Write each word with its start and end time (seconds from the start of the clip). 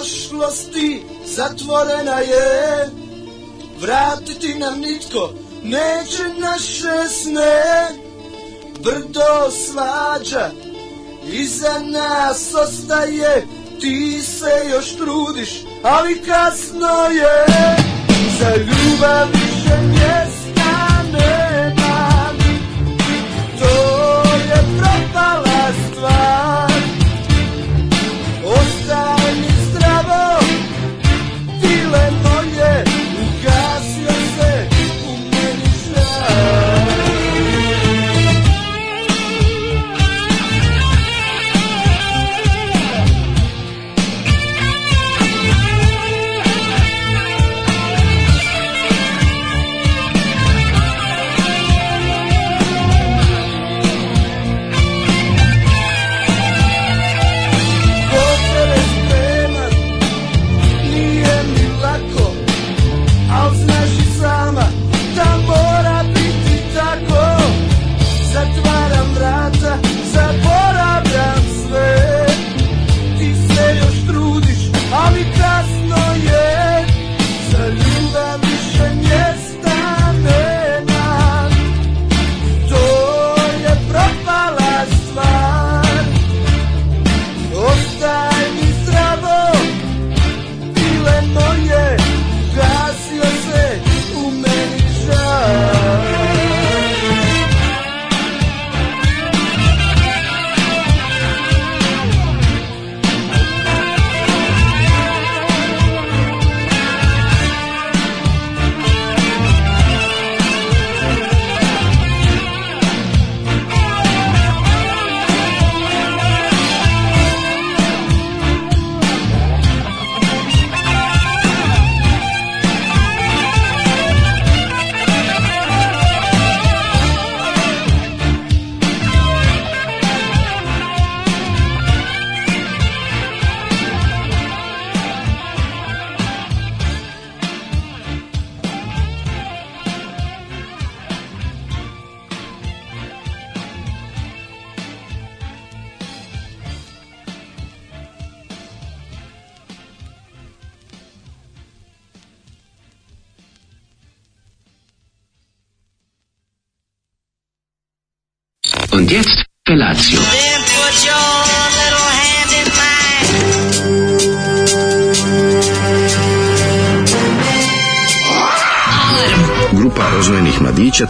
Prošlosti 0.00 1.02
zatvorena 1.26 2.18
je. 2.18 2.90
Vratiti 3.80 4.54
nam 4.54 4.80
nitko 4.80 5.32
neće 5.62 6.22
naše 6.38 7.08
sne. 7.08 7.88
Brdo 8.82 9.50
svađa 9.50 10.50
iza 11.32 11.78
nas 11.82 12.54
ostaje. 12.54 13.46
Ti 13.80 14.22
se 14.22 14.70
još 14.70 14.96
trudiš, 14.96 15.50
ali 15.82 16.22
kasno 16.22 17.04
je. 17.10 17.46
Za 18.38 18.56
ljubav 18.56 19.49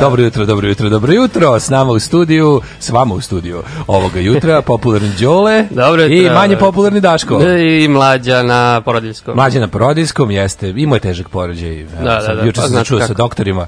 Dobro 0.00 0.22
jutro, 0.22 0.46
dobro 0.46 0.68
jutro, 0.68 0.88
dobro 0.88 1.12
jutro. 1.12 1.60
S 1.60 1.68
nama 1.68 1.92
u 1.92 1.98
studiju, 1.98 2.60
s 2.80 2.90
vama 2.90 3.14
u 3.14 3.20
studiju 3.20 3.62
ovoga 3.86 4.20
jutra, 4.20 4.62
popularni 4.72 5.12
Đole 5.20 5.64
Dobro 5.70 6.02
i 6.06 6.18
jutro. 6.18 6.34
manje 6.34 6.56
popularni 6.56 7.00
Daško. 7.00 7.42
I 7.42 7.88
mlađa 7.88 8.42
na 8.42 8.80
porodiljskom. 8.84 9.36
Mlađe 9.36 9.60
na 9.60 9.68
porodiljskom, 9.68 10.30
jeste, 10.30 10.74
imao 10.76 10.96
je 10.96 11.00
težak 11.00 11.28
porođaj. 11.28 11.84
Da, 11.84 12.20
da, 12.26 12.34
da, 12.34 12.42
Juče 12.42 12.56
pa 12.56 12.60
sam 12.60 12.68
se 12.68 12.72
znate 12.72 12.88
čuo 12.88 13.00
sa 13.00 13.06
kako. 13.06 13.22
doktorima, 13.22 13.66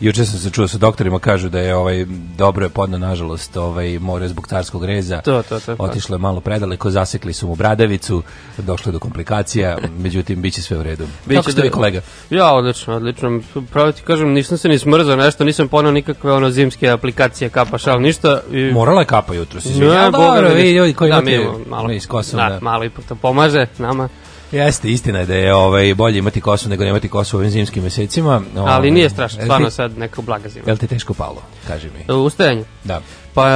Juče 0.00 0.24
sam 0.24 0.38
se 0.38 0.50
čuo 0.50 0.68
sa 0.68 0.78
doktorima, 0.78 1.18
kažu 1.18 1.48
da 1.48 1.60
je 1.60 1.76
ovaj 1.76 2.06
dobro 2.36 2.66
je 2.66 2.68
podno 2.68 2.98
nažalost, 2.98 3.56
ovaj 3.56 3.98
more 3.98 4.28
zbog 4.28 4.46
carskog 4.48 4.84
reza. 4.84 5.20
To, 5.20 5.42
to, 5.42 5.60
to. 5.60 5.76
Otišlo 5.78 6.14
je 6.14 6.18
malo 6.18 6.40
predaleko, 6.40 6.90
zasekli 6.90 7.32
su 7.32 7.46
mu 7.46 7.54
bradavicu, 7.54 8.22
došlo 8.58 8.90
je 8.90 8.92
do 8.92 8.98
komplikacija, 8.98 9.78
međutim 9.98 10.42
biće 10.42 10.62
sve 10.62 10.78
u 10.78 10.82
redu. 10.82 11.06
Biće 11.26 11.38
Kako 11.38 11.50
ste 11.50 11.60
da- 11.60 11.64
vi 11.64 11.70
kolega? 11.70 12.00
Ja, 12.30 12.52
odlično, 12.54 12.94
odlično. 12.96 13.40
Pravo 13.72 13.92
ti 13.92 14.02
kažem, 14.02 14.32
nisam 14.32 14.58
se 14.58 14.68
ni 14.68 14.78
smrzao 14.78 15.16
nešto, 15.16 15.44
nisam 15.44 15.68
ponao 15.68 15.92
nikakve 15.92 16.32
ono 16.32 16.50
zimske 16.50 16.88
aplikacije, 16.88 17.50
kapa, 17.50 17.78
šal, 17.78 18.00
ništa. 18.00 18.40
I... 18.52 18.70
Morala 18.72 19.00
je 19.00 19.06
kapa 19.06 19.34
jutro, 19.34 19.60
si 19.60 19.80
Ne, 19.80 19.86
ja, 19.86 20.10
dobro, 20.10 20.48
mi, 20.54 20.62
vi 20.62 20.70
ljudi 20.70 20.94
koji 20.94 21.10
da, 21.10 21.16
imate, 21.18 21.48
malo, 21.66 21.88
mi 21.88 22.00
s 22.00 22.06
kosom, 22.06 22.36
da, 22.36 22.48
da. 22.48 22.58
malo 22.62 22.84
ipak 22.84 23.04
to 23.04 23.14
pomaže 23.14 23.66
nama. 23.78 24.08
Jeste, 24.52 24.90
istina 24.90 25.18
je 25.18 25.26
da 25.26 25.34
je 25.34 25.54
ovaj, 25.54 25.94
bolje 25.94 26.18
imati 26.18 26.40
kosu 26.40 26.68
nego 26.68 26.84
nemati 26.84 27.08
kosu 27.08 27.36
u 27.36 27.38
ovim 27.38 27.50
zimskim 27.50 27.82
mesecima. 27.82 28.42
Ali 28.54 28.60
Ovaj, 28.60 28.90
nije 28.90 29.10
strašno, 29.10 29.42
stvarno 29.42 29.70
sad 29.70 29.98
neka 29.98 30.22
blaga 30.22 30.48
zima. 30.48 30.64
Jel 30.66 30.76
ti 30.76 30.86
teško 30.86 31.14
palo, 31.14 31.42
kaži 31.66 31.88
mi. 32.08 32.14
Ustajanje. 32.14 32.64
Da. 32.84 33.00
Pa, 33.34 33.50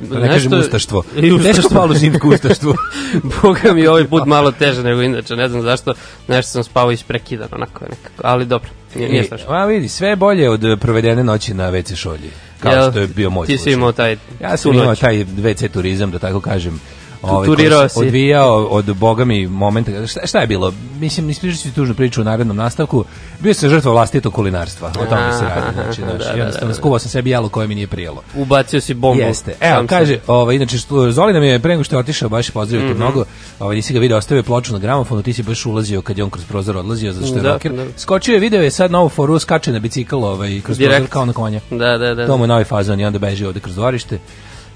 Da 0.00 0.18
ne 0.18 0.28
kažem 0.28 0.52
ustaštvo. 0.52 1.02
Teško 1.44 1.68
palo 1.74 1.94
zimsko 1.94 2.28
ustaštvo. 2.28 2.74
Boga 3.42 3.72
mi 3.72 3.86
ovaj 3.86 4.08
put 4.08 4.26
malo 4.26 4.52
teže 4.52 4.82
nego 4.82 5.02
inače, 5.02 5.36
ne 5.36 5.48
znam 5.48 5.62
zašto, 5.62 5.94
nešto 6.28 6.50
sam 6.50 6.64
spavao 6.64 6.92
isprekidan 6.92 7.48
onako 7.52 7.84
nekako, 7.84 8.22
ali 8.22 8.44
dobro, 8.44 8.70
nije, 8.94 9.08
nije 9.08 9.24
strašno. 9.24 9.50
a 9.50 9.64
vidi, 9.64 9.88
sve 9.88 10.08
je 10.08 10.16
bolje 10.16 10.50
od 10.50 10.78
provedene 10.80 11.24
noći 11.24 11.54
na 11.54 11.70
WC 11.72 11.96
šolji. 11.96 12.30
Kao 12.60 12.72
Jel, 12.72 12.90
što 12.90 13.00
je 13.00 13.06
bio 13.06 13.30
moj 13.30 13.46
Ti 13.46 13.52
si 13.52 13.58
slučaj. 13.58 13.72
imao 13.72 13.92
taj 13.92 14.16
Ja 14.40 14.56
sam 14.56 14.72
imao 14.72 14.94
taj 14.94 15.24
WC 15.24 15.68
turizam, 15.68 16.10
da 16.10 16.18
tako 16.18 16.40
kažem. 16.40 16.80
Ovaj, 17.24 17.46
turirao 17.46 17.78
koji 17.78 17.88
se. 17.88 17.98
Odvijao 18.00 18.56
od 18.56 18.96
boga 18.96 19.24
mi 19.24 19.46
momenta. 19.46 20.06
Šta, 20.06 20.26
šta 20.26 20.38
je 20.38 20.46
bilo? 20.46 20.72
Mislim, 20.94 21.30
ispričat 21.30 21.62
ću 21.62 21.74
tužnu 21.74 21.94
priču 21.94 22.20
u 22.20 22.24
narednom 22.24 22.56
nastavku. 22.56 23.04
Bio 23.40 23.54
sam 23.54 23.68
žrtva 23.68 23.92
vlastitog 23.92 24.34
kulinarstva. 24.34 24.88
O 24.90 25.06
tome 25.06 25.32
se 25.32 25.44
radi. 25.44 25.66
Znači, 25.74 26.00
Da, 26.00 26.06
znači, 26.06 26.24
da, 26.24 26.30
jednostavno, 26.30 26.50
da, 26.60 26.66
da. 26.66 26.74
skuvao 26.74 26.98
sam 26.98 27.10
sebi 27.10 27.30
jelo 27.30 27.48
koje 27.48 27.66
mi 27.66 27.74
nije 27.74 27.86
prijelo. 27.86 28.22
Ubacio 28.36 28.80
si 28.80 28.94
bombu. 28.94 29.22
Jeste. 29.22 29.54
Evo, 29.60 29.76
sam 29.76 29.86
kaže, 29.86 30.18
ovaj, 30.26 30.56
inače, 30.56 30.78
što, 30.78 31.10
Zoli 31.10 31.32
nam 31.32 31.42
je 31.42 31.58
pre 31.58 31.70
nego 31.70 31.84
što 31.84 31.96
je 31.96 32.00
otišao, 32.00 32.28
baš 32.28 32.50
pozdravio 32.50 32.84
Mhm. 32.84 32.92
te 32.92 32.98
mnogo, 32.98 33.24
ovaj, 33.60 33.76
nisi 33.76 33.92
ga 33.92 33.98
vidio, 33.98 34.16
ostavio 34.16 34.42
ploču 34.42 34.72
na 34.72 34.78
gramofonu, 34.78 35.22
ti 35.22 35.32
si 35.32 35.42
baš 35.42 35.66
ulazio 35.66 36.02
kad 36.02 36.18
je 36.18 36.24
on 36.24 36.30
kroz 36.30 36.44
prozor 36.44 36.76
odlazio, 36.76 37.12
zato 37.12 37.26
što 37.26 37.36
je 37.36 37.42
Da, 37.42 37.52
rocker. 37.52 37.72
da. 37.72 37.84
Skočio 37.96 38.34
je, 38.34 38.40
video 38.40 38.62
je 38.62 38.70
sad 38.70 38.90
novu 38.90 39.08
foru, 39.08 39.38
skače 39.38 39.72
na 39.72 39.78
bicikl 39.78 40.16
ovaj, 40.16 40.60
kroz 40.60 40.78
Direkt. 40.78 40.96
prozor 40.96 41.10
kao 41.10 41.24
na 41.24 41.32
konja. 41.32 41.60
Da, 41.70 41.98
da, 41.98 42.14
da. 42.14 42.26
To 42.26 42.36
mu 42.36 42.44
je 42.44 42.48
novi 42.48 42.64
fazon 42.64 43.00
i 43.00 43.04
onda 43.04 43.18
beži 43.18 43.44
ovde 43.44 43.60
kroz 43.60 43.74
dvorište. 43.74 44.18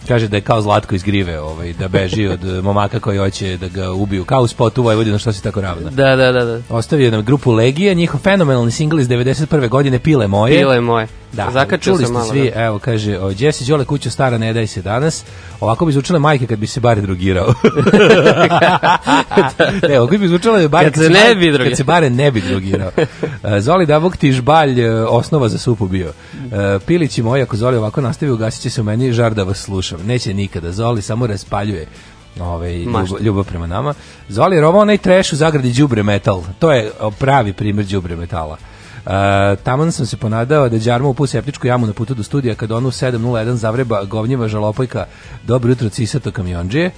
Kaže 0.08 0.28
da 0.28 0.36
je 0.36 0.40
kao 0.40 0.62
Zlatko 0.62 0.94
iz 0.94 1.02
Grive, 1.02 1.40
ovaj, 1.40 1.72
da 1.72 1.88
beži 1.88 2.26
od 2.26 2.44
eh, 2.44 2.62
momaka 2.62 3.00
koji 3.00 3.18
hoće 3.18 3.56
da 3.56 3.68
ga 3.68 3.92
ubiju. 3.92 4.24
Kao 4.24 4.42
u 4.42 4.46
spotu 4.46 4.82
Vojvodina, 4.82 5.18
što 5.18 5.32
si 5.32 5.42
tako 5.42 5.60
ravna. 5.60 5.90
Da, 5.90 6.16
da, 6.16 6.32
da, 6.32 6.44
da. 6.44 6.60
Ostavio 6.68 7.10
nam 7.10 7.24
grupu 7.24 7.52
Legije, 7.52 7.94
njihov 7.94 8.20
fenomenalni 8.20 8.70
singl 8.70 9.00
iz 9.00 9.08
91. 9.08 9.68
godine 9.68 9.98
Pile 9.98 10.26
moje. 10.26 10.58
Pile 10.58 10.80
moje. 10.80 11.06
Da, 11.32 11.50
Zakačio 11.52 11.92
čuli 11.92 12.06
ste 12.06 12.14
svi, 12.30 12.50
da. 12.54 12.64
evo 12.64 12.78
kaže, 12.78 13.18
o, 13.18 13.32
Jesse 13.38 13.64
Đole 13.64 13.84
kuća 13.84 14.10
stara 14.10 14.38
ne 14.38 14.52
daj 14.52 14.66
se 14.66 14.82
danas, 14.82 15.24
ovako 15.60 15.86
bi 15.86 15.92
zvučale 15.92 16.18
majke 16.18 16.46
kad 16.46 16.58
bi 16.58 16.66
se 16.66 16.80
bare 16.80 17.00
drogirao. 17.00 17.46
ne, 19.88 20.00
ovako 20.00 20.18
bi 20.18 20.28
zvučale 20.28 20.68
bare 20.68 20.90
Kad 20.90 21.02
se 21.02 21.10
ne 21.10 21.34
bi 21.34 21.46
drogirao. 21.46 21.68
Kad 21.68 21.76
se 21.76 21.84
bare 21.84 22.10
ne 22.10 22.30
bi 22.30 22.40
drogirao. 22.40 22.90
E, 23.44 23.60
Zoli 23.60 23.86
da 23.86 24.00
bog 24.00 24.16
ti 24.16 24.32
žbalj 24.32 24.80
e, 24.80 25.04
osnova 25.04 25.48
za 25.48 25.58
supu 25.58 25.88
bio. 25.88 26.12
E, 26.52 26.78
Pilići 26.86 27.22
moji, 27.22 27.42
ako 27.42 27.56
Zoli 27.56 27.76
ovako 27.76 28.00
nastavi, 28.00 28.32
ugasit 28.32 28.62
će 28.62 28.70
se 28.70 28.80
u 28.80 28.84
meni 28.84 29.12
žar 29.12 29.34
da 29.34 29.42
vas 29.42 29.58
slušam. 29.58 30.00
Neće 30.06 30.34
nikada, 30.34 30.72
Zoli 30.72 31.02
samo 31.02 31.26
raspaljuje 31.26 31.86
ovaj, 32.40 32.76
ljubav, 32.76 33.06
ljubav 33.20 33.44
prema 33.44 33.66
nama. 33.66 33.94
Zoli 34.28 34.56
je 34.56 34.60
rovao 34.62 34.80
onaj 34.80 34.98
trash 34.98 35.32
u 35.32 35.36
zagradi 35.36 35.72
đubre 35.72 36.02
metal. 36.02 36.42
To 36.58 36.72
je 36.72 36.90
pravi 37.18 37.52
primjer 37.52 37.86
đubre 37.86 38.16
metala. 38.16 38.56
Uh, 39.06 39.12
taman 39.62 39.92
sam 39.92 40.06
se 40.06 40.16
ponadao 40.16 40.68
da 40.68 40.78
Đarmo 40.78 41.08
upu 41.08 41.26
septičku 41.26 41.66
jamu 41.66 41.86
na 41.86 41.92
putu 41.92 42.14
do 42.14 42.22
studija 42.22 42.54
kad 42.54 42.72
onu 42.72 42.90
701 42.90 43.54
zavreba 43.54 44.04
govnjiva 44.04 44.48
žalopojka 44.48 45.04
dobro 45.46 45.70
jutro 45.70 45.88
cisato 45.88 46.30
kamionđije. 46.30 46.90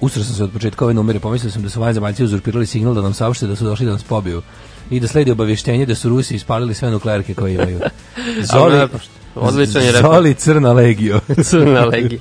Usro 0.00 0.24
sam 0.24 0.34
se 0.34 0.44
od 0.44 0.50
početka 0.52 0.84
ove 0.84 0.94
numere, 0.94 1.20
pomislio 1.20 1.50
sam 1.50 1.62
da 1.62 1.68
su 1.68 1.80
vanzemaljci 1.80 2.24
uzurpirali 2.24 2.66
signal 2.66 2.94
da 2.94 3.02
nam 3.02 3.14
saopšte 3.14 3.46
da 3.46 3.56
su 3.56 3.64
došli 3.64 3.86
da 3.86 3.92
nas 3.92 4.02
pobiju 4.02 4.42
i 4.90 5.00
da 5.00 5.08
sledi 5.08 5.30
obavještenje 5.30 5.86
da 5.86 5.94
su 5.94 6.08
Rusi 6.08 6.34
ispalili 6.34 6.74
sve 6.74 6.90
nuklearke 6.90 7.34
koje 7.34 7.54
imaju. 7.54 7.80
Zoli, 8.52 8.88
odličan 9.34 9.82
je 9.82 9.92
rekao. 9.92 10.12
Zoli 10.14 10.34
Crna 10.34 10.72
legio. 10.72 11.20
Crna 11.50 11.84
legija. 11.84 12.20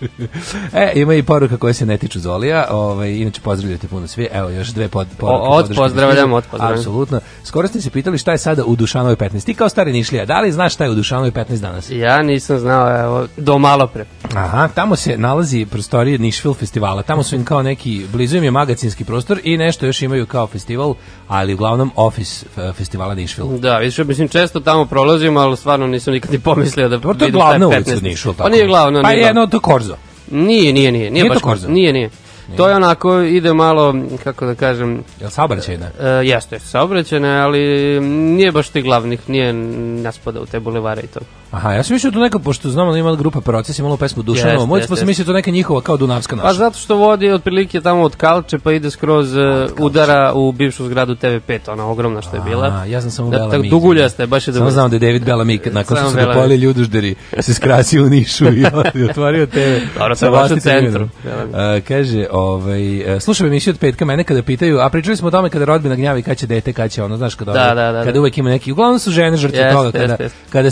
e, 0.73 0.91
ima 0.95 1.13
i 1.13 1.23
poruka 1.23 1.57
koje 1.57 1.73
se 1.73 1.85
ne 1.85 1.97
tiču 1.97 2.19
Zolija, 2.19 2.67
ovaj, 2.71 3.11
inače 3.11 3.41
pozdravljate 3.41 3.87
puno 3.87 4.07
svi, 4.07 4.27
evo 4.33 4.49
još 4.49 4.67
dve 4.67 4.87
pod, 4.87 5.07
poruke. 5.17 5.41
O- 5.41 5.49
od 5.49 5.61
podrške 5.63 5.81
pozdravljam, 5.81 6.25
stižu. 6.25 6.35
od 6.35 6.43
pozdravljam. 6.51 6.79
Apsolutno. 6.79 7.19
Skoro 7.43 7.67
ste 7.67 7.81
se 7.81 7.89
pitali 7.89 8.17
šta 8.17 8.31
je 8.31 8.37
sada 8.37 8.63
u 8.65 8.75
Dušanovoj 8.75 9.15
15. 9.15 9.45
Ti 9.45 9.53
kao 9.53 9.69
stari 9.69 9.91
Nišlija, 9.91 10.25
da 10.25 10.39
li 10.41 10.51
znaš 10.51 10.73
šta 10.73 10.83
je 10.83 10.89
u 10.89 10.95
Dušanovoj 10.95 11.31
15 11.31 11.59
danas? 11.59 11.89
Ja 11.89 12.21
nisam 12.21 12.59
znao, 12.59 13.01
evo, 13.01 13.27
do 13.37 13.57
malo 13.57 13.87
pre. 13.87 14.05
Aha, 14.35 14.67
tamo 14.75 14.95
se 14.95 15.17
nalazi 15.17 15.65
prostorije 15.65 16.17
Nišvil 16.17 16.53
festivala. 16.53 17.03
Tamo 17.03 17.23
su 17.23 17.35
im 17.35 17.45
kao 17.45 17.61
neki, 17.63 18.05
blizu 18.13 18.37
im 18.37 18.43
je 18.43 18.51
magacinski 18.51 19.03
prostor 19.03 19.39
i 19.43 19.57
nešto 19.57 19.85
još 19.85 20.01
imaju 20.01 20.25
kao 20.25 20.47
festival, 20.47 20.95
ali 21.27 21.53
uglavnom 21.53 21.91
office 21.95 22.45
festivala 22.73 23.15
Nišvil. 23.15 23.47
Da, 23.47 23.77
više, 23.77 24.03
mislim, 24.03 24.27
često 24.27 24.59
tamo 24.59 24.85
prolazim, 24.85 25.37
ali 25.37 25.57
stvarno 25.57 25.87
nisam 25.87 26.13
nikad 26.13 26.31
ni 26.31 26.39
pomislio 26.39 26.89
da 26.89 26.96
Dobro, 26.99 27.13
to 27.13 27.25
je 27.25 27.31
glavna 27.31 27.65
je 27.65 27.67
ulica 27.67 27.91
u 27.91 27.95
15. 27.95 28.03
Nišu, 28.03 28.33
Pa 28.33 28.49
nije 28.49 28.67
glavno, 28.67 29.01
Pa 29.01 29.07
nije 29.07 29.17
je 29.17 29.23
glavno. 29.23 29.41
jedno 29.41 29.47
to 29.49 29.59
Korzo. 29.59 29.95
Nije, 30.31 30.73
nije, 30.73 30.91
nije. 30.91 31.11
Nije, 31.11 31.29
baš 31.29 31.37
to 31.37 31.43
korzo? 31.43 31.67
Nije, 31.69 31.93
nije. 31.93 32.09
To 32.57 32.69
je 32.69 32.75
onako, 32.75 33.19
ide 33.19 33.53
malo, 33.53 33.95
kako 34.23 34.45
da 34.45 34.55
kažem, 34.55 35.03
Jel 35.21 35.29
saobraćajna? 35.29 35.85
e, 35.99 36.07
jeste, 36.07 36.59
saobraćene, 36.59 37.39
ali 37.39 37.59
nije 38.01 38.51
baš 38.51 38.69
ti 38.69 38.81
glavnih, 38.81 39.29
nije 39.29 39.53
naspada 39.53 40.41
u 40.41 40.45
te 40.45 40.59
bulevare 40.59 41.01
i 41.01 41.07
to. 41.07 41.19
Aha, 41.51 41.73
ja 41.73 41.83
sam 41.83 41.93
mislio 41.93 42.11
to 42.11 42.19
neka, 42.19 42.39
pošto 42.39 42.69
znamo 42.69 42.91
da 42.91 42.97
ima 42.97 43.15
grupa 43.15 43.41
Proces, 43.41 43.79
imala 43.79 43.97
pesmu 43.97 44.23
Dušanova 44.23 44.65
moć, 44.65 44.79
jeste, 44.79 44.89
pa 44.89 44.95
sam 44.95 45.07
mislio 45.07 45.25
to 45.25 45.33
neka 45.33 45.51
njihova 45.51 45.81
kao 45.81 45.97
Dunavska 45.97 46.35
naša. 46.35 46.47
Pa 46.47 46.53
zato 46.53 46.77
što 46.77 46.95
vodi 46.95 47.31
otprilike 47.31 47.81
tamo 47.81 48.01
od 48.01 48.15
Kalče 48.15 48.59
pa 48.59 48.71
ide 48.71 48.91
skroz 48.91 49.37
e, 49.37 49.67
udara 49.79 50.33
u 50.33 50.51
bivšu 50.51 50.85
zgradu 50.85 51.15
TV5, 51.15 51.59
ona 51.67 51.85
ogromna 51.85 52.21
što 52.21 52.35
je 52.35 52.41
bila. 52.41 52.67
A, 52.67 52.85
ja 52.85 53.01
znam 53.01 53.11
samo 53.11 53.29
Da, 53.29 53.37
Bela 53.37 53.51
tako 53.51 53.61
Mi. 53.61 53.69
duguljaste, 53.69 54.27
baš 54.27 54.47
je 54.47 54.53
Samo 54.53 54.71
znam 54.71 54.89
da 54.89 54.95
je 54.95 54.99
David 54.99 55.23
Bellamy, 55.23 55.57
kad 55.57 55.73
nakon 55.73 55.97
što 55.97 56.09
su 56.09 56.15
ga 56.15 56.33
pojeli 56.33 56.55
ljudužderi, 56.55 57.15
se 57.39 57.53
skrasio 57.53 58.03
u 58.03 58.09
Nišu 58.09 58.45
i, 58.45 58.65
otvorio 59.09 59.45
TV. 59.45 59.99
Dobro, 59.99 60.15
sa 60.15 60.29
baš 60.29 60.51
u 60.51 60.59
centru. 60.59 61.09
A, 61.53 61.79
kaže, 61.87 62.25
ovaj, 62.31 63.15
e, 63.15 63.19
slušam 63.19 63.47
emisiju 63.47 63.71
od 63.71 63.79
petka 63.79 64.05
mene 64.05 64.23
kada 64.23 64.41
pitaju, 64.43 64.79
a 64.79 64.89
pričali 64.89 65.17
smo 65.17 65.27
o 65.27 65.31
tome 65.31 65.49
kada 65.49 65.65
rodbina 65.65 65.95
gnjavi 65.95 66.23
kad 66.23 66.37
će 66.37 66.47
dete, 66.47 66.73
kad 66.73 66.91
će 66.91 67.03
ono, 67.03 67.17
znaš, 67.17 67.35
kada, 67.35 67.51
Da, 67.51 67.63
ovaj, 67.63 67.75
da, 67.75 67.91
da, 67.91 67.99
kada 67.99 68.11
da. 68.11 68.19
uvek 68.19 68.37
ima 68.37 68.49
neki, 68.49 68.71
uglavnom 68.71 68.99
su 68.99 69.11
žene 69.11 69.37
žrtve 69.37 69.71
toga, 69.71 69.91
kada, 69.91 70.03
jeste, 70.03 70.23
jeste. 70.23 70.37
kada 70.49 70.69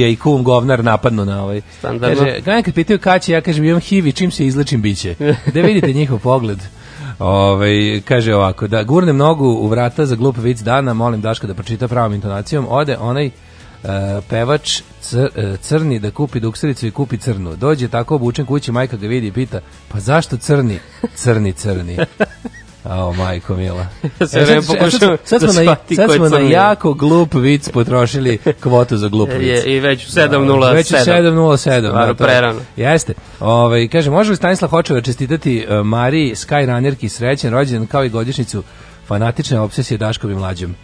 drkađija 0.00 0.08
i 0.08 0.16
kum 0.16 0.44
govnar 0.44 0.84
napadnu 0.84 1.24
na 1.24 1.42
ovaj. 1.42 1.60
Standardno. 1.78 2.24
Kaže, 2.24 2.40
kada 2.40 2.62
kad 2.62 2.74
pitaju 2.74 2.98
kad 2.98 3.22
će, 3.22 3.32
ja 3.32 3.40
kažem 3.40 3.64
imam 3.64 3.80
HIV 3.80 4.06
i 4.06 4.12
čim 4.12 4.30
se 4.30 4.46
izlečim 4.46 4.82
biće. 4.82 5.14
Da 5.54 5.60
vidite 5.60 5.92
njihov 5.92 6.18
pogled. 6.18 6.58
Ovaj 7.18 8.00
kaže 8.04 8.34
ovako, 8.34 8.66
da 8.66 8.82
gurnem 8.82 9.16
nogu 9.16 9.46
u 9.46 9.68
vrata 9.68 10.06
za 10.06 10.16
glup 10.16 10.36
vic 10.38 10.60
dana, 10.60 10.94
molim 10.94 11.20
Daška 11.20 11.46
da 11.46 11.54
pročita 11.54 11.88
pravom 11.88 12.14
intonacijom, 12.14 12.66
ode 12.68 12.96
onaj 12.96 13.26
e, 13.26 13.30
pevač 14.28 14.82
cr, 15.00 15.28
e, 15.36 15.56
crni 15.60 15.98
da 15.98 16.10
kupi 16.10 16.40
duksericu 16.40 16.86
i 16.86 16.90
kupi 16.90 17.18
crnu. 17.18 17.56
Dođe 17.56 17.88
tako 17.88 18.14
obučen 18.14 18.46
kući, 18.46 18.72
majka 18.72 18.96
ga 18.96 19.06
vidi 19.06 19.26
i 19.26 19.32
pita, 19.32 19.60
pa 19.88 20.00
zašto 20.00 20.36
crni? 20.36 20.78
Crni, 21.14 21.52
crni. 21.52 21.98
Ao, 22.84 23.12
majko 23.12 23.56
mila. 23.56 23.86
Sve 24.28 24.40
E, 24.40 24.44
vreme 24.44 24.62
pokušavam 24.62 24.90
sad, 24.90 25.18
sad 25.24 25.40
da 25.40 25.48
smo, 25.48 25.62
na, 25.62 25.76
sad 25.96 26.10
smo 26.12 26.28
na 26.28 26.38
jako 26.40 26.94
glup 26.94 27.34
vic 27.34 27.68
potrošili 27.68 28.38
kvotu 28.60 28.96
za 28.96 29.08
glup 29.08 29.28
vic. 29.30 29.48
Je, 29.48 29.64
I 29.66 29.80
već 29.80 30.06
u 30.06 30.10
7.07. 30.10 30.74
Već 30.74 30.90
u 30.90 30.94
7.07. 30.94 31.56
Stvarno, 31.80 32.14
to 32.14 32.24
je- 32.24 32.28
prerano. 32.28 32.60
Jeste. 32.76 33.14
Ovaj 33.40 33.88
kaže, 33.88 34.10
može 34.10 34.30
li 34.30 34.36
Stanislav 34.36 34.70
Hočevar 34.70 35.02
čestitati 35.02 35.66
uh, 35.70 35.86
Mariji 35.86 36.34
Skyrunnerki 36.34 37.08
srećan 37.08 37.52
rođendan 37.52 37.86
kao 37.86 38.04
i 38.04 38.08
godišnjicu 38.08 38.62
fanatične 39.06 39.60
obsesije 39.60 39.98
Daškovim 39.98 40.38
mlađom? 40.38 40.74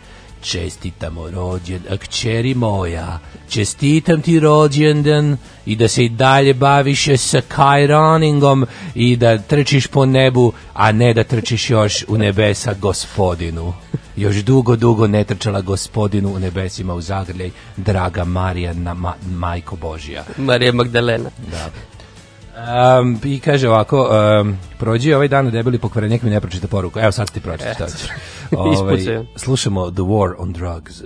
Čestitamo 0.46 1.31
rođen, 1.31 1.81
a 1.90 1.96
kćeri 1.96 2.54
moja, 2.54 3.19
čestitam 3.48 4.22
ti 4.22 4.40
rođendan 4.40 5.37
i 5.66 5.76
da 5.76 5.88
se 5.88 6.04
i 6.04 6.08
dalje 6.08 6.54
baviš 6.54 7.04
sa 7.04 7.40
Skyrunningom 7.40 8.66
i 8.94 9.16
da 9.16 9.38
trčiš 9.38 9.87
po 9.87 10.06
nebu, 10.06 10.52
a 10.72 10.93
ne 10.93 11.14
da 11.14 11.25
trčiš 11.25 11.70
još 11.70 12.04
u 12.08 12.19
nebesa 12.19 12.75
gospodinu. 12.75 13.72
Još 14.16 14.37
dugo, 14.37 14.76
dugo 14.76 15.06
ne 15.06 15.25
trčala 15.25 15.60
gospodinu 15.60 16.34
u 16.34 16.38
nebesima 16.38 16.94
u 16.94 17.00
zagrljaj, 17.00 17.50
draga 17.76 18.25
Marija, 18.25 18.72
na, 18.72 18.94
ma, 18.94 19.14
majko 19.31 19.76
Božija. 19.76 20.25
Marija 20.37 20.72
Magdalena. 20.72 21.31
Da. 21.50 21.70
Um, 22.56 23.20
I 23.25 23.41
kaže 23.41 23.69
ovako, 23.69 24.11
um, 24.41 24.58
prođi 24.79 25.14
ovaj 25.14 25.29
dan 25.29 25.50
debeli 25.50 25.79
pokvarenjak 25.79 26.23
mi 26.23 26.31
ne 26.31 26.41
pročita 26.41 26.69
poruku. 26.69 26.99
Evo 26.99 27.12
sad 27.12 27.31
ti 27.31 27.41
pročita. 27.41 27.87
Ovaj, 28.56 28.99
slušamo 29.37 29.91
The 29.91 30.03
War 30.03 30.35
on 30.38 30.53
Drugs. 30.53 31.03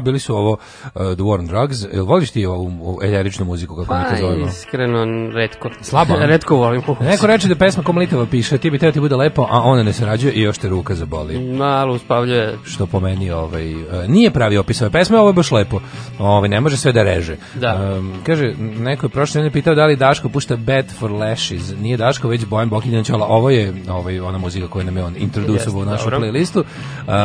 Bili 0.00 0.18
su 0.18 0.36
ovo 0.36 0.52
uh, 0.52 0.90
The 0.92 1.02
War 1.02 1.38
on 1.38 1.46
Drugs. 1.46 1.76
Jel 1.92 2.04
voliš 2.04 2.30
ti 2.30 2.46
ovu, 2.46 2.66
ovu 2.82 2.98
eljeričnu 3.02 3.44
muziku, 3.44 3.76
kako 3.76 3.94
mi 3.94 4.04
to 4.04 4.10
Pa, 4.10 4.16
zovemo? 4.16 4.46
iskreno, 4.46 5.30
redko. 5.34 5.70
Slabo, 5.80 6.14
redko 6.32 6.56
volim. 6.56 6.82
Neko 7.00 7.26
reče 7.26 7.48
da 7.48 7.54
pesma 7.54 7.82
Komlitava 7.82 8.26
piše, 8.26 8.58
ti 8.58 8.70
bi 8.70 8.78
teo 8.78 8.92
ti 8.92 9.00
bude 9.00 9.16
lepo, 9.16 9.46
a 9.50 9.60
ona 9.62 9.82
ne 9.82 9.92
sarađuje 9.92 10.32
i 10.32 10.40
još 10.40 10.58
te 10.58 10.68
ruka 10.68 10.94
zaboli. 10.94 11.38
Malo 11.38 11.94
uspavljuje. 11.94 12.58
Što 12.64 12.86
po 12.86 13.00
meni 13.00 13.30
ovaj, 13.30 13.74
uh, 13.74 13.82
nije 14.08 14.30
pravi 14.30 14.58
opis 14.58 14.82
ove 14.82 14.90
pesme, 14.90 15.18
ovo 15.18 15.28
je 15.28 15.32
baš 15.32 15.50
lepo. 15.50 15.80
Ovaj, 16.18 16.48
ne 16.48 16.60
može 16.60 16.76
sve 16.76 16.92
da 16.92 17.02
reže. 17.02 17.36
Da. 17.54 17.94
Um, 17.98 18.12
kaže, 18.26 18.54
neko 18.58 19.06
je 19.06 19.10
prošle 19.10 19.38
nedelje 19.38 19.52
pitao 19.52 19.74
da 19.74 19.86
li 19.86 19.96
Daško 19.96 20.28
pušta 20.28 20.56
Bad 20.56 20.84
for 20.98 21.10
Lashes. 21.12 21.72
Nije 21.80 21.96
Daško, 21.96 22.28
već 22.28 22.44
Bojan 22.46 22.68
Bokinjanić, 22.68 23.10
ali 23.10 23.22
ovo 23.26 23.50
je 23.50 23.74
ovaj, 23.88 24.20
ona 24.20 24.38
muzika 24.38 24.68
koju 24.68 24.84
nam 24.84 24.96
je 24.96 25.04
on 25.04 25.14
introducovao 25.16 25.82
u 25.82 25.84
našu 25.84 26.10
dobro. 26.10 26.18
playlistu. 26.18 26.64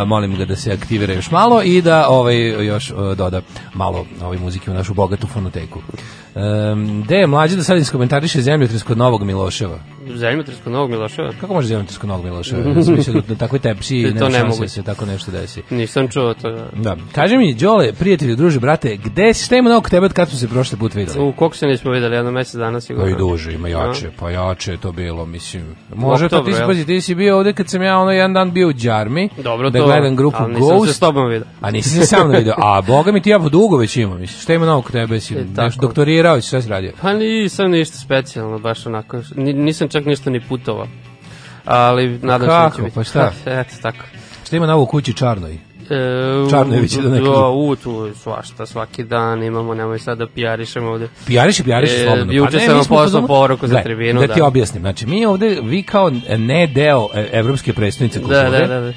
Molim 0.05 0.35
ga 0.35 0.45
da 0.45 0.55
se 0.55 0.71
aktivira 0.71 1.13
još 1.13 1.31
malo 1.31 1.61
i 1.63 1.81
da 1.81 2.07
ovaj, 2.09 2.65
još 2.65 2.91
uh, 2.91 3.17
doda 3.17 3.41
malo 3.73 4.05
ovaj, 4.21 4.37
muzike 4.37 4.71
u 4.71 4.73
našu 4.73 4.93
bogatu 4.93 5.27
fonoteku. 5.27 5.79
Um, 6.35 7.03
gde 7.03 7.15
je 7.15 7.27
mlađe 7.27 7.55
da 7.55 7.63
sad 7.63 7.77
iskomentariše 7.77 8.41
zemljotres 8.41 8.83
kod 8.83 8.97
Novog 8.97 9.23
Miloševa? 9.23 9.79
Zemljotres 10.07 10.65
Novog 10.65 10.89
Miloševa? 10.89 11.31
Kako 11.41 11.53
može 11.53 11.67
zemljotres 11.67 11.97
kod 11.97 12.09
Novog 12.09 12.25
Miloševa? 12.25 12.61
Ja 12.75 12.83
sam 12.83 12.93
mislio 12.95 13.13
da 13.13 13.27
na 13.27 13.35
takvoj 13.35 13.59
tepsi 13.59 14.03
To 14.03 14.09
nema 14.09 14.25
ne 14.25 14.31
šanse 14.31 14.47
mogu. 14.47 14.61
da 14.61 14.67
se 14.67 14.83
tako 14.83 15.05
nešto 15.05 15.31
desi. 15.31 15.61
Nisam 15.69 16.07
čuo 16.07 16.33
to. 16.33 16.51
Da. 16.51 16.65
Da. 16.75 16.97
Kaži 17.11 17.37
mi, 17.37 17.53
Đole, 17.55 17.93
prijatelju, 17.93 18.35
druže, 18.35 18.59
brate, 18.59 18.97
gde 18.97 19.33
si, 19.33 19.45
šta 19.45 19.55
ima 19.55 19.69
novog 19.69 19.89
tebe 19.89 20.05
od 20.05 20.13
kad 20.13 20.29
smo 20.29 20.37
se 20.39 20.47
prošli 20.47 20.77
put 20.77 20.93
videli? 20.93 21.19
U 21.19 21.31
koliko 21.31 21.55
se 21.55 21.67
nismo 21.67 21.91
videli, 21.91 22.15
jedno 22.15 22.31
mesec 22.31 22.55
dana 22.55 22.73
Pa 22.73 22.81
sigurno. 22.81 23.09
i 23.09 23.15
duže, 23.15 23.53
ima 23.53 23.67
jače, 23.69 24.09
pa 24.19 24.29
jače 24.31 24.71
je 24.71 24.77
to 24.77 24.91
bilo, 24.91 25.25
mislim. 25.25 25.63
Može 25.89 26.29
to, 26.29 26.39
ti 26.39 26.53
si, 26.53 26.59
pazi, 26.67 26.85
ti 26.85 27.01
si 27.01 27.15
bio 27.15 27.37
ovde 27.37 27.53
kad 27.53 27.69
sam 27.69 27.81
ja 27.81 27.97
ono 27.97 28.11
jedan 28.11 28.33
dan 28.33 28.51
bio 28.51 28.67
u 28.69 28.73
Đarmi, 28.73 29.29
Dobro 29.37 29.69
da 29.69 29.79
to. 29.79 29.85
gledam 29.85 30.15
grupu 30.15 30.37
ali 30.39 30.53
nisam 30.53 30.67
se 30.69 30.75
Ghost, 30.75 30.95
s 30.95 30.99
tobom 30.99 31.27
vidio. 31.27 31.45
a 31.61 31.71
nisi 31.71 31.89
se 31.89 32.05
sam 32.05 32.29
video, 32.29 32.53
a 32.57 32.81
boga 32.87 33.11
mi 33.11 33.21
ti 33.21 33.29
ja 33.29 33.39
dugo 33.39 33.77
već 33.77 33.97
imam, 33.97 34.19
mislim, 34.19 34.41
šta 34.41 34.53
ima 34.53 34.65
novog 34.65 34.91
tebe, 34.91 35.19
si, 35.19 35.33
E, 35.35 35.45
tako. 35.55 35.73
doktorirao, 35.81 36.41
si 36.41 36.47
šta 36.47 36.61
si 36.61 36.69
radio? 36.69 36.91
Pa 37.01 37.13
nisam 37.13 37.71
ništa 37.71 37.97
specijalno, 37.97 38.59
baš 38.59 38.85
onako. 38.85 39.21
Ni- 39.35 39.53
Nisam 39.53 39.89
čak 39.95 40.05
ništa 40.05 40.29
ni 40.29 40.39
putovao. 40.39 40.87
Ali 41.65 42.19
nadam 42.21 42.47
se 42.47 42.53
da 42.53 42.63
kako? 42.63 42.75
će 42.75 42.81
biti. 42.81 42.95
Pa 42.95 43.03
šta? 43.03 43.31
Eto, 43.59 43.75
tako. 43.81 44.05
Šta 44.45 44.55
ima 44.55 44.67
novo 44.67 44.83
u 44.83 44.85
kući 44.85 45.13
Čarnoj? 45.13 45.59
E, 45.87 46.49
Čarnojević 46.49 46.93
da 46.93 47.09
neki- 47.09 47.23
Da, 47.25 47.47
u, 47.47 47.75
tu 47.75 48.09
svašta, 48.15 48.65
svaki 48.65 49.03
dan 49.03 49.43
imamo, 49.43 49.73
nemoj 49.73 49.99
sad 49.99 50.17
da 50.17 50.27
pijarišemo 50.27 50.89
ovde. 50.89 51.07
Pijariš 51.25 51.59
i 51.59 51.63
pijariš 51.63 51.89
E, 51.91 52.03
slobodno. 52.03 52.33
juče 52.33 52.57
ne, 52.57 52.65
sam 52.65 52.75
vam 52.75 52.85
poslao 52.85 53.27
poruku 53.27 53.67
za 53.67 53.81
tribinu, 53.81 54.21
Da 54.21 54.27
ti 54.27 54.39
da. 54.39 54.45
objasnim. 54.45 54.81
Znači, 54.81 55.05
mi 55.05 55.25
ovde, 55.25 55.59
vi 55.63 55.83
kao 55.83 56.11
ne 56.29 56.67
deo 56.67 57.07
e, 57.13 57.27
evropske 57.33 57.73
predstavnice 57.73 58.19
kulture, 58.19 58.41
Da, 58.41 58.49
da, 58.49 58.67
da, 58.69 58.79
da. 58.81 58.93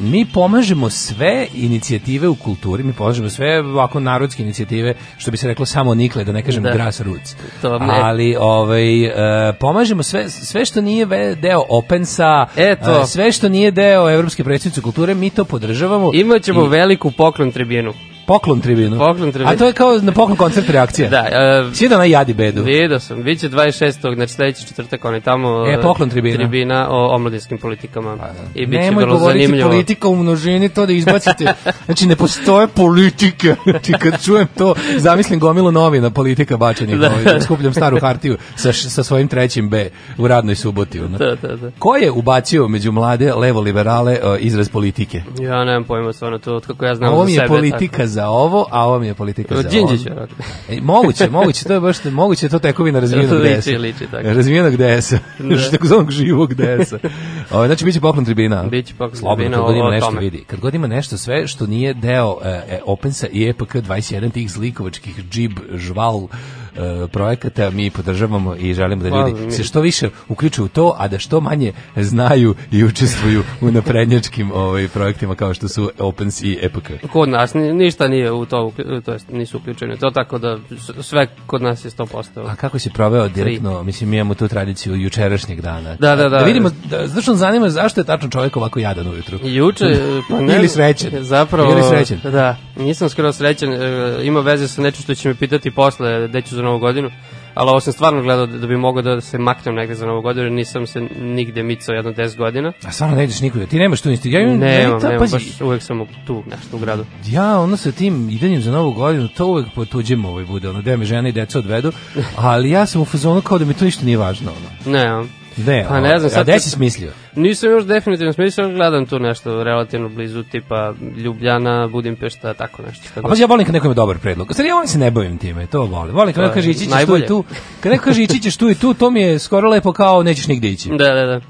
mi 0.00 0.24
pomažemo 0.24 0.90
sve 0.90 1.46
inicijative 1.54 2.28
u 2.28 2.34
kulturi, 2.34 2.82
mi 2.82 2.92
pomažemo 2.92 3.28
sve 3.28 3.60
ovako 3.60 4.00
narodske 4.00 4.42
inicijative, 4.42 4.94
što 5.18 5.30
bi 5.30 5.36
se 5.36 5.48
reklo 5.48 5.66
samo 5.66 5.94
nikle, 5.94 6.24
da 6.24 6.32
ne 6.32 6.42
kažem 6.42 6.62
Da. 6.62 6.72
grassroots. 6.72 7.36
To 7.62 7.78
ne. 7.78 7.86
Ali 7.92 8.36
ovaj, 8.40 9.04
e, 9.04 9.12
pomažemo 9.52 10.02
sve, 10.02 10.30
sve 10.30 10.64
što 10.64 10.80
nije 10.80 11.06
deo 11.36 11.64
Opensa, 11.68 12.46
Eto. 12.56 13.00
e, 13.02 13.06
sve 13.06 13.32
što 13.32 13.48
nije 13.48 13.70
deo 13.70 14.10
evropske 14.10 14.44
predstavnice 14.44 14.80
kulture, 14.80 15.14
mi 15.14 15.30
to 15.30 15.44
podržavamo. 15.44 16.10
Imaćemo 16.32 16.64
I 16.64 16.68
veliku 16.68 17.10
poklon 17.10 17.52
tribinu. 17.52 17.92
Poklon 18.32 18.60
tribinu. 18.60 18.98
Poklon 18.98 19.32
tribinu. 19.32 19.50
A 19.50 19.56
to 19.56 19.66
je 19.66 19.72
kao 19.72 19.98
na 19.98 20.12
poklon 20.12 20.36
koncert 20.36 20.70
reakcija. 20.70 21.08
Da, 21.10 21.18
e, 21.18 21.74
Svi 21.74 21.88
da 21.88 21.98
na 21.98 22.04
jadi 22.04 22.34
bedu. 22.34 22.62
Vidio 22.62 23.00
sam, 23.00 23.22
bit 23.22 23.40
će 23.40 23.48
26. 23.48 24.14
znači 24.14 24.32
sledeći 24.32 24.66
četvrtak, 24.66 25.04
on 25.04 25.14
je 25.14 25.20
tamo 25.20 25.66
E, 25.68 25.82
poklon 25.82 26.10
tribina. 26.10 26.36
tribina 26.36 26.86
o 26.90 27.14
omladinskim 27.14 27.58
politikama. 27.58 28.16
I 28.54 28.66
bit 28.66 28.80
će 28.80 28.84
Nemoj 28.84 29.04
vrlo 29.04 29.18
govoriti 29.18 29.38
zanimljivo. 29.40 29.70
politika 29.70 30.08
u 30.08 30.16
množini, 30.16 30.68
to 30.68 30.86
da 30.86 30.92
izbacite. 30.92 31.44
Znači, 31.84 32.06
ne 32.06 32.16
postoje 32.16 32.68
politike. 32.68 33.54
Znači, 33.64 33.92
kad 33.92 34.24
čujem 34.24 34.46
to, 34.48 34.74
zamislim 34.96 35.40
gomilu 35.40 35.72
novina 35.72 36.10
politika 36.10 36.56
bačenih. 36.56 36.98
Da. 36.98 37.10
Da. 37.24 37.40
Skupljam 37.40 37.72
staru 37.72 37.98
hartiju 38.00 38.36
sa, 38.56 38.72
sa 38.72 39.02
svojim 39.02 39.28
trećim 39.28 39.68
B 39.68 39.88
u 40.18 40.28
radnoj 40.28 40.54
suboti. 40.54 41.00
Ono. 41.00 41.18
Da, 41.18 41.34
da, 41.36 41.56
da. 41.56 41.70
Ko 41.78 41.96
je 41.96 42.10
ubacio 42.10 42.68
među 42.68 42.92
mlade 42.92 43.32
levo-liberale 43.34 44.12
uh, 44.14 44.36
izraz 44.40 44.68
politike? 44.68 45.22
Ja 45.40 45.64
nemam 45.64 45.84
pojma 45.84 46.12
stvarno 46.12 46.38
to, 46.38 46.54
od 46.54 46.66
kako 46.66 46.84
ja 46.84 46.94
znam 46.94 47.12
ovo 47.12 47.24
za 47.24 47.30
sebe. 47.30 47.42
je 47.44 47.48
politika 47.48 48.06
za 48.06 48.21
ovo, 48.24 48.66
a 48.70 48.86
ovo 48.86 48.98
mi 48.98 49.06
je 49.06 49.14
politika 49.14 49.54
Od 49.54 49.62
za 49.62 49.68
Đinđića, 49.68 50.12
ovo. 50.12 50.26
E, 50.68 50.80
moguće, 50.80 51.30
moguće, 51.30 51.64
to 51.64 51.72
je 51.72 51.80
baš, 51.80 52.04
moguće 52.04 52.46
je 52.46 52.50
to 52.50 52.58
tekovina 52.58 53.00
razvijenog 53.00 53.40
Liči, 53.40 53.58
DS-a. 53.60 53.78
liči, 53.78 54.06
tako. 54.10 54.22
Razvijenog 54.24 54.76
DS-a. 54.76 55.18
Da. 55.38 56.10
Živog 56.10 56.54
DS-a. 56.54 56.98
Ovo, 57.52 57.66
znači, 57.66 57.84
biće 57.84 58.00
poklon 58.00 58.24
tribina. 58.24 58.62
Biće 58.62 58.94
poklon 58.94 59.16
Slobodno, 59.16 59.44
tribina 59.44 59.56
kad 59.56 59.64
god 59.64 59.74
o- 59.74 59.78
ima 59.78 59.86
o 59.86 59.90
nešto 59.90 60.06
tome. 60.08 60.20
vidi. 60.20 60.44
Kad 60.46 60.60
god 60.60 60.74
ima 60.74 60.86
nešto 60.86 61.18
sve 61.18 61.46
što 61.46 61.66
nije 61.66 61.94
deo 61.94 62.36
e, 62.44 62.48
e, 62.48 62.80
Opensa 62.86 63.26
i 63.26 63.48
EPK 63.48 63.74
21 63.74 64.32
tih 64.32 64.50
zlikovačkih 64.50 65.24
džib, 65.30 65.52
žval, 65.74 66.26
e, 66.74 67.06
projekata 67.08 67.70
mi 67.70 67.90
podržavamo 67.90 68.56
i 68.56 68.74
želimo 68.74 69.02
da 69.02 69.08
Hvala, 69.08 69.28
ljudi 69.28 69.40
mi- 69.40 69.52
se 69.52 69.64
što 69.64 69.80
više 69.80 70.08
uključuju 70.28 70.64
u 70.64 70.68
to, 70.68 70.94
a 70.98 71.08
da 71.08 71.18
što 71.18 71.40
manje 71.40 71.72
znaju 71.96 72.54
i 72.70 72.84
učestvuju 72.84 73.42
u 73.60 73.70
naprednjačkim 73.70 74.52
ovaj, 74.52 74.88
projektima 74.88 75.34
kao 75.34 75.54
što 75.54 75.68
su 75.68 75.90
Opens 75.98 76.42
i 76.42 76.58
EPK. 76.62 76.90
Kod 77.12 77.28
nas 77.28 77.54
ni- 77.54 77.72
ništa 77.74 78.08
nije 78.08 78.32
u 78.32 78.46
to, 78.46 78.72
to 79.04 79.12
jest 79.12 79.28
nisu 79.30 79.56
uključeni. 79.56 79.96
To 79.96 80.10
tako 80.10 80.38
da 80.38 80.58
sve 81.00 81.26
kod 81.46 81.62
nas 81.62 81.84
je 81.84 81.90
100%. 81.90 82.46
A 82.46 82.54
kako 82.54 82.78
si 82.78 82.90
proveo 82.90 83.28
direktno, 83.28 83.82
mislim, 83.82 84.10
mi 84.10 84.16
imamo 84.16 84.34
tu 84.34 84.48
tradiciju 84.48 84.96
jučerašnjeg 84.96 85.60
dana. 85.60 85.96
Da, 85.96 86.16
da, 86.16 86.22
da. 86.22 86.38
Da 86.38 86.44
vidimo, 86.44 86.70
da, 86.84 87.06
zašto 87.06 87.34
zanima 87.34 87.68
zašto 87.70 88.00
je 88.00 88.04
tačno 88.04 88.28
čovjek 88.30 88.56
ovako 88.56 88.78
jadan 88.80 89.08
ujutru. 89.08 89.38
Juče, 89.42 89.84
pa 90.30 90.40
ne, 90.40 90.56
Ili 90.56 90.68
srećan. 90.68 91.10
Zapravo, 91.14 91.72
Ili 91.72 91.82
srećan. 91.84 92.32
Da, 92.32 92.56
nisam 92.76 93.08
skoro 93.08 93.32
srećan, 93.32 93.72
e, 93.72 94.18
ima 94.22 94.40
veze 94.40 94.68
sa 94.68 94.82
nečim 94.82 95.02
što 95.02 95.14
će 95.14 95.28
me 95.28 95.34
pitati 95.34 95.70
posle, 95.70 96.28
gde 96.28 96.42
ću 96.42 96.54
za 96.54 96.62
novu 96.62 96.78
godinu, 96.78 97.10
ali 97.54 97.70
ovo 97.70 97.80
sam 97.80 97.92
stvarno 97.92 98.22
gledao 98.22 98.46
da, 98.46 98.58
da 98.58 98.66
bi 98.66 98.76
mogao 98.76 99.02
da 99.02 99.20
se 99.20 99.38
maknem 99.38 99.74
negde 99.74 99.94
za 99.94 100.06
novu 100.06 100.22
godinu, 100.22 100.46
jer 100.46 100.52
nisam 100.52 100.86
se 100.86 101.00
nigde 101.20 101.62
micao 101.62 101.94
jedno 101.94 102.12
10 102.12 102.36
godina. 102.36 102.72
A 102.84 102.92
stvarno 102.92 103.16
ne 103.16 103.24
ideš 103.24 103.40
nikuda. 103.40 103.66
Ti 103.66 103.78
nemaš 103.78 104.00
tu 104.00 104.10
isti. 104.10 104.30
Ja 104.30 104.40
imam, 104.40 104.58
Nemam, 104.58 104.90
meni 104.90 105.00
ta- 105.00 105.08
nemam, 105.08 105.20
pazi, 105.20 105.32
baš 105.32 105.60
uvek 105.60 105.82
sam 105.82 106.06
tu, 106.26 106.42
nešto 106.50 106.76
u 106.76 106.80
gradu. 106.80 107.04
Ja 107.26 107.60
ono 107.60 107.76
sa 107.76 107.92
tim 107.92 108.30
idanjem 108.30 108.62
za 108.62 108.70
novu 108.72 108.92
godinu, 108.92 109.28
to 109.28 109.46
uvek 109.46 109.66
po 109.74 109.84
tuđem 109.84 110.24
ovaj 110.24 110.44
bude, 110.44 110.68
ono, 110.68 110.80
gde 110.80 110.96
me 110.96 111.04
žena 111.04 111.28
i 111.28 111.32
deca 111.32 111.58
odvedu, 111.58 111.92
ali 112.36 112.70
ja 112.70 112.86
sam 112.86 113.02
u 113.02 113.04
fazonu 113.04 113.40
kao 113.40 113.58
da 113.58 113.64
mi 113.64 113.74
to 113.74 113.84
ništa 113.84 114.04
nije 114.04 114.16
važno, 114.16 114.50
ono. 114.50 114.92
Ne, 114.98 115.28
Ne, 115.56 115.84
Pa 115.88 116.00
ne 116.00 116.18
znam, 116.18 116.26
a 116.26 116.30
sad 116.30 116.42
gde 116.42 116.52
kad- 116.52 116.62
si 116.62 116.70
smislio? 116.70 117.12
nisam 117.36 117.70
još 117.70 117.84
definitivno 117.84 118.32
smislio, 118.32 118.68
gledam 118.68 119.06
tu 119.06 119.18
nešto 119.18 119.64
relativno 119.64 120.08
blizu, 120.08 120.42
tipa 120.42 120.94
Ljubljana, 121.16 121.88
Budimpešta, 121.88 122.54
tako 122.54 122.82
nešto. 122.82 123.04
Šta 123.04 123.20
A 123.20 123.22
god. 123.22 123.30
pa 123.30 123.36
ja 123.38 123.46
volim 123.46 123.66
kad 123.66 123.72
neko 123.72 123.86
ima 123.86 123.94
dobar 123.94 124.18
predlog. 124.18 124.54
Sad 124.54 124.66
ja 124.66 124.74
volim 124.74 124.88
se 124.88 124.98
ne 124.98 125.10
bavim 125.10 125.38
time, 125.38 125.66
to 125.66 125.80
volim. 125.82 126.14
Volim 126.14 126.34
kad 126.34 126.42
neko 126.44 126.54
kaže 126.54 126.70
ići 126.70 126.78
ćeš 126.80 127.06
tu 127.06 127.16
i 127.16 127.26
tu. 127.26 127.44
Kad 127.80 127.92
neko 127.92 128.04
kaže 128.04 128.22
ići 128.22 128.40
ćeš 128.40 128.56
tu 128.56 128.70
i 128.70 128.74
tu, 128.74 128.94
to 128.94 129.10
mi 129.10 129.20
je 129.20 129.38
skoro 129.38 129.68
lepo 129.68 129.92
kao 129.92 130.22
nećeš 130.22 130.46
nigde 130.46 130.68
ići. 130.68 130.88
Da, 130.88 131.14
da, 131.14 131.26
da. 131.26 131.40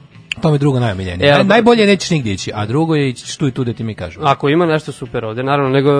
To 0.42 0.50
mi 0.50 0.58
drugo 0.58 0.80
najomiljenije. 0.80 1.28
E, 1.28 1.32
ali- 1.32 1.44
najbolje 1.44 1.80
je 1.80 1.86
nećeš 1.86 2.10
nigde 2.10 2.32
ići, 2.32 2.50
a 2.54 2.66
drugo 2.66 2.94
je 2.94 3.08
ići 3.08 3.38
tu 3.38 3.48
i 3.48 3.50
tu 3.50 3.64
da 3.64 3.72
ti 3.72 3.84
mi 3.84 3.94
kažu. 3.94 4.20
Ako 4.22 4.48
ima 4.48 4.66
nešto 4.66 4.92
super 4.92 5.24
ovde, 5.24 5.42
naravno, 5.42 5.70
nego 5.70 5.90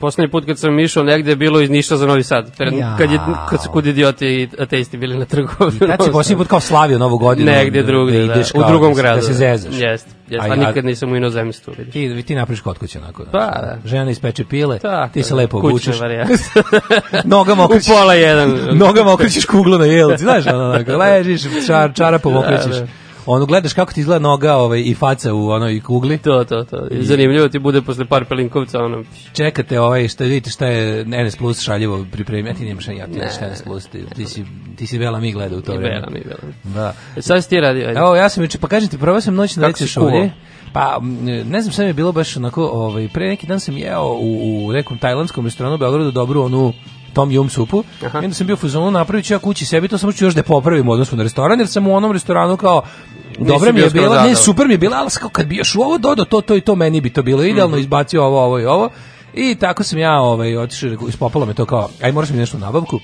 poslednji 0.00 0.30
put 0.30 0.46
kad 0.46 0.58
sam 0.58 0.78
išao 0.78 1.02
negde 1.02 1.30
je 1.30 1.36
bilo 1.36 1.60
iz 1.60 1.70
Niša 1.70 1.96
za 1.96 2.06
Novi 2.06 2.22
Sad, 2.22 2.56
pred, 2.56 2.72
Jao. 2.72 2.96
kad, 2.98 3.10
je, 3.12 3.18
kad 3.50 3.62
su 3.62 3.70
kud 3.70 3.86
idioti 3.86 4.26
i 4.26 4.48
ateisti 4.58 4.96
bili 4.96 5.18
na 5.18 5.24
trgu. 5.24 5.48
Kad 5.58 6.04
si 6.04 6.12
posljednji 6.12 6.38
put 6.38 6.48
kao 6.48 6.60
slavio 6.60 6.98
novu 6.98 7.18
godinu? 7.18 7.50
Negde 7.52 7.82
drugde, 7.82 8.18
da, 8.18 8.24
ideš 8.24 8.50
u 8.50 8.58
kao 8.60 8.68
drugom 8.68 8.94
da 8.94 9.02
gradu. 9.02 9.20
Da 9.20 9.26
se 9.26 9.32
zezaš. 9.32 9.74
Jeste, 9.74 10.10
jest, 10.28 10.46
A- 10.50 10.56
nikad 10.56 10.84
nisam 10.84 11.12
u 11.12 11.16
inozemstvu, 11.16 11.74
vidiš. 11.78 11.92
Ti, 11.92 12.22
ti 12.22 12.34
napraviš 12.34 12.60
kod 12.60 12.78
kuće 12.78 12.98
onako. 12.98 13.24
Pa, 13.32 13.38
da. 13.38 13.78
Žena 13.84 14.10
ispeče 14.10 14.44
pile, 14.44 14.78
Tako, 14.78 15.12
ti 15.12 15.22
se 15.22 15.30
da, 15.30 15.36
lepo 15.36 15.58
obučeš. 15.58 15.96
Nogama 17.24 17.62
u 17.62 17.66
okrećeš. 17.66 17.88
pola 17.88 18.14
jedan. 18.14 18.58
Nogama 18.84 19.12
okrećeš 19.12 19.44
kuglu 19.44 19.78
na 19.78 19.84
jelci, 19.84 20.22
znaš, 20.22 20.46
onako, 20.46 20.96
ležiš, 20.96 21.42
čar, 21.66 21.92
čarapom 21.94 22.36
okrećeš. 22.36 22.76
da. 22.76 22.86
Ono, 23.30 23.46
gledaš 23.46 23.72
kako 23.72 23.92
ti 23.92 24.00
izgleda 24.00 24.18
noga 24.18 24.54
ovaj, 24.54 24.80
i 24.80 24.94
faca 24.94 25.34
u 25.34 25.48
onoj 25.48 25.80
kugli. 25.80 26.18
To, 26.18 26.44
to, 26.44 26.64
to. 26.64 26.86
I 26.90 27.02
zanimljivo 27.02 27.48
ti 27.48 27.58
bude 27.58 27.82
posle 27.82 28.04
par 28.04 28.24
pelinkovca, 28.24 28.78
ono, 28.78 29.04
Čekate 29.32 29.80
ovaj, 29.80 30.08
šta 30.08 30.24
vidite 30.24 30.50
šta 30.50 30.66
je 30.66 31.04
NS 31.04 31.36
Plus 31.36 31.60
šaljivo 31.60 32.06
pripremio, 32.12 32.54
ti 32.54 32.64
nemaš 32.64 32.88
ja 32.88 33.06
ti 33.06 33.18
nemaš 33.18 33.32
NS 33.52 33.62
Plus, 33.62 33.86
ti, 33.86 34.04
ti, 34.16 34.26
si, 34.26 34.44
ti 34.76 34.86
si 34.86 34.98
Bela 34.98 35.20
mi 35.20 35.32
gleda 35.32 35.56
u 35.56 35.60
to 35.60 35.72
vreme. 35.72 35.88
bela 35.88 36.10
mi 36.10 36.20
bela. 36.20 36.52
Da. 36.64 36.94
E, 37.16 37.22
Sad 37.22 37.44
si 37.44 37.50
ti 37.50 37.60
radio, 37.60 37.88
ajde. 37.88 38.00
Evo, 38.00 38.14
ja 38.16 38.28
sam 38.28 38.46
pa 38.60 38.68
kažem 38.68 38.88
ti, 38.88 38.98
probao 38.98 39.20
sam 39.20 39.34
noć 39.34 39.56
na 39.56 39.72
kuvao? 39.72 39.88
šolje. 39.88 40.30
Pa, 40.72 41.00
ne 41.44 41.60
znam, 41.60 41.72
sve 41.72 41.84
mi 41.84 41.88
je 41.88 41.94
bilo 41.94 42.12
baš 42.12 42.36
onako, 42.36 42.64
ovaj, 42.64 43.08
pre 43.14 43.28
neki 43.28 43.46
dan 43.46 43.60
sam 43.60 43.76
jeo 43.76 44.04
u, 44.04 44.66
u 44.66 44.72
nekom 44.72 44.98
tajlandskom 44.98 45.44
restoranu 45.44 45.74
u 45.74 45.78
Beogradu 45.78 46.10
dobru 46.10 46.42
onu 46.42 46.72
tom 47.18 47.30
yum 47.30 47.48
supu. 47.48 47.84
Aha. 48.04 48.18
I 48.18 48.24
onda 48.24 48.34
sam 48.34 48.46
bio 48.46 48.54
u 48.54 48.62
fazonu 48.64 48.90
napravit 48.90 49.26
ću 49.26 49.34
ja 49.34 49.38
kući 49.38 49.66
sebi, 49.66 49.88
to 49.88 49.98
samo 49.98 50.12
ću 50.12 50.24
još 50.24 50.34
da 50.34 50.42
popravim 50.42 50.88
u 50.88 50.92
odnosu 50.92 51.16
na 51.16 51.22
restoran, 51.22 51.58
jer 51.58 51.68
sam 51.68 51.86
u 51.86 51.94
onom 51.94 52.12
restoranu 52.12 52.56
kao 52.56 52.82
Dobra 53.38 53.72
mi 53.72 53.80
je 53.80 53.90
bila, 53.90 54.22
ne, 54.22 54.34
super 54.34 54.66
mi 54.66 54.74
je 54.74 54.78
bila, 54.78 54.96
ali 54.96 55.10
kao 55.10 55.28
kad 55.28 55.46
bi 55.46 55.56
još 55.56 55.74
u 55.74 55.80
ovo 55.80 55.98
dodao 55.98 56.24
to, 56.24 56.40
to 56.40 56.56
i 56.56 56.60
to, 56.60 56.74
meni 56.74 57.00
bi 57.00 57.10
to 57.10 57.22
bilo 57.22 57.42
idealno, 57.44 57.76
Mhm. 57.76 57.80
izbacio 57.80 58.24
ovo, 58.24 58.44
ovo 58.44 58.58
i 58.58 58.64
ovo. 58.66 58.90
I 59.34 59.54
tako 59.54 59.82
sam 59.84 59.98
ja 59.98 60.20
ovaj, 60.20 60.56
otišao, 60.56 60.90
ispopalo 61.08 61.46
me 61.46 61.54
to 61.54 61.66
kao, 61.66 61.88
aj 62.02 62.12
moraš 62.12 62.30
mi 62.30 62.36
nešto 62.36 62.56
u 62.56 62.60
nabavku. 62.60 62.98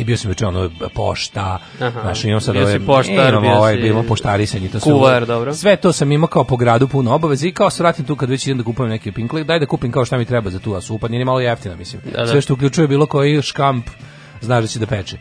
I 0.00 0.04
bio 0.04 0.16
sam 0.16 0.30
juče 0.30 0.46
ono 0.46 0.70
pošta, 0.94 1.58
znaš, 2.02 2.24
imam 2.24 2.40
sad 2.40 2.54
Bio 2.54 2.64
ove, 2.64 2.86
poštar, 2.86 3.34
imam 3.34 3.44
ovaj, 3.44 3.76
si 3.76 3.86
imam 3.86 4.04
poštarisanje, 4.06 4.68
to 4.68 4.80
kuvar, 4.80 5.26
dobro. 5.26 5.54
Sve 5.54 5.76
to 5.76 5.92
sam 5.92 6.12
imao 6.12 6.28
kao 6.28 6.44
po 6.44 6.56
gradu 6.56 6.88
puno 6.88 7.14
obaveze 7.14 7.48
i 7.48 7.52
kao 7.52 7.70
se 7.70 7.82
vratim 7.82 8.04
tu 8.04 8.16
kad 8.16 8.30
već 8.30 8.46
idem 8.46 8.58
da 8.58 8.64
kupujem 8.64 8.90
neki 8.90 9.12
pinkle, 9.12 9.44
daj 9.44 9.58
da 9.58 9.66
kupim 9.66 9.92
kao 9.92 10.04
šta 10.04 10.18
mi 10.18 10.24
treba 10.24 10.50
za 10.50 10.58
tu 10.58 10.74
a 10.74 10.80
supa, 10.80 11.08
nije 11.08 11.18
ni 11.18 11.24
malo 11.24 11.40
jeftina, 11.40 11.76
mislim. 11.76 12.02
Da, 12.12 12.20
da. 12.20 12.26
Sve 12.26 12.40
što 12.40 12.54
uključuje 12.54 12.88
bilo 12.88 13.06
koji 13.06 13.42
škamp, 13.42 13.86
znaš 14.40 14.62
da 14.62 14.68
će 14.68 14.78
da 14.78 14.86
peče. 14.86 15.18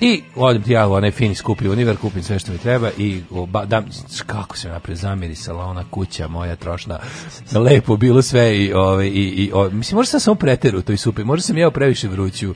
I 0.00 0.22
odem 0.34 0.62
ti 0.62 0.72
ja 0.72 0.86
u 0.88 0.92
onaj 0.92 1.10
fini 1.10 1.34
skupi 1.34 1.68
univer, 1.68 1.96
kupim 1.96 2.22
sve 2.22 2.38
što 2.38 2.52
mi 2.52 2.58
treba 2.58 2.90
i 2.98 3.20
oba, 3.30 3.64
dam, 3.64 3.84
kako 4.26 4.56
se 4.56 4.68
napred 4.68 4.96
zamirisala 4.96 5.64
ona 5.64 5.84
kuća 5.90 6.28
moja 6.28 6.56
trošna, 6.56 6.98
lepo 7.54 7.96
bilo 7.96 8.22
sve 8.22 8.58
i, 8.58 8.72
ove, 8.72 9.08
i, 9.08 9.10
i 9.10 9.50
o, 9.54 9.70
mislim, 9.70 9.96
možda 9.96 10.10
sam 10.10 10.20
samo 10.20 10.34
preteru 10.34 10.78
u 10.78 10.82
toj 10.82 10.96
supi, 10.96 11.24
možda 11.24 11.42
sam 11.42 11.58
jeo 11.58 11.70
previše 11.70 12.08
vruću, 12.08 12.54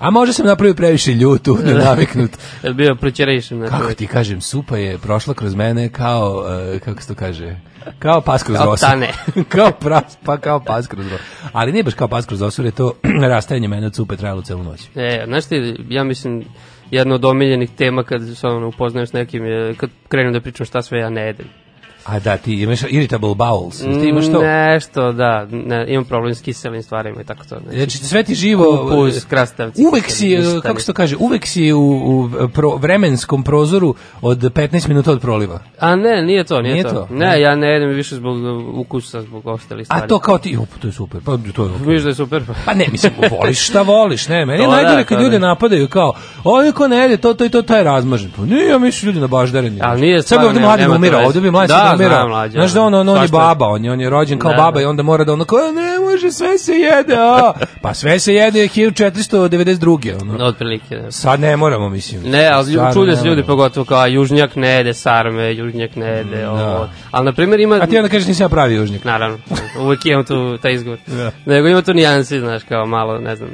a 0.00 0.10
možda 0.10 0.32
sam 0.32 0.46
napravio 0.46 0.74
previše 0.74 1.12
ljutu, 1.14 1.58
nenaviknut. 1.66 2.30
Je 2.62 2.74
bio 2.74 2.94
proćerejšen. 2.94 3.58
Znači, 3.58 3.72
Kako 3.72 3.94
ti 3.94 4.06
kažem, 4.06 4.40
supa 4.40 4.76
je 4.76 4.98
prošla 4.98 5.34
kroz 5.34 5.54
mene 5.54 5.88
kao, 5.88 6.44
e, 6.74 6.78
kako 6.78 7.02
se 7.02 7.08
to 7.08 7.14
kaže, 7.14 7.56
kao 7.98 8.20
pas 8.20 8.42
kroz 8.42 8.56
Kao 8.56 8.66
rosu. 8.66 8.86
tane. 8.86 9.08
kao 9.54 9.70
pras, 9.70 10.18
pa 10.24 10.36
kao 10.36 10.60
pas 10.60 10.86
kroz 10.86 11.06
rosu. 11.12 11.24
Ali 11.52 11.72
nije 11.72 11.82
baš 11.82 11.94
kao 11.94 12.08
pas 12.08 12.26
kroz 12.26 12.42
rosu, 12.42 12.62
jer 12.62 12.66
je 12.66 12.72
to 12.72 12.92
rastajanje 13.34 13.68
mene 13.68 13.86
od 13.86 13.94
supe 13.94 14.16
trajalo 14.16 14.42
celu 14.42 14.62
noć. 14.62 14.80
E, 14.94 15.24
znaš 15.26 15.44
ti, 15.44 15.76
ja 15.88 16.04
mislim, 16.04 16.44
jedna 16.90 17.14
od 17.14 17.24
omiljenih 17.24 17.70
tema 17.70 18.02
kad 18.02 18.36
se 18.36 18.46
ono, 18.46 18.68
upoznajem 18.68 19.06
s 19.06 19.12
nekim 19.12 19.44
je 19.44 19.74
kad 19.74 19.90
krenem 20.08 20.32
da 20.32 20.40
pričam 20.40 20.66
šta 20.66 20.82
sve 20.82 20.98
ja 20.98 21.10
ne 21.10 21.22
jedem. 21.22 21.46
A 22.04 22.18
da, 22.18 22.36
ti 22.36 22.54
imaš 22.54 22.82
irritable 22.88 23.28
bowels, 23.28 24.00
ti 24.00 24.08
imaš 24.08 24.26
to? 24.26 24.42
Nešto, 24.42 25.12
da, 25.12 25.46
ne, 25.50 25.86
imam 25.88 26.04
problem 26.04 26.34
s 26.34 26.40
kiselim 26.40 26.82
stvarima 26.82 27.20
i 27.20 27.24
tako 27.24 27.44
to. 27.44 27.58
Znači, 27.62 27.76
Znači, 27.76 27.98
sve 27.98 28.22
ti 28.22 28.34
živo... 28.34 28.88
kupus, 28.90 29.24
krastavci. 29.24 29.82
Uvek 29.86 30.10
si, 30.10 30.28
ništa 30.28 30.56
e, 30.56 30.60
kako 30.60 30.74
ne- 30.74 30.80
se 30.80 30.86
to 30.86 30.92
kaže, 30.92 31.16
uvek 31.18 31.46
si 31.46 31.72
u, 31.72 31.80
u 31.80 32.28
pro, 32.48 32.70
vremenskom 32.70 33.42
prozoru 33.42 33.94
od 34.22 34.38
15 34.38 34.88
minuta 34.88 35.12
od 35.12 35.20
proliva. 35.20 35.60
A 35.78 35.96
ne, 35.96 36.22
nije 36.22 36.44
to, 36.44 36.62
nije, 36.62 36.72
Nije 36.72 36.84
to. 36.84 36.90
to? 36.90 37.08
Ne, 37.10 37.40
ja 37.40 37.54
ne 37.56 37.68
jedem 37.68 37.88
više 37.90 38.14
zbog 38.16 38.36
ukusa, 38.76 39.22
zbog 39.22 39.46
ostalih 39.46 39.86
stvari. 39.86 40.02
A 40.04 40.06
to 40.06 40.18
kao 40.18 40.38
ti, 40.38 40.56
op, 40.56 40.68
to 40.80 40.88
je 40.88 40.92
super, 40.92 41.20
pa 41.24 41.38
to 41.54 41.64
je. 41.64 41.70
Viš 41.86 42.02
da 42.02 42.08
je 42.08 42.14
super. 42.14 42.42
Pa 42.64 42.74
ne, 42.74 42.86
mislim, 42.92 43.12
voliš 43.30 43.66
šta 43.68 43.82
voliš, 43.82 44.28
ne, 44.28 44.46
meni 44.46 44.62
je 44.62 44.66
To 44.66 44.70
da, 44.70 44.76
najbolje 44.76 45.04
kad 45.04 45.18
to 45.18 45.24
ljude 45.24 45.38
da. 45.38 45.46
napadaju 45.46 45.88
kao, 45.88 46.12
ovo 46.44 46.72
ko 46.72 46.88
ne 46.88 46.96
jede, 46.96 47.16
to, 47.16 47.34
to 47.34 47.44
i 47.44 47.48
to, 47.48 47.62
to 47.62 47.76
je 47.76 47.84
razmažen. 47.84 48.30
Pa 48.36 48.42
nije, 48.44 48.68
ja 48.68 48.78
mislim 48.78 49.08
ljudi 49.08 49.20
na 49.20 49.26
baždareni. 49.26 49.78
Ali 49.82 50.00
nije 50.00 50.22
Sad 50.22 50.26
bi 50.26 50.26
stvarno, 50.26 50.48
ovde 50.48 50.60
mladi 50.60 50.84
to 50.84 50.92
umira, 50.92 51.18
ovde 51.18 51.40
bi 51.40 51.50
mladi 51.50 51.68
Da, 51.68 51.89
umira. 51.94 52.14
znam, 52.14 52.28
mlađe, 52.28 52.52
Znaš 52.52 52.72
da 52.72 52.82
on, 52.82 52.94
on, 52.94 53.08
on 53.08 53.22
je 53.22 53.28
baba, 53.28 53.66
on 53.68 53.84
je, 53.84 53.92
on 53.92 54.00
je 54.00 54.10
rođen 54.10 54.38
kao 54.38 54.50
Da, 54.50 54.56
baba 54.56 54.74
da. 54.74 54.80
i 54.80 54.84
onda 54.84 55.02
mora 55.02 55.24
da 55.24 55.32
ono 55.32 55.44
kao, 55.44 55.58
ne 55.58 56.10
može, 56.10 56.32
sve 56.32 56.58
se 56.58 56.72
jede, 56.72 57.14
a. 57.18 57.52
Pa 57.82 57.94
sve 57.94 58.18
se 58.18 58.34
jede 58.34 58.58
1492. 58.58 60.20
Ono. 60.22 60.44
Otprilike, 60.44 60.96
da. 60.96 61.10
Sad 61.12 61.40
ne 61.40 61.56
moramo, 61.56 61.88
mislim. 61.88 62.22
Ne, 62.30 62.46
ali 62.46 62.72
čude 62.94 63.10
ne 63.10 63.16
se 63.16 63.28
ljudi 63.28 63.42
pogotovo 63.42 63.84
kao 63.84 64.06
južnjak 64.06 64.56
ne 64.56 64.68
jede 64.68 64.94
sarme, 64.94 65.54
južnjak 65.54 65.96
ne 65.96 66.06
jede 66.06 66.48
ovo. 66.48 66.88
Ali 67.10 67.24
na 67.24 67.32
primjer 67.32 67.60
ima 67.60 67.74
A 67.74 67.86
ti 67.86 67.96
onda 67.96 68.08
kažeš 68.08 68.28
nisam 68.28 68.44
ja 68.44 68.48
pravi 68.48 68.74
južnik. 68.74 69.04
naravno, 69.04 69.38
uvek 69.80 70.06
imam 70.06 70.24
tu 70.24 70.58
taj 70.58 70.72
izgovor. 70.72 70.98
Da. 71.20 71.30
Nego 71.46 71.68
ima 71.68 71.82
tu 71.82 71.94
nijansi, 71.94 72.40
znaš, 72.40 72.62
kao 72.64 72.86
malo, 72.86 73.18
ne 73.18 73.36
znam, 73.36 73.48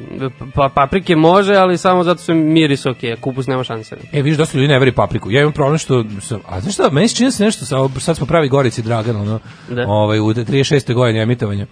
pa, 0.54 0.68
paprike 0.74 1.16
može, 1.16 1.54
ali 1.54 1.78
samo 1.78 2.04
zato 2.04 2.20
su 2.22 2.34
miris 2.34 2.86
ok, 2.86 2.96
kupus 3.20 3.46
nema 3.46 3.64
šanse. 3.64 3.96
E, 4.12 4.22
vidiš, 4.22 4.38
dosta 4.38 4.58
ljudi 4.58 4.68
ne 4.68 4.78
veri 4.78 4.92
papriku. 4.92 5.30
Ja 5.30 5.40
imam 5.40 5.52
problem 5.52 5.78
što 5.78 6.04
sam, 6.20 6.40
a 6.48 6.60
znaš 6.60 6.74
šta, 6.74 6.88
meni 6.92 7.08
se 7.08 7.16
čini 7.16 7.26
da 7.26 7.32
se 7.32 7.44
nešto, 7.44 7.64
sa, 7.64 7.76
sad 8.00 8.16
smo 8.16 8.25
pravi 8.26 8.48
Gorici 8.48 8.82
Dragan, 8.82 9.16
ono, 9.16 9.38
Da. 9.70 9.84
ovaj, 9.88 10.20
u 10.20 10.24
36. 10.24 10.94
godini 10.94 11.18
emitovanja. 11.20 11.66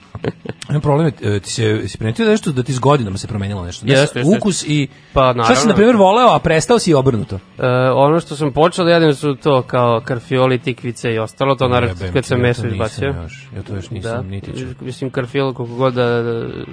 imam 0.69 0.81
problem, 0.81 1.13
e, 1.23 1.41
ti 1.41 1.51
se, 1.51 1.89
si 1.89 1.99
primetio 1.99 2.25
da 2.25 2.31
nešto, 2.31 2.53
da 2.53 2.63
ti 2.63 2.73
s 2.73 2.79
godinama 2.79 3.19
se 3.19 3.27
promenilo 3.27 3.65
nešto. 3.65 3.87
Znaš, 3.87 3.99
Jeste, 3.99 4.19
jeste. 4.19 4.37
Ukus 4.39 4.65
i, 4.65 4.89
Pa, 5.13 5.21
šta 5.25 5.33
si, 5.35 5.39
naravno. 5.39 5.69
na 5.69 5.75
primjer, 5.75 5.97
voleo, 5.97 6.29
a 6.29 6.39
prestao 6.39 6.79
si 6.79 6.91
i 6.91 6.95
obrnuto. 6.95 7.39
E, 7.59 7.67
ono 7.91 8.21
što 8.21 8.37
sam 8.37 8.53
počeo 8.53 8.85
da 8.85 8.91
jedem 8.91 9.15
su 9.15 9.35
to 9.35 9.63
kao 9.63 10.01
karfioli, 10.01 10.59
tikvice 10.59 11.13
i 11.13 11.19
ostalo, 11.19 11.55
to 11.55 11.69
naravno 11.69 11.95
Jebem 11.95 12.13
kad 12.13 12.25
sam 12.25 12.39
ja 12.39 12.43
meso 12.43 12.67
izbacio. 12.67 13.15
Još, 13.23 13.49
ja 13.57 13.63
to 13.63 13.75
još 13.75 13.91
nisam 13.91 14.13
Da, 14.13 14.23
niti 14.23 14.53
čuo. 14.53 14.69
mislim 14.81 15.11
karfiol 15.11 15.55
koliko 15.55 15.75
god 15.75 15.95
da 15.95 16.23
da 16.23 16.31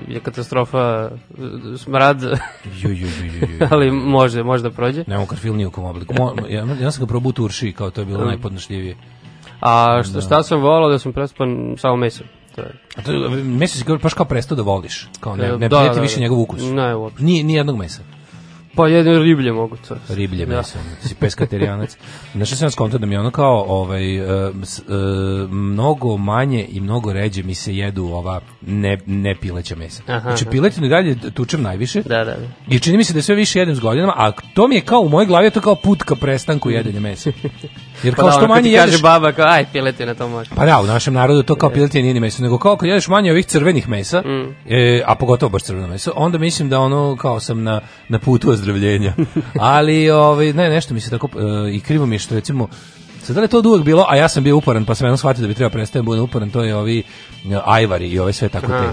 je 0.07 0.19
katastrofa 0.19 1.09
smrad, 1.77 2.21
Ju, 2.75 2.89
ju, 2.89 2.95
ju, 2.95 3.07
ju, 3.49 3.59
ali 3.71 3.91
može, 3.91 4.43
može 4.43 4.63
da 4.63 4.69
prođe. 4.71 5.03
Nemam 5.07 5.25
karfil 5.25 5.55
ni 5.55 5.65
u 5.65 5.71
kom 5.71 5.83
obliku. 5.85 6.13
Mo, 6.13 6.33
ja, 6.49 6.65
ja 6.81 6.91
sam 6.91 7.03
ga 7.03 7.07
probao 7.07 7.29
u 7.29 7.33
Turši, 7.33 7.71
kao 7.71 7.89
to 7.91 8.01
je 8.01 8.05
bilo 8.05 8.25
najpodnošljivije. 8.25 8.95
A 9.61 10.01
šta, 10.03 10.21
šta 10.21 10.43
sam 10.43 10.61
volao 10.61 10.89
da 10.89 10.99
sam 10.99 11.13
prespan 11.13 11.75
samo 11.77 11.95
meso. 11.95 12.23
To 12.55 12.61
je. 12.61 12.71
A 12.95 13.01
to, 13.01 13.11
mesa 13.29 13.77
si 13.77 13.83
kao- 13.85 13.97
baš 13.97 14.13
kao 14.13 14.25
prestao 14.25 14.55
da 14.55 14.61
voliš. 14.63 15.07
Kao 15.19 15.35
ne, 15.35 15.45
E, 15.45 15.57
ne 15.57 15.69
da, 15.69 15.89
da, 15.93 16.01
više 16.01 16.15
da. 16.15 16.21
njegov 16.21 16.39
ukus. 16.39 16.61
Ne, 16.63 16.95
uopšte. 16.95 17.23
Ni, 17.23 17.43
ni 17.43 17.53
jednog 17.53 17.77
mesa. 17.77 18.01
Pa 18.75 18.87
jedno 18.87 19.13
riblje 19.13 19.51
mogu 19.51 19.77
to. 19.79 19.95
riblje 20.09 20.45
Da. 20.45 20.57
meso, 20.57 20.79
ono, 20.79 20.89
si 21.01 21.15
peskaterijanac. 21.15 21.97
Znaš 22.33 22.47
što 22.47 22.55
sam 22.55 22.65
ja 22.65 22.71
skonto 22.71 22.97
da 22.97 23.05
mi 23.05 23.17
ono 23.17 23.31
kao 23.31 23.65
ovaj, 23.67 24.03
s- 24.63 24.79
e, 24.79 24.83
mnogo 25.49 26.17
manje 26.17 26.65
i 26.65 26.79
mnogo 26.81 27.13
ređe 27.13 27.43
mi 27.43 27.55
se 27.55 27.75
jedu 27.75 28.03
ova 28.05 28.41
ne, 28.61 28.97
ne 29.05 29.35
pileća 29.35 29.75
mesa. 29.75 30.03
Aha, 30.07 30.19
znači 30.19 30.45
piletinu 30.45 30.85
i 30.85 30.89
dalje 30.89 31.15
tučem 31.31 31.61
najviše 31.61 32.01
Da, 32.01 32.17
da, 32.17 32.23
da. 32.25 32.47
i 32.67 32.79
čini 32.79 32.97
mi 32.97 33.03
se 33.03 33.13
da 33.13 33.21
sve 33.21 33.35
više 33.35 33.59
jedem 33.59 33.75
s 33.75 33.79
godinama, 33.79 34.13
a 34.17 34.31
to 34.53 34.67
mi 34.67 34.75
je 34.75 34.81
kao 34.81 34.99
u 34.99 35.09
mojoj 35.09 35.25
glavi 35.25 35.51
to 35.51 35.61
kao 35.61 35.75
put 35.75 36.03
ka 36.03 36.15
prestanku 36.15 36.69
jedenja 36.69 36.99
mesa. 36.99 37.31
Jer 38.03 38.13
Pa 38.13 38.17
kao 38.17 38.25
da, 38.25 38.31
što 38.31 38.39
ono 38.39 38.47
manje 38.47 38.63
ti 38.63 38.75
kaže 38.75 38.87
jedeš... 38.87 39.01
baba, 39.01 39.31
kao, 39.31 39.45
aj, 39.47 39.65
piletina 39.73 40.13
to 40.13 40.27
može. 40.29 40.49
Pa 40.55 40.65
da, 40.65 40.81
u 40.81 40.85
našem 40.85 41.13
narodu 41.13 41.43
to 41.43 41.55
kao 41.55 41.69
piletina 41.69 42.01
nije 42.01 42.13
ni 42.13 42.19
meso, 42.19 42.43
nego 42.43 42.57
kao 42.57 42.77
kad 42.77 42.89
jedeš 42.89 43.07
manje 43.07 43.31
ovih 43.31 43.45
crvenih 43.45 43.89
mesa, 43.89 44.21
Mm. 44.21 44.55
e, 44.67 45.03
a 45.05 45.15
pogotovo 45.15 45.49
baš 45.49 45.63
crveno 45.63 45.87
meso, 45.87 46.11
onda 46.15 46.37
mislim 46.37 46.69
da 46.69 46.79
ono 46.79 47.15
kao 47.15 47.39
sam 47.39 47.63
na, 47.63 47.81
na 48.09 48.19
putu 48.19 48.51
ozdravljenja. 48.61 49.13
Ali 49.59 50.09
ovaj, 50.09 50.53
ne, 50.53 50.69
nešto 50.69 50.93
mi 50.93 51.01
se 51.01 51.09
tako, 51.09 51.29
e, 51.39 51.75
i 51.75 51.79
krivo 51.79 52.05
mi 52.05 52.15
je 52.15 52.19
što 52.19 52.35
recimo, 52.35 52.67
sad 53.23 53.35
da 53.35 53.41
li 53.41 53.47
to 53.47 53.61
uvek 53.65 53.83
bilo, 53.83 54.05
a 54.09 54.15
ja 54.15 54.29
sam 54.29 54.43
bio 54.43 54.57
uporan, 54.57 54.85
pa 54.85 54.95
sam 54.95 55.05
jednom 55.05 55.17
shvatio 55.17 55.41
da 55.41 55.47
bi 55.47 55.53
treba 55.53 55.69
prestajem 55.69 56.05
budem 56.05 56.23
uporan, 56.23 56.49
to 56.49 56.63
je 56.63 56.75
ovi 56.75 56.99
e, 56.99 57.03
ajvari 57.65 58.07
i 58.07 58.19
ove 58.19 58.33
sve 58.33 58.49
tako 58.49 58.67
te. 58.67 58.91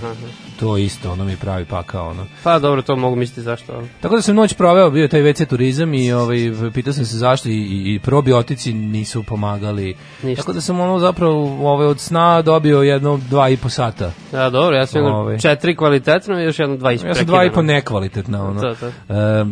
To 0.58 0.76
isto, 0.76 1.12
ono 1.12 1.24
mi 1.24 1.36
pravi 1.36 1.64
pakao, 1.64 2.08
ono. 2.08 2.26
Pa 2.42 2.58
dobro, 2.58 2.82
to 2.82 2.96
mogu 2.96 3.16
misliti 3.16 3.42
zašto. 3.42 3.72
ali. 3.72 3.88
Tako 4.00 4.16
da 4.16 4.22
sam 4.22 4.36
noć 4.36 4.54
proveo, 4.54 4.90
bio 4.90 5.02
je 5.02 5.08
taj 5.08 5.20
WC 5.20 5.46
turizam 5.46 5.94
i 5.94 6.12
ovaj, 6.12 6.38
pitao 6.74 6.92
sam 6.92 7.04
se 7.04 7.16
zašto 7.16 7.48
i, 7.48 7.52
i, 7.52 7.94
i 7.94 7.98
probiotici 7.98 8.72
nisu 8.72 9.22
pomagali. 9.22 9.96
Ništa. 10.22 10.42
Tako 10.42 10.52
da 10.52 10.60
sam 10.60 10.80
ono 10.80 10.98
zapravo 10.98 11.68
ovaj, 11.72 11.86
od 11.86 12.00
sna 12.00 12.42
dobio 12.42 12.82
jedno 12.82 13.20
dva 13.30 13.48
i 13.48 13.56
po 13.56 13.68
sata. 13.68 14.12
Da, 14.32 14.50
dobro, 14.50 14.76
ja 14.76 14.86
sam 14.86 15.04
Ovaj. 15.04 15.38
četiri 15.38 15.76
kvalitetno 15.76 16.40
i 16.40 16.44
još 16.44 16.58
jedno 16.58 16.76
dva 16.76 16.92
Ja 16.92 17.14
sam 17.14 17.26
dva 17.26 17.44
i 17.44 17.52
po 17.52 17.62
nekvalitetna. 17.62 18.48
Ono. 18.48 18.60
To, 18.60 18.74
to. 18.74 18.86
E, 18.86 18.92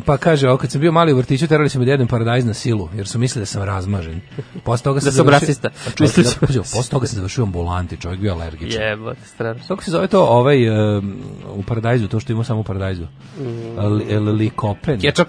pa 0.06 0.16
kaže, 0.16 0.48
ovo, 0.48 0.56
kad 0.56 0.70
sam 0.70 0.80
bio 0.80 0.92
mali 0.92 1.12
u 1.12 1.16
vrtiću, 1.16 1.46
terali 1.46 1.68
su 1.68 1.78
me 1.78 1.84
da 1.84 1.90
jedem 1.90 2.06
paradajz 2.06 2.44
na 2.44 2.54
silu, 2.54 2.88
jer 2.94 3.06
su 3.06 3.18
mislili 3.18 3.42
da 3.42 3.46
sam 3.46 3.62
razmažen. 3.62 4.20
Posle 4.64 4.84
toga 4.84 5.00
sam 5.00 5.06
Da 5.06 5.12
sam 5.12 5.28
rasista. 5.28 5.68
Čovjek, 5.96 6.16
da, 6.16 6.60
posle 6.60 6.90
toga 6.90 7.06
sam 7.06 7.16
završio 7.16 7.44
ambulanti, 7.44 7.96
čovjek 7.96 8.20
bio 8.20 8.32
alergičan. 8.32 8.82
Jebote, 8.82 9.20
strašno. 9.24 9.64
Kako 9.68 9.82
se 9.82 9.90
zove 9.90 10.06
to 10.06 10.24
ovaj 10.24 10.58
um, 10.98 11.16
u 11.54 11.62
paradajzu, 11.62 12.09
to 12.09 12.20
što 12.20 12.32
ima 12.32 12.44
samo 12.44 12.61
u 12.61 12.64
paradajzu? 12.64 13.06
Mm. 13.40 13.78
Li, 13.96 14.18
likopen. 14.18 15.00
Ketchup. 15.00 15.28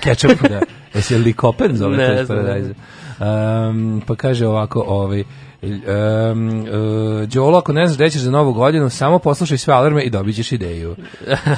Ketchup, 0.00 0.42
da. 0.48 0.60
Jesi 0.94 1.14
li 1.14 1.24
likopen 1.24 1.76
zove 1.76 1.96
Ne 1.96 2.06
to 2.06 2.20
iz 2.20 2.26
znam. 2.26 2.38
paradajza? 2.38 2.74
Um, 3.20 4.02
pa 4.06 4.16
kaže 4.16 4.46
ovako, 4.46 4.84
ovaj, 4.86 5.24
Um, 5.64 6.48
uh, 6.48 7.28
Đolo, 7.28 7.58
ako 7.58 7.72
ne 7.72 7.86
znaš 7.86 7.96
gde 7.96 8.10
ćeš 8.10 8.20
za 8.20 8.30
novu 8.30 8.52
godinu, 8.52 8.90
samo 8.90 9.18
poslušaj 9.18 9.58
sve 9.58 9.74
alarme 9.74 10.02
i 10.02 10.10
dobit 10.10 10.36
ćeš 10.36 10.52
ideju. 10.52 10.96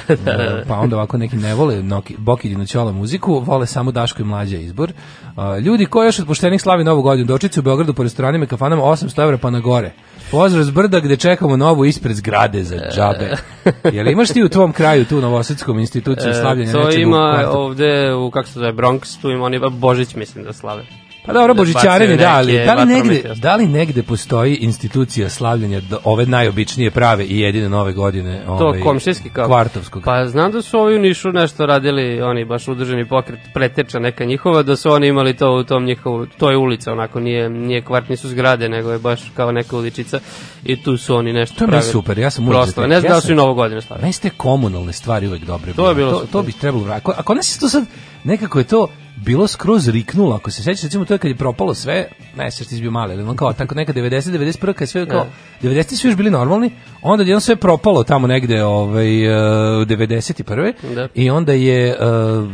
Pa 0.67 0.75
onda 0.75 0.95
ovako 0.95 1.17
neki 1.17 1.35
ne 1.35 1.55
vole 1.55 1.83
Noki, 1.83 2.15
Boki 2.17 2.49
Dinoćola 2.49 2.91
muziku, 2.91 3.39
vole 3.39 3.65
samo 3.65 3.91
Daško 3.91 4.21
i 4.21 4.25
Mlađa 4.25 4.57
izbor. 4.57 4.91
Uh, 5.25 5.57
ljudi 5.59 5.85
koji 5.85 6.05
još 6.05 6.19
od 6.19 6.27
poštenih 6.27 6.61
slavi 6.61 6.83
novu 6.83 7.01
godinu, 7.01 7.27
dočice 7.27 7.59
u 7.59 7.63
Beogradu 7.63 7.93
po 7.93 8.03
restoranima 8.03 8.45
i 8.45 8.47
kafanama 8.47 8.83
800 8.83 9.23
evra 9.23 9.37
pa 9.37 9.49
na 9.49 9.59
gore. 9.59 9.91
Pozdrav 10.31 10.63
s 10.63 10.69
brda 10.69 10.99
gde 10.99 11.17
čekamo 11.17 11.57
novu 11.57 11.85
ispred 11.85 12.15
zgrade 12.15 12.63
za 12.63 12.75
džabe. 12.95 13.35
Jel 13.95 14.07
imaš 14.07 14.29
ti 14.29 14.43
u 14.43 14.49
tvom 14.49 14.73
kraju 14.73 15.05
tu 15.05 15.21
Novosadskom 15.21 15.79
instituciju 15.79 16.33
slavljenja 16.33 16.69
E, 16.69 16.73
to 16.73 16.85
nečeg 16.85 16.99
u 16.99 17.01
ima 17.01 17.49
ovde 17.51 18.13
u, 18.13 18.31
kako 18.31 18.47
se 18.47 18.53
zove, 18.53 18.73
Bronx, 18.73 19.21
tu 19.21 19.29
ima 19.29 19.45
oni 19.45 19.59
Božić, 19.71 20.15
mislim 20.15 20.43
da 20.43 20.53
slave. 20.53 21.06
Pa 21.27 21.33
dobro, 21.33 21.53
Da 21.53 21.57
božićarenje, 21.57 22.15
da, 22.17 22.41
neke 22.41 22.65
da 22.65 22.73
li, 22.73 22.85
negde, 22.85 23.33
da 23.35 23.55
li 23.55 23.65
negde 23.65 24.03
postoji 24.03 24.55
institucija 24.55 25.29
slavljenja 25.29 25.81
ove 26.03 26.25
najobičnije 26.25 26.91
prave 26.91 27.25
i 27.25 27.39
jedine 27.39 27.69
nove 27.69 27.93
godine 27.93 28.43
To 28.45 28.51
ovaj, 28.53 28.81
komšijski 28.81 29.29
kako? 29.29 29.47
kvartovskog? 29.47 30.03
Pa 30.03 30.25
znam 30.27 30.51
da 30.51 30.61
su 30.61 30.79
ovi 30.79 30.95
u 30.95 30.99
Nišu 30.99 31.31
nešto 31.31 31.65
radili, 31.65 32.21
oni 32.21 32.45
baš 32.45 32.67
udruženi 32.67 33.07
pokret, 33.07 33.39
preteča 33.53 33.99
neka 33.99 34.25
njihova, 34.25 34.63
da 34.63 34.75
su 34.75 34.91
oni 34.91 35.07
imali 35.07 35.37
to 35.37 35.51
u 35.51 35.63
tom 35.63 35.85
njihovu, 35.85 36.25
to 36.25 36.51
je 36.51 36.57
ulica 36.57 36.91
onako, 36.91 37.19
nije, 37.19 37.49
nije 37.49 37.81
kvart, 37.81 38.09
nisu 38.09 38.29
zgrade, 38.29 38.69
nego 38.69 38.91
je 38.91 38.99
baš 38.99 39.21
kao 39.35 39.51
neka 39.51 39.77
uličica 39.77 40.19
i 40.63 40.83
tu 40.83 40.97
su 40.97 41.15
oni 41.15 41.33
nešto 41.33 41.55
To 41.57 41.63
je 41.63 41.67
pravili. 41.67 41.91
super, 41.91 42.17
ja 42.19 42.29
sam 42.29 42.45
te. 42.75 42.87
Ne 42.87 42.99
znam 42.99 43.03
Ja 43.03 43.09
da 43.09 43.15
li 43.15 43.21
su 43.21 43.31
i 43.31 43.35
novo 43.35 43.53
godine 43.53 43.81
slavili. 43.81 44.01
Meni 44.01 44.13
su 44.13 44.21
te 44.21 44.29
komunalne 44.29 44.93
stvari 44.93 45.27
uvek 45.27 45.43
dobre. 45.45 45.73
To 45.73 45.89
je 45.89 45.95
bilo 45.95 46.11
to, 46.11 46.19
super. 46.19 46.31
to 46.31 46.43
bi 46.43 46.51
trebalo 46.51 46.83
vratiti. 46.83 47.01
Ako, 47.03 47.13
ako 47.17 47.33
nas 47.33 47.55
je 47.55 47.59
to 47.59 47.69
sad, 47.69 47.85
nekako 48.27 48.59
je 48.59 48.63
to 48.63 48.87
bilo 49.25 49.47
skroz 49.47 49.87
riknulo, 49.87 50.35
ako 50.35 50.51
se 50.51 50.63
sećaš, 50.63 50.83
recimo 50.83 51.05
to 51.05 51.13
je 51.13 51.17
kad 51.17 51.31
je 51.31 51.37
propalo 51.37 51.73
sve, 51.73 52.07
ne 52.37 52.51
se 52.51 52.65
ti 52.65 52.75
si 52.75 52.81
bio 52.81 52.91
mali, 52.91 53.13
ali 53.13 53.23
ono 53.23 53.35
kao 53.35 53.53
tako 53.53 53.75
neka 53.75 53.93
90, 53.93 54.31
91, 54.31 54.73
kad 54.73 54.81
je 54.81 54.87
sve 54.87 55.05
kao, 55.05 55.25
90 55.61 55.95
su 55.95 56.07
još 56.07 56.15
bili 56.15 56.31
normalni, 56.31 56.71
onda 57.01 57.23
je 57.23 57.29
jedno 57.29 57.39
sve 57.39 57.55
propalo 57.55 58.03
tamo 58.03 58.27
negde 58.27 58.63
ovaj, 58.63 59.27
uh, 59.27 59.87
91. 59.87 60.73
Da. 60.95 61.07
I 61.15 61.29
onda 61.29 61.53
je 61.53 61.95
uh, 61.99 62.51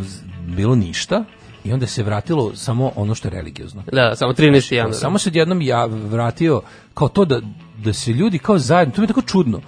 bilo 0.48 0.76
ništa, 0.76 1.24
i 1.64 1.74
onda 1.74 1.88
se 1.88 2.04
vratilo 2.04 2.56
samo 2.56 2.92
ono 2.96 3.16
što 3.16 3.28
je 3.28 3.32
religiozno. 3.32 3.84
Da, 3.92 4.16
samo 4.16 4.34
13. 4.34 4.74
januar. 4.76 4.96
Samo 4.96 5.18
se 5.18 5.30
odjednom 5.30 5.62
ja 5.62 5.86
vratio 5.86 6.62
kao 6.94 7.08
to 7.08 7.26
da, 7.26 7.42
da 7.84 7.94
se 7.94 8.12
ljudi 8.12 8.40
kao 8.40 8.58
zajedno, 8.58 8.96
to 8.96 9.02
mi 9.02 9.06
je 9.06 9.08
tako 9.08 9.22
čudno, 9.22 9.62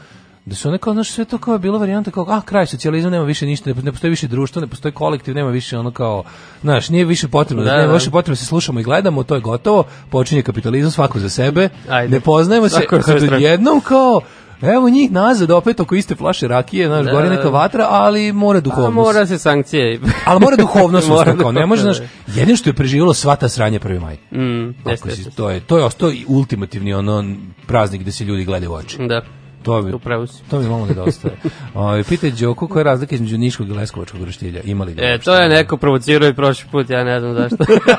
da 0.45 0.55
su 0.55 0.67
one 0.69 0.77
kao, 0.77 0.93
znaš, 0.93 1.09
sve 1.09 1.25
to 1.25 1.37
kao 1.37 1.53
je 1.53 1.59
bilo 1.59 1.79
varijanta 1.79 2.11
kao, 2.11 2.25
a, 2.29 2.41
kraj 2.41 2.65
socijalizma, 2.65 3.09
nema 3.09 3.23
više 3.25 3.45
ništa, 3.45 3.73
ne, 3.73 3.91
postoji 3.91 4.09
više 4.11 4.27
društvo, 4.27 4.61
ne 4.61 4.67
postoji 4.67 4.91
kolektiv, 4.91 5.35
nema 5.35 5.49
više 5.49 5.77
ono 5.77 5.91
kao, 5.91 6.23
znaš, 6.61 6.89
nije 6.89 7.05
više 7.05 7.27
potrebno, 7.27 7.63
da, 7.63 7.71
Da, 7.71 7.77
nema 7.77 7.87
da. 7.87 7.93
više 7.93 8.11
potrebno 8.11 8.31
da 8.31 8.37
se 8.37 8.45
slušamo 8.45 8.79
i 8.79 8.83
gledamo, 8.83 9.23
to 9.23 9.35
je 9.35 9.41
gotovo, 9.41 9.83
počinje 10.09 10.41
kapitalizam 10.41 10.91
svako 10.91 11.19
za 11.19 11.29
sebe, 11.29 11.69
Ajde. 11.89 12.11
ne 12.11 12.19
poznajemo 12.19 12.69
se, 12.69 12.85
kad 12.87 13.03
stranu. 13.03 13.37
jednom 13.37 13.81
kao, 13.81 14.21
Evo 14.63 14.89
njih 14.89 15.11
nazad 15.11 15.51
opet 15.51 15.79
oko 15.79 15.95
iste 15.95 16.15
flaše 16.15 16.47
rakije, 16.47 16.87
znaš, 16.87 17.05
Da, 17.05 17.11
gori 17.11 17.29
da. 17.29 17.35
neka 17.35 17.49
vatra, 17.49 17.87
ali 17.89 18.31
mora 18.33 18.57
A 18.57 18.61
duhovnost. 18.61 18.93
mora 18.95 19.25
se 19.25 19.37
sankcije. 19.37 19.99
Ali 20.25 20.39
mora 20.39 20.55
duhovnost, 20.55 21.09
Mora 21.09 21.37
kao, 21.37 21.51
ne 21.51 21.65
može, 21.65 21.81
znaš, 21.81 21.97
jedino 22.27 22.57
što 22.57 22.69
je 22.69 22.73
preživjelo 22.73 23.13
sva 23.13 23.35
ta 23.35 23.49
sranja 23.49 23.79
1. 23.79 23.99
maj. 24.01 24.15
Mm, 24.31 24.89
jeste, 24.89 25.09
jeste. 25.09 25.29
to 25.31 25.49
je 25.49 25.59
to 25.59 25.77
je 25.77 25.83
je 26.11 26.25
ultimativni 26.27 26.93
ono 26.93 27.35
praznik 27.67 28.01
gde 28.01 28.11
se 28.11 28.23
ljudi 28.23 28.45
gledaju 28.45 28.71
u 28.71 28.75
oči. 28.75 28.97
Da, 28.99 29.21
To 29.65 29.81
bi 29.81 29.93
upravo 29.93 30.27
si. 30.27 30.43
to 30.49 30.59
mi 30.59 30.69
malo 30.69 30.85
nedostaje. 30.85 31.35
Ovaj 31.73 32.03
pitaj 32.03 32.31
Đoku 32.31 32.67
koja 32.67 32.79
je 32.79 32.83
razlika 32.83 33.15
između 33.15 33.37
niškog 33.37 33.69
i 33.69 33.73
leskovačkog 33.73 34.23
roštilja. 34.23 34.61
Ima 34.63 34.83
li 34.83 34.93
ga? 34.93 35.01
E, 35.03 35.17
to 35.17 35.35
je 35.35 35.49
neko 35.49 35.77
provocirao 35.77 36.29
i 36.29 36.33
prošli 36.33 36.65
put, 36.71 36.89
ja 36.89 37.03
ne 37.03 37.19
znam 37.19 37.33
zašto. 37.33 37.57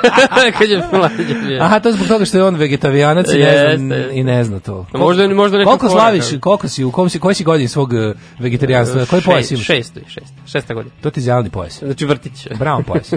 Kad 0.59 0.71
je 0.71 0.83
mlađe 0.93 1.35
bio. 1.47 1.63
Aha, 1.63 1.81
to 1.81 1.89
je 1.89 1.93
zbog 1.93 2.09
toga 2.09 2.25
što 2.25 2.39
je 2.39 2.45
on 2.45 2.55
vegetavijanac 2.55 3.27
i 3.29 3.39
ne 3.39 3.77
zna, 3.79 3.95
jeste. 3.95 4.11
i 4.15 4.25
ne 4.25 4.45
zna 4.45 4.61
to. 4.61 4.87
A 4.93 4.99
možda- 4.99 5.29
možda 5.29 5.59
neka 5.59 5.69
Koliko 5.69 5.89
slaviš, 5.89 6.25
koliko 6.41 6.69
si, 6.69 6.85
u 6.85 6.91
kom 6.91 7.09
si, 7.11 7.19
koji 7.19 7.35
si 7.35 7.45
godin 7.45 7.69
svog 7.69 7.93
uh, 7.93 7.99
vegetarijanstva? 8.39 9.07
Koji 9.07 9.23
pojas 9.23 9.47
Šest- 9.47 9.53
imaš? 9.53 9.67
Šesto, 9.67 10.01
šest, 10.09 10.33
šesta 10.47 10.75
godina. 10.75 10.95
To 11.01 11.11
ti 11.11 11.21
je 11.21 11.25
zeleni 11.25 11.51
pojas. 11.51 11.79
Znači 11.79 12.05
vrtić. 12.05 12.47
Brown 12.51 12.83
pojas. 12.83 13.13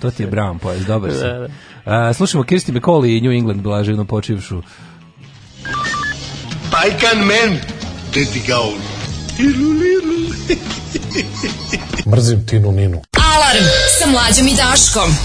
To 0.00 0.10
ti 0.10 0.22
je 0.22 0.30
brown 0.32 0.58
pojas, 0.58 0.80
dobar 0.80 1.12
si. 1.12 1.18
Da, 1.18 1.38
da. 1.38 1.48
A, 1.84 2.12
slušamo 2.12 2.44
Kirsti 2.44 2.72
McCauley 2.72 3.18
i 3.18 3.20
New 3.20 3.32
England 3.32 3.62
blaževno 3.62 4.04
počivšu. 4.04 4.62
Pajkan 6.70 7.18
men, 7.18 7.58
teti 8.12 8.40
gaun. 8.46 8.80
Tilulilu. 9.36 10.34
Mrzim 12.06 12.46
Tinu 12.46 12.72
Ninu. 12.72 13.02
Alarm 13.34 13.64
sa 13.98 14.06
mlađom 14.06 14.48
i 14.48 14.54
Daškom. 14.54 15.16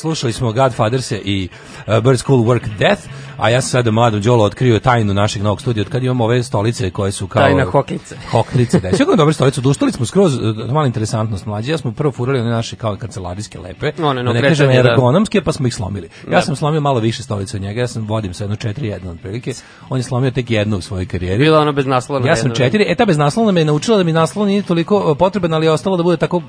Slušali 0.00 0.32
smo 0.32 0.52
Godfathers 0.52 1.12
i 1.12 1.48
uh, 1.86 2.02
Bird 2.02 2.18
School 2.18 2.38
Work 2.38 2.68
Death, 2.78 3.02
a 3.40 3.48
ja 3.50 3.60
sam 3.60 3.70
sada 3.70 3.90
mladom 3.90 4.20
Đolo 4.20 4.44
otkrio 4.44 4.78
tajnu 4.78 5.14
našeg 5.14 5.42
novog 5.42 5.60
studija, 5.60 5.82
od 5.82 5.88
kad 5.88 6.02
imamo 6.04 6.24
ove 6.24 6.42
stolice 6.42 6.90
koje 6.90 7.12
su 7.12 7.26
kao... 7.26 7.42
Tajna 7.42 7.64
hoklice. 7.64 8.16
Hoklice, 8.32 8.80
da. 8.80 8.96
Sve 8.96 9.06
dobro 9.16 9.32
stolicu, 9.32 9.60
duštali 9.60 9.92
smo 9.92 10.06
skroz, 10.06 10.34
uh, 10.36 10.42
mala 10.72 10.86
interesantnost 10.86 11.46
mlađi, 11.46 11.70
ja 11.70 11.78
smo 11.78 11.92
prvo 11.92 12.12
furali 12.12 12.40
one 12.40 12.50
naše 12.50 12.76
kao 12.76 12.96
kancelarijske 12.96 13.58
lepe, 13.58 13.92
One, 14.02 14.22
no, 14.22 14.32
da 14.32 14.40
ne 14.40 14.48
kažem 14.48 14.66
da. 14.66 14.72
ergonomske, 14.74 15.42
pa 15.42 15.52
smo 15.52 15.66
ih 15.66 15.74
slomili. 15.74 16.08
Ja 16.24 16.30
Da. 16.30 16.42
sam 16.42 16.56
slomio 16.56 16.80
malo 16.80 17.00
više 17.00 17.22
stolica 17.22 17.56
od 17.56 17.62
njega, 17.62 17.80
ja 17.80 17.86
sam 17.88 18.06
vodim 18.06 18.34
sa 18.34 18.44
jedno 18.44 18.56
4-1 18.56 19.08
otprilike, 19.10 19.52
on 19.88 19.98
je 19.98 20.02
slomio 20.02 20.30
tek 20.30 20.50
jednu 20.50 20.76
u 20.76 20.80
svojoj 20.80 21.06
karijeri. 21.06 21.38
Bila 21.44 21.60
ono 21.60 21.72
bez 21.72 21.86
naslona. 21.86 22.28
Ja 22.28 22.36
sam 22.36 22.44
jedno. 22.50 22.56
četiri, 22.56 22.84
e 22.88 22.94
ta 22.94 23.04
bez 23.06 23.18
naslona 23.18 23.52
me 23.52 23.60
je 23.60 23.64
naučila 23.64 23.96
da 23.96 24.04
mi 24.04 24.12
naslon 24.12 24.48
nije 24.48 24.62
toliko 24.62 25.10
uh, 25.10 25.16
potreban, 25.18 25.54
ali 25.54 25.66
je 25.66 25.72
ostalo 25.72 25.96
da 25.96 26.02
bude 26.02 26.16
tako, 26.16 26.42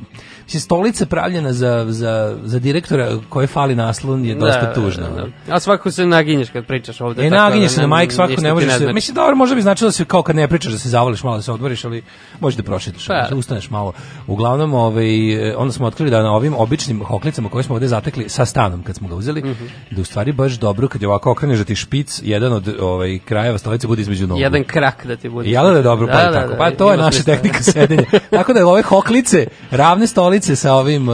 mislim, 0.43 0.61
stolica 0.61 1.05
pravljena 1.05 1.53
za, 1.53 1.85
za, 1.89 2.37
za 2.43 2.59
direktora 2.59 3.17
koje 3.29 3.47
fali 3.47 3.75
naslon 3.75 4.25
je 4.25 4.35
dosta 4.35 4.61
Da, 4.61 4.73
tužna. 4.73 5.09
da, 5.09 5.27
da. 5.47 5.55
A 5.55 5.59
svakako 5.59 5.91
se 5.91 6.05
naginješ 6.05 6.49
kad 6.49 6.65
pričaš 6.81 7.01
ovde. 7.01 7.21
E, 7.21 7.29
da 7.29 7.35
naginje 7.37 7.69
se 7.69 7.81
na 7.81 7.87
majk, 7.87 8.11
svako 8.11 8.29
ne 8.31 8.37
ti 8.39 8.53
može 8.53 8.69
se. 8.69 8.77
znači. 8.77 8.93
Mislim, 8.93 9.15
dobro, 9.15 9.35
možda 9.35 9.55
bi 9.55 9.61
značilo 9.61 9.87
da 9.87 9.91
se 9.91 10.05
kao 10.05 10.23
kad 10.23 10.35
ne 10.35 10.47
pričaš 10.47 10.71
da 10.71 10.77
se 10.77 10.89
zavoliš 10.89 11.23
malo 11.23 11.35
da 11.35 11.41
se 11.41 11.51
odmoriš, 11.51 11.85
ali 11.85 12.03
možeš 12.39 12.57
da 12.57 12.63
prošetaš, 12.63 13.07
Pa. 13.07 13.27
da 13.29 13.35
ustaneš 13.35 13.69
malo. 13.69 13.93
Uglavnom, 14.27 14.73
ovaj, 14.73 15.05
onda 15.53 15.71
smo 15.71 15.87
otkrili 15.87 16.11
da 16.11 16.23
na 16.23 16.31
ovim 16.31 16.53
običnim 16.55 17.03
hoklicama 17.03 17.49
koje 17.49 17.63
smo 17.63 17.75
ovde 17.75 17.87
zatekli 17.87 18.29
sa 18.29 18.45
stanom 18.45 18.83
kad 18.83 18.95
smo 18.95 19.07
ga 19.07 19.15
uzeli, 19.15 19.41
Mhm. 19.41 19.65
da 19.91 19.97
je 19.97 20.01
u 20.01 20.05
stvari 20.05 20.31
baš 20.31 20.53
dobro 20.53 20.87
kad 20.87 21.01
je 21.01 21.07
ovako 21.07 21.31
okreneš 21.31 21.57
da 21.57 21.63
ti 21.63 21.75
špic, 21.75 22.21
jedan 22.23 22.53
od 22.53 22.75
ovaj, 22.81 23.19
krajeva 23.19 23.57
stolice 23.57 23.87
bude 23.87 24.01
između 24.01 24.27
nogu. 24.27 24.41
Jedan 24.41 24.63
krak 24.63 25.05
da 25.05 25.15
ti 25.15 25.29
bude. 25.29 25.49
Jel 25.49 25.63
da 25.63 25.71
je 25.71 25.83
dobro, 25.83 26.07
pa, 26.07 26.19
je 26.19 26.31
tako. 26.33 26.53
pa 26.57 26.71
to 26.71 26.91
je 26.91 26.97
naša 26.97 27.23
tehnika 27.23 27.63
sedenja. 27.63 28.03
tako 28.29 28.53
da 28.53 28.67
ove 28.67 28.81
hoklice, 28.81 29.47
ravne 29.71 30.07
stolice 30.07 30.55
sa 30.55 30.73
ovim 30.73 31.09
e, 31.09 31.13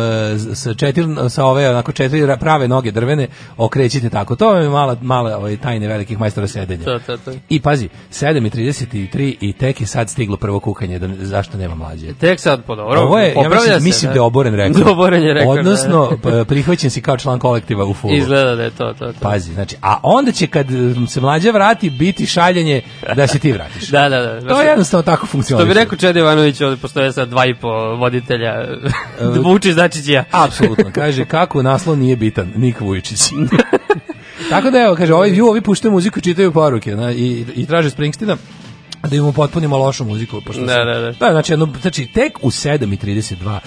sa 0.53 0.73
četiri 0.73 1.05
sa 1.29 1.45
ove 1.45 1.69
onako 1.69 1.91
četiri 1.91 2.21
ra- 2.21 2.37
prave 2.37 2.67
noge 2.67 2.91
drvene 2.91 3.27
okrećite 3.57 4.09
tako. 4.09 4.35
To 4.35 4.53
je 4.53 4.69
mala 4.69 4.95
mala 5.01 5.37
ovaj 5.37 5.56
tajne 5.57 5.87
velikih 5.87 6.19
majstora 6.19 6.47
sedenja. 6.47 6.83
To, 6.85 6.99
to, 6.99 7.17
to. 7.17 7.31
I 7.49 7.59
pazi, 7.59 7.89
7:33 8.11 9.35
i 9.41 9.53
tek 9.53 9.81
je 9.81 9.87
sad 9.87 10.09
stiglo 10.09 10.37
prvo 10.37 10.59
kukanje, 10.59 10.99
da 10.99 11.25
zašto 11.25 11.57
nema 11.57 11.75
mlađe. 11.75 12.13
Tek 12.13 12.39
sad 12.39 12.63
po 12.63 12.75
dobro. 12.75 12.99
Ovo 13.01 13.19
je, 13.19 13.33
ja 13.33 13.49
mislim, 13.49 13.79
se, 13.79 13.83
mislim 13.83 14.11
da 14.11 14.17
je 14.17 14.21
oboren 14.21 14.55
rekord. 14.55 14.87
Oboren 14.97 15.23
je 15.23 15.33
rekord. 15.33 15.59
Odnosno, 15.59 16.11
p- 16.23 16.45
prihvaćen 16.45 16.89
si 16.89 17.01
kao 17.01 17.17
član 17.17 17.39
kolektiva 17.39 17.85
u 17.85 17.87
da. 17.87 17.93
fulu. 17.93 18.13
Izgleda 18.15 18.55
da 18.55 18.63
je 18.63 18.69
to, 18.69 18.93
to, 18.99 19.05
to. 19.13 19.19
Pazi, 19.21 19.53
znači, 19.53 19.75
a 19.81 19.99
onda 20.03 20.31
će 20.31 20.47
kad 20.47 20.67
se 21.09 21.21
mlađa 21.21 21.51
vrati 21.51 21.89
biti 21.89 22.25
šaljenje 22.25 22.81
da 23.15 23.27
se 23.27 23.39
ti 23.39 23.51
vratiš. 23.51 23.87
Da, 23.97 24.09
da, 24.09 24.21
da. 24.21 24.47
To 24.49 24.61
je 24.61 24.67
jednostavno 24.67 25.03
tako 25.03 25.25
Što 25.25 25.31
funkcioniše. 25.31 25.67
bi 25.67 25.73
rekao 25.73 25.97
Čede 25.97 26.19
Ivanović, 26.19 26.61
ovde 26.61 26.77
postoje 26.77 27.13
sad 27.13 27.29
dva 27.29 27.45
i 27.45 27.55
po 27.55 27.69
voditelja. 27.95 28.65
Vučić, 29.43 29.75
Dačić 29.75 30.07
i 30.07 30.11
ja. 30.11 30.23
Apsolutno, 30.31 30.91
kaže 30.93 31.25
kako 31.25 31.61
naslov 31.61 31.97
nije 31.97 32.15
bitan, 32.15 32.51
Nik 32.55 32.81
Vujčić. 32.81 33.19
Tako 34.49 34.71
da 34.71 34.79
evo, 34.79 34.95
kaže, 34.95 35.13
ovi, 35.13 35.37
ju, 35.37 35.47
ovi 35.47 35.61
puštaju 35.61 35.91
muziku, 35.91 36.19
i 36.19 36.21
čitaju 36.21 36.51
poruke 36.51 36.95
na, 36.95 37.11
i, 37.11 37.45
i 37.55 37.65
traže 37.65 37.89
Springsteena 37.89 38.37
da 39.09 39.15
im 39.15 39.33
potpunimo 39.33 39.77
lošu 39.77 40.05
muziku. 40.05 40.41
Pošto 40.41 40.61
Da, 40.61 40.67
sam- 40.73 40.85
da, 40.85 40.99
da. 40.99 41.11
Da, 41.11 41.31
znači, 41.31 41.51
jedno, 41.53 41.73
znači, 41.81 42.05
tek 42.05 42.39
u 42.41 42.49
7.32 42.51 43.59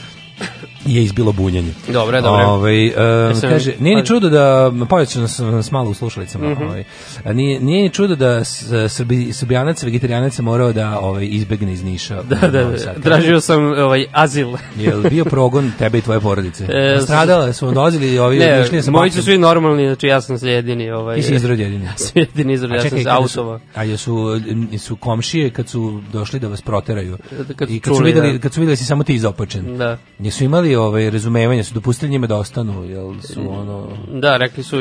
je 0.90 1.02
izbilo 1.02 1.32
bunjenje. 1.32 1.72
Dobre, 1.88 2.20
dobre. 2.20 2.44
Ovaj, 2.44 2.86
um, 2.86 2.92
Jesam- 2.94 3.48
kaže, 3.50 3.74
nije 3.78 3.96
ni 3.96 4.02
pazi. 4.02 4.08
čudo 4.08 4.28
da, 4.28 4.72
povećano 4.88 5.22
nas, 5.22 5.38
nas 5.38 5.70
malo 5.70 5.90
u 5.90 5.94
slušalicama, 5.94 6.50
Mhm. 6.50 6.62
ovaj, 6.62 6.84
a 7.24 7.32
nije, 7.32 7.60
nije 7.60 7.82
ni 7.82 7.90
čudo 7.90 8.16
da 8.16 8.44
s- 8.44 8.64
Srbi, 8.88 9.32
srbijanac, 9.32 9.82
vegetarianac 9.82 10.38
je 10.38 10.42
morao 10.42 10.72
da 10.72 10.98
ovaj, 11.00 11.26
izbegne 11.26 11.72
iz 11.72 11.82
Niša. 11.82 12.22
Da, 12.22 12.36
da, 12.38 12.64
da. 12.64 12.94
Tražio 12.94 13.40
sam 13.40 13.62
ovaj 13.64 14.06
azil. 14.12 14.48
Je 14.78 14.94
li 14.94 15.10
bio 15.10 15.24
progon 15.24 15.72
tebe 15.78 15.98
i 15.98 16.02
tvoje 16.02 16.20
porodice? 16.20 16.64
E, 16.70 17.00
Stradale 17.00 17.52
su 17.52 17.70
dolazili 17.70 18.18
ovi 18.18 18.38
Ne, 18.38 18.62
išli 18.62 18.82
sa 18.82 18.90
moji 18.90 19.10
su 19.10 19.22
svi 19.22 19.38
normalni, 19.38 19.86
znači 19.86 20.06
ja 20.06 20.20
sam 20.20 20.36
jedini. 20.42 20.90
Ovaj, 20.90 21.16
Ti 21.16 21.22
si 21.22 21.34
izrod 21.34 21.58
jedini. 21.58 21.84
Ja 21.86 21.96
sam 21.96 22.10
jedini 22.14 22.52
izrod, 22.52 22.70
ja 22.72 22.80
sam 22.80 22.98
su- 22.98 23.08
autovao. 23.08 23.60
A 23.74 23.84
jesu, 23.84 24.40
su 24.78 24.96
komšije 24.96 25.50
kad 25.50 25.68
su 25.68 25.80
došli 26.12 26.40
da 26.40 26.48
vas 26.48 26.62
proteraju 26.62 27.18
Kad 27.56 27.68
su 27.68 27.74
i 27.74 27.80
kad 27.80 27.96
su, 27.96 28.02
videli, 28.02 28.32
da. 28.32 28.38
kad 28.38 28.52
su 28.54 28.60
videli 28.60 28.72
da 28.72 28.76
si 28.76 28.84
samo 28.84 29.04
ti 29.04 29.14
izopačen. 29.14 29.78
Da. 29.78 29.98
Jesu 30.18 30.44
imali 30.44 30.76
ovaj, 30.80 31.10
razumevanje, 31.10 31.64
su 31.64 31.74
dopustili 31.74 32.10
njima 32.10 32.26
da 32.26 32.36
ostanu, 32.36 32.84
jel 32.84 33.14
su 33.20 33.40
ono... 33.50 33.88
Da, 34.12 34.36
rekli 34.36 34.62
su, 34.62 34.76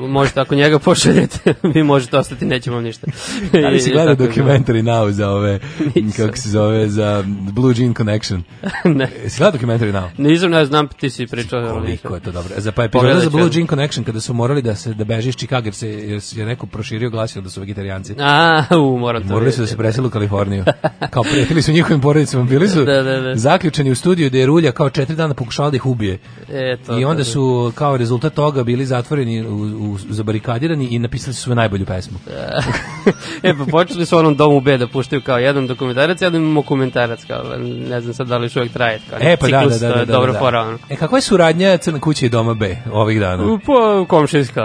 možete 0.00 0.40
ako 0.40 0.54
njega 0.54 0.78
pošaljete, 0.78 1.54
vi 1.74 1.82
možete 1.82 2.18
ostati, 2.18 2.44
nećemo 2.44 2.76
vam 2.76 2.84
ništa. 2.84 3.06
Da 3.52 3.68
li 3.68 3.76
I- 3.76 3.80
si 3.80 3.90
gledao 3.92 4.14
dokumentari 4.16 4.82
now 4.82 5.10
za 5.10 5.30
ove, 5.30 5.58
kako 6.16 6.36
se 6.36 6.48
zove, 6.50 6.88
za 6.88 7.24
Blue 7.26 7.74
Jean 7.76 7.94
Connection? 7.94 8.42
ne. 8.84 9.08
Si 9.28 9.38
gledao 9.38 9.52
dokumentari 9.52 9.92
now? 9.92 10.08
Nisam, 10.18 10.50
ne 10.50 10.64
znam, 10.64 10.88
ti 10.88 11.10
si 11.10 11.26
pričao. 11.26 11.58
ali 11.60 11.68
Koliko 11.70 11.86
nisam. 11.88 12.14
je 12.14 12.20
to 12.20 12.32
dobro. 12.32 12.54
Za 12.56 12.72
pa 12.72 12.84
epizoda 12.84 13.00
Pogledat 13.00 13.24
za. 13.24 13.30
Blue 13.30 13.50
Jean 13.52 13.66
Connection 13.66 14.04
kada 14.04 14.20
su 14.20 14.34
morali 14.34 14.62
da 14.62 14.74
se 14.74 14.94
da 14.94 15.04
beže 15.04 15.28
iz 15.28 15.36
Chicago 15.36 15.66
jer 15.66 15.74
se 15.74 15.88
jer 15.88 16.20
je 16.32 16.46
neko 16.46 16.66
proširio 16.66 17.10
glasio 17.10 17.42
da 17.42 17.50
su 17.50 17.60
vegetarijanci. 17.60 18.14
A, 18.18 18.62
u, 18.72 18.98
moram 18.98 19.22
to 19.22 19.28
Morali 19.28 19.52
su 19.52 19.60
da 19.60 19.66
se 19.66 19.76
preseli 19.76 20.06
u 20.06 20.10
Kaliforniju. 20.10 20.64
Kao 21.10 21.22
pretili 21.22 21.62
su 21.62 21.72
njihovim 21.72 22.00
porodicama, 22.00 22.44
bili 22.44 22.68
su 22.68 22.84
Da, 22.84 23.02
da, 23.02 23.20
da. 23.20 23.36
zaključani 23.36 23.90
u 23.90 23.94
studiju 23.94 24.28
gde 24.28 24.38
je 24.38 24.46
Rulja 24.46 24.72
kao 24.72 24.90
četiri 24.90 25.16
dana 25.16 25.34
pokušao 25.38 25.70
da 25.70 25.76
ih 25.76 25.86
ubije. 25.86 26.18
E, 26.48 26.76
to, 26.76 26.98
I 26.98 27.04
onda 27.04 27.24
to, 27.24 27.30
su 27.30 27.72
kao 27.74 27.96
rezultat 27.96 28.34
toga 28.34 28.62
bili 28.62 28.86
zatvoreni, 28.86 29.42
u, 29.42 29.54
u, 29.82 29.96
zabarikadirani 30.00 30.86
i 30.86 30.98
napisali 30.98 31.34
su 31.34 31.42
svoju 31.42 31.56
najbolju 31.56 31.86
pesmu. 31.86 32.18
e, 33.42 33.54
pa 33.54 33.64
počeli 33.64 34.06
su 34.06 34.18
onom 34.18 34.36
domu 34.36 34.60
B 34.60 34.78
da 34.78 34.86
puštaju 34.86 35.22
kao 35.22 35.38
jedan 35.38 35.66
dokumentarac, 35.66 36.22
jedan 36.22 36.42
mokumentarac, 36.42 37.24
kao, 37.24 37.42
ne 37.88 38.00
znam 38.00 38.14
sad 38.14 38.26
da 38.26 38.38
li 38.38 38.48
uvijek 38.56 38.72
traje. 38.72 39.00
Kao, 39.10 39.18
E 39.22 39.36
pa 39.36 39.46
da, 39.46 39.50
da, 39.50 39.58
ciklus, 39.60 39.80
da, 39.80 39.88
da, 39.88 39.94
da, 39.96 40.04
Dobro 40.04 40.32
da. 40.32 40.38
fora, 40.38 40.60
ono. 40.60 40.78
E 40.88 40.96
kakva 40.96 41.18
je 41.18 41.22
suradnja 41.22 41.76
Crna 41.76 42.00
kuća 42.00 42.26
i 42.26 42.28
Doma 42.28 42.54
B 42.54 42.76
ovih 42.92 43.20
dana? 43.20 43.44
U, 43.44 43.58
Po 43.58 44.06
komšinska. 44.08 44.62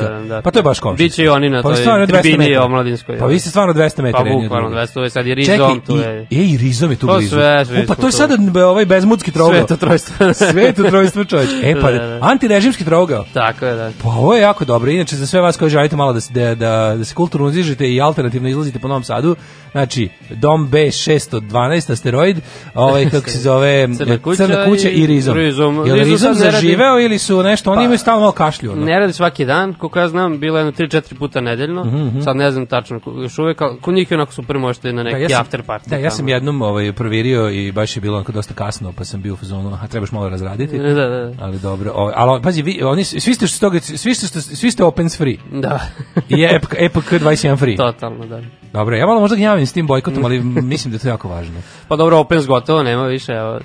da, 0.00 0.20
da. 0.20 0.42
Pa 0.42 0.50
to 0.50 0.58
je 0.58 0.62
baš 0.62 0.80
komšinska. 0.80 1.04
Biće 1.04 1.24
i 1.24 1.28
oni 1.28 1.50
na 1.50 1.62
Pa 1.62 1.68
toj 1.68 1.76
stvarno 1.76 2.06
200 2.06 2.20
tribini 2.22 2.56
omladinskoj. 2.56 3.18
Pa 3.18 3.26
vi 3.26 3.38
ste 3.38 3.50
stvarno 3.50 3.74
200 3.74 4.02
metara 4.02 4.24
Pa 4.24 4.30
bukvalno 4.32 4.68
drugih. 4.68 4.84
200, 4.84 4.96
ovo 4.96 5.04
je 5.04 5.10
sad 5.10 5.26
i 5.26 5.30
Čekaj, 5.36 5.56
Rizom, 5.56 5.80
tu 5.80 5.96
i, 5.96 5.98
je. 5.98 6.20
e, 6.22 6.26
i 6.30 6.56
Rizom 6.56 6.90
je 6.90 6.96
tu 6.96 7.06
Pa 7.06 7.16
blizu. 7.16 7.30
sve, 7.30 7.64
sve 7.64 7.86
pa 7.86 7.94
to 7.94 8.06
je 8.06 8.12
tu. 8.36 8.50
b- 8.50 8.64
ovaj 8.64 8.84
bezmudski 8.86 9.30
trogao. 9.32 9.58
Sveto 9.58 9.76
trojstvo. 10.04 10.46
Sveto 10.46 10.82
trojstvo 10.82 11.24
čovječ. 11.24 11.50
E 11.62 11.74
pa, 11.80 11.90
Da, 11.92 11.98
da, 11.98 12.06
da. 12.06 12.18
antirežimski 12.22 12.84
trogao. 12.84 13.24
Tako 13.34 13.66
je, 13.66 13.74
da. 13.74 13.90
Pa 14.02 14.08
ovo 14.08 14.34
je 14.34 14.40
jako 14.42 14.64
dobro. 14.64 14.90
Inače, 14.90 15.16
za 15.16 15.26
sve 15.26 15.40
vas 15.40 15.56
koji 15.56 15.70
želite 15.70 15.96
malo 15.96 16.12
da 16.12 16.20
se, 16.20 16.32
da, 16.32 16.54
da, 16.54 16.94
da 16.98 17.04
se 17.04 17.14
kulturno 17.14 17.46
uzižete 17.46 17.90
i 17.90 18.00
alternativno 18.00 18.48
izlazite 18.48 18.78
po 18.78 18.88
Novom 18.88 19.04
Sadu, 19.04 19.36
znači, 19.72 20.08
Dom 20.30 20.68
B 20.68 20.78
612 20.78 21.92
asteroid, 21.92 22.36
ovaj, 22.74 23.08
kako 23.10 23.30
se 23.30 23.38
zove, 23.38 23.88
Crna 23.96 24.18
kuća 24.18 24.36
Crna 24.36 24.64
kuća 24.64 24.88
i, 24.88 24.92
i 24.92 25.06
Rizom. 25.06 25.36
Rizom. 25.36 25.76
Je 25.76 25.92
li 25.92 25.98
Rizom 26.00 26.12
Rizom 26.12 26.34
zaživeo 26.34 27.00
ili 27.00 27.18
su 27.18 27.42
nešto, 27.42 27.70
oni 27.70 27.78
Pa- 27.78 27.84
imaju 27.84 27.98
stalno 27.98 28.20
malo 28.20 28.32
kašlju. 28.32 28.72
Ono. 28.72 28.84
Ne 28.84 28.98
radi 28.98 29.12
svaki 29.12 29.44
dan, 29.44 29.74
koliko 29.74 29.98
ja 29.98 30.08
znam, 30.08 30.40
bilo 30.40 30.58
je 30.58 30.64
jedno 30.66 30.72
3-4 30.78 31.18
puta 31.18 31.40
nedeljno. 31.40 31.84
Mhm, 31.84 32.20
Sad 32.20 32.36
ne 32.36 32.50
znam 32.50 32.66
tačno, 32.66 33.00
još 33.16 33.38
uvek, 33.38 33.60
ali 33.60 33.80
kod 33.80 33.94
njih 33.94 34.10
je 34.10 34.16
onako 34.16 34.32
super 34.32 34.58
možete 34.58 34.92
na 34.92 35.02
neki 35.02 35.22
ja 35.22 35.28
sam- 35.28 35.40
after 35.40 35.62
party. 35.62 35.88
Da, 35.88 35.96
ja 35.96 36.10
sam 36.10 36.28
jednom 36.28 36.62
ovaj, 36.62 36.92
proverio 36.92 37.50
i 37.50 37.72
baš 37.72 37.96
je 37.96 38.00
bilo 38.00 38.16
onako 38.16 38.32
dosta 38.32 38.54
kasno, 38.54 38.92
pa 38.92 39.04
sam 39.04 39.22
bio 39.22 39.34
u 39.34 39.36
fazonu, 39.36 39.74
a 39.74 39.86
trebaš 39.92 40.12
malo 40.12 40.28
razraditi. 40.28 40.78
Da, 40.78 40.94
da, 40.94 41.08
da. 41.08 41.32
Ali 41.40 41.58
dobro, 41.58 41.92
ovaj, 41.94 42.14
ali 42.16 42.42
pazi, 42.42 42.62
vi, 42.62 42.82
oni, 42.82 43.04
svi 43.04 43.34
ste, 43.34 43.46
što 43.46 43.60
toga, 43.60 43.80
svi 43.80 44.14
ste, 44.14 44.40
svi 44.40 44.70
ste 44.70 44.84
opens 44.84 45.18
free. 45.18 45.36
Da, 45.52 45.80
I 46.28 46.44
EPK, 46.44 46.74
EPK 46.78 47.12
21 47.12 47.58
free. 47.58 47.76
totalno, 47.76 48.26
da. 48.26 48.40
Dobro, 48.72 48.96
ja 48.96 49.06
malo 49.06 49.20
možda 49.20 49.36
gnjavim 49.36 49.66
s 49.66 49.72
tim 49.72 49.86
bojkotom, 49.86 50.24
ali 50.24 50.40
mislim 50.42 50.92
da 50.92 50.96
je 50.96 51.00
to 51.00 51.08
jako 51.08 51.28
važno. 51.28 51.60
Pa 51.88 51.96
dobro, 51.96 52.18
Opens 52.18 52.46
gotovo, 52.46 52.82
nema 52.82 53.06
više, 53.06 53.32
evo, 53.32 53.60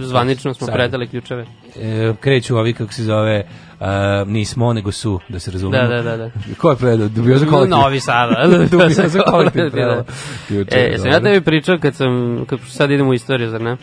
zvanično 0.00 0.54
smo 0.54 0.66
predali 0.66 1.08
ključeve. 1.08 1.46
E, 1.76 2.14
kreću 2.20 2.56
ovi, 2.56 2.72
kako 2.72 2.92
se 2.92 3.04
zove, 3.04 3.44
uh, 3.80 3.86
nismo, 4.28 4.72
nego 4.72 4.92
su, 4.92 5.20
da 5.28 5.38
se 5.38 5.50
razumemo. 5.50 5.82
Da, 5.82 5.96
da, 5.96 6.02
da, 6.02 6.16
da. 6.16 6.30
Ko 6.58 6.70
je 6.70 6.76
predao? 6.76 7.08
Dubioza 7.08 7.46
kolektiv. 7.46 7.70
Novi 7.70 8.00
Sada. 8.00 8.46
Dubioza 8.70 9.22
kolektiv 9.30 9.70
predao. 9.70 10.04
Juče, 10.48 10.76
E, 10.76 10.98
sam 10.98 11.10
ja 11.10 11.20
tebi 11.20 11.40
pričao 11.40 11.78
kad 11.78 11.94
sam, 11.94 12.44
kad 12.46 12.58
sad 12.68 12.90
idemo 12.90 13.10
u 13.10 13.14
istoriju, 13.14 13.50
zar 13.50 13.60
ne? 13.60 13.70
E, 13.72 13.76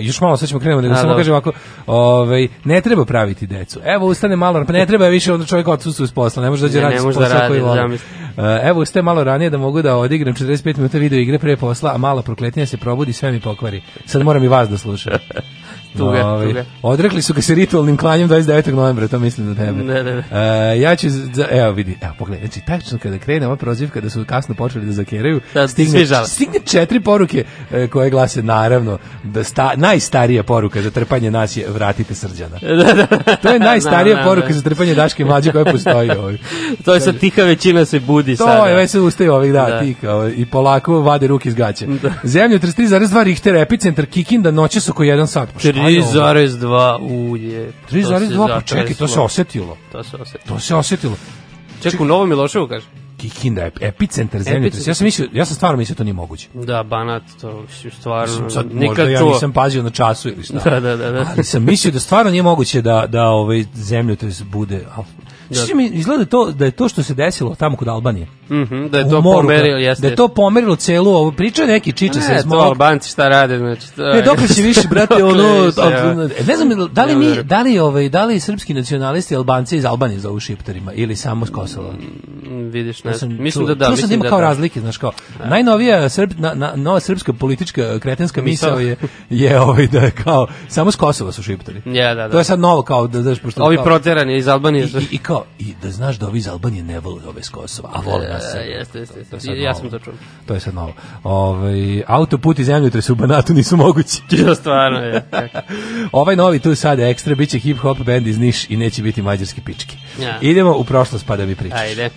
još 0.00 0.20
malo 0.20 0.36
sad 0.36 0.48
ćemo 0.48 0.60
krenemo, 0.60 0.80
nego 0.82 0.94
A, 0.94 0.96
samo 0.96 1.16
kažem 1.16 1.32
ovako, 1.34 1.52
ovaj, 1.86 2.48
ne 2.64 2.80
treba 2.80 3.04
praviti 3.04 3.46
decu. 3.46 3.80
Evo, 3.84 4.06
ustane 4.06 4.36
malo, 4.36 4.64
pa 4.66 4.72
ne 4.72 4.86
treba 4.86 5.06
više, 5.06 5.32
onda 5.32 5.46
čovjek 5.46 5.68
odsustuje 5.68 6.06
s 6.06 6.12
posla, 6.12 6.42
ne 6.42 6.50
može 6.50 6.62
da 6.62 6.68
dođe 6.68 6.78
Ne, 6.78 6.82
radi 6.82 6.94
ne 6.94 7.00
s 7.00 7.04
da 7.04 7.12
posla 7.12 7.48
koji 7.48 7.60
voli. 7.60 7.98
E, 8.36 8.60
Evo, 8.62 8.80
ustaje 8.80 9.02
malo 9.02 9.24
ranije 9.24 9.50
da 9.50 9.58
mogu 9.58 9.82
da 9.82 9.96
odigram 9.96 10.34
45 10.34 10.76
minuta 10.76 10.98
video 10.98 11.18
igre 11.18 11.38
pre 11.38 11.56
posla, 11.56 11.92
a 11.94 11.98
mala 11.98 12.22
prokletnja 12.22 12.66
se 12.66 12.76
probudi, 12.76 13.12
sve 13.12 13.32
mi 13.32 13.40
pokvari. 13.40 13.82
Sad 14.06 14.22
moram 14.22 14.44
i 14.44 14.48
vas 14.48 14.68
da 14.68 14.78
slušam. 14.78 15.12
Tuga, 15.92 16.26
Ovaj, 16.26 16.46
tuga. 16.46 16.64
Odrekli 16.82 17.22
su 17.22 17.34
ga 17.34 17.42
se 17.42 17.54
ritualnim 17.54 17.96
klanjem 17.96 18.28
29. 18.28 18.72
novembra, 18.72 19.08
to 19.08 19.18
mislim 19.18 19.48
na 19.48 19.54
tebe. 19.56 19.72
Ne, 19.84 20.02
ne, 20.04 20.14
ne. 20.14 20.24
E, 20.72 20.80
ja 20.80 20.96
ću, 20.96 21.06
za, 21.10 21.46
evo 21.50 21.72
vidi, 21.72 21.98
evo 22.02 22.12
pogledaj, 22.18 22.46
znači 22.46 22.60
tačno 22.62 22.98
kada 22.98 23.18
krene 23.18 23.46
ova 23.46 23.56
prozivka 23.56 24.00
da 24.00 24.10
su 24.10 24.24
kasno 24.24 24.54
počeli 24.54 24.86
da 24.86 24.92
zakeraju, 24.92 25.40
Da, 25.54 25.68
stigne, 25.68 26.06
stigne 26.26 26.58
četiri 26.60 27.00
poruke 27.00 27.44
e, 27.72 27.86
koje 27.86 28.10
glase 28.10 28.42
naravno 28.42 28.98
da 29.24 29.44
sta, 29.44 29.72
najstarija 29.76 30.42
poruka 30.42 30.82
za 30.82 30.90
trpanje 30.90 31.30
nas 31.30 31.56
je 31.56 31.66
vratite 31.68 32.14
srđana. 32.14 32.58
To 33.42 33.48
je 33.48 33.58
najstarija 33.60 34.16
Da, 34.16 34.22
da, 34.22 34.28
poruka 34.28 34.48
da. 34.48 34.54
za 34.54 34.62
trpanje 34.62 34.94
Daške 34.94 35.24
mlađe 35.24 35.52
koja 35.52 35.64
postoji 35.64 36.10
ovaj. 36.10 36.38
To 36.84 36.94
je 36.94 37.00
sad 37.00 37.18
tiha 37.18 37.42
većina 37.42 37.84
se 37.84 38.00
budi 38.00 38.36
To 38.36 38.44
sada. 38.46 38.66
je, 38.66 38.76
već 38.76 38.90
se 38.90 39.00
ustaju 39.00 39.32
ovih 39.34 39.52
da, 39.52 39.66
Da. 39.66 39.80
ti 39.80 39.94
kao, 40.00 40.28
i 40.28 40.46
polako 40.46 41.00
vade 41.00 41.26
ruke 41.26 41.48
iz 41.48 41.54
gaće. 41.54 41.86
Zemlja 42.24 42.58
33,2 42.58 43.22
Richter, 43.22 43.56
epicentar 43.56 44.06
Kikinda, 44.06 44.50
noće 44.50 44.80
su 44.80 44.90
oko 44.90 45.02
1 45.04 45.26
sat. 45.26 45.48
Pa? 45.52 45.58
3,2 45.76 46.98
ulje. 47.00 47.72
3,2, 47.90 48.48
pa 48.48 48.60
čekaj, 48.60 48.94
to 48.94 49.08
se 49.08 49.20
osetilo. 49.20 49.76
To 49.92 50.02
se 50.04 50.16
osetilo. 50.16 50.54
To 50.54 50.60
se 50.60 50.74
osetilo. 50.74 51.16
Čekaj, 51.82 52.00
u 52.00 52.04
Novom 52.04 52.28
Miloševu 52.28 52.68
kaže. 52.68 52.86
Kikinda, 53.16 53.62
ep- 53.62 53.78
epicentar 53.80 54.42
zemlje. 54.42 54.58
Epicentar. 54.60 54.88
Ja 54.88 54.94
sam 54.94 55.04
mislio, 55.04 55.28
ja 55.32 55.44
sam 55.44 55.54
stvarno 55.56 55.76
mislio 55.78 55.94
da 55.94 55.98
to 55.98 56.04
nije 56.04 56.14
moguće. 56.14 56.48
Da, 56.54 56.82
Banat, 56.82 57.22
to 57.40 57.60
mislim, 57.62 57.92
stvarno, 57.92 58.50
sad 58.50 58.64
možda 58.64 58.80
nikad 58.80 59.10
ja 59.10 59.18
to. 59.18 59.26
nisam 59.26 59.52
pazio 59.52 59.82
na 59.82 59.90
času 59.90 60.28
ili 60.28 60.42
šta. 60.42 60.58
Da, 60.70 60.80
da, 60.80 60.96
da, 60.96 61.10
da. 61.10 61.26
Ali 61.30 61.44
sam 61.44 61.64
mislio 61.64 61.92
da 61.92 62.00
stvarno 62.00 62.30
nije 62.30 62.42
moguće 62.42 62.82
da 62.82 63.06
da 63.08 63.24
ovaj 63.24 63.64
zemljotres 63.74 64.42
bude. 64.42 64.84
Što 65.56 65.76
mi 65.76 65.86
izgleda 65.86 66.24
to 66.24 66.52
da 66.52 66.64
je 66.64 66.70
to 66.70 66.88
što 66.88 67.02
se 67.02 67.14
desilo 67.14 67.54
tamo 67.54 67.76
kod 67.76 67.88
Albanije. 67.88 68.26
Mhm, 68.50 68.86
da 68.86 68.98
je 68.98 69.10
to 69.10 69.20
moru, 69.20 69.40
pomerilo, 69.40 69.72
da- 69.72 69.78
jeste. 69.78 70.02
Da 70.02 70.08
je 70.08 70.16
to 70.16 70.28
pomerilo 70.28 70.76
celu 70.76 71.10
ovu 71.10 71.32
priču 71.32 71.62
je 71.62 71.68
neki 71.68 71.92
čiče 71.92 72.20
se 72.20 72.32
Ne, 72.32 72.42
mog- 72.46 72.60
Albanci 72.60 73.10
šta 73.10 73.28
rade, 73.28 73.58
znači. 73.58 73.94
To, 73.94 74.02
Ne, 74.04 74.22
dokle 74.22 74.48
će 74.48 74.62
više, 74.62 74.88
brate, 74.90 75.24
ono... 75.24 75.70
ne 76.46 76.56
znam, 76.56 76.88
da 76.92 77.04
li 77.04 77.16
mi, 77.16 77.42
da 77.42 77.62
li, 77.62 77.78
ovaj, 77.78 78.08
da 78.08 78.24
li 78.24 78.40
srpski 78.40 78.74
nacionalisti 78.74 79.36
Albanci 79.36 79.76
iz 79.76 79.84
Albanije 79.84 80.20
zovu 80.20 80.40
šiptarima 80.40 80.92
ili 80.92 81.16
samo 81.16 81.46
s 81.46 81.50
Kosova? 81.50 81.94
Vidiš, 82.48 83.04
ne 83.04 83.14
sam. 83.14 83.28
Mislim 83.32 83.64
čuo- 83.64 83.68
da 83.68 83.74
da. 83.74 83.84
sam 83.84 83.92
mislim 83.92 84.08
da 84.08 84.14
ima 84.14 84.22
da 84.22 84.28
kao 84.28 84.38
da. 84.38 84.44
razlike, 84.44 84.80
znaš 84.80 84.96
kao. 84.98 85.12
Najnovija 85.44 86.08
srp, 86.08 86.30
na, 86.38 86.54
na, 86.54 86.72
nova 86.76 87.00
srpska 87.00 87.32
politička 87.32 87.98
kretenska 87.98 88.42
misao 88.42 88.78
je 88.78 88.96
je 89.30 89.60
ovaj 89.60 89.86
da 89.86 89.98
je 89.98 90.10
kao 90.10 90.46
samo 90.68 90.90
s 90.90 90.96
Kosova 90.96 91.32
su 91.32 91.42
šiptari. 91.42 91.82
Ja, 91.86 92.14
da, 92.14 92.22
da. 92.22 92.30
To 92.30 92.38
je 92.38 92.44
sad 92.44 92.60
novo 92.60 92.82
kao 92.82 93.06
da 93.06 93.22
znaš 93.22 93.38
pošto 93.38 93.64
Ovi 93.64 93.76
kao- 93.76 93.84
proterani 93.84 94.36
iz 94.36 94.48
Albanije. 94.48 94.84
i, 94.84 94.88
i, 94.88 95.08
i 95.10 95.18
kao 95.18 95.44
i 95.58 95.74
da 95.82 95.90
znaš 95.90 96.16
da 96.16 96.26
ovi 96.26 96.38
iz 96.38 96.48
Albanije 96.48 96.82
ne 96.84 97.00
vole 97.00 97.22
ove 97.28 97.42
s 97.42 97.48
Kosova, 97.48 97.90
a 97.92 98.00
vole 98.00 98.28
nas. 98.28 98.42
E, 98.44 98.48
Srbe. 98.50 98.64
jeste, 98.64 98.98
jeste, 98.98 99.18
jeste. 99.18 99.38
To 99.38 99.54
Ja 99.54 99.74
sam 99.74 99.90
to 99.90 99.98
čuo. 99.98 100.14
To 100.46 100.54
je 100.54 100.60
sad 100.60 100.74
novo. 100.74 100.92
Ovaj 101.24 102.02
autoput 102.06 102.58
i 102.58 102.64
zemljotres 102.64 103.10
u 103.10 103.14
Banatu 103.14 103.54
nisu 103.54 103.76
mogući. 103.76 104.22
Ja 104.38 104.54
stvarno 104.54 104.98
je. 104.98 105.24
Ovaj 106.12 106.36
novi 106.36 106.58
tu 106.58 106.74
sad 106.74 107.00
ekstra 107.00 107.34
biće 107.34 107.58
hip 107.58 107.78
hop 107.78 107.98
band 107.98 108.26
iz 108.26 108.38
Niš 108.38 108.70
i 108.70 108.76
neće 108.76 109.02
biti 109.02 109.22
mađarski 109.22 109.60
pički. 109.60 109.96
Ja. 110.20 110.38
Idemo 110.40 110.76
u 110.76 110.84
prošlost 110.84 111.26
pa 111.26 111.36
da 111.36 111.46
mi 111.46 111.54
pričaš. 111.54 111.80
Ajde. 111.80 112.10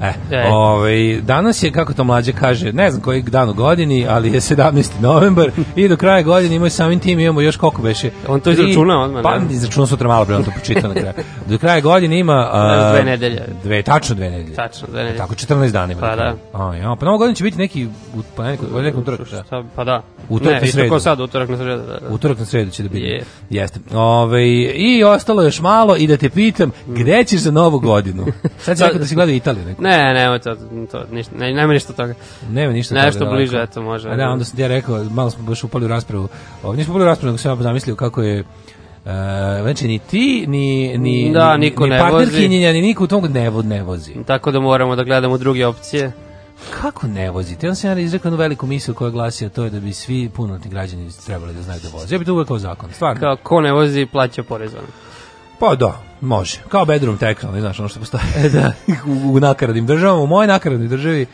E, 0.00 0.12
E. 0.30 0.48
ovaj, 0.48 1.20
danas 1.20 1.62
je, 1.62 1.72
kako 1.72 1.94
to 1.94 2.04
mlađe 2.04 2.32
kaže, 2.32 2.72
ne 2.72 2.90
znam 2.90 3.02
koji 3.02 3.22
dan 3.22 3.48
u 3.48 3.54
godini, 3.54 4.06
ali 4.08 4.32
je 4.32 4.40
17. 4.40 5.00
novembar 5.00 5.50
i 5.76 5.88
do 5.88 5.96
kraja 5.96 6.22
godine 6.22 6.56
imamo 6.56 6.70
samim 6.70 7.00
tim, 7.00 7.20
imamo 7.20 7.40
još 7.40 7.56
koliko 7.56 7.82
beše. 7.82 8.10
On 8.28 8.40
to 8.40 8.50
izračuna 8.50 9.02
odmah, 9.02 9.22
Pa, 9.22 9.38
ne? 9.38 9.46
izračunao 9.50 9.86
sutra 9.86 10.08
malo, 10.08 10.24
pre 10.24 10.36
on 10.36 10.44
to 10.44 10.50
pročitao 10.50 10.88
na 10.88 10.94
kraju. 10.94 11.12
Do 11.46 11.58
kraja 11.58 11.80
godine 11.80 12.18
ima... 12.18 12.48
a, 12.52 12.92
dve 12.92 13.04
nedelje. 13.04 13.42
Dve, 13.62 13.82
tačno 13.82 14.14
dve 14.14 14.30
nedelje. 14.30 14.54
Tačno, 14.54 14.88
dve 14.90 15.02
nedelje. 15.02 15.18
Tako, 15.18 15.34
14 15.34 15.70
dana 15.70 15.92
ima. 15.92 16.00
Pa 16.00 16.14
kraja. 16.14 16.34
A, 16.52 16.74
ja, 16.74 16.96
pa 17.00 17.06
novo 17.06 17.18
godine 17.18 17.34
će 17.34 17.44
biti 17.44 17.58
neki, 17.58 17.86
u 18.14 18.22
ponedjeljak, 18.36 18.70
ponedjeljak, 18.70 18.96
utorak, 18.98 19.26
šta? 19.26 19.42
Šta, 19.46 19.62
pa 19.76 19.84
da. 19.84 20.02
Utorak 20.28 20.54
ne, 20.54 20.66
na 20.66 20.72
sredu. 20.72 20.88
ko 20.88 21.00
sad, 21.00 21.20
utorak 21.20 21.48
na 21.48 21.56
sredu. 21.56 21.82
Da, 21.82 21.98
da. 22.00 22.14
Utorak 22.14 22.38
na 22.38 22.44
sredu 22.44 22.70
će 22.70 22.82
da 22.82 22.88
biti. 22.88 23.04
Je. 23.04 23.24
Jeste. 23.50 23.80
Ove, 23.94 24.48
I 24.74 25.04
ostalo 25.04 25.42
još 25.42 25.60
malo 25.60 25.96
i 25.96 26.06
da 26.06 26.16
te 26.16 26.30
pitam, 26.30 26.70
gde 26.86 27.24
ćeš 27.24 27.40
za 27.40 27.50
novu 27.50 27.78
godinu? 27.78 28.26
Sad 28.64 28.80
rekao 28.80 28.98
da 28.98 29.06
si 29.06 29.14
gledao 29.14 29.34
Italiju. 29.34 29.64
Neko. 29.64 29.82
Ne, 29.82 29.89
ne, 29.96 30.38
to, 30.38 30.54
to 30.90 31.04
ništa, 31.10 31.36
ne, 31.36 31.52
nema 31.52 31.72
ništa 31.72 31.92
toga. 31.92 32.14
Nema 32.50 32.72
ništa. 32.72 32.94
Nešto 32.94 33.18
toga 33.18 33.30
bliže, 33.30 33.52
daleko. 33.52 33.70
eto, 33.70 33.82
može. 33.82 34.08
A 34.08 34.16
da, 34.16 34.28
onda 34.28 34.44
sam 34.44 34.56
ti 34.56 34.62
ja 34.62 34.68
rekao, 34.68 35.04
malo 35.04 35.30
smo 35.30 35.44
baš 35.44 35.64
upali 35.64 35.84
u 35.84 35.88
raspravu. 35.88 36.28
Ovo, 36.62 36.74
nismo 36.74 36.92
upali 36.92 37.04
u 37.04 37.06
raspravu, 37.06 37.28
nego 37.30 37.38
sam 37.38 37.58
ja 37.58 37.62
zamislio 37.62 37.96
kako 37.96 38.22
je 38.22 38.44
Uh, 39.04 39.06
znači 39.62 39.88
ni 39.88 39.98
ti 39.98 40.44
ni 40.48 40.98
ni 40.98 41.32
Da, 41.32 41.56
ni, 41.56 41.66
niko 41.66 41.84
ni 41.84 41.90
ne 41.90 41.98
partnerkinjenja, 41.98 42.72
ni 42.72 42.80
niko 42.80 43.04
u 43.04 43.06
tom 43.06 43.24
ne, 43.32 43.50
ne 43.50 43.82
vozi. 43.82 44.14
Tako 44.26 44.50
da 44.50 44.60
moramo 44.60 44.96
da 44.96 45.04
gledamo 45.04 45.38
druge 45.38 45.66
opcije. 45.66 46.12
Kako 46.80 47.06
ne 47.06 47.30
vozi? 47.30 47.56
Te 47.58 47.68
on 47.68 47.76
sam 47.76 47.90
ja 47.90 47.98
izrekao 47.98 48.28
jednu 48.28 48.38
veliku 48.38 48.66
misiju 48.66 48.94
koja 48.94 49.10
glasi, 49.10 49.46
a 49.46 49.48
to 49.48 49.64
je 49.64 49.70
da 49.70 49.80
bi 49.80 49.92
svi 49.92 50.28
punoletni 50.28 50.70
građani 50.70 51.10
trebali 51.26 51.54
da 51.54 51.62
znaju 51.62 51.80
da 51.82 51.88
voze. 51.88 52.14
Ja 52.14 52.18
bi 52.18 52.24
to 52.24 52.32
uvek 52.34 52.48
kao 52.48 52.58
zakon, 52.58 52.90
stvarno. 52.92 53.20
Kao 53.20 53.36
ko 53.42 53.60
ne 53.60 53.72
vozi, 53.72 54.06
plaća 54.06 54.42
porez. 54.42 54.72
Pa 55.60 55.74
da, 55.74 55.92
može. 56.20 56.58
Kao 56.68 56.84
bedroom 56.84 57.18
techno, 57.18 57.48
znaš 57.52 57.80
ono 57.80 57.88
što 57.88 57.98
postoje 58.00 58.22
da, 58.52 58.72
u, 59.06 59.32
u 59.32 59.40
nakaradnim 59.40 59.86
državama. 59.86 60.22
U 60.22 60.26
mojoj 60.26 60.46
nakaradnoj 60.46 60.88
državi 60.88 61.26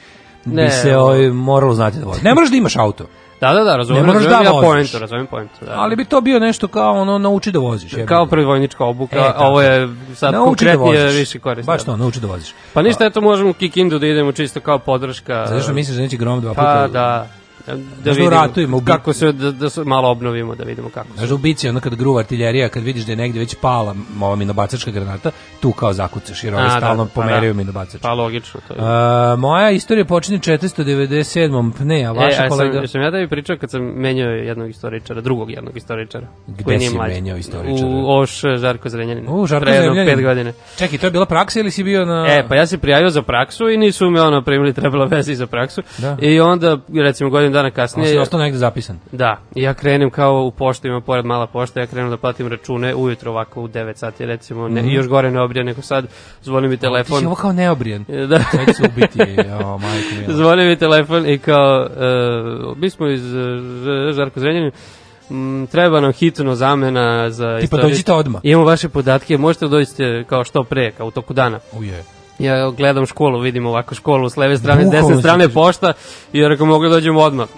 bi 0.45 0.55
Ne, 0.55 0.71
se 0.73 0.91
ono- 0.91 1.05
ovaj, 1.05 1.31
moralo 1.31 1.75
znati 1.75 1.99
da 1.99 2.05
vozi. 2.05 2.23
Ne 2.23 2.35
moraš 2.35 2.51
da 2.51 2.57
imaš 2.57 2.77
auto, 2.77 3.07
Da, 3.41 3.53
da, 3.53 3.65
da, 3.65 3.77
razumem, 3.77 4.03
Ne 4.03 4.07
moraš 4.07 4.25
razumem 4.25 4.39
da 4.39 4.49
ja 4.49 4.53
voziš. 4.53 4.69
poentu, 4.69 4.99
razumem 4.99 5.27
poentu. 5.27 5.55
Da. 5.61 5.73
ali 5.73 5.97
bi 5.97 6.05
to 6.05 6.21
bio 6.21 6.39
nešto 6.41 6.69
kao 6.69 6.93
ono 6.93 7.19
nauči 7.19 7.53
da 7.53 7.59
voziš. 7.59 7.93
jebi 7.93 8.07
kao 8.07 8.25
ga. 8.25 8.31
predvojnička 8.31 8.85
obuka, 8.85 9.17
E, 9.17 9.23
tako. 9.23 9.45
ovo 9.45 9.63
je 9.63 9.89
sad 10.15 10.33
nauči 10.35 10.65
da 10.65 10.71
konkretnije 10.73 11.05
voziš. 11.05 11.19
više 11.19 11.39
korist. 11.39 11.67
Baš 11.67 11.83
to, 11.85 11.97
nauči 11.97 12.21
da 12.21 12.27
voziš. 12.27 12.55
Pa 12.73 12.83
ništa, 12.83 13.07
eto 13.07 13.21
možemo 13.21 13.51
u 13.51 13.55
Kikindu 13.55 13.99
da 13.99 14.07
idemo 14.07 14.33
čisto 14.33 14.61
kao 14.61 14.79
podrška. 14.79 15.47
Zato 15.49 15.61
što 15.61 15.73
misliš 15.73 15.97
da 15.97 16.03
neće 16.03 16.17
grom 16.17 16.41
dva 16.41 16.51
puta? 16.51 16.63
Pa 16.65 16.89
da, 16.89 17.27
da 17.67 17.75
da 18.05 18.11
vidimo 18.11 18.81
bi- 18.81 18.87
kako 18.87 19.13
se, 19.13 19.33
da, 19.33 19.53
da 19.53 19.71
se 19.71 19.85
malo 19.85 20.11
obnovimo, 20.11 20.55
da 20.55 20.65
vidimo 20.65 20.89
kako. 20.89 21.09
Znaš 21.17 21.29
da 21.29 21.35
u 21.35 21.39
bici, 21.39 21.69
ono 21.69 21.81
kad 21.81 21.95
gruva 21.95 22.21
artiljerija, 22.21 22.69
kad 22.69 22.83
vidiš 22.83 23.05
da 23.05 23.13
je 23.13 23.17
negdje 23.17 23.39
već 23.41 23.55
pala 23.55 23.95
ova 24.21 24.37
minobacačka 24.37 24.91
granata, 24.91 25.31
tu 25.61 25.73
kao 25.73 25.93
zakucaš, 25.93 26.45
jer 26.45 26.55
ovi 26.55 26.63
A, 26.63 26.67
da, 26.67 26.71
stalno 26.71 27.05
pa 27.05 27.11
pomeraju 27.13 27.53
da. 27.53 27.57
minobacač. 27.57 28.01
Pa 28.01 28.13
logično, 28.13 28.61
to 28.69 28.75
je. 28.75 28.81
A, 28.83 29.37
moja 29.39 29.71
istorija 29.71 30.05
počinje 30.05 30.39
497. 30.39 31.73
Ne, 31.81 31.97
a 31.97 32.11
E, 32.11 32.13
vaša 32.15 32.45
a 32.45 32.49
kolega... 32.49 32.73
sam, 32.75 32.89
sam 32.89 33.01
ja 33.01 33.11
da 33.11 33.19
bi 33.19 33.29
pričao 33.29 33.57
kad 33.57 33.71
sam 33.71 33.83
menjao 33.83 34.31
jednog 34.31 34.71
istoričara, 34.71 35.21
drugog 35.21 35.51
jednog 35.51 35.77
istoričara. 35.77 36.27
Gde 36.47 36.65
koji 36.65 36.81
si 36.81 36.95
mlađi. 36.95 37.15
menjao 37.15 37.37
istoričara? 37.39 37.89
U 37.89 38.11
Oš 38.11 38.41
Žarko 38.57 38.89
Zrenjanin. 38.89 39.25
U, 39.29 39.47
Žarko 39.47 39.65
Zrenjanin. 39.67 40.07
pet 40.07 40.23
godine. 40.23 40.53
Čekaj, 40.79 40.99
to 40.99 41.07
je 41.07 41.11
bila 41.11 41.27
praksa 41.27 41.61
ili 41.61 41.71
si 41.71 41.85
bio 41.85 42.05
na... 42.05 42.27
E, 42.29 42.45
pa 42.49 42.55
ja 42.55 42.67
se 42.67 42.79
prijavio 42.79 43.11
za 43.11 43.23
praksu 43.23 43.69
i 43.69 43.77
nisu 43.77 44.11
me 44.11 44.23
ono 44.23 44.43
primili, 44.43 44.73
trebala 44.73 45.05
veze 45.07 45.35
za 45.35 45.47
praksu. 45.47 45.83
Da. 45.99 46.17
I 46.21 46.41
onda, 46.41 46.79
recimo, 46.97 47.31
godinu 47.31 47.53
dana 47.57 47.71
kasnije... 47.71 48.21
ostao 48.21 48.41
negde 48.41 48.59
zapisan. 48.59 48.99
Da, 49.13 49.39
ja 49.55 49.75
krenem 49.75 50.11
kao 50.11 50.43
u 50.43 50.51
poštu, 50.51 50.87
ima 50.87 51.01
pored 51.01 51.25
mala 51.25 51.47
pošta, 51.47 51.81
ja 51.81 51.87
krenem 51.87 52.11
da 52.11 52.17
platim 52.17 52.49
račune 52.49 52.95
ujutro 52.95 53.31
ovako 53.31 53.63
u 53.63 53.69
9 53.69 53.95
sati 53.97 54.27
recimo, 54.27 54.69
ne, 54.69 54.93
još 54.93 55.07
gore 55.09 55.31
ne 55.31 55.41
obrija 55.41 55.65
nego 55.65 55.83
sad, 55.83 56.07
zvoni 56.43 56.69
mi 56.69 56.75
Mhm. 56.77 56.77
Ti 56.77 56.79
si 56.79 56.81
telefon. 56.83 57.27
ovo 57.27 57.35
kao 57.35 57.53
neobrijen. 57.53 58.05
Da. 58.29 58.39
Sad 58.41 58.67
će 58.67 58.73
se 58.73 58.83
ubiti, 58.85 59.21
o, 59.65 59.79
majko 59.79 60.15
mila. 60.17 60.35
Zvoni 60.35 60.65
mi 60.65 60.77
telefon 60.77 61.27
i 61.27 61.39
kao, 61.39 61.87
uh, 62.63 62.79
mi 62.79 62.91
smo 62.91 63.07
iz 63.09 63.35
uh, 63.35 63.43
Žarko 64.13 64.41
Zrenjanin, 64.41 64.71
Mm, 65.31 65.65
treba 65.65 66.01
nam 66.01 66.13
hitno 66.13 66.55
zamena 66.55 67.31
za 67.31 67.59
Tipa, 67.61 67.77
istorij- 67.77 67.83
dođite 67.83 68.13
odmah. 68.13 68.41
Imamo 68.45 68.67
vaše 68.67 68.89
podatke, 68.89 69.39
možete 69.39 69.65
da 69.65 69.71
dođete 69.71 70.25
kao 70.25 70.45
što 70.45 70.65
pre, 70.65 70.91
kao 70.91 71.07
u 71.07 71.11
toku 71.11 71.35
dana. 71.35 71.59
Uje. 71.73 72.05
Ja 72.39 72.71
gledam 72.71 73.07
školu, 73.07 73.41
vidim 73.41 73.67
ovako 73.67 73.95
školu 73.95 74.29
s 74.29 74.37
leve 74.37 74.59
strane, 74.59 74.87
s 74.87 74.91
desne 74.91 75.17
strane 75.17 75.49
pošta 75.49 75.93
i 76.33 76.39
ja 76.39 76.49
rekao 76.49 76.67
mogu 76.67 76.85
da 76.85 76.91
dođemo 76.91 77.21
odmah. 77.21 77.49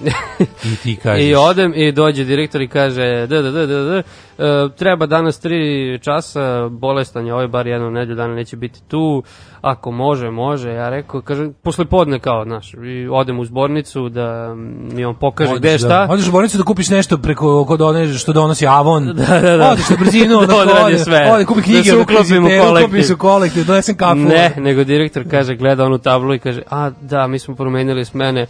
I 0.64 0.76
ti 0.76 0.96
kažeš. 1.02 1.26
I 1.26 1.34
odem 1.34 1.72
i 1.74 1.92
dođe 1.92 2.24
direktor 2.24 2.62
i 2.62 2.68
kaže 2.68 3.26
da, 3.26 3.42
da, 3.42 3.50
da, 3.50 3.66
da, 3.66 3.82
da, 3.82 4.02
e, 4.38 4.68
treba 4.76 5.06
danas 5.06 5.40
tri 5.40 5.98
časa, 6.02 6.68
bolestan 6.68 7.26
je 7.26 7.34
ovaj, 7.34 7.48
bar 7.48 7.66
jednu 7.66 7.90
nedelju 7.90 8.16
dana 8.16 8.34
neće 8.34 8.56
biti 8.56 8.80
tu, 8.88 9.22
ako 9.60 9.90
može, 9.90 10.30
može. 10.30 10.70
Ja 10.70 10.88
rekao, 10.88 11.20
kaže, 11.20 11.50
posle 11.62 11.84
podne 11.84 12.18
kao, 12.18 12.44
znaš, 12.44 12.74
i 12.74 13.08
odem 13.10 13.38
u 13.38 13.44
zbornicu 13.44 14.08
da 14.08 14.54
mi 14.92 15.04
on 15.04 15.14
pokaže 15.14 15.54
gde 15.56 15.70
je 15.70 15.78
šta. 15.78 15.88
Da. 15.88 16.06
Odeš 16.10 16.28
u 16.28 16.32
bolnicu 16.32 16.58
da 16.58 16.64
kupiš 16.64 16.90
nešto 16.90 17.18
preko 17.18 17.64
kod 17.64 17.82
one 17.82 18.08
što 18.14 18.32
donosi 18.32 18.66
Avon. 18.66 19.04
Da, 19.18 19.40
da, 19.40 19.56
da. 19.56 19.70
Odeš 19.70 19.90
na 19.90 19.96
brzinu, 19.96 20.40
Da 20.40 20.46
da 20.46 20.56
odradi 20.56 20.94
ode, 20.94 20.98
sve. 20.98 21.30
ode, 21.32 21.44
kupi 21.44 21.60
Da 21.60 21.64
knjige, 21.64 21.82
se 21.82 21.96
od 21.96 22.02
uklopim 22.02 22.44
u 22.44 22.48
kolektiv. 22.64 23.02
Se 23.02 23.14
u 23.14 23.16
kolektiv, 23.16 23.64
donesem 23.66 23.96
kafu. 23.96 24.14
Ne, 24.14 24.52
nego 24.56 24.84
direktor 24.84 25.24
kaže, 25.30 25.54
gleda 25.56 25.84
onu 25.84 25.98
tablu 25.98 26.34
i 26.34 26.38
kaže, 26.38 26.62
a 26.70 26.90
da, 27.00 27.26
mi 27.26 27.38
smo 27.38 27.54
promenili 27.54 28.04
smene, 28.04 28.46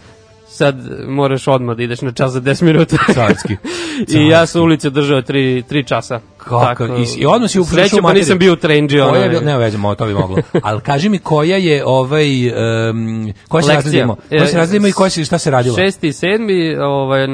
sad 0.48 0.76
moraš 1.08 1.48
odmah 1.48 1.76
da 1.76 1.82
ideš 1.82 2.00
na 2.00 2.12
čas 2.12 2.32
za 2.32 2.40
10 2.40 2.62
minuta. 2.62 2.96
Carski. 3.14 3.56
I 4.18 4.28
ja 4.28 4.46
sam 4.46 4.62
ulicu 4.62 4.90
držao 4.90 5.22
3, 5.22 5.62
3 5.70 5.88
časa. 5.88 6.20
Kako? 6.48 6.84
I, 6.86 7.06
I 7.16 7.26
odmah 7.26 7.50
si 7.50 7.60
ušao 7.60 7.62
u 7.62 7.74
Sreće, 7.74 8.02
pa 8.02 8.12
nisam 8.12 8.38
bio 8.38 8.52
u 8.52 8.56
trainđi. 8.56 8.98
Koja 9.00 9.22
je, 9.22 9.40
ne, 9.40 9.58
veze, 9.58 9.78
to 9.98 10.06
bi 10.06 10.14
moglo. 10.14 10.36
Ali 10.62 10.80
kaži 10.80 11.08
mi 11.08 11.18
koja 11.18 11.56
je 11.56 11.82
ovaj, 11.86 12.48
um, 12.90 13.32
koja 13.48 13.62
se 13.62 13.72
razredimo? 13.74 14.16
Koja 14.28 14.46
se 14.46 14.56
E, 14.56 14.58
razredimo 14.58 14.86
i 14.86 14.92
koja 14.92 15.10
se, 15.10 15.24
šta 15.24 15.38
se 15.38 15.50
radilo? 15.50 15.76
Šesti 15.76 16.08
i 16.08 16.12
sedmi, 16.12 16.76
ovaj, 16.76 17.24
e, 17.24 17.28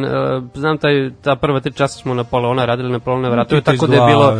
znam 0.54 0.78
taj, 0.78 0.92
ta 1.22 1.36
prva 1.36 1.60
tri 1.60 1.72
časa 1.72 1.98
smo 1.98 2.14
Napoleona 2.14 2.64
radili 2.64 2.92
Napoleona 2.92 3.28
vratove, 3.28 3.60
Ti 3.60 3.64
to 3.64 3.72
iz 3.72 3.78
tako 3.80 3.86
da 3.86 3.96
je 3.96 4.06
bilo, 4.06 4.32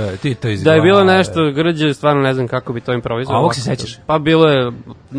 da 0.65 0.73
je 0.75 0.81
bilo 0.81 1.05
nešto 1.05 1.51
grđe, 1.53 1.95
stvarno 1.95 2.23
ne 2.23 2.35
znam 2.35 2.49
kako 2.49 2.73
bi 2.73 2.81
to 2.81 2.93
improvizovao. 2.93 3.37
A 3.37 3.41
ovog 3.41 3.55
se 3.55 3.61
sećaš? 3.61 3.99
Pa 4.07 4.19
bilo 4.19 4.49
je, 4.49 4.73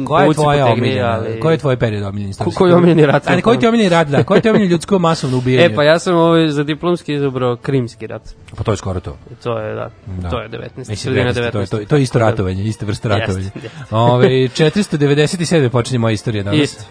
Koja 0.06 0.26
je 0.26 0.34
tvoja 0.34 0.66
omiljena? 0.66 1.12
ali- 1.12 1.40
Koji 1.40 1.54
je 1.54 1.58
tvoj 1.58 1.78
period 1.78 2.04
omiljeni? 2.04 2.34
Ko- 2.36 2.52
koji 2.52 2.72
je 2.72 2.76
omiljeni 2.76 3.06
rat? 3.06 3.28
Ajde, 3.28 3.42
koji 3.42 3.58
ti 3.60 3.66
je 3.66 3.70
omiljeni 3.70 3.90
rat, 3.90 4.08
da? 4.08 4.24
Koji 4.24 4.42
ti 4.42 4.48
je 4.48 4.52
omiljeni 4.52 4.72
ljudsko 4.72 5.00
masovno 5.00 5.38
ubijanje? 5.40 5.66
E, 5.66 5.76
pa 5.76 5.84
ja 5.84 6.00
sam 6.00 6.16
ovaj, 6.16 6.48
za 6.50 6.64
diplomski 6.64 7.14
izabrao 7.14 7.56
krimski 7.56 8.08
rat. 8.08 8.22
Pa 8.58 8.64
to 8.64 8.72
je 8.72 8.78
skoro 8.78 9.00
to. 9.00 9.18
To 9.46 9.60
je, 9.60 9.76
da, 9.76 9.90
Da. 10.22 10.30
to 10.30 10.42
je 10.42 10.50
19. 10.50 10.78
Mislim, 10.78 10.96
sredina 10.96 11.34
19, 11.34 11.42
19. 11.42 11.52
to 11.52 11.60
je, 11.60 11.66
to, 11.68 11.90
to 11.90 11.96
je 11.96 12.02
isto 12.02 12.20
ratovanje, 12.20 12.64
iste 12.64 12.86
vrste 12.86 13.10
ratovanja. 13.10 13.50
Ove, 13.92 14.28
497. 14.28 15.70
počinje 15.70 16.00
moja 16.00 16.12
istorija 16.12 16.44
danas. 16.44 16.60
Isto. 16.60 16.84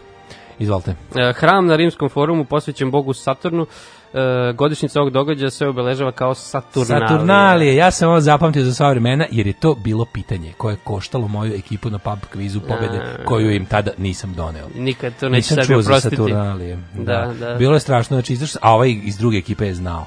Izvolite. 0.59 0.95
E, 1.17 1.33
Hram 1.33 1.67
na 1.67 1.77
rimskom 1.77 2.09
forumu 2.09 2.45
posvećen 2.45 2.91
Bogu 2.91 3.13
Saturnu, 3.13 3.67
e, 4.15 4.53
godišnjica 4.53 5.01
ovog 5.01 5.13
događaja 5.13 5.51
se 5.51 5.67
obeležava 5.67 6.13
kao 6.13 6.35
Saturnalije. 6.35 7.09
Saturnalije, 7.09 7.77
ja 7.77 7.91
sam 7.91 8.09
ovo 8.09 8.21
zapamtio 8.21 8.65
za 8.65 8.75
sva 8.75 8.91
vremena, 8.91 9.27
jer 9.31 9.47
je 9.47 9.53
to 9.53 9.75
bilo 9.75 10.05
pitanje 10.13 10.53
koje 10.57 10.73
je 10.73 10.79
koštalo 10.85 11.29
moju 11.29 11.55
ekipu 11.55 11.91
na 11.91 11.99
pub 11.99 12.19
kvizu 12.33 12.61
pobede, 12.61 12.99
A. 12.99 13.25
koju 13.25 13.51
im 13.51 13.67
tada 13.67 13.91
nisam 13.99 14.35
doneo. 14.35 14.69
Nikad 14.75 15.13
to 15.21 15.29
neće 15.29 15.37
Nisam 15.37 15.55
sebi 15.55 15.67
čuo 15.67 15.83
za 15.83 15.91
oprostiti. 15.91 16.17
Saturnalije. 16.17 16.79
Da, 16.95 17.03
Da, 17.03 17.47
da. 17.47 17.55
Bilo 17.55 17.75
je 17.75 17.81
strašno, 17.81 18.17
znači 18.17 18.39
a 18.61 18.75
ovaj 18.75 19.01
iz 19.05 19.19
druge 19.19 19.39
ekipe 19.39 19.67
je 19.67 19.75
znao. 19.75 20.07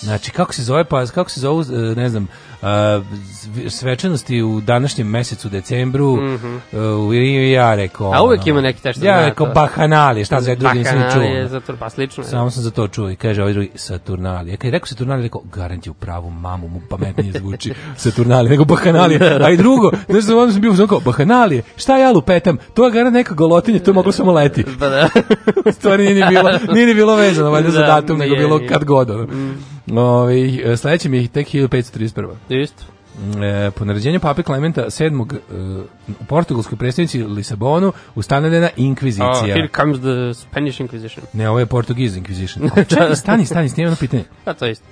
Znači, 0.00 0.30
kako 0.30 0.54
se 0.54 0.62
zove, 0.62 0.84
pa, 0.84 1.06
kako 1.06 1.30
se 1.30 1.40
zovu, 1.40 1.62
e, 1.62 1.94
ne 1.94 2.08
znam, 2.08 2.28
svečanosti 3.68 4.42
u 4.42 4.60
današnjem 4.60 5.08
mesecu, 5.08 5.48
decembru, 5.48 6.12
uh, 6.12 7.14
i 7.14 7.50
ja 7.50 7.74
rekao... 7.74 8.12
A 8.14 8.22
uvek 8.22 8.46
ima 8.46 8.60
neki 8.60 8.82
taj 8.82 8.92
što 8.92 9.06
Ja 9.06 9.26
rekao, 9.26 9.46
to. 9.46 9.52
bahanalije, 9.52 10.24
šta 10.24 10.40
za 10.40 10.54
drugi 10.54 10.78
nisam 10.78 10.98
ni 10.98 11.04
čuo. 11.12 11.48
Zato, 11.48 11.76
pa 11.76 11.90
slično 11.90 12.24
je. 12.24 12.28
Samo 12.28 12.50
sam 12.50 12.62
za 12.62 12.70
to 12.70 12.88
čuo 12.88 13.10
i 13.10 13.16
kaže 13.16 13.42
ovaj 13.42 13.52
drugi 13.52 13.70
Saturnalije. 13.74 14.56
Kad 14.56 14.64
je 14.64 14.70
rekao 14.70 14.86
Saturnalije, 14.86 15.22
rekao 15.22 15.42
garant 15.52 15.86
je 15.86 15.90
u 15.90 15.94
pravu 15.94 16.30
mamu, 16.30 16.68
mu 16.68 16.80
pametnije 16.90 17.32
zvuči 17.32 17.72
Saturnalije 17.96 18.50
nego 18.50 18.64
Bahanalije. 18.64 19.44
A 19.44 19.50
i 19.50 19.56
drugo, 19.56 19.90
znaš 20.08 20.24
da 20.24 20.36
onda 20.36 20.52
sam 20.52 20.60
bio 20.62 20.86
kao 20.86 21.00
Bahanalije, 21.00 21.62
šta 21.76 21.98
ja 21.98 22.10
lupetam? 22.12 22.56
To 22.74 22.84
je 22.84 22.90
garant 22.92 23.14
neka 23.14 23.34
golotinja, 23.34 23.78
to 23.78 23.90
je 23.90 23.94
moglo 23.94 24.12
samo 24.12 24.32
leti. 24.32 24.64
Pa 24.78 24.88
da. 24.88 25.08
U 25.68 25.72
stvari 25.72 26.02
nije 26.02 26.14
ni 26.14 26.30
bilo, 26.30 26.50
nije 26.72 26.86
ni 26.86 26.94
bilo 26.94 27.16
vezano 27.16 27.50
valjda 27.50 27.70
za 27.70 27.80
Da, 27.80 27.86
datum, 27.86 28.18
nego 28.18 28.36
bilo 28.36 28.60
kad 28.68 28.84
god. 28.84 29.10
Ono. 29.10 29.26
Ovaj, 29.92 30.36
sledeće 30.76 31.08
mi 31.08 31.16
je 31.16 31.28
tek 31.28 31.48
1531. 31.48 32.28
Isto. 32.48 32.84
E, 33.42 33.70
po 33.70 33.84
naređenju 33.84 34.20
pape 34.20 34.42
Klementa 34.42 34.86
VII. 34.90 35.06
E, 35.06 35.10
u 36.10 36.24
portugalskoj 36.24 36.78
predstavnici 36.78 37.22
Lisabonu 37.22 37.92
ustanovljena 38.14 38.66
Oh, 38.66 38.72
inkvizicija. 38.76 39.42
here 39.46 39.68
comes 39.76 39.98
the 39.98 40.34
Spanish 40.42 40.80
Inquisition. 40.80 41.20
Ne, 41.32 41.48
ovo 41.48 41.58
je 41.58 41.66
Portuguese 41.66 42.20
Inquisition. 42.20 42.70
Čekaj, 42.88 43.16
stani, 43.16 43.46
stani, 43.46 43.68
stani, 43.68 43.84
jedno 43.84 43.96
pitanje. 43.96 44.24
Pa 44.44 44.54
to 44.54 44.66
isto. 44.66 44.84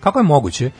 Kako 0.00 0.18
je 0.18 0.22
moguće 0.22 0.70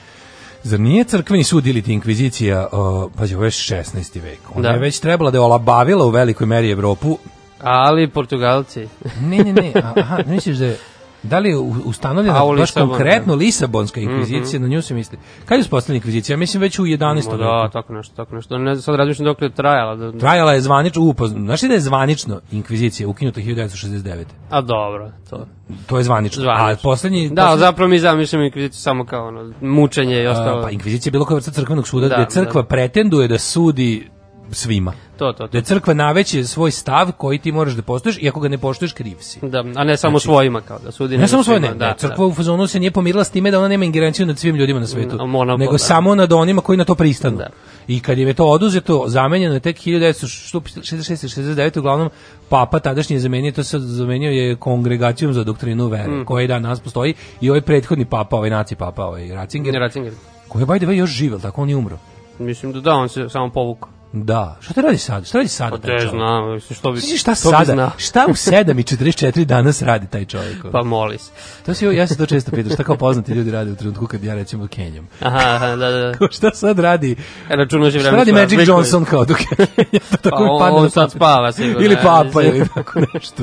Zar 0.65 0.81
nije 0.81 1.05
crkveni 1.05 1.45
sud 1.45 1.67
ili 1.67 1.83
ti 1.83 1.93
inkvizicija, 1.93 2.69
uh, 2.73 3.13
pazi, 3.17 3.35
ovo 3.35 3.45
je 3.45 3.51
16. 3.51 4.21
vek. 4.23 4.39
Ona 4.51 4.63
Da. 4.63 4.69
je 4.69 4.79
već 4.79 4.99
trebala 5.01 5.31
da 5.31 5.37
je 5.37 5.43
olabavila 5.43 6.05
u 6.07 6.11
velikoj 6.11 6.47
meri 6.47 6.71
Evropu. 6.71 7.19
Ali 7.61 8.09
Portugalci. 8.09 8.89
Ne, 9.21 9.39
ne, 9.39 9.53
ne, 9.53 9.73
aha, 9.77 10.17
ne 10.17 10.33
misliš 10.35 10.57
da 10.57 10.67
je, 10.67 10.77
da 11.23 11.39
li 11.39 11.49
je 11.49 11.57
ustanovljena 11.85 12.41
baš 12.59 12.70
konkretno 12.70 13.35
Lisabonska 13.35 14.01
inkvizicija, 14.01 14.61
na 14.61 14.68
nju 14.68 14.83
se 14.83 14.95
misli. 14.95 15.18
Kad 15.45 15.59
je 15.59 15.61
uspostavljena 15.61 15.97
inkvizicija? 15.97 16.35
Ja 16.35 16.39
mislim 16.39 16.61
već 16.61 16.79
u 16.79 16.83
11. 16.83 17.31
Ma 17.31 17.37
da, 17.37 17.68
tako 17.73 17.93
nešto, 17.93 18.14
tako 18.16 18.35
nešto. 18.37 18.59
Ne 18.59 18.75
znam, 18.75 18.83
sad 18.83 18.95
razmišljam 18.95 19.25
dok 19.25 19.43
je 19.43 19.51
trajala. 19.51 19.97
Da, 19.97 20.18
Trajala 20.18 20.53
je 20.53 20.61
zvanično, 20.61 21.03
upozno. 21.03 21.41
Znaš 21.41 21.62
li 21.62 21.68
da 21.68 21.75
je 21.75 21.81
zvanično 21.81 22.41
inkvizicija 22.53 23.09
ukinuta 23.09 23.41
1969. 23.41 24.25
a 24.51 24.61
dobro, 24.61 25.11
to. 25.31 25.47
To 25.87 25.99
je 25.99 26.05
zvanično. 26.05 26.43
Zvanično. 26.43 26.73
A 26.73 26.77
poslednji... 26.83 27.29
Da, 27.29 27.43
poslednji- 27.43 27.59
zapravo 27.59 27.89
mi 27.89 27.99
zamišljamo 27.99 28.45
inkviziciju 28.45 28.81
samo 28.81 29.07
kao 29.07 29.29
ono, 29.29 29.53
mučenje 29.61 30.23
i 30.23 30.27
ostalo. 30.27 30.59
A, 30.59 30.62
pa 30.62 30.70
inkvizicija 30.70 31.11
je 31.11 31.12
bilo 31.12 31.25
kao 31.25 31.35
vrsta 31.35 31.51
crkvenog 31.51 31.89
suda, 31.89 32.09
Da, 32.09 32.16
gde 32.16 32.31
crkva 32.31 32.62
da. 32.62 32.68
pretenduje 32.68 33.29
da 33.29 33.39
sudi 33.39 34.09
svima. 34.51 34.93
to, 35.18 35.32
to, 35.32 35.43
Da 35.43 35.49
to. 35.49 35.57
je 35.57 35.62
crkva 35.62 35.95
naveće 35.95 36.45
svoj 36.45 36.70
stav 36.70 37.12
koji 37.12 37.38
ti 37.38 37.53
moraš 37.53 37.72
da 37.72 37.82
poštuješ 37.82 38.18
i 38.18 38.28
ako 38.28 38.40
ga 38.40 38.49
ne 38.49 38.59
poštuješ 38.59 38.93
kriv 38.93 39.16
si. 39.20 39.38
Da, 39.43 39.64
a 39.76 39.84
ne 39.84 39.97
samo 39.97 40.18
svojima 40.18 40.61
kao 40.61 40.78
da 40.78 40.93
sudi. 40.93 41.18
Ne 41.18 41.28
samo 41.28 41.43
svoje, 41.43 41.61
ne, 41.61 41.74
ne, 41.74 41.95
crkva 41.99 42.26
u 42.26 42.32
fazonu 42.32 42.66
se 42.66 42.80
nije 42.80 42.90
pomirila 42.90 43.24
s 43.24 43.30
time 43.30 43.51
da 43.51 43.59
ona 43.59 43.68
nema 43.68 43.84
ingerenciju 43.84 44.26
nad 44.26 44.38
svim 44.38 44.57
ljudima 44.57 44.80
na 44.80 44.86
svetu, 44.86 45.16
No, 45.16 45.26
monopol, 45.26 45.59
nego 45.59 45.72
da. 45.72 45.78
samo 45.78 46.14
nad 46.14 46.32
onima 46.32 46.62
koji 46.62 46.76
na 46.76 46.84
to 46.84 46.95
pristanu. 46.95 47.36
Da. 47.36 47.47
I 47.88 48.01
kad 48.01 48.18
je 48.18 48.34
to 48.34 48.47
oduzeto, 48.47 49.05
zamenjeno 49.07 49.55
je 49.55 49.61
tek 49.61 49.76
1966. 49.76 50.82
69. 51.28 51.78
uglavnom 51.78 52.11
papa 52.49 52.78
tadašnji 52.78 53.16
je 53.16 53.20
zamenio, 53.20 53.53
to 53.53 53.64
se 53.64 53.78
zamenio 53.78 54.30
je 54.30 54.57
kongregacijom 54.57 55.32
za 55.32 55.45
doktrinu 55.45 55.86
vere, 55.86 56.09
Mhm. 56.09 56.24
koja 56.24 56.45
i 56.45 56.49
dan 56.49 56.62
nas 56.62 56.80
postoji 56.80 57.14
i 57.40 57.51
ovaj 57.51 57.61
prethodni 57.61 58.05
papa, 58.05 58.36
ovaj 58.36 58.51
naci 58.51 58.74
papa, 58.74 59.05
ovaj 59.05 59.28
Ratzinger, 59.28 59.74
Ratzinger. 59.74 60.12
koji 60.49 60.62
je 60.62 60.66
by 60.66 60.78
the 60.78 60.86
way 60.86 60.93
još 60.93 61.11
živel, 61.11 61.40
tako 61.40 61.62
on 61.62 61.68
je 61.68 61.76
umro. 61.76 61.99
Mislim 62.38 62.72
da 62.72 62.80
da, 62.80 62.93
on 62.93 63.09
se 63.09 63.28
samo 63.28 63.51
povukao. 63.51 63.91
Da. 64.13 64.57
Šta 64.61 64.75
te 64.75 64.83
radi 64.83 64.99
sad? 64.99 65.27
Šta 65.27 65.39
radi 65.39 65.49
sada? 65.49 65.71
Pa 65.71 65.79
te 65.79 66.09
znam, 66.11 66.61
što 66.61 66.93
bi... 66.93 67.01
Znaš 67.01 67.21
šta 67.21 67.35
što 67.35 67.49
bi 67.51 67.57
sada? 67.57 67.73
znao? 67.73 67.91
Šta 67.97 68.27
u 68.29 68.33
7 68.33 68.81
i 68.81 68.83
44 68.83 69.45
danas 69.45 69.83
radi 69.83 70.07
taj 70.07 70.25
čovjek? 70.25 70.57
Pa 70.73 70.83
moli 70.83 71.19
se. 71.19 71.31
To 71.67 71.75
si, 71.75 71.85
ja 71.87 72.07
se 72.07 72.17
to 72.17 72.27
često 72.27 72.51
pitam, 72.51 72.73
šta 72.73 72.85
kao 72.85 72.97
poznati 72.97 73.33
ljudi 73.33 73.51
rade 73.51 73.71
u 73.71 73.77
trenutku 73.77 74.07
kad 74.07 74.25
ja 74.25 74.35
recimo 74.35 74.67
Kenjam. 74.67 75.09
Aha, 75.21 75.39
aha, 75.55 75.67
da, 75.77 75.91
da. 75.91 76.13
Kao 76.13 76.29
šta 76.31 76.51
sad 76.51 76.79
radi? 76.79 77.17
Računaš 77.49 77.95
i 77.95 77.99
Šta 77.99 78.09
vreme. 78.11 78.19
radi 78.19 78.31
svoje, 78.31 78.45
Magic. 78.45 78.69
Johnson 78.69 79.05
kao 79.05 79.25
dok 79.25 79.39
ja 79.93 80.01
to 80.11 80.17
tako 80.17 80.57
Pa 80.61 80.71
on- 80.71 80.83
on 80.85 80.91
sad 80.91 81.11
spava 81.11 81.53
sigurno, 81.53 81.81
Ili 81.87 81.97
papa 82.03 82.43
ili 82.43 82.69
tako 82.75 83.01
nešto. 83.15 83.43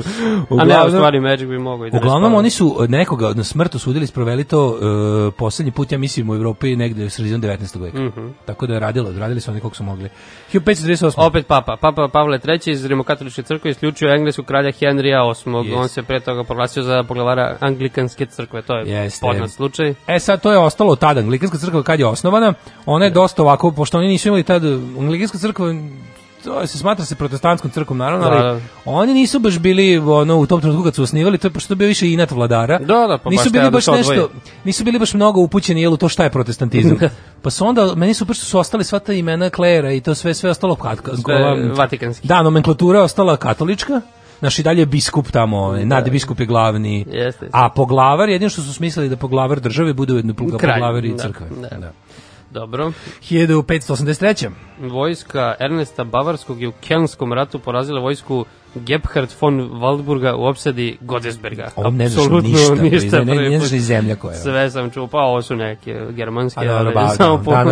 A 0.60 0.64
ne, 0.64 0.86
u 0.86 0.90
stvari 0.90 1.20
Magic 1.20 1.48
bi 1.48 1.58
mogao 1.58 1.86
i 1.86 1.90
da 1.90 1.98
Uglavnom 1.98 2.34
oni 2.34 2.50
su 2.50 2.74
od 2.78 2.90
nekoga 2.90 3.32
na 3.34 3.44
smrt 3.44 3.74
osudili 3.74 4.06
sproveli 4.06 4.44
to 4.44 4.66
uh, 4.68 5.34
poslednji 5.38 5.72
put 5.72 5.92
ja 5.92 5.98
mislim 5.98 6.30
u 6.30 6.34
Evropi 6.34 6.76
negde 6.76 7.04
u 7.04 7.10
sredinom 7.10 7.42
19. 7.42 7.80
veka. 7.80 7.98
Mhm. 7.98 8.28
Tako 8.44 8.66
da 8.66 8.74
je 8.74 8.80
radilo, 8.80 9.12
radili 9.18 9.40
su 9.40 9.50
oni 9.50 9.60
koliko 9.60 9.76
su 9.76 9.84
mogli. 9.84 10.08
1538. 10.60 11.14
Opet 11.26 11.46
papa. 11.46 11.76
Papa 11.76 12.08
Pavle 12.12 12.38
III 12.48 12.72
iz 12.72 12.86
Rimokatoličke 12.86 13.42
crkve 13.42 13.70
isključio 13.70 14.14
engleskog 14.14 14.46
kralja 14.46 14.72
Henrija 14.72 15.22
VIII. 15.22 15.54
Jest. 15.54 15.76
On 15.76 15.88
se 15.88 16.02
pre 16.02 16.20
toga 16.20 16.44
proglasio 16.44 16.82
za 16.82 17.04
poglavara 17.08 17.56
Anglikanske 17.60 18.26
crkve. 18.26 18.62
To 18.62 18.76
je 18.76 18.92
Jeste. 18.92 19.26
poznat 19.26 19.50
slučaj. 19.50 19.94
E 20.06 20.18
sad 20.18 20.42
to 20.42 20.52
je 20.52 20.58
ostalo 20.58 20.96
tada. 20.96 21.20
Anglikanska 21.20 21.58
crkva 21.58 21.82
kad 21.82 22.00
je 22.00 22.06
osnovana, 22.06 22.54
ona 22.86 23.04
je 23.04 23.10
dosta 23.10 23.42
ovako, 23.42 23.70
pošto 23.70 23.98
oni 23.98 24.08
nisu 24.08 24.28
imali 24.28 24.42
tad, 24.42 24.64
Anglikanska 24.98 25.38
crkva 25.38 25.74
to 26.44 26.66
se 26.66 26.78
smatra 26.78 27.04
se 27.04 27.14
protestantskom 27.14 27.70
crkvom 27.70 27.98
naravno, 27.98 28.26
ali 28.26 28.36
Da, 28.36 28.42
da. 28.42 28.60
oni 28.84 29.14
nisu 29.14 29.38
baš 29.38 29.58
bili 29.58 29.98
ono 29.98 30.36
u 30.36 30.46
tom 30.46 30.60
trenutku 30.60 30.84
kad 30.84 30.94
su 30.94 31.02
osnivali, 31.02 31.38
to 31.38 31.46
je 31.46 31.50
pošto 31.52 31.74
bio 31.74 31.88
više 31.88 32.10
inat 32.10 32.30
vladara. 32.30 32.78
Da, 32.78 33.06
da, 33.06 33.18
pa 33.24 33.30
nisu 33.30 33.44
baš 33.44 33.52
bili 33.52 33.64
da 33.64 33.70
baš 33.70 33.84
se 33.84 33.90
odvoji. 33.90 34.18
nešto, 34.18 34.30
nisu 34.64 34.84
bili 34.84 34.98
baš 34.98 35.14
mnogo 35.14 35.40
upućeni 35.40 35.82
jel 35.82 35.92
u 35.92 35.96
to 35.96 36.08
šta 36.08 36.24
je 36.24 36.30
protestantizam. 36.30 36.98
pa 37.42 37.50
su 37.50 37.66
onda 37.66 37.94
meni 37.94 38.14
su 38.14 38.34
su 38.34 38.58
ostali 38.58 38.84
sva 38.84 38.98
ta 38.98 39.12
imena 39.12 39.50
klera 39.50 39.92
i 39.92 40.00
to 40.00 40.14
sve 40.14 40.34
sve 40.34 40.50
ostalo 40.50 40.74
katka, 40.74 41.12
vatikanski. 41.76 42.28
Da, 42.28 42.42
nomenklatura 42.42 42.98
je 42.98 43.04
ostala 43.04 43.36
katolička. 43.36 44.00
Naš 44.40 44.58
i 44.58 44.62
dalje 44.62 44.80
je 44.80 44.86
biskup 44.86 45.30
tamo, 45.30 45.58
ovaj, 45.58 45.84
nadbiskup 45.84 46.40
je 46.40 46.46
glavni. 46.46 46.98
Jeste, 46.98 47.18
jeste. 47.18 47.48
A 47.52 47.68
poglavar, 47.68 48.28
jedino 48.28 48.48
što 48.50 48.62
su 48.62 48.74
smislili 48.74 49.08
da 49.08 49.16
poglavar 49.16 49.60
države 49.60 49.92
bude 49.92 50.12
ujedno 50.12 50.34
poglavar 50.34 51.04
i 51.04 51.12
da, 51.12 51.22
crkve. 51.22 51.46
da. 51.70 51.76
Da. 51.76 51.92
Dobro. 52.50 52.92
1583. 53.20 54.50
Vojska 54.80 55.54
Ernesta 55.60 56.04
Bavarskog 56.04 56.62
je 56.62 56.68
u 56.68 56.72
Kelskom 56.80 57.32
ratu 57.32 57.58
porazila 57.58 58.00
vojsku 58.00 58.44
Gebhard 58.74 59.30
von 59.40 59.70
Waldburga 59.70 60.34
u 60.34 60.44
opsadi 60.44 60.98
Godesberga. 61.00 61.70
Ovo 61.76 61.90
ne 61.90 62.08
znaš 62.08 62.24
Apsolutno 62.24 62.50
ništa, 62.82 63.18
ne, 63.18 63.34
ne, 63.34 63.48
ne 63.48 63.58
znaš 63.58 63.70
ni 63.70 63.80
zemlja 63.80 64.16
koja 64.16 64.32
je. 64.32 64.38
Sve 64.38 64.70
sam 64.70 64.90
čuo, 64.90 65.06
pa 65.06 65.18
ovo 65.18 65.42
su 65.42 65.56
neke 65.56 66.06
germanske, 66.10 66.60
ali 66.60 66.94
samo 67.16 67.36
da, 67.36 67.64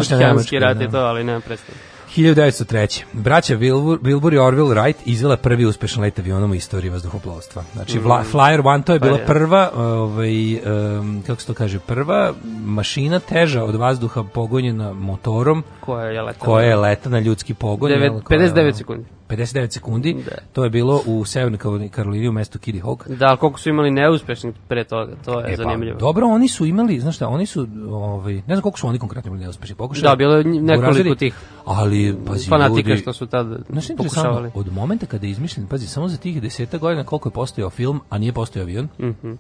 rat 0.59 0.83
i 0.83 0.91
to, 0.91 0.99
ali 0.99 1.25
nema 1.25 1.41
predstavlja. 1.41 1.98
1903. 2.19 3.03
Braća 3.13 3.57
Wilbur, 3.57 3.99
Wilbur 3.99 4.35
i 4.35 4.39
Orville 4.39 4.69
Wright 4.69 4.95
izvela 5.05 5.37
prvi 5.37 5.67
uspešan 5.67 6.03
let 6.03 6.19
avionom 6.19 6.51
u 6.51 6.55
istoriji 6.55 6.91
vazduhoplovstva. 6.91 7.65
Znači, 7.73 7.99
vla, 7.99 8.25
Flyer 8.33 8.67
One, 8.67 8.85
to 8.85 8.93
je 8.93 9.01
Pa 9.01 9.07
bila 9.07 9.19
prva, 9.19 9.71
ovaj, 9.77 10.53
em, 10.55 11.23
kako 11.27 11.41
se 11.41 11.47
to 11.47 11.55
kaže, 11.55 11.79
prva 11.79 12.33
mašina 12.65 13.19
teža 13.21 13.65
od 13.65 13.75
vazduha 13.75 14.25
pogonjena 14.25 14.93
motorom, 14.93 15.65
Koja 15.81 16.05
je 16.05 16.23
letala? 16.23 16.45
koja 16.45 16.65
je 16.65 16.77
leta 16.77 17.11
na 17.11 17.19
ljudski 17.19 17.55
pogon. 17.55 17.91
Devet- 17.91 18.03
jel, 18.03 18.21
koja- 18.21 18.39
59 18.39 18.77
sekundi. 18.77 19.05
59 19.29 19.71
sekundi. 19.71 20.15
Da. 20.15 20.31
To 20.53 20.65
je 20.65 20.71
bilo 20.71 21.03
u 21.07 21.25
Severnoj 21.25 21.59
Karolini- 21.59 22.29
u 22.29 22.33
mestu 22.33 22.59
Kitty 22.59 22.83
Hawk. 22.83 23.09
Da, 23.09 23.27
ali 23.27 23.39
koliko 23.39 23.61
su 23.61 23.69
imali 23.69 23.91
neuspešnih 23.91 24.55
pre 24.69 24.85
toga, 24.85 25.13
to 25.25 25.41
je 25.41 25.47
E, 25.47 25.51
pa, 25.51 25.57
zanimljivo. 25.57 25.99
dobro, 25.99 26.27
oni 26.27 26.49
su 26.49 26.67
imali, 26.67 27.01
znaš 27.01 27.17
šta, 27.17 27.29
oni 27.29 27.47
su, 27.47 27.67
ovaj, 27.89 28.35
ne 28.35 28.43
znam 28.47 28.61
koliko 28.61 28.79
su 28.79 28.87
oni 28.87 28.99
konkretno 28.99 29.31
bili 29.31 29.43
neuspešni 29.43 29.77
pokušali. 29.77 30.03
Da, 30.05 30.17
bilo 30.17 30.35
je 30.35 30.45
nekoliko 30.45 30.79
Urazili, 30.81 31.17
tih 31.17 31.35
Ali, 31.67 32.17
pazi, 32.27 32.49
Fanatika 32.49 32.89
ljudi, 32.89 33.01
što 33.01 33.13
su 33.13 33.27
tad 33.27 33.47
Znaš, 33.69 33.89
pokušavali. 33.89 34.51
od 34.55 34.73
momenta 34.73 35.07
kada 35.07 35.27
je 35.27 35.31
izmišljen, 35.31 35.67
pazi, 35.67 35.87
samo 35.87 36.09
za 36.09 36.17
tih 36.17 36.43
deseta 36.43 36.79
godina 36.79 37.05
koliko 37.05 37.29
je 37.29 37.33
postojao 37.33 37.71
film, 37.71 38.01
a 38.11 38.19
nije 38.19 38.33
postojao 38.33 38.65
avion, 38.65 38.89
Mhm. 39.01 39.33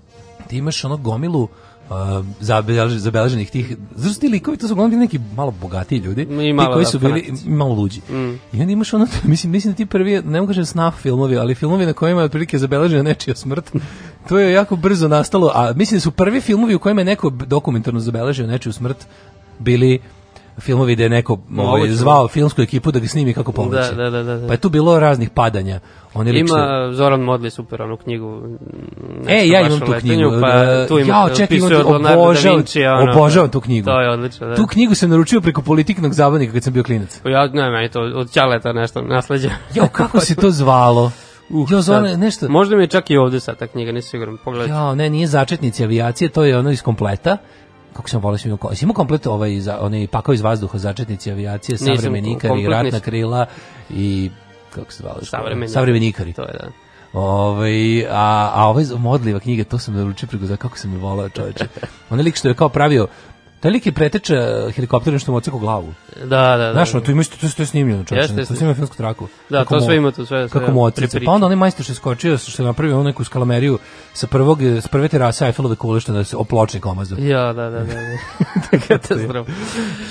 ti 0.46 0.58
imaš 0.58 0.84
ono 0.84 0.96
gomilu 0.96 1.48
uh, 1.90 2.24
zabelež, 2.40 2.92
zabeleženih 2.92 3.50
tih, 3.50 3.76
znaš 3.96 4.18
ti 4.18 4.28
likovi, 4.28 4.56
to 4.56 4.68
su 4.68 4.74
uglavnom 4.74 4.90
bili 4.90 5.00
neki 5.00 5.18
malo 5.36 5.50
bogatiji 5.50 5.98
ljudi, 5.98 6.22
I 6.22 6.26
ti 6.26 6.52
malo, 6.52 6.74
koji 6.74 6.86
su 6.86 6.98
bili 6.98 7.22
fanatici. 7.22 7.48
malo 7.48 7.74
luđi. 7.74 8.00
Mm. 8.10 8.38
I 8.52 8.60
onda 8.60 8.72
imaš 8.72 8.94
ono, 8.94 9.06
mislim, 9.24 9.52
mislim 9.52 9.72
da 9.72 9.76
ti 9.76 9.86
prvi, 9.86 10.22
ne 10.22 10.40
mogu 10.40 10.50
kažem 10.50 10.64
snaf 10.64 10.94
filmovi, 11.02 11.36
ali 11.36 11.54
filmovi 11.54 11.86
na 11.86 11.92
kojima 11.92 12.20
je 12.20 12.24
otprilike 12.24 12.58
zabeležena 12.58 13.02
nečija 13.02 13.36
smrt, 13.36 13.72
to 14.28 14.38
je 14.38 14.52
jako 14.52 14.76
brzo 14.76 15.08
nastalo, 15.08 15.52
a 15.54 15.72
mislim 15.76 15.96
da 15.96 16.00
su 16.00 16.10
prvi 16.10 16.40
filmovi 16.40 16.74
u 16.74 16.78
kojima 16.78 17.00
je 17.00 17.04
neko 17.04 17.30
dokumentarno 17.30 18.00
zabeležio 18.00 18.46
nečiju 18.46 18.72
smrt 18.72 19.06
bili 19.58 20.00
filmovi 20.60 20.94
gde 20.94 21.02
je 21.02 21.08
neko 21.08 21.32
ovaj, 21.32 21.80
Moguće. 21.80 21.94
zvao 21.94 22.28
filmsku 22.28 22.62
ekipu 22.62 22.92
da 22.92 22.98
ga 22.98 23.08
snimi 23.08 23.34
kako 23.34 23.52
pomoći. 23.52 23.94
Da, 23.96 24.02
da, 24.02 24.10
da, 24.10 24.22
da, 24.22 24.36
da. 24.36 24.46
Pa 24.46 24.52
je 24.52 24.56
tu 24.56 24.68
bilo 24.68 25.00
raznih 25.00 25.30
padanja. 25.30 25.80
Lik 26.16 26.48
su- 26.48 26.54
Ima 26.54 26.92
Zoran 26.92 27.20
Modli 27.20 27.50
super 27.50 27.82
onu 27.82 27.96
knjigu. 27.96 28.42
E, 29.28 29.48
ja 29.48 29.60
imam 29.60 29.80
tu 29.80 29.92
letenju, 29.92 30.28
knjigu. 30.28 30.40
Pa 30.40 30.48
da, 30.48 30.86
tu 30.88 30.98
ima, 30.98 31.14
ja, 31.14 31.28
čekaj, 31.34 31.56
imam 31.56 31.70
tu, 31.70 31.98
da 31.98 32.18
obožavam, 32.18 32.58
Vinci, 32.58 32.84
ono, 32.84 33.12
obožavam 33.12 33.50
tu 33.50 33.60
knjigu. 33.60 33.86
To 33.86 34.00
je 34.00 34.10
odlično, 34.10 34.46
da. 34.46 34.54
Tu 34.54 34.66
knjigu 34.66 34.94
sam 34.94 35.10
naručio 35.10 35.40
preko 35.40 35.62
politiknog 35.62 36.12
zabavnika 36.12 36.52
kad 36.52 36.62
sam 36.62 36.72
bio 36.72 36.82
klinac. 36.82 37.20
Ja, 37.24 37.46
ne, 37.46 37.70
meni 37.70 37.88
to 37.88 38.00
od 38.00 38.30
Ćaleta 38.30 38.72
nešto 38.72 39.02
nasleđa. 39.02 39.50
Jo, 39.74 39.88
kako 39.92 40.20
se 40.20 40.34
to 40.34 40.50
zvalo? 40.50 41.12
jo, 41.70 41.80
zvalo 41.80 42.08
Sad, 42.08 42.18
nešto... 42.18 42.48
Možda 42.48 42.76
mi 42.76 42.82
je 42.82 42.86
čak 42.86 43.10
i 43.10 43.16
ovde 43.16 43.40
sad 43.40 43.58
ta 43.58 43.66
knjiga, 43.66 43.92
nisam 43.92 44.10
siguran. 44.10 44.38
Pogledaj. 44.44 44.76
Ja, 44.76 44.94
ne, 44.94 45.10
nije 45.10 45.26
začetnici 45.26 45.84
avijacije, 45.84 46.28
to 46.28 46.44
je 46.44 46.58
ono 46.58 46.70
iz 46.70 46.82
kompleta. 46.82 47.36
Kako 47.92 48.08
sam 48.08 48.20
volio, 48.20 48.38
imao, 48.44 48.58
imao 48.82 48.94
komplet 48.94 49.26
ovaj, 49.26 49.60
za, 49.60 49.78
onaj 49.80 50.06
pakao 50.06 50.34
iz 50.34 50.40
vazduha, 50.40 50.78
začetnici 50.78 51.30
avijacije, 51.30 51.74
Nisam, 51.74 51.96
savremeni 51.96 52.32
ikari, 52.32 52.48
komplet 52.48 52.72
ratna 52.72 53.00
krila 53.00 53.46
i 53.90 54.30
kako 54.70 54.92
se 54.92 55.02
zvalo? 55.02 55.18
Savremeni. 55.22 55.68
Savremeni 55.68 56.08
ikari. 56.08 56.32
To 56.32 56.42
je, 56.42 56.52
da. 56.52 56.68
Ovaj, 57.12 58.06
a, 58.06 58.50
a 58.54 58.68
ovaj 58.68 58.84
modliva 58.98 59.40
knjiga, 59.40 59.64
to 59.64 59.78
sam 59.78 59.94
naručio 59.94 60.28
preko 60.28 60.56
kako 60.56 60.78
sam 60.78 60.92
je 60.92 60.98
volao 60.98 61.28
čoveče. 61.28 61.66
Onaj 62.10 62.22
lik 62.22 62.36
što 62.36 62.48
je 62.48 62.54
kao 62.54 62.68
pravio, 62.68 63.06
taj 63.60 63.70
lik 63.70 63.86
je 63.86 63.92
preteča 63.92 64.34
helikopterom 64.74 65.18
što 65.18 65.32
mu 65.32 65.38
odsekao 65.38 65.60
glavu. 65.60 65.94
Da, 66.24 66.26
da, 66.26 66.56
da. 66.56 66.72
Znaš, 66.72 66.94
ono, 66.94 67.04
tu 67.04 67.10
ima 67.10 67.20
isto, 67.20 67.36
to, 67.40 67.54
to 67.56 67.62
je 67.62 67.66
snimljeno, 67.66 68.04
čoveče, 68.04 68.22
Jeste, 68.22 68.34
to 68.54 68.54
jeste. 68.54 68.74
filmsku 68.74 68.96
traku. 68.96 69.28
Da, 69.50 69.58
Kako 69.58 69.74
to 69.74 69.80
mu- 69.80 69.86
sve 69.86 69.96
ima 69.96 70.10
tu, 70.10 70.26
sve- 70.26 70.48
sve 70.48 70.60
Kako 70.60 70.72
mu 70.72 70.90
pripriča. 70.90 71.24
Pa 71.26 71.32
onda 71.32 71.46
onaj 71.46 71.56
majstor 71.56 71.84
što 71.84 71.92
je 71.92 71.96
skočio, 71.96 72.38
što 72.38 72.62
je 72.62 72.66
napravio 72.66 72.94
onu 72.94 73.04
neku 73.04 73.24
skalameriju 73.24 73.78
sa 74.12 74.26
prvog, 74.26 74.62
s 74.62 74.88
prve 74.88 75.08
terase 75.08 75.46
Eiffelove 75.46 75.76
kule 75.76 76.00
što 76.00 76.12
da 76.12 76.24
se 76.24 76.36
opločnik 76.36 76.86
omazao. 76.86 77.18
Ja, 77.18 77.52
da, 77.52 77.70
da, 77.70 77.78
da. 77.78 77.84
da. 77.84 78.78
Katastrofa. 78.88 79.52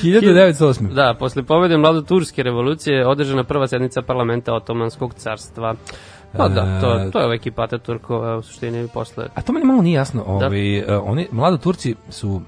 1908. 0.04 0.94
Da, 0.94 1.16
posle 1.20 1.44
pobede 1.44 1.78
mladoturske 1.78 2.44
revolucije 2.44 3.08
održana 3.08 3.44
prva 3.44 3.68
sednica 3.68 4.02
parlamenta 4.02 4.54
Otomanskog 4.54 5.14
carstva. 5.14 5.76
Pa 6.38 6.48
da, 6.48 6.82
to, 6.82 7.10
to 7.12 7.20
je 7.20 7.26
ovaj 7.26 7.36
ekipata 7.36 7.78
Turkova 7.78 8.38
u 8.38 8.42
suštini 8.42 8.88
posle. 8.94 9.28
A 9.36 9.42
to 9.42 9.54
meni 9.54 9.66
malo 9.66 9.82
nije 9.82 9.96
jasno. 9.96 10.24
Ovaj, 10.28 10.80
uh, 10.80 10.86
oni, 11.04 11.28
mlado 11.32 11.58
Turci 11.58 11.96
su 12.10 12.42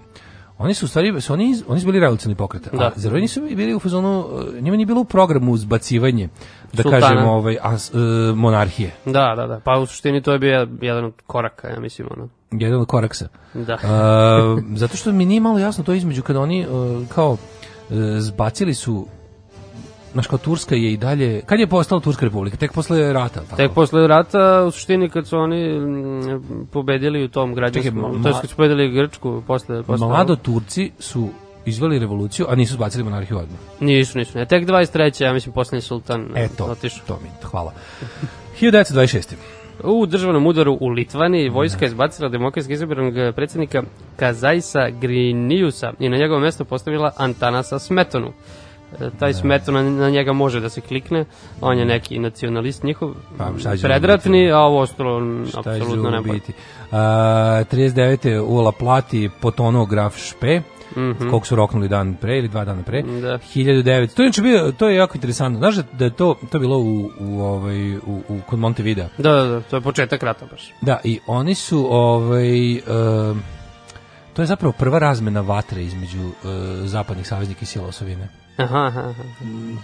Oni 0.59 0.73
su 0.73 0.85
u 0.85 0.89
stvari, 0.89 1.21
su 1.21 1.33
oni, 1.33 1.55
oni 1.67 1.79
su 1.79 1.85
bili 1.85 1.99
revolucionarni 1.99 2.37
pokret. 2.37 2.67
A 2.67 2.77
Da. 2.77 2.91
zar 2.95 3.11
oni 3.13 3.21
nisu 3.21 3.41
bili 3.41 3.75
u 3.75 3.79
fazonu, 3.79 4.19
uh, 4.19 4.53
njima 4.61 4.77
nije 4.77 4.85
bilo 4.85 5.01
u 5.01 5.05
programu 5.05 5.57
zbacivanje, 5.57 6.29
da 6.73 6.83
Sultana. 6.83 7.01
kažemo, 7.07 7.31
ovaj, 7.31 7.57
a, 7.61 7.73
uh, 7.73 7.79
monarhije. 8.37 8.91
Da, 9.05 9.33
da, 9.35 9.47
da. 9.47 9.59
Pa 9.59 9.79
u 9.79 9.85
suštini 9.85 10.21
to 10.21 10.31
je 10.31 10.39
bio 10.39 10.67
jedan 10.81 11.05
od 11.05 11.13
koraka, 11.27 11.67
ja 11.69 11.79
mislim, 11.79 12.07
ono. 12.11 12.29
Jedan 12.51 12.79
od 12.81 12.87
koraksa. 12.87 13.27
Da. 13.53 13.73
Uh, 13.73 14.63
zato 14.75 14.97
što 14.97 15.11
mi 15.11 15.25
nije 15.25 15.41
malo 15.41 15.59
jasno 15.59 15.83
to 15.83 15.93
između 15.93 16.21
kada 16.23 16.39
oni 16.39 16.67
kao 17.09 17.37
zbacili 18.19 18.73
su 18.73 19.07
Znaš, 20.13 20.27
kao 20.27 20.37
Turska 20.37 20.75
je 20.75 20.93
i 20.93 20.97
dalje... 20.97 21.41
Kad 21.41 21.59
je 21.59 21.67
postala 21.67 22.01
Turska 22.01 22.25
republika? 22.25 22.57
Tek 22.57 22.73
posle 22.73 23.13
rata, 23.13 23.41
tako? 23.41 23.55
Tek 23.55 23.71
posle 23.71 24.07
rata, 24.07 24.65
u 24.67 24.71
suštini 24.71 25.09
kad 25.09 25.27
su 25.27 25.37
oni 25.37 25.79
mm, 25.79 26.67
pobedili 26.71 27.23
u 27.23 27.27
tom 27.27 27.55
građanskom, 27.55 28.23
to 28.23 28.29
je 28.29 28.33
kad 28.41 28.49
su 28.49 28.55
pobedili 28.55 28.91
Grčku 28.91 29.43
posle, 29.47 29.83
posle 29.83 30.07
Mlado 30.07 30.35
Turci 30.35 30.91
su 30.99 31.29
izveli 31.65 31.99
revoluciju, 31.99 32.45
a 32.49 32.55
nisu 32.55 32.73
zbacili 32.73 33.03
monarhiju 33.03 33.37
odmah. 33.37 33.59
Nisu, 33.79 34.17
nisu. 34.17 34.37
Ne. 34.37 34.45
Tek 34.45 34.67
23. 34.67 35.23
ja 35.23 35.33
mislim 35.33 35.53
poslednji 35.53 35.81
sultan 35.81 36.27
Eto, 36.35 36.65
otišao. 36.65 37.03
to 37.07 37.19
mi, 37.23 37.29
hvala. 37.43 37.73
1926. 38.61 39.35
U 39.83 40.05
državnom 40.05 40.47
udaru 40.47 40.77
u 40.81 40.87
Litvani 40.87 41.49
vojska 41.49 41.85
je 41.85 41.87
izbacila 41.87 42.29
demokratski 42.29 42.73
izabranog 42.73 43.35
predsjednika 43.35 43.83
Kazajsa 44.15 44.89
Griniusa 44.89 45.93
i 45.99 46.09
na 46.09 46.17
njegovo 46.17 46.39
mesto 46.39 46.65
postavila 46.65 47.11
Antanasa 47.17 47.79
Smetonu. 47.79 48.31
E, 48.93 49.09
Taj 49.11 49.33
Smetona 49.33 49.83
na 49.83 50.09
njega 50.09 50.33
može 50.33 50.59
da 50.59 50.69
se 50.69 50.81
klikne, 50.81 51.25
on 51.61 51.77
je 51.77 51.85
neki 51.85 52.19
nacionalist 52.19 52.83
njihov, 52.83 53.13
Pa, 53.37 53.51
predratni, 53.81 54.51
a 54.51 54.57
ovo 54.57 54.79
ostalo 54.79 55.21
apsolutno 55.57 56.09
ne 56.09 56.21
biti? 56.23 56.53
Uh, 56.81 56.97
39. 57.67 58.39
Ula 58.39 58.71
Plati 58.71 59.29
potonuo 59.41 59.85
graf 59.85 60.17
Špe, 60.17 60.61
Mhm. 60.91 61.29
kog 61.29 61.47
su 61.47 61.55
roknuli 61.55 61.87
dan 61.87 62.15
pre 62.15 62.37
ili 62.37 62.47
dva 62.47 62.65
dana 62.65 62.83
pre. 62.83 63.01
Da. 63.01 63.37
1900. 63.37 64.07
To 64.07 64.23
je 64.23 64.31
bio, 64.43 64.71
to 64.71 64.89
je 64.89 64.95
jako 64.95 65.15
interesantno. 65.15 65.59
Znaš 65.59 65.75
da- 65.75 65.83
da 65.93 66.05
je 66.05 66.11
to, 66.11 66.35
to 66.51 66.57
je 66.57 66.59
bilo 66.59 66.77
u, 66.77 67.11
u, 67.19 67.41
ovaj, 67.41 67.97
u, 67.97 67.99
u, 68.27 68.39
kod 68.47 68.59
Montevideo. 68.59 69.07
Da, 69.17 69.31
da, 69.31 69.43
da, 69.43 69.61
to 69.61 69.75
je 69.75 69.81
početak 69.81 70.23
rata 70.23 70.45
baš. 70.45 70.73
Da, 70.81 70.99
i 71.03 71.19
oni 71.27 71.55
su, 71.55 71.87
ovaj, 71.91 72.73
um, 72.73 73.41
to 74.33 74.41
je 74.41 74.45
zapravo 74.45 74.71
prva 74.71 74.99
razmena 74.99 75.41
vatre 75.41 75.83
između 75.83 76.19
uh, 76.19 76.33
zapadnih 76.83 77.27
saveznika 77.27 77.59
i 77.61 77.65
sila 77.65 77.87
osovine. 77.87 78.27
Aha, 78.59 78.85
aha, 78.85 78.99
aha. 79.01 79.23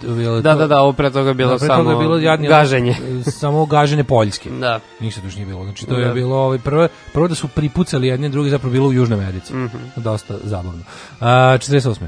Je 0.04 0.16
bilo 0.16 0.42
Da, 0.42 0.54
to- 0.54 0.60
da, 0.60 0.68
da, 0.68 0.82
ovo 0.82 0.94
pre 0.94 1.10
toga 1.10 1.30
je 1.30 1.34
bilo 1.34 1.50
Da, 1.50 1.58
pre 1.58 1.68
samo 1.68 1.92
je 1.92 1.98
bilo 1.98 2.18
jadni- 2.18 2.48
gaženje. 2.48 2.96
samo 3.32 3.66
gaženje 3.66 4.04
Poljske. 4.04 4.50
Da. 4.52 4.80
Ništa 5.00 5.22
tu 5.22 5.28
još 5.28 5.36
nije 5.36 5.46
bilo. 5.46 5.64
Znači 5.64 5.86
to 5.86 5.98
je 5.98 6.08
Da. 6.08 6.14
bilo 6.14 6.36
ovaj 6.38 6.60
prvo 6.60 6.88
prvo 7.14 7.28
da 7.28 7.36
su 7.36 7.48
pripucali 7.48 8.08
jedni 8.08 8.30
drugi 8.30 8.50
zapravo 8.50 8.72
bilo 8.72 8.88
u 8.88 8.94
Južnoj 8.94 9.20
Americi. 9.20 9.54
Mhm. 9.54 9.78
Dosta 9.96 10.36
zabavno. 10.44 10.84
A 11.20 11.28
48. 11.60 12.08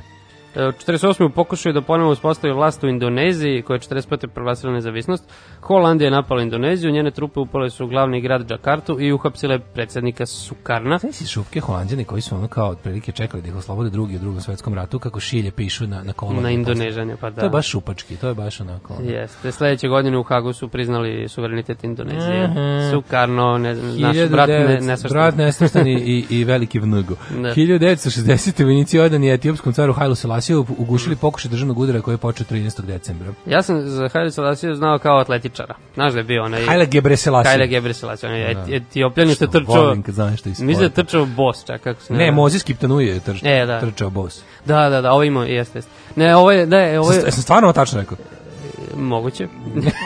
E, 0.57 0.67
U 0.67 0.71
48. 0.71 1.25
u 1.25 1.29
pokušaju 1.29 1.73
da 1.73 1.81
ponovo 1.81 2.11
uspostavi 2.11 2.53
vlast 2.53 2.83
u 2.83 2.87
Indoneziji, 2.87 3.61
koja 3.61 3.75
je 3.75 3.79
45. 3.79 4.27
proglasila 4.27 4.73
nezavisnost, 4.73 5.23
Holandija 5.61 6.05
je 6.07 6.11
napala 6.11 6.41
Indoneziju, 6.41 6.91
njene 6.91 7.11
trupe 7.11 7.39
upale 7.39 7.69
su 7.69 7.85
u 7.85 7.87
glavni 7.87 8.21
grad 8.21 8.47
Džakartu 8.49 9.01
i 9.01 9.11
uhapsile 9.11 9.59
predsjednika 9.59 10.25
Sukarna. 10.25 10.97
Znaš 10.97 11.15
si 11.15 11.25
šupke 11.27 11.59
holanđani 11.59 12.03
koji 12.03 12.21
su 12.21 12.35
ono 12.35 12.47
kao 12.47 12.69
otprilike 12.69 13.11
čekali 13.11 13.43
da 13.43 13.49
ih 13.49 13.55
oslobode 13.55 13.89
drugi 13.89 14.15
u 14.15 14.19
drugom 14.19 14.41
svetskom 14.41 14.73
ratu 14.73 14.99
kako 14.99 15.19
šilje 15.19 15.51
pišu 15.51 15.87
na, 15.87 16.03
na 16.03 16.13
kolonije. 16.13 16.43
Na 16.43 16.49
Indonežanje, 16.51 17.15
pa 17.21 17.29
da. 17.29 17.39
To 17.39 17.45
je 17.45 17.49
baš 17.49 17.69
šupački, 17.69 18.15
to 18.15 18.27
je 18.27 18.33
baš 18.33 18.61
onako... 18.61 18.93
ono. 18.93 19.09
Jeste, 19.09 19.51
sledeće 19.51 19.87
godine 19.87 20.17
u 20.17 20.23
Hagu 20.23 20.53
su 20.53 20.67
priznali 20.67 21.29
suverenitet 21.29 21.83
Indonezije. 21.83 22.47
Mhm. 22.47 22.91
Sukarno, 22.91 23.57
ne, 23.57 23.75
naš 23.75 24.17
brat 24.29 24.49
ne, 24.49 24.55
1900 24.55 24.85
nesvrstan. 24.85 25.09
brat 25.11 25.35
nesvrstani 25.35 25.93
i, 25.93 26.25
i 26.29 26.43
veliki 26.43 26.79
vnugo. 26.79 27.15
Da. 27.29 27.53
1960. 27.53 28.63
vojnici 28.63 28.99
odani 28.99 29.31
etiopskom 29.33 29.73
caru 29.73 29.93
Hailu 29.93 30.15
Selasiju 30.47 30.75
ugušili 30.77 31.15
pokušaj 31.15 31.51
državnog 31.51 31.79
udara 31.79 32.01
koji 32.01 32.13
je 32.13 32.17
počeo 32.17 32.45
13. 32.51 32.81
decembra. 32.81 33.33
Ja 33.45 33.61
sam 33.61 33.81
za 33.89 34.09
Haile 34.13 34.31
Selassie 34.31 34.75
znao 34.75 34.99
kao 34.99 35.17
atletičara. 35.17 35.75
Znaš 35.93 36.13
da 36.13 36.19
je 36.19 36.23
bio 36.23 36.43
onaj... 36.43 36.65
Haile 36.65 36.85
Gebrselassie. 36.85 37.49
Haile 37.49 37.67
Gebrselassie, 37.67 38.29
onaj 38.29 38.51
et, 38.51 38.57
etiopljanin 38.69 39.35
što 39.35 39.45
je 39.45 39.51
trčao... 39.51 39.75
volim 39.75 40.03
kad 40.03 40.15
znaš 40.15 40.39
što 40.39 40.49
iz 40.49 40.61
Mislim 40.61 40.79
da 40.79 40.85
je 40.85 41.05
trčao 41.05 41.25
bos, 41.25 41.65
čak 41.65 41.81
kako 41.81 42.01
se 42.01 42.13
Ne, 42.13 42.31
Mozis 42.31 42.63
Kiptanuje 42.63 43.07
je 43.07 43.19
trč, 43.19 43.41
E, 43.43 43.65
da. 43.65 43.79
trčao 43.79 44.09
bos. 44.09 44.41
Da, 44.65 44.89
da, 44.89 45.01
da, 45.01 45.11
ovo 45.11 45.23
ima, 45.23 45.45
jeste, 45.45 45.77
jeste. 45.77 45.91
Ne, 46.15 46.35
ovo 46.35 46.51
je, 46.51 46.65
da, 46.65 47.01
ovo 47.01 47.11
je, 47.11 47.21
Sam, 47.21 47.31
sam 47.31 47.41
stvarno 47.41 47.73
tačno 47.73 47.99
rekao? 47.99 48.17
Moguće. 48.97 49.47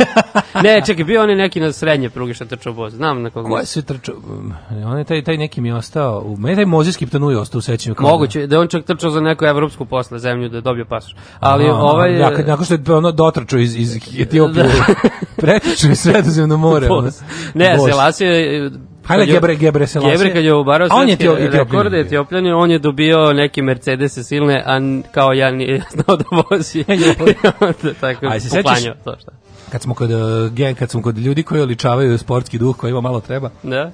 ne, 0.63 0.81
čekaj, 0.85 1.03
bio 1.03 1.23
on 1.23 1.29
je 1.29 1.35
neki 1.35 1.59
na 1.59 1.71
srednje 1.71 2.09
pruge 2.09 2.33
što 2.33 2.43
je 2.43 2.47
trčao 2.47 2.73
bos, 2.73 2.93
znam 2.93 3.21
na 3.21 3.29
koga. 3.29 3.49
Ko 3.49 3.57
je 3.57 3.65
sve 3.65 3.81
trčao? 3.81 4.15
Um, 4.15 4.53
On 4.85 4.97
je 4.97 5.03
taj, 5.03 5.23
taj 5.23 5.37
neki 5.37 5.61
mi 5.61 5.69
je 5.69 5.75
ostao, 5.75 6.21
u, 6.25 6.37
meni 6.37 6.51
je 6.51 6.55
taj 6.55 6.65
Mozis 6.65 6.97
Kiptanuje 6.97 7.37
ostao 7.37 7.59
u 7.59 7.61
sećanju. 7.61 7.95
Moguće, 7.99 8.47
da 8.47 8.55
je 8.55 8.59
on 8.59 8.67
čak 8.67 8.85
trčao 8.85 9.09
za 9.09 9.21
neku 9.21 9.45
evropsku 9.45 9.85
posle 9.85 10.19
zemlju 10.19 10.49
da 10.49 10.57
je 10.57 10.61
dobio 10.61 10.85
pasoš. 10.85 11.15
Ali 11.39 11.65
A, 11.69 11.75
ovaj... 11.75 12.17
Da, 12.17 12.35
kad, 12.35 12.47
nakon 12.47 12.65
što 12.65 12.73
je 12.73 12.97
ono 12.97 13.11
dotrčao 13.11 13.59
iz, 13.59 13.75
iz 13.75 13.97
Etiopije, 14.21 14.65
pretrčao 15.41 15.91
iz 15.91 15.99
sredozemno 15.99 16.57
more. 16.57 16.87
Bos. 16.87 17.21
Ne, 17.53 17.75
Bos. 17.77 17.89
Selasije... 17.89 18.71
Hajle 19.03 19.25
Gebre, 19.25 19.55
Gebre 19.55 19.87
Selassie. 19.87 20.11
Gebre 20.13 20.33
kad 20.33 20.43
je 20.43 20.53
ubarao 20.53 20.87
A 20.91 20.95
on 20.95 21.09
je 21.09 21.15
svetske 21.17 21.47
rekorde. 21.49 21.99
Etiopljanin, 21.99 22.53
on 22.53 22.71
je 22.71 22.79
dobio 22.79 23.33
neke 23.33 23.61
Mercedese 23.61 24.23
silne, 24.23 24.63
a 24.65 24.79
kao 25.11 25.33
ja 25.33 25.51
nije 25.51 25.81
znao 25.93 26.17
da 26.17 26.23
vozi. 26.29 26.83
Onda 27.59 27.93
tako 27.93 28.25
A, 28.25 28.33
je 28.33 28.39
se 28.39 28.49
sećaš- 28.49 28.63
poklanjao 28.63 28.95
to 28.95 29.15
šta. 29.19 29.31
Kad 29.71 29.81
smo 29.81 29.93
kod, 29.93 30.09
gen, 30.51 30.75
kad 30.75 30.89
smo 30.89 31.01
kod 31.01 31.17
ljudi 31.17 31.43
koji 31.43 31.61
oličavaju 31.61 32.17
sportski 32.17 32.57
duh 32.57 32.77
koji 32.77 32.91
ima 32.91 33.01
malo 33.01 33.19
treba, 33.19 33.49
Da? 33.63 33.91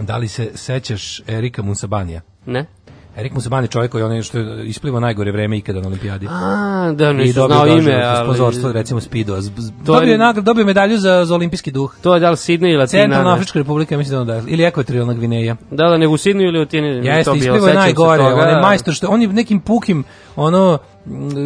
da 0.00 0.16
li 0.16 0.28
se 0.28 0.50
sećaš 0.54 1.20
Erika 1.28 1.62
Musabanija? 1.62 2.20
Ne? 2.46 2.66
Erik 3.16 3.32
Musaban 3.32 3.64
je 3.64 3.68
čovjek 3.68 3.92
koji 3.92 4.04
onaj 4.04 4.22
što 4.22 4.38
je 4.38 4.66
ispliva 4.66 5.00
najgore 5.00 5.32
vreme 5.32 5.58
ikada 5.58 5.80
na 5.80 5.86
olimpijadi. 5.88 6.26
A, 6.30 6.92
da, 6.94 7.12
dobio 7.32 7.32
znao 7.32 7.66
ime, 7.66 8.02
ali... 8.04 8.26
sponzorstvo, 8.26 8.72
recimo 8.72 9.00
je- 9.36 9.42
Dobio 9.84 10.12
je 10.12 10.18
nagradu, 10.18 10.44
dobio 10.44 10.64
medalju 10.64 10.98
za, 10.98 11.24
za 11.24 11.34
olimpijski 11.34 11.70
duh. 11.70 11.94
To 12.02 12.14
je 12.14 12.20
da 12.20 12.30
li 12.30 12.36
Sidney 12.36 12.68
ili 12.68 12.76
Latina? 12.76 13.02
Centralna 13.02 13.28
ne? 13.30 13.34
Afrička 13.34 13.58
republika, 13.58 13.96
mislim 13.96 14.26
da 14.26 14.34
je 14.34 14.42
ili 14.46 14.64
Ekvatorijalna 14.64 15.14
Gvineja. 15.14 15.56
Da, 15.70 15.88
da, 15.88 15.96
nego 15.96 16.12
u 16.12 16.16
Sidneju 16.16 16.48
ili 16.48 16.62
u 16.62 16.66
Tini. 16.66 17.06
Jeste, 17.06 17.32
isplivo 17.36 17.66
je 17.68 17.74
najgore, 17.74 18.22
on 18.22 18.48
je 18.48 18.60
majstor 18.60 18.94
što, 18.94 19.06
on 19.08 19.22
je 19.22 19.28
nekim 19.28 19.60
pukim, 19.60 20.04
ono, 20.36 20.78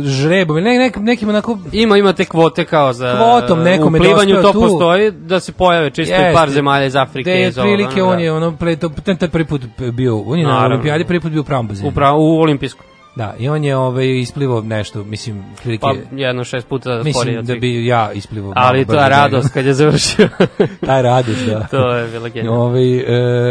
žrebom, 0.04 0.56
ne, 0.56 0.78
nek, 0.78 0.96
nekim 0.96 1.28
onako, 1.28 1.58
Ima, 1.72 1.96
ima 1.98 2.12
te 2.12 2.24
kvote 2.24 2.64
kao 2.64 2.92
za... 2.92 3.16
Kvotom 3.16 3.60
U 3.60 3.90
plivanju 3.98 4.34
dospeo 4.34 4.42
to 4.42 4.52
tu. 4.52 4.60
postoji, 4.60 5.10
da 5.10 5.40
se 5.40 5.52
pojave 5.52 5.90
čisto 5.90 6.14
i 6.14 6.34
par 6.34 6.50
zemalja 6.50 6.86
iz 6.86 6.96
Afrike. 6.96 7.30
Gde 7.30 7.40
je 7.40 7.48
iz 7.48 7.58
ono, 7.58 7.70
on 8.04 8.16
da. 8.16 8.22
je 8.22 8.32
ono 8.32 8.56
pre 8.56 8.76
to 8.76 8.88
ten 8.88 9.16
tad 9.16 9.30
prvi 9.30 9.44
put 9.44 9.62
bio 9.92 10.18
on 10.18 10.38
je 10.38 10.44
na 10.44 10.52
Naravno. 10.52 10.74
olimpijadi 10.74 11.04
prvi 11.04 11.20
put 11.20 11.32
bio 11.32 11.40
u 11.40 11.44
pravom 11.44 11.68
bazenu. 11.68 11.88
Upravo 11.88 12.18
u 12.18 12.40
olimpijsku. 12.40 12.84
Da, 13.16 13.34
i 13.38 13.48
on 13.48 13.64
je 13.64 13.76
ovaj, 13.76 14.18
isplivo 14.18 14.60
nešto, 14.60 15.04
mislim, 15.04 15.44
prilike, 15.62 15.80
Pa 15.80 15.94
jedno 16.16 16.44
šest 16.44 16.68
puta 16.68 16.84
sporije 16.84 17.04
mislim 17.04 17.38
od 17.38 17.44
da 17.44 17.54
bi 17.54 17.86
ja 17.86 18.12
isplivo. 18.12 18.52
Ali 18.56 18.86
to 18.86 19.02
je 19.02 19.08
radost 19.08 19.52
kad 19.52 19.66
je 19.66 19.74
završio. 19.74 20.28
Taj 20.86 21.02
radost, 21.02 21.46
da. 21.46 21.66
to 21.70 21.94
je 21.94 22.08
bilo 22.08 22.28
genijalno. 22.28 22.60
Ovaj, 22.60 22.96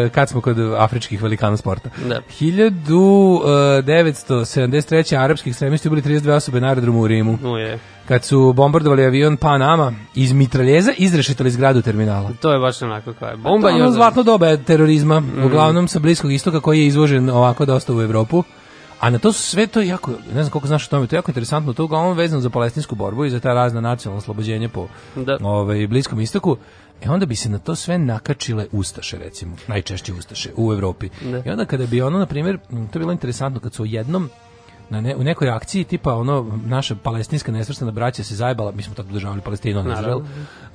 e, 0.06 0.10
kad 0.10 0.30
smo 0.30 0.42
kod 0.42 0.58
afričkih 0.78 1.22
velikana 1.22 1.58
sporta. 1.58 1.90
Da. 2.10 2.22
1973. 2.42 5.24
arapski 5.24 5.50
ekstremisti 5.50 5.88
ubili 5.88 6.02
32 6.02 6.32
osobe 6.32 6.62
na 6.62 6.68
aerodromu 6.68 7.02
u 7.02 7.08
Rimu. 7.08 7.38
No 7.42 7.58
je. 7.58 7.80
Kad 8.08 8.24
su 8.24 8.54
bombardovali 8.54 9.06
avion 9.06 9.38
Panama 9.38 9.94
iz 10.16 10.34
mitraljeza 10.34 10.92
izrešetali 10.98 11.52
zgradu 11.52 11.82
terminala. 11.82 12.32
To 12.42 12.54
je 12.54 12.60
baš 12.60 12.82
onako 12.82 13.14
kao 13.14 13.30
je. 13.30 13.38
Bomba 13.38 13.70
je 13.70 13.92
zlatno 13.92 14.24
doba 14.24 14.58
terorizma, 14.58 15.24
uglavnom 15.46 15.88
sa 15.88 16.00
Bliskog 16.00 16.34
istoka 16.34 16.60
koji 16.60 16.80
je 16.80 16.88
izvožen 16.88 17.30
ovako 17.30 17.66
dosta 17.66 17.94
u 17.94 18.02
Evropu. 18.02 18.44
A 19.04 19.10
na 19.10 19.20
to 19.20 19.34
su 19.34 19.42
sve 19.42 19.68
to 19.68 19.82
jako, 19.82 20.12
ne 20.12 20.44
znam 20.44 20.50
koliko 20.50 20.68
znaš 20.68 20.88
o 20.88 20.90
tome, 20.90 21.08
to 21.08 21.16
je 21.16 21.18
jako 21.18 21.32
interesantno, 21.32 21.74
to 21.74 21.84
je 21.84 21.86
uglavnom 21.86 22.18
vezano 22.18 22.42
za 22.42 22.50
palestinsku 22.50 22.96
borbu 22.96 23.26
i 23.26 23.30
za 23.30 23.40
ta 23.40 23.54
razna 23.54 23.82
nacionalna 23.82 24.18
oslobođenja 24.18 24.70
po 24.70 24.88
Da. 25.16 25.38
ovaj, 25.42 25.88
Bliskom 25.88 26.20
istoku. 26.20 26.58
E 27.02 27.10
onda 27.10 27.26
bi 27.26 27.36
se 27.36 27.50
na 27.50 27.60
to 27.60 27.76
sve 27.76 27.98
nakačile 27.98 28.68
ustaše, 28.72 29.18
recimo, 29.18 29.56
najčešće 29.68 30.14
ustaše 30.14 30.50
u 30.58 30.74
Evropi. 30.74 31.10
Da. 31.22 31.42
I 31.46 31.50
onda 31.50 31.66
kada 31.66 31.86
bi 31.86 32.02
ono, 32.02 32.20
na 32.20 32.26
primjer, 32.26 32.58
to 32.70 32.76
je 32.76 33.00
bilo 33.00 33.12
interesantno, 33.12 33.60
kad 33.60 33.74
su 33.74 33.86
jednom 33.86 34.30
na 34.90 35.02
ne, 35.02 35.16
u 35.16 35.24
nekoj 35.24 35.50
akciji 35.50 35.84
tipa 35.84 36.14
ono 36.14 36.60
naša 36.66 36.96
palestinska 36.96 37.52
nesvrstana 37.52 37.92
braća 37.92 38.24
se 38.24 38.36
zajebala 38.36 38.72
mi 38.72 38.84
smo 38.84 38.96
tako 38.96 39.10
državali 39.10 39.42
Palestinu 39.42 39.84
ne 39.84 39.94
Izrael 39.94 40.22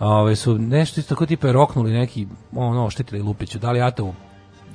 Ove, 0.01 0.37
su 0.37 0.59
nešto 0.59 1.01
isto 1.01 1.14
tako 1.14 1.26
tipa 1.26 1.53
roknuli 1.53 1.93
neki 1.93 2.26
ono 2.57 2.87
oštetili 2.87 3.22
Lupiću 3.22 3.59
da 3.59 3.70
li 3.70 3.81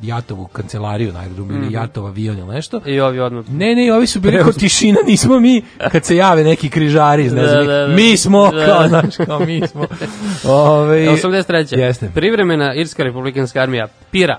Jatovu 0.03 0.47
kancelariju 0.47 1.13
na 1.13 1.19
aerodromu 1.19 1.53
ili 1.53 1.73
Jatov 1.73 2.05
avion 2.05 2.37
ili 2.37 2.47
nešto 2.47 2.81
I 2.85 2.99
ovi 2.99 3.19
odmah. 3.19 3.49
Ne, 3.49 3.75
ne, 3.75 3.93
ovi 3.93 4.07
su 4.07 4.19
bili 4.19 4.37
kao 4.43 4.51
tišina, 4.51 4.97
nismo 5.07 5.39
mi, 5.39 5.61
kad 5.91 6.05
se 6.05 6.15
jave 6.15 6.43
neki 6.43 6.69
križari, 6.69 7.23
ne 7.23 7.41
Da, 7.41 7.47
znam, 7.47 7.65
da, 7.65 7.87
da. 7.87 7.87
mi 7.87 8.17
smo, 8.17 8.51
Da. 8.51 8.65
kao, 8.65 8.87
znaš, 8.87 9.15
kao 9.25 9.39
mi 9.39 9.67
smo. 9.67 9.85
Ove, 10.45 11.07
83. 11.07 11.77
Jeste. 11.79 12.11
Privremena 12.15 12.73
Irska 12.75 13.03
republikanska 13.03 13.61
armija 13.61 13.87
Pira 14.11 14.37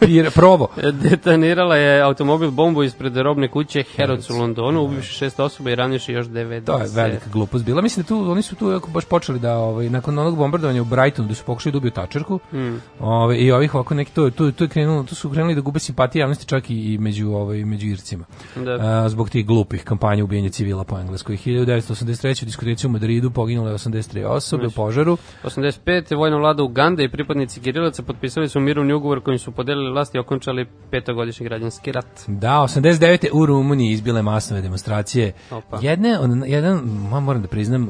Pir, 0.00 0.30
probo. 0.34 0.66
detonirala 1.02 1.76
je 1.76 2.02
automobil 2.02 2.50
bombu 2.50 2.82
ispred 2.82 3.16
robne 3.16 3.48
kuće 3.48 3.84
Herods 3.96 4.30
u 4.30 4.36
Londonu, 4.36 4.82
ubivši 4.82 5.12
šest 5.14 5.40
osoba 5.40 5.70
i 5.70 5.74
ranivši 5.74 6.12
još 6.12 6.26
90. 6.26 6.64
To 6.64 6.78
je 6.78 6.88
velika 6.94 7.30
glupost 7.32 7.64
bila. 7.64 7.82
Mislim 7.82 8.02
da 8.02 8.08
tu 8.08 8.30
oni 8.30 8.42
su 8.42 8.56
tu 8.56 8.80
baš 8.88 9.04
počeli 9.04 9.38
da 9.38 9.56
ovaj 9.56 9.90
nakon 9.90 10.18
onog 10.18 10.36
bombardovanja 10.36 10.82
u 10.82 10.84
Brightonu 10.84 11.28
da 11.28 11.34
su 11.34 11.44
pokušali 11.44 11.72
da 11.72 11.78
ubiju 11.78 11.90
tačerku. 11.90 12.38
Hmm. 12.50 12.82
Ovaj 13.00 13.36
i 13.36 13.52
ovih 13.52 13.74
ovako 13.74 13.94
neki 13.94 14.12
to 14.12 14.30
tu 14.30 14.52
tu 14.52 14.64
je 14.64 14.68
krenulo, 14.68 14.99
tu 15.06 15.14
su 15.14 15.30
krenuli 15.30 15.54
da 15.54 15.60
gube 15.60 15.78
simpatije 15.78 16.20
javnosti 16.20 16.46
čak 16.46 16.70
i, 16.70 16.98
među 17.00 17.30
ovaj 17.30 17.64
među 17.64 17.86
Ircima. 17.86 18.24
Da. 18.56 18.70
A, 18.80 19.08
zbog 19.08 19.30
tih 19.30 19.46
glupih 19.46 19.84
kampanja 19.84 20.24
ubijanja 20.24 20.48
civila 20.48 20.84
po 20.84 20.98
engleskoj. 20.98 21.36
1983. 21.36 22.42
u 22.42 22.46
diskoteci 22.46 22.86
u 22.86 22.90
Madridu 22.90 23.30
poginule 23.30 23.72
83 23.72 24.24
osobe 24.24 24.66
u 24.66 24.70
požaru. 24.70 25.16
85. 25.44 26.16
vojna 26.16 26.36
vlada 26.36 26.62
Ugande 26.62 27.04
i 27.04 27.08
pripadnici 27.08 27.60
Girilaca 27.60 28.02
potpisali 28.02 28.48
su 28.48 28.60
mirovni 28.60 28.92
ugovor 28.92 29.20
kojim 29.20 29.38
su 29.38 29.52
podelili 29.52 29.90
vlast 29.90 30.14
i 30.14 30.18
okončali 30.18 30.66
petogodišnji 30.90 31.46
građanski 31.46 31.92
rat. 31.92 32.06
Da, 32.26 32.50
89. 32.50 33.26
u 33.32 33.46
Rumuniji 33.46 33.90
izbile 33.90 34.22
masovne 34.22 34.62
demonstracije. 34.62 35.32
Opa. 35.50 35.78
Jedne, 35.82 36.18
jedan, 36.46 36.76
moram 37.10 37.42
da 37.42 37.48
priznam, 37.48 37.88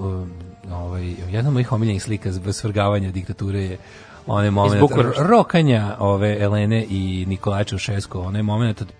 ovaj, 0.72 1.14
jedna 1.30 1.50
mojih 1.50 1.72
omiljenih 1.72 2.02
slika 2.02 2.32
zbog 2.32 2.54
svrgavanja 2.54 3.11
diktature 3.11 3.61
je 3.61 3.78
onaj 4.27 4.51
moment 4.51 4.91
rokanja 5.18 5.97
ove 5.99 6.37
Elene 6.41 6.87
i 6.91 7.25
Nikolaja 7.29 7.64
Čaušesku, 7.64 8.21
onaj 8.21 8.43
moment 8.43 8.81
od 8.81 8.93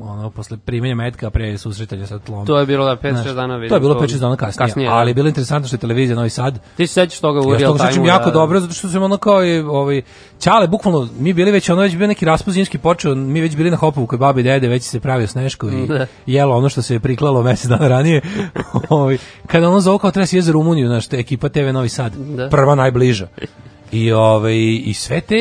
ono 0.00 0.30
posle 0.30 0.56
primanja 0.56 0.94
metka 0.94 1.30
pre 1.30 1.58
susretanja 1.58 2.06
sa 2.06 2.18
tlom. 2.18 2.46
To 2.46 2.58
je 2.58 2.66
bilo 2.66 2.84
da 2.84 2.96
5-6 2.96 3.10
Znaš, 3.22 3.34
dana 3.34 3.56
vidim. 3.56 3.68
To 3.68 3.74
je 3.74 3.80
bilo 3.80 3.94
5-6 3.94 4.18
dana 4.18 4.36
kasnije, 4.36 4.66
kasnije 4.66 4.88
da. 4.88 4.94
ali 4.94 5.10
je 5.10 5.14
bilo 5.14 5.28
interesantno 5.28 5.66
što 5.66 5.74
je 5.76 5.80
televizija 5.80 6.16
Novi 6.16 6.30
Sad 6.30 6.60
Ti 6.76 6.86
se 6.86 6.94
sećaš 6.94 7.20
toga 7.20 7.40
u 7.40 7.52
ja 7.52 7.58
real 7.58 7.76
time 7.76 7.88
sećam 7.88 8.04
jako 8.04 8.30
dobro 8.30 8.60
zato 8.60 8.74
što 8.74 8.88
sam 8.88 9.02
ono 9.02 9.16
kao 9.16 9.44
i 9.44 9.58
ovaj 9.58 10.02
Ćale 10.40 10.66
bukvalno 10.68 11.08
mi 11.18 11.32
bili 11.32 11.50
već 11.50 11.70
ono 11.70 11.82
već 11.82 11.96
bio 11.96 12.06
neki 12.06 12.24
raspust 12.24 12.54
zimski 12.54 12.78
počeo 12.78 13.14
mi 13.14 13.40
već 13.40 13.56
bili 13.56 13.70
na 13.70 13.76
Hopovu 13.76 14.06
kod 14.06 14.18
babe 14.18 14.40
i 14.40 14.44
dede 14.44 14.68
već 14.68 14.82
se 14.82 15.00
pravio 15.00 15.26
sneško 15.26 15.68
i 15.68 15.86
Da. 15.86 16.06
jelo 16.26 16.56
ono 16.56 16.68
što 16.68 16.82
se 16.82 16.94
je 16.94 17.00
priklalo 17.00 17.42
mesec 17.42 17.66
dana 17.66 17.88
ranije 17.88 18.20
ovaj 18.88 19.18
kada 19.46 19.68
ono 19.68 19.80
zove 19.80 19.98
kao 19.98 20.10
treba 20.10 20.26
se 20.26 20.40
za 20.40 20.52
Rumuniju 20.52 20.88
znaš 20.88 21.06
te 21.06 21.16
ekipa 21.18 21.48
TV 21.48 21.72
Novi 21.72 21.88
Sad 21.88 22.12
Da. 22.16 22.48
prva 22.48 22.74
najbliža 22.74 23.28
I 23.92 24.12
ovaj 24.12 24.56
i 24.84 24.94
sve 24.94 25.20
te 25.20 25.36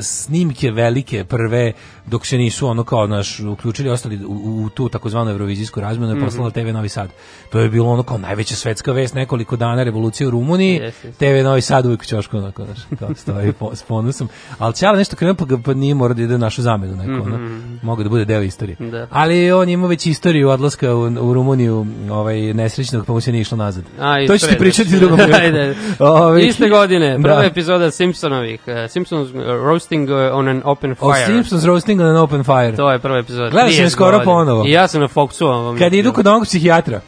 snimke 0.00 0.70
velike 0.70 1.24
prve 1.24 1.72
dok 2.06 2.26
se 2.26 2.38
nisu 2.38 2.66
ono 2.66 2.84
kao 2.84 3.06
naš 3.06 3.40
uključili 3.40 3.90
ostali 3.90 4.24
u, 4.24 4.62
u 4.64 4.68
tu 4.68 4.88
takozvanu 4.88 5.30
evrovizijsku 5.30 5.80
razmenu 5.80 6.12
Mhm. 6.12 6.20
je 6.20 6.26
poslala 6.26 6.50
TV 6.50 6.66
Novi 6.72 6.88
Sad. 6.88 7.10
To 7.50 7.60
je 7.60 7.68
bilo 7.68 7.88
ono 7.90 8.02
kao 8.02 8.18
najveća 8.18 8.54
svetska 8.54 8.92
vest 8.92 9.14
nekoliko 9.14 9.56
dana 9.56 9.82
revolucije 9.82 10.26
u 10.26 10.30
Rumuniji. 10.30 10.74
Jeste, 10.74 11.08
jeste. 11.08 11.26
TV 11.40 11.44
Novi 11.44 11.60
Sad 11.60 11.86
uvijek 11.86 12.02
u 12.02 12.04
ćošku 12.04 12.36
onako, 12.38 12.64
znaš, 12.64 12.78
kao 12.98 13.14
stoji 13.14 13.52
po, 13.52 13.74
s 13.74 13.82
ponosom. 13.82 14.28
Ali 14.58 14.74
Ćala 14.74 14.96
nešto 14.98 15.16
krenuo 15.16 15.34
pa, 15.34 15.44
pa 15.64 15.74
nije 15.74 15.94
mora 15.94 16.14
da 16.14 16.22
ide 16.22 16.38
našu 16.38 16.62
zamenu 16.62 16.96
neko, 16.96 17.22
ono. 17.26 17.38
Mogu 17.82 18.02
da 18.02 18.08
bude 18.08 18.24
deo 18.24 18.42
istorije. 18.42 18.76
Mhm. 18.80 18.90
Da. 18.90 19.06
Ali 19.10 19.52
on 19.52 19.68
ima 19.68 19.86
već 19.86 20.06
istoriju 20.06 20.48
odlaska 20.48 20.94
u, 20.94 21.00
u 21.20 21.34
Rumuniju 21.34 21.86
ovaj, 22.10 22.40
nesrećnog, 22.54 23.06
pa 23.06 23.12
mu 23.12 23.20
se 23.20 23.32
nije 23.32 23.40
išlo 23.42 23.56
nazad. 23.56 23.84
A, 24.00 24.16
to 24.16 24.22
ću 24.26 24.28
ti 24.28 24.34
ispred, 24.36 24.58
pričati 24.58 24.90
drugom. 24.98 25.18
Ovaj, 25.98 26.42
Iste 26.46 26.68
godine, 26.68 27.18
prva 27.22 27.36
da. 27.40 27.44
epizoda 27.44 27.87
Simpsonovih. 27.90 28.60
Uh, 28.66 28.90
Simpsons 28.90 29.30
uh, 29.30 29.42
roasting 29.64 30.10
uh, 30.10 30.16
on 30.32 30.48
an 30.48 30.62
open 30.64 30.94
O 31.00 31.12
fire. 31.12 31.26
Simpsons 31.26 31.64
Roasting 31.64 32.00
on 32.00 32.06
an 32.06 32.16
Open 32.16 32.44
Fire. 32.44 32.76
To 32.76 32.90
je 32.92 32.98
prva 32.98 33.18
epizoda. 33.18 33.50
Gledao 33.50 33.70
sam 33.70 33.80
je 33.82 33.86
30 33.86 33.92
skoro 33.92 34.20
ponovo. 34.24 34.64
I 34.66 34.70
ja 34.70 34.88
sam 34.88 35.00
na 35.00 35.08
Foxu. 35.08 35.46
Vam 35.46 35.78
Kad 35.78 35.94
idu 35.94 36.12
kod 36.12 36.26
onog 36.26 36.42
psihijatra, 36.42 37.00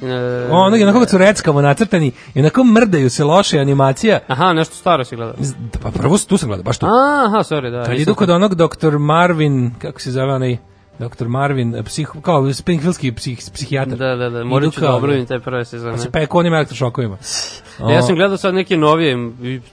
Uh, 0.00 0.08
onog 0.50 0.78
je 0.78 0.84
onako 0.84 0.98
kad 0.98 1.10
su 1.10 1.18
reckamo 1.18 1.60
nacrtani 1.60 2.12
i 2.34 2.40
onako 2.40 2.64
mrdaju 2.64 3.10
se 3.10 3.24
loše 3.24 3.58
animacija. 3.58 4.18
Aha, 4.26 4.52
nešto 4.52 4.74
staro 4.74 5.04
si 5.04 5.16
gledao. 5.16 5.34
Pa 5.82 5.90
prvo 5.90 6.18
tu 6.18 6.36
sam 6.36 6.48
gledao, 6.48 6.62
baš 6.62 6.78
tu. 6.78 6.86
Aha, 6.86 7.38
sorry, 7.38 7.70
da. 7.70 7.84
Kad 7.84 8.00
idu 8.00 8.14
kod 8.14 8.30
onog 8.30 8.54
doktor 8.54 8.98
Marvin, 8.98 9.74
kako 9.78 10.00
se 10.00 10.10
zove 10.10 10.34
onaj 10.34 10.56
doktor 10.98 11.28
Marvin, 11.28 11.82
psih, 11.84 12.10
kao 12.22 12.52
Springfieldski 12.52 13.12
psih, 13.12 13.38
psihijatar. 13.54 13.98
Da, 13.98 14.16
da, 14.16 14.30
da, 14.30 14.44
morat 14.44 14.74
ću 14.74 14.80
da 14.80 14.94
obravim 14.94 15.26
te 15.26 15.38
prve 15.38 15.64
sezone. 15.64 15.92
Pa 15.92 15.98
se 15.98 16.10
peku 16.10 16.38
onim 16.38 16.54
elektrošokovima. 16.54 17.16
Ja 17.90 18.02
sam 18.02 18.16
gledao 18.16 18.36
sad 18.36 18.54
neke 18.54 18.76
novije 18.76 19.16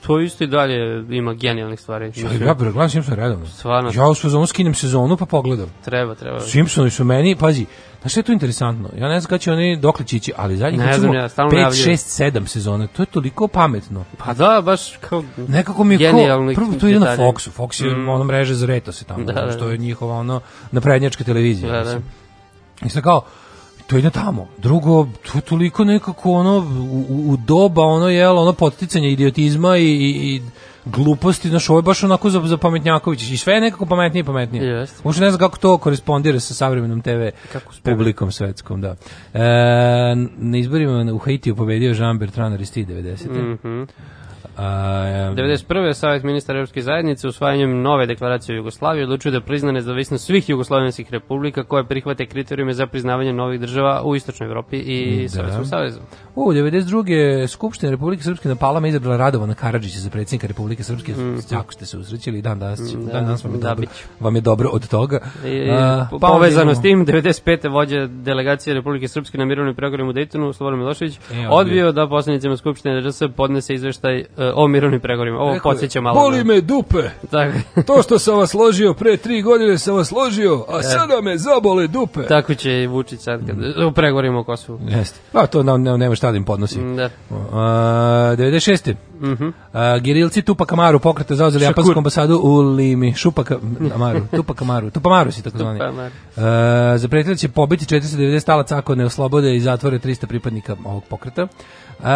to 0.06 0.20
isto 0.20 0.44
i 0.44 0.48
dalje 0.48 1.06
ima 1.10 1.34
genijalnih 1.34 1.80
stvari. 1.80 2.12
Ja, 2.16 2.46
ja 2.46 2.54
gledam 2.54 2.90
Simpson 2.90 3.16
redovno. 3.16 3.46
Stvarno. 3.46 3.92
Ja 3.96 4.08
u 4.08 4.16
sezonu 4.16 4.46
skinem 4.46 4.74
sezonu 4.74 5.18
pa 5.18 5.26
pogledam. 5.26 5.70
Treba, 5.86 6.16
treba. 6.16 6.40
Simpsoni 6.40 6.90
su 6.90 7.04
meni, 7.04 7.36
pazi, 7.36 7.66
znaš 8.02 8.12
što 8.12 8.20
je 8.20 8.24
tu 8.24 8.32
interesantno? 8.32 8.90
Ja 8.98 9.10
ne 9.10 9.20
znam 9.20 9.30
kada 9.30 9.38
će 9.38 9.52
oni 9.52 9.78
dokle 9.78 10.06
će 10.06 10.18
ići, 10.18 10.34
ali 10.38 10.58
zadnjih 10.58 10.82
Ne 10.82 11.00
znam 11.00 11.14
ja, 11.14 11.30
stalno 11.30 11.52
5, 11.52 11.56
najavljuju. 11.56 11.84
6, 11.84 12.32
7 12.32 12.46
sezona, 12.46 12.88
to 12.88 13.02
je 13.02 13.06
toliko 13.06 13.48
pametno. 13.48 14.06
Pa 14.18 14.34
da, 14.34 14.62
baš 14.66 14.98
kao... 14.98 15.24
Nekako 15.48 15.84
mi 15.84 15.96
je 15.96 16.12
kao, 16.12 16.54
prvo 16.56 16.74
to 16.80 16.88
ide 16.88 17.00
na. 17.00 17.18
Foxu, 17.18 17.50
Fox 17.58 17.86
je 17.86 17.96
Mm. 17.96 18.10
ono 18.10 18.24
mreže 18.24 18.56
za 18.56 18.66
reto 18.66 18.92
se 18.92 19.06
tamo, 19.06 19.24
Da, 19.24 19.34
da, 19.34 19.52
što 19.52 19.70
je 19.70 19.78
njihova 19.78 20.16
ono 20.16 20.42
naprednjačka 20.72 21.24
televizija. 21.24 21.72
Da, 21.72 21.78
da. 21.78 21.84
mislim. 21.84 22.04
I 22.86 22.90
sad 22.90 23.04
kao, 23.04 23.26
to 23.92 23.98
ide 23.98 24.10
tamo. 24.10 24.48
Drugo, 24.58 25.08
to 25.24 25.38
je 25.38 25.42
toliko 25.42 25.84
nekako 25.84 26.32
ono, 26.32 26.58
u, 26.92 27.32
u- 27.32 27.38
doba 27.38 27.82
ono, 27.82 28.10
jel, 28.10 28.38
ono 28.38 28.54
poticanje 28.54 29.12
idiotizma 29.12 29.78
i, 29.78 29.84
i, 29.84 30.36
i 30.36 30.42
gluposti, 30.86 31.50
znaš, 31.50 31.70
ovo 31.70 31.80
je 31.80 31.84
baš 31.84 32.04
onako 32.04 32.30
za, 32.30 32.42
za 32.42 32.58
pametnjaković 32.58 33.22
i 33.24 33.38
sve 33.38 33.54
je 33.54 33.62
nekako 33.62 33.86
pametnije 33.86 34.22
i 34.22 34.26
pametnije. 34.26 34.64
Jeste. 34.66 35.02
Možda 35.04 35.26
ne 35.26 35.32
znam 35.32 35.40
kako 35.40 35.58
to 35.58 35.78
korespondira 35.78 36.40
sa 36.40 36.54
savremenom 36.54 37.02
TV 37.02 37.30
Kako 37.54 37.74
publikom 37.84 38.32
svetskom, 38.32 38.82
da. 38.82 38.96
E, 39.34 39.40
na 40.38 40.58
izborima 40.58 41.14
u 41.14 41.18
Haitiju 41.18 41.56
pobedio 41.56 41.94
Jean 41.94 42.20
Bertrand 42.20 42.54
Aristide 42.54 42.94
90. 42.94 43.30
Mhm. 43.64 43.84
A, 44.58 44.64
91. 45.32 45.62
Savjet 45.94 46.24
ministara 46.24 46.60
Europske 46.60 46.82
zajednice 46.82 47.28
usvajanjem 47.28 47.82
nove 47.82 48.06
deklaracije 48.06 48.56
o 48.56 48.58
Jugoslaviji 48.58 49.04
odlučio 49.04 49.32
da 49.32 49.42
prizna 49.42 49.72
nezavisnost 49.72 50.26
svih 50.26 50.50
jugoslovenskih 50.50 51.12
republika 51.12 51.64
koje 51.64 51.84
prihvate 51.84 52.26
kriterijume 52.26 52.74
za 52.74 52.88
priznavanje 52.88 53.34
novih 53.34 53.60
država 53.60 54.02
u 54.04 54.16
Istočnoj 54.16 54.48
Evropi 54.48 54.78
i 54.78 55.22
Da. 55.24 55.30
Sovjetskom 55.30 55.66
savezu. 55.66 56.00
U 56.36 56.52
92. 56.52 57.48
Skupština 57.48 57.92
Republike 57.92 58.24
Srpske 58.24 58.50
na 58.50 58.56
Palama 58.56 58.88
izabrala 58.88 59.18
Radovana 59.18 59.54
Karadžića 59.54 60.00
za 60.00 60.10
predsjednika 60.10 60.48
Republike 60.48 60.84
Srpske. 60.84 61.14
Jako 61.52 61.74
ste 61.74 61.86
se 61.86 61.98
usrećili 61.98 62.40
i 62.40 62.42
dan 62.42 62.60
danas, 62.60 62.80
Mhm. 62.84 63.06
Da, 63.06 63.12
dan 63.12 63.26
danas 63.26 63.44
vam 63.44 63.54
je, 63.54 63.60
da, 63.60 63.70
dobro, 63.70 63.86
vam 64.20 64.36
je 64.36 64.42
dobro 64.42 64.70
od 64.70 64.88
toga. 64.88 65.20
I, 65.46 65.70
A, 65.72 66.08
po- 66.12 66.20
pa 66.20 66.28
povezano 66.28 66.76
s 66.76 66.82
tim, 66.82 67.06
95. 67.06 67.42
vođa 67.68 68.08
delegacije 68.08 68.74
Republike 68.74 69.08
Srpske 69.08 69.38
na 69.38 69.46
mirovnim 69.46 69.76
pregovorima 69.76 70.10
u 70.10 70.14
Dejtonu, 70.14 70.54
Slobodan 70.54 70.80
Milošević, 70.80 71.20
E, 71.34 71.48
odbio. 71.50 71.92
da 71.92 72.08
poslanicima 72.08 72.58
Skupštine 72.58 73.02
RS 73.02 73.22
podnese 73.36 73.74
izveštaj 73.74 74.26
o 74.56 74.68
mirovnim 74.68 75.00
pregovorima. 75.02 75.38
Ovo 75.40 75.54
Rekao 75.54 75.70
je, 75.70 75.74
podsjeća 75.74 76.02
malo. 76.02 76.20
Boli 76.20 76.44
me 76.44 76.62
dupe. 76.62 77.04
Tako, 77.32 77.54
To 77.88 78.04
što 78.04 78.20
sam 78.20 78.38
vas 78.38 78.50
složio 78.50 78.94
pre 78.94 79.18
tri 79.18 79.42
godine 79.42 79.78
sam 79.78 79.96
vas 79.96 80.08
složio, 80.08 80.66
a 80.70 80.84
sada 80.84 81.22
me 81.22 81.38
zabole 81.38 81.88
dupe. 81.88 82.24
tako 82.24 82.54
će 82.56 82.84
i 82.84 82.88
Vučić 82.88 83.20
sad 83.20 83.48
kad, 83.48 83.58
u 83.88 83.92
pregovorima 83.92 84.40
o 84.40 84.44
Kosovu. 84.44 84.80
Jeste. 84.88 85.20
Pa 85.32 85.48
to 85.48 85.64
ne, 85.64 85.98
nema 85.98 86.16
šta 86.16 86.32
da 86.32 86.38
im 86.38 86.44
podnosim. 86.46 86.96
Da. 86.96 87.10
A, 87.52 88.36
96. 88.38 88.96
Mhm. 89.22 89.50
Uh, 89.74 89.80
gerilci 90.02 90.42
Tupac 90.42 90.72
Amaru 90.72 91.00
pokreta 91.00 91.36
zauzeli 91.36 91.62
Šakur. 91.62 91.72
japansku 91.72 91.98
ambasadu 91.98 92.38
u 92.38 92.58
Limi. 92.60 93.14
Šupak 93.14 93.52
Amaru, 93.96 94.20
Tupac 94.36 94.62
Amaru, 94.62 94.90
Tupamaru 94.90 95.32
si 95.32 95.44
tako 95.44 95.58
zvani. 95.58 95.80
Uh, 95.80 96.44
zapretili 96.96 97.38
će 97.38 97.50
pobiti 97.50 97.86
490 97.88 98.46
talaca 98.46 98.78
ako 98.78 98.96
ne 98.96 99.06
oslobode 99.06 99.56
i 99.56 99.60
zatvore 99.60 100.00
300 100.00 100.26
pripadnika 100.26 100.76
ovog 100.86 101.04
pokreta. 101.04 101.44
Uh, 102.00 102.08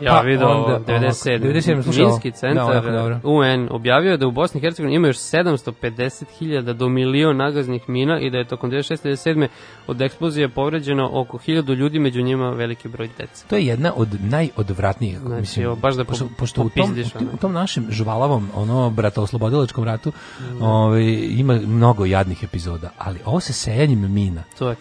Ja 0.00 0.20
vidio 0.20 0.48
ovo, 0.48 0.64
onda 0.66 0.92
97. 0.92 1.40
97. 1.42 1.82
slušaj 1.82 2.02
ovo. 2.02 2.10
Minski 2.10 2.30
Da, 2.30 2.36
centar 2.36 2.84
dobro. 2.84 3.20
UN 3.24 3.68
objavio 3.70 4.16
da 4.16 4.26
u 4.26 4.32
Bosni 4.32 4.58
i 4.58 4.62
Hercegovini 4.62 4.96
ima 4.96 5.06
još 5.06 5.16
750.000 5.16 6.72
do 6.72 6.88
milion 6.88 7.36
nagaznih 7.36 7.88
mina 7.88 8.20
i 8.20 8.30
da 8.30 8.38
je 8.38 8.44
tokom 8.44 8.70
96. 8.70 9.48
od 9.86 10.00
eksplozije 10.02 10.48
povređeno 10.48 11.10
oko 11.12 11.38
1000 11.38 11.74
ljudi, 11.74 11.98
među 11.98 12.22
njima 12.22 12.50
veliki 12.50 12.88
broj 12.88 13.08
dece. 13.18 13.44
To 13.46 13.56
je 13.56 13.66
jedna 13.66 13.92
od 13.96 14.08
najodvratnijih, 14.20 15.18
Znači, 15.18 15.40
mislim, 15.40 15.76
baš 15.76 15.94
da 15.94 16.04
pošto, 16.04 16.24
po- 16.26 16.34
pošto 16.38 16.62
u, 16.62 16.68
tom, 16.70 16.89
tom, 16.94 17.22
ono. 17.22 17.30
u 17.34 17.36
tom 17.36 17.52
našem 17.52 17.86
žvalavom, 17.90 18.48
ono, 18.54 18.90
brata, 18.90 19.22
oslobodilačkom 19.22 19.84
ratu, 19.84 20.12
ovaj, 20.60 21.02
ima 21.30 21.54
mnogo 21.54 22.04
jadnih 22.04 22.42
epizoda, 22.42 22.90
ali 22.98 23.18
ovo 23.24 23.40
sa 23.40 23.52
sejanjem 23.52 24.12
mina, 24.12 24.42
To 24.58 24.68
je 24.68 24.76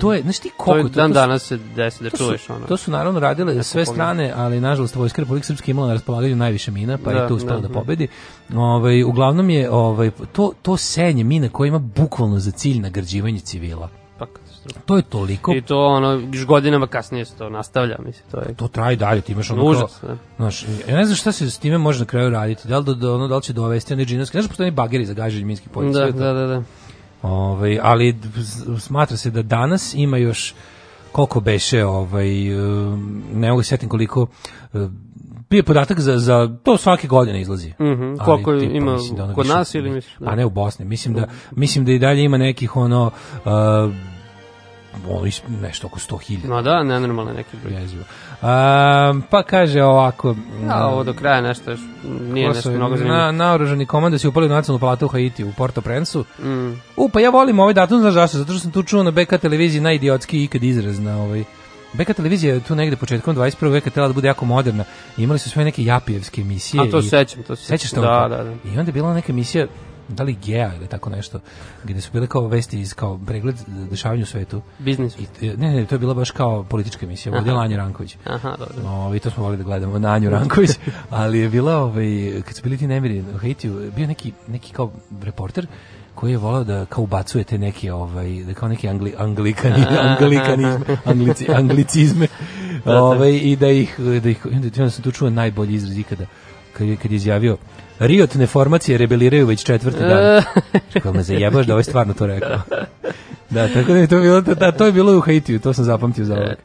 to 0.00 0.12
je, 0.12 0.22
znaš 0.22 0.38
ti 0.38 0.48
To 0.48 0.48
je 0.48 0.54
koliko... 0.56 0.88
dan 0.88 1.10
to 1.10 1.14
danas 1.14 1.42
se 1.42 1.56
desi 1.56 2.04
da 2.04 2.10
To 2.10 2.16
čuješ 2.16 2.50
ono. 2.50 2.66
to 2.66 2.76
su 2.76 2.90
naravno 2.90 3.20
radile 3.20 3.62
sve 3.62 3.86
strane, 3.86 4.32
ali 4.36 4.60
nažalost 4.60 4.96
Vojska 4.96 5.22
Republike 5.22 5.46
Srpske 5.46 5.70
imala 5.70 5.88
na 5.88 5.94
raspolaganju 5.94 6.36
najviše 6.36 6.70
mina, 6.70 6.98
pa 7.04 7.12
Da, 7.12 7.18
je 7.18 7.28
tu 7.28 7.34
uspela 7.34 7.56
da, 7.56 7.62
da, 7.62 7.68
da. 7.68 7.74
pobedi. 7.74 8.08
Ovaj, 8.54 9.02
uglavnom 9.02 9.50
je 9.50 9.70
ovaj, 9.70 10.10
to, 10.32 10.52
to 10.62 10.76
senje 10.76 11.24
mina 11.24 11.48
koje 11.48 11.68
ima 11.68 11.78
bukvalno 11.78 12.38
za 12.38 12.50
cilj 12.50 12.80
nagrađivanje 12.80 13.40
civila. 13.40 14.03
Pa 14.64 14.68
katastrofa. 14.68 14.86
To 14.86 14.96
je 14.96 15.02
toliko 15.02 15.52
I 15.54 15.62
to 15.62 15.86
ono, 15.86 16.22
još 16.32 16.46
godinama 16.46 16.86
kasnije 16.86 17.24
se 17.24 17.36
to 17.36 17.48
nastavlja, 17.48 17.96
mislim, 17.98 18.24
to 18.30 18.38
je 18.38 18.54
to 18.54 18.68
traje 18.68 18.96
dalje, 18.96 19.20
ti 19.20 19.32
imaš 19.32 19.50
ono 19.50 19.62
kao, 19.62 19.70
užas. 19.70 20.00
da. 20.02 20.16
Znaš, 20.36 20.62
ja 20.88 20.96
ne 20.96 21.04
znam 21.04 21.16
šta 21.16 21.32
se 21.32 21.50
s 21.50 21.58
time 21.58 21.78
može 21.78 21.98
na 22.00 22.06
kraju 22.06 22.30
raditi. 22.30 22.68
Da 22.68 22.78
li, 22.78 22.96
do, 22.96 23.14
ono, 23.14 23.28
da 23.28 23.36
li 23.36 23.42
će 23.42 23.52
dovesti 23.52 23.94
one 23.94 24.04
džinovske, 24.04 24.38
znaš, 24.38 24.48
postoje 24.48 24.70
bageri 24.70 25.06
za 25.06 25.14
gaženje 25.14 25.44
minskih 25.44 25.68
polja. 25.68 25.90
Da, 25.90 26.12
to. 26.12 26.18
da, 26.18 26.32
da, 26.32 26.46
da. 26.46 26.62
Ovaj, 27.22 27.78
ali 27.82 28.16
smatra 28.78 29.16
se 29.16 29.30
da 29.30 29.42
danas 29.42 29.94
ima 29.94 30.16
još 30.16 30.54
koliko 31.12 31.40
beše, 31.40 31.84
ovaj, 31.84 32.28
ne 33.34 33.50
mogu 33.50 33.62
se 33.62 33.68
sjetim 33.68 33.88
koliko, 33.88 34.26
bio 35.50 35.62
podatak 35.62 36.00
za, 36.00 36.18
za 36.18 36.56
to 36.62 36.76
svake 36.76 37.08
godine 37.08 37.40
izlazi. 37.40 37.68
Mhm, 37.80 38.02
Ali 38.02 38.18
koliko 38.24 38.58
tipa, 38.58 38.72
ima 38.74 38.92
mislim 38.92 39.16
da 39.16 39.24
ono 39.24 39.34
kod 39.34 39.44
više- 39.46 39.56
nas 39.56 39.74
ili 39.74 39.90
misliš? 39.90 40.16
da? 40.18 40.30
A 40.30 40.34
ne 40.34 40.44
u 40.46 40.50
Bosni. 40.50 40.84
Mislim 40.84 41.14
da, 41.14 41.26
mislim 41.50 41.84
da 41.84 41.92
i 41.92 41.98
dalje 41.98 42.24
ima 42.24 42.38
nekih 42.38 42.76
ono, 42.76 43.10
uh, 43.34 43.50
ono, 45.08 45.26
is- 45.26 45.42
nešto 45.60 45.86
oko 45.86 45.98
100.000. 45.98 46.48
Ma 46.48 46.62
da, 46.62 46.82
nenormalno 46.82 47.32
neki 47.32 47.56
broj. 47.56 47.80
Jezivo. 47.80 48.04
A, 48.42 49.14
pa 49.30 49.42
kaže 49.42 49.82
ovako... 49.82 50.34
Ja, 50.66 50.86
ovo 50.86 51.04
do 51.04 51.12
kraja 51.12 51.40
nešto 51.40 51.70
još 51.70 51.80
nije 52.32 52.48
nešto 52.48 52.70
mnogo 52.70 52.96
zanimljivo. 52.96 53.22
na, 53.22 53.32
naoružani 53.32 53.86
komanda 53.86 54.18
se 54.18 54.28
upali 54.28 54.46
u 54.46 54.50
nacionalnu 54.50 54.80
palatu 54.80 55.04
u 55.06 55.08
Haiti 55.08 55.44
u 55.44 55.52
Porto 55.52 55.80
Prensu. 55.80 56.24
Mm. 56.38 56.72
U, 56.96 57.08
pa 57.08 57.20
ja 57.20 57.30
volim 57.30 57.58
ovaj 57.58 57.74
datum, 57.74 58.00
znaš 58.00 58.14
zašto? 58.14 58.38
Zato 58.38 58.52
što 58.52 58.60
sam 58.60 58.70
tu 58.70 58.82
čuo 58.82 59.02
na 59.02 59.10
BK 59.10 59.38
televiziji 59.40 59.80
najidiotski 59.80 60.44
ikad 60.44 60.62
izraz 60.62 60.98
na 61.00 61.16
ovaj... 61.16 61.44
BK 61.92 62.12
televizija 62.12 62.54
je 62.54 62.60
tu 62.60 62.74
negde 62.74 62.96
početkom 62.96 63.36
21. 63.36 63.70
veka 63.72 63.90
trebala 63.90 64.08
da 64.08 64.14
bude 64.14 64.28
jako 64.28 64.44
moderna. 64.44 64.84
I 65.16 65.22
imali 65.22 65.38
su 65.38 65.50
sve 65.50 65.64
neke 65.64 65.84
japijevske 65.84 66.40
emisije. 66.40 66.82
A 66.82 66.90
to 66.90 66.98
i- 66.98 67.02
se 67.02 67.08
sećam, 67.08 67.42
to 67.42 67.56
se 67.56 67.64
Sećaš 67.66 67.90
to? 67.90 68.00
Da, 68.00 68.26
da, 68.30 68.44
da. 68.44 68.50
I 68.50 68.78
onda 68.78 68.82
je 68.82 68.92
bila 68.92 69.14
neka 69.14 69.32
emisija 69.32 69.66
da 70.08 70.24
li 70.24 70.36
Gea 70.44 70.74
ili 70.74 70.86
tako 70.86 71.10
nešto, 71.10 71.40
gde 71.84 72.00
su 72.00 72.10
bile 72.12 72.26
kao 72.26 72.46
vesti 72.46 72.80
iz 72.80 72.94
kao 72.94 73.18
pregled 73.26 73.56
dešavanja 73.90 74.22
u 74.22 74.26
svetu. 74.26 74.62
Biznis. 74.78 75.16
I, 75.18 75.46
ne, 75.56 75.74
ne, 75.74 75.86
to 75.86 75.94
je 75.94 75.98
bila 75.98 76.14
baš 76.14 76.30
kao 76.30 76.62
politička 76.62 77.06
emisija, 77.06 77.32
Aha. 77.32 77.38
vodila 77.38 77.60
Anja 77.60 77.76
Ranković. 77.76 78.16
Aha, 78.24 78.56
dobro. 78.58 78.82
No, 78.82 79.14
i 79.14 79.18
to 79.18 79.30
smo 79.30 79.42
volili 79.42 79.58
da 79.58 79.64
gledamo 79.64 79.98
na 79.98 80.12
Anju 80.12 80.30
Ranković, 80.30 80.70
ali 81.10 81.38
je 81.38 81.48
bila, 81.48 81.76
ovaj, 81.76 82.06
kad 82.44 82.56
su 82.56 82.62
bili 82.62 82.76
ti 82.76 82.86
nemiri 82.86 83.24
u 83.34 83.38
Haitiju, 83.38 83.92
bio 83.96 84.06
neki, 84.06 84.32
neki 84.48 84.72
kao 84.72 84.92
reporter 85.22 85.66
koji 86.14 86.30
je 86.30 86.38
volao 86.38 86.64
da 86.64 86.86
kao 86.86 87.04
ubacuje 87.04 87.44
te 87.44 87.58
neke 87.58 87.92
ovaj 87.92 88.44
da 88.44 88.54
kao 88.54 88.68
neki 88.68 88.88
angli, 88.88 89.14
anglikani 89.18 89.84
anglikanizme 90.00 90.96
anglici, 91.04 91.46
anglicizme 91.54 92.26
ovaj 92.84 93.32
i 93.42 93.56
da 93.56 93.68
ih 93.68 94.00
da 94.22 94.30
ih 94.30 94.46
i 94.50 94.80
onda 94.80 94.90
sam 94.90 95.02
tu 95.02 95.12
čuo 95.12 95.30
najbolji 95.30 95.74
izraz 95.74 95.98
ikada 95.98 96.26
kad 96.72 96.88
je, 96.88 96.96
kad 96.96 97.10
je 97.10 97.16
izjavio 97.16 97.56
Riotne 97.98 98.46
formacije 98.46 98.98
rebeliraju 98.98 99.46
već 99.46 99.64
četvrti 99.64 100.00
dan. 100.00 100.42
Kako 100.92 101.12
me 101.12 101.22
zajebaš 101.22 101.66
da 101.66 101.72
ovaj 101.72 101.84
stvarno 101.84 102.14
to 102.14 102.26
rekao. 102.26 102.60
Da, 103.50 103.68
tako 103.68 103.92
da 103.92 103.98
je 103.98 104.06
to 104.06 104.20
bilo, 104.20 104.40
da, 104.40 104.72
to 104.72 104.86
je 104.86 104.92
bilo 104.92 105.18
u 105.18 105.20
Haitiju, 105.20 105.60
to 105.60 105.72
sam 105.72 105.84
zapamtio 105.84 106.24
za 106.24 106.34
ovog. 106.34 106.56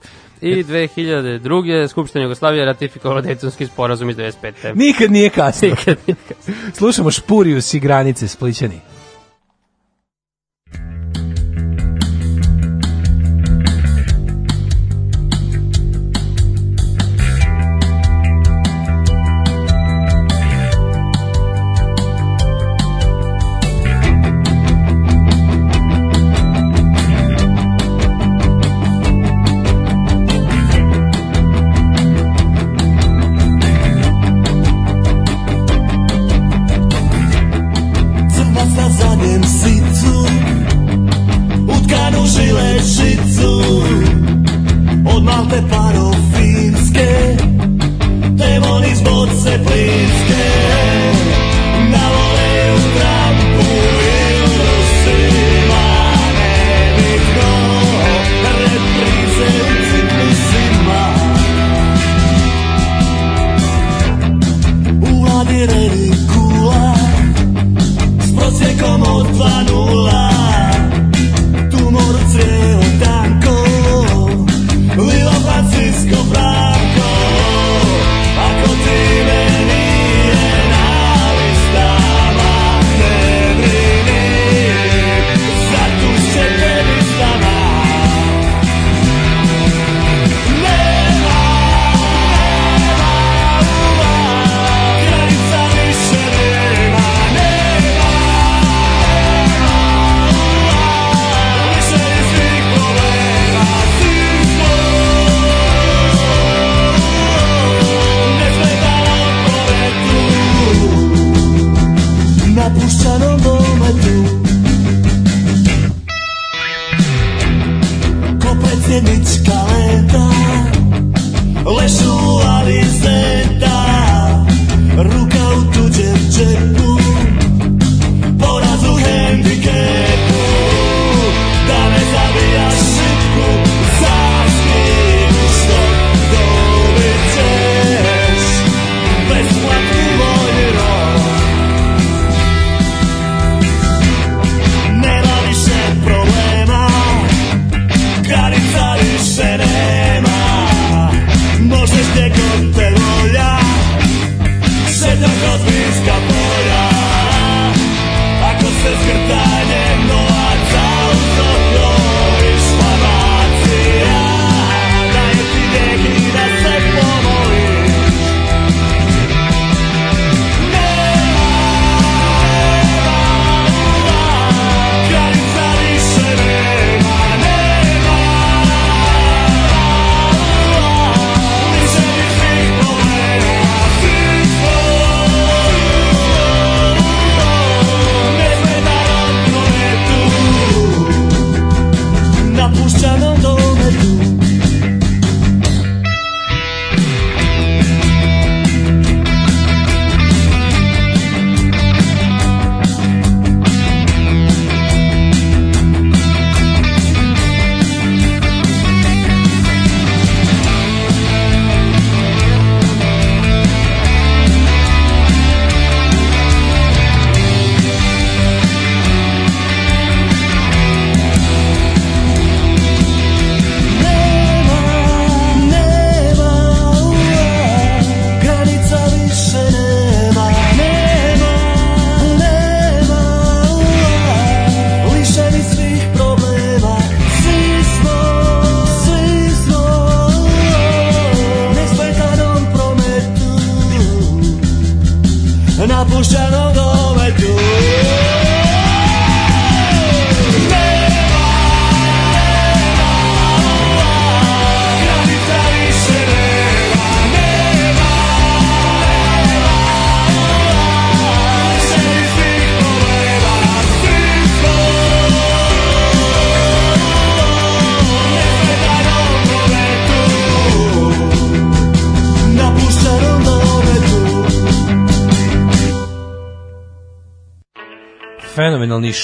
I 0.42 0.64
2002. 0.64 1.88
Skupština 1.88 2.24
Jugoslavije 2.24 2.66
ratifikovala 2.66 3.22
Dejtonski 3.22 3.66
sporazum 3.66 4.10
iz 4.10 4.18
95. 4.18 4.76
Nikad 4.76 5.12
nije 5.12 5.30
kasno. 5.30 5.68
Nikad 5.68 5.98
nije 6.08 6.16
Slušamo 6.74 7.12
Špurius 7.12 7.74
i 7.74 7.80
granice 7.80 8.28
Splićani. 8.28 8.82
Ladireni 65.50 66.12
kula 66.34 66.94
s 68.22 68.36
prosjekom 68.36 69.02
od 69.02 69.28
2-0 69.28 69.79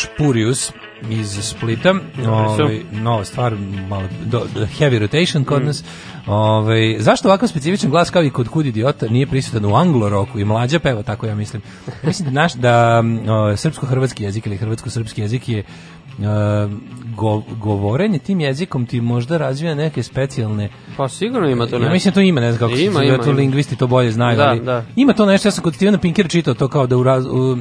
Špurius 0.06 0.72
iz 1.10 1.28
Splita. 1.42 1.94
Ovaj 2.28 2.82
nova 2.94 3.26
stvar, 3.26 3.56
malo 3.90 4.04
do, 4.22 4.46
do- 4.56 4.68
heavy 4.80 5.00
rotation 5.00 5.44
kod 5.44 5.66
nas. 5.66 5.84
Ovaj 6.28 6.96
zašto 7.00 7.28
ovakav 7.28 7.48
specifičan 7.48 7.90
glas 7.90 8.10
kao 8.10 8.24
i 8.24 8.30
kod 8.30 8.48
Kud 8.48 8.66
idiota 8.66 9.08
nije 9.08 9.28
prisutan 9.28 9.66
u 9.66 9.76
anglo 9.76 10.10
roku 10.10 10.40
i 10.40 10.46
mlađa 10.46 10.80
peva 10.80 11.04
tako 11.04 11.26
ja 11.26 11.36
mislim. 11.36 11.62
Mislim 12.04 12.26
da 12.26 12.34
naš 12.34 12.54
da 12.54 13.02
mm, 13.02 13.20
srpsko-hrvatski 13.56 14.24
jezik 14.24 14.46
ili 14.46 14.58
hrvatsko-srpski 14.58 15.22
jezik 15.22 15.50
je 15.50 15.60
e, 15.60 15.64
go- 17.08 17.44
govorenje 17.52 18.20
tim 18.20 18.40
jezikom 18.40 18.86
ti 18.86 19.02
možda 19.02 19.38
razvija 19.38 19.76
neke 19.76 20.04
specijalne 20.04 20.70
Pa 20.98 21.10
sigurno 21.10 21.50
ima 21.50 21.66
to 21.66 21.76
ja 21.76 21.80
nešto. 21.80 21.94
mislim 21.94 22.12
da 22.12 22.16
to 22.16 22.22
ima, 22.22 22.42
ne 22.42 22.52
znam 22.52 22.60
kako 22.60 22.76
se 22.76 22.84
Ima, 22.84 22.94
zove, 22.94 23.08
ima, 23.08 23.18
to 23.18 23.24
ima. 23.24 23.34
lingvisti 23.34 23.76
to 23.76 23.88
bolje 23.88 24.12
znaju, 24.12 24.38
Da, 24.38 24.44
ali 24.44 24.60
da. 24.60 24.86
ima 24.96 25.14
to 25.14 25.26
nešto, 25.26 25.48
ja 25.48 25.52
sam 25.52 25.64
kod 25.64 25.76
Stevena 25.76 25.98
Pinkera 25.98 26.30
čitao 26.30 26.54
to 26.54 26.68
kao 26.68 26.88
da 26.88 26.98
u 26.98 27.04
raz, 27.04 27.26
u, 27.26 27.58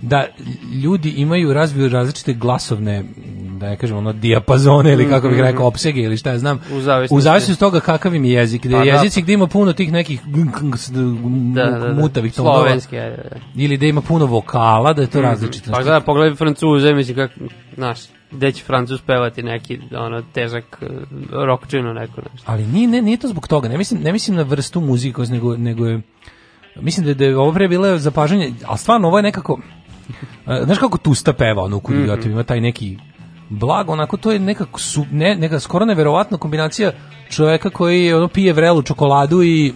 da 0.00 0.26
ljudi 0.74 1.10
imaju 1.10 1.52
razviju 1.52 1.88
različite 1.88 2.32
glasovne 2.32 3.04
da 3.50 3.66
ne 3.66 3.76
kažem 3.76 3.96
ono 3.96 4.12
dijapazone 4.12 4.92
ili 4.92 5.08
kako 5.08 5.28
bih 5.28 5.40
rekao 5.40 5.66
opsege 5.66 6.00
ili 6.00 6.16
šta 6.16 6.30
ja 6.30 6.38
znam 6.38 6.56
Mhm. 6.58 6.76
U 6.76 6.80
zavisnosti. 6.80 7.14
u 7.16 7.22
zavisnosti 7.22 7.52
od 7.54 7.70
toga 7.70 7.80
kakav 7.82 8.14
im 8.14 8.24
je 8.24 8.32
jezik 8.32 8.62
gde 8.62 8.72
Pa 8.72 8.78
da. 8.78 8.84
jezici 8.84 9.22
gde 9.22 9.32
ima 9.32 9.46
puno 9.46 9.72
tih 9.72 9.92
nekih 9.92 10.20
Da, 11.54 11.64
da, 11.64 11.78
da. 11.78 11.92
mutavih 11.94 12.34
tonova 12.34 12.68
da. 12.90 13.16
ili 13.56 13.76
da 13.76 13.86
ima 13.86 14.00
puno 14.00 14.26
vokala 14.26 14.92
da 14.92 15.02
je 15.02 15.08
to 15.08 15.20
različito 15.20 15.70
Pa 15.72 15.82
gledaj, 15.82 16.00
pogledaj 16.00 16.36
Francuze, 16.36 16.94
mislim 16.94 17.16
kako, 17.16 17.34
znaš, 17.74 17.98
gde 18.30 18.52
će 18.52 18.64
Francuz 18.64 19.00
pevati 19.02 19.42
neki, 19.42 19.80
ono, 19.92 20.22
težak 20.24 20.82
uh, 20.82 20.88
rockčinu 21.38 21.94
neko 21.94 22.20
nešto. 22.22 22.42
Ali 22.46 22.66
nije, 22.66 22.88
ne, 22.88 23.02
nije 23.02 23.16
to 23.16 23.28
zbog 23.28 23.48
toga. 23.48 23.68
Ne 23.68 23.78
mislim, 23.78 24.00
ne 24.02 24.12
mislim 24.12 24.36
na 24.36 24.42
vrstu 24.42 24.80
muzike, 24.80 25.22
nego, 25.22 25.56
nego 25.56 25.86
je... 25.86 26.00
Mislim 26.76 27.04
da, 27.04 27.10
je- 27.10 27.14
da 27.14 27.24
je 27.24 27.38
ovo 27.38 27.52
pre 27.52 27.68
bilo 27.68 27.98
zapažanje, 27.98 28.52
ali 28.64 28.78
stvarno 28.78 29.08
ovo 29.08 29.18
je 29.18 29.22
nekako... 29.22 29.60
a, 30.46 30.64
Znaš 30.64 30.78
kako 30.78 30.98
Tusta 30.98 31.32
peva, 31.32 31.62
ono, 31.62 31.76
u 31.76 31.82
Mhm. 31.90 32.02
mm 32.02 32.30
ima 32.30 32.42
taj 32.42 32.60
neki 32.60 32.98
blago, 33.48 33.92
onako 33.92 34.16
to 34.16 34.32
je 34.32 34.38
nekako 34.38 34.80
su, 34.80 35.06
ne, 35.12 35.36
neka 35.36 35.60
skoro 35.60 35.84
neverovatna 35.84 36.38
kombinacija 36.38 36.92
čoveka 37.30 37.70
koji 37.70 38.12
ono 38.12 38.28
pije 38.28 38.52
vrelu 38.52 38.82
čokoladu 38.82 39.42
i 39.42 39.72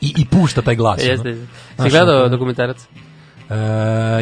i, 0.00 0.14
i 0.16 0.26
pušta 0.26 0.62
taj 0.62 0.76
glas. 0.76 1.00
ono. 1.02 1.10
Jeste, 1.10 1.34
si 1.34 1.46
Znaš, 1.76 1.90
gledao 1.90 2.18
ono, 2.20 2.28
dokumentarac? 2.28 2.76
E, 3.50 3.54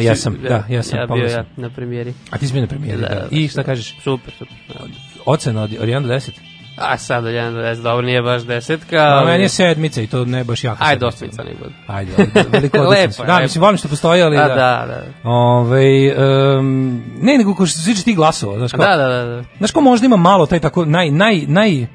ja 0.03 0.15
sam, 0.15 0.37
da, 0.49 0.63
ja 0.69 0.83
sam. 0.83 0.99
Ja 0.99 1.05
bio 1.07 1.25
ja 1.25 1.45
na 1.57 1.69
premijeri. 1.69 2.13
A 2.31 2.37
ti 2.37 2.47
si 2.47 2.53
bio 2.53 2.61
na 2.61 2.67
premijeri, 2.67 3.01
da. 3.01 3.07
Da, 3.07 3.27
I 3.31 3.47
šta 3.47 3.63
kažeš? 3.63 3.95
Super, 4.03 4.33
super. 4.37 4.55
Da. 4.67 4.85
Ocena 5.25 5.61
od, 5.63 5.71
od 5.81 5.87
1 5.87 6.01
do 6.01 6.13
10? 6.13 6.31
A 6.77 6.97
sad 6.97 7.25
od 7.25 7.31
1 7.31 7.51
do 7.51 7.59
10, 7.59 7.81
dobro, 7.83 8.01
nije 8.01 8.21
baš 8.21 8.43
desetka. 8.43 8.95
A 8.97 9.17
ali- 9.17 9.25
meni 9.25 9.43
je 9.43 9.49
sedmica 9.49 10.01
i 10.01 10.07
to 10.07 10.25
ne 10.25 10.43
baš 10.43 10.63
jako. 10.63 10.83
Ajde, 10.83 10.99
sedmica. 10.99 11.07
osmica 11.07 11.43
nek 11.43 11.57
bude. 11.59 11.73
Ajde, 11.87 12.11
veliko 12.51 12.77
Lepo 12.79 13.23
Da, 13.23 13.33
lepo. 13.33 13.41
mislim, 13.43 13.61
volim 13.61 13.77
što 13.77 13.87
postoji, 13.87 14.21
ali 14.21 14.37
Da, 14.37 14.43
da. 14.43 14.55
da, 14.55 14.85
da. 14.87 15.29
Ove, 15.29 16.15
um, 16.57 16.87
ne, 17.21 17.37
nego 17.37 17.55
ko 17.55 17.65
što 17.65 17.79
se 17.79 17.85
tiče 17.85 18.03
tih 18.03 18.15
glasova, 18.15 18.57
znaš 18.57 18.71
kao, 18.71 18.85
Da, 18.85 18.95
da, 18.97 19.07
da, 19.07 19.25
da. 19.25 19.43
znaš 19.57 19.71
ko 19.71 19.81
možda 19.81 20.05
ima 20.05 20.17
malo 20.17 20.45
taj 20.45 20.59
tako 20.59 20.85
naj, 20.85 21.11
naj, 21.11 21.35
naj, 21.47 21.87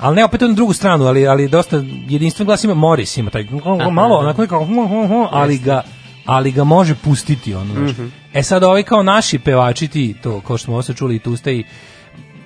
ali 0.00 0.16
ne 0.16 0.24
opet 0.24 0.40
na 0.40 0.48
drugu 0.48 0.72
stranu, 0.72 1.04
ali, 1.06 1.26
ali 1.26 1.48
dosta 1.48 1.76
jedinstven 2.08 2.46
glas 2.46 2.64
ima 2.64 2.74
Morris, 2.74 3.16
ima 3.16 3.30
taj 3.30 3.46
malo, 3.92 4.16
onako 4.16 4.46
kao, 4.46 4.66
ali 5.30 5.58
ga, 5.58 5.82
ali 6.26 6.50
ga 6.52 6.64
može 6.64 6.94
pustiti, 6.94 7.54
ono, 7.54 7.74
znaš. 7.74 7.90
Mhm. 7.90 8.06
E 8.34 8.42
sad 8.42 8.62
ovi 8.64 8.82
kao 8.82 9.02
naši 9.02 9.38
pevači 9.38 9.88
ti, 9.88 10.14
to, 10.22 10.40
kao 10.40 10.58
što 10.58 10.64
smo 10.64 10.74
ovo 10.74 10.82
čuli 10.82 11.16
i 11.16 11.18
tu 11.18 11.36
ste 11.36 11.54
i, 11.54 11.64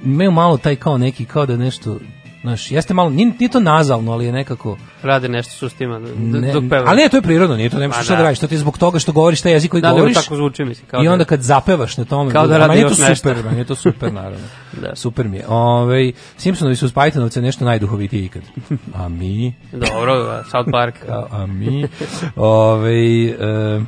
imaju 0.04 0.30
malo 0.30 0.56
taj 0.56 0.76
kao 0.76 0.98
neki, 0.98 1.24
kao 1.24 1.46
da 1.46 1.56
nešto, 1.56 1.98
znaš, 2.42 2.70
jeste 2.70 2.94
malo, 2.94 3.10
nije, 3.10 3.32
nije 3.40 3.48
to 3.48 3.60
nazalno, 3.60 4.12
ali 4.12 4.24
je 4.24 4.32
nekako, 4.32 4.76
Rade 5.02 5.28
nešto 5.28 5.52
s 5.52 5.62
ustima 5.62 6.00
d- 6.00 6.10
ne, 6.16 6.52
dok 6.52 6.64
peva. 6.70 6.84
ali 6.86 6.96
ne, 6.96 7.08
to 7.08 7.16
je 7.16 7.22
prirodno, 7.22 7.56
nije 7.56 7.70
to, 7.70 7.78
nemaš 7.78 7.96
Pa 7.96 8.02
šta 8.02 8.12
da 8.12 8.16
da. 8.16 8.22
radiš, 8.22 8.38
to 8.38 8.46
ti 8.46 8.54
je 8.54 8.58
zbog 8.58 8.78
toga 8.78 8.98
što 8.98 9.12
govoriš 9.12 9.40
taj 9.40 9.52
jezik 9.52 9.70
koji 9.70 9.80
Da, 9.80 9.88
nego 9.88 9.96
govoriš. 9.96 10.16
tako 10.16 10.36
zvuči, 10.36 10.64
mislim. 10.64 10.86
Kao 10.86 11.02
I 11.02 11.06
da- 11.06 11.12
onda 11.12 11.24
kad 11.24 11.42
zapevaš 11.42 11.96
na 11.96 12.04
tome, 12.04 12.30
Kao 12.32 12.46
da 12.46 12.58
radi 12.58 12.80
još 12.80 12.98
nešto. 12.98 13.14
super, 13.30 13.44
meni 13.44 13.58
je 13.58 13.64
to 13.64 13.74
super 13.74 14.12
naravno. 14.12 14.46
Da. 14.82 14.96
Super 14.96 15.28
mi 15.28 15.36
je. 15.36 15.44
Ovaj 15.48 16.12
Simpsonovi 16.36 16.76
su 16.76 16.86
uz 16.86 16.92
Pythonovce 16.92 17.40
nešto 17.40 17.64
najduhovitije 17.64 18.24
ikad. 18.24 18.42
A 18.94 19.08
mi, 19.08 19.54
Dobro, 19.72 20.42
South 20.42 20.70
Park. 20.72 20.94
a, 21.08 21.24
a 21.32 21.46
mi, 21.46 21.86
ovaj 22.36 23.24
e, 23.26 23.80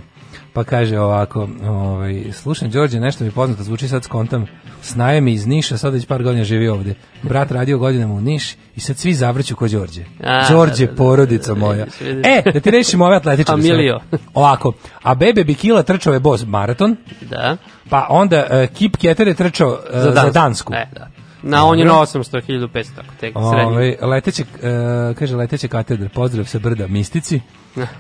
pa 0.57 0.65
kaže 0.65 0.99
ovako, 0.99 1.49
ovaj 1.69 2.33
slušam 2.33 2.71
Đorđe, 2.71 3.01
nešto 3.01 3.25
mi 3.25 3.31
poznato 3.31 3.63
zvuči 3.63 3.89
sad 3.89 4.05
skontam. 4.05 4.47
Snaje 4.83 5.21
mi 5.21 5.33
iz 5.33 5.47
Niša, 5.47 5.79
sad 5.79 5.93
već 5.93 6.07
par 6.07 6.23
godina 6.23 6.45
živi 6.45 6.69
ovde. 6.69 6.95
Brat 7.23 7.51
radio 7.51 7.79
godinama 7.79 8.15
u 8.15 8.21
Niš 8.21 8.55
i 8.77 8.81
sad 8.81 8.97
svi 8.97 9.15
zavrću 9.15 9.57
ko 9.57 9.69
Đorđe. 9.69 10.05
A, 10.25 10.49
Đorđe, 10.51 10.87
da, 10.87 10.91
da, 10.91 10.93
da. 10.93 10.97
porodica 10.97 11.55
moja. 11.55 11.85
Vidiš, 11.85 12.01
vidiš. 12.01 12.27
E, 12.27 12.43
da 12.53 12.61
ti 12.61 12.71
rešimo 12.71 13.05
ove 13.05 13.17
atletičare. 13.17 13.63
sve. 13.63 13.71
Amilio. 13.71 14.01
Ovako, 14.35 14.73
a 15.03 15.15
Bebe 15.15 15.45
Bikila 15.45 15.83
trčao 15.83 16.13
je 16.13 16.21
bos 16.21 16.47
maraton, 16.47 16.97
Da. 17.21 17.57
pa 17.91 18.07
onda 18.11 18.47
uh, 18.51 18.77
Kip 18.77 18.97
Keter 18.97 19.29
je 19.29 19.35
trčao 19.35 19.69
uh, 19.69 19.79
za, 20.15 20.31
Dansku. 20.31 20.75
E, 20.75 20.87
da. 20.95 21.09
Na, 21.49 21.65
on 21.67 21.79
je 21.79 21.85
na 21.85 21.93
800, 21.93 22.41
1500, 22.49 22.95
tako, 22.97 23.09
tek 23.21 23.35
srednji. 23.53 23.97
Leteće 24.03 24.43
uh, 24.43 25.17
kaže 25.17 25.37
leteće 25.37 25.69
katedre, 25.69 26.09
pozdrav 26.09 26.45
sa 26.45 26.59
brda 26.59 26.87
Mistici. 26.87 27.41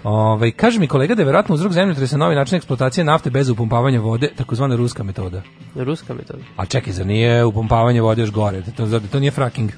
Ovaj 0.04 0.50
kaže 0.50 0.80
mi 0.80 0.86
kolega 0.86 1.14
da 1.14 1.22
je 1.22 1.26
verovatno 1.26 1.54
uzrok 1.54 1.72
zemljotresa 1.72 2.16
novi 2.16 2.34
način 2.34 2.56
eksploatacije 2.56 3.04
nafte 3.04 3.30
bez 3.30 3.48
upumpavanja 3.48 4.00
vode, 4.00 4.30
takozvana 4.36 4.76
ruska 4.76 5.02
metoda. 5.02 5.42
Ruska 5.74 6.14
metoda. 6.14 6.42
A 6.56 6.66
čekaj, 6.66 6.92
zar 6.92 7.06
nije 7.06 7.44
upumpavanje 7.44 8.00
vode 8.00 8.22
još 8.22 8.30
gore? 8.30 8.62
To, 8.76 9.00
to 9.12 9.20
nije 9.20 9.30
fracking? 9.30 9.70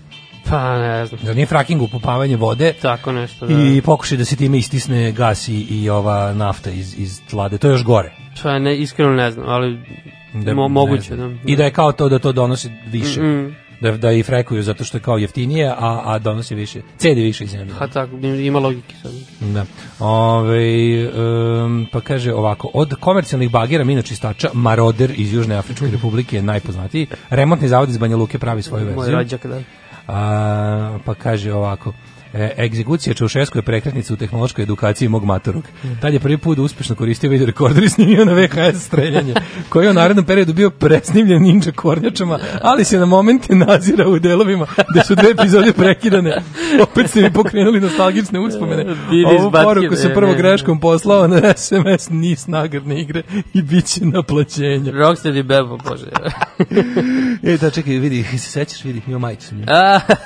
Pa 0.51 0.79
ne 0.79 1.07
znam. 1.07 1.21
Da 1.25 1.35
nije 1.35 1.47
fracking 1.47 1.83
upupavanje 1.83 2.37
vode 2.37 2.73
Tako 2.83 3.13
nešto, 3.13 3.47
da. 3.47 3.55
i 3.55 3.83
pokušaj 3.85 4.19
da 4.19 4.25
se 4.25 4.37
time 4.37 4.59
istisne 4.59 5.13
gas 5.13 5.49
i, 5.49 5.67
i 5.71 5.91
ova 5.91 6.33
nafta 6.33 6.71
iz, 6.71 6.99
iz 6.99 7.21
tlade. 7.31 7.59
To 7.59 7.69
je 7.69 7.73
još 7.73 7.85
gore. 7.85 8.13
Pa 8.43 8.59
ne, 8.59 8.77
iskreno 8.77 9.13
ne 9.13 9.31
znam, 9.31 9.49
ali 9.49 9.79
Da, 10.45 10.55
mo, 10.55 10.69
moguće. 10.69 11.11
Da. 11.11 11.17
znam. 11.17 11.41
I 11.47 11.57
da 11.57 11.65
je 11.65 11.71
kao 11.71 11.93
to 11.93 12.09
da 12.09 12.19
to 12.19 12.33
donosi 12.33 12.71
više. 12.91 13.23
Mm. 13.23 13.57
Da, 13.81 13.93
da 13.93 14.13
i 14.13 14.23
frekuju 14.23 14.63
zato 14.63 14.85
što 14.85 14.97
je 14.97 15.01
kao 15.01 15.19
jeftinije, 15.19 15.69
a, 15.69 16.03
a 16.05 16.19
donosi 16.19 16.55
više, 16.55 16.81
cedi 16.97 17.23
više 17.23 17.45
iz 17.45 17.51
zemlje. 17.51 17.75
Ha 17.75 17.87
tako, 17.87 18.17
ima 18.17 18.59
logike 18.59 18.95
sad. 19.03 19.13
Da. 19.41 19.65
Ove, 19.99 21.09
um, 21.09 21.87
pa 21.93 22.01
kaže 22.01 22.35
ovako, 22.35 22.71
od 22.75 22.95
komercijalnih 23.01 23.51
bagera 23.51 23.85
mina 23.85 24.03
čistača, 24.03 24.51
Maroder 24.53 25.13
iz 25.17 25.35
Južne 25.35 25.57
Afričke 25.57 25.87
republike 25.87 26.37
je 26.37 26.43
najpoznatiji. 26.43 27.07
Remontni 27.31 27.69
zavod 27.69 27.89
iz 27.89 27.99
Banja 27.99 28.17
Luke 28.17 28.39
pravi 28.39 28.63
svoju 28.63 28.85
Moj 28.85 28.95
verziju. 28.95 29.17
rođak, 29.17 29.47
da. 29.47 29.61
A, 30.09 30.99
pa 31.05 31.15
kaže 31.15 31.53
ovako, 31.53 31.93
E, 32.35 32.55
egzekucija 32.59 33.15
Čaušesku 33.15 33.59
je 33.59 33.63
prekretnica 33.63 34.15
u 34.15 34.17
tehnološkoj 34.17 34.63
edukaciji 34.63 35.09
mog 35.09 35.25
matorog. 35.25 35.65
Tad 36.01 36.13
je 36.13 36.21
prvi 36.21 36.39
put 36.39 36.59
uspešno 36.59 36.95
koristio 36.95 37.31
video 37.31 37.47
rekorder 37.47 37.85
i 37.85 37.89
snimio 37.89 38.25
na 38.25 38.33
VHS 38.33 38.85
streljanje, 38.85 39.35
koji 39.69 39.87
je 39.87 39.91
u 39.91 39.95
narednom 39.95 40.25
periodu 40.25 40.53
bio 40.53 40.71
presnimljen 40.71 41.43
ninja 41.43 41.73
kornjačama, 41.75 42.39
ali 42.63 42.85
se 42.85 42.99
na 42.99 43.07
momente 43.07 43.55
nazira 43.55 44.09
u 44.09 44.19
delovima 44.19 44.67
gde 44.91 45.05
su 45.05 45.15
dve 45.15 45.31
epizode 45.31 45.73
prekidane. 45.73 46.43
Opet 46.83 47.11
ste 47.11 47.23
mi 47.23 47.33
pokrenuli 47.33 47.81
nostalgične 47.81 48.41
uspomene. 48.41 48.85
Ovu 49.39 49.51
Butthead, 49.51 49.65
poruku 49.65 49.97
se 49.97 50.15
prvo 50.15 50.35
greškom 50.35 50.81
poslao 50.81 51.29
na 51.29 51.55
SMS 51.57 52.11
nis 52.11 52.47
nagradne 52.47 53.01
igre 53.01 53.23
i 53.55 53.63
bit 53.63 53.87
će 53.87 54.05
naplaćenja. 54.05 54.93
Rocksteady 54.93 55.43
Bebo, 55.43 55.79
bože. 55.89 56.07
E, 57.43 57.57
da, 57.57 57.71
čekaj, 57.71 57.95
vidi, 57.95 58.23
se 58.23 58.39
sećaš, 58.39 58.85
vidi, 58.85 59.03
ima 59.07 59.19
majicu. 59.19 59.55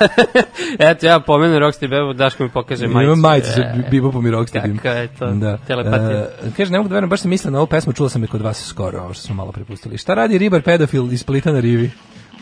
Eto, 0.91 1.07
ja 1.07 1.21
pomenu 1.21 1.59
Rocksteady 1.59 1.92
Bebo, 1.93 2.13
Daško 2.13 2.43
mi 2.43 2.49
pokaže 2.49 2.87
majicu. 2.89 3.13
Ima 3.13 3.17
majicu 3.19 3.49
sa 3.49 3.61
E, 3.61 3.89
bibopom 3.91 4.27
i 4.27 4.31
rocksteadyjem. 4.31 4.77
Kakav 4.77 4.97
je 4.97 5.09
to 5.09 5.27
Da. 5.27 5.57
telepatija. 5.59 6.19
E, 6.19 6.27
kaže, 6.57 6.73
ne 6.73 6.79
mogu 6.79 6.89
da 6.89 6.95
verujem, 6.95 7.11
baš 7.11 7.21
sam 7.21 7.31
mislila 7.31 7.53
na 7.53 7.59
ovu 7.59 7.67
pesmu, 7.67 7.93
čula 7.93 8.09
sam 8.09 8.23
je 8.23 8.29
kod 8.29 8.41
vas 8.43 8.67
skoro, 8.67 9.01
ovo 9.01 9.15
što 9.15 9.23
smo 9.23 9.35
malo 9.35 9.53
prepustili. 9.53 9.99
Šta 9.99 10.15
radi 10.15 10.39
ribar 10.39 10.63
pedofil 10.63 11.13
iz 11.13 11.21
Splita 11.21 11.53
na 11.53 11.61
rivi? 11.61 11.91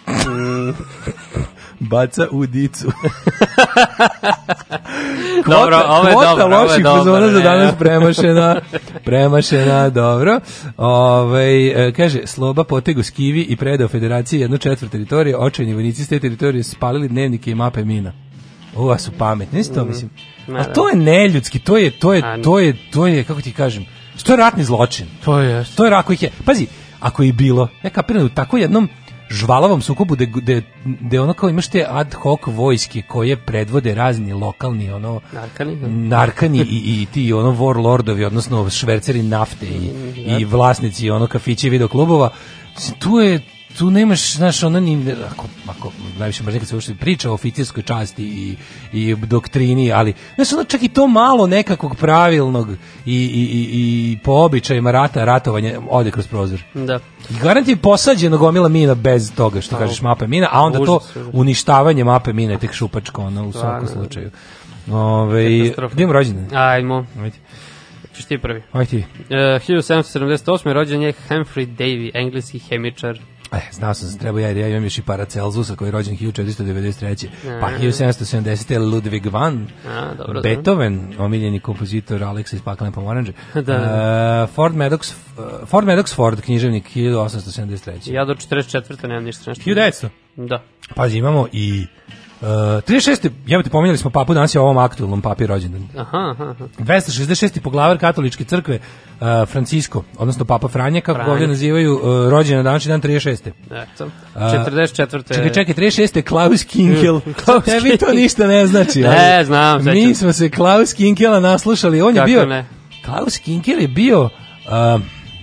Baca 1.81 2.27
u 2.31 2.47
dicu. 2.47 2.89
Dobro, 5.47 5.81
ovo 5.89 6.09
je 6.09 6.15
kvota 6.15 6.37
dobro, 6.37 6.59
loših 6.59 6.85
fazona 6.85 7.29
za 7.29 7.41
danas 7.41 7.75
premašena. 7.79 8.61
Premašena, 9.05 9.89
dobro. 9.91 10.41
Ove, 10.77 11.67
e, 11.67 11.93
kaže, 11.93 12.27
Sloba 12.27 12.64
potegu 12.64 13.03
skivi 13.03 13.41
i 13.43 13.57
predao 13.57 13.89
federaciji 13.89 14.41
jednu 14.41 14.59
četvrt 14.59 14.93
teritorije, 14.93 15.37
očajni 15.37 15.75
vojnici 15.75 16.05
s 16.05 16.09
te 16.09 16.18
teritorije 16.18 16.63
spalili 16.63 17.09
dnevnike 17.09 17.51
i 17.51 17.55
mape 17.55 17.85
mina. 17.85 18.13
Ova 18.76 18.99
su 18.99 19.13
pametni, 19.13 19.59
nisi 19.59 19.75
to 19.75 19.84
mislim. 19.84 20.11
Ne, 20.49 20.61
A 20.61 20.63
ne. 20.63 20.72
to 20.72 20.88
je 20.88 20.97
neljudski, 20.97 21.59
to 21.59 21.76
je, 21.76 21.91
to 21.91 22.13
je, 22.13 22.42
to 22.42 22.59
je, 22.59 22.76
to 22.91 23.07
je, 23.07 23.25
kako 23.25 23.41
ti 23.41 23.53
kažem, 23.53 23.87
to 24.22 24.33
je 24.33 24.37
ratni 24.37 24.64
zločin. 24.64 25.07
To 25.25 25.38
je. 25.38 25.64
To 25.76 25.84
je 25.84 25.91
rako 25.91 26.13
ih 26.13 26.22
je. 26.22 26.30
Pazi, 26.45 26.67
ako 27.01 27.22
je 27.22 27.33
bilo, 27.33 27.68
ja 27.83 27.91
kapiram 27.91 28.22
da 28.22 28.26
u 28.26 28.34
tako 28.34 28.57
jednom 28.57 28.88
žvalavom 29.30 29.83
sukobu 29.83 30.14
gde, 30.14 30.26
gde, 30.26 30.63
gde 30.84 31.21
ono 31.21 31.33
kao 31.33 31.49
imaš 31.49 31.68
te 31.68 31.84
ad 31.88 32.14
hoc 32.14 32.41
vojske 32.47 33.03
koje 33.03 33.37
predvode 33.37 33.95
razni 33.95 34.33
lokalni 34.33 34.91
ono 34.91 35.21
Narkani? 35.33 35.76
narkani 35.88 36.59
i, 36.59 37.03
i 37.03 37.07
ti 37.07 37.33
ono 37.33 37.53
warlordovi 37.53 38.26
odnosno 38.26 38.71
šverceri 38.71 39.22
nafte 39.22 39.67
i, 39.67 39.91
i 40.41 40.45
vlasnici 40.45 41.11
ono 41.11 41.26
kafića 41.26 41.67
i 41.67 41.71
videoklubova 41.71 42.30
tu 42.99 43.21
je 43.21 43.41
tu 43.79 43.91
nemaš, 43.91 44.33
znaš, 44.33 44.63
ono 44.63 44.80
ni, 44.80 45.14
ako, 45.33 45.47
ako 45.67 45.92
najviše 46.18 46.42
mrzim 46.42 46.61
kad 46.61 46.68
se 46.68 46.75
uopšte 46.75 46.95
priča 46.95 47.30
o 47.30 47.34
oficirskoj 47.34 47.83
časti 47.83 48.25
i, 48.25 48.57
i 48.92 49.17
doktrini, 49.17 49.92
ali, 49.92 50.14
znaš, 50.34 50.53
ono 50.53 50.64
čak 50.64 50.83
i 50.83 50.88
to 50.88 51.07
malo 51.07 51.47
nekakvog 51.47 51.97
pravilnog 51.97 52.71
i, 52.71 52.76
i, 53.07 53.17
i, 53.42 53.68
i 53.72 54.18
po 54.25 54.33
običajima 54.33 54.91
rata, 54.91 55.25
ratovanja, 55.25 55.80
ode 55.91 56.11
kroz 56.11 56.26
prozor. 56.26 56.63
Da. 56.75 57.01
Garant 57.42 57.68
je 57.68 57.76
posađeno 57.76 58.38
gomila 58.38 58.68
mina 58.68 58.95
bez 58.95 59.34
toga 59.34 59.61
što 59.61 59.76
kažeš 59.76 60.03
mape 60.03 60.26
mina, 60.26 60.49
a 60.51 60.61
onda 60.63 60.79
to 60.79 60.97
Užas, 60.97 61.17
užas. 61.17 61.29
uništavanje 61.33 62.05
mape 62.05 62.33
mina 62.33 62.53
je 62.53 62.59
tek 62.59 62.72
šupačko, 62.72 63.22
ono, 63.22 63.47
u 63.47 63.53
svakom 63.53 63.87
Stvarno. 63.88 64.05
slučaju. 64.05 64.30
Ove, 64.91 65.45
gdje 65.92 66.03
imamo 66.03 66.13
rođene? 66.13 66.47
Ajmo, 66.53 67.07
Ajde. 67.18 67.37
ćeš 68.17 68.25
ti 68.25 68.38
prvi. 68.38 68.63
Ajde 68.72 68.91
ti. 68.91 69.05
E, 69.30 69.34
1778. 69.68 70.72
rođen 70.72 71.03
je 71.03 71.13
Humphrey 71.29 71.76
Davy, 71.76 72.11
engleski 72.14 72.59
hemičar. 72.59 73.18
E, 73.53 73.61
znao 73.72 73.95
sam 73.95 74.07
da 74.07 74.13
se 74.13 74.18
treba 74.18 74.41
ja, 74.41 74.51
ja 74.51 74.68
imam 74.68 74.85
još 74.85 74.99
i 74.99 75.03
Paracelsusa 75.03 75.77
koji 75.77 75.89
je 75.89 75.93
rođen 75.93 76.17
1493. 76.17 77.29
Pa 77.61 77.71
1770. 77.71 78.72
je 78.72 78.79
Ludwig 78.79 79.33
van 79.33 79.68
A, 79.89 80.14
dobro. 80.14 80.41
Beethoven, 80.41 81.14
omiljeni 81.18 81.61
kompozitor 81.61 82.22
Aleksa 82.22 82.57
iz 82.57 82.63
Paklene 82.63 82.93
pomoranđe. 82.93 83.33
Da. 83.71 84.47
E, 84.51 84.55
Ford 84.55 84.75
Maddox, 84.75 85.13
uh, 85.39 85.68
Ford 85.68 85.87
Maddox 85.87 86.14
Ford, 86.14 86.41
književnik 86.41 86.85
1873. 86.95 88.13
Ja 88.13 88.25
do 88.25 88.35
44. 88.35 89.09
nemam 89.09 89.25
ništa 89.25 89.51
nešto. 89.51 89.71
1900. 89.71 90.09
Da. 90.37 90.63
Pazi, 90.95 91.18
imamo 91.18 91.47
i 91.53 91.87
Uh, 92.41 92.46
36. 92.46 93.30
Jebote, 93.46 93.71
pominjali 93.71 93.99
smo 93.99 94.11
papu, 94.11 94.34
danas 94.34 94.54
je 94.54 94.61
ovom 94.61 94.79
aktualnom 94.79 95.22
papi 95.22 95.46
rođendan. 95.46 95.88
Aha, 95.96 96.18
aha, 96.30 96.45
aha. 96.45 96.64
266. 96.79 97.61
poglavar 97.61 97.99
katoličke 97.99 98.45
crkve 98.45 98.75
uh, 98.79 99.49
Francisco, 99.49 100.03
odnosno 100.18 100.45
papa 100.45 100.68
Franja, 100.68 101.00
kako 101.00 101.25
ga 101.25 101.33
ovdje 101.33 101.46
nazivaju, 101.46 101.95
uh, 101.95 102.30
rođen 102.30 102.57
na 102.57 102.62
današnji 102.62 102.88
dan 102.88 103.03
36. 103.03 103.50
Eto. 103.71 104.08
A, 104.34 104.64
44. 104.71 105.34
Čekaj, 105.34 105.53
čekaj, 105.53 105.75
36. 105.75 106.22
Klaus 106.22 106.64
Kinkel. 106.64 107.21
Klaus 107.45 107.64
Tebi 107.64 107.96
to 107.96 108.12
ništa 108.12 108.46
ne 108.46 108.67
znači. 108.67 109.04
ali 109.04 109.17
Ne, 109.17 109.45
znam, 109.45 109.80
sećam 109.80 109.95
Mi 109.95 110.14
smo 110.14 110.33
se 110.33 110.50
Klaus 110.50 110.92
Kinkela 110.92 111.41
naslušali. 111.41 112.03
On 112.03 112.14
je 112.14 112.21
Kako 112.21 112.26
bio... 112.26 112.46
ne? 112.46 112.67
Klaus 113.04 113.38
Kinkel 113.38 113.80
je 113.80 113.88
bio 113.88 114.22
uh, 114.22 114.30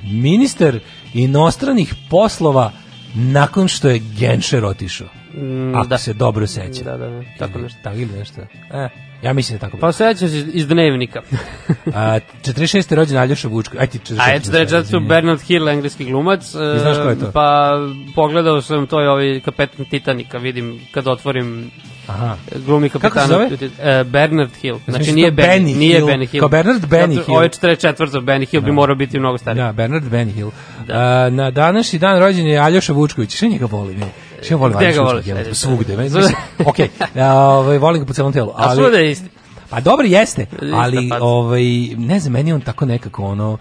ministar 0.04 0.80
inostranih 1.14 1.94
poslova 2.10 2.72
nakon 3.16 3.68
što 3.68 3.90
je 3.90 4.00
Genscher 4.20 4.66
otišao. 4.66 5.08
Mm, 5.38 5.76
Ako 5.76 5.88
da. 5.88 5.98
se 5.98 6.14
dobro 6.14 6.48
seća. 6.48 6.84
Da, 6.84 6.98
da, 6.98 7.08
da, 7.10 7.24
tako 7.40 7.60
nešto. 7.60 7.80
Tako 7.84 7.98
ili 7.98 8.20
nešto. 8.20 8.42
E, 8.74 8.90
ja 9.22 9.34
mislim 9.34 9.60
da 9.60 9.66
tako. 9.66 9.78
Pa 9.78 9.92
sećam 9.92 10.30
se 10.30 10.46
iz 10.54 10.68
dnevnika. 10.68 11.22
A, 11.96 12.20
46. 12.42 12.92
je 12.92 12.96
rođen 12.96 13.18
Aljoša 13.18 13.48
Vučko. 13.48 13.78
Aj 13.80 13.88
ti 13.88 14.00
44. 14.00 14.20
A 14.20 14.30
je 14.30 14.40
44. 14.40 15.08
Bernard 15.08 15.42
Hill, 15.42 15.70
engleski 15.70 16.06
glumac. 16.06 16.44
I 16.54 16.80
znaš 16.80 16.98
ko 16.98 17.10
je 17.10 17.20
to? 17.20 17.32
Pa 17.32 17.72
pogledao 18.16 18.62
sam 18.62 18.88
to 18.88 19.02
je 19.02 19.10
ovaj 19.10 19.40
kapetan 19.40 19.86
Titanika, 19.86 20.38
vidim 20.38 20.80
kad 20.92 21.08
otvorim 21.08 21.72
Aha. 22.08 22.38
glumi 22.56 22.90
Kako 22.90 23.10
se 23.10 23.16
kapitana 23.16 23.48
zove? 23.50 23.70
e, 24.00 24.04
Bernard 24.04 24.56
Hill. 24.56 24.78
Znači 24.86 24.98
mislim 25.00 25.16
nije 25.16 25.36
to 25.36 25.42
Benny 25.42 25.48
Benny, 25.48 25.78
nije 25.78 25.96
Hill, 25.98 26.08
Benny 26.08 26.28
Hill. 26.28 26.40
kao 26.40 26.50
Bernard 26.50 26.84
Benny 26.84 27.14
Zato- 27.14 27.26
Hill. 27.26 27.36
Ovo 27.36 27.44
je 27.44 27.50
44. 27.50 28.22
Benny 28.22 28.50
Hill 28.50 28.64
bi 28.64 28.72
morao 28.72 28.96
biti 28.96 29.20
mnogo 29.20 29.38
stariji. 29.38 29.64
Da, 29.64 29.72
Bernard 29.72 30.10
Benhill. 30.10 30.52
A, 30.90 31.30
na 31.32 31.52
današnji 31.52 32.00
dan 32.00 32.20
rođen 32.20 32.48
je 32.48 32.58
Aljoša 32.58 32.94
Vučković. 32.94 33.36
Sve 33.36 33.48
njega 33.50 33.66
volim. 33.66 34.00
Ne. 34.00 34.08
Volim 34.52 34.78
Gde 34.78 34.94
ga 34.94 35.02
Aljoša? 35.02 35.16
Vučkovića. 35.16 35.54
Svugde. 35.54 35.98
Mislim, 35.98 36.24
ok, 36.66 36.76
a, 37.16 37.34
ovaj, 37.34 37.78
volim 37.78 38.02
ga 38.02 38.08
po 38.08 38.14
celom 38.14 38.34
telu. 38.34 38.50
A 38.50 38.54
Ali, 38.58 38.76
svuda 38.76 38.98
je 38.98 39.12
isti. 39.12 39.28
Pa 39.70 39.80
dobro 39.82 40.06
jeste, 40.06 40.46
ali 40.74 41.10
ovaj, 41.22 41.64
ne 41.98 42.20
znam, 42.20 42.34
meni 42.34 42.54
on 42.54 42.62
tako 42.62 42.86
nekako 42.86 43.24
ono... 43.24 43.58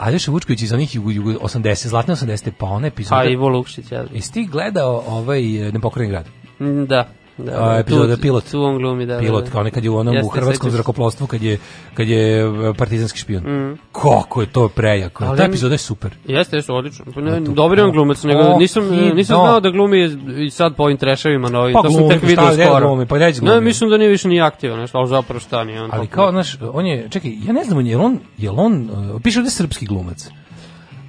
Aljoša 0.00 0.30
Vučković 0.30 0.62
iz 0.62 0.72
onih 0.72 0.94
jugo, 0.94 1.10
jugo 1.10 1.30
80, 1.32 1.86
zlatne 1.88 2.14
80, 2.14 2.50
pa 2.58 2.66
ona 2.66 2.86
epizoda... 2.86 3.16
Pa 3.16 3.24
Ivo 3.24 3.48
Lukšić, 3.48 3.92
ja. 3.92 4.04
Jesi 4.12 4.32
ti 4.32 4.44
gledao 4.44 5.04
ovaj 5.06 5.42
Nepokoreni 5.72 6.10
grad? 6.10 6.26
Mm, 6.60 6.84
Da. 6.84 7.08
Da, 7.38 7.52
A, 7.52 7.72
da, 7.72 7.78
epizoda 7.78 8.16
tu, 8.16 8.22
Pilot. 8.22 8.50
Tu 8.50 8.62
on 8.62 8.78
glumi, 8.78 9.06
da. 9.06 9.18
Pilot, 9.18 9.44
da, 9.44 9.46
da. 9.46 9.52
kao 9.52 9.62
nekad 9.62 9.84
je 9.84 9.90
u 9.90 9.96
onom 9.96 10.16
u 10.24 10.28
hrvatskom 10.28 10.70
se. 10.70 10.74
zrakoplovstvu 10.76 11.26
kad 11.26 11.42
je, 11.42 11.58
kad 11.94 12.08
je 12.08 12.40
e, 12.40 12.74
partizanski 12.78 13.18
špijun. 13.18 13.76
Kako 13.92 14.40
je 14.40 14.46
to 14.46 14.68
prejako. 14.68 15.24
Ali 15.24 15.38
Ta 15.38 15.44
epizoda 15.44 15.74
je 15.74 15.78
super. 15.78 16.14
Jeste, 16.26 16.56
jeste, 16.56 16.72
odlično. 16.72 17.04
Pa 17.14 17.20
ne, 17.20 17.40
dobar 17.40 17.78
je 17.78 17.84
on 17.84 17.90
glumac, 17.90 18.22
nego 18.24 18.40
Oh, 18.40 18.58
nisam, 18.58 18.88
nisam 19.14 19.36
znao 19.36 19.60
da 19.60 19.70
glumi 19.70 20.04
i 20.38 20.50
sad 20.50 20.76
po 20.76 20.82
ovim 20.82 20.96
treševima 20.96 21.48
novi. 21.48 21.72
Pa 21.72 21.82
to 21.82 21.90
sam 21.90 21.98
glumi, 21.98 22.14
tek 22.14 22.20
pa 22.20 22.26
video 22.26 22.66
skoro. 22.66 22.86
glumi, 22.86 23.06
pa 23.06 23.16
gde 23.16 23.32
će 23.32 23.42
Ne, 23.42 23.50
glumi? 23.50 23.64
mislim 23.64 23.90
da 23.90 23.96
nije 23.96 24.08
više 24.10 24.28
ni 24.28 24.40
aktivan, 24.42 24.78
nešto, 24.80 24.98
ali 24.98 25.08
zapravo 25.08 25.40
šta 25.40 25.64
nije 25.64 25.82
on. 25.82 25.90
Ali 25.92 26.06
kao, 26.06 26.30
znaš, 26.30 26.56
on 26.72 26.86
je, 26.86 27.08
čekaj, 27.10 27.32
ja 27.46 27.52
ne 27.52 27.64
znam, 27.64 27.86
je 27.86 27.96
on, 27.96 28.18
je 28.38 28.50
on, 28.50 28.90
uh, 29.14 29.20
piše 29.22 29.38
ovde 29.38 29.50
srpski 29.50 29.86
glumac. 29.86 30.28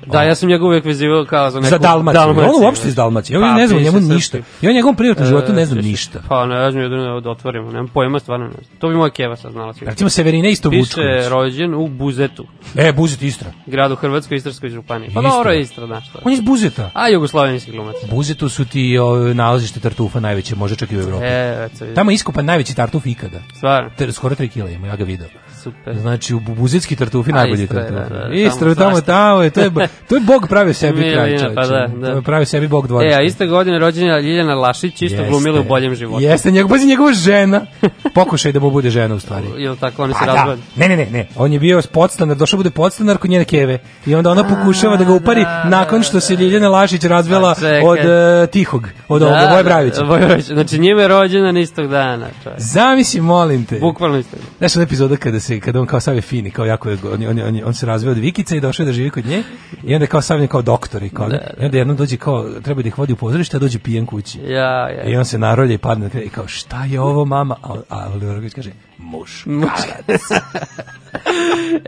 Da, 0.05 0.23
ja 0.23 0.35
sam 0.35 0.49
njega 0.49 0.65
uvek 0.65 0.85
vezivao 0.85 1.25
kao 1.25 1.49
za 1.51 1.59
neku... 1.59 1.69
Za 1.69 1.77
Dalmaciju. 1.77 2.21
on 2.21 2.63
uopšte 2.63 2.87
iz 2.87 2.95
Dalmacije. 2.95 3.35
Ja 3.35 3.41
Pa, 3.41 3.53
ne 3.53 3.67
znam 3.67 3.79
piše 3.79 3.91
njemu 3.91 4.07
ništa. 4.07 4.37
Ja 4.61 4.69
o 4.69 4.73
njegovom 4.73 4.95
privatnom 4.95 5.27
životu 5.27 5.53
ne 5.53 5.65
znam 5.65 5.79
E, 5.79 5.81
ništa. 5.81 6.19
Pa 6.29 6.45
ne 6.45 6.71
znam, 6.71 6.83
jedino 6.83 7.19
da 7.21 7.29
otvorimo, 7.29 7.71
nemam 7.71 7.87
pojma, 7.87 8.19
stvarno 8.19 8.45
ne 8.45 8.51
znam. 8.53 8.77
To 8.79 8.89
bi 8.89 8.95
moja 8.95 9.09
keva 9.09 9.35
sad 9.35 9.51
znala 9.51 9.73
sigurno. 9.73 9.91
Recimo 9.91 10.09
Severina 10.09 10.47
isto 10.47 10.69
Piše 10.69 10.79
Vučković. 10.79 11.25
rođen 11.29 11.73
u 11.73 11.87
Buzetu, 11.87 12.45
E, 12.75 12.91
Buzet 12.91 13.21
Istra. 13.21 13.51
gradu 13.65 13.95
Hrvatskoj 13.95 14.37
Istarskoj 14.37 14.69
županiji. 14.69 15.09
Pa 15.13 15.21
dobro 15.21 15.51
je 15.51 15.61
Istra, 15.61 15.85
znaš 15.87 16.09
što. 16.09 16.19
On 16.23 16.31
je 16.31 16.35
iz 16.35 16.41
Buzeta. 16.41 16.89
A 16.93 17.09
jugoslovenski 17.09 17.71
glumac. 17.71 17.95
Buzetu 18.11 18.49
su 18.49 18.65
ti 18.65 18.97
o, 18.97 19.33
nalazište 19.33 19.79
tartufa 19.79 20.19
najveće, 20.19 20.55
može 20.55 20.75
čak 20.75 20.91
i 20.91 20.97
u 20.97 21.01
Evropi. 21.01 21.25
E, 21.25 21.67
eto. 21.73 21.85
Tamo 21.95 22.11
je 22.11 22.15
iskopan 22.15 22.45
najveći 22.45 22.75
tartuf 22.75 23.05
ikada. 23.05 23.39
Stvarno, 23.55 23.89
Ter, 23.97 24.13
skoro 24.13 24.35
3 24.35 24.47
kila 24.49 24.69
ima, 24.69 24.87
ja 24.87 24.95
ga 24.95 25.03
video. 25.03 25.27
Super. 25.63 25.97
Znači 25.99 26.33
u 26.33 26.39
bubuzetski 26.39 26.95
tartufi 26.95 27.31
A, 27.31 27.35
najbolji 27.35 27.63
Istra 27.63 27.81
tartufi. 27.81 28.13
da, 28.13 28.27
da, 28.27 28.33
Istra 28.33 28.75
tamo 28.75 29.01
tamo 29.01 29.41
je 29.41 29.49
to 29.49 29.61
je 29.61 29.71
to 30.09 30.15
je 30.15 30.21
bog 30.21 30.47
pravio 30.49 30.73
sebi 30.73 31.11
kraj. 31.13 31.37
čoveče. 31.37 31.55
pa 31.55 31.67
da, 31.67 31.87
da. 31.87 32.11
To 32.11 32.15
je 32.17 32.21
pravio 32.21 32.45
sebi 32.45 32.67
bog 32.67 32.87
dvorišta. 32.87 33.15
E, 33.15 33.19
a 33.19 33.25
iste 33.25 33.47
godine 33.47 33.79
rođenja 33.79 34.19
Ljiljana 34.19 34.55
Lašić, 34.55 35.01
isto 35.01 35.15
Jeste. 35.15 35.29
glumila 35.29 35.59
u 35.59 35.63
boljem 35.63 35.95
životu. 35.95 36.23
Jeste, 36.23 36.51
njegov, 36.51 36.69
pazi, 36.69 36.85
njegova 36.87 37.13
žena. 37.13 37.61
Pokušaj 38.15 38.51
da 38.51 38.59
mu 38.59 38.71
bude 38.71 38.89
žena 38.89 39.15
u 39.15 39.19
stvari. 39.19 39.47
Jel 39.63 39.75
tako, 39.75 40.03
oni 40.03 40.13
se 40.13 40.19
Pa 40.19 40.25
da. 40.25 40.33
razvode. 40.33 40.61
Ne, 40.75 40.89
ne, 40.89 40.97
ne, 40.97 41.05
ne. 41.11 41.27
On 41.35 41.53
je 41.53 41.59
bio 41.59 41.81
podstanar, 41.91 42.37
došao 42.37 42.57
bude 42.57 42.69
podstanar 42.69 43.17
kod 43.17 43.29
njene 43.29 43.45
keve. 43.45 43.79
I 44.05 44.15
onda 44.15 44.31
ona 44.31 44.43
pokušava 44.47 44.97
da 44.97 45.03
ga 45.03 45.13
upari 45.13 45.45
nakon 45.65 46.03
što 46.03 46.19
se 46.19 46.35
Ljiljana 46.35 46.69
Lašić 46.69 47.03
razvela 47.03 47.55
Pa 47.55 47.87
od 47.87 47.97
uh, 47.99 48.49
Tihog, 48.49 48.87
od 49.07 49.21
ovoga, 49.21 49.47
Voje 49.51 49.63
Bravića. 49.63 50.01
Voje 50.01 50.25
Bravića. 50.25 50.53
Znači 50.53 50.79
njime 50.79 51.01
je 51.01 51.07
rođena 51.07 51.59
istog 51.59 51.87
dana. 51.87 52.27
Zamisli, 52.57 53.21
molim 53.21 53.65
te. 53.65 53.79
Bukvalno 53.79 54.17
istog. 54.17 54.39
Znaš 54.57 54.77
epizoda 54.77 55.17
kada 55.17 55.39
se 55.39 55.52
kada 55.59 55.79
on 55.81 55.85
kao 55.87 55.99
sav 55.99 56.15
je 56.15 56.21
fini, 56.21 56.51
kao 56.51 56.65
jako 56.65 56.89
je 56.89 56.97
on, 57.13 57.23
on, 57.29 57.39
on, 57.39 57.61
on 57.65 57.73
se 57.73 57.85
razveo 57.85 58.11
od 58.11 58.17
Vikice 58.17 58.57
i 58.57 58.61
došao 58.61 58.85
da 58.85 58.91
živi 58.93 59.09
kod 59.09 59.25
nje 59.25 59.43
i 59.83 59.93
onda 59.93 60.05
kao 60.05 60.21
sav 60.21 60.41
je 60.41 60.47
kao 60.47 60.61
doktor 60.61 61.03
i 61.03 61.09
kao 61.09 61.29
i 61.59 61.65
onda 61.65 61.77
jednom 61.77 61.97
dođe 61.97 62.17
kao 62.17 62.49
treba 62.63 62.81
da 62.81 62.87
ih 62.87 62.97
vodi 62.97 63.13
u 63.13 63.15
pozorište, 63.15 63.57
a 63.57 63.59
dođe 63.59 63.79
pijen 63.79 64.05
kući. 64.05 64.39
Ja, 64.39 64.89
ja. 64.89 65.03
I 65.03 65.15
on 65.15 65.25
se 65.25 65.37
narolje 65.37 65.73
i 65.73 65.77
padne 65.77 66.03
na 66.03 66.09
kraj 66.09 66.23
i 66.23 66.29
kao 66.29 66.47
šta 66.47 66.85
je 66.85 67.01
ovo 67.01 67.25
mama? 67.25 67.55
A, 67.63 67.75
a 67.89 68.09
Oliver 68.13 68.49
kaže 68.55 68.71
muš. 68.97 69.45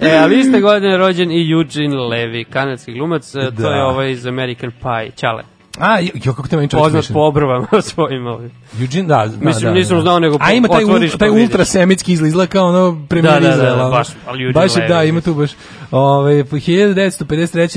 E, 0.01 0.17
ali 0.17 0.39
iste 0.39 0.61
godine 0.61 0.97
rođen 0.97 1.31
i 1.31 1.51
Eugene 1.51 1.95
Levy, 1.95 2.45
kanadski 2.49 2.93
glumac, 2.93 3.35
e, 3.35 3.39
to 3.39 3.51
Da. 3.51 3.69
je 3.69 3.83
ovaj 3.83 4.11
iz 4.11 4.25
American 4.25 4.71
Pie, 4.71 5.11
Ćale. 5.15 5.43
A, 5.79 5.99
jo, 5.99 6.33
kako 6.33 6.47
te 6.47 6.55
meni 6.55 6.69
čovječ 6.69 6.83
Poznat 6.85 7.13
po 7.13 7.19
obrvama 7.19 7.67
svojim 7.83 8.27
ovim. 8.27 8.51
Eugene, 8.81 9.07
da, 9.07 9.27
da, 9.27 9.45
Mislim, 9.45 9.63
da, 9.63 9.71
nisam 9.73 9.97
da. 9.97 10.01
znao, 10.01 10.19
nego 10.19 10.37
A 10.41 10.53
ima 10.53 10.67
taj, 10.67 10.83
ul, 10.83 10.99
pa 11.11 11.17
taj 11.17 11.29
ultrasemitski 11.31 12.13
izgled, 12.13 12.27
izgleda 12.27 12.49
kao 12.49 12.67
ono 12.67 13.05
premijer 13.09 13.41
Da, 13.41 13.49
da, 13.49 13.55
da, 13.55 13.73
ono. 13.75 13.89
baš, 13.89 14.07
ali 14.27 14.43
Eugene 14.43 14.53
baš 14.53 14.71
da, 14.87 15.03
ima 15.03 15.21
tu 15.21 15.33
baš. 15.33 15.51
Ove, 15.91 16.43
po 16.43 16.55
1953. 16.55 17.25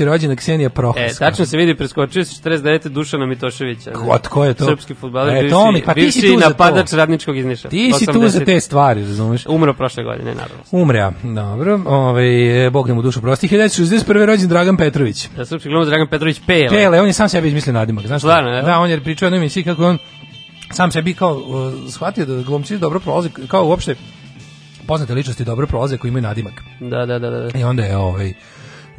rođena 0.05 0.35
Ksenija 0.35 0.69
Prohaska. 0.69 1.01
E, 1.05 1.13
tačno 1.21 1.45
se 1.45 1.57
vidi, 1.57 1.75
preskočio 1.75 2.25
se 2.25 2.41
49. 2.41 2.87
Dušana 2.89 3.25
Mitoševića. 3.25 3.91
Ko- 3.91 4.17
tko 4.19 4.45
je 4.45 4.53
to? 4.53 4.65
Srpski 4.65 4.93
futbaler, 4.93 5.29
E, 5.29 5.39
bivši, 5.39 5.49
to 5.51 5.71
mi, 5.71 5.81
pa 5.81 5.93
ti 5.93 6.11
si 6.11 6.21
tu 6.23 6.27
za 6.29 6.43
to. 6.43 6.49
napadač 6.49 6.93
radničkog 6.93 7.37
iz 7.37 7.45
Niša. 7.45 7.69
Ti 7.69 7.91
si 7.93 8.05
tu 8.05 8.19
za 8.21 8.39
80. 8.39 8.45
te 8.45 8.59
stvari, 8.59 9.01
razumeš? 9.01 9.45
Umro 9.47 9.73
prošle 9.73 10.03
godine, 10.03 10.35
naravno. 10.35 10.63
Umre, 10.73 11.11
dobro. 11.25 11.79
Ove, 11.87 12.23
Bog 12.69 12.87
da 12.87 12.93
mu 12.93 13.01
dušu 13.01 13.21
prosti. 13.21 13.47
1961. 13.47 14.25
rođen 14.25 14.47
Dragan 14.47 14.77
Petrović. 14.77 15.27
Da, 15.29 15.45
srpski 15.45 15.69
glumac 15.69 15.87
Dragan 15.87 16.07
Petrović 16.07 16.41
Pele. 16.47 16.69
Pele, 16.69 17.01
on 17.01 17.07
je 17.07 17.13
sam 17.13 17.29
sebi 17.29 17.47
izmislio 17.47 17.73
nadimak, 17.89 18.07
znaš? 18.07 18.21
Stvarno, 18.21 18.49
ne? 18.49 18.61
Da, 18.61 18.79
on 18.79 18.89
je 18.89 19.03
pričao 19.03 19.25
jednoj 19.25 19.37
emisiji 19.37 19.63
kako 19.63 19.85
on 19.85 19.97
sam 20.71 20.91
sebi 20.91 21.13
kao 21.13 21.33
uh, 21.33 21.91
shvatio 21.91 22.25
da 22.25 22.41
glumci 22.41 22.77
dobro 22.77 22.99
prolaze, 22.99 23.29
kao 23.47 23.67
uopšte 23.67 23.95
poznate 24.87 25.13
ličnosti 25.13 25.43
dobro 25.43 25.67
prolaze 25.67 25.97
koji 25.97 26.09
imaju 26.09 26.23
nadimak. 26.23 26.63
Da, 26.79 27.05
da, 27.05 27.19
da, 27.19 27.29
da. 27.29 27.59
I 27.59 27.63
onda 27.63 27.83
je 27.83 27.97
ovaj 27.97 28.33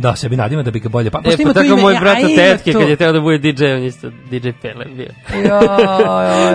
da 0.00 0.16
sebi 0.16 0.36
nadimak 0.36 0.64
da 0.64 0.70
bi 0.70 0.80
ga 0.80 0.88
bolje. 0.88 1.10
Pa 1.10 1.18
E, 1.18 1.44
pa 1.44 1.52
tako 1.52 1.66
ime- 1.66 1.76
moj 1.76 1.96
a, 1.96 2.00
brat 2.00 2.18
od 2.18 2.34
tetke, 2.36 2.72
kad 2.72 2.88
je 2.88 2.96
teo 2.96 3.12
da 3.12 3.20
bude 3.20 3.38
DJ, 3.42 3.64
on 3.66 3.82
isto 3.82 4.10
DJ 4.30 4.48
Pele 4.62 4.84
bio. 4.86 5.08
Ja, 5.44 5.60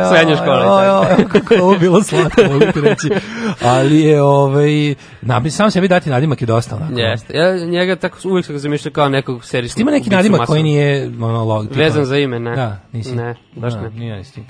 Srednja 0.09 0.35
škola 0.35 0.57
i 0.57 0.85
ja, 0.85 1.01
tako. 1.01 1.22
ja, 1.22 1.27
kako 1.30 1.53
je 1.53 1.61
ovo 1.61 1.77
bilo 1.77 2.03
slatko, 2.03 2.41
mogu 2.43 2.72
ti 2.73 2.81
reći. 2.81 3.09
Ali 3.61 3.99
je, 3.99 4.22
ovaj, 4.22 4.95
na, 5.22 5.49
sam 5.49 5.72
sebi 5.72 5.88
dati 5.88 6.09
nadimak 6.09 6.41
je 6.41 6.45
dosta 6.45 6.76
onako. 6.76 6.99
Jeste. 6.99 7.38
Ja 7.38 7.55
njega 7.57 7.95
tako 7.95 8.17
uvijek 8.26 8.45
sam 8.45 8.57
zamišljao 8.57 8.91
kao 8.91 9.09
nekog 9.09 9.45
serijskog. 9.45 9.81
Ima 9.81 9.91
neki 9.91 10.09
nadimak 10.09 10.41
koji 10.41 10.63
nije 10.63 11.11
ono, 11.22 11.43
log, 11.43 11.65
tipa- 11.65 11.77
Vezan 11.77 12.05
za 12.05 12.17
ime, 12.17 12.39
ne. 12.39 12.55
Da, 12.55 12.80
nisi. 12.91 13.15
Ne, 13.15 13.35
baš 13.55 13.73
Da, 13.73 13.81
ne. 13.81 13.89
Nije, 13.89 14.17
nisi. 14.17 14.41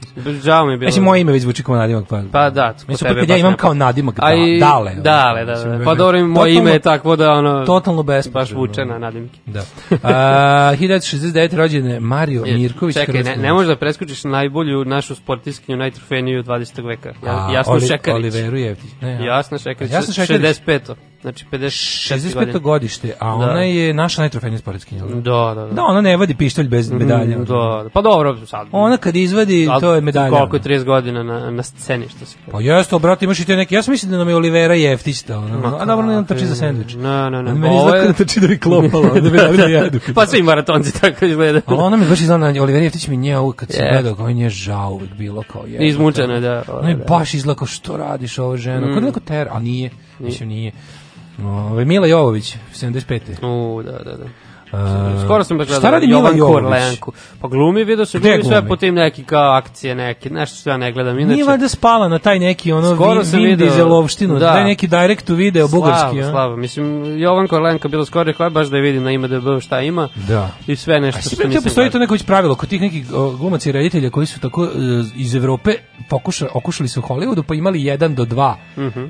Žao 0.44 0.66
mi 0.66 0.74
je 0.74 0.78
bilo. 0.78 0.88
Mislim, 0.88 1.04
moje 1.04 1.22
ime 1.22 1.32
već 1.32 1.42
zvuči 1.42 1.64
kao 1.64 1.76
nadimak. 1.76 2.08
Pa, 2.08 2.22
Pa 2.32 2.50
da, 2.50 2.74
kod 2.74 2.90
Mislim, 2.90 3.08
tebe 3.08 3.20
kad 3.20 3.30
ja 3.30 3.38
imam 3.38 3.56
kao 3.56 3.74
nadimak 3.74 4.16
da, 4.16 4.26
A 4.26 4.34
i- 4.34 4.60
dale. 4.60 4.92
Dale, 4.96 5.46
da, 5.46 5.52
mislim, 5.52 5.78
da. 5.80 5.86
Pa 5.86 5.96
dobro, 6.04 6.28
moje 6.28 6.54
ime 6.54 6.72
je 6.72 6.80
takvo 6.80 7.16
da 7.16 7.32
ono... 7.32 7.66
Totalno 7.66 8.04
bespotrebno. 8.04 8.42
Baš 8.42 8.52
vuče 8.54 8.85
na 8.86 8.98
nadimke. 9.00 9.40
Da. 9.46 9.64
A, 10.04 10.74
1969. 10.80 11.56
rođen 11.56 11.88
je 11.88 12.00
Mario 12.00 12.44
Mirković. 12.44 12.96
Čekaj, 12.96 13.24
ne, 13.24 13.36
ne 13.36 13.54
možeš 13.54 13.68
da 13.68 13.76
preskočiš 13.76 14.24
najbolju 14.24 14.86
našu 14.86 15.16
sportiskinju, 15.16 15.78
najtrofejniju 15.78 16.44
20. 16.44 16.88
veka. 16.88 17.10
Ja, 17.24 17.48
A, 17.48 17.52
jasno 17.54 17.74
Oli- 17.74 17.88
Šekarić. 17.88 18.16
Oliveru 18.16 18.58
Jevtić. 18.58 18.90
Ne, 19.02 19.12
ja. 19.12 19.26
Jasno 19.26 19.58
Šekarić. 19.58 19.94
Jasna 19.94 20.14
Šekarić. 20.16 20.58
65. 20.58 20.96
Znači 21.26 21.46
56. 21.46 22.36
65. 22.36 22.60
godište, 22.60 23.14
a 23.20 23.26
Da. 23.28 23.34
ona 23.34 23.62
je 23.62 23.94
naša 23.94 24.22
najtrofejnija 24.22 24.60
sportiskinja. 24.60 25.04
jel 25.04 25.22
Da, 25.22 25.22
da, 25.56 25.66
da. 25.66 25.68
Da, 25.68 25.84
ona 25.84 26.02
ne 26.02 26.18
vadi 26.18 26.36
pištolj 26.36 26.68
bez 26.68 26.92
medalja. 26.92 27.38
Mm, 27.38 27.44
Da, 27.46 27.54
da. 27.84 27.90
Pa 27.90 28.02
dobro, 28.02 28.46
sad. 28.46 28.68
Ona 28.72 28.98
kad 28.98 29.16
izvadi, 29.16 29.68
Ali 29.72 29.82
to 29.82 29.94
je 29.94 30.02
medalja. 30.02 30.30
Koliko 30.30 30.56
je 30.56 30.62
30 30.62 30.84
godina 30.84 31.24
na, 31.24 31.52
na 31.52 31.64
sceni, 31.64 32.10
što 32.10 32.26
se 32.26 32.38
kaže. 32.38 32.52
Pa 32.52 32.62
jeste, 32.62 33.00
brate, 33.00 33.26
imaš 33.26 33.40
i 33.40 33.46
te 33.46 33.56
neki, 33.56 33.76
ja 33.76 33.84
sam 33.84 33.92
mislim 33.92 34.12
da 34.12 34.18
nam 34.18 34.30
je 34.30 34.36
Olivera 34.36 34.74
Jeftić 34.74 35.22
to, 35.22 35.38
ono. 35.38 35.60
Ma 35.60 35.78
A 35.80 35.86
dobro, 35.86 36.06
ne 36.06 36.14
nam 36.14 36.26
trči 36.26 36.46
za 36.46 36.56
sendvič. 36.56 36.94
Ne, 36.94 37.30
ne, 37.30 37.44
ne. 37.44 37.54
Meni 37.54 37.76
izgleda 37.76 37.98
je- 37.98 38.04
kao 38.04 38.08
da 38.10 38.14
trči 38.16 38.40
da 38.40 38.48
bi 38.48 38.60
klopala, 38.60 39.10
da 39.12 39.30
bi 39.30 39.58
da 39.58 39.64
jedu. 39.64 40.00
Pa 40.16 40.26
svi 40.26 40.44
maratonci 40.44 41.02
tako 41.02 41.26
izgleda. 41.26 41.62
Ali 41.66 41.78
ona 41.80 41.98
mi 41.98 42.10
baš 42.10 42.22
izgleda, 42.22 42.62
Olivera 42.62 42.84
Jeftić 42.84 43.08
mi 43.08 43.18
nje 43.18 43.38
uvijek 43.40 43.56
kad 43.56 43.70
Je. 43.72 43.90
gledao, 43.92 44.16
kao 44.16 44.32
nje 44.32 44.44
je 44.44 44.50
žao 44.50 44.92
uvijek 44.92 45.14
bilo 45.14 45.44
kao 45.44 45.66
je. 45.66 45.88
Izmučena 45.88 46.34
je, 46.34 46.40
da. 46.40 46.64
Ona 46.70 46.90
je 46.90 46.96
baš 46.98 47.34
izgleda 47.34 47.58
kao 47.58 47.68
što 47.68 47.98
radiš 47.98 48.40
ovo 48.40 48.58
ženo. 48.58 48.88
Mm. 48.88 48.94
Kod 48.94 49.04
neko 49.04 49.20
ter, 49.20 49.48
ali 49.52 49.64
nije. 49.64 49.90
Mislim, 50.20 50.50
nije. 50.50 50.72
Ove, 51.44 51.86
Mila 51.86 52.08
Jovović, 52.08 52.58
75. 52.74 53.46
U, 53.46 53.84
da, 53.84 53.92
da, 53.92 54.18
da. 54.18 54.26
A, 54.72 55.22
Skoro 55.24 55.44
sam 55.44 55.58
baš 55.58 55.68
gledao 55.70 56.00
Jovan? 56.02 56.40
Kurlenku. 56.40 57.12
Pa 57.42 57.48
glumi 57.48 57.84
video 57.84 58.06
se 58.06 58.20
glumi 58.20 58.44
sve 58.44 58.68
po 58.68 58.76
tim 58.76 58.96
neki 58.96 59.24
kao 59.24 59.52
akcije 59.52 59.96
neke, 59.96 60.30
nešto 60.30 60.58
što 60.58 60.70
ja 60.70 60.78
ne 60.78 60.92
gledam. 60.92 61.20
Inače, 61.20 61.34
Nije 61.34 61.46
valjda 61.46 61.68
spala 61.70 62.08
na 62.08 62.20
taj 62.20 62.40
neki 62.40 62.72
ono 62.72 62.96
Skoro 62.96 63.14
Vin, 63.14 63.26
sam 63.26 63.40
Vin 63.40 63.58
Dieselovštinu, 63.58 64.40
da. 64.40 64.48
taj 64.48 64.64
neki 64.64 64.88
direct 64.90 65.26
to 65.26 65.34
video 65.36 65.68
bugarski. 65.70 66.00
Slava, 66.12 66.20
a? 66.20 66.32
slava. 66.32 66.56
Mislim, 66.56 66.86
Jovan 67.20 67.48
Korlenka 67.48 67.88
bilo 67.88 68.06
skoro 68.06 68.34
"Aj, 68.40 68.50
baš 68.50 68.68
da 68.68 68.78
je 68.78 68.84
vidim 68.84 69.04
na 69.04 69.12
IMDB 69.12 69.30
šta 69.62 69.82
ima. 69.82 70.10
Da. 70.28 70.50
I 70.68 70.76
sve 70.76 71.00
nešto 71.00 71.20
A 71.20 71.22
što 71.22 71.48
nisam 71.48 71.64
postoji 71.64 71.86
to 71.86 71.92
gledao. 71.92 72.00
neko 72.00 72.14
već 72.14 72.24
pravilo 72.24 72.56
kod 72.56 72.70
tih 72.70 72.82
nekih 72.82 73.08
glumaca 73.10 73.70
i 73.70 73.74
reditelja 73.74 74.10
koji 74.10 74.26
su 74.26 74.40
tako 74.40 74.64
e, 74.66 74.68
iz 75.16 75.36
Evrope 75.36 75.72
pokušali 76.10 76.52
okušali 76.54 76.90
su 76.90 77.00
u 77.00 77.04
Hollywoodu 77.04 77.44
pa 77.44 77.56
imali 77.56 77.84
jedan 77.84 78.16
do 78.16 78.26
dva 78.26 78.58
Mhm. 78.78 79.00
e, 79.00 79.08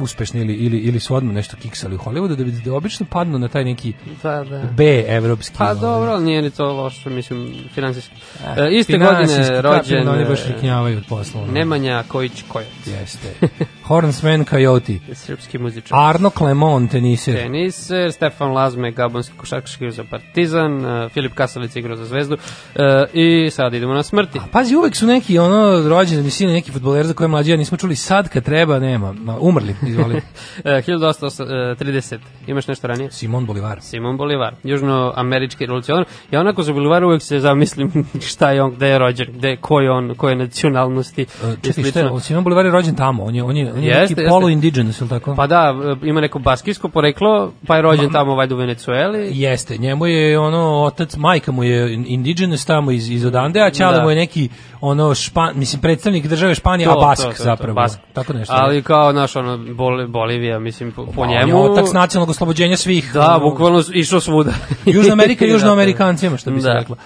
uspešni 0.00 0.40
ili, 0.40 0.54
ili, 0.54 0.78
ili 0.78 1.00
su 1.00 1.14
odmah 1.14 1.34
nešto 1.34 1.56
kiksali 1.56 1.94
u 1.94 1.98
Hollywoodu 1.98 2.28
da 2.28 2.44
bi 2.44 2.50
da 2.52 2.74
obično 2.74 3.06
padnu 3.06 3.38
na 3.38 3.48
taj 3.48 3.64
neki 3.64 3.92
Da, 4.22 4.44
da. 4.44 4.62
B 4.76 5.04
evropski. 5.08 5.56
Pa 5.58 5.64
ovaj. 5.64 5.80
dobro, 5.80 6.10
ali 6.12 6.24
nije 6.24 6.42
ni 6.42 6.50
to 6.50 6.72
loše, 6.72 7.10
mislim, 7.10 7.54
finansijski. 7.74 8.14
E, 8.56 8.68
iste 8.70 8.92
Finansijski, 8.92 9.38
godine 9.38 9.62
rođen 9.62 10.04
da 10.04 10.10
Oni 10.10 10.24
baš 10.24 10.40
e, 10.40 10.52
riknjavaju 10.52 10.98
od 10.98 11.04
posla. 11.08 11.46
Nemanja 11.46 12.04
Kojić 12.08 12.44
Kojac, 12.48 12.86
Jeste. 12.86 13.28
Hornsman 13.86 14.44
Coyote. 14.44 14.98
srpski 15.14 15.58
muzičar. 15.58 15.98
Arno 16.00 16.30
Clement, 16.30 16.90
teniser. 16.90 17.34
Teniser, 17.34 18.12
Stefan 18.12 18.52
Lazme, 18.52 18.92
gabonski 18.92 19.36
košarkaški 19.36 19.90
za 19.90 20.04
Partizan, 20.04 20.76
uh, 20.76 21.12
Filip 21.12 21.34
Kasalic 21.34 21.76
igrao 21.76 21.96
za 21.96 22.04
Zvezdu 22.04 22.34
uh, 22.34 22.80
i 23.12 23.50
sad 23.50 23.74
idemo 23.74 23.94
na 23.94 24.02
smrti. 24.02 24.40
Pazi, 24.52 24.76
uvek 24.76 24.96
su 24.96 25.06
neki 25.06 25.38
ono 25.38 25.88
rođeni 25.88 26.30
sini 26.30 26.52
neki 26.52 26.72
fudbaleri 26.72 27.08
za 27.08 27.14
koje 27.14 27.28
mlađi 27.28 27.50
ja 27.50 27.56
nismo 27.56 27.78
čuli 27.78 27.96
sad 27.96 28.28
kad 28.28 28.44
treba, 28.44 28.78
nema. 28.78 29.12
Ma, 29.12 29.38
umrli, 29.40 29.74
izvoli. 29.86 30.20
Uh, 30.58 30.64
1830. 30.64 32.18
Imaš 32.46 32.66
nešto 32.66 32.86
ranije? 32.86 33.10
Simon 33.10 33.46
Bolivar. 33.46 33.80
Simon 33.80 34.16
Bolivar, 34.16 34.54
južnoamerički 34.62 35.66
revolucionar. 35.66 36.04
Ja 36.30 36.40
onako 36.40 36.62
za 36.62 36.72
Bolivara 36.72 37.06
uvek 37.06 37.22
se 37.22 37.40
zamislim 37.40 38.04
šta 38.30 38.50
je 38.50 38.62
on, 38.62 38.70
gde 38.74 38.88
je 38.88 38.98
rođen, 38.98 39.26
gde, 39.32 39.56
ko 39.56 39.80
je 39.80 39.90
on, 39.90 40.14
koje 40.14 40.36
nacionalnosti 40.36 41.22
i 41.22 41.26
Čekaj, 41.62 41.84
šta 41.84 42.00
je? 42.00 42.20
Simon 42.20 42.44
Bolivar 42.44 42.64
je 42.64 42.72
rođen 42.72 42.94
tamo, 42.94 43.24
on 43.24 43.34
je, 43.34 43.42
on 43.42 43.56
je 43.56 43.73
Jeste, 43.82 44.00
neki 44.00 44.12
jeste. 44.12 44.26
polu-indigenous, 44.28 45.00
ili 45.00 45.08
tako? 45.10 45.34
Pa 45.34 45.46
da, 45.46 45.74
ima 46.02 46.20
neko 46.20 46.38
baskijsko 46.38 46.88
poreklo, 46.88 47.52
pa 47.66 47.76
je 47.76 47.82
rođen 47.82 48.12
tamo 48.12 48.34
valjda 48.34 48.54
u 48.54 48.58
Venecueli. 48.58 49.28
Jeste, 49.32 49.78
njemu 49.78 50.06
je 50.06 50.38
ono 50.38 50.82
otac, 50.82 51.16
majka 51.16 51.52
mu 51.52 51.64
je 51.64 51.94
indigenous 51.94 52.64
tamo 52.64 52.90
iz, 52.90 53.10
iz 53.10 53.24
odande, 53.26 53.60
a 53.60 53.70
Ćale 53.70 53.96
Da. 53.96 54.02
mu 54.02 54.10
je 54.10 54.16
neki 54.16 54.48
ono 54.80 55.14
špan, 55.14 55.52
mislim 55.54 55.82
predstavnik 55.82 56.26
države 56.26 56.54
Španije, 56.54 56.88
a 56.88 56.94
Bask 56.94 57.40
zapravo. 57.42 57.74
Bask. 57.74 57.98
Tako 58.12 58.32
nešto. 58.32 58.54
Ali 58.56 58.82
kao 58.82 59.12
naš 59.12 59.36
ono 59.36 59.58
Bol, 59.74 60.06
Bolivija, 60.06 60.58
mislim 60.58 60.92
po, 60.92 61.06
po 61.06 61.12
Pa, 61.12 61.20
on 61.20 61.30
je 61.30 61.44
njemu. 61.46 61.62
otac 61.62 61.92
nacionalnog 61.92 62.30
oslobođenja 62.30 62.76
svih. 62.76 63.12
Da, 63.12 63.36
ono, 63.36 63.50
bukvalno 63.50 63.82
išao 63.92 64.20
svuda. 64.20 64.52
Južna 64.86 65.12
Amerika, 65.12 65.44
južnoamerikancima, 65.54 66.36
što 66.36 66.50
bi 66.50 66.60
se 66.60 66.68
da. 66.68 66.74
reklo. 66.74 66.96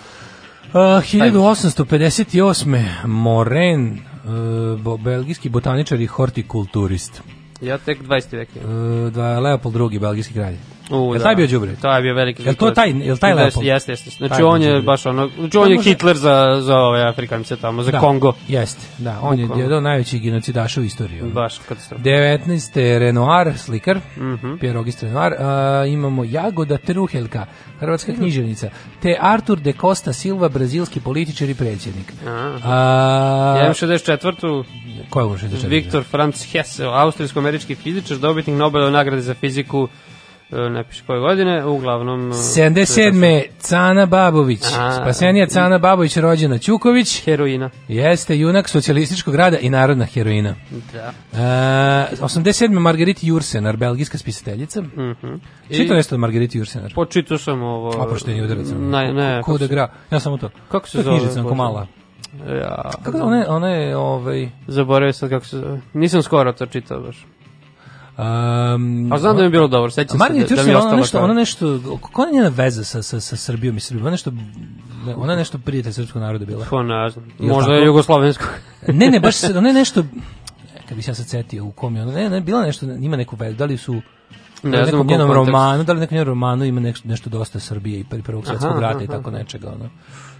Uh, 0.69 0.75
1858. 0.75 2.85
Moren, 3.05 3.99
bo, 4.85 4.97
belgijski 4.97 5.49
botaničar 5.49 6.01
i 6.01 6.07
hortikulturist. 6.07 7.23
Ja 7.61 7.79
tek 7.79 8.03
20. 8.03 8.37
vek. 8.39 8.49
Uh, 8.57 9.13
da, 9.15 9.39
Leopold 9.41 9.93
II, 9.93 9.99
belgijski 9.99 10.35
kralj. 10.35 10.59
U, 10.91 11.15
da. 11.15 11.21
taj 11.21 11.37
bio 11.37 11.47
đubre? 11.47 11.77
Taj 11.77 11.99
je 11.99 12.03
bio 12.03 12.15
veliki. 12.15 12.43
Jel 12.43 12.55
to 12.55 12.71
taj- 12.71 12.95
jel 12.99 13.17
taj 13.17 13.35
Leopold? 13.35 13.67
Jeste, 13.67 13.93
jeste. 13.93 14.11
Znači 14.11 14.31
Taj 14.31 14.43
on 14.43 14.63
je 14.63 14.69
đubre. 14.69 14.83
baš 14.83 15.07
ono, 15.07 15.29
znači 15.39 15.59
on 15.59 15.71
je 15.71 15.77
može- 15.77 15.91
Hitler 15.91 16.17
za, 16.17 16.59
za 16.61 16.77
ove 16.77 17.03
Afrikance 17.03 17.57
tamo, 17.57 17.83
za 17.83 17.91
Da, 17.91 17.99
Kongo. 18.01 18.33
Jeste, 18.49 18.87
da, 18.99 19.19
on 19.23 19.39
je 19.39 19.49
jedan 19.57 19.73
od 19.73 19.83
najvećih 19.83 20.23
genocidaša 20.23 20.81
u 20.81 20.85
istoriji. 20.85 21.21
ono. 21.23 21.31
Baš 21.31 21.59
katastrofa. 21.59 22.03
19. 22.03 22.71
Renoir, 22.99 23.59
slikar, 23.59 23.99
Mhm. 24.17 24.57
Pierre 24.57 24.79
Auguste 24.79 25.07
Renoir, 25.07 25.33
a, 25.35 25.85
imamo 25.87 26.25
Jagoda 26.25 26.77
Truheljka, 26.79 27.47
hrvatska 27.81 28.13
književnica, 28.15 28.71
te 29.03 29.17
Artur 29.21 29.59
de 29.59 29.73
Costa 29.73 30.13
Silva, 30.13 30.49
brazilski 30.49 31.01
političar 31.01 31.49
i 31.49 31.55
predsjednik. 31.55 32.13
Aha. 32.25 32.59
A, 32.65 33.55
Ja 33.57 33.63
imam 33.63 33.75
64. 33.75 34.65
Ko 35.11 35.21
je 35.21 35.25
ovo 35.25 35.35
64? 35.35 35.69
Viktor 35.69 36.05
Franz 36.05 36.45
Hesse, 36.45 36.85
austrijsko-američki 36.85 37.75
fizičar, 37.75 38.17
dobitnik 38.17 38.57
Nobelove 38.57 38.91
nagrade 38.91 39.23
za 39.23 39.35
fiziku, 39.35 39.89
ne 40.51 40.85
piše 40.85 41.03
koje 41.07 41.21
godine, 41.21 41.65
uglavnom... 41.65 42.31
e, 42.31 42.35
77. 42.35 43.43
Cana 43.59 44.07
Babović, 44.07 44.63
A. 44.79 44.93
spasenija 44.93 45.47
Cana 45.47 45.79
Babović, 45.79 46.17
rođena 46.17 46.59
Ćuković, 46.59 47.25
Heroina. 47.25 47.71
jeste 47.89 48.39
junak 48.39 48.69
socijalističkog 48.69 49.35
rada 49.35 49.59
i 49.59 49.71
narodna 49.71 50.05
heroina. 50.05 50.55
Da. 50.93 51.13
E, 51.33 52.17
87. 52.17 52.69
Margariti 52.71 53.27
Jursenar, 53.27 53.77
belgijska 53.77 54.19
spisateljica. 54.19 54.83
Mhm. 54.83 55.35
Čito 55.71 55.93
I- 55.93 55.97
nešto 55.97 56.15
od 56.15 56.21
Margariti 56.21 56.59
Jursenar? 56.59 56.93
Počitao 56.95 57.39
sam 57.39 57.63
ovo... 57.63 57.89
Oprošteni 57.99 58.43
udarac. 58.43 58.67
Ne, 58.71 59.13
ne. 59.13 59.43
Ko 59.43 59.59
da 59.59 59.67
gra, 59.67 59.89
ja 60.11 60.21
samo 60.21 60.37
to. 60.39 60.51
Kako 60.69 60.89
se 60.89 60.99
To 60.99 61.03
zove? 61.03 61.19
knjižica, 61.19 61.41
onako 61.41 61.49
Bože? 61.49 61.57
mala. 61.57 61.87
Ja, 62.61 62.91
Kako 63.03 63.19
ona, 63.19 63.45
ona 63.49 63.69
je, 63.69 63.97
ovaj... 63.97 64.49
Zaboravio 64.67 65.13
sam 65.13 65.29
kako 65.29 65.45
se 65.45 65.57
zove. 65.59 65.81
Nisam 65.95 66.23
skoro 66.23 66.53
to 66.53 66.67
čitao 66.67 67.01
baš. 67.01 67.27
Um, 68.19 69.13
A 69.13 69.19
znam 69.19 69.37
da 69.37 69.41
mi 69.41 69.47
je 69.47 69.51
bilo 69.51 69.69
dobro, 69.69 69.91
sećam 69.91 70.09
se 70.09 70.19
da, 70.19 70.57
da 70.57 70.63
mi 70.63 70.71
je 70.71 70.77
ona 70.77 70.79
ostalo 70.79 70.97
nešto, 70.97 71.19
kao- 71.19 71.25
ona 71.25 71.35
nešto, 71.35 71.81
kako 72.03 72.23
je 72.23 72.33
njena 72.33 72.49
veza 72.49 72.85
sa, 72.85 73.03
sa, 73.03 73.21
sa 73.21 73.37
Srbijom 73.37 73.77
i 73.77 73.81
Srbijom? 73.81 74.07
Ona 74.07 74.11
nešto, 74.11 74.33
ona 75.17 75.37
nešto 75.37 75.59
prijatelj 75.59 75.93
srpskog 75.93 76.23
naroda 76.23 76.45
bila. 76.45 76.67
Pa 76.71 76.83
ne 76.83 77.11
znam. 77.11 77.25
Možda 77.39 77.73
je 77.73 77.87
jugoslovensko. 77.87 78.45
ne, 78.89 79.11
ne, 79.11 79.21
baš 79.21 79.37
se, 79.41 79.59
ona 79.59 79.69
je 79.69 79.75
nešto, 79.75 80.05
kad 80.89 80.97
bi 80.97 81.03
se 81.03 81.11
ja 81.11 81.15
sad 81.15 81.27
setio 81.27 81.65
u 81.65 81.71
kom 81.73 81.97
je 81.97 82.03
ona, 82.03 82.13
ne, 82.13 82.31
ne, 82.31 82.41
bila 82.41 82.63
nešto, 82.63 82.87
ima 82.87 83.17
neku 83.17 83.37
vezu, 83.37 83.57
da 83.57 83.65
li 83.65 83.77
su, 83.77 83.95
Ne 84.63 84.71
da 84.71 84.79
li 84.79 84.85
u 84.85 84.89
znam 84.89 85.07
njenom 85.07 85.33
romanu, 85.33 85.85
da 85.85 85.93
li 85.93 85.99
u 85.99 86.01
nekom 86.01 86.15
njenom 86.15 86.29
romanu 86.29 86.65
ima 86.65 86.81
nešto, 86.81 87.09
nešto 87.09 87.31
dosta 87.31 87.61
Srbije 87.61 88.01
i 88.01 88.23
prvog 88.23 88.47
svetskog 88.47 88.79
rata 88.81 89.05
i 89.05 89.07
tako 89.07 89.31
nečega, 89.31 89.69
ono. 89.69 89.91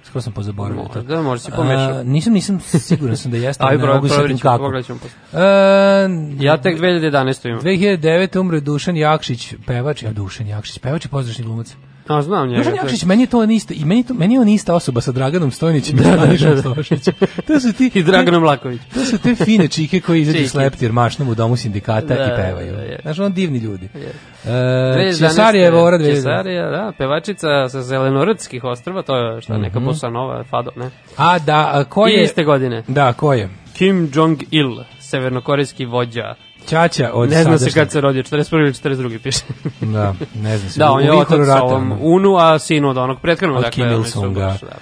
Skoro 0.09 0.23
sam 0.23 0.33
pozaboravio 0.33 0.85
to. 0.85 0.99
Možda, 0.99 1.23
možda 1.23 1.45
si 1.45 1.53
pomešao. 1.53 1.91
A, 1.91 2.03
nisam, 2.03 2.33
nisam 2.33 2.61
siguran 2.61 3.17
sam 3.17 3.31
da 3.31 3.37
jeste, 3.37 3.65
Aj, 3.65 3.69
ali 3.69 3.79
ne 3.79 3.83
bro, 3.83 3.95
mogu 3.95 4.09
se 4.09 4.15
kako. 4.43 4.59
pogledat 4.59 4.87
ćemo 4.87 4.99
posle. 4.99 5.19
E, 5.35 6.09
Ja 6.39 6.57
tek 6.57 6.79
2011. 6.79 7.49
imam. 7.49 7.61
2009. 7.61 8.39
umre 8.39 8.61
Dušan 8.61 8.97
Jakšić, 8.97 9.55
pevač, 9.67 10.03
ja 10.03 10.13
Dušan 10.13 10.47
Jakšić, 10.47 10.79
pevač 10.79 11.05
i 11.05 11.09
pozdrašni 11.09 11.45
glumac. 11.45 11.77
A, 12.09 12.23
znam 12.23 12.49
njega. 12.49 12.59
Dušan 12.59 12.73
je- 12.73 12.79
Jakšić, 12.79 13.05
meni 13.05 13.23
je 13.23 13.27
to 13.27 13.39
on 13.39 13.51
isto, 13.51 13.75
i 13.75 13.85
meni, 13.85 14.05
to, 14.05 14.15
meni 14.15 14.35
je 14.35 14.41
on 14.41 14.49
ista 14.49 14.75
osoba 14.75 15.01
sa 15.01 15.13
Draganom 15.13 15.51
Stojnićem 15.51 15.99
i 15.99 16.03
Stanišom 16.03 16.59
Stošićem. 16.59 17.15
To 17.47 17.61
su 17.61 17.73
ti, 17.73 17.91
I 17.95 18.03
Draganom 18.03 18.45
Laković. 18.45 18.81
To 18.95 19.01
su 19.01 19.19
te 19.19 19.35
fine 19.37 19.69
čike 19.69 20.01
koji 20.01 20.21
izađu 20.23 20.49
s 20.49 20.55
leptir 20.55 20.93
mašnom 20.93 21.29
u 21.29 21.35
domu 21.35 21.57
sindikata 21.57 22.07
Da, 22.07 22.25
i 22.25 22.37
pevaju. 22.37 22.73
da, 22.73 22.83
je. 22.83 22.99
Znaš, 23.03 23.19
on 23.19 23.33
divni 23.33 23.59
ljudi. 23.59 23.89
Je. 23.95 24.13
E, 24.45 24.51
2011. 24.95 25.19
Cesarija 25.19 25.71
Vora 25.71 25.99
2011. 25.99 26.15
Cesarija, 26.15 26.67
da, 26.67 26.93
pevačica 26.99 27.69
sa 27.69 27.83
zelenorodskih 27.83 28.65
ostrva, 28.65 29.03
to 29.03 29.17
je 29.17 29.41
šta, 29.41 29.59
neka 29.59 29.79
Mhm. 29.79 29.87
bossa 29.87 30.09
nova, 30.09 30.45
fado, 30.45 30.71
ne? 30.77 30.91
A 31.17 31.39
da, 31.39 31.71
a 31.73 31.85
ko 31.85 32.09
I 32.09 32.13
je... 32.13 32.25
iste 32.25 32.45
godine. 32.45 32.83
Da, 32.89 33.13
ko 33.13 33.33
je? 33.33 33.49
Kim 33.73 34.11
Jong-il, 34.15 34.71
severnokorejski 35.01 35.85
vođa. 35.87 36.35
Ćaća 36.69 37.11
od 37.15 37.31
ne 37.31 37.43
zna 37.43 37.59
se 37.59 37.71
kad 37.71 37.91
se 37.91 38.01
rodio, 38.01 38.23
41. 38.23 38.59
ili 38.61 38.73
42. 38.73 39.19
piše. 39.19 39.41
Da, 39.81 40.15
ne 40.35 40.59
znam 40.59 40.71
se. 40.71 40.79
da, 40.79 40.91
on 40.93 41.03
je 41.03 41.13
otac 41.13 41.39
rata, 41.39 41.63
ovom. 41.63 41.93
Unu, 42.01 42.37
a 42.37 42.59
sin 42.59 42.85
od 42.85 42.97
onog 42.97 43.21
prethodnog. 43.21 43.57
Od 43.57 43.63
dakle, 43.63 43.89
Kim 43.89 44.05
su 44.05 44.19
Il-sunga. 44.19 44.57
da. 44.63 44.77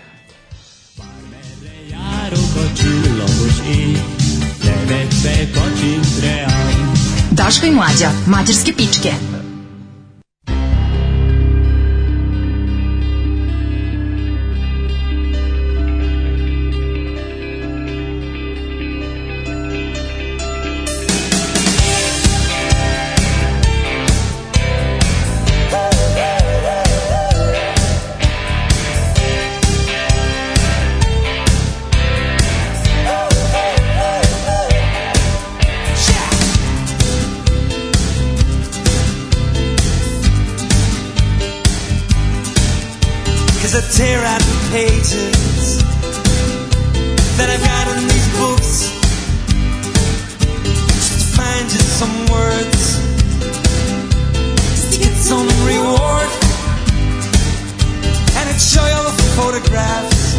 Daško 7.31 7.67
i 7.67 7.71
mlađa, 7.71 8.11
mađarske 8.27 8.73
pičke. 8.73 9.13
Tear 43.93 44.19
out 44.25 44.41
the 44.41 44.69
pages 44.73 45.79
that 47.37 47.49
I've 47.49 47.63
got 47.63 47.87
in 47.97 48.03
these 48.09 48.29
books 48.35 48.91
just 50.97 51.21
to 51.21 51.27
find 51.39 51.65
just 51.71 51.99
some 52.01 52.17
words 52.27 52.99
just 54.75 54.93
to 54.93 54.99
get 54.99 55.15
some 55.15 55.47
reward. 55.65 56.31
And 58.37 58.45
I'd 58.51 58.61
show 58.61 58.85
you 58.85 58.95
all 58.97 59.05
the 59.05 59.19
photographs 59.39 60.35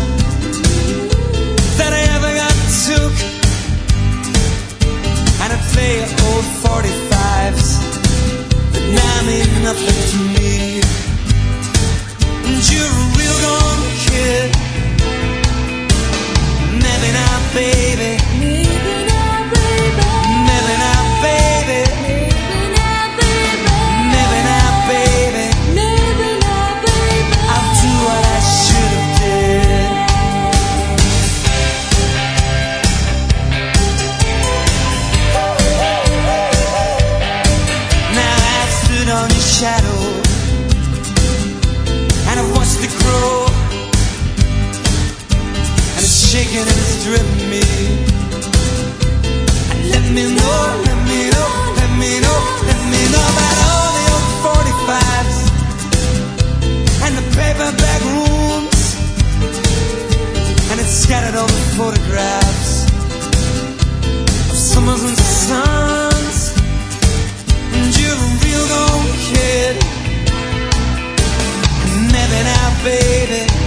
that 1.77 1.91
I 1.93 2.01
ever 2.17 2.31
got 2.41 2.55
took. 2.83 3.15
And 5.41 5.49
I'd 5.55 5.65
play 5.71 6.01
old 6.27 6.47
45s 6.65 7.67
that 8.73 8.85
now 8.91 9.17
mean 9.29 9.49
nothing 9.63 9.99
to 10.11 10.17
me. 10.35 10.81
And 12.45 12.71
you're 12.71 13.06
a 13.47 13.55
real 13.55 13.59
gone 13.59 13.83
kid. 14.05 14.51
Maybe 16.83 17.11
not, 17.13 17.53
baby. 17.53 18.26
Scattered 61.07 61.37
all 61.39 61.47
the 61.47 61.65
photographs 61.77 62.83
of 64.51 64.57
summers 64.57 65.03
and 65.03 65.17
suns. 65.17 66.37
And 67.75 67.97
you're 67.97 68.11
a 68.11 68.31
real 68.43 68.65
gone 68.73 69.11
kid. 69.31 69.75
Maybe 72.11 72.39
not, 72.49 72.83
baby. 72.83 73.66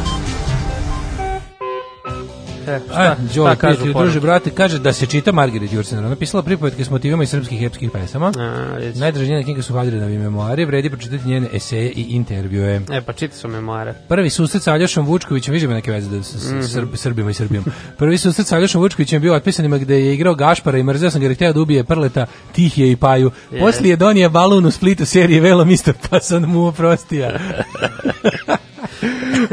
E, 2.71 2.75
A, 2.75 2.79
šta, 2.85 3.15
Đole, 3.35 3.49
šta 3.49 3.55
kažu 3.57 3.93
druže, 3.93 4.19
brate, 4.19 4.49
kaže 4.49 4.79
da 4.79 4.93
se 4.93 5.05
čita 5.05 5.31
Margaret 5.31 5.73
Jursener. 5.73 6.05
Ona 6.05 6.15
pisala 6.15 6.43
pripovetke 6.43 6.85
s 6.85 6.89
motivima 6.89 7.23
iz 7.23 7.29
srpskih 7.29 7.61
epskih 7.63 7.91
pesama. 7.91 8.31
A, 8.37 8.75
vidiš. 8.77 8.95
Najdraže 8.95 9.27
njene 9.27 9.43
knjige 9.43 9.61
su 9.61 9.73
Hadrinovi 9.73 10.17
memoari, 10.17 10.65
vredi 10.65 10.89
pročitati 10.89 11.27
njene 11.27 11.47
eseje 11.53 11.89
i 11.89 12.01
intervjue. 12.01 12.81
E, 12.91 13.01
pa 13.01 13.13
čita 13.13 13.35
su 13.35 13.47
memoare. 13.47 13.93
Prvi 14.07 14.29
susret 14.29 14.63
sa 14.63 14.73
Aljošom 14.73 15.05
Vučkovićem, 15.05 15.53
vidim 15.53 15.69
neke 15.71 15.91
veze 15.91 16.09
da 16.09 16.23
s, 16.23 16.35
s, 16.35 16.51
Mhm. 16.51 16.61
Srb, 16.63 16.89
Srbima 16.95 17.29
i 17.29 17.33
Srbijom. 17.33 17.65
Prvi 17.97 18.17
susret 18.17 18.47
sa 18.47 18.55
Aljošom 18.55 18.81
Vučkovićem 18.81 19.15
je 19.15 19.19
bio 19.19 19.33
otpisanima 19.35 19.77
gde 19.77 19.95
je 19.97 20.13
igrao 20.13 20.35
Gašpara 20.35 20.77
i 20.77 20.83
mrzeo 20.83 21.11
sam 21.11 21.21
ga 21.21 21.27
jer 21.27 21.35
hteo 21.35 21.53
da 21.53 21.61
ubije 21.61 21.83
Prleta, 21.83 22.25
Tihije 22.51 22.91
i 22.91 22.95
Paju. 22.95 23.31
Je. 23.51 23.59
Poslije 23.59 23.89
je 23.89 23.95
donije 23.95 24.29
balun 24.29 24.65
u 24.65 24.71
Splitu 24.71 25.05
serije 25.05 25.41
Velo 25.41 25.65
Mister, 25.65 25.93
pa 26.09 26.19
sam 26.19 26.43
mu 26.43 26.65
oprostija. 26.65 27.31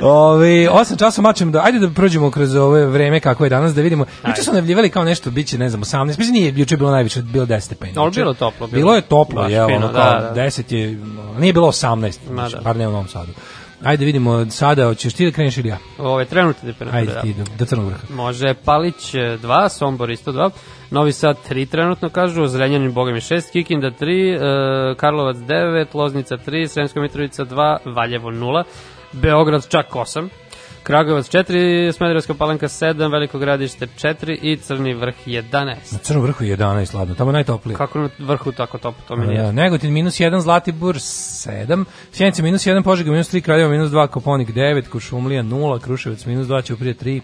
Ovi, 0.03 0.69
osam 0.71 0.97
časa 0.97 1.23
mačem 1.23 1.53
da 1.53 1.63
ajde 1.65 1.79
da 1.79 1.91
prođemo 1.91 2.31
kroz 2.31 2.55
ove 2.55 2.87
vreme 2.87 3.21
kako 3.21 3.45
je 3.45 3.51
danas 3.51 3.75
da 3.75 3.83
vidimo. 3.83 4.05
Juče 4.29 4.43
su 4.43 4.51
najavljivali 4.53 4.91
kao 4.91 5.05
nešto 5.05 5.31
biće 5.31 5.59
ne 5.59 5.69
znam 5.69 5.83
18. 5.83 6.07
Mislim 6.07 6.33
nije 6.33 6.53
juče 6.57 6.77
bilo 6.77 6.91
najviše 6.91 7.23
bilo 7.23 7.47
10 7.47 7.61
stepeni. 7.61 7.93
Ali 7.97 8.11
bilo 8.11 8.35
toplo, 8.35 8.67
bilo. 8.67 8.81
Bilo 8.81 8.95
je 8.95 9.03
toplo, 9.03 9.47
je, 9.47 9.65
ono 9.65 9.93
kao 9.93 10.21
da, 10.21 10.33
da. 10.35 10.43
10 10.43 10.75
je 10.75 10.99
nije 11.39 11.53
bilo 11.53 11.69
18. 11.69 12.01
Ma 12.01 12.35
znači, 12.35 12.55
da. 12.55 12.61
bar 12.61 12.77
ne 12.77 12.89
u 12.89 12.91
Novom 12.91 13.09
Sadu. 13.09 13.33
Ajde 13.85 14.05
vidimo 14.05 14.47
sada 14.51 14.85
hoćeš 14.85 15.15
ti 15.15 15.25
da 15.25 15.31
kreneš 15.31 15.57
ili 15.57 15.69
ja? 15.69 15.79
Ove 15.99 16.25
trenutne 16.25 16.73
temperature. 16.73 16.99
Ajde 16.99 17.13
da. 17.13 17.21
ti 17.21 17.35
do, 17.35 17.45
do 17.59 17.65
Crnog 17.65 17.87
vrha. 17.87 18.01
Može 18.15 18.55
Palić 18.65 19.15
e, 19.15 19.19
2, 19.19 19.69
Sombor 19.69 20.11
isto 20.11 20.33
2, 20.33 20.51
Novi 20.91 21.13
Sad 21.13 21.37
3 21.51 21.69
trenutno 21.69 22.09
kažu, 22.09 22.47
Zrenjanin 22.47 22.93
Bogami 22.93 23.21
6, 23.21 23.53
Kikinda 23.53 23.91
3, 23.91 24.93
e, 24.93 24.95
Karlovac 24.95 25.37
9, 25.37 25.87
Loznica 25.95 26.37
3, 26.47 26.69
Sremska 26.69 27.01
Mitrovica 27.01 27.45
2, 27.45 27.95
Valjevo 27.95 28.31
0, 28.31 28.65
Beograd 29.13 29.69
čak 29.69 29.93
8, 29.93 30.29
Kragujevac 30.83 31.29
4, 31.29 31.93
Smederevska 31.93 32.35
palanka 32.35 32.69
7, 32.69 33.13
Veliko 33.13 33.39
gradište 33.39 33.87
4 33.87 34.39
i 34.43 34.57
Crni 34.57 34.95
vrh 34.95 35.15
11. 35.27 35.93
Na 35.93 35.99
Crnom 35.99 36.23
vrhu 36.23 36.45
je 36.45 36.57
11, 36.57 36.95
ladno, 36.95 37.15
tamo 37.15 37.31
je 37.31 37.33
najtoplije. 37.33 37.77
Kako 37.77 37.99
na 37.99 38.09
vrhu 38.19 38.53
tako 38.53 38.79
top, 38.79 38.95
to 39.09 39.17
mi 39.17 39.27
nije 39.27 39.37
Ja, 39.37 39.43
jasno. 39.43 39.63
Negotin 39.63 39.93
minus 39.93 40.21
1, 40.21 40.39
Zlatibor 40.39 40.95
7, 40.95 41.85
Sjenica 42.13 42.43
minus 42.43 42.67
1, 42.67 42.83
Požega 42.83 43.11
minus 43.11 43.35
3, 43.35 43.41
Kraljeva 43.41 43.71
minus 43.71 43.91
2, 43.91 44.07
Koponik 44.07 44.49
9, 44.49 44.89
Kuršumlija 44.89 45.43
0, 45.43 45.81
Kruševac 45.81 46.27
minus 46.27 46.47
2, 46.47 46.65
Ćuprije 46.65 46.95
3, 46.95 47.21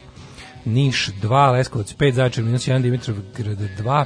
Niš 0.64 1.10
2, 1.22 1.52
Leskovac 1.52 1.94
5, 1.94 2.12
Zaječar 2.12 2.44
minus 2.44 2.68
1, 2.68 2.82
Dimitrovgrad 2.82 3.58
2 3.78 4.04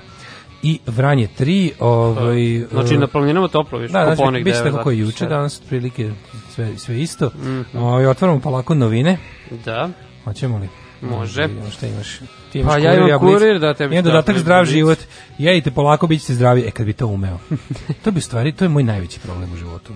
i 0.62 0.78
Vranje 0.86 1.28
3. 1.39 1.70
Ovaj, 1.80 2.64
Znači 2.70 2.94
eh, 2.94 2.98
na 2.98 3.06
planinama 3.06 3.48
toplo 3.48 3.78
više, 3.78 3.93
Da, 3.93 4.05
znači, 4.05 4.16
Koponik 4.16 4.44
bit 4.44 4.55
će 4.55 4.60
9, 4.60 4.64
tako 4.64 4.82
koji 4.82 4.98
juče, 4.98 5.24
7. 5.24 5.28
danas 5.28 5.60
otprilike 5.60 6.10
sve, 6.55 6.78
sve 6.78 7.01
isto. 7.01 7.30
Mhm. 7.36 7.78
Ovaj, 7.78 8.06
otvaramo 8.06 8.40
polako 8.40 8.74
novine. 8.74 9.18
Da, 9.64 9.89
Hoćemo 10.24 10.59
li? 10.59 10.68
Može. 11.01 11.40
Da 11.40 11.47
vidimo 11.47 11.70
Šta 11.70 11.86
imaš? 11.86 12.18
Ti 12.52 12.59
imaš 12.59 12.74
Pa 12.74 12.78
ja 12.78 12.94
imam 12.94 13.18
kurir, 13.20 13.59
da, 13.60 13.74
tebi 13.74 13.94
Imam 13.94 14.05
šta, 14.05 14.10
dodatak 14.10 14.35
Blic. 14.35 14.43
zdrav 14.43 14.64
život. 14.64 14.98
Jedite 15.39 15.70
polako, 15.70 16.06
bit 16.06 16.20
ćete 16.20 16.35
zdravi. 16.35 16.60
E, 16.60 16.70
kad 16.70 16.86
bi 16.86 16.93
to 16.93 17.06
umeo. 17.06 17.39
to 18.05 18.10
bi 18.10 18.20
stvari, 18.20 18.52
to 18.52 18.64
je 18.64 18.68
moj 18.68 18.82
najveći 18.82 19.20
problem 19.20 19.52
u 19.52 19.56
životu. 19.56 19.93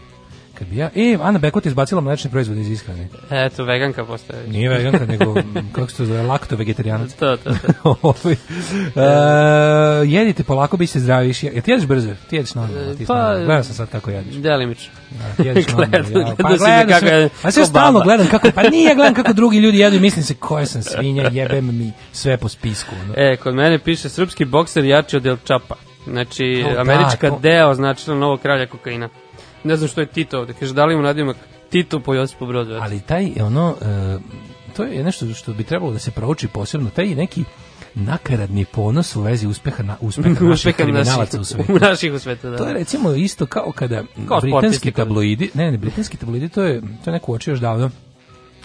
Kad 0.63 0.69
bi 0.69 0.77
ja, 0.77 0.91
e, 0.97 1.19
Ana 1.23 1.39
Bekot 1.39 1.67
je 1.67 1.71
izbacila 1.71 2.01
mlečne 2.01 2.31
proizvode 2.31 2.61
iz 2.61 2.71
ishrane. 2.71 3.09
eto, 3.31 3.65
veganka 3.65 4.05
postaje. 4.05 4.49
Nije 4.49 4.69
veganka, 4.69 5.07
nego, 5.07 5.35
kako 5.73 5.91
se 5.91 5.97
to 5.97 6.05
zove, 6.05 6.23
lakto 6.23 6.57
vegetarianac. 6.57 7.13
To, 7.13 7.37
to, 7.37 7.51
to. 7.83 7.97
Ovaj, 8.03 8.37
e, 8.97 10.07
jedite 10.07 10.45
polako, 10.45 10.77
bit 10.77 10.89
ćete 10.89 11.01
zdravi. 11.01 11.27
više. 11.27 11.47
Jel 11.47 11.63
ti 11.63 11.71
jedeš 11.71 11.87
brzo? 11.87 12.11
Ti 12.31 12.37
jedeš 12.37 12.55
normalno. 12.55 12.95
Ti 12.95 13.07
Pa, 13.07 13.15
pa, 13.15 13.37
gledam 13.37 13.65
sam 13.65 13.75
sad 13.75 13.89
kako 13.91 14.11
jedeš. 14.11 14.35
Delimično. 14.35 14.93
Da, 15.11 15.43
ti 15.43 15.49
jedeš 15.49 15.67
normalno. 15.69 15.91
Gledam- 15.91 16.19
ja. 16.21 16.35
gledao 16.35 16.59
si 16.59 16.65
me 16.65 16.69
gledam 16.77 16.89
kako 16.91 17.07
je- 17.07 17.29
A 17.43 17.51
sve 17.51 17.67
stalno 17.67 18.01
gledam 18.01 18.27
kako, 18.27 18.49
pa 18.51 18.63
nije 18.63 18.85
ja 18.85 18.95
gledam 18.95 19.15
kako 19.15 19.33
drugi 19.33 19.59
ljudi 19.59 19.79
jedu 19.79 19.97
i 19.97 20.01
mislim 20.01 20.25
se 20.25 20.35
koja 20.35 20.67
sam 20.67 20.83
svinja, 20.83 21.29
jebem 21.33 21.67
mi 21.69 21.93
sve 22.13 22.37
po 22.37 22.49
spisku. 22.49 22.95
ono. 22.97 23.15
E, 23.17 23.37
kod 23.37 23.55
mene 23.55 23.79
piše 23.79 24.09
srpski 24.09 24.45
bokser 24.45 24.85
jači 24.85 25.17
od 25.17 25.27
El 25.27 25.37
Čapa. 25.39 25.75
Znači, 26.07 26.65
O, 26.67 26.75
da, 26.75 26.81
američka 26.81 27.29
to- 27.29 27.39
deo 27.39 27.69
označila 27.69 28.17
novog 28.17 28.41
kralja 28.41 28.67
kokaina. 28.67 29.09
Ne 29.65 29.77
znam 29.77 29.89
što 29.89 30.01
je 30.01 30.07
Tito 30.07 30.39
ovde. 30.39 30.55
Kaže, 30.61 30.75
da 30.75 30.85
li 30.85 30.97
mu 30.97 31.03
nadimak 31.03 31.37
Tito 31.71 32.01
po 32.01 32.15
Josipu 32.15 32.47
Brodu? 32.47 32.75
Ali 32.75 33.01
taj, 33.01 33.33
ono, 33.41 33.77
e, 33.83 34.19
to 34.77 34.85
je 34.85 35.05
nešto 35.05 35.35
što 35.35 35.53
bi 35.53 35.65
trebalo 35.65 35.93
da 35.93 35.99
se 35.99 36.11
prouči 36.11 36.49
posebno, 36.49 36.91
taj 36.91 37.07
neki 37.07 37.45
nakaradni 37.95 38.65
ponos 38.65 39.17
u 39.17 39.23
vezi 39.23 39.47
uspeha, 39.47 39.83
na, 39.83 39.97
uspeha 40.01 40.29
naših 40.35 40.51
Uspeha 40.51 40.77
kriminalaca 40.77 41.13
u 41.37 41.41
naših, 41.41 41.47
svetu. 41.47 41.73
u 41.73 41.79
naših 41.79 42.13
u 42.13 42.19
svetu, 42.19 42.51
da. 42.51 42.57
To 42.57 42.67
je 42.67 42.73
recimo 42.75 43.13
isto 43.13 43.47
kao 43.47 43.73
kada 43.75 44.03
Kao 44.29 44.41
britanski 44.41 44.91
tabloidi, 44.93 45.51
ne, 45.55 45.71
ne, 45.71 45.79
britanski 45.79 46.17
tabloidi, 46.17 46.49
to 46.49 46.63
je, 46.63 46.81
to 46.81 47.11
je 47.11 47.13
neko 47.13 47.33
uočio 47.33 47.53
još 47.53 47.61
davno, 47.61 47.91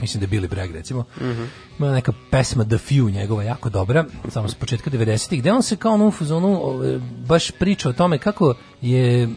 mislim 0.01 0.19
da 0.19 0.25
je 0.25 0.41
Billy 0.41 0.49
Bragg 0.49 0.71
recimo, 0.71 1.03
Mhm. 1.21 1.43
ima 1.79 1.91
neka 1.91 2.13
pesma 2.31 2.63
The 2.63 2.75
Few 2.77 3.11
njegova 3.11 3.43
jako 3.43 3.69
dobra, 3.69 4.05
samo 4.29 4.47
s 4.49 4.55
početka 4.55 4.89
90-ih, 4.89 5.39
gde 5.39 5.51
on 5.51 5.63
se 5.63 5.75
kao 5.75 5.93
ono 5.93 6.07
u 6.07 6.11
fazonu 6.11 6.59
o, 6.63 6.81
baš 7.27 7.51
priča 7.51 7.89
o 7.89 7.93
tome 7.93 8.17
kako 8.17 8.53
je 8.81 9.29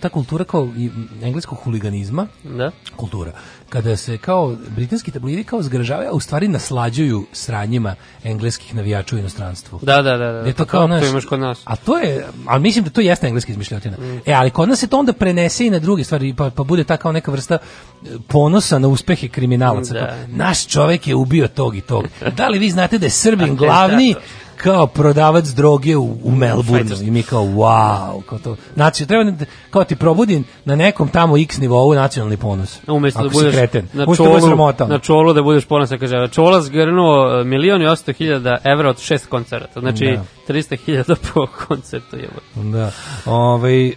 ta 0.00 0.08
kultura 0.08 0.44
kao 0.44 0.68
i 0.76 0.90
engleskog 1.22 1.58
huliganizma, 1.58 2.26
Da? 2.44 2.70
kultura. 2.96 3.32
Kada 3.68 3.96
se 3.96 4.18
kao 4.18 4.56
britanski 4.76 5.10
tabloidi 5.10 5.44
kao 5.44 5.62
zgražavaju, 5.62 6.08
a 6.10 6.12
u 6.12 6.20
stvari 6.20 6.48
naslađuju 6.48 7.26
sranjima 7.32 7.94
engleskih 8.24 8.74
navijača 8.74 9.16
u 9.16 9.18
inostranstvu. 9.18 9.78
Da, 9.82 10.02
da, 10.02 10.16
da. 10.16 10.32
da. 10.32 10.38
Je 10.38 10.52
to 10.52 10.64
Pa 10.64 10.70
kao 10.70 10.86
naš, 10.86 11.02
to 11.02 11.08
imaš 11.08 11.24
kod 11.24 11.40
nas. 11.40 11.60
A 11.64 11.76
to 11.76 11.98
je, 11.98 12.26
ali 12.46 12.62
mislim 12.62 12.84
da 12.84 12.90
to 12.90 13.00
jeste 13.00 13.26
engleski 13.26 13.52
izmišljotina. 13.52 13.96
Mm. 13.96 14.20
E, 14.26 14.32
ali 14.32 14.50
kod 14.50 14.68
nas 14.68 14.78
se 14.78 14.86
to 14.86 14.98
onda 14.98 15.12
prenese 15.12 15.66
i 15.66 15.70
na 15.70 15.78
druge 15.78 16.04
stvari, 16.04 16.34
pa, 16.34 16.50
pa 16.50 16.62
bude 16.62 16.84
ta 16.84 16.96
kao 16.96 17.12
neka 17.12 17.30
vrsta 17.30 17.54
e, 17.54 18.06
ponosa 18.28 18.78
na 18.78 18.88
uspehe 18.88 19.28
kriminalaca. 19.28 19.94
Da. 19.94 20.06
Kao, 20.06 20.16
Naš 20.26 20.66
čovek 20.66 21.06
je 21.06 21.14
ubio 21.14 21.48
tog 21.48 21.76
i 21.76 21.80
tog. 21.80 22.04
Da 22.36 22.48
li 22.48 22.58
vi 22.58 22.70
znate 22.70 22.98
da 22.98 23.06
je 23.06 23.10
Srbin 23.10 23.56
glavni. 23.56 24.14
Kao 24.58 24.86
prodavac 24.86 25.46
droge 25.46 25.96
u, 25.96 26.16
u 26.24 26.30
Melbourneu 26.30 27.02
i 27.02 27.10
mi 27.10 27.22
kao 27.22 27.42
wow, 27.42 28.22
kao 28.22 28.38
to. 28.38 28.56
Znači, 28.74 29.06
treba 29.06 29.24
da- 29.24 29.44
kao 29.70 29.84
ti 29.84 29.96
probudi 29.96 30.42
na 30.64 30.76
nekom 30.76 31.08
tamo 31.08 31.36
x 31.36 31.58
nivou 31.58 31.94
nacionalni 31.94 32.36
ponos. 32.36 32.78
Umesto 32.88 33.20
da 33.20 33.26
Ako 33.26 33.34
si 33.34 33.38
budeš 33.38 33.54
kreten. 33.54 33.88
na 33.92 34.04
Umesto 34.04 34.24
da 34.24 34.40
čolu, 34.40 34.72
na 34.88 34.98
čolu 34.98 35.32
da 35.32 35.42
budeš 35.42 35.64
ponosan, 35.64 35.98
kaže, 35.98 36.28
čola 36.28 36.60
zgrnuo 36.60 37.40
e, 37.40 37.44
milion 37.44 37.82
i 37.82 37.86
osto 37.86 38.12
hiljada 38.12 38.58
evra 38.64 38.90
od 38.90 38.98
šest 39.00 39.26
koncerta, 39.26 39.80
znači 39.80 40.04
Da. 40.06 40.24
300 40.48 40.76
hiljada 40.76 41.14
po 41.34 41.46
koncertu 41.58 42.16
je. 42.16 42.28
Da. 42.54 42.90
Ovaj 43.26 43.88
e, 43.88 43.94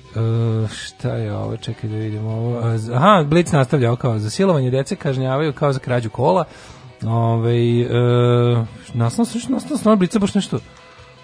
šta 0.76 1.10
je 1.10 1.36
ovo? 1.36 1.58
Čekaj 1.58 1.90
da 1.90 1.96
vidimo 1.96 2.30
ovo. 2.32 2.70
E, 2.70 2.78
z- 2.78 2.92
Aha, 2.92 3.24
Blic 3.26 3.52
nastavlja 3.52 3.96
kao 3.96 4.20
za 4.20 4.30
silovanje 4.30 4.72
dece 4.72 4.96
kažnjavaju 4.96 5.54
kao 5.54 5.74
za 5.74 5.80
krađu 5.80 6.10
kola. 6.10 6.44
Ovaj 7.06 7.82
e, 7.82 8.66
nastavno 8.94 9.26
se 9.26 9.38
nastavno 9.38 9.58
nastavno 9.70 9.96
Blica 9.96 10.20
baš 10.20 10.34
nešto 10.34 10.60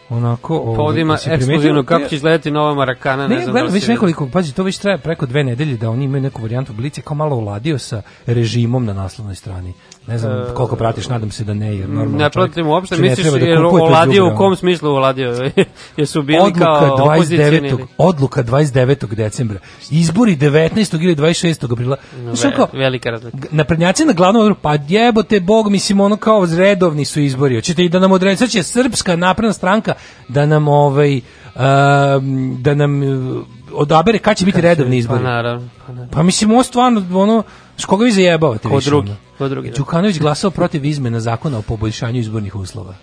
onako 0.09 0.57
ovaj, 0.57 0.77
Pa 0.77 0.83
ovdje 0.83 1.01
ima 1.01 1.13
jesi 1.13 1.23
primetio? 1.23 1.45
ekskluzivno 1.45 1.83
kako 1.83 2.09
će 2.09 2.15
izgledati 2.15 2.51
nova 2.51 2.73
Marakana, 2.73 3.27
ne, 3.27 3.35
Ne, 3.35 3.41
znam 3.41 3.45
da 3.45 3.51
gledam 3.51 3.73
već 3.73 3.83
si 3.83 3.85
vidio. 3.85 3.93
nekoliko, 3.93 4.29
pazi, 4.33 4.53
to 4.55 4.63
već 4.63 4.77
traje 4.77 4.97
preko 4.97 5.25
dve 5.25 5.43
nedelje 5.43 5.77
da 5.77 5.89
oni 5.89 6.05
imaju 6.05 6.21
neku 6.23 6.41
varijantu 6.41 6.73
Blic 6.73 6.97
je 6.97 7.01
kao 7.01 7.15
malo 7.15 7.35
uladio 7.35 7.77
sa 7.79 8.01
režimom 8.25 8.85
na 8.85 8.93
naslovnoj 8.93 9.35
strani. 9.35 9.73
Ne 10.07 10.17
znam 10.17 10.31
E, 10.31 10.53
koliko 10.53 10.75
pratiš, 10.75 11.07
nadam 11.07 11.31
se 11.31 11.43
da 11.43 11.53
ne, 11.53 11.75
jer 11.75 11.89
normalno 11.89 12.17
Ne 12.17 12.29
pratim 12.29 12.67
uopšte, 12.67 12.97
misliš 12.97 13.27
da 13.27 13.37
jer 13.37 13.57
đubre, 13.57 14.21
u 14.21 14.37
kom 14.37 14.55
smislu 14.55 14.91
uladio? 14.91 15.51
Jesu 15.97 16.21
bili 16.21 16.39
odluka 16.39 16.65
kao 16.65 16.93
opozicioni 16.93 17.59
29. 17.59 17.71
ili... 17.71 17.85
odluka 17.97 18.43
29. 18.43 19.15
decembra. 19.15 19.59
Izbori 19.91 20.35
19. 20.35 21.03
ili 21.03 21.15
26. 21.15 21.73
aprila. 21.73 21.97
Znaš, 22.21 22.43
ono 22.43 22.55
kao, 22.55 22.67
Ve, 22.73 22.79
velika 22.79 23.09
razlika. 23.09 23.37
naprednjaci 23.51 24.05
na 24.05 24.13
glavnom 24.13 24.41
odboru, 24.41 24.55
pa 24.61 24.77
jebote 24.87 25.39
bog, 25.39 25.69
mislim 25.69 25.99
ono 25.99 26.17
kao 26.17 26.47
redovni 26.57 27.05
su 27.05 27.19
izbori. 27.19 27.55
Hoćete 27.55 27.85
i 27.85 27.89
da 27.89 27.99
nam 27.99 28.11
odredi, 28.11 28.37
sad 28.37 28.49
će 28.49 28.63
srpska 28.63 29.15
napredna 29.15 29.53
stranka 29.53 29.93
da 30.27 30.45
nam 30.45 30.67
ovaj 30.67 31.15
um, 31.15 32.57
da 32.59 32.75
nam 32.75 33.03
uh, 33.03 33.43
odabere 33.73 34.19
kad 34.19 34.37
će 34.37 34.45
biti 34.45 34.61
redovni 34.61 34.97
izbori. 34.97 35.23
Pa 35.23 35.29
naravno. 35.29 35.69
Pa, 35.85 35.91
naravno. 35.93 36.11
Pa 36.11 36.23
mislim, 36.23 36.51
ovo 36.51 36.63
stvarno, 36.63 37.03
ono, 37.13 37.43
s 37.77 37.85
koga 37.85 38.05
vi 38.05 38.11
zajebavate 38.11 38.69
Ko 38.69 38.79
drugi, 38.79 39.11
ko 39.37 39.49
drugi, 39.49 39.69
da. 39.69 39.77
Đukanović 39.77 40.19
glasao 40.19 40.51
protiv 40.51 40.85
izmena 40.85 41.19
zakona 41.19 41.57
o 41.57 41.61
poboljšanju 41.61 42.19
izbornih 42.19 42.55
uslova. 42.55 42.95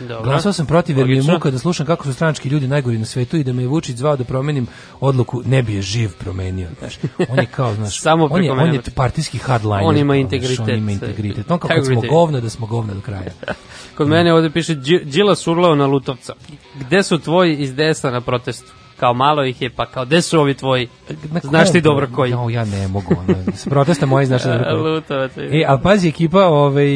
Dobro. 0.00 0.22
Glasao 0.22 0.52
sam 0.52 0.66
protiv 0.66 0.98
jer 0.98 1.06
mi 1.06 1.16
je 1.16 1.22
muka 1.22 1.50
da 1.50 1.58
slušam 1.58 1.86
kako 1.86 2.04
su 2.04 2.12
stranački 2.12 2.48
ljudi 2.48 2.68
najgori 2.68 2.98
na 2.98 3.04
svetu 3.04 3.36
i 3.36 3.44
da 3.44 3.52
me 3.52 3.62
je 3.62 3.68
Vučić 3.68 3.96
zvao 3.96 4.16
da 4.16 4.24
promenim 4.24 4.66
odluku, 5.00 5.42
ne 5.46 5.62
bi 5.62 5.74
je 5.74 5.82
živ 5.82 6.10
promenio. 6.18 6.68
Znaš. 6.78 6.98
On 7.28 7.38
je 7.38 7.46
kao, 7.46 7.74
znaš, 7.74 8.00
Samo 8.06 8.28
on, 8.30 8.44
je, 8.44 8.52
on 8.52 8.74
je 8.74 8.80
partijski 8.94 9.38
hardliner. 9.38 9.84
On 9.84 9.96
ima 9.96 10.14
znaš, 10.14 10.20
integritet. 10.20 10.68
On 10.68 10.74
ima 10.74 10.90
integritet. 10.90 11.50
On 11.50 11.58
kao 11.58 11.68
kad 11.68 11.86
smo 11.86 12.00
govna, 12.00 12.40
da 12.40 12.50
smo 12.50 12.66
govna 12.66 12.94
do 12.94 13.00
kraja. 13.00 13.32
Kod 13.96 14.08
mene 14.08 14.34
ovde 14.34 14.50
piše 14.50 14.74
Đi- 14.74 15.04
Đila 15.04 15.34
surlao 15.34 15.74
na 15.74 15.86
Lutovca. 15.86 16.34
Gde 16.80 17.02
su 17.02 17.18
tvoji 17.18 17.56
iz 17.56 17.74
DS-a 17.74 18.10
na 18.10 18.20
protestu? 18.20 18.72
Kao 19.02 19.14
malo 19.14 19.44
ih 19.44 19.62
je, 19.62 19.70
pa 19.70 19.86
kao, 19.86 20.04
gde 20.04 20.22
su 20.22 20.40
ovi 20.40 20.54
tvoji? 20.54 20.88
Na 21.30 21.40
Znaš 21.42 21.72
ti 21.72 21.80
dobro 21.80 22.08
koji. 22.14 22.32
No, 22.32 22.50
ja 22.50 22.64
ne 22.64 22.88
mogu. 22.88 23.14
Ono, 23.18 23.52
s 23.54 23.64
protesta 23.64 24.06
moji 24.06 24.26
znaš 24.26 24.42
dobro 24.42 24.64
koji. 24.64 24.82
Lutovac. 24.82 25.30
E, 25.36 25.64
ali 25.68 25.80
pazi, 25.82 26.08
ekipa, 26.08 26.46
ovaj, 26.46 26.88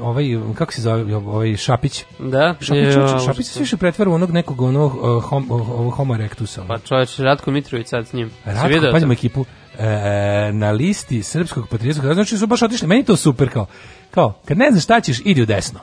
ovaj, 0.00 0.24
kako 0.54 0.72
se 0.72 0.82
zove, 0.82 1.16
ovaj 1.16 1.56
Šapić. 1.56 2.04
Da? 2.18 2.54
Šapić, 2.60 2.82
Ja, 2.84 2.92
Šapić, 2.92 3.24
Šapić 3.26 3.46
se 3.46 3.60
više 3.60 3.76
pretvara 3.76 4.10
u 4.10 4.14
onog 4.14 4.30
nekog 4.30 4.60
onog 4.60 4.94
uh, 4.94 5.24
hom, 5.24 5.50
uh, 5.50 5.94
homo 5.94 6.14
erectusa. 6.14 6.64
Pa 6.68 6.78
čoveč, 6.78 7.18
Ratko 7.18 7.50
Mitrović 7.50 7.86
sad 7.86 8.06
s 8.06 8.12
njim. 8.12 8.30
Ratko, 8.44 9.00
to? 9.06 9.12
ekipu, 9.12 9.44
e, 9.78 10.52
na 10.52 10.70
listi 10.70 11.22
srpskog 11.22 11.68
patriotskog 11.68 12.14
znači 12.14 12.38
su 12.38 12.46
baš 12.46 12.62
otišli, 12.62 12.88
meni 12.88 13.00
je 13.00 13.04
to 13.04 13.16
super 13.16 13.48
kao, 13.48 13.66
kao, 14.10 14.40
kad 14.44 14.58
ne 14.58 14.70
znaš 14.70 14.84
šta 14.84 15.00
ćeš, 15.00 15.20
idi 15.24 15.42
u 15.42 15.46
desno. 15.46 15.80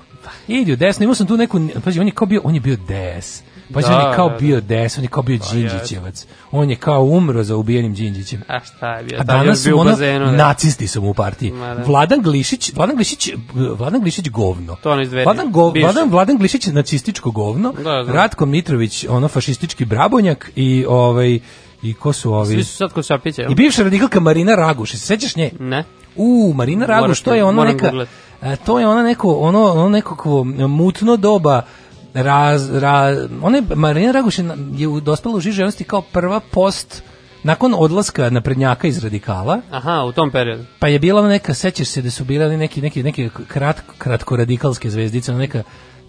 Idi 0.48 0.74
u 0.74 0.76
desno, 0.76 1.04
imao 1.04 1.16
sam 1.16 1.28
tu 1.28 1.38
neku, 1.38 1.60
pazi, 1.84 2.00
on 2.00 2.08
je 2.08 2.14
kao 2.14 2.28
bio, 2.28 2.42
on 2.44 2.56
je 2.56 2.62
bio 2.62 2.76
DS. 2.76 3.55
On 3.74 3.82
Da, 3.82 3.88
je 3.90 4.16
kao 4.16 4.30
da, 4.30 4.34
da. 4.34 4.40
bio 4.40 4.62
DS, 4.62 4.98
on 4.98 5.04
je 5.04 5.08
kao 5.10 5.24
bio 5.24 5.40
Đinđićevac. 5.54 6.26
On 6.52 6.70
je 6.70 6.76
kao 6.76 7.04
umro 7.04 7.44
za 7.44 7.56
ubijenim 7.56 7.94
Đinđićem. 7.94 8.42
A 8.48 8.60
šta 8.60 8.94
je 8.94 9.04
bio? 9.04 9.20
A 9.20 9.24
danas 9.24 9.46
bio 9.46 9.56
su 9.56 9.78
u 9.78 9.80
ono, 9.80 9.90
bazenu, 9.90 10.26
da. 10.26 10.32
nacisti 10.32 10.88
su 10.88 11.02
mu 11.02 11.10
u 11.10 11.14
partiji. 11.14 11.52
Ma 11.52 11.74
da. 11.74 11.84
Vladan 11.84 12.22
Glišić, 12.22 12.72
Vladan 12.76 12.96
Glišić, 12.96 13.30
Vladan 13.54 14.02
Glišić 14.02 14.30
govno. 14.30 14.76
To 14.84 14.92
ono 14.92 15.02
iz 15.02 15.10
Dveri. 15.10 15.26
Vladan, 15.26 15.52
go. 15.52 15.70
Vladan, 15.82 16.10
Vladan 16.10 16.38
Glišić 16.38 16.66
nacističko 16.68 17.32
govno. 17.32 17.72
Da, 17.74 18.04
znam. 18.04 18.16
Ratko 18.16 18.46
Mitrović, 18.46 19.06
ono 19.10 19.28
fašistički 19.28 19.86
brabonjak 19.86 20.52
i 20.56 20.86
ovaj 20.90 21.40
i 21.82 21.94
ko 21.94 22.14
su 22.14 22.34
ovi? 22.34 22.54
Svi 22.56 22.64
su 22.64 22.76
sad 22.76 22.94
kod 22.94 23.06
Šapića? 23.06 23.44
I 23.50 23.56
bivša 23.56 23.84
radikalka 23.84 24.20
Marina 24.20 24.56
Raguš, 24.56 24.92
se 24.92 24.98
sećaš 24.98 25.36
nje? 25.36 25.52
Ne. 25.60 25.84
U, 26.16 26.54
Marina 26.56 26.86
Raguš, 26.86 27.02
Moraš 27.02 27.22
to 27.22 27.34
je 27.34 27.44
moram 27.44 27.74
neka, 27.74 27.86
googlat. 27.86 28.08
e, 28.42 28.56
to 28.56 28.80
je 28.80 28.88
ona 28.88 29.04
neko, 29.04 29.34
ono, 29.34 29.64
ono 29.64 29.90
nekako 29.90 30.44
mutno 30.68 31.18
doba 31.18 31.62
raz, 32.16 32.70
ra, 32.76 33.16
ona 33.42 33.58
je, 33.58 33.64
Marina 33.76 34.12
Raguš 34.12 34.38
je, 34.40 34.44
na- 34.44 34.56
dospela 35.02 35.36
u 35.36 35.40
živ 35.40 35.52
željnosti 35.54 35.84
kao 35.84 36.02
prva 36.02 36.40
post 36.40 37.04
nakon 37.44 37.74
odlaska 37.78 38.30
naprednjaka 38.30 38.88
iz 38.88 39.04
radikala, 39.04 39.62
Aha, 39.72 40.04
u 40.04 40.12
tom 40.12 40.32
periodu. 40.32 40.64
pa 40.80 40.88
je 40.88 41.00
bila 41.00 41.28
neka, 41.28 41.54
sećaš 41.54 41.88
se 41.88 42.02
da 42.02 42.12
su 42.12 42.24
bile 42.24 42.58
neki, 42.58 42.82
neki, 42.82 43.04
neke 43.04 43.30
krat, 43.48 43.82
kratko 43.98 44.36
radikalske 44.36 44.90
zvezdice, 44.90 45.32
ona 45.32 45.40
neka 45.40 45.64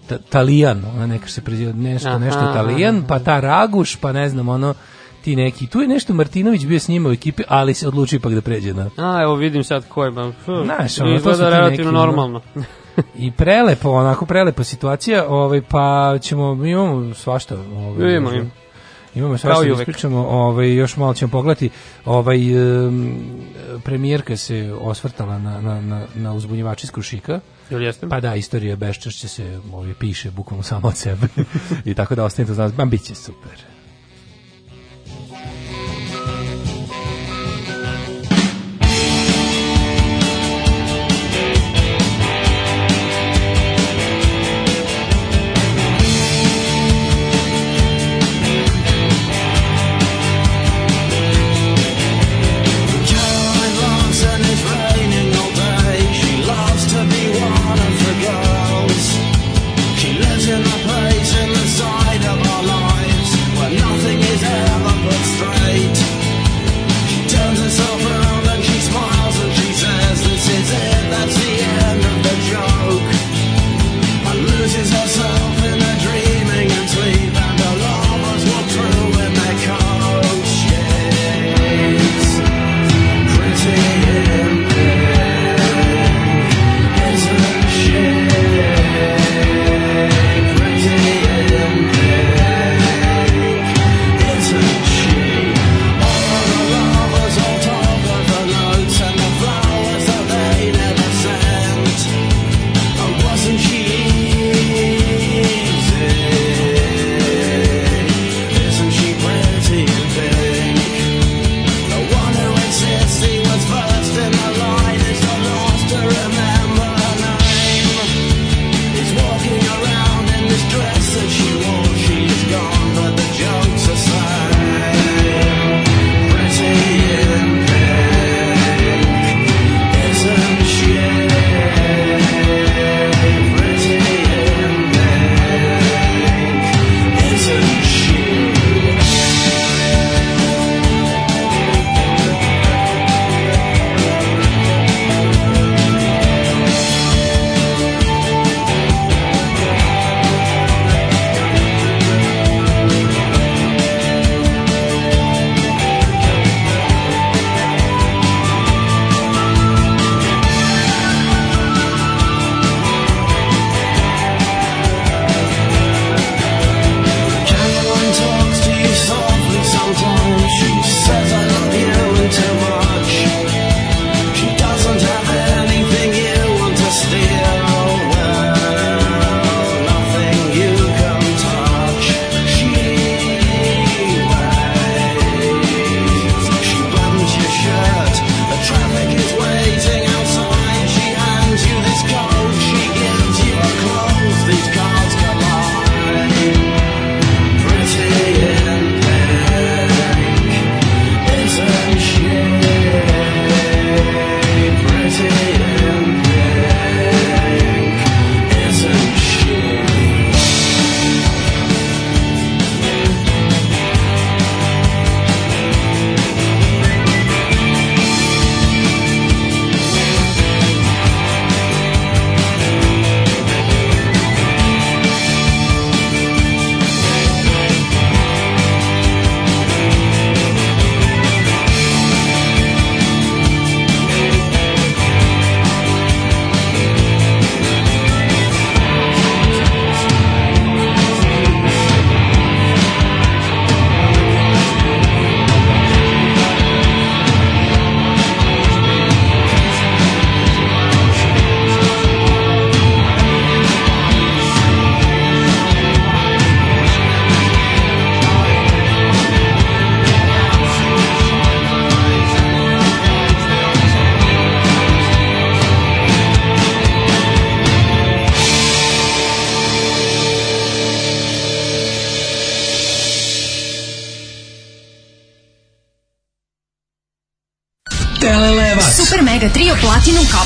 ta, 0.09 0.17
Talijan, 0.17 0.85
ona 0.95 1.07
neka 1.07 1.27
se 1.27 1.41
preziva 1.41 1.73
nešto, 1.73 2.09
Aha, 2.09 2.17
nešto 2.17 2.39
aha, 2.39 2.53
Talijan, 2.53 3.03
pa 3.07 3.19
ta 3.19 3.39
Raguš, 3.39 3.95
pa 3.95 4.11
ne 4.11 4.29
znam, 4.29 4.49
ono, 4.49 4.73
ti 5.23 5.35
neki, 5.35 5.67
tu 5.67 5.81
je 5.81 5.87
nešto 5.87 6.13
Martinović 6.13 6.65
bio 6.65 6.79
s 6.79 6.87
njima 6.87 7.09
u 7.09 7.11
ekipi, 7.11 7.43
ali 7.47 7.73
se 7.73 7.87
odlučio 7.87 8.17
ipak 8.17 8.33
da 8.33 8.41
pređe 8.41 8.73
na 8.73 8.89
A, 8.97 9.21
evo 9.21 9.35
vidim 9.35 9.63
sad 9.63 9.87
ko 9.87 10.05
je. 10.05 10.11
Znaš, 10.65 10.99
ono, 10.99 11.19
to 11.19 11.33
su 11.33 11.37
ti 11.37 11.43
relativno 11.43 11.69
neki, 11.69 11.81
ono, 11.81 11.91
normalno. 11.91 12.41
I 13.25 13.31
prelepo, 13.31 13.89
onako 13.91 14.25
prelepa 14.25 14.63
situacija, 14.63 15.25
ovaj 15.29 15.61
pa 15.61 16.17
ćemo 16.21 16.55
mi 16.55 16.71
imamo 16.71 17.13
svašta, 17.13 17.55
ovaj. 17.55 18.15
Imamo, 18.15 18.33
imamo. 18.33 18.49
Imamo 19.15 19.37
da 19.43 19.59
uvek. 19.59 19.79
ispričamo, 19.79 20.27
ovaj 20.27 20.73
još 20.73 20.97
malo 20.97 21.13
ćemo 21.13 21.31
pogledati. 21.31 21.69
Ovaj 22.05 22.39
um, 22.87 23.15
premijerka 23.83 24.37
se 24.37 24.73
osvrtala 24.81 25.39
na 25.39 25.61
na 25.61 25.81
na 25.81 26.05
na 26.15 26.33
uzbunjivače 26.33 26.85
iz 26.85 26.91
Krušika. 26.91 27.39
Jel 27.69 27.81
jeste? 27.81 28.09
Pa 28.09 28.19
da, 28.19 28.35
istorija 28.35 28.75
beščašća 28.75 29.27
se 29.27 29.59
ovaj 29.73 29.93
piše 29.99 30.31
bukvalno 30.31 30.63
samo 30.63 30.87
od 30.87 30.97
sebe. 30.97 31.27
I 31.85 31.93
tako 31.93 32.15
da 32.15 32.23
ostanite 32.23 32.51
uz 32.51 32.57
nas, 32.57 32.77
ma 32.77 32.85
biće 32.85 33.15
super. 33.15 33.76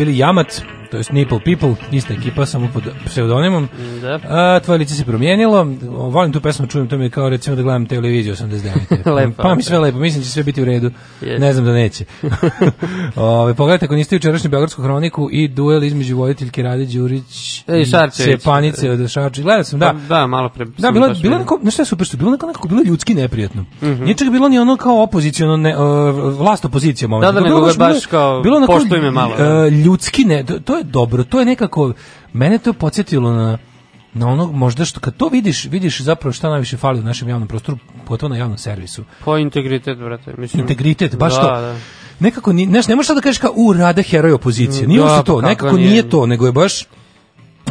bili 0.00 0.18
Jamac, 0.18 0.62
to 0.90 0.96
jest 0.96 1.12
Nipple 1.12 1.40
People, 1.44 1.74
ista 1.92 2.14
ekipa, 2.14 2.46
samo 2.46 2.68
pod 2.72 2.82
pseudonimom. 3.06 3.68
Da. 4.02 4.18
A, 4.28 4.60
tvoje 4.60 4.78
lice 4.78 4.94
se 4.94 5.04
promijenilo, 5.04 5.64
volim 5.88 6.32
tu 6.32 6.40
pesmu, 6.40 6.66
čujem, 6.66 6.88
to 6.88 6.98
mi 6.98 7.04
je 7.04 7.10
kao 7.10 7.28
recimo 7.28 7.56
da 7.56 7.62
gledam 7.62 7.86
televiziju 7.86 8.34
89. 8.34 9.12
lepo. 9.16 9.42
Pa 9.42 9.54
mi 9.54 9.62
sve 9.62 9.78
lepo, 9.78 9.98
mislim 9.98 10.20
da 10.20 10.24
će 10.24 10.32
sve 10.32 10.42
biti 10.42 10.62
u 10.62 10.64
redu, 10.64 10.90
yes. 11.22 11.38
ne 11.40 11.52
znam 11.52 11.64
da 11.64 11.72
neće. 11.72 12.04
Ove, 13.16 13.54
pogledajte, 13.54 13.84
ako 13.84 13.94
niste 13.94 14.16
jučerašnju 14.16 14.50
Beogradsku 14.50 14.82
hroniku 14.82 15.28
i 15.32 15.48
duel 15.48 15.84
između 15.84 16.16
voditeljke 16.16 16.62
Rade 16.62 16.86
Đurić 16.86 17.39
E, 17.70 17.84
Šarčević. 17.84 18.40
Cepanice 18.40 18.90
od 18.90 19.10
Šarčević. 19.10 19.44
Gledao 19.44 19.64
sam, 19.64 19.78
da. 19.80 19.94
Da, 20.08 20.26
malo 20.26 20.48
pre. 20.48 20.66
Da, 20.78 20.90
bilo, 20.90 21.08
bilo 21.22 21.38
neko, 21.38 21.58
znaš 21.62 21.74
šta 21.74 21.82
je 21.82 21.86
super, 21.86 22.06
što 22.06 22.16
je 22.16 22.18
bilo 22.18 22.30
neko, 22.30 22.46
nekako 22.46 22.68
bilo 22.68 22.82
ljudski 22.82 23.14
neprijatno. 23.14 23.64
Mhm. 23.82 24.04
Nije 24.04 24.14
čak 24.14 24.30
bilo 24.30 24.48
ni 24.48 24.58
ono 24.58 24.76
kao 24.76 25.02
opozicijono, 25.02 25.56
ne, 25.56 25.76
uh, 25.76 26.38
vlast 26.38 26.64
opozicija 26.64 27.08
moment. 27.08 27.34
Da, 27.34 27.40
da, 27.40 27.46
nego 27.46 27.60
ga 27.60 27.72
baš 27.78 28.06
kao, 28.06 28.42
poštuj 28.66 29.00
me 29.00 29.10
malo, 29.10 29.36
da. 29.36 29.64
uh, 29.66 29.72
ljudski 29.72 30.24
ne, 30.24 30.44
to, 30.44 30.58
to 30.58 30.76
je 30.76 30.84
dobro, 30.84 31.24
to 31.24 31.38
je 31.38 31.44
nekako, 31.44 31.92
mene 32.32 32.58
to 32.58 32.72
podsjetilo 32.72 33.32
na 33.32 33.58
na 34.14 34.28
onog 34.28 34.54
možda 34.54 34.84
što 34.84 35.00
kad 35.00 35.16
to 35.16 35.28
vidiš, 35.28 35.64
vidiš 35.64 36.00
zapravo 36.00 36.32
šta 36.32 36.48
najviše 36.48 36.76
fali 36.76 37.00
u 37.00 37.02
našem 37.02 37.28
javnom 37.28 37.48
prostoru, 37.48 37.78
pogotovo 38.04 38.28
na 38.28 38.36
javnom 38.36 38.58
servisu. 38.58 39.04
Po 39.24 39.36
integritet, 39.36 39.98
brate. 39.98 40.34
Mislim, 40.38 40.60
Integritet, 40.60 41.16
baš 41.16 41.34
da, 41.34 41.40
to. 41.40 41.48
Da. 41.48 41.76
Nekako, 42.20 42.52
ni, 42.52 42.66
znaš, 42.66 42.88
ne 42.88 42.96
možeš 42.96 43.14
da 43.14 43.20
kažeš 43.20 43.38
kao, 43.38 43.52
u, 43.56 43.72
rade 43.72 44.02
heroj 44.02 44.32
opozicije. 44.32 44.88
Nije 44.88 45.00
Da, 45.00 45.22
to, 45.22 45.34
pa 45.34 45.40
kako 45.40 45.48
nekako 45.48 45.76
nije? 45.76 45.90
nije 45.90 46.08
to, 46.08 46.26
nego 46.26 46.46
je 46.46 46.52
baš 46.52 46.86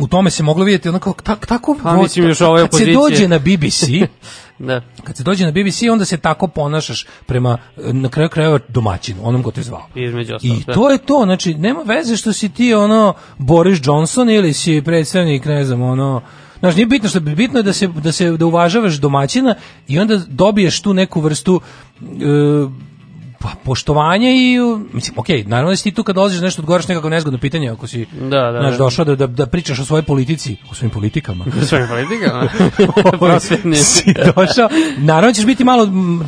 u 0.02 0.08
tome 0.08 0.32
se 0.32 0.44
moglo 0.44 0.66
vidjeti 0.66 0.90
onako 0.90 1.14
tak, 1.24 1.46
tako 1.46 1.78
Pa, 1.84 1.96
mislim, 1.96 2.28
još 2.28 2.42
ove 2.42 2.62
kad 2.62 2.72
se 2.72 2.76
opozicije. 2.76 2.96
dođe 2.96 3.28
na 3.28 3.40
BBC 3.40 3.84
Da. 4.60 4.82
kad 5.04 5.18
se 5.18 5.24
dođe 5.24 5.46
na 5.46 5.52
BBC 5.52 5.82
onda 5.92 6.06
se 6.06 6.18
tako 6.18 6.48
ponašaš 6.48 7.06
prema 7.26 7.58
na 7.78 8.10
kraju 8.10 8.30
krajeva 8.30 8.60
domaćinu, 8.68 9.20
onom 9.24 9.44
ko 9.44 9.52
te 9.52 9.62
zvao. 9.64 9.88
Između 9.96 10.36
ostalog. 10.36 10.58
I 10.58 10.64
da. 10.64 10.74
to 10.74 10.90
je 10.90 10.98
to, 10.98 11.22
znači 11.24 11.54
nema 11.54 11.82
veze 11.82 12.18
što 12.18 12.34
si 12.34 12.50
ti 12.50 12.74
ono 12.74 13.14
Boris 13.38 13.80
Johnson 13.84 14.30
ili 14.30 14.54
si 14.54 14.82
predstavnik, 14.86 15.46
ne 15.46 15.64
znam, 15.66 15.82
ono 15.82 16.22
Znaš, 16.60 16.76
nije 16.76 16.86
bitno 16.86 17.10
što 17.10 17.20
bitno 17.20 17.60
je 17.60 17.64
da 17.64 17.74
se 17.74 17.88
da 17.88 18.12
se 18.12 18.32
da 18.32 18.46
uvažavaš 18.46 18.94
domaćina 18.94 19.56
i 19.88 20.00
onda 20.00 20.18
dobiješ 20.28 20.82
tu 20.82 20.94
neku 20.94 21.22
vrstu 21.22 21.62
e, 22.02 22.06
pa 23.40 23.50
poštovanja 23.64 24.30
i 24.30 24.58
mislim 24.94 25.14
okej, 25.18 25.44
naravno 25.44 25.70
da 25.70 25.76
si 25.76 25.84
ti 25.84 25.92
tu 25.92 26.04
kad 26.04 26.16
dolaziš 26.16 26.42
nešto 26.42 26.62
odgovaraš 26.62 26.88
nekako 26.88 27.10
nezgodno 27.10 27.40
pitanje 27.40 27.70
ako 27.70 27.88
si 27.88 28.06
Da, 28.06 28.28
da, 28.42 28.58
znaš, 28.60 28.72
da. 28.72 28.78
došao 28.78 29.06
da, 29.06 29.16
da, 29.16 29.28
da 29.28 29.46
pričaš 29.46 29.80
o 29.80 29.86
svojoj 29.86 30.04
politici, 30.04 30.58
o 30.72 30.76
svojim 30.76 30.92
politikama. 30.92 31.46
U 31.62 31.66
svojim 31.66 31.88
politikama. 31.88 32.50
Prosvetni. 33.20 33.76
si 33.76 34.14
došao, 34.14 34.70
naravno 34.98 35.34
ćeš 35.34 35.46
biti 35.46 35.64
malo, 35.64 35.86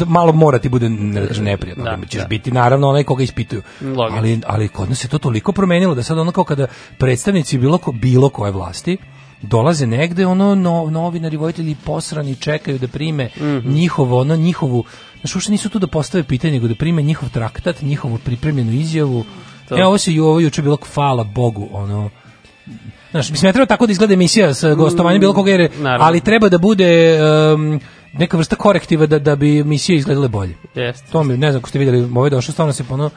malo 0.07 0.31
mora 0.33 0.59
ti 0.59 0.69
bude 0.69 0.89
ne 0.89 1.27
kažem 1.27 1.45
neprijatno, 1.45 1.83
Da, 1.83 1.97
ćeš 2.07 2.21
da. 2.21 2.27
biti 2.27 2.51
naravno 2.51 2.89
onaj 2.89 3.03
koga 3.03 3.23
ispituju. 3.23 3.61
Logično. 3.81 4.17
Ali, 4.17 4.41
ali 4.47 4.67
kod 4.67 4.89
nas 4.89 4.99
se 4.99 5.07
to 5.07 5.17
toliko 5.17 5.51
promenilo 5.51 5.95
da 5.95 6.03
sad 6.03 6.17
ono 6.17 6.31
kao 6.31 6.43
kada 6.43 6.67
predstavnici 6.97 7.57
bilo, 7.57 7.77
ko, 7.77 7.91
bilo 7.91 8.29
koje 8.29 8.51
vlasti 8.51 8.97
dolaze 9.43 9.88
negde, 9.88 10.25
ono 10.25 10.55
no, 10.55 10.88
novinari, 10.88 11.38
vojitelji 11.38 11.75
posrani 11.75 12.35
čekaju 12.35 12.79
da 12.79 12.88
prime 12.88 13.29
Mhm. 13.38 13.69
njihovo, 13.69 14.19
ono 14.19 14.35
njihovu, 14.35 14.83
znaš, 15.22 15.35
uopšte 15.35 15.52
nisu 15.52 15.69
tu 15.69 15.80
da 15.80 15.88
postave 15.88 16.23
pitanje, 16.23 16.53
nego 16.53 16.68
da 16.68 16.76
prime 16.76 17.02
njihov 17.02 17.30
traktat, 17.30 17.81
njihovu 17.81 18.18
pripremljenu 18.18 18.72
izjavu. 18.72 19.26
To. 19.69 19.77
Evo 19.77 19.88
ovo 19.88 19.98
se 19.98 20.11
i 20.11 20.19
ovo 20.19 20.39
juče 20.39 20.61
bilo 20.61 20.77
hvala 20.93 21.23
Bogu, 21.23 21.69
ono, 21.72 22.10
Znaš, 23.11 23.30
mislim, 23.31 23.49
ne 23.49 23.53
treba 23.53 23.65
tako 23.65 23.85
da 23.85 23.91
izgleda 23.91 24.14
emisija 24.14 24.53
sa 24.53 24.73
gostovanjem 24.73 25.19
bilo 25.19 25.34
koga, 25.34 25.52
jer, 25.52 25.72
naravno. 25.80 26.06
ali 26.06 26.22
treba 26.22 26.49
da 26.49 26.57
bude 26.57 27.19
um, 27.53 27.81
neka 28.14 28.38
vrsta 28.38 28.56
korektiva 28.56 29.06
da, 29.06 29.19
da 29.19 29.35
bi 29.35 29.60
emisije 29.60 29.98
izgledale 29.98 30.27
bolje. 30.27 30.56
Jeste. 30.76 31.11
To 31.11 31.23
mi, 31.23 31.38
ne 31.38 31.52
znam, 31.52 31.60
ako 31.60 31.69
ste 31.69 31.80
vidjeli, 31.80 32.10
ovo 32.15 32.26
je 32.26 32.30
došlo, 32.30 32.53
stavno 32.53 32.73
se 32.73 32.84
ono, 32.89 33.10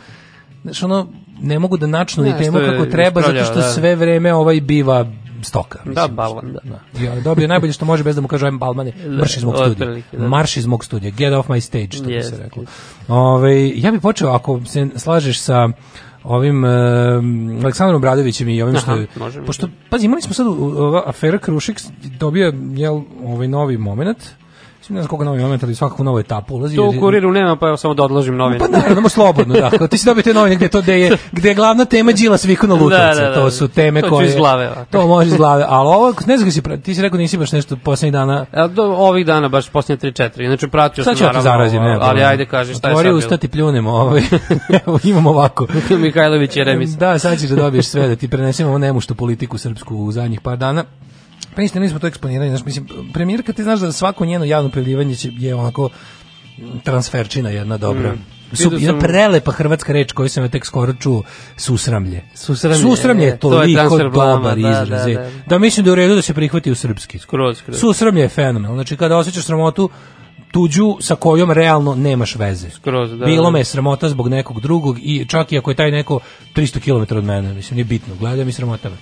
znaš, 0.63 0.83
ono, 0.83 1.07
ne 1.41 1.59
mogu 1.59 1.77
da 1.77 1.87
načnu 1.87 2.25
ni 2.25 2.39
temu 2.39 2.59
kako 2.59 2.87
treba, 2.87 3.21
zato 3.21 3.45
što 3.45 3.55
da. 3.55 3.63
sve 3.63 3.97
vreme 3.97 4.35
ovaj 4.35 4.61
biva 4.61 5.07
stoka. 5.45 5.79
Da, 5.85 6.09
balvan, 6.09 6.57
da. 6.65 7.03
Ja, 7.05 7.21
dobio 7.21 7.49
najbolje 7.49 7.73
što 7.73 7.85
može 7.85 8.05
bez 8.05 8.15
da 8.15 8.21
mu 8.21 8.29
kaže 8.29 8.47
ajme 8.47 8.59
balmane, 8.59 8.93
marš 9.07 9.37
iz 9.37 9.45
mog 9.45 9.57
studija. 9.57 10.03
da. 10.13 10.29
Marš 10.29 10.57
iz 10.57 10.67
mog 10.67 10.85
studija, 10.85 11.11
get 11.11 11.33
off 11.33 11.49
my 11.49 11.61
stage, 11.61 11.89
što 11.91 12.05
bi 12.05 12.23
se 12.23 12.37
reklo. 12.37 12.63
Ove, 13.09 13.69
ja 13.75 13.91
bih 13.91 14.01
počeo, 14.01 14.29
ako 14.29 14.61
se 14.67 14.89
slažeš 14.97 15.41
sa 15.41 15.69
ovim 16.25 16.65
um, 16.65 17.59
Aleksandrom 17.63 18.01
Bradovićem 18.01 18.49
i 18.49 18.63
ovim 18.63 18.77
što 18.77 18.91
Aha, 18.91 19.01
je, 19.01 19.07
pošto, 19.47 19.69
pazi, 19.91 20.07
imali 20.07 20.23
smo 20.23 20.35
sad 20.35 20.47
ova 20.47 21.03
afera 21.07 21.39
Krušik, 21.39 21.81
dobio, 22.19 22.53
jel, 22.77 23.01
ovaj 23.25 23.49
novi 23.49 23.79
moment, 23.79 24.19
Mislim, 24.19 24.44
ne 24.89 25.01
znam 25.01 25.09
koga 25.09 25.25
novi 25.25 25.43
moment, 25.43 25.65
ali 25.65 25.75
svakako 25.75 26.05
novu 26.05 26.19
etapu 26.19 26.55
ulazi. 26.55 26.77
To 26.77 26.89
u 26.89 27.01
kuriru 27.01 27.33
nema, 27.33 27.57
pa 27.57 27.67
evo 27.67 27.77
samo 27.77 27.95
da 27.95 28.03
odložim 28.03 28.37
novine. 28.37 28.59
pa 28.59 28.69
naravno, 28.69 29.01
možeš 29.01 29.15
slobodno, 29.15 29.55
da. 29.55 29.71
Ti 29.91 29.99
si 29.99 30.07
dobio 30.07 30.23
te 30.23 30.35
novine 30.35 30.57
gde, 30.57 30.69
to, 30.69 30.83
gde, 30.83 31.01
je, 31.01 31.17
gde 31.33 31.49
je 31.49 31.55
glavna 31.55 31.85
tema 31.85 32.13
Đilas 32.13 32.45
viku 32.45 32.67
na 32.67 32.75
Lutovce. 32.75 32.97
Da, 32.97 33.15
da, 33.15 33.29
da. 33.29 33.35
To 33.35 33.51
su 33.51 33.69
teme 33.69 34.01
To 34.01 34.07
ću 34.07 34.15
koje... 34.15 34.27
iz 34.27 34.37
glave, 34.37 34.67
ovako. 34.67 34.85
To 34.91 35.07
može 35.07 35.29
iz 35.29 35.37
glave. 35.37 35.65
Ali 35.69 35.89
ovo, 35.89 36.15
ne 36.27 36.37
znam 36.37 36.51
si, 36.51 36.63
ti 36.83 36.95
si 36.95 37.03
rekao 37.03 37.19
nisi 37.19 37.39
baš 37.39 37.53
nešto 37.53 37.77
poslednjih 37.77 38.13
dana 38.13 38.47
Evo, 38.53 38.69
do 38.69 38.83
ovih 38.83 39.27
dana, 39.27 39.49
baš 39.49 39.69
posljednje 39.69 40.11
3-4. 40.11 40.45
Inače, 40.45 40.69
pratio 40.69 41.05
Sad 41.05 41.17
sam 41.17 41.19
ću 41.19 41.25
ja 41.25 41.33
te 41.33 41.39
naravno, 41.39 41.59
zarazim, 41.59 41.83
ne. 41.83 41.99
ali 42.01 42.23
ajde 42.23 42.47
kaži 42.47 42.75
šta 42.75 42.91
je 42.91 42.97
sad 42.97 43.15
usta 43.15 43.37
ti 43.37 43.49
pljunemo, 43.49 43.91
ovaj. 43.91 44.23
Evo, 44.87 44.99
imamo 45.05 45.31
ovako. 45.31 45.67
bilo. 45.89 46.01
Mihajlović 46.01 46.57
je 46.57 46.65
remis. 46.65 46.91
Da, 46.91 47.19
sad 47.19 47.39
ćeš 47.39 47.49
da 47.49 47.57
dobiješ 47.57 47.87
sve, 47.87 48.09
da 48.09 48.17
ti 48.17 48.29
prenesemo 48.29 48.69
ovo 48.69 48.79
nemuštu 48.79 49.15
politiku 49.15 49.59
srpsku 49.59 49.97
u 49.97 50.13
zadnjih 50.13 50.41
par 50.41 50.57
dana. 50.57 50.85
Pa 51.55 51.63
ništa, 51.63 51.81
nismo 51.81 51.99
to 51.99 52.07
eksponirali, 52.07 52.49
znaš, 52.49 52.65
mislim, 52.65 52.87
premijerka 53.13 53.53
ti 53.53 53.63
znaš 53.63 53.81
da 53.81 53.93
svako 53.93 54.25
njeno 54.25 54.45
javno 54.45 54.71
prijavljivanje 54.71 55.17
će, 55.17 55.31
je 55.39 55.55
onako 55.55 55.91
transferčina 56.83 57.51
jedna 57.51 57.77
dobra. 57.77 58.13
Mm. 58.13 58.57
Su, 58.57 58.63
jedna 58.73 58.93
sam- 58.93 59.01
prelepa 59.01 59.53
hrvatska 59.53 59.93
reč 59.93 60.13
koju 60.13 60.29
sam 60.29 60.45
ja 60.45 60.49
tek 60.49 60.67
skoro 60.67 60.93
čuo, 60.93 61.23
susramlje. 61.57 62.23
Susramlje, 62.35 62.79
susramlje 62.79 63.25
e, 63.25 63.27
je 63.27 63.39
to 63.39 63.63
je 63.63 63.77
toliko 63.77 64.11
blama, 64.11 64.37
dobar 64.37 64.59
da, 64.59 64.71
izraz. 64.71 64.89
da, 64.89 65.11
je. 65.11 65.15
da. 65.15 65.31
da 65.47 65.59
mislim 65.59 65.85
da 65.85 65.91
je 65.91 65.93
u 65.93 65.95
redu 65.95 66.15
da 66.15 66.23
se 66.23 66.35
prihvati 66.35 66.71
u 66.71 66.75
srpski. 66.75 67.19
Skroz, 67.19 67.59
skroz. 67.59 67.81
Susramlje 67.81 68.23
je 68.23 68.29
fenomenal. 68.29 68.75
Znači 68.75 68.97
kada 68.97 69.17
osjećaš 69.17 69.45
sramotu 69.45 69.91
tuđu 70.55 70.97
sa 71.01 71.15
kojom 71.15 71.51
realno 71.51 71.95
nemaš 71.95 72.37
veze. 72.37 72.71
Skroz, 72.71 73.11
da, 73.11 73.27
Bilo 73.27 73.45
da. 73.45 73.51
me 73.51 73.61
je 73.61 73.65
sramota 73.65 74.09
zbog 74.09 74.29
nekog 74.29 74.61
drugog 74.61 74.99
i 75.03 75.27
čak 75.29 75.53
i 75.53 75.59
ako 75.59 75.71
je 75.71 75.75
taj 75.75 75.91
neko 75.91 76.21
300 76.55 76.81
km 76.81 77.17
od 77.17 77.25
mene, 77.25 77.55
mislim, 77.55 77.75
nije 77.77 77.85
bitno, 77.85 78.15
gledaj 78.15 78.45
mi 78.45 78.53
sramota 78.53 78.91
me. 78.91 78.97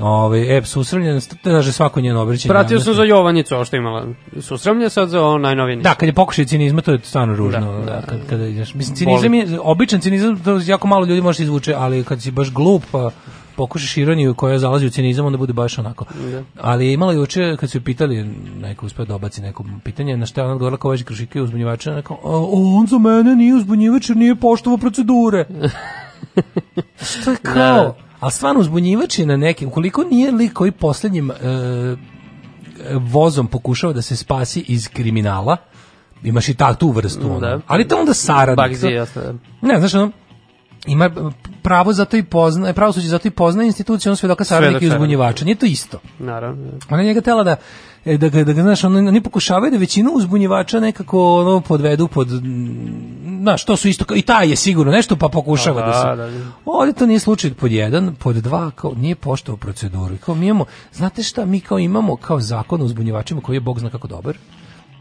Ove, 0.00 0.56
e, 0.56 0.62
susramljen, 0.62 1.20
kaže 1.44 1.72
svako 1.72 2.00
njeno 2.00 2.22
obraćanje. 2.22 2.50
Pratio 2.50 2.80
sam 2.80 2.94
za 2.94 3.04
Jovanjicu, 3.04 3.54
ovo 3.54 3.64
što 3.64 3.76
je 3.76 3.80
imala 3.80 4.06
susramlje, 4.40 4.90
sad 4.90 5.08
za 5.08 5.20
ovo 5.22 5.38
najnovini. 5.38 5.82
Da, 5.82 5.94
kad 5.94 6.06
je 6.06 6.12
pokušaj 6.12 6.44
cinizma, 6.44 6.80
to 6.80 6.92
je 6.92 6.98
stvarno 6.98 7.34
ružno. 7.34 7.60
Da, 7.72 7.78
Da, 7.78 7.84
da. 7.86 8.02
kad, 8.02 8.18
kada 8.28 8.46
ideš. 8.46 8.74
Mislim, 8.74 8.96
cinizam 8.96 9.34
je, 9.34 9.60
običan 9.60 10.00
cinizam, 10.00 10.38
to 10.38 10.60
jako 10.66 10.88
malo 10.88 11.06
ljudi 11.06 11.20
može 11.20 11.36
se 11.36 11.42
izvuče, 11.42 11.74
ali 11.74 12.04
kad 12.04 12.22
si 12.22 12.30
baš 12.30 12.52
glup, 12.52 12.82
pa 12.92 13.10
pokušaš 13.56 13.96
ironiju 13.96 14.34
koja 14.34 14.58
zalazi 14.58 14.86
u 14.86 14.90
cinizam, 14.90 15.26
onda 15.26 15.38
bude 15.38 15.52
baš 15.52 15.78
onako. 15.78 16.04
Da. 16.32 16.42
Ali 16.60 16.86
je 16.86 16.92
imala 16.92 17.12
juče, 17.12 17.56
kad 17.56 17.70
su 17.70 17.80
pitali, 17.80 18.24
neko 18.60 18.86
uspeo 18.86 19.04
da 19.04 19.14
obaci 19.14 19.40
neko 19.42 19.64
pitanje, 19.84 20.16
na 20.16 20.26
što 20.26 20.40
je 20.40 20.44
ona 20.44 20.52
odgovorila 20.52 20.78
kao 20.78 20.90
već 20.90 21.02
krušike 21.02 21.38
i 21.38 21.42
uzbunjivača, 21.42 21.94
neko, 21.94 22.14
"A, 22.14 22.18
on 22.52 22.86
za 22.86 22.98
mene 22.98 23.36
nije 23.36 23.54
uzbunjivač 23.54 24.08
jer 24.08 24.16
nije 24.16 24.36
poštovao 24.36 24.78
procedure. 24.78 25.44
to 27.24 27.30
je 27.30 27.36
kao, 27.42 27.54
Da. 27.54 27.94
Ali 28.20 28.32
stvarno 28.32 28.60
uzbunjivač 28.60 29.18
je 29.18 29.26
na 29.26 29.36
nekim, 29.36 29.68
ukoliko 29.68 30.04
nije 30.04 30.30
lik 30.32 30.52
koji 30.52 30.70
poslednjim 30.70 31.30
e, 31.30 31.34
vozom 32.94 33.46
pokušava 33.46 33.92
da 33.92 34.02
se 34.02 34.16
spasi 34.16 34.64
iz 34.68 34.88
kriminala, 34.88 35.56
imaš 36.22 36.48
i 36.48 36.54
tak 36.54 36.78
tu 36.78 36.90
vrstu, 36.90 37.30
ono. 37.30 37.40
Da. 37.40 37.60
ali 37.66 37.88
to 37.88 38.00
onda 38.00 38.14
saradnik. 38.14 38.78
Da. 38.80 39.06
ne, 39.62 39.78
znaš, 39.78 39.94
ono, 39.94 40.10
ima 40.86 41.32
pravo 41.62 41.92
zato 41.92 42.16
i 42.16 42.22
pozna, 42.22 42.72
pravosuđe 42.72 43.08
zato 43.08 43.28
i 43.28 43.30
pozna 43.30 43.64
instituciju, 43.64 44.10
on 44.10 44.16
svedoka 44.16 44.44
saradnika 44.44 44.76
i 44.76 44.80
Svedok 44.80 44.96
uzbunjivača. 44.96 45.44
Nije 45.44 45.54
to 45.54 45.66
isto. 45.66 45.98
Naravno. 46.18 46.64
da. 46.64 46.94
Ona 46.94 47.02
njega 47.02 47.20
tela 47.20 47.44
da 47.44 47.56
da 48.04 48.28
ga, 48.28 48.44
da 48.44 48.52
ga, 48.52 48.62
znaš, 48.62 48.84
ono, 48.84 48.98
oni 48.98 49.20
pokušavaju 49.20 49.70
da 49.70 49.78
većinu 49.78 50.10
uzbunjivača 50.14 50.80
nekako 50.80 51.40
ono, 51.40 51.60
podvedu 51.60 52.08
pod, 52.08 52.28
znaš, 53.40 53.64
to 53.64 53.76
su 53.76 53.88
isto, 53.88 54.04
kao- 54.04 54.16
i 54.16 54.22
taj 54.22 54.50
je 54.50 54.56
sigurno 54.56 54.92
nešto, 54.92 55.16
pa 55.16 55.28
pokušava 55.28 55.80
Da, 55.80 55.86
da, 55.86 55.92
se... 55.92 56.16
da, 56.16 56.38
da. 56.38 56.50
Ovdje 56.64 56.92
to 56.94 57.06
nije 57.06 57.18
slučaj 57.18 57.54
pod 57.54 57.72
jedan, 57.72 58.14
pod 58.14 58.36
dva, 58.36 58.70
kao 58.70 58.92
nije 58.96 59.14
poštovao 59.14 59.56
proceduru. 59.56 60.16
Kao 60.16 60.34
mi 60.34 60.46
imamo, 60.46 60.64
znate 60.92 61.22
šta, 61.22 61.44
mi 61.44 61.60
kao 61.60 61.78
imamo 61.78 62.16
kao 62.16 62.40
zakon 62.40 62.82
o 62.82 62.84
uzbunjivačima 62.84 63.40
koji 63.40 63.56
je 63.56 63.60
Bog 63.60 63.78
zna 63.80 63.90
kako 63.90 64.08
dobar, 64.08 64.36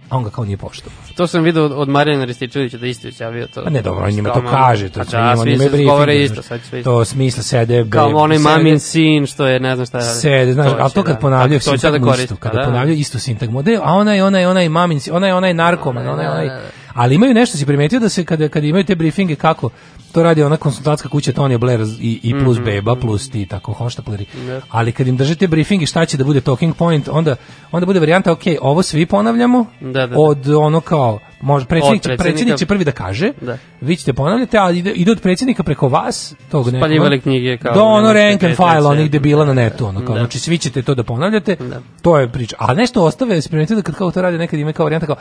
a 0.10 0.18
on 0.18 0.24
ga 0.24 0.30
kao 0.30 0.46
nije 0.46 0.58
poštovao. 0.58 0.98
To 1.16 1.28
sam 1.28 1.44
vidio 1.44 1.66
od, 1.68 1.90
Marijana 1.90 2.26
Rističevića 2.26 2.78
da 2.78 2.88
isto 2.88 3.08
izjavio 3.08 3.48
to. 3.48 3.64
Pa 3.64 3.70
ne 3.70 3.82
dobro, 3.82 4.06
on 4.06 4.12
njima 4.12 4.30
to 4.30 4.42
kaže, 4.42 4.90
to 4.90 5.00
Pa 5.00 5.06
sve 5.06 5.20
da, 5.20 5.34
njima, 5.34 5.46
njima 5.46 5.58
briefing, 5.60 5.86
govore 5.86 6.18
isto, 6.18 6.42
sad 6.42 6.60
sve 6.62 6.80
isto. 6.80 6.92
To 6.92 7.06
smisla 7.06 7.44
sede, 7.44 7.84
be- 7.84 7.90
Kao 7.90 8.08
onaj 8.10 8.38
mamin 8.40 8.80
sin 8.80 9.26
što 9.26 9.48
je, 9.48 9.60
ne 9.60 9.76
znam 9.76 9.86
šta 9.86 9.98
je. 9.98 10.04
sede, 10.04 10.54
znaš, 10.54 10.72
ali 10.80 10.92
to 10.92 11.04
kad 11.04 11.16
da. 11.16 11.20
ponavljaju 11.20 11.60
to 11.60 11.78
će 11.78 11.92
da 11.92 12.00
koristi, 12.02 12.36
kada 12.36 12.54
pa 12.54 12.60
da. 12.60 12.66
ponavljaju 12.66 12.98
isto 12.98 13.20
sintagmu, 13.20 13.62
da, 13.62 13.72
a 13.84 13.94
onaj, 13.94 14.22
onaj, 14.22 14.46
onaj 14.46 14.70
mamin, 14.70 15.00
si- 15.00 15.12
onaj, 15.12 15.32
onaj 15.32 15.54
narkoman, 15.54 16.08
onaj, 16.08 16.28
onaj, 16.28 16.50
ali 16.94 17.16
imaju 17.16 17.34
nešto, 17.34 17.58
si 17.58 17.66
primetio 17.66 18.00
da 18.00 18.10
se 18.10 18.26
kada, 18.26 18.50
kada 18.50 18.68
imaju 18.68 18.84
te 18.84 18.96
briefinge 18.96 19.36
kako, 19.36 19.70
to 20.12 20.24
radi 20.24 20.44
ona 20.44 20.58
konsultantska 20.58 21.10
kuća 21.10 21.32
Tony 21.32 21.58
Blair 21.58 21.80
i, 22.00 22.20
i 22.24 22.34
plus 22.44 22.58
Mhm, 22.58 22.66
beba, 22.66 22.96
plus 22.96 23.30
ti 23.30 23.46
tako 23.46 23.74
hoštapleri, 23.74 24.26
ali 24.70 24.92
kad 24.92 25.08
im 25.08 25.18
držite 25.18 25.48
briefinge 25.48 25.86
šta 25.86 26.06
će 26.06 26.18
da 26.18 26.24
bude 26.24 26.42
talking 26.42 26.76
point, 26.76 27.08
onda, 27.12 27.36
onda 27.72 27.86
bude 27.86 28.00
varijanta, 28.00 28.32
ok, 28.32 28.42
ovo 28.62 28.84
svi 28.84 29.06
ponavljamo, 29.06 29.66
Da, 29.82 29.92
da, 29.92 30.08
da. 30.08 30.20
od 30.20 30.50
ono 30.50 30.82
kao 30.82 31.20
može 31.42 31.66
predsjednik, 31.66 32.02
predsjednika- 32.02 32.24
predsjednik 32.24 32.58
će 32.58 32.66
prvi 32.66 32.84
da 32.84 32.92
kaže, 32.92 33.32
Da. 33.42 33.58
vi 33.82 33.96
ćete 33.96 34.14
ponavljate, 34.14 34.58
a 34.58 34.72
ide, 34.72 34.92
ide 34.92 35.12
od 35.12 35.22
predsjednika 35.22 35.64
preko 35.64 35.88
vas, 35.88 36.36
tog 36.52 36.66
nekog, 36.66 36.80
Spaljivali 36.80 37.22
knjige 37.22 37.58
kao 37.58 37.74
do 37.74 37.84
ono 37.84 38.14
rank 38.14 38.44
and 38.44 38.56
file, 38.56 38.86
onih 38.86 39.12
debila 39.12 39.46
na 39.46 39.54
netu, 39.54 39.86
ono, 39.86 40.00
kao, 40.00 40.16
Da. 40.16 40.22
znači 40.22 40.40
svi 40.40 40.58
ćete 40.58 40.82
to 40.82 40.96
da 40.96 41.04
ponavljate, 41.04 41.56
Da. 41.56 41.82
to 42.02 42.18
je 42.18 42.30
priča. 42.30 42.56
A 42.60 42.74
nešto 42.74 43.04
ostave, 43.04 43.42
se 43.42 43.50
primetite 43.50 43.76
da 43.76 43.82
kad 43.82 43.96
kao 43.96 44.12
to 44.12 44.22
radi 44.22 44.38
nekad 44.38 44.60
ima 44.60 44.74
kao 44.74 44.84
varijanta 44.84 45.06
kao, 45.06 45.16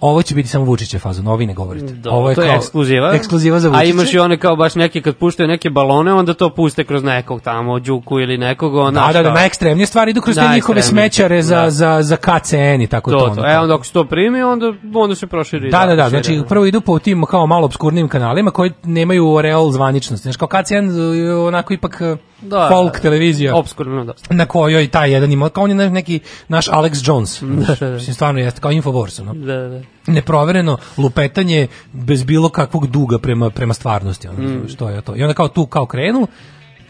ovo 0.00 0.22
će 0.22 0.34
biti 0.34 0.48
samo 0.48 0.64
Vučićev 0.64 0.98
fazon, 0.98 1.28
ovi 1.28 1.46
ne 1.46 1.54
govorite. 1.54 1.92
Da, 1.94 2.10
ovo 2.10 2.28
je 2.28 2.34
to 2.34 2.42
je 2.42 2.48
kao 2.48 2.56
ekskluziva. 2.56 3.14
ekskluziva 3.14 3.60
za 3.60 3.68
A 3.68 3.70
Vučića. 3.70 3.84
imaš 3.86 4.14
i 4.14 4.18
one 4.18 4.38
kao 4.38 4.56
baš 4.56 4.74
neki 4.74 5.02
kad 5.02 5.16
puštaju 5.16 5.48
neke 5.48 5.70
balone, 5.70 6.12
onda 6.12 6.34
to 6.34 6.50
puste 6.50 6.84
kroz 6.84 7.02
nekog 7.04 7.40
tamo, 7.40 7.78
Đuku 7.78 8.20
ili 8.20 8.38
nekog, 8.38 8.74
ona, 8.76 9.06
Da, 9.06 9.12
da, 9.12 9.22
da, 9.22 9.32
najekstremnije 9.32 9.86
stvari 9.86 10.10
idu 10.10 10.20
kroz 10.20 10.36
te 10.36 10.48
njihove 10.54 10.82
smećare 10.82 11.42
za, 11.42 11.56
Da. 11.56 11.70
za, 11.70 11.98
za 12.02 12.16
KCN 12.16 12.56
i 12.80 12.86
tako 12.86 13.10
to. 13.10 13.18
To, 13.18 13.34
to. 13.34 13.46
E, 13.46 13.58
onda 13.58 13.74
ako 13.74 13.84
se 13.84 13.92
to 13.92 14.04
primi, 14.04 14.42
onda, 14.42 14.72
onda 14.94 15.14
se 15.14 15.26
proširi. 15.26 15.63
Da, 15.70 15.86
da, 15.86 15.94
da, 15.94 16.08
znači 16.08 16.24
šire. 16.26 16.44
prvo 16.44 16.66
idu 16.66 16.80
po 16.80 16.98
tim 16.98 17.22
kao 17.22 17.46
malo 17.46 17.64
obskurnim 17.64 18.08
kanalima 18.08 18.50
koji 18.50 18.72
nemaju 18.84 19.30
oreol 19.30 19.70
zvaničnosti. 19.70 20.22
Znači 20.22 20.38
kao 20.38 20.48
KCN 20.48 20.74
je 21.14 21.36
onako 21.36 21.72
ipak 21.72 21.98
eh, 22.00 22.16
Da, 22.40 22.68
folk 22.68 22.92
da. 22.92 22.98
televizija 23.00 23.56
Obskurno, 23.56 24.04
dosta. 24.04 24.34
na 24.34 24.46
kojoj 24.46 24.88
taj 24.88 25.12
jedan 25.12 25.32
ima, 25.32 25.48
kao 25.48 25.64
on 25.64 25.70
je 25.70 25.90
neki 25.90 26.20
naš 26.48 26.68
Alex 26.68 27.08
Jones. 27.08 27.42
Da, 27.66 27.74
da, 27.80 27.90
da. 27.90 28.00
Stvarno 28.00 28.40
jeste, 28.40 28.60
kao 28.60 28.70
Infowars, 28.72 29.20
ono. 29.20 29.34
Da, 29.34 29.56
da. 29.68 29.80
Neprovereno 30.06 30.76
lupetanje 30.98 31.66
bez 31.92 32.24
bilo 32.24 32.48
kakvog 32.48 32.86
duga 32.86 33.18
prema, 33.18 33.50
prema 33.50 33.74
stvarnosti. 33.74 34.28
Ono, 34.28 34.38
Mm. 34.40 34.68
što 34.68 34.88
je 34.88 35.02
to. 35.02 35.16
I 35.16 35.22
onda 35.22 35.34
kao 35.34 35.48
tu 35.48 35.66
kao 35.66 35.86
krenu, 35.86 36.26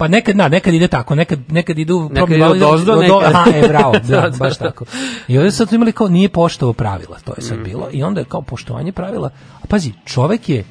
Pa 0.05 0.09
nekad, 0.09 0.37
da, 0.37 0.49
nekad 0.49 0.75
ide 0.75 0.89
tako, 0.89 1.15
nekad, 1.15 1.39
nekad 1.49 1.79
idu... 1.79 2.01
Nekad 2.01 2.15
probni 2.17 2.37
ide 2.37 2.45
vali- 2.45 2.59
odozdo, 2.59 2.93
od- 2.93 3.01
nekad- 3.01 3.25
Aha, 3.25 3.51
e, 3.55 3.69
bravo, 3.69 3.93
da, 3.93 4.01
Da, 4.13 4.21
da, 4.23 4.37
baš 4.39 4.59
da. 4.59 4.65
tako. 4.65 4.85
I 5.29 5.39
ovdje 5.39 5.51
sad 5.53 5.73
imali 5.73 5.93
kao 5.93 6.09
nije 6.09 6.29
poštovao 6.29 6.73
pravila, 6.73 7.19
to 7.19 7.33
je 7.37 7.43
sad 7.43 7.59
Mm. 7.59 7.63
bilo. 7.65 7.89
I 7.93 8.03
onda 8.03 8.21
je 8.21 8.27
kao 8.27 8.43
poštovanje 8.43 8.93
pravila. 8.93 9.31
A 9.55 9.67
pazi, 9.69 9.93
čovek 10.05 10.49
je 10.49 10.65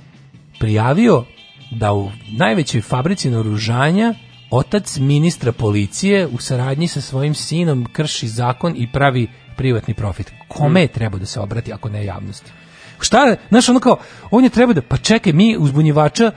prijavio 0.59 1.23
da 1.71 1.93
u 1.93 2.09
najvećoj 2.29 2.81
fabrici 2.81 3.29
naoružanja 3.29 4.13
otac 4.51 4.97
ministra 4.97 5.51
policije 5.51 6.27
u 6.27 6.37
saradnji 6.37 6.87
sa 6.87 7.01
svojim 7.01 7.33
sinom 7.35 7.87
krši 7.93 8.27
zakon 8.27 8.73
i 8.77 8.91
pravi 8.91 9.27
privatni 9.55 9.93
profit. 9.93 10.31
Kome 10.47 10.81
je 10.81 10.87
treba 10.87 11.17
da 11.17 11.25
se 11.25 11.39
obrati 11.39 11.73
ako 11.73 11.89
ne 11.89 12.05
javnosti? 12.05 12.51
Šta, 12.99 13.35
znaš, 13.49 13.69
ono 13.69 13.79
kao, 13.79 13.97
on 14.31 14.43
je 14.43 14.49
treba 14.49 14.73
da, 14.73 14.81
pa 14.81 14.97
čekaj, 14.97 15.33
mi 15.33 15.57
uzbunjivača, 15.59 16.31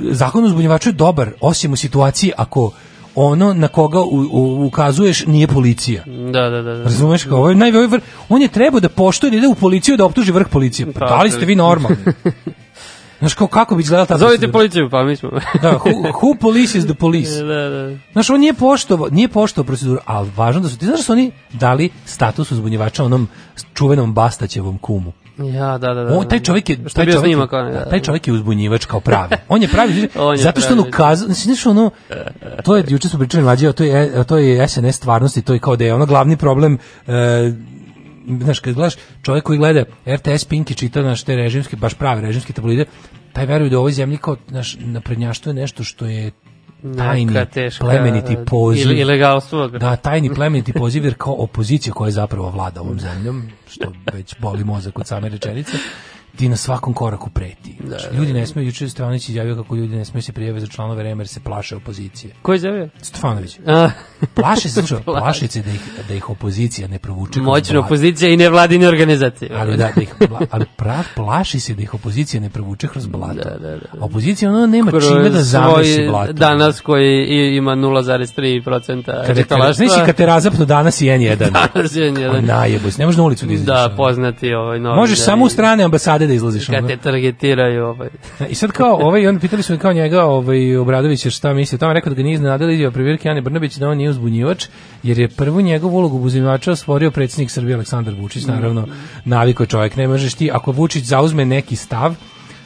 zakon 0.00 0.44
o 0.44 0.46
uzbunjivaču 0.46 0.88
je 0.88 0.92
dobar, 0.92 1.30
osim 1.40 1.72
u 1.72 1.76
situaciji 1.76 2.32
ako 2.36 2.72
ono 3.14 3.54
na 3.54 3.68
koga 3.68 4.00
u, 4.00 4.26
u- 4.32 4.66
ukazuješ 4.66 5.26
nije 5.26 5.46
policija. 5.46 6.04
Da, 6.06 6.50
da, 6.50 6.62
da. 6.62 6.74
da. 6.74 6.82
Razumeš 6.82 7.24
kao, 7.24 7.38
ovo 7.38 7.48
je 7.48 7.54
najveći 7.54 7.86
vrh, 7.86 8.02
on 8.28 8.42
je 8.42 8.48
trebao 8.48 8.80
da 8.80 8.88
poštuje 8.88 9.30
da 9.30 9.36
ide 9.36 9.48
u 9.48 9.54
policiju 9.54 9.96
da 9.96 10.04
optuži 10.04 10.32
vrh 10.32 10.48
policije. 10.48 10.92
Pa, 10.92 11.06
da 11.06 11.22
li 11.22 11.30
ste 11.30 11.46
vi 11.46 11.54
normalni? 11.54 11.96
Znaš, 13.18 13.34
kao, 13.34 13.46
kako 13.46 13.74
bi 13.74 13.82
izgledala 13.82 14.06
ta 14.06 14.18
Zovite 14.18 14.52
policiju, 14.52 14.90
pa 14.90 15.04
mi 15.04 15.16
smo. 15.16 15.30
Da, 15.62 15.72
who, 15.72 16.12
who 16.12 16.38
police 16.40 16.78
is 16.78 16.84
the 16.84 16.94
police? 16.94 17.42
da, 17.42 17.68
da. 17.68 17.96
Znaš, 18.12 18.30
on 18.30 18.40
nije 18.40 18.54
poštovao, 18.54 19.08
nije 19.10 19.28
poštovao 19.28 19.66
proceduru, 19.66 20.00
ali 20.04 20.30
važno 20.36 20.60
da 20.60 20.68
su, 20.68 20.78
ti 20.78 20.86
znaš 20.86 20.98
da 20.98 21.02
su 21.02 21.12
oni 21.12 21.30
dali 21.52 21.90
status 22.04 22.50
uzbunjivača 22.50 23.04
onom 23.04 23.28
čuvenom 23.74 24.14
Bastaćevom 24.14 24.78
kumu. 24.78 25.12
Ja, 25.38 25.78
da, 25.78 25.94
da, 25.94 26.04
da. 26.04 26.16
On, 26.16 26.28
taj 26.28 26.40
čovjek 26.40 26.70
je, 26.70 26.76
taj 26.76 27.04
čovjek, 27.04 27.14
je- 27.14 27.20
snimak, 27.20 27.50
kao, 27.50 27.62
da, 27.62 27.84
taj 27.84 28.00
čovjek 28.00 28.26
je 28.26 28.32
uzbunjivač 28.32 28.84
kao 28.84 29.00
pravi. 29.00 29.36
On 29.48 29.62
je 29.62 29.68
pravi, 29.68 30.08
On 30.16 30.34
je 30.34 30.38
zato 30.38 30.60
što 30.60 30.70
on 30.70 30.76
pravi. 30.76 30.88
ukazao, 30.88 31.26
znači, 31.26 31.40
znaš, 31.40 31.66
ono, 31.66 31.90
to 32.64 32.76
je, 32.76 32.84
juče 32.88 33.08
smo 33.08 33.18
pričali 33.18 33.42
mlađe, 33.44 33.72
to 33.72 33.84
je, 33.84 34.24
to 34.24 34.38
je 34.38 34.68
SNS 34.68 34.96
stvarnosti, 34.96 35.42
to 35.42 35.52
je 35.52 35.58
kao 35.58 35.76
da 35.76 35.84
je 35.84 35.94
ono 35.94 36.06
glavni 36.06 36.36
problem, 36.36 36.78
e, 37.06 37.52
znaš, 38.40 38.58
kad 38.58 38.74
gledaš 38.74 38.94
čovjek 39.22 39.44
koji 39.44 39.58
gleda 39.58 39.84
RTS 40.06 40.44
Pink 40.44 40.70
i 40.70 40.74
čita 40.74 41.02
naš 41.02 41.22
te 41.22 41.36
režimske, 41.36 41.76
baš 41.76 41.94
prave 41.94 42.20
režimske 42.20 42.52
tabloide, 42.52 42.84
taj 43.32 43.46
veruje 43.46 43.70
da 43.70 43.76
u 43.76 43.80
ovoj 43.80 43.92
zemlji 43.92 44.16
kao, 44.16 44.36
naš, 44.48 44.76
naprednjaštvo 44.80 45.50
je 45.50 45.54
nešto 45.54 45.84
što 45.84 46.06
je 46.06 46.30
tajni, 46.96 47.46
teška, 47.52 47.84
plemeniti 47.84 48.36
poziv. 48.46 48.86
ili- 48.86 49.00
ilegalstvo. 49.00 49.68
Da, 49.68 49.96
tajni 49.96 50.34
plemeniti 50.34 50.72
poziv, 50.72 51.04
jer 51.04 51.14
kao 51.18 51.34
opozicija 51.38 51.94
koja 51.94 52.08
je 52.08 52.12
zapravo 52.12 52.50
vlada 52.50 52.80
ovom 52.80 53.00
zemljom, 53.00 53.42
što 53.68 53.92
već 54.12 54.34
boli 54.38 54.64
mozak 54.64 54.98
od 54.98 55.06
same 55.06 55.28
rečenice, 55.28 55.72
ti 56.32 56.48
na 56.48 56.56
svakom 56.56 56.94
koraku 56.94 57.30
preti. 57.30 57.76
Znači, 57.86 58.04
ljudi 58.12 58.32
ne 58.32 58.46
smeju, 58.46 58.66
juče 58.66 58.88
Stefanović 58.88 59.28
izjavio 59.28 59.56
kako 59.56 59.74
ljudi 59.76 59.96
ne 59.96 60.04
smeju 60.04 60.22
se 60.22 60.32
prijave 60.32 60.60
za 60.60 60.66
članove 60.66 61.02
REM 61.02 61.18
jer 61.20 61.28
se 61.28 61.40
plaše 61.40 61.76
opozicije. 61.76 62.34
Ko 62.42 62.52
je 62.52 62.58
zavio? 62.58 62.88
Stefanović. 63.02 63.58
A, 63.66 63.90
Plaše 64.34 64.60
se, 64.62 64.74
slušaj, 64.74 65.02
plaše 65.06 65.48
se 65.48 65.62
da 65.62 65.70
ih, 65.70 65.80
da 66.08 66.14
ih 66.14 66.30
opozicija 66.30 66.88
ne 66.88 66.98
provuče 66.98 67.40
Moćna 67.40 67.80
opozicija 67.80 68.30
i 68.30 68.36
nevladine 68.36 68.88
organizacije. 68.88 69.50
Ali 69.54 69.76
da, 69.76 69.90
da 69.96 70.02
ih, 70.02 70.14
ali 70.50 70.64
prav, 70.76 71.04
plaši 71.16 71.60
se 71.60 71.74
da 71.74 71.82
ih 71.82 71.94
opozicija 71.94 72.40
ne 72.40 72.50
provuče 72.50 72.88
kroz 72.88 73.06
blato. 73.06 73.34
Da, 73.34 73.58
da, 73.58 73.70
da. 73.70 73.78
Opozicija 74.00 74.50
ono 74.50 74.66
nema 74.66 74.90
Kroz 74.90 75.04
čime 75.04 75.30
da 75.30 75.42
zamesi 75.42 76.06
blato. 76.06 76.32
Danas 76.32 76.80
koji 76.80 77.24
i- 77.24 77.56
ima 77.56 77.74
0,3% 77.74 79.04
Kada, 79.04 79.22
kada, 79.22 79.42
čitalaštva. 79.42 79.86
znaš 79.86 80.02
i 80.02 80.06
kad 80.06 80.16
te 80.16 80.26
razapnu 80.26 80.64
danas 80.64 81.00
i 81.00 81.06
N1. 81.06 81.36
Danas 81.74 81.96
je 81.96 82.04
jedan. 82.04 82.44
Najebo, 82.44 82.88
ne 82.98 83.06
možeš 83.06 83.16
na 83.16 83.24
ulicu 83.24 83.46
da 83.46 83.52
izađeš. 83.52 83.66
Da, 83.66 83.94
poznati 83.96 84.54
ovaj 84.54 84.78
novi. 84.80 84.96
Možeš 84.96 85.18
samo 85.20 85.44
u 85.44 85.48
strane 85.48 85.84
ambasade 85.84 86.21
da 86.26 86.34
izlaziš. 86.34 86.66
Kad 86.66 86.86
te 86.86 86.96
targetiraju 86.96 87.86
ovaj. 87.86 88.08
I 88.52 88.54
sad 88.54 88.72
kao, 88.72 88.94
ovaj, 88.94 89.26
on 89.26 89.38
pitali 89.38 89.62
su 89.62 89.72
me 89.72 89.78
kao 89.78 89.92
njega, 89.92 90.24
ovaj, 90.24 90.76
Obradović, 90.76 91.26
šta 91.26 91.54
misli, 91.54 91.78
tamo 91.78 91.90
je 91.90 91.94
rekao 91.94 92.10
da 92.10 92.16
ga 92.16 92.22
nije 92.22 92.34
iznenadila 92.34 92.72
izjava 92.72 92.92
premijerke 92.92 93.28
Ane 93.28 93.40
Brnabić 93.40 93.76
da 93.76 93.88
on 93.88 93.96
nije 93.96 94.10
uzbunjivač, 94.10 94.66
jer 95.02 95.18
je 95.18 95.28
prvu 95.28 95.60
njegovu 95.60 95.96
ulogu 95.96 96.18
uzbunjivača 96.18 96.76
stvorio 96.76 97.10
predsjednik 97.10 97.50
Srbije 97.50 97.74
Aleksandar 97.74 98.14
Vučić, 98.14 98.46
naravno, 98.46 98.86
naviko 99.24 99.66
čovjek, 99.66 99.96
ne 99.96 100.08
možeš 100.08 100.34
ti, 100.34 100.50
ako 100.52 100.72
Vučić 100.72 101.04
zauzme 101.04 101.44
neki 101.44 101.76
stav, 101.76 102.14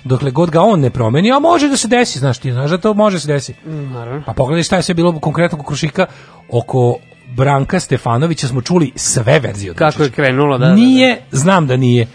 dokle 0.04 0.30
god 0.30 0.50
ga 0.50 0.60
on 0.62 0.80
ne 0.80 0.90
promeni, 0.90 1.32
a 1.32 1.38
može 1.38 1.68
da 1.68 1.76
se 1.76 1.88
desi, 1.88 2.18
znaš 2.18 2.38
ti, 2.38 2.52
znaš 2.52 2.70
da 2.70 2.78
to 2.78 2.94
može 2.94 3.16
da 3.16 3.20
se 3.20 3.32
desi. 3.32 3.54
Naravno. 3.66 4.22
Pa 4.26 4.32
pogledaj 4.32 4.62
šta 4.62 4.76
je 4.76 4.82
sve 4.82 4.94
bilo 4.94 5.20
konkretno 5.20 5.62
Krušika, 5.62 6.06
oko 6.50 6.98
Branka 7.36 7.80
Stefanovića 7.80 8.48
smo 8.48 8.62
čuli 8.62 8.92
sve 8.96 9.40
verzije 9.40 9.70
od 9.70 9.76
Kako 9.76 10.02
je 10.02 10.10
krenulo, 10.10 10.58
da. 10.58 10.64
da, 10.64 10.70
da. 10.70 10.76
Nije, 10.76 11.16
znam 11.30 11.66
da 11.66 11.76
nije. 11.76 12.06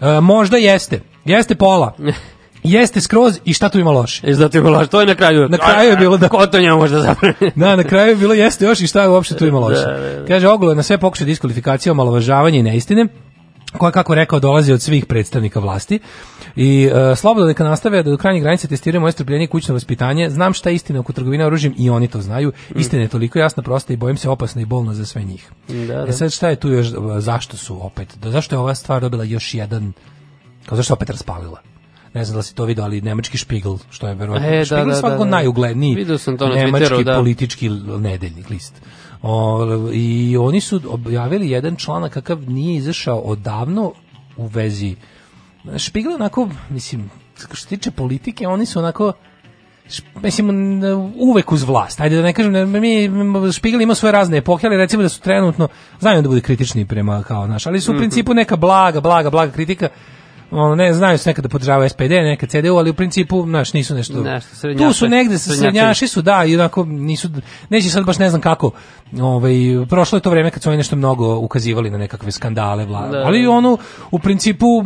E, 0.00 0.20
možda 0.20 0.56
jeste. 0.56 1.00
Jeste 1.24 1.54
pola. 1.54 1.92
Jeste 2.62 3.00
skroz 3.00 3.40
i 3.44 3.52
šta 3.52 3.68
tu 3.68 3.78
ima 3.78 3.90
loše? 3.90 4.26
I 4.26 4.34
zato 4.34 4.58
je 4.58 4.62
bilo, 4.62 4.86
to 4.86 5.00
je 5.00 5.06
na 5.06 5.14
kraju. 5.14 5.48
Na 5.48 5.58
kraju 5.58 5.90
je 5.90 5.96
bilo 5.96 6.16
da- 6.16 6.28
Ko 6.38 6.46
to 6.46 6.60
njemu 6.60 6.78
možda 6.78 7.00
zapravo? 7.00 7.34
Da, 7.54 7.76
na 7.76 7.84
kraju 7.84 8.08
je 8.08 8.16
bilo 8.16 8.34
jeste 8.34 8.64
još 8.64 8.80
i 8.80 8.86
šta 8.86 9.02
je 9.02 9.08
uopšte 9.08 9.36
tu 9.36 9.46
ima 9.46 9.58
loše. 9.58 9.80
Da, 9.80 9.98
da, 9.98 10.20
da. 10.20 10.26
Kaže, 10.26 10.46
je 10.70 10.74
na 10.74 10.82
sve 10.82 10.98
pokušaj 10.98 11.26
diskvalifikacije, 11.26 11.92
omalovažavanje 11.92 12.58
i 12.58 12.62
neistine, 12.62 13.06
koja, 13.70 13.90
kako 13.90 14.12
je 14.12 14.16
rekao, 14.16 14.40
dolazi 14.40 14.72
od 14.72 14.82
svih 14.82 15.06
predstavnika 15.06 15.60
vlasti. 15.60 16.00
I 16.56 16.90
e, 17.12 17.16
slobodno 17.16 17.46
neka 17.46 17.64
nastave 17.64 18.02
da 18.02 18.10
do 18.10 18.16
krajnjih 18.16 18.42
granica 18.42 18.68
testiraju 18.68 19.00
moje 19.00 19.12
strpljenje 19.12 19.44
i 19.44 19.48
kućno 19.48 19.74
vaspitanje. 19.74 20.30
Znam 20.30 20.52
šta 20.52 20.70
je 20.70 20.74
istina 20.74 21.00
oko 21.00 21.12
trgovine 21.12 21.46
oružjem 21.46 21.74
i 21.78 21.90
oni 21.90 22.08
to 22.08 22.20
znaju. 22.20 22.52
Istina 22.74 23.02
je 23.02 23.08
toliko 23.08 23.38
jasna, 23.38 23.62
prosta 23.62 23.92
i 23.92 23.96
bojim 23.96 24.16
se 24.16 24.28
opasna 24.28 24.62
i 24.62 24.64
bolna 24.64 24.94
za 24.94 25.06
sve 25.06 25.22
njih. 25.22 25.50
Da, 25.68 25.94
da. 25.94 26.06
E 26.08 26.12
sad 26.12 26.32
šta 26.32 26.48
je 26.48 26.56
tu 26.56 26.68
još, 26.68 26.86
zašto 27.18 27.56
su 27.56 27.86
opet, 27.86 28.18
da, 28.22 28.30
zašto 28.30 28.56
je 28.56 28.60
ova 28.60 28.74
stvar 28.74 29.00
dobila 29.00 29.24
još 29.24 29.54
jedan, 29.54 29.92
kao 30.66 30.76
zašto 30.76 30.92
je 30.92 30.94
opet 30.94 31.10
raspalila? 31.10 31.60
Ne 32.14 32.24
znam 32.24 32.36
da 32.36 32.42
si 32.42 32.54
to 32.54 32.64
vidio, 32.64 32.84
ali 32.84 33.00
nemački 33.00 33.38
špigl, 33.38 33.74
što 33.90 34.08
je 34.08 34.14
verovatno, 34.14 34.48
E, 34.48 34.58
da, 34.58 34.64
špigl 34.64 34.88
da, 34.88 34.94
svakako 34.94 35.24
da, 35.24 35.30
da. 35.30 35.36
najugledniji 35.36 36.06
sam 36.18 36.38
to 36.38 36.48
na 36.48 36.54
nemački 36.54 36.86
Twitteru, 36.86 37.04
da. 37.04 37.16
politički 37.16 37.68
nedeljnik 37.98 38.50
list. 38.50 38.82
O, 39.22 39.66
I 39.92 40.36
oni 40.36 40.60
su 40.60 40.80
objavili 40.88 41.50
jedan 41.50 41.76
članak 41.76 42.12
kakav 42.12 42.50
nije 42.50 42.76
izašao 42.76 43.18
odavno 43.18 43.92
u 44.36 44.46
vezi 44.46 44.96
Špigl 45.76 46.12
onako, 46.12 46.48
mislim, 46.70 47.10
što 47.36 47.56
se 47.56 47.66
tiče 47.66 47.90
politike, 47.90 48.48
oni 48.48 48.66
su 48.66 48.78
onako 48.78 49.12
mislim 50.22 50.80
uvek 51.16 51.52
uz 51.52 51.62
vlast. 51.62 52.00
Ajde 52.00 52.16
da 52.16 52.22
ne 52.22 52.32
kažem, 52.32 52.70
mi 52.70 53.10
Špigel 53.52 53.80
ima 53.80 53.94
svoje 53.94 54.12
razne 54.12 54.36
epohe, 54.36 54.66
ali 54.66 54.76
recimo 54.76 55.02
da 55.02 55.08
su 55.08 55.20
trenutno 55.20 55.68
znaju 56.00 56.22
da 56.22 56.28
bude 56.28 56.40
kritični 56.40 56.86
prema 56.86 57.22
kao 57.22 57.46
naš, 57.46 57.66
ali 57.66 57.80
su 57.80 57.92
u 57.92 57.96
principu 57.96 58.34
neka 58.34 58.56
blaga, 58.56 59.00
blaga, 59.00 59.30
blaga 59.30 59.52
kritika. 59.52 59.88
Ono, 60.50 60.74
ne 60.74 60.92
znaju 60.94 61.18
se 61.18 61.30
nekada 61.30 61.48
da 61.48 61.52
podržavaju 61.52 61.90
SPD, 61.90 62.10
neka 62.10 62.46
CDU, 62.46 62.76
ali 62.76 62.90
u 62.90 62.94
principu, 62.94 63.42
znaš, 63.42 63.72
nisu 63.72 63.94
nešto. 63.94 64.22
Nešto, 64.22 64.48
tu 64.78 64.92
su 64.92 65.08
negde 65.08 65.38
Srednjaci. 65.38 65.60
srednjaši 65.60 66.08
su, 66.08 66.22
da, 66.22 66.44
i 66.44 66.54
onako 66.54 66.84
nisu 66.84 67.28
neće 67.68 67.90
sad 67.90 68.04
baš 68.04 68.18
ne 68.18 68.30
znam 68.30 68.40
kako. 68.40 68.70
Ovaj 69.20 69.52
prošlo 69.88 70.16
je 70.16 70.22
to 70.22 70.30
vreme 70.30 70.50
kad 70.50 70.62
su 70.62 70.68
oni 70.68 70.76
nešto 70.76 70.96
mnogo 70.96 71.38
ukazivali 71.38 71.90
na 71.90 71.98
nekakve 71.98 72.32
skandale, 72.32 72.84
vla, 72.84 73.08
Da. 73.08 73.18
ali 73.18 73.46
ono 73.46 73.78
u 74.10 74.18
principu 74.18 74.84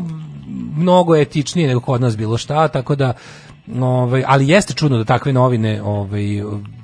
mnogo 0.77 1.17
etičnije 1.17 1.69
nego 1.69 1.81
kod 1.81 2.01
nas 2.01 2.17
bilo 2.17 2.39
šta, 2.39 2.69
tako 2.69 2.97
da 2.97 3.13
ovaj 3.81 4.25
ali 4.27 4.49
jeste 4.49 4.75
čudno 4.75 4.99
da 4.99 5.05
takve 5.05 5.33
novine 5.33 5.83
ovaj 5.83 6.23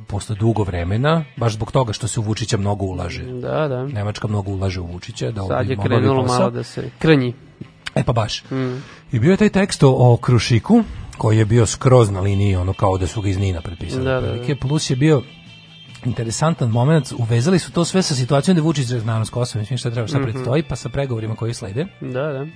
posle 0.06 0.36
dugo 0.36 0.62
vremena, 0.62 1.24
baš 1.36 1.52
zbog 1.52 1.72
toga 1.72 1.92
što 1.92 2.08
se 2.08 2.20
u 2.20 2.22
Vučića 2.22 2.56
mnogo 2.56 2.84
ulaže. 2.86 3.22
Da, 3.22 3.68
da. 3.68 3.86
Nemačka 3.86 4.28
mnogo 4.28 4.50
ulaže 4.50 4.80
u 4.80 4.86
Vučića 4.86 5.30
da 5.30 5.42
Sad 5.42 5.70
je 5.70 5.76
krenulo 5.76 6.24
malo 6.26 6.50
da 6.50 6.62
se 6.62 6.90
krnji. 6.98 7.34
E 7.98 8.04
pa 8.04 8.12
baš. 8.12 8.42
I 9.12 9.18
bio 9.18 9.30
je 9.30 9.36
taj 9.36 9.48
tekst 9.48 9.82
o, 9.82 10.16
Krušiku, 10.22 10.82
koji 11.18 11.38
je 11.38 11.44
bio 11.44 11.66
skroz 11.66 12.10
na 12.10 12.20
liniji, 12.20 12.56
ono 12.56 12.72
kao 12.72 12.98
da 12.98 13.06
su 13.06 13.20
ga 13.20 13.28
iz 13.28 13.38
Nina 13.38 13.60
prepisali. 13.60 14.04
Da, 14.04 14.10
da, 14.10 14.16
otprilike. 14.18 14.56
Plus 14.56 14.90
je 14.90 14.96
bio 14.96 15.22
interesantan 16.04 16.70
moment, 16.70 17.12
uvezali 17.18 17.58
su 17.58 17.72
to 17.72 17.84
sve 17.84 18.02
sa 18.02 18.14
situacijom 18.14 18.56
da 18.56 18.62
Vučić 18.62 18.86
znanost 18.86 19.30
Kosova, 19.30 19.60
mislim 19.60 19.78
šta 19.78 19.90
treba, 19.90 20.08
šta 20.08 20.20
predstoji, 20.20 20.62
pa 20.62 20.76
sa 20.76 20.88
pregovorima 20.88 21.34
koji 21.34 21.54
slede. 21.54 21.86
Da, 22.00 22.32
da. 22.32 22.46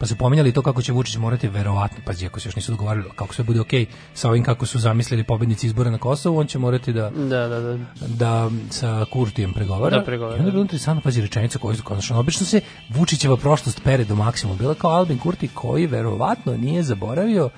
Pa 0.00 0.06
su 0.06 0.16
pominjali 0.16 0.52
to 0.52 0.62
kako 0.62 0.82
će 0.82 0.92
Vučić 0.92 1.16
morati 1.16 1.48
verovatno, 1.48 1.98
pazi, 2.04 2.26
ako 2.26 2.40
se 2.40 2.48
još 2.48 2.56
nisu 2.56 2.72
dogovarali, 2.72 3.04
kako 3.16 3.34
sve 3.34 3.44
bude 3.44 3.60
okej 3.60 3.86
sa 4.14 4.28
ovim 4.28 4.44
kako 4.44 4.66
su 4.66 4.78
zamislili 4.78 5.24
pobednici 5.24 5.66
izbora 5.66 5.90
na 5.90 5.98
Kosovu, 5.98 6.38
on 6.38 6.46
će 6.46 6.58
morati 6.58 6.92
da 6.92 7.10
Da, 7.10 7.48
da, 7.48 7.60
da. 7.60 7.78
da 8.08 8.50
sa 8.70 9.04
Kurtijem 9.12 9.52
pregovara. 9.52 9.98
Da, 9.98 10.04
pregovara. 10.04 10.36
I 10.36 10.38
onda 10.38 10.48
je 10.48 10.52
bilo 10.52 10.62
interesantno, 10.62 11.02
pazi, 11.02 11.20
rečenica 11.20 11.58
koju 11.58 11.76
su 11.76 11.82
konačno. 11.82 12.18
Obično 12.18 12.46
se 12.46 12.60
Vučićeva 12.88 13.36
prošlost 13.36 13.80
pere 13.84 14.04
do 14.04 14.14
maksimuma. 14.14 14.58
Bila 14.58 14.74
kao 14.74 14.90
Albin 14.90 15.18
Kurti 15.18 15.48
koji 15.48 15.86
verovatno 15.86 16.56
nije 16.56 16.82
zaboravio 16.82 17.50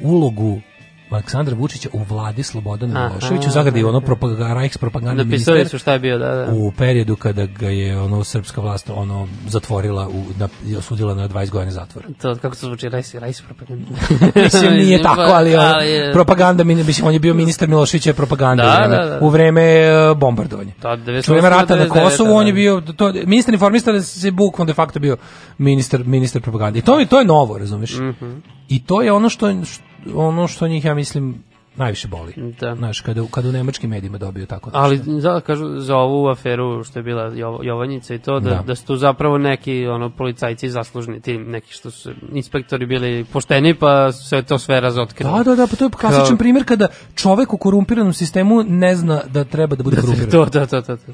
ulogu 0.00 0.60
Aleksandra 1.10 1.54
Vučića 1.54 1.88
u 1.92 2.02
vladi 2.04 2.42
Slobodana 2.42 3.08
Miloševića 3.08 3.48
u 3.48 3.52
zagradi 3.52 3.84
ono 3.84 4.00
propaganda 4.00 4.54
Reichs 4.54 4.78
propaganda 4.78 5.24
Napisali 5.24 5.56
ministar 5.56 5.68
su 5.70 5.78
šta 5.78 5.92
je 5.92 5.98
bio, 5.98 6.18
da, 6.18 6.26
da. 6.26 6.52
u 6.52 6.72
periodu 6.72 7.16
kada 7.16 7.46
ga 7.46 7.68
je 7.68 8.00
ono 8.00 8.24
srpska 8.24 8.60
vlast 8.60 8.90
ono 8.90 9.28
zatvorila 9.48 10.08
u 10.08 10.24
na, 10.38 10.48
osudila 10.78 11.14
na 11.14 11.28
20 11.28 11.50
godina 11.50 11.70
zatvora. 11.70 12.08
To 12.22 12.34
kako 12.34 12.56
to 12.56 12.66
zvuči, 12.66 12.88
rajs, 12.88 13.14
rajs 13.14 13.42
propaganda. 13.42 13.86
Mislim 14.42 14.72
nije 14.84 15.02
tako, 15.02 15.20
ali, 15.22 15.54
ono, 15.54 15.64
ali 15.64 15.90
je- 15.90 16.12
propaganda 16.12 16.64
mislim 16.64 17.06
on 17.06 17.12
je 17.12 17.18
bio 17.18 17.34
ministar 17.34 17.68
Miloševića 17.68 18.14
propaganda 18.14 18.62
Da, 18.64 18.70
u 18.70 18.78
vreme, 18.78 18.96
da, 18.96 19.10
da. 19.10 19.18
u 19.20 19.28
vreme 19.28 19.62
e, 19.62 20.14
bombardovanja. 20.16 20.72
Da, 20.82 20.88
98, 20.88 21.30
U 21.30 21.32
vreme 21.32 21.50
rata 21.50 21.76
na 21.76 21.84
99, 21.84 22.02
Kosovu 22.04 22.34
on 22.34 22.46
je 22.46 22.52
da. 22.52 22.54
bio 22.54 22.80
to 22.80 23.12
ministar 23.26 23.54
informisanja 23.54 24.00
se 24.00 24.30
bukvalno 24.30 24.66
de 24.66 24.74
facto 24.74 25.00
bio 25.00 25.16
ministar 25.58 26.04
ministar 26.04 26.42
propagande. 26.42 26.78
I 26.78 26.82
to 26.82 26.98
je 26.98 27.06
to 27.06 27.18
je 27.18 27.24
novo, 27.24 27.58
razumeš? 27.58 27.94
Mhm. 27.94 28.32
I 28.68 28.84
to 28.84 29.02
je 29.02 29.12
ono 29.12 29.28
što 29.28 29.48
ono 30.14 30.48
što 30.48 30.68
njih 30.68 30.84
ja 30.84 30.94
mislim 30.94 31.42
najviše 31.76 32.08
boli. 32.08 32.32
Da. 32.60 32.74
Znaš, 32.74 33.00
kada, 33.00 33.22
kada 33.30 33.48
u 33.48 33.52
nemačkim 33.52 33.90
medijima 33.90 34.18
dobiju 34.18 34.46
tako 34.46 34.70
nešto. 34.70 34.78
Ali 34.78 35.20
za, 35.20 35.40
kažu 35.40 35.80
za 35.80 35.96
ovu 35.96 36.28
aferu 36.28 36.84
što 36.84 36.98
je 36.98 37.02
bila 37.02 37.22
Jovo, 37.26 37.60
Jovanjica 37.62 38.14
i 38.14 38.18
to 38.18 38.40
da, 38.40 38.50
Da. 38.50 38.62
da. 38.62 38.74
su 38.74 38.86
tu 38.86 38.96
zapravo 38.96 39.38
neki 39.38 39.86
ono 39.86 40.10
policajci 40.10 40.70
zaslužni 40.70 41.20
ti 41.20 41.38
neki 41.38 41.72
što 41.72 41.90
su 41.90 42.10
inspektori 42.32 42.86
bili 42.86 43.24
pošteni 43.24 43.74
pa 43.74 44.12
se 44.12 44.42
to 44.42 44.58
sve 44.58 44.80
razotkrilo. 44.80 45.38
Da, 45.38 45.44
da, 45.44 45.54
da, 45.54 45.66
pa 45.66 45.76
to 45.76 45.84
je 45.84 45.90
klasičan 45.90 46.26
Kao- 46.26 46.36
primjer 46.36 46.64
kada 46.64 46.86
čovek 47.14 47.52
u 47.52 47.58
korumpiranom 47.58 48.12
sistemu 48.12 48.62
ne 48.62 48.96
zna 48.96 49.20
da 49.26 49.44
treba 49.44 49.76
da 49.76 49.82
bude 49.82 49.96
korumpiran. 49.96 50.30
to, 50.30 50.46
to, 50.46 50.66
to, 50.66 50.82
to. 50.82 50.96
to. 50.96 51.12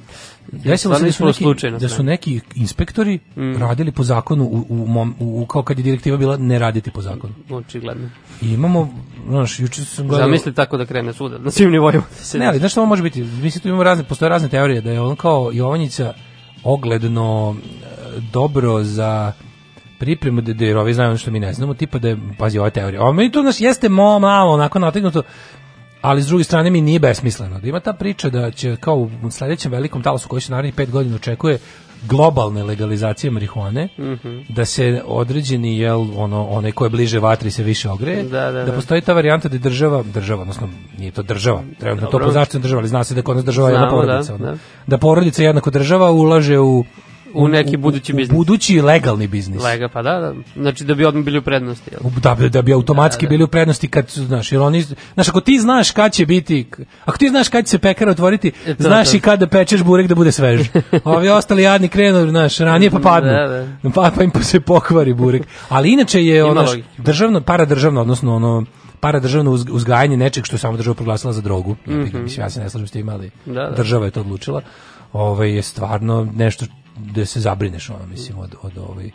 Desilo 0.52 0.94
se 0.94 1.04
da 1.04 1.12
su, 1.12 1.24
neki, 1.24 1.44
slučajno 1.44 1.78
da 1.78 1.88
su 1.88 2.02
neki 2.02 2.40
inspektori 2.54 3.18
Mm. 3.36 3.56
radili 3.56 3.92
po 3.92 4.02
zakonu 4.02 4.44
u, 4.44 4.66
u, 4.68 4.86
mom, 4.86 5.14
u, 5.20 5.46
kao 5.46 5.62
kad 5.62 5.78
je 5.78 5.82
direktiva 5.82 6.16
bila 6.16 6.36
ne 6.36 6.58
raditi 6.58 6.90
po 6.90 7.02
zakonu. 7.02 7.34
Očigledno. 7.50 8.10
I 8.42 8.52
imamo, 8.52 8.94
znaš, 9.28 9.60
juče 9.60 9.84
sam 9.84 10.08
gledao... 10.08 10.26
Zamisli 10.26 10.54
tako 10.54 10.76
da 10.76 10.86
krene 10.86 11.12
svuda, 11.12 11.38
na 11.38 11.50
svim 11.50 11.70
nivoima. 11.70 12.02
da 12.32 12.38
Ne, 12.38 12.46
ali 12.46 12.58
znaš 12.58 12.72
što 12.72 12.86
može 12.86 13.02
biti? 13.02 13.22
Mislim, 13.22 13.62
tu 13.62 13.68
imamo 13.68 13.82
razne, 13.82 14.04
postoje 14.04 14.28
razne 14.28 14.48
teorije, 14.48 14.80
da 14.80 14.90
je 14.90 15.00
on 15.00 15.16
kao 15.16 15.50
Jovanjica 15.52 16.12
ogledno 16.64 17.56
e, 17.56 18.20
dobro 18.32 18.82
za 18.82 19.32
pripremu, 19.98 20.40
da, 20.40 20.52
da 20.52 20.64
jer 20.64 20.76
ovi 20.76 20.94
znaju 20.94 21.10
ono 21.10 21.18
što 21.18 21.30
mi 21.30 21.40
ne 21.40 21.52
znamo, 21.52 21.74
tipa 21.74 21.98
da 21.98 22.08
je, 22.08 22.18
pazi, 22.38 22.58
ova 22.58 22.70
teorija. 22.70 23.02
Ovo 23.02 23.12
meni 23.12 23.32
to 23.32 23.42
nas 23.42 23.60
jeste 23.60 23.88
mo, 23.88 24.18
malo 24.18 24.52
onako 24.52 24.78
nategnuto, 24.78 25.22
ali 26.02 26.22
s 26.22 26.26
druge 26.26 26.44
strane 26.44 26.70
mi 26.70 26.80
nije 26.80 26.98
besmisleno. 27.00 27.60
Da 27.60 27.68
ima 27.68 27.80
ta 27.80 27.92
priča 27.92 28.30
da 28.30 28.50
će 28.50 28.76
kao 28.76 28.96
u 28.96 29.30
sledećem 29.30 29.72
velikom 29.72 30.02
talasu 30.02 30.28
koji 30.28 30.42
se 30.42 30.52
narednih 30.52 30.74
pet 30.74 30.90
godina 30.90 31.16
očekuje 31.16 31.58
globalne 32.04 32.62
legalizacije 32.64 33.30
marihuane, 33.30 33.88
Mhm. 33.98 34.38
da 34.48 34.64
se 34.64 35.02
određeni 35.06 35.78
jel 35.78 36.06
ono 36.16 36.46
onaj 36.46 36.72
ko 36.72 36.84
je 36.84 36.90
bliže 36.90 37.18
vatri 37.18 37.50
se 37.50 37.62
više 37.62 37.90
ogreje, 37.90 38.22
Da, 38.22 38.50
da, 38.50 38.64
da. 38.64 38.72
postoji 38.72 39.00
ta 39.00 39.12
varijanta 39.12 39.48
da 39.48 39.54
je 39.54 39.60
država, 39.60 40.02
država, 40.04 40.42
odnosno 40.42 40.68
nije 40.98 41.10
to 41.12 41.22
država, 41.22 41.62
trenutno 41.80 42.06
to 42.08 42.18
po 42.18 42.30
zaštitu 42.30 42.58
država, 42.58 42.80
ali 42.80 42.88
zna 42.88 43.04
se 43.04 43.14
da 43.14 43.18
je 43.18 43.24
kod 43.24 43.36
nas 43.36 43.44
država 43.44 43.68
jedna 43.68 43.80
Znamo, 43.80 43.96
da, 43.96 44.06
porodica. 44.06 44.34
ono. 44.34 44.44
da. 44.46 44.56
da 44.86 44.98
porodica 44.98 45.42
jednako 45.42 45.70
država 45.70 46.10
ulaže 46.10 46.58
u 46.58 46.84
U 47.34 47.48
neki 47.48 47.76
budući 47.76 48.12
biznis. 48.12 48.30
U 48.30 48.36
budući 48.36 48.80
legalni 48.80 49.26
biznis. 49.26 49.62
Lega, 49.62 49.88
pa 49.88 50.02
da, 50.02 50.12
da. 50.12 50.34
Znači 50.54 50.84
da 50.84 50.94
bi 50.94 51.04
odmah 51.04 51.24
bili 51.24 51.38
u 51.38 51.42
prednosti. 51.42 51.90
Jel? 51.92 52.00
U- 52.06 52.20
Da, 52.20 52.34
da 52.34 52.62
bi 52.62 52.72
automatski 52.72 53.22
Da, 53.22 53.28
da. 53.28 53.30
bili 53.30 53.44
u 53.44 53.48
prednosti 53.48 53.88
kad 53.88 54.08
znaš, 54.08 54.52
jer 54.52 54.60
oni, 54.60 54.82
znaš, 55.14 55.28
ako 55.28 55.40
ti 55.40 55.58
znaš 55.58 55.90
kad 55.90 56.12
će 56.12 56.26
biti, 56.26 56.66
ako 57.04 57.18
ti 57.18 57.28
znaš 57.28 57.48
kad 57.48 57.64
će 57.64 57.70
se 57.70 57.78
pekara 57.78 58.10
otvoriti, 58.10 58.52
E, 58.66 58.74
to, 58.74 58.82
znaš 58.82 59.10
to. 59.10 59.16
i 59.16 59.20
kada 59.20 59.46
pečeš 59.46 59.82
burek 59.82 60.06
da 60.06 60.14
bude 60.14 60.32
svež. 60.32 60.68
Ovi 61.06 61.28
ostali 61.28 61.62
jadni 61.62 61.88
krenu, 61.88 62.28
znaš, 62.28 62.58
ranije 62.58 62.90
pa 62.90 62.98
padnu. 62.98 63.30
Da, 63.30 63.66
Pa, 63.90 64.10
pa 64.10 64.22
im 64.24 64.30
pa 64.30 64.42
se 64.42 64.60
pokvari 64.60 65.14
burek. 65.14 65.42
Ali 65.68 65.92
inače 65.92 66.20
je 66.20 66.44
ono, 66.44 66.64
državno, 66.98 67.40
paradržavno, 67.42 68.00
odnosno 68.00 68.36
ono, 68.36 68.64
paradržavno 69.00 69.50
uz- 69.50 69.66
uzgajanje 69.70 70.16
nečeg 70.16 70.44
što 70.44 70.54
je 70.54 70.60
samo 70.60 70.76
država 70.76 70.94
proglasila 70.94 71.32
za 71.32 71.40
drogu. 71.40 71.76
Mm. 71.86 71.98
Mislim, 72.14 72.26
ja 72.38 72.50
se 72.50 72.60
ne 72.60 72.70
slažem 72.70 72.88
s 72.88 72.90
tim, 72.90 73.08
ali 73.08 73.30
Da, 73.46 73.52
da. 73.52 73.70
država 73.70 74.04
je 74.04 74.10
to 74.10 74.20
odlučila. 74.20 74.62
Ovaj 75.12 75.50
je 75.50 75.62
stvarno 75.62 76.28
nešto 76.34 76.66
da 76.96 77.26
se 77.26 77.40
zabrineš, 77.40 77.90
ono, 77.90 78.06
mislim, 78.06 78.38
od, 78.38 78.54
od 78.62 78.78
ovaj, 78.78 79.10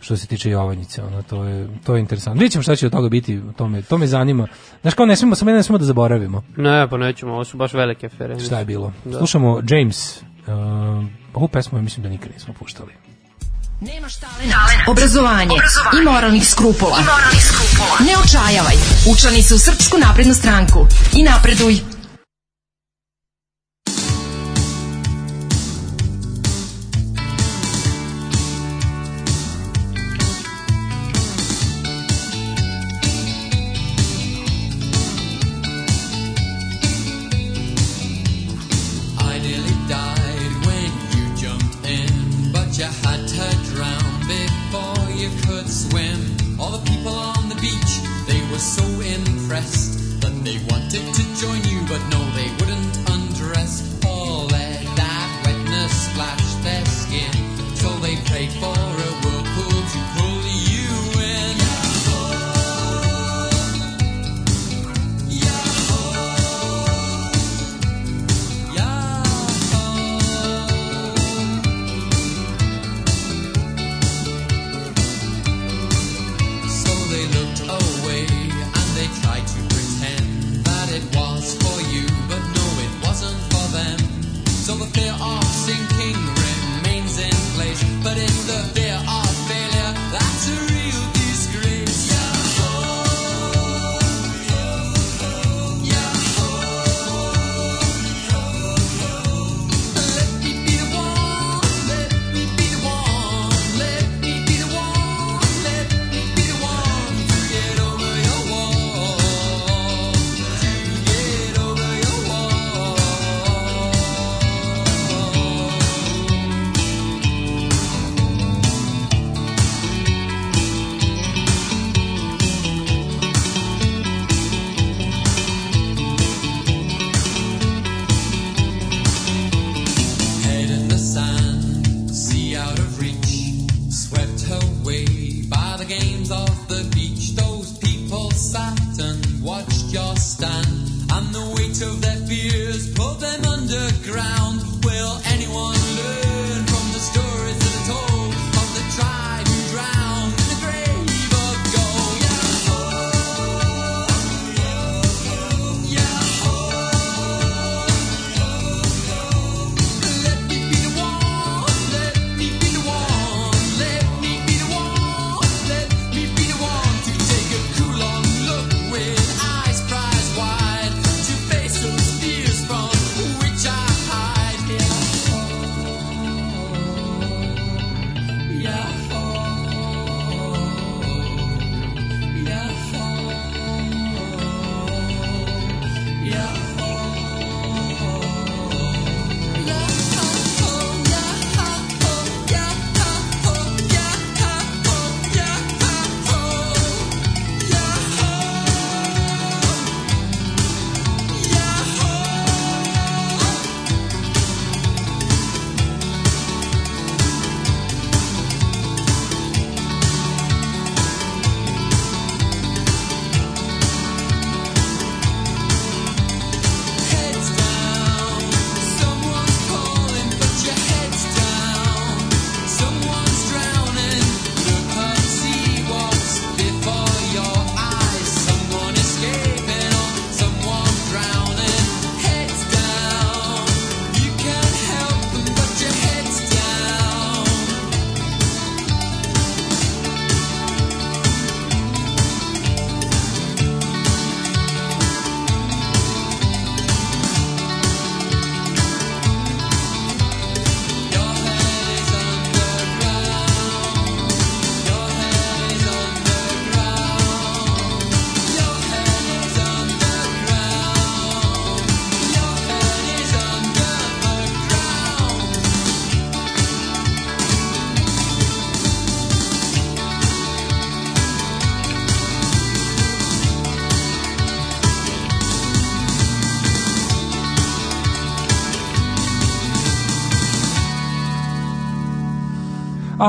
što 0.00 0.16
se 0.16 0.26
tiče 0.26 0.50
Jovanjice, 0.50 1.02
ono, 1.02 1.22
to 1.22 1.44
je, 1.44 1.68
to 1.84 1.94
je 1.94 2.00
interesantno. 2.00 2.38
Vidjet 2.40 2.52
ćemo 2.52 2.62
šta 2.62 2.76
će 2.76 2.86
od 2.86 2.92
toga 2.92 3.08
biti, 3.08 3.40
to 3.56 3.68
me, 3.68 3.82
to 3.82 3.98
me 3.98 4.06
zanima. 4.06 4.46
Znaš, 4.82 4.94
kao 4.94 5.06
ne 5.06 5.16
smemo, 5.16 5.34
samo 5.34 5.50
ne 5.50 5.62
smemo 5.62 5.78
da 5.78 5.84
zaboravimo 5.84 6.42
Ne, 6.56 6.88
pa 6.90 6.96
nećemo, 6.96 7.32
ovo 7.32 7.44
su 7.44 7.56
baš 7.56 7.72
velike 7.72 8.06
afere. 8.06 8.40
šta 8.40 8.58
je 8.58 8.64
bilo. 8.64 8.92
Da. 9.04 9.18
Slušamo 9.18 9.60
James, 9.68 10.22
uh, 10.22 11.06
ovu 11.34 11.48
pesmu 11.48 11.82
mislim 11.82 12.02
da 12.02 12.08
nikad 12.08 12.32
nismo 12.32 12.54
puštali. 12.58 12.92
Nemaš 13.80 14.16
talent, 14.16 14.52
obrazovanje, 14.88 15.56
i 16.00 16.04
moralnih 16.04 16.48
skrupula. 16.48 16.98
Ne 18.00 18.12
očajavaj. 18.24 18.74
Učlani 19.12 19.42
se 19.42 19.54
u 19.54 19.58
Srpsku 19.58 19.96
naprednu 19.98 20.34
stranku 20.34 20.86
i 21.16 21.22
napreduj. 21.22 21.95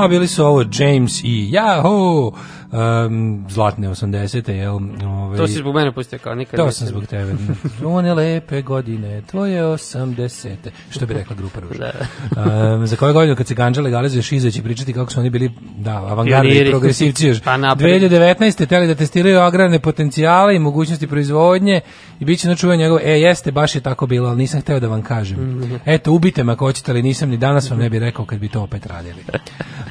A 0.04 0.08
bili 0.08 0.28
su 0.28 0.44
ovo 0.44 0.64
James 0.78 1.24
i 1.24 1.50
Yahoo! 1.52 2.32
Um, 2.72 3.44
zlatne 3.48 3.88
80. 3.88 4.50
Jel, 4.50 4.78
ovaj, 5.06 5.38
To 5.38 5.46
si 5.46 5.52
zbog 5.52 5.74
mene 5.74 5.92
pustio 5.92 6.18
kao 6.18 6.34
nikad. 6.34 6.56
To 6.56 6.70
sam 6.70 6.86
zbog 6.86 7.06
tebe. 7.06 7.34
One 7.84 8.14
lepe 8.14 8.62
godine, 8.62 9.22
tvoje 9.22 9.62
80. 9.62 10.54
Što 10.90 11.06
bi 11.06 11.14
rekla 11.14 11.36
grupa 11.36 11.60
Ruža. 11.60 11.92
Um, 12.76 12.86
za 12.86 12.96
koje 12.96 13.12
godinu 13.12 13.36
kad 13.36 13.46
se 13.46 13.54
ganđa 13.54 13.80
legalizuje 13.80 14.22
Šiza 14.22 14.50
će 14.50 14.62
pričati 14.62 14.92
kako 14.92 15.12
su 15.12 15.20
oni 15.20 15.30
bili 15.30 15.50
da, 15.76 15.96
avangardni 15.96 16.50
i 16.50 16.70
progresivci 16.70 17.26
još. 17.26 17.40
Pa 17.40 17.56
napred. 17.56 18.02
2019. 18.02 18.66
teli 18.66 18.86
da 18.86 18.94
testiraju 18.94 19.40
agrarne 19.40 19.78
potencijale 19.78 20.56
i 20.56 20.58
mogućnosti 20.58 21.06
proizvodnje 21.06 21.80
i 22.20 22.24
bit 22.24 22.40
će 22.40 22.48
načuvan 22.48 22.78
njegov, 22.78 22.98
e 23.02 23.20
jeste, 23.20 23.52
baš 23.52 23.74
je 23.74 23.80
tako 23.80 24.06
bilo, 24.06 24.28
ali 24.28 24.38
nisam 24.38 24.60
hteo 24.60 24.80
da 24.80 24.88
vam 24.88 25.02
kažem. 25.02 25.58
Mhm. 25.58 25.74
Eto, 25.86 26.12
ubite 26.12 26.44
me 26.44 26.52
ako 26.52 26.66
hoćete, 26.66 26.92
ali 26.92 27.02
nisam 27.02 27.30
ni 27.30 27.36
danas 27.36 27.70
vam 27.70 27.78
ne 27.78 27.90
bi 27.90 27.98
rekao 27.98 28.24
kad 28.24 28.38
bi 28.38 28.48
to 28.48 28.62
opet 28.62 28.86
radili. 28.86 29.22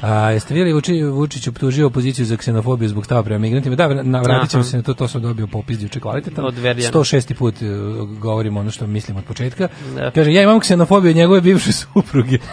A, 0.02 0.30
jeste 0.30 0.54
vidjeli 0.54 0.72
Vuči, 0.72 1.02
Vučić 1.02 1.48
optužio 1.48 1.86
opoziciju 1.86 2.26
za 2.26 2.36
ksenofobiju 2.36 2.88
zbog 2.88 3.04
stava 3.04 3.22
prema 3.22 3.38
migrantima? 3.38 3.76
Da, 3.76 4.02
na, 4.02 4.46
ćemo 4.50 4.62
se 4.62 4.76
na 4.76 4.82
to, 4.82 4.94
to 4.94 5.08
sam 5.08 5.22
dobio 5.22 5.46
popis 5.46 5.82
juče 5.82 6.00
kvalitetan. 6.00 6.44
Od 6.44 6.58
Verjana. 6.58 6.92
106. 6.92 7.34
put 7.34 7.54
uh, 7.54 8.08
govorimo 8.18 8.60
ono 8.60 8.70
što 8.70 8.86
mislim 8.86 9.16
od 9.16 9.24
početka. 9.24 9.68
Da. 9.94 10.10
Kaže, 10.10 10.32
ja 10.32 10.42
imam 10.42 10.60
ksenofobiju 10.60 11.14
njegove 11.14 11.40
bivše 11.40 11.72
supruge. 11.72 12.38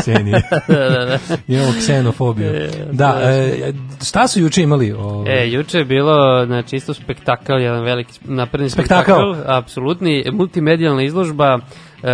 Ksenije. 0.00 0.42
da, 0.68 0.74
da, 0.88 1.04
da. 1.04 1.18
Imamo 1.48 1.72
ksenofobiju. 1.78 2.52
Da, 2.92 3.20
e, 3.22 3.72
šta 4.04 4.28
su 4.28 4.40
juče 4.40 4.62
imali? 4.62 4.92
O, 4.92 5.24
E, 5.28 5.50
juče 5.50 5.78
je 5.78 5.84
bilo, 5.84 6.46
znači, 6.46 6.76
isto 6.76 6.94
spektakl, 6.94 7.52
jedan 7.52 7.84
veliki 7.84 8.12
napredni 8.24 8.70
Spektakl. 8.70 9.02
spektakl, 9.02 9.50
apsolutni, 9.52 10.24
multimedijalna 10.32 11.02
izložba, 11.02 11.58
e, 12.02 12.08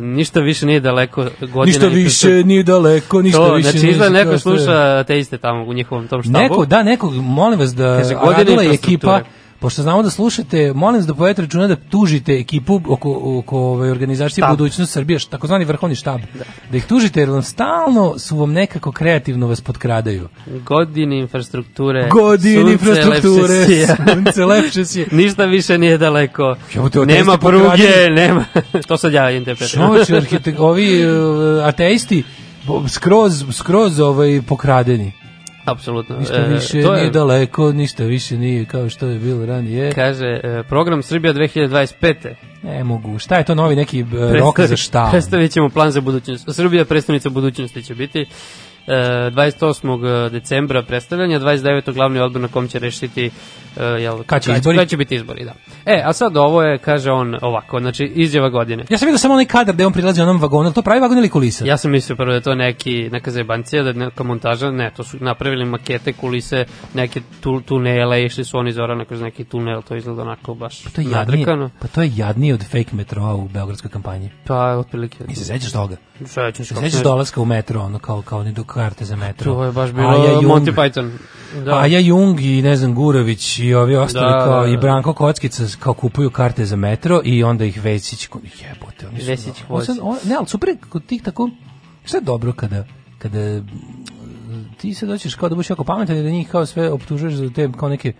ništa 0.00 0.40
više 0.40 0.66
nije 0.66 0.80
daleko 0.80 1.22
godina. 1.40 1.64
ništa 1.64 1.86
više 1.86 2.28
to- 2.32 2.46
nije 2.46 2.62
daleko, 2.62 3.22
ništa 3.22 3.38
to, 3.38 3.54
više 3.54 3.70
znači, 3.70 3.88
izgleda 3.88 4.12
neko 4.14 4.38
što 4.38 4.52
je- 4.52 4.58
sluša 4.58 5.04
te 5.04 5.18
iste 5.18 5.38
tamo 5.38 5.64
u 5.64 5.72
njihovom 5.72 6.08
tom 6.08 6.22
štabu. 6.22 6.38
Neko, 6.38 6.66
da, 6.66 6.82
neko, 6.82 7.10
molim 7.10 7.58
vas 7.58 7.74
da 7.74 7.96
Kaže, 7.96 8.14
Radula 8.14 8.32
i 8.62 8.66
infrastrukture. 8.66 8.74
ekipa, 8.74 9.20
pošto 9.62 9.82
znamo 9.82 10.02
da 10.02 10.10
slušate, 10.10 10.72
molim 10.74 10.98
vas 10.98 11.06
da 11.06 11.14
povedete 11.14 11.42
računa 11.42 11.66
da 11.66 11.76
tužite 11.76 12.32
ekipu 12.32 12.80
oko, 12.88 13.38
oko 13.38 13.58
ove 13.58 13.90
organizacije. 13.90 14.46
Budućnost 14.50 14.92
Srbije, 14.92 15.18
takozvani 15.30 15.64
vrhovni 15.64 15.94
štab. 15.94 16.20
Da. 16.70 16.76
ih 16.76 16.86
tužite 16.86 17.20
jer 17.20 17.30
vam 17.30 17.42
stalno 17.42 18.18
su 18.18 18.36
vam 18.36 18.52
nekako 18.52 18.92
kreativno 18.92 19.46
vas 19.46 19.60
potkradaju. 19.60 20.28
Godine 20.66 21.18
infrastrukture. 21.18 22.08
Godine 22.08 22.60
sunce, 22.60 22.72
infrastrukture, 22.72 23.54
lepše 23.54 23.86
sunce 24.14 24.44
lepše 24.44 24.84
si. 24.84 25.06
Ništa 25.22 25.44
više 25.44 25.78
nije 25.78 25.98
daleko. 25.98 26.56
O, 26.78 27.04
Nema 27.04 27.38
pruge, 27.38 28.10
nema... 28.10 28.44
to 28.88 28.96
sad 28.96 29.12
ja. 29.12 29.28
Čovječe, 29.74 30.16
arhitek, 30.22 30.54
ovi 30.58 31.06
uh, 31.06 31.64
ateisti 31.64 32.22
skroz, 32.88 33.44
skroz 33.52 34.00
ovaj, 34.00 34.40
pokradeni. 34.48 35.21
Apsolutno. 35.64 36.16
Ništa 36.18 36.36
E, 36.36 36.48
više 36.48 36.82
to 36.82 36.94
je- 36.94 37.00
nije 37.00 37.10
daleko, 37.10 37.72
ništa 37.72 38.04
više 38.04 38.38
nije 38.38 38.64
kao 38.64 38.88
što 38.88 39.06
je 39.06 39.18
bilo 39.18 39.46
ranije. 39.46 39.92
Kaže, 39.92 40.26
e, 40.26 40.62
program 40.62 41.02
Srbija 41.02 41.32
2025. 41.32 42.34
Ne 42.62 42.84
mogu. 42.84 43.18
Šta 43.18 43.36
je 43.36 43.44
to 43.44 43.54
novi 43.54 43.76
neki 43.76 44.02
uh, 44.02 44.08
rok 44.32 44.60
za 44.60 44.76
šta? 44.76 45.08
Predstavit 45.10 45.52
ćemo 45.52 45.68
plan 45.68 45.90
za 45.90 46.00
budućnost. 46.00 46.44
Srbija 46.48 46.84
predstavnica 46.84 47.30
budućnosti 47.30 47.82
će 47.82 47.94
biti. 47.94 48.26
E, 48.86 48.92
28. 49.30 50.30
decembra 50.30 50.82
predstavljanja, 50.82 51.40
29. 51.40 51.94
glavni 51.94 52.20
odbor 52.20 52.42
na 52.42 52.48
kom 52.48 52.68
će 52.68 52.78
rešiti 52.78 53.30
e, 53.76 53.84
jel, 53.84 54.22
Kad 54.26 54.42
će 54.42 54.52
izbori? 54.52 54.78
Kad 54.78 54.88
će 54.88 54.96
biti 54.96 55.14
izbori, 55.14 55.44
da. 55.44 55.52
E, 55.86 56.02
a 56.04 56.12
sad 56.12 56.36
ovo 56.36 56.62
je, 56.62 56.78
kaže 56.78 57.10
on 57.10 57.38
ovako, 57.42 57.80
znači 57.80 58.04
izjava 58.04 58.48
godine. 58.48 58.84
Ja 58.90 58.98
sam 58.98 59.06
vidio 59.06 59.18
samo 59.18 59.34
onaj 59.34 59.46
kadar 59.46 59.74
gde 59.74 59.86
on 59.86 59.92
prilazi 59.92 60.20
onom 60.20 60.40
vagonu, 60.40 60.72
to 60.72 60.82
pravi 60.82 61.00
vagon 61.00 61.18
ili 61.18 61.28
kulisa? 61.28 61.64
Ja 61.66 61.76
sam 61.76 61.90
mislio 61.90 62.16
prvo 62.16 62.32
da 62.32 62.40
to 62.40 62.54
neki, 62.54 63.08
neka 63.12 63.30
zebancija, 63.30 63.82
da 63.82 63.92
neka 63.92 64.24
montaža, 64.24 64.70
ne, 64.70 64.90
to 64.96 65.04
su 65.04 65.16
napravili 65.20 65.64
makete, 65.64 66.12
kulise, 66.12 66.64
neke 66.94 67.20
tu, 67.40 67.60
tunele, 67.60 68.24
išli 68.24 68.44
su 68.44 68.58
oni 68.58 68.72
Zorana 68.72 69.04
kroz 69.04 69.20
neki 69.20 69.44
tunel, 69.44 69.82
to 69.82 69.96
izgleda 69.96 70.22
onako 70.22 70.54
baš 70.54 70.82
To 70.82 71.00
je 71.00 71.10
jadnije, 71.10 71.16
nadrkano. 71.38 71.70
pa 71.80 71.88
to 71.88 72.02
je 72.02 72.12
jadnije 72.16 72.54
od 72.54 72.62
fake 72.62 72.90
metroa 72.92 73.34
u 73.34 73.48
beogradskoj 73.48 73.90
kampanji. 73.90 74.30
Pa, 74.46 74.76
otprilike. 74.76 75.24
I 75.28 75.34
se 75.34 75.44
sećaš 75.44 75.72
toga? 75.72 75.96
Sećam 76.26 76.64
se 76.64 76.74
sećaš 76.74 77.02
dolaska 77.02 77.40
u 77.40 77.44
metro, 77.44 77.80
ono 77.80 77.98
kao, 77.98 78.22
kao 78.22 78.44
do 78.44 78.64
karte 78.74 79.04
za 79.04 79.16
metro? 79.16 79.54
To 79.54 79.64
je 79.64 79.72
baš 79.72 79.92
bilo 79.92 80.08
Aja 80.08 80.32
Jung, 80.32 80.44
Monty 80.44 80.72
Python. 80.72 81.10
Da. 81.64 81.74
Aja 81.74 81.98
Jung 81.98 82.40
i 82.40 82.62
ne 82.62 82.76
znam 82.76 82.94
Gurović 82.94 83.58
i 83.58 83.74
ovi 83.74 83.96
ostali 83.96 84.26
Da, 84.26 84.38
kao 84.40 84.56
da, 84.56 84.62
da. 84.62 84.68
i 84.68 84.76
Branko 84.76 85.12
Kockica 85.12 85.64
kao 85.78 85.94
kupuju 85.94 86.30
karte 86.30 86.64
za 86.64 86.76
metro 86.76 87.20
i 87.24 87.44
onda 87.44 87.64
ih 87.64 87.84
Vesić 87.84 88.28
jebote 88.62 89.08
oni 89.08 89.20
su 89.20 89.26
Vesić 89.26 89.54
on 89.68 89.84
sad- 89.84 89.98
on- 90.02 90.18
ne 90.24 90.34
ali 90.34 90.46
super 90.46 90.68
kod 90.88 91.04
tih 91.04 91.22
tako 91.22 91.50
šta 92.04 92.16
je 92.16 92.22
dobro 92.22 92.52
kada 92.52 92.84
kada 93.18 93.38
mm, 93.38 93.64
ti 94.78 94.94
se 94.94 95.06
doćeš 95.06 95.34
kao 95.34 95.48
da 95.48 95.54
budeš 95.54 95.70
jako 95.70 95.84
pametan 95.84 96.16
i 96.16 96.22
da 96.22 96.30
njih 96.30 96.48
kao 96.48 96.66
sve 96.66 96.90
optužuješ 96.90 97.34
za 97.34 97.50
te 97.50 97.68
kao 97.72 97.88
neke 97.88 98.12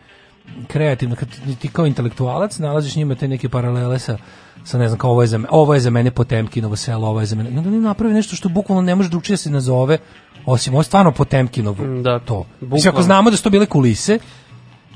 kreativno 0.69 1.17
kad 1.17 1.29
ti- 1.61 1.69
kao 1.69 1.87
intelektualac 1.87 2.59
nalaziš 2.59 2.97
njima 2.97 3.15
te 3.15 3.29
neke 3.29 3.49
paralele 3.49 3.99
sa 3.99 4.19
sa 4.65 4.79
ne 4.79 4.89
znam 4.89 4.99
kao 4.99 5.11
ovo 5.11 5.23
je 5.23 5.27
za 5.27 5.39
me, 5.39 5.49
ovo 5.51 5.75
je 5.75 5.81
za 5.81 5.91
mene 5.91 6.11
Potemkinovo 6.11 6.77
selo, 6.77 7.09
ovo 7.09 7.21
je 7.21 7.27
za 7.27 7.37
mene. 7.37 7.49
Onda 7.51 7.69
oni 7.69 7.81
naprave 7.81 8.15
nešto 8.15 8.37
što 8.37 8.49
bukvalno 8.49 8.83
ne 8.83 8.95
može 8.95 9.09
drugčije 9.09 9.35
da 9.35 9.39
se 9.39 9.51
nazove 9.51 9.99
osim 10.47 10.75
ovo 10.75 10.81
je 10.81 10.85
stvarno 10.85 11.13
Potemkinovo. 11.13 11.87
Da, 12.03 12.19
to. 12.19 12.47
Mislim, 12.61 12.93
ako 12.93 13.03
znamo 13.03 13.31
da 13.31 13.37
su 13.37 13.43
to 13.43 13.51
bile 13.51 13.67
kulise, 13.67 14.19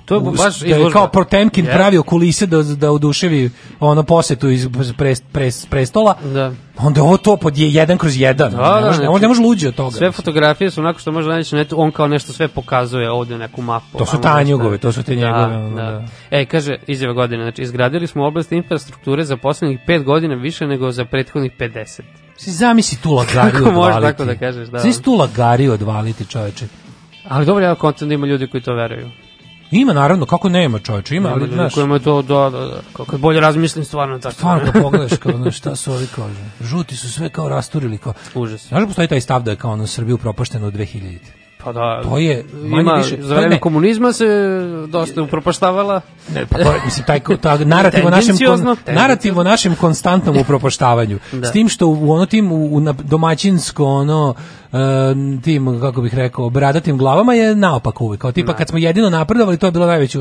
To 0.07 0.15
je 0.15 0.21
baš 0.21 0.61
da 0.61 0.67
je 0.67 0.91
kao 0.93 1.09
Potemkin 1.09 1.65
Je. 1.65 1.73
pravio 1.73 2.03
kulise 2.03 2.47
da, 2.47 2.63
da 2.63 2.91
oduševi 2.91 3.51
ono 3.81 4.03
posetu 4.03 4.49
iz 4.51 4.69
pres, 4.97 5.21
pres, 5.33 5.67
prestola, 5.67 6.15
Da. 6.25 6.53
onda 6.79 7.03
ovo 7.03 7.17
to 7.17 7.37
pod 7.37 7.59
je 7.59 7.73
jedan 7.73 7.99
kroz 7.99 8.21
jedan. 8.21 8.51
Da, 8.51 8.57
ne, 8.75 8.81
da, 8.81 8.87
može, 8.87 8.97
znači, 8.97 9.09
on 9.09 9.21
ne 9.21 9.29
može 9.29 9.43
luđe 9.43 9.69
od 9.69 9.75
toga. 9.75 9.97
Sve 9.97 10.13
fotografije 10.13 10.71
su 10.71 10.81
onako 10.81 10.99
što 10.99 11.13
može 11.13 11.29
naći 11.29 11.55
na 11.55 11.61
netu, 11.61 11.81
on 11.81 11.91
kao 11.91 12.09
nešto 12.09 12.33
sve 12.33 12.49
pokazuje 12.49 13.11
ovde 13.11 13.39
neku 13.39 13.63
mapu. 13.63 13.99
To 13.99 14.07
su 14.07 14.21
Tanjugove, 14.21 14.79
to 14.79 14.93
su 14.93 15.03
te 15.03 15.17
njegove, 15.17 15.57
ono, 15.57 15.77
da. 15.77 16.05
E, 16.31 16.45
kaže, 16.47 16.77
izjava 16.87 17.15
godine, 17.15 17.45
znači, 17.45 17.63
izgradili 17.63 18.07
smo 18.07 18.27
oblast 18.27 18.53
infrastrukture 18.53 19.25
za 19.25 19.37
poslednjih 19.37 19.79
5 19.89 20.05
godina 20.05 20.35
više 20.35 20.67
nego 20.67 20.91
za 20.91 21.05
prethodnih 21.05 21.53
50. 21.59 22.01
Si 22.37 22.51
zamisli 22.53 22.99
tu 23.03 23.13
lagariju 23.13 23.53
Kako 23.65 23.69
odvaliti. 23.69 24.03
tako 24.03 24.25
da 24.25 24.35
kažeš, 24.37 24.69
da. 24.69 24.79
Zamisli 24.79 25.03
tu 25.03 25.15
lagariju 25.15 25.73
odvaliti, 25.73 26.27
čoveče. 26.27 26.67
Ali 27.29 27.47
dobro, 27.47 27.65
ja 27.65 27.75
kontent 27.75 28.09
da 28.09 28.15
ima 28.15 28.27
ljudi 28.27 28.47
koji 28.47 28.63
to 28.63 28.75
veruju. 28.75 29.11
Ima 29.71 29.93
naravno, 29.93 30.27
kako 30.27 30.49
nema 30.49 30.79
čoveče, 30.79 31.17
ima, 31.17 31.29
ali 31.29 31.49
znaš, 31.49 31.75
kojima 31.75 31.99
to, 31.99 32.23
da, 32.23 32.51
da, 32.51 32.61
da, 32.61 32.81
kao 32.93 33.07
kad 33.07 33.21
bolje 33.21 33.41
razmislim 33.41 33.85
stvarno 33.85 34.19
tako. 34.19 34.35
stvarno 34.35 34.73
kad 34.73 34.83
pogledaš 34.83 35.17
kao, 35.17 35.33
znaš, 35.33 35.57
šta 35.57 35.77
su 35.77 35.93
ovi 35.93 36.07
kao, 36.07 36.29
žuti 36.61 36.97
su 36.97 37.13
sve 37.13 37.29
kao 37.29 37.49
rasturili 37.49 37.99
kao. 37.99 38.13
Užas. 38.35 38.69
Znaš 38.69 38.81
da 38.81 38.87
postoji 38.87 39.09
taj 39.09 39.21
stav 39.21 39.43
da 39.43 39.51
je 39.51 39.57
kao 39.57 39.73
ono 39.73 39.87
Srbiju 39.87 40.19
propašteno 40.19 40.69
u 40.69 40.71
2000. 40.71 41.19
Pa 41.65 41.73
da, 41.73 42.01
To 42.03 42.19
je 42.19 42.45
manje 42.55 42.81
ima, 42.81 42.93
više- 42.95 43.23
za 43.23 43.35
vreme 43.35 43.61
komunizma 43.61 44.13
se 44.13 44.27
dosta 44.89 45.23
upropaštavala. 45.23 46.01
Ne, 46.35 46.47
pa 46.47 46.59
to, 46.59 46.73
je, 46.73 46.81
mislim, 46.85 47.07
taj, 47.07 47.21
ta 47.41 47.59
narativ 47.59 48.07
o 48.07 48.11
našem, 48.11 48.37
kon, 48.39 48.77
narativ 48.87 49.39
o 49.39 49.43
našem 49.43 49.75
konstantnom 49.75 50.37
upropaštavanju. 50.37 51.19
Da. 51.33 51.47
S 51.47 51.53
tim 51.53 51.69
što 51.69 51.87
u 51.87 52.13
ono 52.13 52.27
tim, 52.27 52.53
u, 52.53 52.77
u 52.77 52.81
na- 52.81 52.93
domaćinsko, 52.93 53.85
ono, 53.85 54.35
tim, 55.39 55.81
kako 55.81 56.01
bih 56.01 56.15
rekao, 56.15 56.51
bradatim 56.51 56.99
glavama 56.99 57.35
je 57.35 57.55
naopak 57.57 58.01
uvijek. 58.01 58.21
Kao 58.21 58.33
tipa, 58.33 58.53
kad 58.55 58.69
smo 58.69 58.79
jedino 58.79 59.11
napredovali, 59.11 59.57
to 59.57 59.67
je 59.67 59.73
bilo 59.73 59.87
najveće 59.87 60.19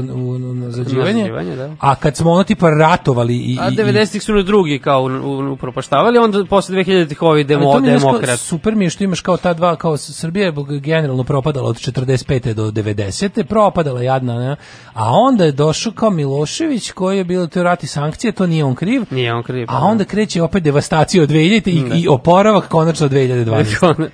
nazađivanje. 0.56 1.32
Da. 1.56 1.76
A 1.80 1.96
kad 1.96 2.16
smo 2.16 2.32
ono 2.32 2.44
tipa 2.44 2.70
ratovali 2.70 3.36
i... 3.36 3.58
A 3.62 3.70
i- 3.70 3.74
i- 3.74 3.78
90-ih 3.78 4.24
su 4.24 4.34
na 4.34 4.42
drugi 4.42 4.80
kao 4.80 5.10
upropaštavali, 5.54 6.18
onda 6.18 6.46
posle 6.46 6.76
2000-ih 6.76 7.22
ovi 7.22 7.44
demo, 7.44 7.74
to 7.74 7.80
mi 7.80 7.88
je 7.88 7.92
znaš 7.92 8.04
kao, 8.04 8.12
demokrat. 8.12 8.40
super 8.40 8.76
mi 8.76 8.86
je 8.86 8.90
što 8.90 9.04
imaš 9.04 9.22
kao 9.22 9.38
ta 9.38 9.54
dva, 9.54 9.76
kao 9.76 9.98
Srbija 9.98 10.46
je 10.46 10.54
generalno 10.80 11.24
propadala 11.24 11.70
od 11.70 11.76
45. 11.78 12.54
do 12.54 12.72
90. 12.74 13.44
propadala 13.44 14.02
jadna, 14.02 14.36
ne? 14.36 14.56
a 14.94 15.12
onda 15.12 15.46
je 15.46 15.52
došao 15.52 15.92
kao 15.92 16.10
Milošević 16.10 16.92
koji 16.92 17.18
je 17.18 17.24
bilo 17.24 17.48
to 17.48 17.64
rati 17.64 17.88
sankcije, 17.88 18.32
to 18.32 18.48
nije 18.48 18.64
on 18.64 18.76
kriv, 18.76 19.02
Nije 19.12 19.34
on 19.34 19.44
kriv. 19.44 19.66
a 19.70 19.80
onda 19.80 20.04
kreće 20.04 20.42
opet 20.42 20.64
devastacija 20.64 21.24
od 21.24 21.30
2000. 21.30 21.70
i, 21.96 22.02
i 22.02 22.08
oporavak 22.08 22.68
konačno 22.68 23.06
od 23.06 23.12
2012. 23.12 24.08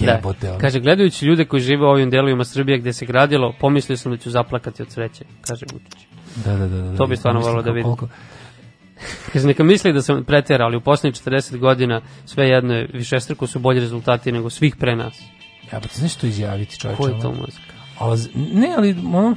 Da. 0.00 0.20
Kaže, 0.58 0.80
gledajući 0.80 1.26
ljude 1.26 1.44
koji 1.44 1.62
žive 1.62 1.82
u 1.82 1.88
ovim 1.88 2.10
delovima 2.10 2.44
Srbije 2.44 2.78
gde 2.78 2.92
se 2.92 3.06
gradilo, 3.06 3.54
pomislio 3.60 3.96
sam 3.96 4.12
da 4.12 4.18
ću 4.18 4.30
zaplakati 4.30 4.82
od 4.82 4.90
sreće, 4.90 5.24
kaže 5.40 5.66
Vučić. 5.72 6.06
Da, 6.36 6.52
da, 6.52 6.68
da, 6.68 6.80
da, 6.80 6.96
To 6.96 7.06
bi 7.06 7.16
stvarno 7.16 7.38
mislim 7.38 7.50
volao 7.50 7.62
da 7.62 7.70
vidim. 7.70 7.84
koliko- 7.86 8.08
Kaže, 9.32 9.46
neka 9.46 9.64
misli 9.64 9.92
da 9.92 10.02
sam 10.02 10.24
preterao, 10.24 10.66
ali 10.66 10.76
u 10.76 10.80
poslednjih 10.80 11.14
40 11.16 11.58
godina 11.58 12.00
sve 12.24 12.48
jedno 12.48 12.74
je, 12.74 12.88
višestruko 12.92 13.46
su 13.46 13.58
bolji 13.58 13.80
rezultati 13.80 14.32
nego 14.32 14.50
svih 14.50 14.76
pre 14.76 14.96
nas. 14.96 15.20
Ja, 15.64 15.80
pa 15.80 15.88
ti 15.88 15.94
znaš 15.94 16.12
što 16.12 16.26
izjaviti 16.26 16.78
čovječe? 16.78 16.96
Ko 16.98 17.08
je 17.08 17.20
to 17.20 17.32
muzika? 17.32 17.72
Ali, 17.98 18.18
ne, 18.34 18.74
ali 18.76 18.90
ono, 19.06 19.36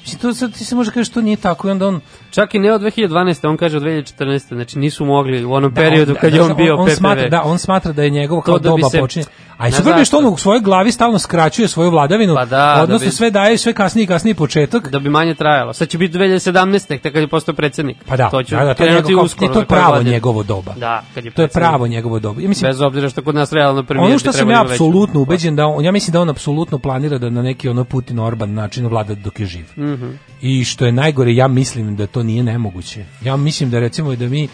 mislim, 0.00 0.20
to 0.20 0.34
sad 0.34 0.52
ti 0.52 0.64
se 0.64 0.74
može 0.74 0.90
kažeš 0.90 1.08
to 1.08 1.20
nije 1.20 1.36
tako 1.36 1.68
i 1.68 1.70
onda 1.70 1.88
on 1.88 2.00
Čak 2.30 2.54
i 2.54 2.58
ne 2.58 2.72
od 2.72 2.80
2012. 2.80 3.08
on 3.44 3.56
kaže 3.56 3.76
od 3.76 3.82
2014. 3.82 4.48
Znači 4.48 4.78
nisu 4.78 5.04
mogli 5.04 5.44
u 5.44 5.52
onom 5.52 5.70
Da, 5.70 5.80
periodu 5.80 6.12
on- 6.12 6.16
kad 6.16 6.30
da, 6.30 6.36
je 6.36 6.38
da, 6.38 6.46
on 6.46 6.56
bio 6.56 6.76
on 6.76 6.86
PPV. 6.86 6.94
smatra, 6.94 7.28
da, 7.28 7.42
on 7.42 7.58
smatra 7.58 7.92
da 7.92 8.02
je 8.02 8.10
njegovo 8.10 8.40
kao 8.40 8.54
To 8.54 8.58
da 8.58 8.68
doba 8.68 8.88
se- 8.90 8.98
počinje. 8.98 9.24
A 9.62 9.68
i 9.68 9.72
super 9.72 9.94
mi 9.94 10.00
je 10.00 10.04
što 10.04 10.18
on 10.18 10.26
u 10.26 10.36
svojoj 10.36 10.60
glavi 10.60 10.92
stalno 10.92 11.18
skraćuje 11.18 11.68
svoju 11.68 11.90
vladavinu, 11.90 12.34
Pa 12.34 12.44
da, 12.44 12.56
da 12.76 12.82
odnosno 12.82 13.06
bi- 13.06 13.12
sve 13.12 13.30
daje 13.30 13.58
sve 13.58 13.72
kasniji 13.72 14.04
i 14.04 14.06
kasniji 14.06 14.34
početak. 14.34 14.90
Da 14.90 14.98
bi 14.98 15.10
manje 15.10 15.34
trajalo. 15.34 15.72
Sad 15.72 15.88
će 15.88 15.98
biti 15.98 16.18
2017. 16.18 16.86
tek 17.00 17.12
kad 17.12 17.22
je 17.22 17.28
postao 17.28 17.54
predsjednik. 17.54 17.96
Pa 18.06 18.16
da, 18.16 18.30
to 18.30 18.42
će 18.42 18.56
da, 18.56 18.64
da, 18.64 18.74
to 18.74 18.84
je, 18.84 18.92
njegov, 18.92 19.24
uskoro 19.24 19.52
to 19.52 19.60
je 19.60 19.64
koju 19.64 19.78
pravo 19.78 19.92
godinu. 19.92 20.10
njegovo 20.10 20.42
doba. 20.42 20.74
Da, 20.76 21.02
kad 21.14 21.24
je 21.24 21.30
to 21.30 21.42
je 21.42 21.48
pravo 21.48 21.86
njegovo 21.86 22.18
doba. 22.18 22.40
Ja 22.40 22.48
mislim, 22.48 22.70
Bez 22.70 22.80
obzira 22.80 23.08
što 23.08 23.22
kod 23.22 23.34
nas 23.34 23.52
realno 23.52 23.82
premijer 23.82 24.10
ono 24.10 24.18
što 24.18 24.32
sam 24.32 24.50
ja 24.50 24.62
apsolutno 24.62 25.20
ubeđen 25.20 25.56
da 25.56 25.66
on, 25.66 25.84
ja 25.84 25.92
mislim 25.92 26.12
da 26.12 26.20
on 26.20 26.30
apsolutno 26.30 26.78
planira 26.78 27.18
da 27.18 27.30
na 27.30 27.42
neki 27.42 27.68
ono 27.68 27.84
Putin 27.84 28.18
Orban 28.18 28.54
način 28.54 28.86
vlada 28.86 29.14
dok 29.14 29.40
je 29.40 29.46
živ. 29.46 29.66
Mhm. 29.78 30.10
I 30.40 30.64
što 30.64 30.86
je 30.86 30.92
najgore, 30.92 31.34
ja 31.34 31.48
mislim 31.48 31.96
da 31.96 32.06
to 32.06 32.22
nije 32.22 32.42
nemoguće. 32.42 33.04
Ja 33.24 33.36
mislim 33.36 33.70
da 33.70 33.78
recimo 33.78 34.16
da 34.16 34.28
mi 34.28 34.48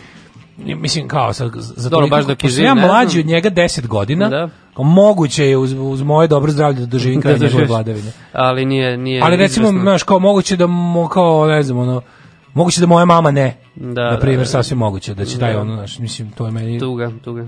mislim 0.58 1.08
kao 1.08 1.32
sa 1.32 1.50
za 1.54 1.90
Dobro, 1.90 2.08
toliko- 2.08 2.16
baš 2.16 2.38
pošto 2.38 2.48
živ, 2.48 2.64
ja 2.64 2.74
mlađi 2.74 3.20
od 3.20 3.26
njega 3.26 3.50
10 3.50 3.86
godina. 3.86 4.28
Da. 4.28 4.48
moguće 4.76 5.46
je 5.46 5.56
uz, 5.56 5.74
uz 5.78 6.02
moje 6.02 6.28
dobro 6.28 6.52
zdravlje 6.52 6.80
da 6.80 6.86
doživim 6.86 7.20
kraj 7.22 7.34
Da 7.34 7.44
njegove 7.46 7.64
vladavine. 7.64 8.12
Ali 8.32 8.64
nije, 8.64 8.96
nije 8.96 9.22
Ali 9.22 9.36
recimo, 9.36 9.68
znaš, 9.70 10.02
kao 10.02 10.18
moguće 10.18 10.56
da 10.56 10.66
mo, 10.66 11.08
kao 11.08 11.46
ne 11.46 11.62
znam, 11.62 11.78
ono 11.78 12.02
moguće 12.54 12.80
da 12.80 12.86
moja 12.86 13.04
mama 13.04 13.30
ne. 13.30 13.56
Da, 13.76 14.10
na 14.10 14.18
primjer, 14.18 14.38
da, 14.38 14.42
da. 14.42 14.48
sasvim 14.48 14.78
moguće 14.78 15.14
da 15.14 15.24
će 15.24 15.38
taj 15.38 15.52
Da. 15.52 15.60
ono, 15.60 15.74
znaš, 15.74 15.98
mislim, 15.98 16.30
to 16.30 16.46
je 16.46 16.52
meni 16.52 16.78
Tuga, 16.78 17.12
tuga. 17.24 17.46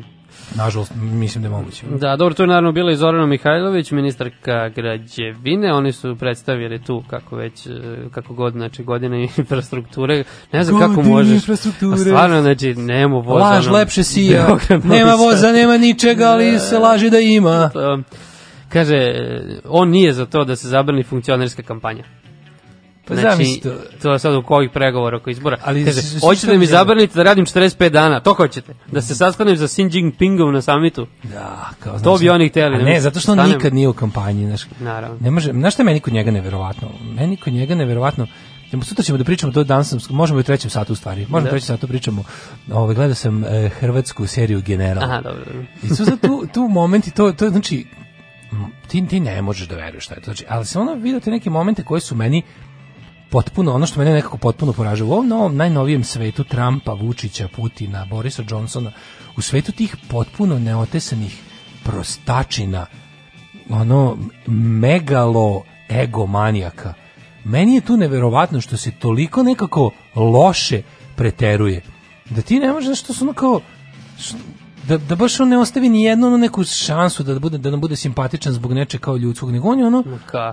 Nažalost 0.54 0.92
mislim 0.96 1.42
da 1.42 1.48
je 1.48 1.50
moguće. 1.50 1.86
Da, 1.86 2.16
dobro, 2.16 2.34
tu 2.34 2.42
je 2.42 2.46
naravno 2.46 2.72
bila 2.72 2.92
i 2.92 2.96
Zorana 2.96 3.26
Mihajlović, 3.26 3.90
ministarka 3.90 4.68
građevine, 4.68 5.72
oni 5.72 5.92
su 5.92 6.16
predstavili 6.18 6.82
tu 6.84 7.02
kako 7.10 7.36
već, 7.36 7.66
e, 7.66 7.70
kako 8.10 8.34
god, 8.34 8.52
znači 8.52 8.82
godine 8.82 9.22
infrastrukture, 9.38 10.24
ne 10.52 10.64
znam 10.64 10.80
kako 10.80 10.94
Godine 10.94 11.12
možeš, 11.12 11.34
infrastrukture. 11.34 11.94
A 11.94 11.96
stvarno, 11.96 12.40
znači, 12.42 12.74
nema 12.74 13.16
voza. 13.16 13.44
Laž 13.44 13.66
ono, 13.66 13.76
lepše 13.76 14.02
sija, 14.02 14.56
nema 14.84 15.14
voza, 15.14 15.52
nema 15.52 15.76
ničega, 15.76 16.24
ali 16.24 16.58
se 16.58 16.78
laže 16.78 17.10
da 17.10 17.18
ima. 17.18 17.70
Um, 17.74 18.04
kaže, 18.68 18.96
e, 18.96 19.42
on 19.64 19.88
nije 19.88 20.12
za 20.12 20.26
to 20.26 20.44
da 20.44 20.56
se 20.56 20.68
zabrani 20.68 21.02
funkcionerska 21.02 21.62
kampanja. 21.62 22.04
Pa 23.10 23.16
Znači, 23.16 23.60
to. 23.62 23.70
to 24.02 24.12
je 24.12 24.18
sad 24.18 24.34
u 24.34 24.42
kojih 24.42 24.70
pregovora 24.70 25.16
oko 25.16 25.30
izbora. 25.30 25.56
Ali 25.64 25.84
Kaže, 25.84 26.02
s- 26.02 26.06
s- 26.08 26.20
hoćete 26.20 26.36
što 26.38 26.52
da 26.52 26.58
mi 26.58 26.66
zabranite 26.66 27.14
da 27.14 27.22
radim 27.22 27.46
45 27.46 27.88
dana, 27.88 28.20
to 28.20 28.34
hoćete. 28.34 28.74
Da 28.86 29.02
se 29.02 29.14
sastanem 29.14 29.56
za 29.56 29.66
Xi 29.66 29.88
Jinpingom 29.92 30.52
na 30.52 30.62
samitu. 30.62 31.06
Da, 31.24 31.70
kao, 31.80 31.98
To 31.98 32.16
bi 32.16 32.30
oni 32.30 32.48
hteli, 32.48 32.76
A 32.76 32.78
ne, 32.78 33.00
zato 33.00 33.20
što 33.20 33.32
on 33.32 33.36
stanem. 33.36 33.52
nikad 33.52 33.74
nije 33.74 33.88
u 33.88 33.92
kampanji, 33.92 34.46
znaš. 34.46 34.62
Naravno. 34.80 35.16
Ne 35.20 35.30
može, 35.30 35.52
znaš 35.52 35.74
šta 35.74 35.82
je 35.82 35.84
meni 35.84 36.00
kod 36.00 36.12
njega 36.12 36.30
neverovatno? 36.30 36.88
Meni 37.10 37.36
kod 37.36 37.52
njega 37.52 37.74
neverovatno, 37.74 38.26
sutra 38.82 39.04
ćemo 39.04 39.18
da 39.18 39.24
pričamo 39.24 39.52
to 39.52 39.64
danas, 39.64 40.10
možemo 40.10 40.38
i 40.38 40.40
u 40.40 40.44
trećem 40.44 40.70
satu 40.70 40.92
u 40.92 40.96
stvari. 40.96 41.20
Možemo 41.20 41.40
Da. 41.40 41.46
u 41.46 41.50
trećem 41.50 41.66
satu 41.66 41.88
pričamo. 41.88 42.24
Ovaj 42.72 42.94
gledao 42.94 43.14
sam 43.14 43.44
e, 43.44 43.68
hrvatsku 43.70 44.26
seriju 44.26 44.62
General. 44.62 45.04
Aha, 45.04 45.20
dobro. 45.20 45.44
dobro. 45.44 45.62
I 45.82 45.88
su 45.88 46.04
za 46.04 46.16
tu, 46.16 46.46
tu 46.54 46.60
momenti, 46.62 47.10
to, 47.10 47.32
to 47.32 47.50
znači, 47.50 47.86
ti, 48.88 49.06
ti 49.06 49.20
ne 49.20 49.42
možeš 49.42 49.68
da 49.68 49.76
veruješ 49.76 50.04
šta 50.04 50.14
je 50.14 50.20
to. 50.20 50.24
Znači, 50.24 50.44
ali 50.48 50.66
se 50.66 50.78
ono 50.78 50.94
vidite 50.94 51.30
neke 51.30 51.50
momente 51.50 51.82
koji 51.82 52.00
su 52.00 52.14
meni 52.14 52.42
potpuno, 53.30 53.72
ono 53.74 53.86
što 53.86 53.98
mene 53.98 54.12
nekako 54.12 54.36
potpuno 54.36 54.72
poražava. 54.72 55.10
U 55.10 55.12
ovom 55.12 55.28
novom, 55.28 55.56
najnovijem 55.56 56.04
svetu 56.04 56.44
Trumpa, 56.44 56.92
Vučića, 56.92 57.48
Putina, 57.56 58.06
Borisa 58.10 58.42
Johnsona, 58.50 58.92
u 59.36 59.40
svetu 59.42 59.72
tih 59.72 59.96
potpuno 60.08 60.58
neotesanih 60.58 61.42
prostačina, 61.84 62.86
ono, 63.68 64.16
megalo 64.80 65.62
egomanijaka. 65.88 66.94
Meni 67.44 67.74
je 67.74 67.80
tu 67.80 67.96
neverovatno 67.96 68.60
što 68.60 68.76
se 68.76 68.90
toliko 68.90 69.42
nekako 69.42 69.90
loše 70.14 70.82
preteruje. 71.16 71.82
Da 72.30 72.42
ti 72.42 72.58
ne 72.58 72.72
možeš 72.72 73.00
što 73.00 73.14
su 73.14 73.24
ono 73.24 73.32
kao 73.32 73.60
da, 74.88 74.98
da 74.98 75.16
baš 75.16 75.40
on 75.40 75.48
ne 75.48 75.58
ostavi 75.58 75.88
ni 75.88 76.02
jednu 76.02 76.26
ono 76.26 76.36
neku 76.36 76.64
šansu 76.64 77.22
da 77.22 77.38
bude 77.38 77.58
da 77.58 77.70
nam 77.70 77.80
bude 77.80 77.96
simpatičan 77.96 78.52
zbog 78.52 78.72
nečeg 78.72 79.00
kao 79.00 79.16
ljudskog, 79.16 79.52
nego 79.52 79.68
on 79.68 79.78
je 79.78 79.86
ono? 79.86 80.04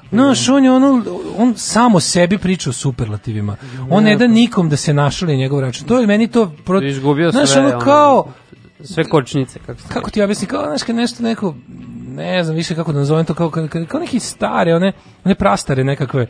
Znaš, 0.09 0.49
on 0.49 0.63
je 0.63 0.71
ono, 0.71 1.03
on 1.37 1.53
samo 1.57 1.99
sebi 1.99 2.37
priča 2.37 2.69
o 2.69 2.73
superlativima. 2.73 3.55
On 3.89 4.03
ne 4.03 4.15
da 4.15 4.27
nikom 4.27 4.69
da 4.69 4.75
se 4.77 4.93
našali 4.93 5.37
njegov 5.37 5.59
račun. 5.59 5.87
To 5.87 5.99
je 5.99 6.07
meni 6.07 6.27
to... 6.27 6.51
Pro... 6.65 6.81
Izgubio 6.81 7.31
Znaš, 7.31 7.49
sve, 7.49 7.61
ono 7.61 7.69
ono, 7.69 7.79
kao, 7.79 8.27
Sve 8.83 9.03
kočnice, 9.03 9.59
kako 9.65 9.81
se 9.81 9.87
kako 9.93 10.09
ti 10.09 10.21
objasni, 10.21 10.47
kao, 10.47 10.63
znaš, 10.65 10.83
kad 10.83 10.95
nešto 10.95 11.23
neko, 11.23 11.55
ne 12.07 12.43
znam 12.43 12.55
više 12.55 12.75
kako 12.75 12.91
da 12.91 12.99
nazovem 12.99 13.25
to, 13.25 13.33
kao, 13.33 13.49
kao, 13.49 13.67
kao 13.87 13.99
neki 13.99 14.19
stare, 14.19 14.75
one, 14.75 14.91
one 15.23 15.35
prastare 15.35 15.83
nekakve 15.83 16.27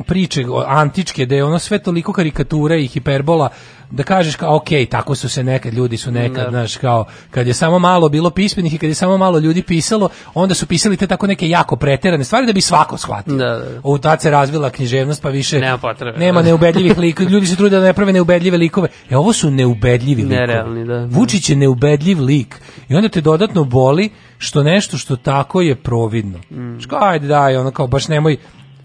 priče 0.00 0.44
o- 0.48 0.64
antičke, 0.66 1.26
da 1.26 1.34
je 1.34 1.44
ono 1.44 1.58
sve 1.58 1.78
toliko 1.78 2.12
karikatura 2.12 2.76
i 2.76 2.86
hiperbola, 2.86 3.48
da 3.90 4.02
kažeš 4.02 4.36
kao, 4.36 4.56
ok, 4.56 4.68
tako 4.90 5.14
su 5.14 5.28
se 5.28 5.44
nekad, 5.44 5.74
ljudi 5.74 5.96
su 5.96 6.10
nekad, 6.10 6.44
Da. 6.44 6.50
znaš, 6.50 6.76
kao, 6.76 7.04
kad 7.30 7.46
je 7.46 7.54
samo 7.54 7.78
malo 7.78 8.08
bilo 8.08 8.30
pismenih 8.30 8.74
i 8.74 8.78
kad 8.78 8.88
je 8.88 8.94
samo 8.94 9.16
malo 9.16 9.38
ljudi 9.38 9.62
pisalo, 9.62 10.08
onda 10.34 10.54
su 10.54 10.66
pisali 10.66 10.96
te 10.96 11.06
tako 11.06 11.26
neke 11.26 11.48
jako 11.48 11.76
preterane 11.76 12.24
stvari 12.24 12.46
da 12.46 12.52
bi 12.52 12.60
svako 12.60 12.96
shvatio. 12.96 13.34
Da, 13.34 13.44
da, 13.46 13.58
da. 13.58 13.80
U 13.84 13.98
tad 13.98 14.22
se 14.22 14.30
razvila 14.30 14.70
književnost, 14.70 15.22
pa 15.22 15.28
više 15.28 15.58
Nema 15.58 15.78
potrebe. 15.78 16.18
nema 16.18 16.42
neubedljivih 16.42 16.98
likova. 16.98 17.30
Ljudi 17.30 17.46
se 17.46 17.56
trude 17.56 17.78
da 17.78 17.84
ne 17.84 17.92
prave 17.92 18.12
neubedljive 18.12 18.56
likove. 18.58 18.88
E, 19.10 19.16
ovo 19.16 19.32
su 19.32 19.50
neubedljivi 19.50 20.22
likovi. 20.22 20.36
Nerealni, 20.36 20.84
da. 20.84 21.04
Vučić 21.06 21.50
je 21.50 21.56
neubedljiv 21.56 22.20
lik. 22.20 22.56
I 22.88 22.94
onda 22.94 23.08
te 23.08 23.20
dodatno 23.20 23.64
boli 23.64 24.10
što 24.38 24.62
nešto 24.62 24.98
što 24.98 25.16
tako 25.16 25.60
je 25.60 25.74
providno. 25.74 26.38
Mm. 26.50 26.80
Ško, 26.80 26.98
ajde, 27.00 27.26
daj, 27.26 27.56
ono 27.56 27.70
kao, 27.70 27.86
baš 27.86 28.08
nemoj, 28.08 28.36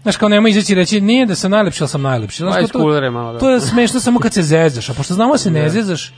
Znaš, 0.06 0.16
kao 0.16 0.28
nemoj 0.28 0.50
izaći 0.50 0.72
i 0.72 0.74
reći, 0.74 1.00
nije 1.00 1.26
da 1.26 1.34
sam 1.34 1.50
najlepši, 1.50 1.82
ali 1.82 1.88
sam 1.88 2.02
najlepši. 2.02 2.36
Znaš, 2.36 2.54
kao 2.54 3.00
to, 3.00 3.10
malo, 3.10 3.32
da. 3.32 3.38
to 3.38 3.50
je 3.50 3.60
smešno 3.60 4.00
samo 4.00 4.20
kad 4.20 4.34
se 4.34 4.42
zezaš, 4.42 4.90
a 4.90 4.94
pošto 4.94 5.14
znamo 5.14 5.32
da 5.32 5.38
se 5.38 5.50
ne 5.50 5.68
zezaš, 5.70 6.12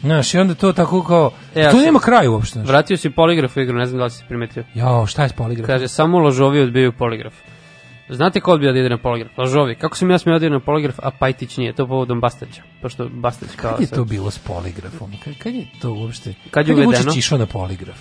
znaš, 0.00 0.34
i 0.34 0.38
onda 0.38 0.54
to 0.54 0.72
tako 0.72 1.02
kao, 1.02 1.30
E, 1.54 1.60
ja 1.60 1.70
to 1.70 1.76
nema 1.76 1.98
kraju 1.98 2.32
uopšte. 2.32 2.52
Znaš. 2.52 2.68
Vratio 2.68 2.96
si 2.96 3.10
poligraf 3.10 3.56
u 3.56 3.60
igru, 3.60 3.78
ne 3.78 3.86
znam 3.86 3.98
da 3.98 4.04
li 4.04 4.10
si 4.10 4.24
primetio. 4.28 4.64
Jao, 4.74 5.06
šta 5.06 5.22
je 5.22 5.28
s 5.28 5.32
poligrafom? 5.32 5.74
Kaže, 5.74 5.88
samo 5.88 6.18
ložovi 6.18 6.60
odbijaju 6.60 6.92
poligraf. 6.92 7.34
Znate 8.08 8.40
ko 8.40 8.52
odbija 8.52 8.72
da 8.72 8.78
ide 8.78 8.88
na 8.88 8.98
poligraf? 8.98 9.38
Ložovi. 9.38 9.74
Kako 9.74 9.96
sam 9.96 10.10
ja 10.10 10.18
smio 10.18 10.38
da 10.38 10.48
na 10.48 10.60
poligraf, 10.60 10.98
a 11.02 11.10
Pajtić 11.10 11.56
nije? 11.56 11.72
To 11.72 11.86
povodom 11.86 12.20
Bastaća. 12.20 12.62
Pošto 12.82 13.08
Bastać 13.08 13.48
kao... 13.56 13.72
Kad 13.72 13.80
je 13.80 13.86
to 13.86 14.04
bilo 14.04 14.30
s 14.30 14.38
poligrafom? 14.38 15.12
Kad, 15.24 15.34
kad 15.38 15.54
je 15.54 15.66
to 15.80 15.92
uopšte? 15.92 16.34
Kad 16.50 16.68
je 16.68 16.74
uvedeno? 16.74 16.96
Vučić 16.96 17.16
išao 17.16 17.38
na 17.38 17.46
poligraf? 17.46 17.98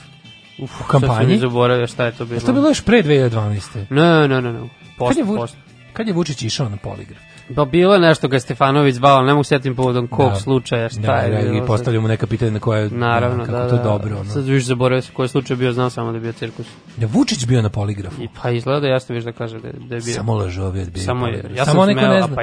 Uf, 0.59 0.81
u 0.81 0.83
kampanji? 0.83 1.15
Sad 1.15 1.25
sam 1.25 1.31
i 1.31 1.37
zaboravio 1.37 1.87
šta 1.87 2.05
je 2.05 2.11
to 2.11 2.25
bilo. 2.25 2.37
Je 2.37 2.45
to 2.45 2.53
bilo 2.53 2.67
još 2.67 2.81
pre 2.81 3.03
2012. 3.03 3.85
Ne, 3.89 4.27
ne, 4.27 4.41
ne, 4.41 4.53
ne. 4.53 4.82
Post, 5.05 5.17
Kad 5.17 5.27
je, 5.27 5.33
Vuč, 5.33 5.51
kad 5.93 6.07
je 6.07 6.13
Vučić 6.13 6.41
išao 6.43 6.69
na 6.69 6.77
poligraf? 6.77 7.21
Pa 7.55 7.65
bilo 7.65 7.93
je 7.93 7.99
nešto 7.99 8.27
ga 8.27 8.35
je 8.35 8.39
Stefanović 8.39 8.95
zvao, 8.95 9.21
ne 9.21 9.33
mogu 9.33 9.43
sjetim 9.43 9.75
povodom 9.75 10.07
kog 10.07 10.29
Da. 10.29 10.35
slučaja, 10.35 10.89
šta 10.89 11.01
Da, 11.01 11.13
je 11.13 11.43
da. 11.43 11.57
I 11.57 11.61
postavljamo 11.67 12.07
neka 12.07 12.27
pitanja 12.27 12.51
na 12.51 12.59
koje, 12.59 12.89
Naravno, 12.89 13.45
kako 13.45 13.57
da, 13.57 13.69
to 13.69 13.75
da. 13.75 13.83
dobro. 13.83 14.15
Ono. 14.15 14.29
Sad 14.29 14.45
više 14.45 14.65
zaboravio 14.65 15.01
se 15.01 15.11
koji 15.13 15.29
slučaj 15.29 15.57
bio, 15.57 15.73
znao 15.73 15.89
samo 15.89 16.11
da 16.11 16.17
je 16.17 16.21
bio 16.21 16.31
cirkus. 16.31 16.65
Je 16.97 17.07
Vučić 17.07 17.45
bio 17.45 17.61
na 17.61 17.69
poligrafu? 17.69 18.23
I 18.23 18.27
pa 18.41 18.49
izgleda 18.51 18.87
jasno 18.87 19.15
viš 19.15 19.23
da 19.23 19.31
kaže 19.31 19.59
da, 19.59 19.71
da 19.71 19.95
je 19.95 20.01
bio. 20.01 20.13
Samo 20.13 20.33
lažovi 20.33 20.81
odbijaju 20.81 21.05
Samo 21.05 21.27
ja 21.27 21.65
Samo 21.65 21.79
sam 21.81 21.87
neko 21.87 21.99
smeo, 21.99 22.13
ne 22.13 22.21
zna. 22.21 22.35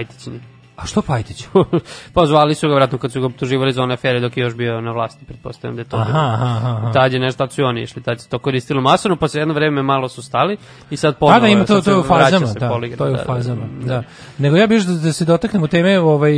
A 0.82 0.86
što 0.86 1.02
Pajtić? 1.02 1.46
pa 2.14 2.26
zvali 2.26 2.54
su 2.54 2.68
ga 2.68 2.74
vratno 2.74 2.98
kad 2.98 3.12
su 3.12 3.20
ga 3.20 3.26
optuživali 3.26 3.72
za 3.72 3.82
one 3.82 3.94
afere 3.94 4.20
dok 4.20 4.36
je 4.36 4.40
još 4.40 4.54
bio 4.54 4.80
na 4.80 4.92
vlasti, 4.92 5.24
pretpostavljam 5.24 5.76
da 5.76 5.80
je 5.80 5.88
to 5.88 5.96
Aha, 5.96 6.18
aha, 6.18 6.76
aha. 6.76 6.92
Tad 6.92 7.12
je 7.12 7.18
nešto, 7.20 7.38
tad 7.38 7.52
su 7.52 7.60
i 7.60 7.64
oni 7.64 7.82
išli, 7.82 8.02
tad 8.02 8.20
se 8.20 8.28
to 8.28 8.38
koristilo 8.38 8.80
masovno, 8.80 9.16
pa 9.16 9.28
se 9.28 9.38
jedno 9.38 9.54
vreme 9.54 9.82
malo 9.82 10.08
su 10.08 10.22
stali 10.22 10.56
i 10.90 10.96
sad 10.96 11.14
Pa 11.14 11.18
ponovo. 11.18 11.40
da, 11.40 11.48
ima 11.48 11.64
to, 11.64 11.80
to 11.80 11.90
je 11.90 11.96
u 11.98 12.02
fazama, 12.02 12.46
da, 12.60 12.68
poligraf, 12.68 12.98
to 12.98 13.04
je 13.06 13.10
u 13.10 13.14
da, 13.14 13.18
da, 13.18 13.24
fazama, 13.24 13.62
da. 13.84 14.02
Nego 14.38 14.56
ja 14.56 14.66
bih 14.66 14.86
da, 14.86 14.94
da 14.94 15.12
se 15.12 15.24
dotaknemo 15.24 15.66
teme, 15.66 16.00
ovaj, 16.00 16.32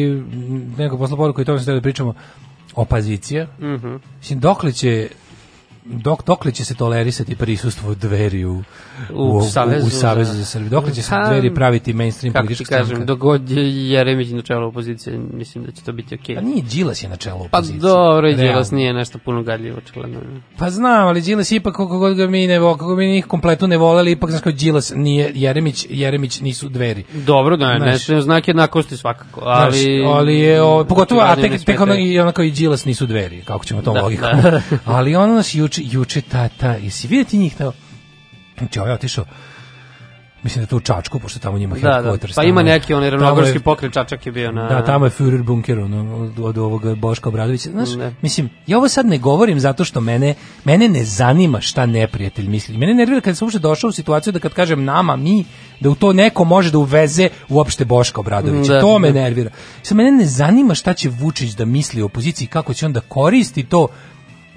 neko 0.79 0.99
posla 0.99 1.17
poruku 1.17 1.41
i 1.41 1.45
tome 1.45 1.59
se 1.59 1.75
da 1.75 1.81
pričamo, 1.81 2.15
opozicija. 2.75 3.47
Mhm. 3.61 3.95
Mislim, 4.19 4.41
dokle 4.41 4.73
će 4.73 5.09
dok, 5.85 6.25
dokle 6.25 6.53
će 6.53 6.65
se 6.65 6.75
tolerisati 6.75 7.37
prisustvo 7.37 7.95
dveri 7.95 8.45
u, 8.45 8.63
U 9.13 9.43
Savezu 9.43 9.87
u, 9.87 9.91
Savezu 9.91 10.35
za- 10.35 10.45
Srbiju? 10.45 10.71
Dokle 10.71 10.93
će 10.93 11.03
se 11.03 11.15
dveri 11.27 11.55
praviti 11.55 11.93
mainstream 11.93 12.33
ti 12.35 12.39
politička 12.39 12.65
kažem, 12.69 12.87
stranka? 12.87 13.05
dok 13.05 13.19
god 13.19 13.51
je 13.51 13.89
Jeremić 13.89 14.31
na 14.31 14.43
čelu 14.43 14.69
opozicije, 14.69 15.19
mislim 15.31 15.65
da 15.65 15.71
će 15.73 15.83
to 15.83 15.93
biti 15.93 16.15
okej. 16.15 16.35
Pa 16.35 16.41
nije 16.41 16.63
Đilas 16.65 17.03
je 17.03 17.09
na 17.09 17.17
čelu 17.17 17.39
Pa 17.41 17.59
opozicije. 17.59 17.79
dobro, 17.81 18.29
i 18.29 18.35
Đilas 18.35 18.71
nije 18.71 18.93
nešto 18.93 19.19
puno 19.19 19.43
gadljivo, 19.43 19.79
očigledno. 19.79 20.21
Pa 20.59 20.71
znam, 20.71 21.07
ali 21.07 21.21
Đilas 21.21 21.53
ipak 21.53 21.73
kako 21.73 21.99
god 21.99 22.17
ga 22.17 22.27
mi 22.27 22.47
ne 22.47 22.59
vo, 22.59 22.73
kako 22.73 22.97
mi 22.97 23.07
njih 23.07 23.27
kompletno 23.27 23.67
ne 23.67 23.77
voleli, 23.77 24.11
ipak 24.13 24.31
znaš 24.31 24.43
kao 24.43 24.53
Đilas 24.53 24.93
nije 24.97 25.33
Jeremić, 25.35 25.87
Jeremić 25.91 26.41
nisu 26.41 26.69
dveri. 26.69 27.05
Dobro, 27.15 27.57
da, 27.57 27.73
ne, 27.73 27.79
Znaš. 27.81 28.09
ne, 28.09 28.21
znak 28.23 28.49
jednakosti 28.49 28.97
svakako, 28.97 29.41
ali... 29.41 29.79
Ali, 29.79 30.05
ali 30.07 30.39
je, 30.39 30.63
o, 30.63 30.85
pogotovo, 30.85 31.21
a 31.21 31.37
tek, 31.37 31.65
tek 31.65 31.81
ono, 31.81 31.95
i 31.95 32.19
onako 32.19 32.43
i 32.43 32.51
Đilas 32.51 32.85
nisu 32.85 33.07
dveri, 33.07 33.41
kako 33.41 33.65
ćemo 33.65 33.83
tom 33.83 33.95
Da, 33.95 34.03
logikom. 34.03 34.29
da. 34.43 34.61
ali 34.85 35.17
ono 35.17 35.35
nas 35.35 35.55
juče, 35.55 35.72
juče 35.85 36.21
ta, 36.21 36.49
ta, 36.49 36.73
jesi 36.73 37.09
vidio 37.09 37.25
ti 37.25 37.39
njih 37.39 37.57
tamo? 37.57 37.73
Znači, 38.59 38.79
ovaj 38.79 38.91
je 38.91 38.95
otišao, 38.95 39.25
mislim 40.43 40.65
da 40.65 40.69
to 40.69 40.77
u 40.77 40.81
Čačku, 40.81 41.19
pošto 41.19 41.39
tamo 41.39 41.59
njima 41.59 41.75
Da, 41.75 41.81
da, 41.81 42.11
headquarters. 42.11 42.35
pa 42.35 42.45
ima 42.45 42.63
neki, 42.63 42.95
onaj 42.95 43.11
ravnogorski 43.11 43.59
pokret 43.59 43.93
Čačak 43.93 44.27
je 44.27 44.33
bio 44.33 44.53
na... 44.53 44.69
Da, 44.69 44.85
tamo 44.85 45.07
je 45.07 45.11
Führer 45.11 45.43
bunker 45.43 45.79
ono, 45.79 46.17
od, 46.17 46.39
od 46.39 46.59
ovog 46.59 46.97
Boška 46.97 47.29
Obradovića. 47.29 47.71
Znaš, 47.71 47.95
Ne. 47.95 48.15
mislim, 48.23 48.51
ja 48.67 48.79
ovo 48.79 48.89
sad 48.89 49.07
ne 49.07 49.19
govorim 49.19 49.61
zato 49.61 49.85
što 49.85 50.01
mene, 50.01 50.35
mene 50.65 50.89
ne 50.89 51.05
zanima 51.05 51.61
šta 51.61 51.87
neprijatelj 51.87 52.49
misli. 52.49 52.77
Mene 52.77 52.95
nervira 52.95 53.21
kad 53.21 53.37
sam 53.37 53.47
uopšte 53.47 53.59
došao 53.59 53.89
u 53.89 53.93
situaciju 53.93 54.33
da 54.33 54.39
kad 54.39 54.55
kažem 54.55 54.85
nama, 54.85 55.17
mi, 55.17 55.45
da 55.81 55.91
u 55.91 55.95
to 55.95 56.13
neko 56.13 56.45
može 56.45 56.71
da 56.71 56.79
uveze 56.79 57.29
uopšte 57.49 57.85
Boška 57.85 58.21
Obradovića. 58.21 58.73
Da, 58.73 58.81
to 58.81 58.99
me 58.99 59.13
da. 59.13 59.21
nervira. 59.21 59.51
Sad 59.83 59.97
mene 59.97 60.11
ne 60.11 60.27
zanima 60.27 60.75
šta 60.75 60.95
će 60.95 61.09
Vučić 61.09 61.51
da 61.51 61.65
misli 61.65 62.03
o 62.03 62.07
opoziciji, 62.07 62.49
kako 62.49 62.75
će 62.75 62.87
on 62.87 62.93
da 62.93 63.01
koristi 63.01 63.65
to 63.65 63.89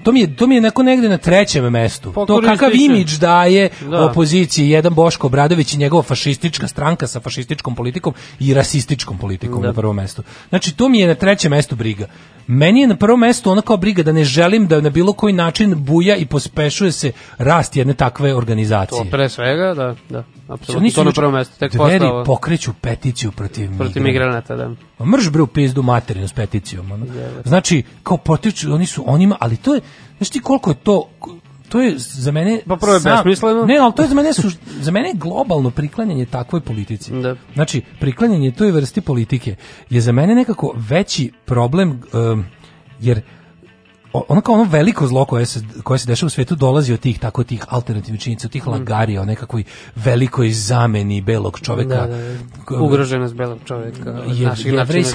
to 0.06 0.12
mi 0.12 0.20
je 0.20 0.36
to 0.36 0.46
mi 0.46 0.54
je 0.54 0.60
neko 0.60 0.82
negde 0.82 1.08
na 1.08 1.18
trećem 1.18 1.64
mestu. 1.64 2.12
Pa 2.12 2.26
to 2.26 2.40
kakav 2.40 2.70
imidž 2.74 3.18
daje 3.18 3.68
Da. 3.90 4.04
opoziciji 4.04 4.70
jedan 4.70 4.94
Boško 4.94 5.26
Obradović 5.26 5.74
i 5.74 5.78
njegova 5.78 6.02
fašistička 6.02 6.68
stranka 6.68 7.06
sa 7.06 7.20
fašističkom 7.20 7.74
politikom 7.74 8.14
i 8.40 8.54
rasističkom 8.54 9.18
politikom 9.18 9.62
Da. 9.62 9.68
na 9.68 9.74
prvom 9.74 9.96
mestu. 9.96 10.22
Znači 10.48 10.76
to 10.76 10.88
mi 10.88 10.98
je 10.98 11.06
na 11.06 11.14
trećem 11.14 11.50
mestu 11.50 11.76
briga. 11.76 12.06
Meni 12.46 12.80
je 12.80 12.86
na 12.86 12.96
prvom 12.96 13.20
mestu 13.20 13.50
ona 13.50 13.62
kao 13.62 13.76
briga 13.76 14.02
da 14.02 14.12
ne 14.12 14.24
želim 14.24 14.66
da 14.66 14.80
na 14.80 14.90
bilo 14.90 15.12
koji 15.12 15.32
način 15.32 15.74
buja 15.84 16.16
i 16.16 16.26
pospešuje 16.26 16.92
se 16.92 17.12
rast 17.38 17.76
jedne 17.76 17.94
takve 17.94 18.34
organizacije. 18.34 19.04
To 19.04 19.10
pre 19.10 19.28
svega, 19.28 19.74
da, 19.74 19.94
da, 20.10 20.24
apsolutno. 20.48 20.90
To 20.90 21.04
na 21.04 21.12
prvom 21.12 21.34
mestu, 21.34 21.58
tek 21.58 21.72
Dveri 21.72 22.06
pokreću 22.26 22.72
peticiju 22.80 23.32
protiv, 23.32 23.76
protiv 23.78 24.02
migranata, 24.02 24.56
da. 24.56 24.70
Ma 24.98 25.06
Mrš 25.06 25.30
bre 25.30 25.42
u 25.42 25.46
pizdu 25.46 25.82
materinu 25.82 26.28
s 26.28 26.32
peticijom. 26.32 26.92
Ono. 26.92 27.06
Znači, 27.44 27.82
kao 28.02 28.16
potiču, 28.16 28.74
oni 28.74 28.86
su, 28.86 29.04
onima, 29.06 29.36
ali 29.40 29.56
to 29.56 29.74
je, 29.74 29.80
znaš 30.18 30.30
ti 30.30 30.40
koliko 30.40 30.70
je 30.70 30.76
to, 30.76 31.08
to 31.68 31.80
je 31.80 31.94
za 31.98 32.32
mene... 32.32 32.60
Pa 32.66 32.76
prvo 32.76 32.94
je 32.94 33.00
besmisleno. 33.00 33.64
Ne, 33.64 33.78
ali 33.78 33.92
to 33.96 34.02
je 34.02 34.08
za 34.08 34.14
mene, 34.14 34.32
su, 34.32 34.50
za 34.80 34.90
mene 34.90 35.12
globalno 35.14 35.70
priklanjanje 35.70 36.26
takvoj 36.26 36.60
politici. 36.60 37.12
Da. 37.12 37.36
Znači, 37.54 37.82
priklanjanje 38.00 38.50
toj 38.50 38.70
vrsti 38.70 39.00
politike 39.00 39.56
je 39.90 40.00
za 40.00 40.12
mene 40.12 40.34
nekako 40.34 40.74
veći 40.76 41.32
problem, 41.44 42.00
um, 42.12 42.44
jer 43.00 43.20
ono 44.28 44.40
kao 44.40 44.54
ono 44.54 44.64
veliko 44.64 45.06
zlo 45.06 45.24
koje 45.24 45.46
se, 45.46 45.60
koje 45.82 45.98
se 45.98 46.06
dešava 46.06 46.26
u 46.26 46.30
svetu 46.30 46.54
dolazi 46.54 46.92
od 46.92 47.00
tih 47.00 47.18
tako 47.18 47.44
tih 47.44 47.64
alternativnih 47.68 48.20
činjenica, 48.20 48.46
od 48.46 48.52
tih 48.52 48.66
lagarija, 48.66 49.22
o 49.22 49.24
nekakvoj 49.24 49.64
velikoj 49.94 50.50
zameni 50.50 51.20
belog 51.20 51.60
čoveka. 51.60 51.88
Da, 51.94 52.06
da, 52.06 52.16
da. 52.70 52.80
Ugroženost 52.82 53.34
belog 53.34 53.58
čovjeka, 53.64 54.10
Je, 54.26 54.50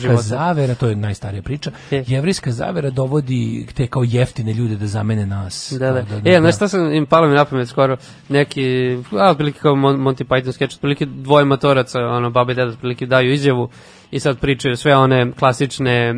života. 0.01 0.21
zavera, 0.21 0.75
to 0.75 0.87
je 0.87 0.95
najstarija 0.95 1.41
priča, 1.41 1.71
Je. 1.91 2.03
jevrejska 2.07 2.51
zavera 2.51 2.89
dovodi 2.89 3.67
te 3.73 3.87
kao 3.87 4.03
jeftine 4.03 4.53
ljude 4.53 4.75
da 4.75 4.87
zamene 4.87 5.25
nas. 5.25 5.73
Da, 5.79 5.91
da. 5.91 6.05
Kao 6.05 6.21
E, 6.25 6.39
znaš 6.39 6.55
šta 6.55 6.67
sam 6.67 6.93
im 6.93 7.05
palo 7.05 7.27
mi 7.27 7.35
na 7.35 7.45
pamet 7.45 7.67
skoro, 7.69 7.97
neki, 8.29 8.63
a, 9.11 9.29
otprilike 9.29 9.59
kao 9.59 9.75
Mon- 9.75 9.97
Monty 9.97 10.23
Python 10.23 10.51
sketch, 10.51 10.75
otprilike 10.75 11.05
dvoje 11.05 11.45
matoraca, 11.45 11.99
ono, 11.99 12.29
baba 12.29 12.51
i 12.51 12.55
deda, 12.55 12.71
otprilike 12.71 13.05
daju 13.05 13.33
izjavu 13.33 13.69
i 14.11 14.19
sad 14.19 14.39
pričaju 14.39 14.75
sve 14.75 14.95
one 14.95 15.31
klasične, 15.39 16.09
e, 16.09 16.13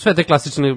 sve 0.00 0.14
te 0.14 0.24
klasične 0.24 0.76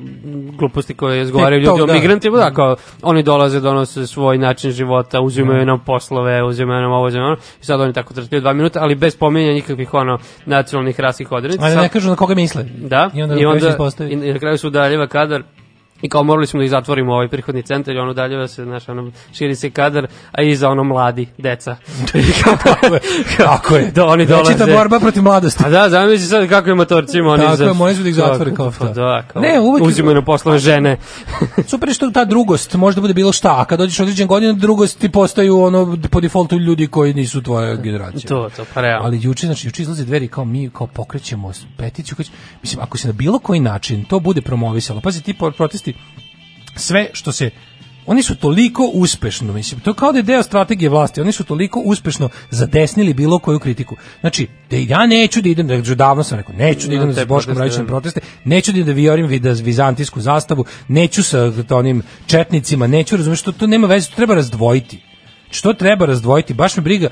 gluposti 0.57 0.93
koje 0.93 1.21
izgovaraju 1.21 1.61
ljudi 1.61 1.81
o 1.81 1.85
da. 1.85 1.93
migrantima, 1.93 2.37
da, 2.37 2.53
kao 2.53 2.75
oni 3.01 3.23
dolaze, 3.23 3.59
donose 3.59 4.07
svoj 4.07 4.37
način 4.37 4.71
života, 4.71 5.21
uzimaju 5.21 5.65
nam 5.65 5.79
poslove, 5.85 6.43
uzimaju 6.43 6.81
nam 6.81 6.91
ovo, 6.91 7.05
uzimaju 7.05 7.27
ono, 7.27 7.37
i 7.61 7.65
sad 7.65 7.81
oni 7.81 7.93
tako 7.93 8.13
trpiju 8.13 8.41
dva 8.41 8.53
minuta, 8.53 8.79
ali 8.81 8.95
bez 8.95 9.15
pominjanja 9.15 9.53
nikakvih 9.53 9.93
ono 9.93 10.17
nacionalnih 10.45 10.99
rasih 10.99 11.31
odrednica. 11.31 11.65
Ali 11.65 11.75
ne 11.75 11.89
kažu 11.89 12.09
na 12.09 12.15
koga 12.15 12.35
misle. 12.35 12.63
da, 12.63 13.09
I 13.13 13.23
onda, 13.23 13.35
i 13.35 13.45
onda, 13.45 13.77
i, 13.99 14.13
i 14.13 14.33
na 14.33 14.39
kraju 14.39 14.57
se 14.57 14.67
udaljeva 14.67 15.07
kadar 15.07 15.43
i 16.03 16.09
kao 16.09 16.23
morali 16.23 16.47
smo 16.47 16.57
da 16.57 16.63
ih 16.63 16.71
zatvorimo 16.71 17.13
ovaj 17.13 17.27
prihodni 17.27 17.61
centar 17.63 17.95
i 17.95 17.99
on 17.99 18.09
udaljava 18.09 18.47
se, 18.47 18.63
znaš, 18.63 18.89
ono, 18.89 19.11
širi 19.33 19.55
se 19.55 19.69
kadar, 19.69 20.07
a 20.31 20.41
iza 20.41 20.69
ono 20.69 20.83
mladi, 20.83 21.27
deca. 21.37 21.75
Kako 22.43 22.93
je? 22.95 22.99
Kako 23.37 23.75
je? 23.75 23.91
Da, 23.91 24.05
oni 24.05 24.25
dolaze. 24.25 24.49
Večita 24.49 24.65
borba 24.67 24.99
protiv 24.99 25.23
mladosti. 25.23 25.63
A 25.65 25.69
da, 25.69 25.89
zamisli 25.89 26.27
sad 26.27 26.49
kako 26.49 26.69
je 26.69 26.75
motorcima 26.75 27.29
oni 27.29 27.43
Tako 27.43 27.55
za... 27.55 27.63
je, 27.63 27.73
moraju 27.73 27.97
su 27.97 28.03
da 28.03 28.09
ih 28.09 28.15
zatvore 28.15 28.53
kao 28.53 28.65
Pa 28.69 28.75
šta. 28.75 28.85
da, 28.85 29.23
kao, 29.23 29.41
Ne, 29.41 29.59
uvek- 29.59 29.83
uzimaju 29.83 30.15
na 30.15 30.21
poslove 30.21 30.59
žene. 30.59 30.97
Super 31.67 31.89
je 31.89 31.93
što 31.93 32.11
ta 32.11 32.25
drugost 32.25 32.73
može 32.73 32.95
da 32.95 33.01
bude 33.01 33.13
bilo 33.13 33.31
šta, 33.31 33.55
a 33.57 33.65
kad 33.65 33.79
dođeš 33.79 33.99
određen 33.99 34.27
godina, 34.27 34.53
drugost 34.53 34.99
ti 34.99 35.09
postaju 35.09 35.59
ono 35.59 35.97
po 36.11 36.21
defaultu 36.21 36.57
ljudi 36.57 36.87
koji 36.87 37.13
nisu 37.13 37.41
tvoja 37.41 37.75
generacija. 37.75 38.27
to, 38.27 38.49
to, 38.57 38.65
pa 38.73 38.81
realno. 38.81 39.05
Ali 39.05 39.19
juče, 39.21 39.45
znači, 39.45 39.67
juče 39.67 39.81
izlaze 39.81 40.05
dveri 40.05 40.27
kao 40.27 40.45
mi 40.45 40.69
kao 40.69 40.87
pokrećemo 40.87 41.51
peticiju. 41.77 42.15
Kao, 42.15 42.25
mislim, 42.61 42.81
ako 42.81 42.97
se 42.97 43.07
na 43.07 43.13
bilo 43.13 43.39
koji 43.39 43.59
način 43.59 44.05
to 44.05 44.19
bude 44.19 44.41
promovisalo, 44.41 45.01
pazi, 45.01 45.23
ti 45.23 45.33
po- 45.33 45.51
sve 46.75 47.09
što 47.13 47.31
se 47.31 47.49
oni 48.05 48.23
su 48.23 48.35
toliko 48.35 48.83
uspešno, 48.93 49.53
mislim, 49.53 49.79
to 49.79 49.93
kao 49.93 50.11
da 50.11 50.19
je 50.19 50.23
deo 50.23 50.43
strategije 50.43 50.89
vlasti, 50.89 51.21
oni 51.21 51.31
su 51.31 51.43
toliko 51.43 51.79
uspešno 51.79 52.29
zadesnili 52.49 53.13
bilo 53.13 53.39
koju 53.39 53.59
kritiku. 53.59 53.95
Znači, 54.19 54.47
da 54.69 54.77
ja 54.77 55.05
neću 55.05 55.41
da 55.41 55.49
idem, 55.49 55.67
da 55.67 55.95
davno 55.95 56.23
sam 56.23 56.37
rekao, 56.37 56.55
neću 56.55 56.87
da 56.87 56.95
Na 56.95 57.01
idem 57.01 57.13
za 57.13 57.25
Boškom 57.25 57.55
da. 57.55 57.85
proteste, 57.85 58.21
neću 58.43 58.71
da, 58.71 58.83
da 58.83 58.91
viorim 58.91 59.27
vida 59.27 59.51
vizantijsku 59.51 60.21
zastavu, 60.21 60.65
neću 60.87 61.23
sa 61.23 61.51
onim 61.69 62.03
četnicima, 62.27 62.87
neću, 62.87 63.17
razumiješ, 63.17 63.41
to, 63.41 63.51
to 63.51 63.67
nema 63.67 63.87
veze, 63.87 64.09
to 64.09 64.15
treba 64.15 64.35
razdvojiti. 64.35 65.01
Što 65.51 65.73
treba 65.73 66.05
razdvojiti, 66.05 66.53
baš 66.53 66.77
me 66.77 66.83
briga, 66.83 67.09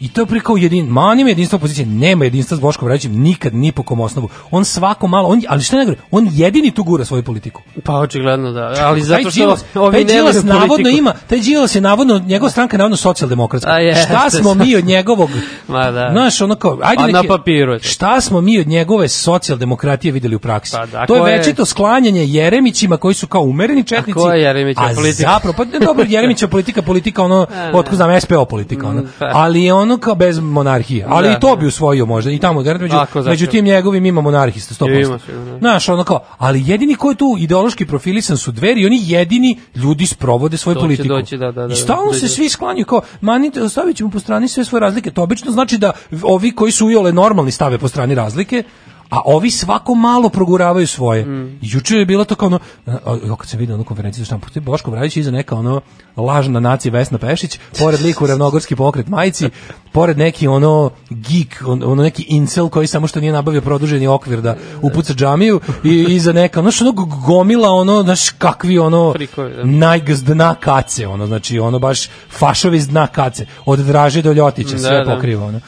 I 0.00 0.08
to 0.08 0.20
je 0.20 0.26
prikao 0.26 0.56
jedin, 0.56 0.86
ma 0.86 1.00
on 1.02 1.20
ima 1.20 1.28
jedinstvo 1.28 1.56
opozicije, 1.56 1.86
nema 1.86 2.24
jedinstva 2.24 2.56
s 2.56 2.60
Boškom 2.60 2.88
Radićem 2.88 3.12
nikad 3.12 3.54
ni 3.54 3.72
po 3.72 3.82
kom 3.82 4.00
osnovu. 4.00 4.28
On 4.50 4.64
svako 4.64 5.06
malo, 5.06 5.28
on, 5.28 5.42
ali 5.48 5.62
šta 5.62 5.76
ne 5.76 5.84
gore, 5.84 5.96
on 6.10 6.28
jedini 6.30 6.70
tu 6.70 6.84
gura 6.84 7.04
svoju 7.04 7.22
politiku. 7.22 7.62
Pa 7.84 7.94
očigledno 7.94 8.52
da, 8.52 8.74
ali 8.78 9.02
zato 9.02 9.20
što 9.22 9.40
Đilas- 9.40 9.64
ovi 9.76 9.92
taj 9.92 10.04
Đilas 10.06 10.36
navodno 10.36 10.66
politiku. 10.68 10.98
ima, 10.98 11.12
taj 11.26 11.38
Đilas 11.40 11.74
je 11.74 11.80
navodno, 11.80 12.18
njegova 12.18 12.50
stranka 12.50 12.74
je 12.74 12.78
navodno 12.78 12.96
socijaldemokratska. 12.96 13.70
A 13.70 13.78
jeste. 13.78 14.02
Šta 14.04 14.30
smo 14.30 14.54
mi 14.54 14.76
od 14.76 14.84
njegovog, 14.84 15.30
Ma 15.68 15.90
da. 15.90 16.08
znaš, 16.12 16.40
ono 16.40 16.54
kao, 16.54 16.78
ajde 16.82 16.96
Pa 16.96 17.06
na 17.08 17.12
neki- 17.12 17.28
papiru 17.28 17.72
je 17.72 17.78
šta 17.80 18.20
smo 18.20 18.40
mi 18.40 18.60
od 18.60 18.66
njegove 18.66 19.08
socijaldemokratije 19.08 20.12
videli 20.12 20.36
u 20.36 20.38
praksi? 20.38 20.72
Pa 20.72 20.86
da, 20.88 21.06
to 21.06 21.16
je 21.16 21.32
je- 21.32 21.38
večito 21.38 21.64
sklanjanje 21.64 22.24
Jeremićima 22.24 22.96
koji 22.96 23.14
su 23.14 23.26
kao 23.26 23.42
umereni 23.42 23.84
četnici. 23.84 24.12
ko 24.12 24.30
je 24.30 24.42
Jeremićeva 24.42 24.86
a 24.86 24.94
politika? 24.94 25.22
zapravo, 25.24 25.54
pa 25.54 25.64
dobro, 25.78 26.04
Jeremićeva 26.08 26.50
politika, 26.50 26.82
politika 26.82 27.22
ono, 27.22 27.46
A, 27.52 27.70
otko 27.74 27.96
znam, 27.96 28.20
SPO 28.20 28.44
politika, 28.44 28.88
ono. 28.88 29.00
Mm, 29.02 29.08
pa. 29.18 29.30
ali 29.34 29.64
je 29.64 29.74
ono 29.86 29.98
kao 29.98 30.14
bez 30.14 30.38
monarhije. 30.38 31.04
Ali 31.08 31.28
Da, 31.28 31.34
i 31.36 31.40
to 31.40 31.50
da. 31.50 31.56
bi 31.56 31.66
usvojio 31.66 32.06
možda, 32.06 32.30
i 32.30 32.38
tamo, 32.38 32.62
garant, 32.62 32.82
među, 32.82 32.96
Ako, 32.96 33.22
među 33.22 33.46
tim 33.46 33.64
njegovim 33.64 34.06
ima 34.06 34.20
monarhista, 34.20 34.84
100%. 34.84 35.06
Ima. 35.06 35.58
Znaš, 35.58 35.88
ono 35.88 36.04
kao, 36.04 36.24
ali 36.38 36.62
jedini 36.66 36.94
ko 36.94 37.10
je 37.10 37.16
tu 37.16 37.36
ideološki 37.38 37.86
profilisan 37.86 38.36
su 38.36 38.52
dveri 38.52 38.80
i 38.80 38.86
oni 38.86 39.00
jedini 39.02 39.58
ljudi 39.74 40.06
sprovode 40.06 40.56
svoju 40.56 40.76
politiku. 40.80 41.08
doći, 41.08 41.36
da, 41.36 41.52
da, 41.52 41.66
da, 41.66 41.72
I 41.72 41.76
stalno 41.76 42.12
da, 42.12 42.18
se 42.18 42.28
svi 42.28 42.48
sklanjaju 42.48 42.84
kao, 42.84 43.00
manite, 43.20 43.62
ostavit 43.62 43.96
ćemo 43.96 44.10
po 44.10 44.20
strani 44.20 44.48
sve 44.48 44.64
svoje 44.64 44.80
razlike. 44.80 45.10
To 45.10 45.22
obično 45.22 45.52
znači 45.52 45.78
da 45.78 45.92
ovi 46.22 46.50
koji 46.50 46.72
su 46.72 46.86
ujole 46.86 47.12
normalni 47.12 47.50
stave 47.50 47.78
po 47.78 47.88
strani 47.88 48.14
razlike, 48.14 48.62
a 49.10 49.20
ovi 49.24 49.50
svako 49.50 49.94
malo 49.94 50.28
proguravaju 50.28 50.86
svoje. 50.86 51.24
Mm. 51.24 51.58
Juče 51.62 51.96
je 51.96 52.06
bilo 52.06 52.24
to 52.24 52.34
kao 52.34 52.46
ono, 52.46 52.58
a, 52.86 53.00
kad 53.38 53.48
sam 53.48 53.58
vidio 53.58 53.74
onu 53.74 53.84
konferenciju 53.84 54.22
za 54.22 54.26
štampu, 54.26 54.60
Boško 54.60 54.90
Brajić 54.90 55.16
iza 55.16 55.30
neka 55.30 55.54
ono 55.54 55.80
lažna 56.16 56.60
nacija 56.60 56.92
Vesna 56.92 57.18
Pešić, 57.18 57.58
pored 57.78 58.00
liku 58.02 58.26
Ravnogorski 58.26 58.76
pokret 58.76 59.08
majici, 59.08 59.50
pored 59.92 60.18
neki 60.18 60.48
ono 60.48 60.90
geek, 61.10 61.62
on- 61.66 61.82
ono 61.82 62.02
neki 62.02 62.22
incel 62.22 62.68
koji 62.68 62.86
samo 62.86 63.06
što 63.06 63.20
nije 63.20 63.32
nabavio 63.32 63.60
produženi 63.60 64.06
okvir 64.06 64.40
da 64.40 64.56
upuca 64.82 65.14
džamiju 65.14 65.60
i 65.84 66.06
iza 66.08 66.32
neka, 66.32 66.60
ono 66.60 66.70
što 66.70 66.84
ono 66.84 66.92
gomila 67.26 67.70
ono, 67.70 68.02
znaš 68.02 68.30
kakvi 68.30 68.78
ono 68.78 69.14
da. 69.36 69.64
najgaz 69.64 70.24
dna 70.24 70.54
kace, 70.54 71.06
ono, 71.06 71.26
znači 71.26 71.58
ono 71.58 71.78
baš 71.78 72.08
fašovi 72.30 72.76
iz 72.76 72.88
dna 72.88 73.06
kace, 73.06 73.46
od 73.64 73.78
Draže 73.78 74.22
do 74.22 74.32
Ljotića, 74.32 74.78
sve 74.78 74.90
Da, 74.90 75.04
da. 75.04 75.14
pokriva, 75.14 75.46
ono. 75.46 75.60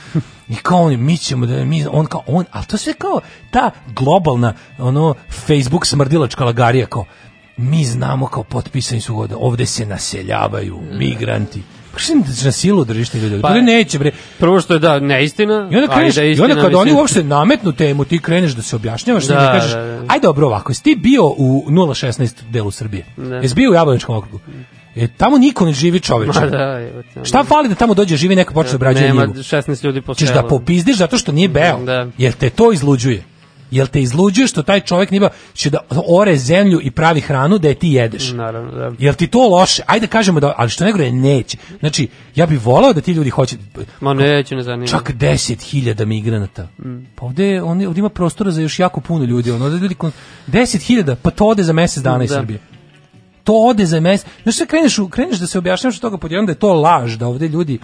I 0.48 0.56
kao 0.56 0.82
on, 0.82 1.04
mi 1.04 1.16
ćemo 1.16 1.46
da, 1.46 1.64
mi, 1.64 1.86
on 1.90 2.06
kao, 2.06 2.22
on, 2.26 2.44
ali 2.50 2.66
to 2.66 2.76
sve 2.76 2.92
kao 2.92 3.20
ta 3.50 3.70
globalna, 3.86 4.54
ono, 4.78 5.14
Facebook 5.46 5.86
smrdilačka 5.86 6.44
lagarija, 6.44 6.86
kao, 6.86 7.04
mi 7.56 7.84
znamo 7.84 8.26
kao 8.26 8.42
potpisani 8.42 9.00
su 9.00 9.18
ovde, 9.18 9.34
ovde 9.38 9.66
se 9.66 9.86
naseljavaju 9.86 10.80
migranti. 10.92 11.62
Pa 11.92 11.98
što 11.98 12.12
im 12.12 12.24
na 12.44 12.52
silu 12.52 12.84
držiš 12.84 13.08
te 13.08 13.18
ljude? 13.18 13.40
Pa, 13.40 13.48
Pa- 13.48 13.54
neće, 13.60 13.98
bre. 13.98 14.10
Prvo 14.38 14.60
što 14.60 14.74
je 14.74 14.78
da, 14.80 15.00
neistina. 15.00 15.68
I 15.72 15.76
onda, 15.76 15.94
kreneš, 15.94 16.14
da 16.14 16.22
je 16.22 16.28
i 16.28 16.32
istina, 16.32 16.48
onda 16.48 16.62
kada 16.62 16.78
oni 16.78 16.92
uopšte 16.92 17.24
nametnu 17.24 17.72
temu, 17.72 18.04
ti 18.04 18.18
kreneš 18.18 18.52
da 18.52 18.62
se 18.62 18.76
objašnjavaš, 18.76 19.24
da, 19.24 19.34
Da, 19.34 19.40
da 19.40 19.52
kažeš, 19.52 19.72
da, 19.72 19.82
da. 19.82 20.04
aj 20.08 20.20
dobro 20.20 20.46
ovako, 20.46 20.70
jesi 20.70 20.82
ti 20.82 20.96
bio 20.96 21.26
u 21.26 21.64
016 21.68 22.42
delu 22.50 22.70
Srbije? 22.70 23.04
Da. 23.16 23.36
Jesi 23.36 23.54
bio 23.54 23.70
u 23.70 23.74
Jablaničkom 23.74 24.16
okrugu? 24.16 24.40
E, 24.98 25.08
tamo 25.08 25.38
niko 25.38 25.66
ne 25.66 25.72
živi 25.72 26.00
čoveče. 26.00 26.40
Da, 26.40 26.80
Šta 27.24 27.44
fali 27.44 27.68
da 27.68 27.74
tamo 27.74 27.94
dođe 27.94 28.16
živi 28.16 28.36
neko 28.36 28.54
počne 28.54 28.70
da 28.70 28.76
obrađuje 28.76 29.06
Nema 29.06 29.22
njivu? 29.22 29.34
16 29.34 29.84
ljudi 29.84 30.00
po 30.00 30.14
selu. 30.14 30.32
da 30.32 30.42
popizdiš 30.42 30.96
zato 30.96 31.18
što 31.18 31.32
nije 31.32 31.48
beo. 31.48 31.78
Da. 31.78 32.06
Jel 32.18 32.32
te 32.32 32.50
to 32.50 32.72
izluđuje? 32.72 33.24
Jel 33.70 33.86
te 33.86 34.02
izluđuje 34.02 34.46
što 34.46 34.62
taj 34.62 34.80
čovjek 34.80 35.10
nije 35.10 35.20
beo? 35.20 35.28
Će 35.54 35.70
da 35.70 35.78
ore 36.08 36.36
zemlju 36.36 36.80
i 36.82 36.90
pravi 36.90 37.20
hranu 37.20 37.58
da 37.58 37.68
je 37.68 37.74
ti 37.74 37.88
jedeš? 37.88 38.32
Naravno, 38.32 38.70
da. 38.70 38.92
Jel 38.98 39.14
ti 39.14 39.26
to 39.26 39.48
loše? 39.48 39.82
Ajde 39.86 40.06
da 40.06 40.10
kažemo 40.10 40.40
da, 40.40 40.54
ali 40.56 40.70
što 40.70 40.84
ne 40.84 40.92
gore, 40.92 41.12
neće. 41.12 41.56
Znači, 41.80 42.08
ja 42.34 42.46
bih 42.46 42.66
volao 42.66 42.92
da 42.92 43.00
ti 43.00 43.12
ljudi 43.12 43.30
hoće, 43.30 43.56
Ma 44.00 44.14
neće, 44.14 44.56
ne 44.56 44.62
zanima. 44.62 44.86
čak 44.86 45.12
10.000 45.12 46.04
migranata. 46.04 46.68
Mm. 46.78 46.96
Pa 47.14 47.26
ovde, 47.26 47.62
on, 47.62 47.86
ovde 47.86 47.98
ima 47.98 48.08
prostora 48.08 48.50
za 48.50 48.62
još 48.62 48.78
jako 48.78 49.00
puno 49.00 49.24
ljudi. 49.24 49.50
Ono, 49.50 49.68
ljudi, 49.68 49.94
kon- 49.94 50.10
10.000, 50.46 51.14
pa 51.14 51.30
to 51.30 51.46
ode 51.46 51.62
za 51.62 51.72
mesec 51.72 52.02
dana 52.02 52.24
iz 52.24 52.30
Da. 52.30 52.36
Srbije. 52.36 52.58
To 53.48 53.54
ode 53.64 53.86
za 53.86 54.00
mesec. 54.00 54.26
Znaš 54.42 54.54
šta 54.54 54.66
kreneš, 54.66 54.98
u- 54.98 55.08
kreneš 55.08 55.38
da 55.38 55.46
se 55.46 55.58
objašnjavaš 55.58 55.96
od 55.96 56.02
toga 56.02 56.16
pod 56.18 56.32
jedan 56.32 56.46
da 56.46 56.52
je 56.52 56.58
to 56.58 56.72
laž, 56.74 57.14
da 57.14 57.26
ovde 57.26 57.48
ljudi 57.48 57.78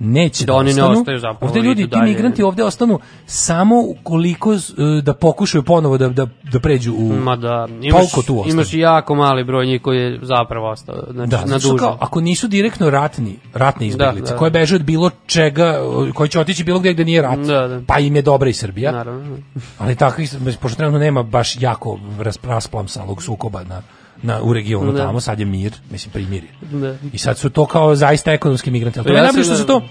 neće 0.00 0.44
Da 0.44 0.54
oni 0.54 0.72
ne 0.72 0.82
ostanu. 0.82 1.00
ostaju 1.00 1.18
zapravo, 1.18 1.46
Ovde 1.46 1.60
ljudi, 1.60 1.90
ti 1.90 1.96
migranti 1.98 2.42
ovde 2.42 2.64
ostanu 2.64 2.98
samo 3.26 3.82
ukoliko 3.82 4.52
e, 4.52 4.58
da 5.02 5.14
pokušaju 5.14 5.62
ponovo 5.62 5.98
da, 5.98 6.08
da, 6.08 6.26
da 6.44 6.60
pređu 6.60 6.94
u... 6.94 7.12
Ma 7.14 7.36
da, 7.36 7.68
imaš, 7.82 8.10
tu 8.12 8.18
ostanu. 8.18 8.44
imaš 8.46 8.74
jako 8.74 9.14
mali 9.14 9.44
broj 9.44 9.66
njih 9.66 9.82
koji 9.82 9.98
je 9.98 10.18
zapravo 10.22 10.70
ostao, 10.70 10.96
znači 11.10 11.30
Da, 11.30 11.44
na 11.44 11.58
što 11.58 11.68
duže. 11.68 11.78
kao, 11.78 11.96
ako 12.00 12.20
nisu 12.20 12.48
direktno 12.48 12.90
ratni, 12.90 13.38
ratne 13.54 13.86
izbeglice, 13.86 14.20
Da, 14.22 14.30
da. 14.30 14.36
koje 14.36 14.50
beže 14.50 14.76
od 14.76 14.82
bilo 14.82 15.10
čega, 15.26 15.78
koji 16.14 16.28
će 16.28 16.40
otići 16.40 16.64
bilo 16.64 16.78
gdje 16.78 16.92
gde 16.92 17.04
nije 17.04 17.22
rat, 17.22 17.38
Da, 17.38 17.68
da. 17.68 17.80
pa 17.86 17.98
im 17.98 18.16
je 18.16 18.22
dobra 18.22 18.48
i 18.48 18.54
Srbija, 18.54 18.92
Naravno. 18.92 19.38
ali 19.78 19.96
takvih, 19.96 20.30
pošto 20.60 20.76
trenutno 20.76 20.98
nema 20.98 21.22
baš 21.22 21.56
jako 21.58 21.98
ras- 22.18 22.38
rasplamsalog 22.44 23.22
sukoba 23.22 23.64
na, 23.64 23.82
na, 24.22 24.42
u 24.42 24.52
regionu 24.52 24.92
Da. 24.92 24.98
tamo, 25.06 25.20
sad 25.20 25.40
je 25.40 25.46
mir, 25.46 25.72
mislim 25.90 26.12
primir. 26.12 26.42
Da. 26.72 26.96
I 27.12 27.18
sad 27.18 27.38
su 27.38 27.50
to 27.50 27.66
kao 27.66 27.94
zaista 27.94 28.32
ekonomski 28.32 28.70
migranti. 28.70 28.98
Ali 28.98 29.06
to 29.06 29.12
Ja 29.12 29.16
je 29.16 29.22
najbolje 29.22 29.44
što 29.44 29.56
se 29.56 29.66
to 29.66 29.82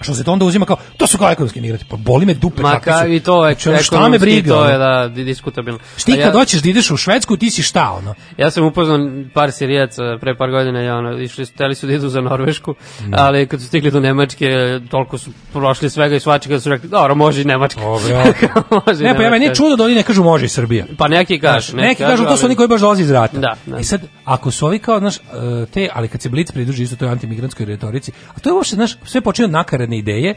što 0.00 0.14
se 0.14 0.24
to 0.24 0.32
onda 0.32 0.44
uzima 0.44 0.66
kao, 0.66 0.76
to 0.96 1.06
su 1.06 1.18
kao 1.18 1.30
ekonomski 1.30 1.60
migranti, 1.60 1.84
pa 1.88 1.96
boli 1.96 2.26
me 2.26 2.34
dupe 2.34 2.62
Ma 2.62 2.70
kakvi 2.70 2.92
ka, 2.92 2.98
su. 2.98 3.06
i 3.06 3.20
to 3.20 3.46
je 3.46 3.54
Znači, 3.54 3.68
ono, 3.68 3.78
šta 3.78 4.08
me 4.08 4.18
briga, 4.18 4.54
to 4.54 4.64
je 4.64 4.78
da 4.78 5.08
di- 5.14 5.24
diskutabilno. 5.24 5.80
Šti 5.96 6.12
A 6.12 6.16
ja- 6.16 6.24
kad 6.24 6.32
hoćeš 6.34 6.62
da 6.62 6.68
ideš 6.70 6.90
u 6.90 6.96
Švedsku, 6.96 7.36
ti 7.36 7.50
si 7.50 7.62
šta, 7.62 7.90
ono? 7.92 8.14
Ja 8.36 8.50
sam 8.50 8.64
upoznao 8.64 8.98
par 9.34 9.52
sirijaca 9.52 10.02
pre 10.20 10.36
par 10.36 10.50
godina, 10.50 10.80
ja 10.80 10.96
ono, 10.96 11.18
išli, 11.18 11.46
hteli 11.46 11.74
su 11.74 11.86
da 11.86 11.92
idu 11.92 12.08
za 12.08 12.20
Norvešku, 12.20 12.74
ali 13.12 13.46
kad 13.46 13.60
su 13.60 13.66
stigli 13.66 13.90
do 13.90 14.00
Nemačke, 14.00 14.46
toliko 14.90 15.18
su 15.18 15.30
prošli 15.52 15.90
svega 15.90 16.16
i 16.16 16.20
svačega 16.20 16.54
da 16.54 16.60
su 16.60 16.70
rekli, 16.70 16.88
dobro, 16.88 17.14
može 17.14 17.42
i 17.42 17.44
Nemačka. 17.44 17.80
Dobro. 17.80 18.24
može 18.86 19.04
Ne, 19.04 19.16
pa 19.16 19.22
ja 19.22 19.30
meni 19.30 19.54
čudo 19.54 19.76
da 19.76 19.84
oni 19.84 19.94
ne 19.94 20.02
kažu 20.02 20.22
može 20.22 20.44
i 20.44 20.48
Srbija. 20.48 20.86
Pa 20.98 21.08
neki 21.08 21.38
kažu. 21.38 21.70
Znaš, 21.70 21.82
neki 21.82 22.02
kažu 22.02 22.24
to 22.24 22.36
su 22.36 22.46
oni 22.46 22.54
koji 22.54 22.68
baš 22.68 22.80
dolaze 22.80 23.02
iz 23.02 23.10
rata. 23.10 23.38
Da, 23.38 23.54
da. 23.66 23.78
I 23.78 23.84
sad, 23.84 24.00
ako 24.24 24.50
su 24.50 24.66
ovi 24.66 24.78
kao, 24.78 24.98
znaš, 24.98 25.16
e, 25.16 25.20
te, 25.72 25.88
ali 25.94 26.08
kad 26.08 26.22
se 26.22 26.28
Blic 26.28 26.52
pridruži 26.52 26.82
isto 26.82 26.96
toj 26.96 27.08
antimigrantskoj 27.08 27.66
retorici, 27.66 28.12
a 28.34 28.40
to 28.40 28.48
je 28.48 28.54
uopšte, 28.54 28.74
znaš, 28.76 28.96
sve 29.04 29.20
počinje 29.20 29.44
od 29.44 29.50
nakaradne 29.86 29.98
ideje 29.98 30.34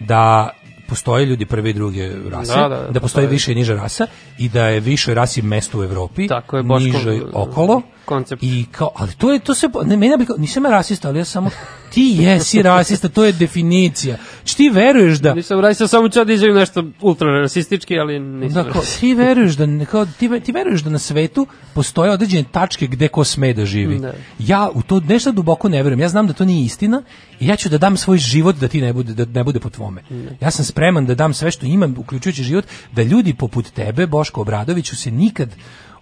da 0.00 0.50
postoje 0.88 1.26
ljudi 1.26 1.46
prve 1.46 1.70
i 1.70 1.72
druge 1.72 2.08
rase, 2.30 2.52
Da, 2.52 2.68
da, 2.68 2.68
da, 2.68 2.76
postoji 2.76 3.00
postoje. 3.00 3.26
više 3.26 3.52
i 3.52 3.54
niža 3.54 3.74
rasa 3.74 4.06
i 4.38 4.48
da 4.48 4.68
je 4.68 4.80
višoj 4.80 5.14
rasi 5.14 5.42
mesto 5.42 5.78
u 5.78 5.84
Evropi, 5.84 6.28
Tako 6.28 6.56
je, 6.56 6.62
Boško, 6.62 6.84
nižoj 6.86 7.22
okolo. 7.34 7.82
Koncept. 8.08 8.42
I 8.42 8.66
kao, 8.72 8.90
ali 8.94 9.12
to 9.12 9.32
je 9.32 9.38
to 9.38 9.54
se 9.54 9.68
ne 9.84 9.96
meni 9.96 10.16
bi 10.16 10.26
nisam 10.38 10.64
ja 10.64 10.70
rasista, 10.70 11.08
ali 11.08 11.18
ja 11.18 11.24
samo 11.24 11.50
ti 11.94 12.16
jesi 12.18 12.62
rasista, 12.72 13.08
to 13.08 13.24
je 13.24 13.32
definicija. 13.32 14.16
Znači 14.36 14.56
ti 14.56 14.70
veruješ 14.70 15.18
da 15.18 15.34
Nisam 15.34 15.60
radio, 15.60 15.88
samo 15.88 16.08
ću 16.08 16.24
da 16.24 16.32
izjavim 16.32 16.56
nešto 16.56 16.84
ultra 17.00 17.28
rasistički, 17.28 17.98
ali 17.98 18.20
nisam 18.20 18.64
da, 18.64 18.72
kao, 18.72 18.82
ti 19.00 19.14
veruješ 19.14 19.54
da 19.54 19.66
ne- 19.66 19.86
kao, 19.86 20.06
ti, 20.06 20.40
ti 20.44 20.52
veruješ 20.52 20.80
da 20.82 20.90
na 20.90 20.98
svetu 20.98 21.46
postoje 21.74 22.10
određene 22.10 22.44
tačke 22.52 22.86
gde 22.86 23.08
ko 23.08 23.24
sme 23.24 23.52
da 23.52 23.66
živi. 23.66 23.98
Da. 23.98 24.12
Ja 24.38 24.70
u 24.74 24.82
to 24.82 25.00
nešto 25.00 25.32
duboko 25.32 25.68
ne 25.68 25.82
verujem. 25.82 26.00
Ja 26.00 26.08
znam 26.08 26.26
da 26.26 26.32
to 26.32 26.44
nije 26.44 26.64
istina 26.64 27.02
i 27.40 27.46
ja 27.46 27.56
ću 27.56 27.68
da 27.68 27.78
dam 27.78 27.96
svoj 27.96 28.18
život 28.18 28.56
da 28.56 28.68
ti 28.68 28.80
ne 28.80 28.92
bude 28.92 29.24
da 29.24 29.38
ne 29.38 29.44
bude 29.44 29.60
po 29.60 29.70
tvome. 29.70 30.02
Ja 30.40 30.50
sam 30.50 30.64
spreman 30.64 31.06
da 31.06 31.14
dam 31.14 31.34
sve 31.34 31.50
što 31.50 31.66
imam 31.66 31.94
uključujući 31.98 32.42
život 32.42 32.64
da 32.92 33.02
ljudi 33.02 33.34
poput 33.34 33.70
tebe 33.70 34.06
Boško 34.06 34.40
Obradoviću 34.40 34.96
se 34.96 35.10
nikad 35.10 35.48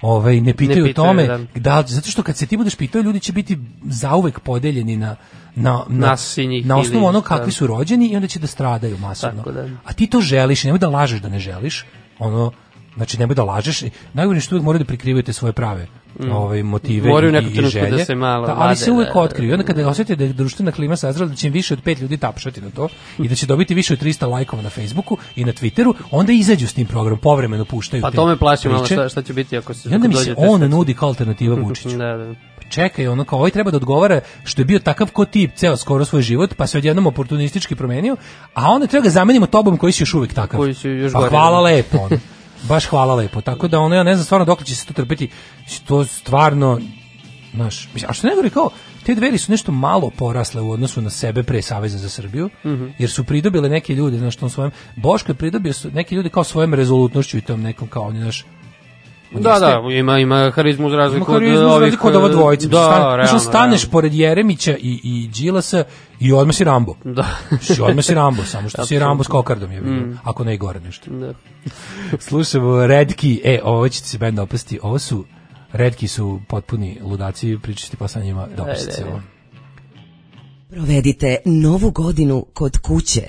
ovaj 0.03 0.41
ne 0.41 0.55
pitaju 0.55 0.85
o 0.85 0.87
pitaju, 0.87 0.95
tome 0.95 1.27
da. 1.27 1.39
da 1.55 1.85
zato 1.87 2.11
što 2.11 2.23
kad 2.23 2.37
se 2.37 2.47
ti 2.47 2.57
budeš 2.57 2.75
pitao 2.77 3.03
ljudi 3.03 3.21
će 3.21 3.33
biti 3.33 3.59
zauvek 3.85 4.41
podeljeni 4.41 4.97
na 4.97 5.17
na 5.55 5.85
na, 5.89 6.07
Nas 6.07 6.39
i 6.39 6.47
njih 6.47 6.67
na 6.67 6.77
osnovu 6.79 7.03
ili- 7.03 7.09
onog 7.09 7.25
kakvi 7.25 7.47
da. 7.47 7.51
su 7.53 7.67
rođeni 7.67 8.09
i 8.09 8.17
onda 8.17 8.29
će 8.29 8.39
da 8.39 8.47
stradaju 8.47 8.99
masovno. 8.99 9.43
Tako 9.43 9.53
da. 9.53 9.69
A 9.85 9.93
ti 9.93 10.07
to 10.07 10.21
želiš, 10.21 10.65
nemoj 10.65 10.79
da 10.79 10.89
lažeš 10.89 11.21
da 11.21 11.29
ne 11.29 11.39
želiš. 11.39 11.85
Ono, 12.19 12.53
znači 12.97 13.19
nemoj 13.19 13.35
da 13.35 13.45
lažeš. 13.45 13.83
Najgore 14.13 14.41
što 14.41 14.55
uvijek 14.55 14.65
moraju 14.65 14.79
da 14.79 14.85
prikrivate 14.85 15.33
svoje 15.33 15.53
prave 15.53 15.87
ovaj 16.33 16.63
motive 16.63 17.09
Mm. 17.09 17.11
Moraju 17.11 17.35
i, 17.35 17.47
i 17.47 17.63
da 17.63 17.69
želje. 17.69 18.05
se 18.05 18.15
malo 18.15 18.47
ali 18.49 18.59
vade, 18.59 18.77
se 18.77 18.91
uvek 18.91 19.15
da, 19.15 19.21
otkriju. 19.21 19.51
I 19.51 19.53
onda 19.53 19.65
kada 19.65 19.89
osjete 19.89 20.17
da 20.17 20.25
je 20.25 20.33
društvena 20.33 20.73
klima 20.73 20.97
sazrela 20.97 21.29
da 21.29 21.35
će 21.35 21.47
im 21.47 21.53
više 21.53 21.75
od 21.75 21.83
pet 21.83 22.01
ljudi 22.01 22.17
tapšati 22.17 22.61
na 22.61 22.71
to 22.71 22.89
i 23.25 23.29
da 23.29 23.35
će 23.35 23.47
dobiti 23.47 23.75
više 23.75 23.93
od 23.93 24.03
300 24.03 24.31
lajkova 24.31 24.63
na 24.63 24.71
Facebooku 24.71 25.17
i 25.37 25.45
na 25.45 25.53
Twitteru, 25.53 25.95
onda 26.11 26.33
izađu 26.33 26.67
s 26.67 26.73
tim 26.73 26.87
programom, 26.87 27.19
povremeno 27.19 27.65
puštaju 27.65 28.03
Pa 28.03 28.11
te 28.11 28.17
to 28.17 28.27
me 28.27 28.37
plaši 28.37 28.69
malo 28.69 28.87
šta, 28.87 29.09
šta 29.09 29.23
će 29.23 29.33
biti 29.33 29.57
ako 29.57 29.75
se 29.75 29.89
I 29.91 29.95
onda 29.95 30.09
mi 30.09 30.15
se 30.15 30.35
on 30.39 30.59
sve- 30.61 30.69
nudi 30.69 30.95
kao 30.95 31.09
alternativa 31.09 31.57
Vučiću. 31.63 31.89
Da, 31.89 32.17
da. 32.17 32.35
Čekaj, 32.69 33.09
ono 33.09 33.25
kao 33.25 33.39
ovaj 33.39 33.51
treba 33.51 33.71
da 33.71 33.77
odgovara 33.77 34.21
što 34.45 34.61
je 34.61 34.65
bio 34.65 34.79
takav 34.79 35.11
ko 35.13 35.25
ti 35.25 35.49
ceo 35.57 35.77
skoro 35.77 36.05
svoj 36.05 36.23
život, 36.23 36.55
pa 36.55 36.67
se 36.67 36.79
odjednom 36.79 37.07
oportunistički 37.07 37.75
promenio, 37.75 38.17
a 38.55 38.71
onda 38.71 38.87
treba 38.87 39.05
ga 39.05 39.11
zamenimo 39.11 39.47
tobom 39.47 39.77
koji 39.77 39.93
si 39.93 40.03
još 40.03 40.15
uvijek 40.15 40.33
takav. 40.33 40.59
Koji 40.61 40.75
si 40.75 40.89
još 40.89 41.13
pa 41.13 41.19
gore, 41.19 41.31
hvala 41.31 41.57
da. 41.57 41.63
lepo. 41.63 41.99
Ono. 41.99 42.19
Baš 42.63 42.87
hvala 42.87 43.15
lepo. 43.15 43.41
Tako 43.41 43.69
da 43.69 43.81
ono 43.81 43.95
ja 43.95 44.03
ne 44.03 44.15
znam 44.15 44.25
stvarno 44.25 44.45
dokle 44.45 44.67
će 44.67 44.75
se 44.77 44.87
to 44.87 44.93
trpeti. 44.93 45.29
To 45.87 46.05
stvarno 46.05 46.81
znaš, 47.55 47.89
mislim, 47.95 48.11
a 48.11 48.13
što 48.13 48.27
ne 48.27 48.33
govori 48.35 48.51
kao 48.51 48.71
te 49.05 49.15
dveri 49.15 49.39
su 49.39 49.53
nešto 49.53 49.73
malo 49.73 50.11
porasle 50.11 50.61
u 50.63 50.71
odnosu 50.71 51.03
na 51.03 51.11
sebe 51.11 51.43
pre 51.43 51.63
Saveza 51.63 51.99
za 51.99 52.09
Srbiju, 52.09 52.51
Mhm. 52.65 52.87
jer 52.99 53.11
su 53.11 53.25
pridobile 53.25 53.69
neke 53.69 53.95
ljude, 53.95 54.19
znaš, 54.19 54.37
tom 54.37 54.51
svojom, 54.51 54.73
Boško 54.97 55.33
je 55.33 55.37
pridobio 55.37 55.73
su, 55.73 55.91
neki 55.91 56.15
ljudi 56.15 56.29
kao 56.31 56.45
svojom 56.45 56.75
rezolutnošću 56.75 57.39
i 57.39 57.41
tom 57.41 57.63
nekom 57.63 57.89
kao, 57.89 58.03
oni, 58.03 58.21
znaš, 58.21 58.45
Da, 59.33 59.51
jeste- 59.51 59.61
da, 59.83 59.91
ima, 59.91 60.19
ima 60.19 60.51
harizmu 60.51 60.91
za 60.91 60.97
razliku 60.97 61.25
ima 61.25 61.35
harizmu 61.35 61.57
za 61.59 61.67
ovih... 61.67 61.81
razliku 61.81 62.09
od 62.09 62.17
ova 62.17 62.29
dvojice. 62.29 62.69
Da, 62.69 62.77
Stan- 62.79 63.17
realno, 63.17 63.39
staneš 63.41 63.81
realno. 63.81 63.93
pored 63.93 64.15
Jeremića 64.15 64.73
i, 64.73 65.01
i 65.05 65.29
Đilasa 65.31 65.85
i 66.21 66.33
odmah 66.33 66.57
si 66.57 66.65
Rambo. 66.65 66.95
Da. 67.05 67.27
Znači, 67.51 67.83
odmah 67.83 68.05
si 68.05 68.15
Rambo, 68.15 68.45
samo 68.45 68.69
što 68.69 68.87
si. 68.87 68.99
Rambo 68.99 69.25
s 69.25 69.29
kokardom, 69.29 69.73
je 69.73 69.81
Mm. 69.81 70.19
ako 70.25 70.45
ne 70.45 70.55
i 70.55 70.59
gore 70.59 70.81
nešto. 70.81 71.11
Da. 71.11 71.33
Slušamo 72.21 72.87
Redki, 72.87 73.41
e, 73.45 73.61
ovo 73.65 73.89
će 73.89 74.03
ti 74.03 74.09
se 74.09 74.19
benda 74.19 74.43
opasti, 74.43 74.79
ovo 74.83 74.99
su, 74.99 75.25
Redki 75.73 76.09
su 76.09 76.41
potpuni 76.49 76.99
ludaci, 77.03 77.59
pričati 77.63 77.97
pa 77.97 78.09
sa 78.09 78.21
njima, 78.21 78.47
dopasti 78.57 78.93
se 78.93 79.05
ovo. 79.05 79.21
Provedite 80.71 81.37
novu 81.45 81.91
godinu 81.91 82.47
kod 82.55 82.79
kuće. 82.79 83.23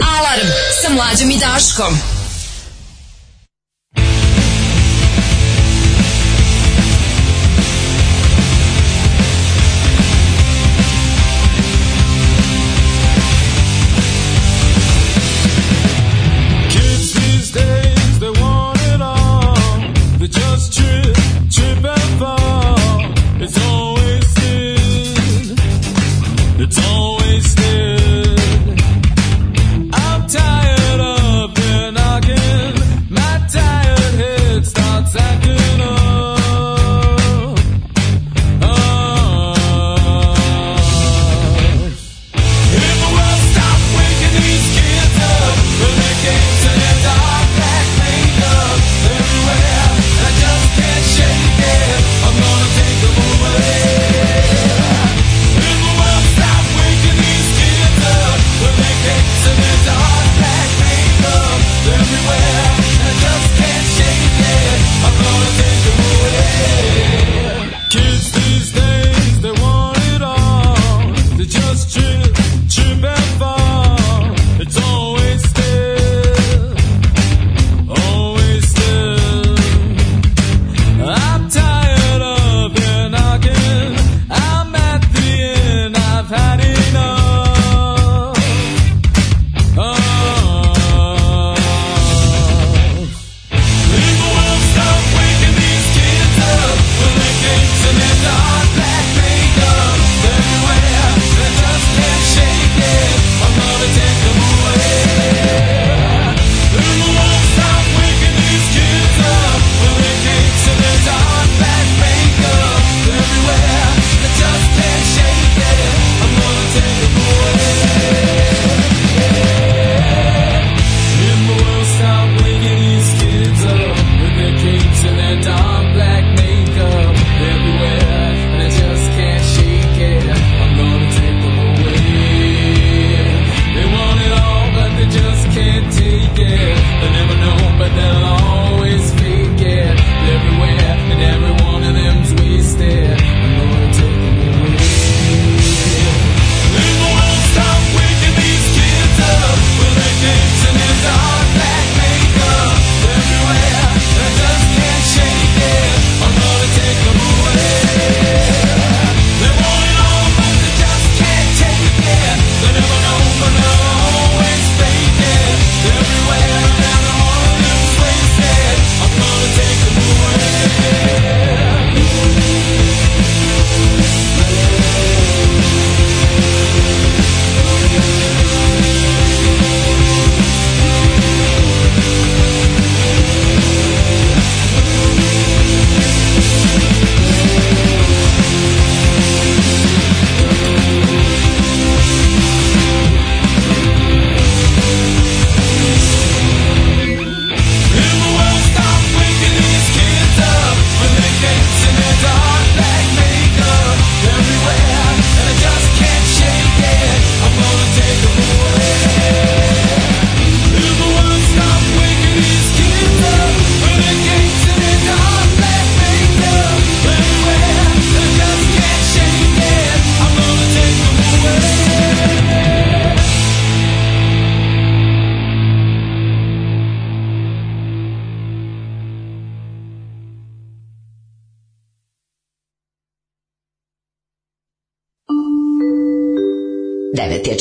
Alarm 0.00 0.46
sa 0.82 0.88
mlađom 0.90 1.30
i 1.30 1.38
Daškom. 1.38 2.13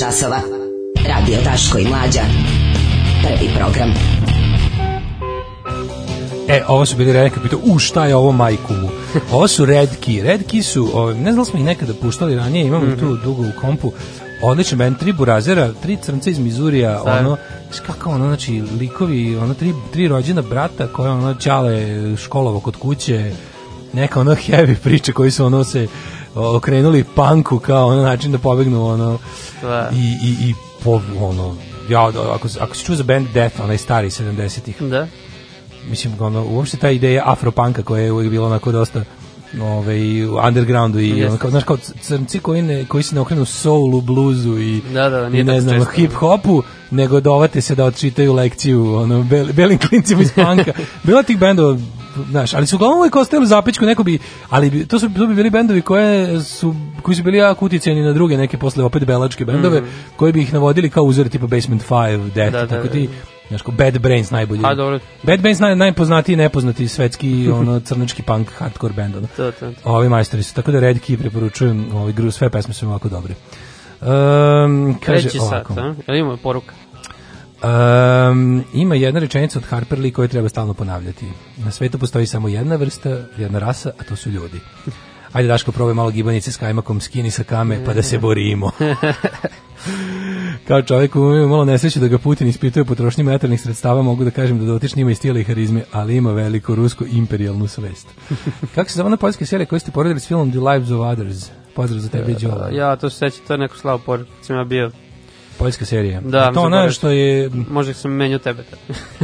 Časova. 0.03 0.39
Radio 1.07 1.37
Daško 1.43 1.77
i 1.77 1.87
Mlađa. 1.87 2.21
Prvi 3.23 3.49
program. 3.57 3.89
E, 6.49 6.61
ovo 6.67 6.85
su 6.85 6.97
bili 6.97 7.13
Redki, 7.13 7.39
pitao, 7.39 7.59
u 7.63 7.79
šta 7.79 8.05
je 8.05 8.15
ovo 8.15 8.31
majku 8.31 8.73
mu? 8.73 8.89
Ovo 9.35 9.47
su 9.47 9.65
Redki. 9.65 10.21
Redki 10.21 10.63
su, 10.63 10.89
o, 10.93 11.13
ne 11.13 11.31
znam 11.31 11.35
da 11.35 11.45
smo 11.45 11.59
ih 11.59 11.65
nekada 11.65 11.93
puštali 11.93 12.35
ranije, 12.35 12.65
imamo 12.67 12.85
Mhm. 12.85 12.99
tu 12.99 13.17
dugo 13.17 13.41
u 13.41 13.61
kompu. 13.61 13.91
Odličan 14.41 14.77
band, 14.77 14.97
tri 14.99 15.13
burazera, 15.13 15.73
tri 15.81 15.97
crnca 15.97 16.29
iz 16.29 16.39
Mizurija, 16.39 17.01
ono, 17.05 17.37
kako 17.87 18.09
ono, 18.09 18.27
znači, 18.27 18.63
likovi, 18.79 19.37
ono, 19.37 19.53
tri, 19.53 19.73
tri 19.93 20.07
rođena 20.07 20.41
brata 20.41 20.87
koje 20.87 21.11
ono, 21.11 21.33
ćale 21.33 21.77
školovo 22.17 22.59
kod 22.59 22.75
kuće, 22.75 23.31
neka 23.93 24.19
ono 24.19 24.31
heavy 24.47 24.75
priče 24.75 25.13
koji 25.13 25.31
su 25.31 25.45
ono 25.45 25.63
se 25.63 25.87
okrenuli 26.35 27.03
panku 27.15 27.59
kao 27.59 27.87
ono 27.87 28.01
način 28.01 28.31
da 28.31 28.37
pobegnu 28.37 28.85
ono 28.87 29.19
Da. 29.67 29.89
i, 29.93 30.17
i, 30.27 30.49
i 30.49 30.53
po, 30.83 31.01
ono 31.19 31.55
ja, 31.89 32.07
ako, 32.07 32.47
ako 32.59 32.75
se 32.75 32.85
čuo 32.85 32.95
za 32.95 33.03
band 33.03 33.27
Death, 33.33 33.61
onaj 33.61 33.77
stari 33.77 34.09
70-ih 34.09 34.81
Da. 34.81 35.07
mislim 35.89 36.13
ono 36.19 36.45
uopšte 36.45 36.77
ta 36.77 36.89
ideja 36.89 37.23
afropanka 37.25 37.83
koja 37.83 38.03
je 38.03 38.11
uvijek 38.11 38.31
bila 38.31 38.47
onako 38.47 38.71
dosta 38.71 39.03
ovaj 39.61 40.25
u 40.25 40.37
undergroundu 40.47 40.99
i 40.99 41.09
Jeste. 41.09 41.27
ono 41.27 41.37
kao 41.37 41.49
znaš 41.49 41.63
kao 41.63 41.77
crnci 42.01 42.39
koji 42.39 42.61
ne 42.61 42.85
koji 42.85 43.03
se 43.03 43.15
ne 43.15 43.21
okrenu 43.21 43.45
soulu, 43.45 44.01
bluzu 44.01 44.59
i 44.59 44.81
Da, 44.93 45.09
da, 45.09 45.29
nije 45.29 45.41
i 45.41 45.43
ne 45.43 45.61
znam 45.61 45.85
hip 45.95 46.13
hopu 46.13 46.63
nego 46.91 47.19
dovate 47.19 47.61
se 47.61 47.75
da 47.75 47.85
odčitaju 47.85 48.33
lekciju 48.33 48.95
ono 48.95 49.23
bel, 49.23 49.53
belim 49.53 49.77
klincima 49.77 50.21
iz 50.21 50.31
panka. 50.35 50.71
Bila 51.03 51.23
tih 51.23 51.37
bendova 51.37 51.77
znaš, 52.29 52.53
ali 52.53 52.67
su 52.67 52.75
uglavnom 52.75 52.99
uvijek 52.99 53.15
ostali 53.15 53.43
u 53.43 53.47
zapećku, 53.47 53.85
neko 53.85 54.03
bi, 54.03 54.19
ali 54.49 54.69
bi, 54.69 54.85
to 54.85 54.99
su 54.99 55.09
to 55.17 55.27
bi 55.27 55.35
bili 55.35 55.49
bendovi 55.49 55.81
koje 55.81 56.41
su, 56.41 56.75
koji 57.01 57.15
su 57.15 57.23
bili 57.23 57.37
jako 57.37 57.65
uticajni 57.65 58.01
na 58.01 58.13
druge 58.13 58.37
neke 58.37 58.57
posle 58.57 58.83
opet 58.83 59.05
belačke 59.05 59.45
bendove, 59.45 59.81
Mhm. 59.81 59.89
koji 60.15 60.31
bi 60.33 60.41
ih 60.41 60.53
navodili 60.53 60.89
kao 60.89 61.03
uzori 61.03 61.29
tipa 61.29 61.47
Basement 61.47 61.83
5, 61.89 62.29
Death, 62.29 62.51
Da, 62.53 62.59
da, 62.61 62.67
tako 62.67 62.83
da. 62.87 62.91
ti, 62.93 63.09
znaš, 63.47 63.61
kao 63.61 63.73
Bad 63.73 63.99
Brains 63.99 64.31
najbolji. 64.31 64.61
A, 64.63 64.75
dobro. 64.75 64.99
Bad 65.23 65.41
Brains 65.41 65.59
naj, 65.59 65.75
najpoznatiji 65.75 66.33
i 66.33 66.37
nepoznati 66.37 66.87
svetski 66.87 67.49
ono 67.59 67.79
crnački 67.79 68.21
punk 68.21 68.51
hardcore 68.51 68.93
ono. 69.03 69.27
To, 69.37 69.51
to, 69.51 69.71
to. 69.71 69.73
Ovi 69.83 70.09
majstori 70.09 70.43
su 70.43 70.55
tako 70.55 70.71
da 70.71 70.79
Red 70.79 70.97
Key 70.97 71.17
preporučujem, 71.17 71.85
ovaj 71.93 72.13
gru 72.13 72.31
sve 72.31 72.49
pesme 72.49 72.73
su 72.73 72.87
ovako 72.87 73.09
dobre. 73.09 73.33
Um, 74.01 74.95
kaže 75.05 75.21
Treći 75.21 75.39
sat, 75.39 75.47
ovako. 75.47 75.73
a? 75.73 75.95
Jel 76.07 76.17
imamo 76.17 76.37
poruka? 76.37 76.73
Um, 77.63 78.63
ima 78.73 78.95
jedna 78.95 79.19
rečenica 79.19 79.59
od 79.59 79.65
Harper 79.65 79.99
Lee 79.99 80.11
koju 80.11 80.27
treba 80.27 80.49
stalno 80.49 80.73
ponavljati. 80.73 81.25
Na 81.57 81.71
svetu 81.71 81.99
postoji 81.99 82.25
samo 82.25 82.47
jedna 82.47 82.75
vrsta, 82.75 83.09
jedna 83.37 83.59
rasa, 83.59 83.91
a 83.99 84.03
to 84.03 84.15
su 84.15 84.29
ljudi. 84.29 84.59
Ajde 85.33 85.47
Daško, 85.47 85.71
probaj 85.71 85.93
malo 85.93 86.11
gibanice 86.11 86.51
s 86.51 86.57
kajmakom, 86.57 87.01
skini 87.01 87.31
sa 87.31 87.43
kame, 87.43 87.85
pa 87.85 87.93
da 87.93 88.03
se 88.03 88.17
borimo. 88.17 88.71
Kao 90.67 90.81
čovjek 90.81 91.15
ima 91.15 91.47
malo 91.47 91.65
nesreću 91.65 91.99
da 91.99 92.07
ga 92.07 92.17
Putin 92.17 92.47
ispituje 92.47 92.85
potrošnji 92.85 93.23
materijalnih 93.23 93.61
sredstava, 93.61 94.01
mogu 94.01 94.23
da 94.23 94.31
kažem 94.31 94.59
da 94.59 94.65
dotični 94.65 95.01
ima 95.01 95.11
i 95.11 95.15
stila 95.15 95.39
i 95.39 95.43
harizme, 95.43 95.83
ali 95.91 96.15
ima 96.15 96.31
veliko 96.31 96.75
rusko 96.75 97.05
imperijalnu 97.11 97.67
svest. 97.67 98.07
Kako 98.75 98.89
se 98.89 98.95
zove 98.95 99.07
ona 99.07 99.17
poljska 99.17 99.45
serija 99.45 99.65
koju 99.65 99.79
ste 99.79 99.91
poredili 99.91 100.19
s 100.19 100.27
filmom 100.27 100.51
The 100.51 100.59
Lives 100.59 100.91
of 100.91 100.99
Others? 100.99 101.49
Pozdrav 101.75 101.99
za 101.99 102.09
tebe, 102.09 102.33
Đole. 102.33 102.75
Ja 102.75 102.95
to 102.95 103.09
se 103.09 103.17
sećam, 103.17 103.45
to 103.47 103.53
je 103.53 103.57
neko 103.57 103.77
slavo 103.77 103.99
kad 104.05 104.25
sam 104.41 104.55
ja 104.57 104.63
bio. 104.63 104.91
Poljska 105.57 105.85
serija. 105.85 106.21
Da, 106.21 106.51
to 106.53 106.61
pored- 106.61 106.93
što 106.93 107.09
je... 107.09 107.49
Možda 107.69 107.93
sam 107.93 108.11
menio 108.11 108.37
tebe. 108.39 108.63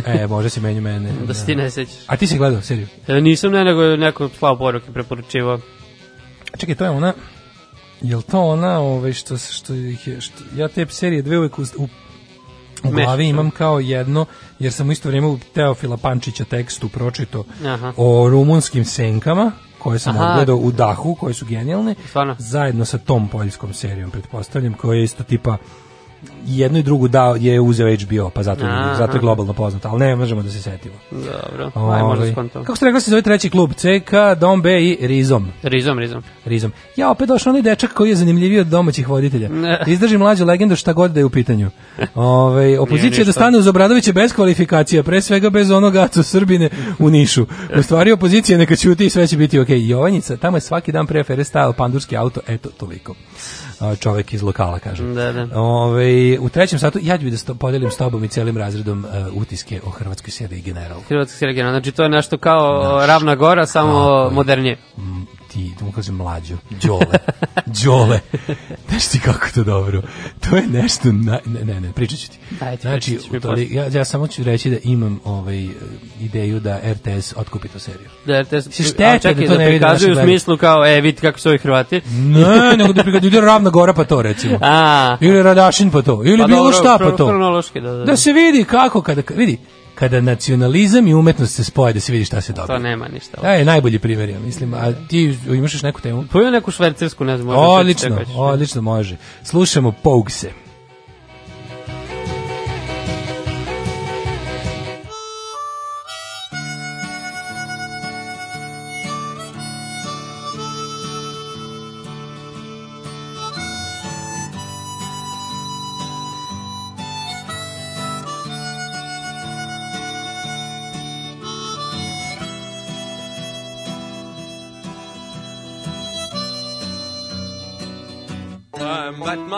E, 0.06 0.28
može 0.28 0.50
se 0.50 0.62
menju 0.62 0.82
mene. 0.82 1.12
da 1.28 1.34
se 1.34 1.46
ti 1.46 1.56
ne 1.56 1.72
sećaš. 1.72 1.96
A 2.08 2.18
ti 2.18 2.28
si 2.28 2.38
gledao 2.38 2.62
seriju? 2.62 2.88
E, 3.08 3.22
nisam 3.22 3.52
ne, 3.52 3.64
nego 3.64 3.96
neko 3.96 4.30
slavo 4.40 4.58
poruke 4.58 4.92
preporučivao. 4.92 5.60
Čekaj, 6.58 6.76
to 6.76 6.84
je 6.84 6.90
ona... 6.90 7.14
Jel 8.02 8.22
to 8.22 8.42
ona 8.42 8.80
ovaj, 8.80 9.14
što, 9.14 9.38
što, 9.38 9.74
je, 9.74 10.22
što 10.22 10.44
ja 10.56 10.68
te 10.68 10.86
serije 10.90 11.22
dve 11.22 11.38
uvek 11.40 11.60
u, 11.60 11.62
u, 11.78 11.88
u 12.84 12.92
glavi 12.92 13.28
imam 13.28 13.52
kao 13.52 13.80
jedno, 13.80 14.26
jer 14.60 14.74
sam 14.74 14.90
u 14.90 14.92
isto 14.92 15.10
vrijeme 15.10 15.28
u 15.28 15.40
Teofila 15.54 15.98
Pančića 15.98 16.44
tekstu 16.44 16.90
pročito 16.90 17.44
Aha. 17.66 17.94
o 17.98 18.30
rumunskim 18.30 18.86
senkama, 18.86 19.52
koje 19.80 20.00
sam 20.00 20.16
Aha. 20.16 20.26
odgledao 20.26 20.56
u 20.56 20.72
dahu, 20.72 21.16
koje 21.16 21.34
su 21.34 21.46
genijalne, 21.46 21.96
Stvarno? 22.08 22.36
zajedno 22.40 22.86
sa 22.86 22.98
tom 22.98 23.28
poljskom 23.28 23.74
serijom, 23.74 24.12
pretpostavljam, 24.12 24.74
koja 24.74 24.98
je 24.98 25.04
isto 25.04 25.24
tipa 25.24 25.58
Mm-hmm. 26.22 26.39
Jedno 26.46 26.80
i 26.80 26.84
drugu 26.84 27.08
dao 27.08 27.36
je 27.36 27.60
uzeo 27.60 27.96
HBO, 27.96 28.30
pa 28.30 28.44
zato, 28.44 28.66
Aha. 28.66 28.96
zato 28.98 29.18
je 29.18 29.20
globalno 29.20 29.54
poznat, 29.54 29.86
ali 29.86 30.00
ne 30.00 30.16
možemo 30.16 30.42
da 30.42 30.50
se 30.50 30.62
setimo. 30.62 30.96
Dobro, 31.12 31.66
aj 31.66 31.72
Ovaj, 31.76 32.04
možda 32.04 32.32
skontam. 32.32 32.64
Kako 32.64 32.76
ste 32.76 32.86
rekli 32.86 33.02
se 33.02 33.10
zove 33.12 33.22
treći 33.22 33.50
klub? 33.50 33.74
CK, 33.74 34.40
Dom 34.40 34.62
B 34.62 34.84
i 34.84 34.98
Rizom. 35.02 35.48
Rizom, 35.64 36.00
rizom. 36.00 36.24
Rizom. 36.46 36.72
Ja 36.96 37.12
opet 37.12 37.28
došao 37.28 37.50
onaj 37.52 37.62
dečak 37.62 37.94
koji 37.94 38.10
je 38.10 38.16
zanimljiviji 38.16 38.60
od 38.60 38.68
domaćih 38.68 39.10
voditelja. 39.10 39.50
Ne. 39.50 39.84
Izdrži 39.88 40.18
mlađu 40.18 40.46
legendu 40.46 40.76
šta 40.76 40.94
god 40.94 41.12
da 41.12 41.20
je 41.20 41.26
u 41.26 41.30
pitanju. 41.30 41.70
Ove, 42.16 42.80
opozicija 42.80 43.10
ništa. 43.10 43.24
da 43.24 43.32
stane 43.32 43.58
uz 43.58 43.68
Obradovića 43.68 44.12
bez 44.12 44.34
kvalifikacija, 44.34 45.04
pre 45.04 45.22
svega 45.22 45.50
bez 45.50 45.72
onog 45.72 45.96
Aco 45.96 46.24
Srbine 46.24 46.70
u 47.00 47.10
Nišu. 47.10 47.46
U 47.78 47.82
stvari 47.82 48.12
opozicija 48.12 48.58
neka 48.58 48.76
ćuti 48.76 49.06
i 49.06 49.10
sve 49.10 49.28
će 49.28 49.38
biti 49.38 49.60
okej. 49.60 49.90
Jovanjica, 49.90 50.38
tamo 50.38 50.58
je 50.58 50.62
svaki 50.62 50.92
dan 50.92 51.08
pre 51.08 51.20
afere 51.20 51.44
stajao 51.44 51.74
pandurski 51.74 52.18
auto, 52.18 52.42
eto 52.48 52.70
toliko. 52.70 53.16
Čovek 54.00 54.34
iz 54.34 54.42
lokala, 54.42 54.80
kažem. 54.80 55.16
Da, 55.16 55.32
da. 55.32 55.62
Ove, 55.62 56.29
u 56.40 56.50
trećem 56.50 56.80
satu 56.80 57.00
ja 57.02 57.18
ću 57.18 57.24
bi 57.24 57.32
da 57.32 57.38
sto, 57.38 57.56
podelim 57.56 57.92
s 57.92 57.98
tobom 57.98 58.24
i 58.24 58.28
celim 58.28 58.58
razredom 58.58 59.06
uh, 59.06 59.42
utiske 59.42 59.82
o 59.86 59.90
Hrvatskoj 59.90 60.32
seriji 60.32 60.62
General. 60.62 61.02
Hrvatska 61.08 61.38
serija 61.38 61.54
generalno. 61.54 61.80
Znači 61.80 61.92
to 61.92 62.04
je 62.04 62.10
nešto 62.10 62.38
kao 62.38 63.02
Ravna 63.06 63.36
Gora, 63.36 63.66
samo 63.66 64.30
modernije. 64.30 64.78
Ti, 65.54 65.72
da 65.80 65.86
mu 65.86 65.92
kažem 65.92 66.16
mlađo, 66.16 66.58
Đole, 66.84 67.18
Đole, 67.84 68.20
znaš 68.90 69.08
ti 69.08 69.20
kako 69.20 69.48
to 69.56 69.64
dobro, 69.64 70.02
to 70.50 70.56
je 70.56 70.68
nešto, 70.68 71.12
na, 71.12 71.40
ne, 71.46 71.74
ne, 71.74 71.80
ne, 71.82 71.92
pričat 71.94 72.20
ću 72.20 72.30
ti. 72.30 72.38
Ajde, 72.60 72.82
znači, 72.82 73.20
toli- 73.42 73.74
ja, 73.74 73.86
ja 73.94 74.06
samo 74.06 74.28
ću 74.28 74.44
reći 74.44 74.70
da 74.70 74.78
imam 74.84 75.20
ovaj, 75.26 75.68
ideju 76.22 76.60
da 76.60 76.80
RTS 76.94 77.34
otkupi 77.38 77.68
tu 77.68 77.80
seriju. 77.80 78.10
Da, 78.26 78.44
te, 78.44 78.62
Si 78.62 78.84
šteta 78.84 79.10
a 79.10 79.20
čekaj, 79.20 79.48
da 79.48 79.54
to 79.54 79.58
da, 79.58 79.64
ne 79.64 79.68
prikazuju 79.68 80.14
u 80.14 80.22
smislu 80.24 80.58
kao, 80.58 80.86
e, 80.86 81.02
vidite 81.02 81.22
kako 81.22 81.40
su 81.40 81.50
ovi 81.50 81.58
Hrvati. 81.58 82.02
Ne, 82.12 82.78
nego 82.78 82.94
da 82.94 83.04
prikad 83.04 83.24
ide 83.24 83.42
Ravna 83.42 83.70
Gora 83.70 83.94
pa 83.94 84.04
to 84.04 84.22
recimo. 84.22 84.58
A, 84.62 85.18
Ili 85.22 85.44
Radašin 85.44 85.92
pa 85.92 86.02
to, 86.02 86.22
ili 86.26 86.38
pa 86.38 86.48
bilo 86.48 86.60
dobro, 86.60 86.78
šta 86.78 86.98
pa 86.98 87.12
to. 87.12 87.28
Hronološki, 87.28 87.82
da, 87.82 87.92
da. 87.92 88.06
Da 88.06 88.18
se 88.18 88.32
vidi 88.34 88.64
kako, 88.64 89.02
kada, 89.02 89.22
vidi, 89.36 89.58
kada 90.00 90.22
nacionalizam 90.22 91.08
i 91.08 91.14
umetnost 91.14 91.56
se 91.56 91.64
spoje, 91.64 91.94
da 91.94 92.00
se 92.00 92.12
vidi 92.12 92.26
šta 92.26 92.42
se 92.42 92.54
To 92.54 92.62
dobije. 92.62 92.80
nema 92.80 93.08
ništa. 93.08 93.42
Da 93.42 93.52
je 93.52 93.66
najbolji 93.66 94.00
primjer, 94.00 94.30
ja 94.30 94.40
mislim. 94.40 94.74
A 94.74 94.94
ti 95.08 95.38
imaš 95.48 95.74
još 95.74 95.82
neku 95.84 96.02
temu? 96.02 96.26
Poju 96.32 96.52
neku 96.52 96.72
švercersku, 96.72 97.24
ne 97.24 97.38
znam. 97.38 97.56
Odlično, 97.58 98.10
čekaj. 98.10 98.26
odlično 98.36 98.82
može. 98.82 99.18
Slušamo 99.44 99.92
Pougse. 99.92 100.52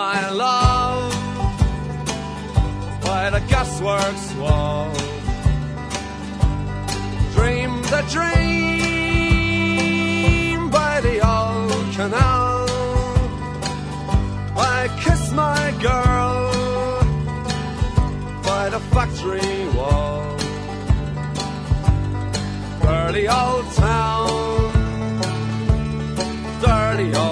My 0.07 0.21
love 0.31 1.13
by 3.07 3.23
the 3.35 3.41
gasworks 3.51 4.27
wall. 4.41 4.88
Dreamed 7.35 7.91
a 7.99 8.01
dream 8.15 8.39
by 10.80 10.93
the 11.07 11.15
old 11.35 11.88
canal. 11.97 12.65
I 14.80 14.80
kissed 15.03 15.31
my 15.45 15.63
girl 15.88 16.38
by 18.49 18.63
the 18.73 18.81
factory 18.93 19.59
wall. 19.77 20.21
Dirty 22.85 23.25
old 23.41 23.67
town, 23.85 24.71
dirty 26.65 27.09
old 27.23 27.31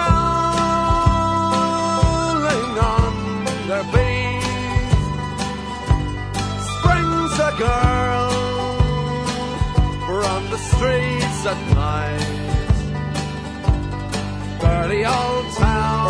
on 2.78 3.46
their 3.68 3.84
beat. 3.94 4.44
Springs 6.74 7.40
a 7.40 7.52
girl 7.58 8.30
from 10.06 10.42
the 10.52 10.58
streets 10.58 11.46
at 11.48 11.60
night. 11.74 12.28
Dirty 14.60 15.06
old 15.06 15.46
town. 15.56 16.03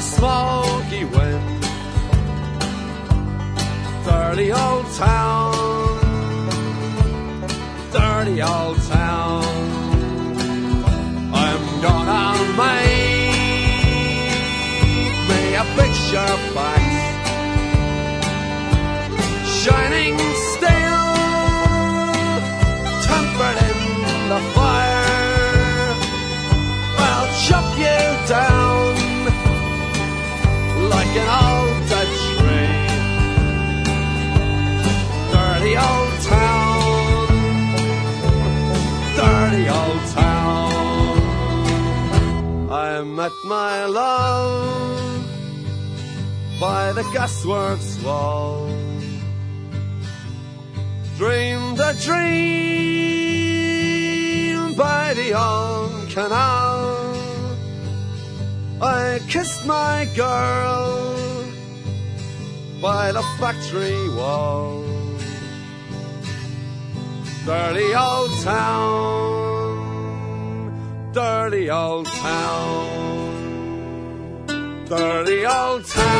Smoky 0.00 1.04
wind. 1.04 1.62
Dirty 4.04 4.52
old 4.52 4.86
town, 4.94 5.98
dirty 7.92 8.42
old 8.42 8.78
town. 8.88 9.44
I'm 11.32 11.80
gonna 11.82 12.24
make 12.56 13.40
me 15.28 15.42
a 15.54 15.64
picture 15.78 16.36
back, 16.54 16.84
shining 19.46 20.16
an 31.16 31.28
old 31.44 31.88
Dutch 31.90 32.18
tree. 32.38 32.78
Dirty 35.32 35.74
old 35.76 36.14
town, 36.36 37.26
dirty 39.16 39.64
old 39.68 40.02
town. 40.14 40.70
I 42.70 43.02
met 43.02 43.32
my 43.44 43.84
love 43.86 45.24
by 46.60 46.92
the 46.92 47.02
gasworks 47.14 48.02
wall. 48.04 48.68
Dreamed 51.16 51.80
a 51.80 51.92
dream 52.04 52.30
by 54.74 55.14
the 55.14 55.32
old 55.34 56.08
canal. 56.10 56.79
I 58.82 59.20
kissed 59.28 59.66
my 59.66 60.08
girl 60.16 61.44
by 62.80 63.12
the 63.12 63.22
factory 63.38 64.08
wall. 64.08 64.82
Dirty 67.44 67.94
old 67.94 68.30
town, 68.42 68.72
dirty 71.12 71.70
old 71.70 72.06
town, 72.06 72.86
dirty 74.88 75.44
old 75.44 75.84
town, 75.84 76.19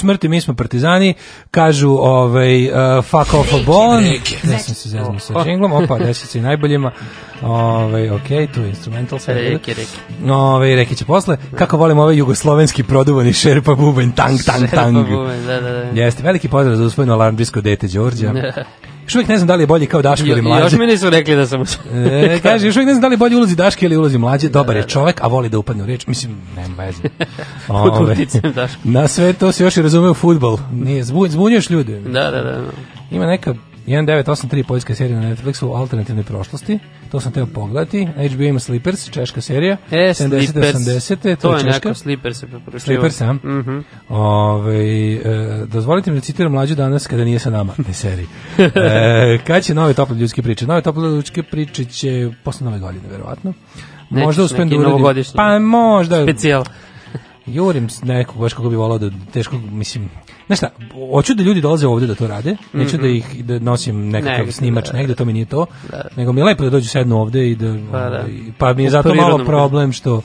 Smrti, 0.00 0.28
mi 0.28 0.40
smo 0.40 0.54
partizani, 0.54 1.14
kažu 1.50 1.90
ovaj, 1.90 2.66
uh, 2.66 3.04
fuck 3.04 3.34
off 3.34 3.54
a 3.54 3.58
bone, 3.66 4.14
ja 4.52 4.58
sam 4.58 4.74
se 4.74 4.88
zeznuo 4.88 5.18
sa 5.18 5.34
džinglom, 5.44 5.72
opa, 5.72 5.98
desi 5.98 6.26
se 6.26 6.38
i 6.38 6.42
najboljima, 6.42 6.92
ovaj, 7.42 8.10
ok, 8.10 8.28
tu 8.54 8.60
je 8.60 8.68
instrumental 8.68 9.18
sad. 9.18 9.36
Reke, 9.36 9.74
reke. 9.74 10.32
Ove, 10.32 10.76
reke 10.76 10.94
će 10.94 11.04
posle. 11.04 11.36
Kako 11.54 11.76
volim 11.76 11.98
ovaj 11.98 12.16
jugoslovenski 12.16 12.82
produvani 12.82 13.32
šerpa 13.32 13.74
bubanj, 13.74 14.10
tang, 14.10 14.38
tang, 14.46 14.70
tang. 14.70 14.96
Šerpa 14.96 15.10
bubanj, 15.10 15.46
da, 15.46 15.60
da, 15.60 15.70
da. 15.70 16.02
Jeste, 16.02 16.22
veliki 16.22 16.48
pozdrav 16.48 16.76
za 16.76 16.84
usvojeno 16.84 17.14
alarmdijsko 17.14 17.60
dete 17.60 17.88
Đorđa. 17.88 18.32
Još 19.10 19.14
uvijek 19.14 19.28
ne 19.28 19.36
znam 19.36 19.46
da 19.48 19.54
li 19.54 19.62
je 19.62 19.66
bolji 19.66 19.86
kao 19.86 20.02
Daško 20.02 20.26
ili 20.26 20.42
mlađe. 20.42 20.64
Još 20.64 20.72
mi 20.72 20.86
nisu 20.86 21.10
rekli 21.10 21.36
da 21.36 21.46
sam... 21.46 21.62
E, 21.94 22.38
kaže, 22.42 22.66
još 22.66 22.76
uvijek 22.76 22.86
ne 22.86 22.94
znam 22.94 23.00
da 23.00 23.08
li 23.08 23.14
je 23.14 23.18
bolji 23.18 23.36
ulozi 23.36 23.56
Daške 23.56 23.86
ili 23.86 23.96
ulozi 23.96 24.18
mlađe. 24.18 24.48
Dobar 24.48 24.76
je 24.76 24.82
čovek, 24.82 25.20
a 25.22 25.26
voli 25.26 25.48
da 25.48 25.58
upadne 25.58 25.82
u 25.82 25.86
reč. 25.86 26.06
Mislim, 26.06 26.36
nema 26.56 26.84
veze. 26.84 27.02
Ove, 27.68 28.16
na 28.84 29.08
sve 29.08 29.32
to 29.32 29.52
se 29.52 29.64
još 29.64 29.76
i 29.76 29.82
razume 29.82 30.10
u 30.10 30.14
futbol. 30.14 30.58
Nije, 30.72 31.04
zbu- 31.04 31.28
zbunjuješ 31.28 31.70
ljude. 31.70 32.00
Da, 32.00 32.30
da, 32.30 32.42
da. 32.42 32.60
Ima 33.10 33.26
neka 33.26 33.54
1983 33.90 34.62
poljska 34.62 34.94
serija 34.94 35.20
na 35.20 35.28
Netflixu 35.28 35.66
o 35.66 35.74
alternativnoj 35.74 36.24
prošlosti. 36.24 36.78
To 37.10 37.20
sam 37.20 37.32
teo 37.32 37.46
pogledati. 37.46 38.08
HBO 38.30 38.42
ima 38.42 38.60
Slippers, 38.60 39.10
češka 39.10 39.40
serija. 39.40 39.76
E, 39.90 39.96
70 39.96 40.14
Slippers. 40.14 40.76
80 40.76 41.36
To 41.36 41.52
je 41.52 41.60
češka. 41.60 41.88
neko 41.88 41.94
Slippers. 41.94 42.44
Slippers, 42.78 43.20
a? 43.20 43.32
Mhm. 43.32 43.78
Ove, 44.08 45.14
e, 45.14 45.20
dozvolite 45.66 46.10
mi 46.10 46.16
da 46.16 46.20
citiram 46.20 46.52
mlađu 46.52 46.74
danas 46.74 47.06
kada 47.06 47.24
nije 47.24 47.38
sa 47.38 47.50
nama, 47.50 47.72
ne 47.88 47.94
seriji. 47.94 48.26
E, 48.74 49.38
kad 49.46 49.64
će 49.64 49.74
nove 49.74 49.94
tople 49.94 50.16
ljudske 50.16 50.42
priče? 50.42 50.66
Nove 50.66 50.82
tople 50.82 51.08
ljudske 51.08 51.42
priče 51.42 51.84
će 51.84 52.30
posle 52.44 52.64
nove 52.64 52.78
godine, 52.78 53.08
verovatno. 53.10 53.52
Nećeš 54.10 54.26
Možda 54.26 54.42
uspem 54.42 54.68
da 54.68 54.76
uradim. 54.76 55.24
Pa 55.36 55.58
možda. 55.58 56.22
Specijal. 56.22 56.64
Jurim 57.46 57.88
nekog, 58.02 58.36
baš 58.40 58.52
kako 58.54 58.68
bi 58.68 58.76
volao 58.76 58.98
da 58.98 59.10
teško, 59.32 59.58
mislim, 59.58 60.10
znaš 60.50 60.58
šta, 60.58 60.70
hoću 61.12 61.34
da 61.34 61.42
ljudi 61.42 61.60
dolaze 61.60 61.86
ovde 61.86 62.06
da 62.06 62.14
to 62.14 62.26
rade, 62.26 62.56
neću 62.72 62.96
Mhm. 62.96 63.02
da 63.02 63.08
ih 63.08 63.44
da 63.44 63.58
nosim 63.58 64.08
nekakav 64.08 64.38
Negde, 64.38 64.52
snimač 64.52 64.90
da, 64.90 64.96
negde, 64.98 65.14
to 65.14 65.24
mi 65.24 65.32
nije 65.32 65.44
to, 65.44 65.66
Da. 65.90 66.02
nego 66.16 66.32
mi 66.32 66.40
je 66.40 66.44
lepo 66.44 66.64
da 66.64 66.70
dođu 66.70 66.88
sednu 66.88 67.20
ovde 67.20 67.50
i 67.50 67.54
da, 67.54 67.74
Pa 67.92 67.98
da. 68.00 68.06
ovaj, 68.06 68.30
pa 68.58 68.72
mi 68.72 68.82
je 68.84 68.90
zato 68.90 69.14
malo 69.14 69.44
problem 69.44 69.92
što 69.92 70.22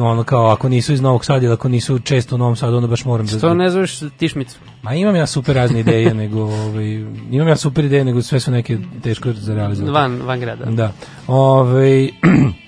ono 0.00 0.24
kao 0.24 0.46
ako 0.46 0.68
nisu 0.68 0.92
iz 0.92 1.00
Novog 1.00 1.24
Sada 1.24 1.46
ili 1.46 1.52
ako 1.54 1.68
nisu 1.68 1.98
često 1.98 2.34
u 2.34 2.38
Novom 2.38 2.56
Sadu, 2.56 2.76
onda 2.76 2.86
baš 2.88 3.04
moram 3.04 3.26
da... 3.26 3.38
Što 3.38 3.54
ne 3.54 3.70
zoveš 3.70 3.98
tišmicu? 4.16 4.58
Ma 4.82 4.94
imam 4.94 5.16
ja 5.16 5.26
super 5.26 5.54
razne 5.56 5.80
ideje, 5.80 6.14
nego 6.24 6.40
ovaj, 6.42 6.84
imam 7.30 7.48
ja 7.48 7.56
super 7.56 7.84
ideje, 7.84 8.04
nego 8.04 8.22
sve 8.22 8.40
su 8.40 8.50
neke 8.50 8.78
teško 9.02 9.32
za 9.32 9.54
realizovati. 9.54 9.92
Van, 9.92 10.22
van 10.22 10.40
grada. 10.40 10.64
Da. 10.64 10.92
Ovaj 11.26 12.08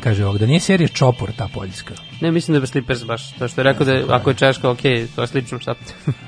kaže 0.00 0.24
ovog, 0.24 0.38
da 0.38 0.46
nije 0.46 0.60
serija 0.60 0.88
Čopor 0.88 1.32
ta 1.36 1.48
poljska. 1.54 1.94
Ne, 2.20 2.30
mislim 2.30 2.52
da 2.54 2.62
je 2.62 2.66
Slippers 2.66 3.04
baš. 3.04 3.32
To 3.32 3.48
što 3.48 3.60
je 3.60 3.64
rekao 3.64 3.86
da 3.86 3.92
je, 3.92 4.04
ako 4.08 4.30
je 4.30 4.34
Češka, 4.34 4.70
ok, 4.70 4.82
to 5.14 5.20
je 5.20 5.26
slično 5.26 5.58
šta. 5.58 5.74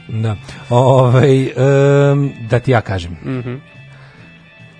Da. 0.08 0.36
Ovaj 0.70 1.42
em, 1.42 2.32
da 2.50 2.60
ti 2.60 2.70
ja 2.70 2.80
kažem. 2.80 3.12
Mhm. 3.12 3.54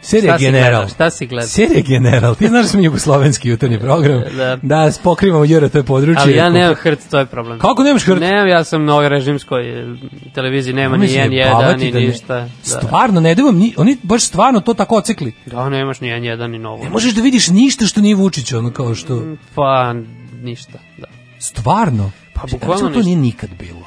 Serija 0.05 0.33
Šta 0.33 0.39
si 0.39 0.45
General. 0.45 0.71
gledao? 0.71 0.89
Šta 0.89 1.11
si 1.11 1.27
gledao? 1.27 1.49
Serija 1.49 1.83
General. 1.83 2.35
Ti 2.35 2.47
znaš 2.49 2.63
da 2.63 2.69
smo 2.69 2.81
jugoslovenski 2.81 3.49
jutarnji 3.49 3.79
program. 3.81 4.23
Da. 4.37 4.57
Da, 4.59 4.91
pokrivamo 5.03 5.45
jure 5.45 5.69
to 5.69 5.79
je 5.79 5.85
područje. 5.85 6.23
Ali 6.23 6.35
ja 6.35 6.51
nemam 6.51 6.75
hrt, 6.75 6.99
to 7.11 7.19
je 7.19 7.27
problem. 7.27 7.59
Kako 7.59 7.83
nemaš 7.83 8.05
hrt? 8.05 8.21
Nemam, 8.21 8.49
ja 8.49 8.65
sam 8.65 8.85
na 8.85 8.95
ovoj 8.95 9.09
režimskoj 9.09 9.83
eh, 9.83 9.97
televiziji, 10.35 10.75
nema 10.75 10.97
ni 10.97 11.01
Mislim, 11.01 11.23
N1, 11.23 11.33
jebavati 11.33 11.85
ni 11.85 11.93
da 11.93 11.99
ne- 11.99 12.07
ništa. 12.07 12.35
Da. 12.35 12.49
Stvarno, 12.63 13.21
ne 13.21 13.35
daju 13.35 13.53
ni, 13.53 13.75
oni 13.77 13.97
baš 14.03 14.25
stvarno 14.25 14.61
to 14.61 14.75
tako 14.75 14.97
ocekli. 14.97 15.33
Da, 15.47 15.69
nemaš 15.69 16.01
ni 16.01 16.09
N1, 16.09 16.47
ni 16.47 16.59
novo. 16.59 16.85
Ne 16.85 16.91
možeš 16.91 17.15
da 17.15 17.23
vidiš 17.23 17.49
ništa 17.49 17.87
što 17.87 18.01
nije 18.01 18.15
Vučić, 18.15 18.53
ono 18.53 18.71
kao 18.71 18.95
što... 18.95 19.23
Pa, 19.55 19.95
ništa, 20.35 20.79
da. 20.99 21.07
Stvarno? 21.41 22.11
Pa, 22.35 22.41
Znači, 22.41 22.55
bukvalno 22.55 22.75
recimo, 22.75 22.91
to 22.91 22.97
ništa. 22.97 23.07
nije 23.07 23.17
nikad 23.19 23.51
bilo. 23.59 23.83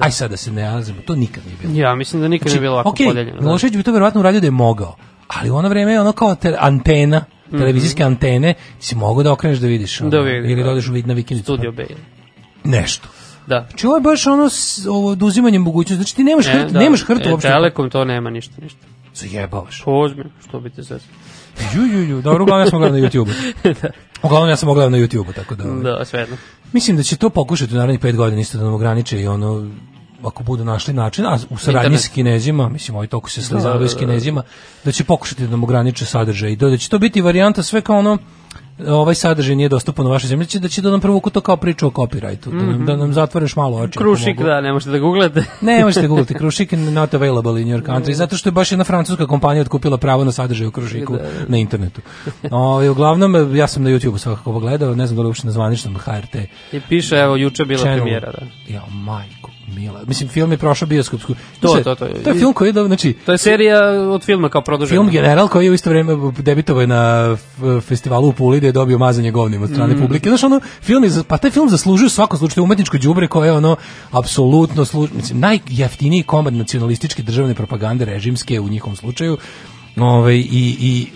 Aj 0.00 0.10
sad 0.10 0.30
da 0.30 0.36
se 0.36 0.52
ne 0.52 0.62
nalazimo, 0.62 0.98
to 1.00 1.14
nikad 1.14 1.44
nije 1.46 1.56
bilo. 1.62 1.74
Ja, 1.80 1.94
mislim 1.94 2.22
da 2.22 2.28
nikad 2.28 2.48
nije 2.48 2.60
bilo 2.60 2.72
ovako 2.72 2.88
okej, 2.88 3.06
podeljeno. 3.06 3.36
da. 3.36 3.46
Milošević 3.46 3.76
bi 3.76 3.82
to 3.82 3.92
verovatno 3.92 4.20
uradio 4.20 4.40
da 4.40 4.46
je 4.46 4.50
mogao, 4.50 4.96
ali 5.28 5.50
u 5.50 5.56
ono 5.56 5.68
vreme 5.68 5.92
je 5.92 6.00
ono 6.00 6.12
kao 6.12 6.34
te, 6.34 6.56
antena, 6.58 7.24
televizijske 7.50 8.04
antene, 8.04 8.54
si 8.80 8.94
mogao 8.96 9.22
da 9.22 9.32
okreneš 9.32 9.58
da 9.58 9.66
vidiš. 9.66 10.00
ono, 10.00 10.08
Mhm. 10.08 10.16
Da 10.16 10.22
vidim, 10.22 10.50
ili 10.50 10.60
da. 10.60 10.66
da 10.66 10.72
odeš 10.72 10.88
u 10.88 10.92
vid 10.92 11.06
na 11.06 11.14
vikendicu. 11.14 11.44
Studio 11.46 11.72
B. 11.72 11.86
Nešto. 12.64 13.08
Da. 13.46 13.66
Znači 13.68 13.86
ovo 13.86 13.96
je 13.96 14.00
baš 14.00 14.26
ono 14.26 14.48
s, 14.48 14.86
ovo 14.86 15.10
oduzimanjem 15.10 15.62
mogućnosti. 15.62 15.94
Znači 15.94 16.16
ti 16.16 16.24
nemaš 16.24 16.46
hrt, 16.46 16.72
da. 16.72 16.78
nemaš 16.78 17.04
hrt 17.06 17.26
E, 17.26 17.30
uopšte. 17.30 17.48
Telekom 17.48 17.90
to 17.90 18.04
nema 18.04 18.30
ništa, 18.30 18.54
ništa. 18.62 18.80
Zajebavaš. 19.14 19.82
Pozmi, 19.84 20.24
što 20.48 20.60
bi 20.60 20.70
te 20.70 20.84
sad. 20.84 21.00
Ju, 21.74 21.82
ju, 21.82 22.08
ju. 22.08 22.22
Dobro, 22.22 22.42
uglavnom 22.42 22.66
ja 22.66 22.70
sam 22.70 22.78
gledao 22.78 22.98
na 23.00 23.06
YouTube. 23.08 23.30
Uglavnom 24.22 24.50
ja 24.50 24.56
sam 24.56 24.68
gledao 24.68 24.90
na 24.90 24.98
YouTube, 24.98 25.32
tako 25.34 25.54
da... 25.54 25.64
Da, 25.64 26.04
svejedno. 26.04 26.36
Mislim 26.72 26.96
da 26.96 27.02
će 27.02 27.16
to 27.16 27.30
pokušati 27.30 27.74
u 27.74 27.76
narednih 27.76 28.00
pet 28.00 28.16
godina 28.16 28.40
isto 28.40 28.58
da 28.58 28.64
nam 28.64 28.74
ograniče 28.74 29.20
i 29.20 29.26
ono 29.26 29.70
ako 30.26 30.42
budu 30.42 30.64
našli 30.64 30.94
način, 30.94 31.26
a 31.26 31.38
u 31.50 31.56
saradnji 31.56 31.78
Internet. 31.86 32.00
s 32.00 32.08
kinezima, 32.08 32.68
mislim, 32.68 32.94
ovaj 32.94 33.06
toliko 33.06 33.30
se 33.30 33.42
slizavaju 33.42 33.78
Da, 33.78 33.84
da, 33.84 33.88
s 33.88 33.94
da. 33.94 33.98
kinezima, 33.98 34.42
da 34.84 34.92
će 34.92 35.04
pokušati 35.04 35.44
da 35.44 35.50
nam 35.50 35.64
ograniče 35.64 36.04
sadržaj 36.04 36.50
i 36.50 36.56
da, 36.56 36.68
da 36.68 36.76
će 36.76 36.88
to 36.88 36.98
biti 36.98 37.20
varijanta 37.20 37.62
sve 37.62 37.80
kao 37.80 37.98
ono, 37.98 38.18
ovaj 38.88 39.14
sadržaj 39.14 39.56
nije 39.56 39.68
dostupan 39.68 40.06
u 40.06 40.10
vašoj 40.10 40.28
zemlji, 40.28 40.46
će 40.46 40.58
da 40.58 40.68
će 40.68 40.82
da 40.82 40.90
nam 40.90 41.00
provuku 41.00 41.30
to 41.30 41.40
kao 41.40 41.56
priču 41.56 41.86
o 41.86 41.90
copyrightu, 41.90 42.50
da, 42.50 42.66
nam, 42.66 42.86
da 42.86 42.96
nam 42.96 43.12
zatvoreš 43.12 43.56
malo 43.56 43.76
oči. 43.78 43.98
Krušik, 43.98 44.38
da, 44.38 44.60
ne 44.60 44.72
možete 44.72 44.90
da 44.90 44.98
googlate. 44.98 45.44
Ne 45.60 45.84
možete 45.84 46.08
googlati 46.08 46.34
Krušik 46.40 46.72
not 46.72 47.14
available 47.14 47.62
in 47.62 47.68
your 47.68 47.82
country 47.82 48.12
zato 48.12 48.36
što 48.36 48.48
je 48.48 48.52
baš 48.52 48.72
jedna 48.72 48.84
francuska 48.84 49.26
kompanija 49.26 49.62
otkupila 49.62 49.96
pravo 49.96 50.24
na 50.24 50.32
sadržaj 50.32 50.66
u 50.66 50.70
Krušiku 50.70 51.12
Da, 51.12 51.22
da. 51.22 51.28
na 51.48 51.56
internetu. 51.56 52.00
Ovaj 52.50 52.88
uglavnom 52.88 53.56
ja 53.56 53.66
sam 53.66 53.82
na 53.82 53.90
YouTubeu 53.90 54.18
svakako 54.18 54.50
ovo 54.50 54.60
gledao, 54.60 54.94
ne 54.94 55.06
znam 55.06 55.16
da 55.16 55.22
li 55.22 55.26
uopšte 55.26 55.46
na 55.46 55.52
zvaničnom 55.52 55.96
HRT. 55.96 56.34
I 56.72 56.80
piše, 56.80 57.16
evo, 57.16 57.36
juče 57.36 57.64
bila 57.64 57.80
channel. 57.80 57.98
premijera, 57.98 58.32
da. 58.32 58.46
Ja, 58.74 58.82
majko, 58.90 59.50
mila. 59.76 60.00
Mislim, 60.06 60.28
film 60.28 60.52
je 60.52 60.58
prošao 60.58 60.88
bioskopsku. 60.88 61.34
To, 61.60 61.68
Znaš, 61.68 61.84
to, 61.84 61.94
to. 61.94 62.06
To 62.24 62.30
je 62.30 62.38
film 62.38 62.52
koji 62.52 62.68
je, 62.68 62.72
da, 62.72 62.84
znači, 62.86 63.12
To 63.26 63.32
je 63.32 63.38
serija 63.38 63.78
od 64.10 64.24
filma 64.24 64.48
kao 64.48 64.60
produžena. 64.62 64.96
film 64.96 65.10
General 65.10 65.48
koji 65.48 65.64
je 65.64 65.70
u 65.70 65.74
isto 65.74 65.90
vreme 65.90 66.12
debitovao 66.38 66.80
je 66.80 66.86
na 66.86 67.36
festivalu 67.80 68.28
u 68.28 68.32
Puli 68.32 68.58
gde 68.58 68.68
je 68.68 68.72
dobio 68.72 68.98
mazanje 68.98 69.30
govnim 69.30 69.62
od 69.62 69.70
strane 69.70 69.94
Mm. 69.94 69.98
publike. 70.00 70.28
Znaš, 70.28 70.44
ono, 70.44 70.60
film 70.82 71.04
je, 71.04 71.10
pa 71.28 71.38
taj 71.38 71.50
film 71.50 71.68
zaslužuje 71.68 72.06
u 72.06 72.10
svakom 72.10 72.38
slučaju 72.38 72.64
umetničko 72.64 72.98
đubre 72.98 73.28
koje 73.28 73.48
je 73.48 73.52
ono, 73.52 73.76
apsolutno, 74.10 74.84
slu, 74.84 75.08
mislim, 75.14 75.40
najjeftiniji 75.40 76.22
komad 76.22 76.54
nacionalističke 76.54 77.22
državne 77.22 77.54
propagande 77.54 78.04
režimske 78.04 78.60
u 78.60 78.68
njihovom 78.68 78.96
slučaju. 78.96 79.36
Ovaj, 79.96 80.34
i, 80.34 80.44
i 80.80 81.06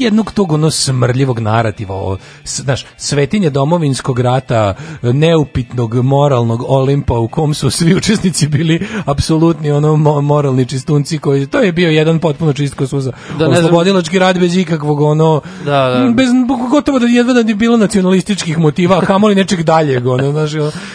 jednog 0.00 0.32
tog 0.32 0.52
ono 0.52 0.70
smrljivog 0.70 1.38
narativa 1.38 1.94
o, 1.94 2.16
s- 2.44 2.60
znaš, 2.60 2.86
svetinje 2.96 3.50
domovinskog 3.50 4.20
rata 4.20 4.74
neupitnog 5.04 5.94
moralnog 5.94 6.64
olimpa 6.68 7.14
u 7.14 7.28
kom 7.28 7.54
su 7.54 7.70
svi 7.70 7.94
učesnici 7.94 8.48
bili 8.48 8.86
apsolutni 9.06 9.70
ono 9.70 9.88
mo- 9.88 10.20
moralni 10.22 10.66
čistunci 10.66 11.18
koji 11.18 11.46
to 11.46 11.60
je 11.60 11.72
bio 11.72 11.90
jedan 11.90 12.18
potpuno 12.18 12.52
čist 12.52 12.74
suza 12.86 13.12
Da, 13.38 13.48
oslobodilački 13.48 14.18
rad 14.18 14.38
bez 14.38 14.56
ikakvog 14.56 15.00
ono 15.00 15.40
Da, 15.64 15.70
da. 15.70 16.12
bez 16.14 16.28
gotovo 16.70 16.98
da 16.98 17.06
jedva 17.06 17.32
da 17.32 17.40
je 17.40 17.54
bilo 17.54 17.76
nacionalističkih 17.76 18.58
motiva 18.58 18.98
a 18.98 19.00
kamoli 19.00 19.34
nečeg 19.34 19.62
daljeg 19.62 20.06
ono 20.06 20.30
znaš 20.32 20.50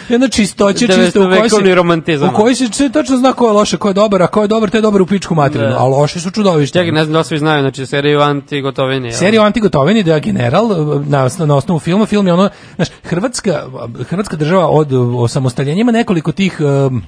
jedna 0.08 0.28
čistoća 0.28 0.86
čista 0.86 1.20
u 1.20 1.24
kojoj 1.24 1.48
se 1.50 1.74
romantizam. 1.74 2.28
u 2.28 2.32
kojoj 2.32 2.54
se 2.54 2.68
se 2.68 2.88
tačno 2.88 3.16
zna 3.16 3.32
ko 3.32 3.46
je 3.46 3.52
loše 3.52 3.76
ko 3.76 3.88
je 3.88 3.94
dobar 3.94 4.22
a 4.22 4.26
ko 4.26 4.42
je 4.42 4.48
dobar 4.48 4.70
te 4.70 4.78
je 4.78 4.82
dobar 4.82 5.02
u 5.02 5.06
pičku 5.06 5.34
materinu 5.34 5.70
Da. 5.70 5.78
a 5.78 5.84
loši 5.84 6.20
su 6.20 6.30
čudovišta 6.30 6.78
Čekaj, 6.78 6.92
ne 6.92 7.04
znam 7.04 7.12
da 7.12 7.24
svi 7.24 7.38
znaju, 7.38 7.60
znači 7.62 7.86
seriju 7.86 8.20
Anti 8.20 8.62
Gotovini. 8.98 9.12
Serija 9.12 9.42
o 9.42 9.44
Anti 9.44 9.60
Gotovini 9.60 10.02
da 10.02 10.14
je 10.14 10.20
general 10.20 10.68
na, 11.06 11.28
na 11.38 11.56
osnovu 11.56 11.80
filma, 11.80 12.06
film 12.06 12.26
je 12.26 12.32
ono, 12.32 12.50
znaš, 12.74 12.88
Hrvatska, 13.04 13.62
Hrvatska 14.08 14.36
država 14.36 14.68
od 14.68 14.92
osamostaljenja 14.92 15.80
ima 15.80 15.92
nekoliko 15.92 16.32
tih 16.32 16.60
um, 16.60 17.02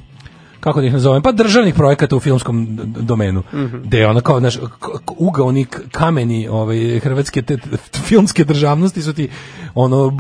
kako 0.61 0.81
da 0.81 0.87
ih 0.87 0.93
nazovem, 0.93 1.23
pa 1.23 1.33
državnih 1.33 1.75
projekata 1.75 2.17
u 2.17 2.21
filmskom 2.21 2.67
domenu. 2.97 3.43
Mhm. 3.53 3.77
Gde 3.85 3.99
je 3.99 4.09
ono 4.09 4.21
kao, 4.21 4.41
znaš, 4.41 4.59
ugaoni 5.07 5.67
kameni 5.93 6.49
ovaj, 6.49 6.99
hrvatske 6.99 7.43
te, 7.43 7.59
filmske 7.93 8.45
državnosti 8.45 9.03
su 9.03 9.13
ti 9.13 9.29
ono, 9.75 10.13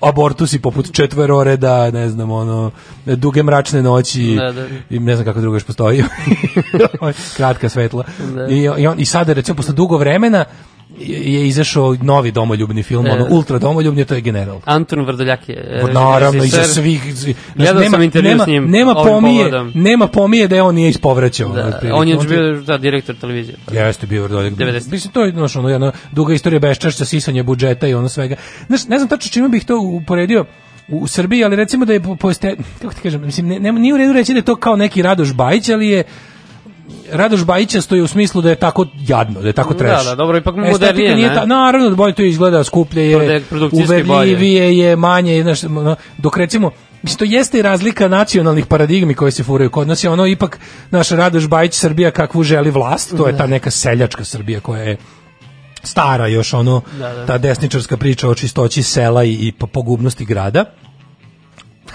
abortusi 0.00 0.58
poput 0.58 0.92
četveroreda, 0.92 1.90
ne 1.90 2.08
znam, 2.08 2.30
ono, 2.30 2.70
duge 3.06 3.42
mračne 3.42 3.82
noći 3.82 4.36
Da, 4.36 4.52
da. 4.52 4.66
i 4.90 4.98
ne 4.98 5.16
znam 5.16 5.24
kako 5.24 5.40
drugo 5.40 5.56
još 5.56 5.64
postoji. 5.64 6.04
Kratka 7.36 7.68
svetla. 7.68 8.04
Da. 8.34 8.46
I, 8.46 8.62
i, 8.62 8.86
on, 8.86 9.00
I 9.00 9.04
sada, 9.04 9.32
recimo, 9.32 9.56
posle 9.56 9.74
dugo 9.74 9.96
vremena 9.96 10.44
je, 10.98 11.46
izašao 11.46 11.96
novi 12.02 12.30
domoljubni 12.30 12.82
film, 12.82 13.06
E. 13.06 13.10
ono, 13.10 13.26
ultra 13.30 13.58
domoljubni, 13.58 14.04
to 14.04 14.14
je 14.14 14.20
general. 14.20 14.60
Anton 14.64 15.00
Vrdoljak 15.00 15.48
je 15.48 15.78
Pa 15.82 15.88
naravno, 15.90 16.44
iza 16.44 16.62
svih... 16.64 17.02
sam 17.90 18.02
intervju 18.02 18.30
nema, 18.30 18.44
s 18.44 18.46
njim 18.46 18.64
Nema 18.64 18.94
pomije, 18.94 19.44
povodom. 19.44 19.72
nema 19.74 20.06
pomije 20.06 20.48
da 20.48 20.56
je 20.56 20.62
on 20.62 20.74
nije 20.74 20.88
ispovraćao. 20.90 21.48
Da, 21.48 21.80
on 21.92 22.08
je 22.08 22.18
ti- 22.18 22.26
bio 22.26 22.52
da, 22.54 22.78
direktor 22.78 23.16
televizije. 23.16 23.56
Jeste 23.72 24.06
bio 24.06 24.22
Vrdoljak. 24.22 24.54
90. 24.54 24.90
Mislim, 24.90 25.12
to 25.12 25.24
je 25.24 25.32
znaš, 25.32 25.56
ono, 25.56 25.68
jedna 25.68 25.92
duga 26.12 26.34
istorija 26.34 26.60
beščašća, 26.60 27.04
sisanje 27.04 27.42
budžeta 27.42 27.86
i 27.86 27.94
ono 27.94 28.08
svega. 28.08 28.36
Znaš, 28.66 28.86
ne 28.86 28.98
znam 28.98 29.08
tačno 29.08 29.30
čime 29.30 29.48
bih 29.48 29.64
to 29.64 29.78
uporedio 29.80 30.44
u 30.88 31.06
Srbiji, 31.06 31.44
ali 31.44 31.56
recimo 31.56 31.84
da 31.84 31.92
je 31.92 32.00
po, 32.00 32.16
po 32.16 32.30
este- 32.30 32.56
kako 32.82 32.94
ti 32.94 33.00
kažem, 33.00 33.22
mislim, 33.22 33.48
ne, 33.48 33.60
nema, 33.60 33.78
nije 33.78 33.94
u 33.94 33.98
redu 33.98 34.12
reći 34.12 34.32
da 34.32 34.38
je 34.38 34.44
to 34.44 34.56
kao 34.56 34.76
neki 34.76 35.02
Radoš 35.02 35.32
Bajić, 35.32 35.68
ali 35.68 35.88
je 35.88 36.04
Radoš 37.12 37.44
Bajića 37.44 37.80
stoji 37.80 38.02
u 38.02 38.06
smislu 38.06 38.42
da 38.42 38.50
je 38.50 38.56
tako 38.56 38.86
jadno, 38.98 39.40
da 39.40 39.46
je 39.46 39.52
tako 39.52 39.72
Da, 39.72 39.78
trash. 39.78 40.04
da, 40.04 40.14
dobro, 40.14 40.38
ipak 40.38 40.56
modernije, 40.56 41.16
nije 41.16 41.28
ne? 41.28 41.34
ta, 41.34 41.46
naravno 41.46 41.90
da 41.90 41.96
bolje 41.96 42.14
to 42.14 42.22
izgleda, 42.22 42.64
skuplje 42.64 43.10
je, 43.10 43.42
uverljivije 43.72 44.78
je, 44.78 44.96
manje, 44.96 45.42
znaš, 45.42 45.60
dok 46.18 46.36
recimo 46.36 46.70
Mislim, 47.02 47.18
to 47.18 47.36
jeste 47.36 47.58
i 47.58 47.62
razlika 47.62 48.08
nacionalnih 48.08 48.66
paradigmi 48.66 49.14
koje 49.14 49.32
se 49.32 49.42
furaju. 49.42 49.70
Kod 49.70 49.88
nas 49.88 50.04
je 50.04 50.10
ono 50.10 50.26
ipak 50.26 50.58
naša 50.90 51.16
Radoš 51.16 51.48
Bajić 51.48 51.74
Srbija 51.74 52.10
kakvu 52.10 52.42
želi 52.42 52.70
vlast, 52.70 53.16
to 53.16 53.26
je 53.28 53.36
ta 53.36 53.46
neka 53.46 53.70
seljačka 53.70 54.24
Srbija 54.24 54.60
koja 54.60 54.82
je 54.82 54.96
stara 55.82 56.26
još 56.26 56.54
ono 56.54 56.82
Da, 56.98 57.12
da. 57.12 57.26
ta 57.26 57.38
desničarska 57.38 57.96
priča 57.96 58.28
o 58.28 58.34
čistoći 58.34 58.82
sela 58.82 59.24
i, 59.24 59.32
i 59.32 59.52
po- 59.52 59.66
pogubnosti 59.66 60.24
grada. 60.24 60.64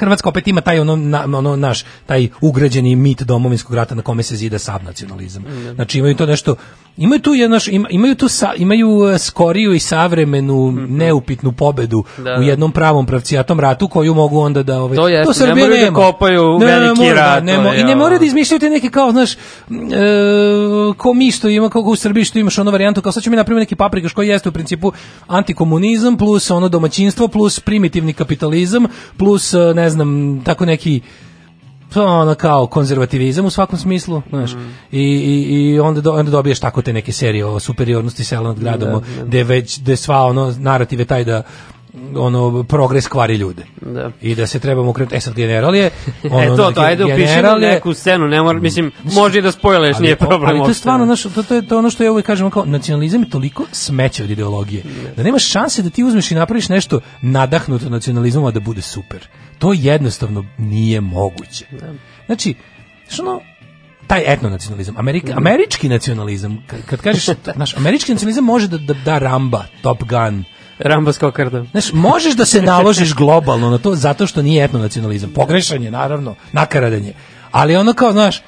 Hrvatska 0.02 0.30
opet 0.30 0.48
ima 0.48 0.62
taj 0.62 0.80
ono, 0.80 0.96
na, 0.96 1.24
ono 1.38 1.56
naš 1.56 1.86
taj 2.06 2.30
ugrađeni 2.42 2.96
mit 2.96 3.22
domovinskog 3.22 3.76
rata 3.76 3.96
na 3.96 4.02
kome 4.02 4.24
se 4.24 4.36
zida 4.36 4.60
sav 4.60 4.84
nacionalizam. 4.84 5.44
Znači 5.76 6.00
imaju 6.00 6.16
to 6.16 6.26
nešto 6.26 6.56
imaju 6.98 7.22
tu 7.22 7.34
je 7.34 7.50
naš 7.50 7.68
ima- 7.68 7.90
imaju 7.90 8.16
tu 8.16 8.28
sa, 8.28 8.54
imaju 8.56 8.90
e, 9.06 9.18
skoriju 9.20 9.74
i 9.74 9.80
savremenu 9.80 10.72
neupitnu 10.80 11.52
pobedu 11.52 12.04
Mhm. 12.10 12.24
Da, 12.24 12.32
u 12.32 12.38
da. 12.38 12.44
jednom 12.44 12.72
pravom 12.72 13.06
pravcijatom 13.06 13.60
ratu 13.60 13.88
koju 13.88 14.14
mogu 14.14 14.40
onda 14.40 14.64
da 14.64 14.78
ovaj 14.78 14.96
To 14.96 15.08
jeste, 15.08 15.30
ne 15.30 15.34
Srbija 15.36 15.56
moraju 15.58 15.72
da 15.76 15.86
nema. 15.86 15.96
kopaju 15.96 16.58
veliki 16.58 17.02
mora, 17.02 17.14
rat, 17.16 17.44
ne 17.44 17.56
to 17.56 17.64
je 17.64 17.82
I 17.82 17.84
ne 17.84 17.96
moraju 17.96 18.20
da 18.20 18.26
izmišljaju 18.26 18.60
te 18.60 18.70
neke 18.70 18.90
kao, 18.90 19.12
znaš, 19.12 19.34
e, 19.34 19.38
ko 20.98 21.14
mi 21.14 21.32
što 21.32 21.50
ima, 21.50 21.70
kako 21.70 21.82
u 21.82 21.96
Srbiji 21.96 22.24
što 22.24 22.40
imaš 22.40 22.58
ono 22.58 22.72
varijantu, 22.72 23.02
kao 23.02 23.12
sad 23.12 23.24
ćemo 23.24 23.32
mi 23.32 23.38
napraviti 23.38 23.60
neki 23.62 23.76
paprikaš 23.76 24.14
koji 24.14 24.28
jeste 24.28 24.50
u 24.50 24.54
principu 24.54 24.92
antikomunizam 25.28 26.18
plus 26.18 26.52
ono 26.52 26.70
domaćinstvo 26.70 27.28
plus 27.28 27.60
primitivni 27.60 28.14
kapitalizam 28.14 28.86
plus, 29.18 29.54
e, 29.54 29.74
ne 29.76 29.90
znam, 29.90 30.08
tako 30.42 30.66
neki 30.66 31.02
to 31.94 32.06
ono 32.06 32.36
kao 32.36 32.68
konzervativizam 32.68 33.46
u 33.46 33.50
svakom 33.50 33.80
smislu, 33.80 34.22
znaš. 34.30 34.52
I, 34.92 35.02
i, 35.02 35.72
i 35.72 35.80
onda, 35.80 36.02
do, 36.02 36.12
onda 36.14 36.32
dobiješ 36.32 36.60
tako 36.60 36.82
te 36.82 36.94
neke 36.94 37.12
serije 37.12 37.46
o 37.46 37.60
superiornosti 37.60 38.24
sela 38.24 38.48
nad 38.48 38.60
gradom, 38.60 38.90
Da, 38.90 39.00
da. 39.00 39.26
gde 39.26 39.44
već, 39.44 39.82
gde 39.82 39.96
sva 39.96 40.26
ono 40.26 40.56
narativ 40.60 41.00
je 41.00 41.06
taj 41.06 41.24
da 41.24 41.44
ono 42.16 42.64
progres 42.64 43.08
kvari 43.08 43.36
ljude. 43.36 43.64
Da. 43.82 44.12
I 44.22 44.36
da 44.36 44.48
se 44.48 44.60
trebamo 44.60 44.90
okrenuti. 44.90 45.16
E 45.16 45.20
sad 45.20 45.34
general 45.34 45.76
je 45.76 45.90
ono, 46.32 46.54
e 46.54 46.58
to, 46.58 46.72
to, 46.72 46.82
ajde 46.82 47.04
general 47.06 47.64
je- 47.64 47.70
neku 47.70 47.94
scenu, 47.94 48.28
ne 48.28 48.42
mora, 48.42 48.60
mislim, 48.60 48.92
može 49.04 49.40
i 49.40 49.42
da 49.42 49.52
spojleš, 49.52 50.00
nije 50.00 50.16
problem. 50.16 50.50
Ali 50.50 50.60
to 50.60 50.68
je 50.68 50.74
stvarno, 50.74 51.06
znaš, 51.06 51.24
to, 51.24 51.44
to, 51.44 51.56
je, 51.56 51.68
to 51.68 51.78
ono 51.78 51.90
što 51.90 52.04
ja 52.04 52.12
uvijek 52.12 52.26
kažem, 52.26 52.50
kao, 52.50 52.66
nacionalizam 52.66 53.24
je 53.24 53.30
toliko 53.30 53.66
smeće 53.72 54.24
od 54.24 54.30
ideologije, 54.30 54.84
da 55.18 55.24
nemaš 55.24 55.46
šanse 55.46 55.82
da 55.82 55.90
ti 55.90 56.04
uzmeš 56.04 56.32
i 56.32 56.36
napraviš 56.36 56.70
nešto 56.70 57.00
nadahnuto 57.22 57.90
nacionalizmom, 57.90 58.46
a 58.46 58.52
da 58.52 58.60
bude 58.60 58.82
super. 58.82 59.28
To 59.60 59.74
jednostavno 59.74 60.46
nije 60.58 61.02
moguće. 61.02 61.66
Znači, 62.26 62.56
znaš 63.08 63.20
ono, 63.20 63.42
taj 64.08 64.24
etnonacionalizam, 64.26 64.98
Amerika, 64.98 65.34
američki 65.38 65.90
nacionalizam, 65.90 66.64
kad, 66.68 66.86
kad 66.86 67.02
kažeš, 67.02 67.26
znaš, 67.56 67.78
američki 67.78 68.12
nacionalizam 68.12 68.44
može 68.44 68.68
da, 68.68 68.78
da 68.78 68.94
da 68.94 69.18
Ramba, 69.18 69.66
Top 69.82 70.04
Gun, 70.04 70.44
Ramba 70.86 71.14
Skokarda. 71.14 71.64
Znaš, 71.72 71.94
možeš 71.94 72.36
da 72.36 72.46
se 72.46 72.62
naložiš 72.62 73.14
globalno 73.14 73.70
na 73.70 73.78
to 73.78 73.96
zato 73.96 74.28
što 74.28 74.42
nije 74.42 74.64
etnonacionalizam. 74.64 75.30
Pogrešan 75.30 75.84
je, 75.84 75.92
naravno, 75.92 76.36
nakaradan 76.52 77.06
je. 77.06 77.14
Ali 77.52 77.76
ono 77.76 77.94
kao, 77.94 78.12
znaš, 78.12 78.42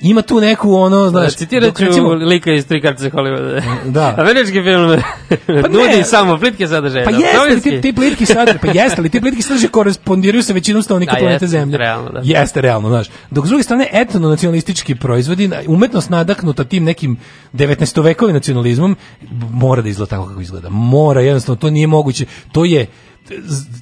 ima 0.00 0.22
tu 0.22 0.40
neku 0.40 0.74
ono, 0.74 1.08
znaš, 1.08 1.34
Citirat 1.34 1.76
ću 1.78 1.84
recimo- 1.84 2.08
lika 2.10 2.52
iz 2.52 2.66
tri 2.66 2.82
kartice 2.82 3.10
Hollywooda. 3.10 3.62
Da. 3.86 4.14
Američki 4.18 4.62
film 4.62 4.90
nudi 5.72 6.04
samo 6.04 6.38
plitke 6.38 6.66
sadržaje. 6.68 7.04
Pa 7.04 7.10
da, 7.10 7.16
jeste 7.18 7.54
li 7.54 7.60
ti, 7.60 7.80
ti 7.80 7.92
plitki 7.92 8.26
sadržaj, 8.26 8.58
pa 8.58 8.70
jeste 8.72 9.02
li 9.02 9.08
ti 9.08 9.20
plitki 9.20 9.42
sadržaj 9.42 9.68
korespondiraju 9.70 10.42
sa 10.42 10.52
većinom 10.52 10.82
stanovnika 10.82 11.12
Da, 11.12 11.18
planete 11.18 11.34
jeste, 11.34 11.46
Zemlje? 11.48 11.78
realno, 11.78 12.10
da. 12.10 12.20
Jeste 12.24 12.60
realno, 12.60 12.88
znaš. 12.88 13.06
Dok 13.30 13.46
s 13.46 13.48
druge 13.48 13.62
strane 13.62 13.88
etno-nacionalistički 13.92 14.94
proizvodi, 14.94 15.50
umetnost 15.66 16.10
nadahnuta 16.10 16.64
tim 16.64 16.84
nekim 16.84 17.16
19. 17.54 18.02
vekovim 18.02 18.34
nacionalizmom, 18.34 18.96
mora 19.50 19.82
da 19.82 19.88
izgleda 19.88 20.10
tako 20.10 20.26
kako 20.26 20.40
izgleda. 20.40 20.68
Mora, 20.68 21.20
jednostavno, 21.20 21.56
to 21.56 21.70
nije 21.70 21.86
moguće. 21.86 22.24
To 22.52 22.64
je 22.64 22.86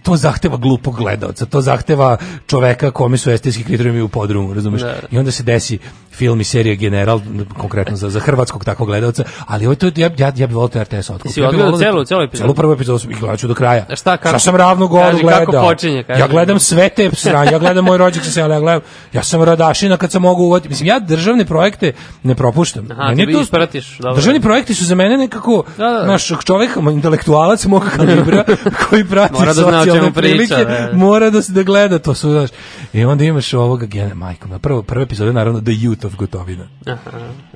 to 0.03 0.17
zahteva 0.17 0.57
glupog 0.57 0.97
gledaoca, 0.97 1.47
to 1.47 1.61
zahteva 1.61 2.17
čoveka 2.47 2.91
kome 2.91 3.19
su 3.19 3.31
estetski 3.31 3.65
kriterijumi 3.65 4.01
u 4.01 4.09
podrumu, 4.09 4.55
razumeš? 4.55 4.81
Da. 4.81 4.95
I 5.11 5.19
onda 5.19 5.31
se 5.31 5.43
desi 5.43 5.79
film 6.17 6.41
i 6.41 6.47
serija 6.47 6.75
General, 6.77 7.21
konkretno 7.55 7.97
za, 7.97 8.11
za 8.11 8.21
hrvatskog 8.21 8.65
takvog 8.65 8.89
gledaoca, 8.89 9.25
ali 9.47 9.67
ovo 9.67 9.75
to, 9.75 9.87
ja, 9.87 10.11
ja, 10.19 10.33
ja 10.37 10.47
bih 10.47 10.57
volio 10.57 10.69
to 10.69 10.83
RTS 10.83 11.11
otkupiti. 11.11 11.29
Jesi 11.31 11.41
Ja 11.41 11.49
odgledao 11.49 11.73
da- 11.73 11.79
celu- 11.79 12.05
celu 12.05 12.23
epizodu? 12.23 12.45
Celu 12.45 12.55
prvu 12.55 12.73
epizodu 12.73 12.99
sam 12.99 13.11
i 13.11 13.15
gledat 13.15 13.39
ću 13.39 13.49
do 13.49 13.55
kraja. 13.55 13.87
A 13.91 13.97
šta, 13.97 14.17
kako? 14.17 14.29
Šta 14.29 14.39
sam 14.41 14.57
ravno 14.57 14.87
goru 14.87 15.19
gledao? 15.19 15.47
kako 15.47 15.53
počinje, 15.65 16.03
kaži. 16.03 16.21
Ja 16.21 16.29
gledam 16.29 16.59
sve 16.61 16.89
te 16.89 17.11
sranje, 17.13 17.53
ja 17.53 17.59
gledam 17.59 17.85
moj 17.85 17.99
rođak 17.99 18.25
sa 18.25 18.31
sela, 18.31 18.55
ja 18.55 18.61
gledam, 18.61 18.81
ja 19.13 19.23
sam 19.23 19.43
radašina 19.43 19.97
kad 19.97 20.13
sam 20.13 20.23
mogu 20.23 20.43
uvoditi. 20.43 20.69
Mislim, 20.69 20.87
ja 20.87 20.99
državne 21.01 21.45
projekte 21.45 21.93
ne 22.23 22.35
propuštam. 22.35 22.89
Aha, 22.91 23.03
Meni 23.05 23.27
ti 23.27 23.33
to- 23.33 23.41
ispratiš, 23.41 23.99
dobro. 23.99 24.15
Državni 24.15 24.41
projekti 24.41 24.75
su 24.75 24.85
za 24.85 24.95
mene 24.95 25.17
nekako, 25.19 25.65
Da, 25.79 25.85
da. 25.85 26.07
naš 26.07 26.29
čovek, 26.45 26.71
intelektualac 26.93 27.65
mog 27.67 27.83
kalibra, 27.97 28.45
koji 28.91 29.05
prati 29.05 29.33
Mora 29.33 29.47
da 29.47 29.53
zna 29.55 29.65
socijalne 29.75 30.13
priča, 30.13 30.21
prilike, 30.21 30.55
da. 30.57 30.91
mora 30.95 31.31
da 31.31 31.43
se 31.43 31.53
da 31.53 31.63
gleda 31.63 31.99
to 31.99 32.15
su, 32.15 32.31
znaš. 32.31 32.51
I 32.93 33.05
onda 33.05 33.25
imaš 33.25 33.55
ovoga 33.55 33.87
gene, 33.87 34.15
majko, 34.15 34.49
na 34.49 34.59
prvo, 34.59 34.83
prva 34.83 35.03
epizoda 35.03 35.29
je 35.29 35.35
naravno 35.35 35.61
The 35.61 35.71
Youth 35.73 36.06
of 36.07 36.17
Gotovina. 36.17 36.69
Aha. 36.87 37.11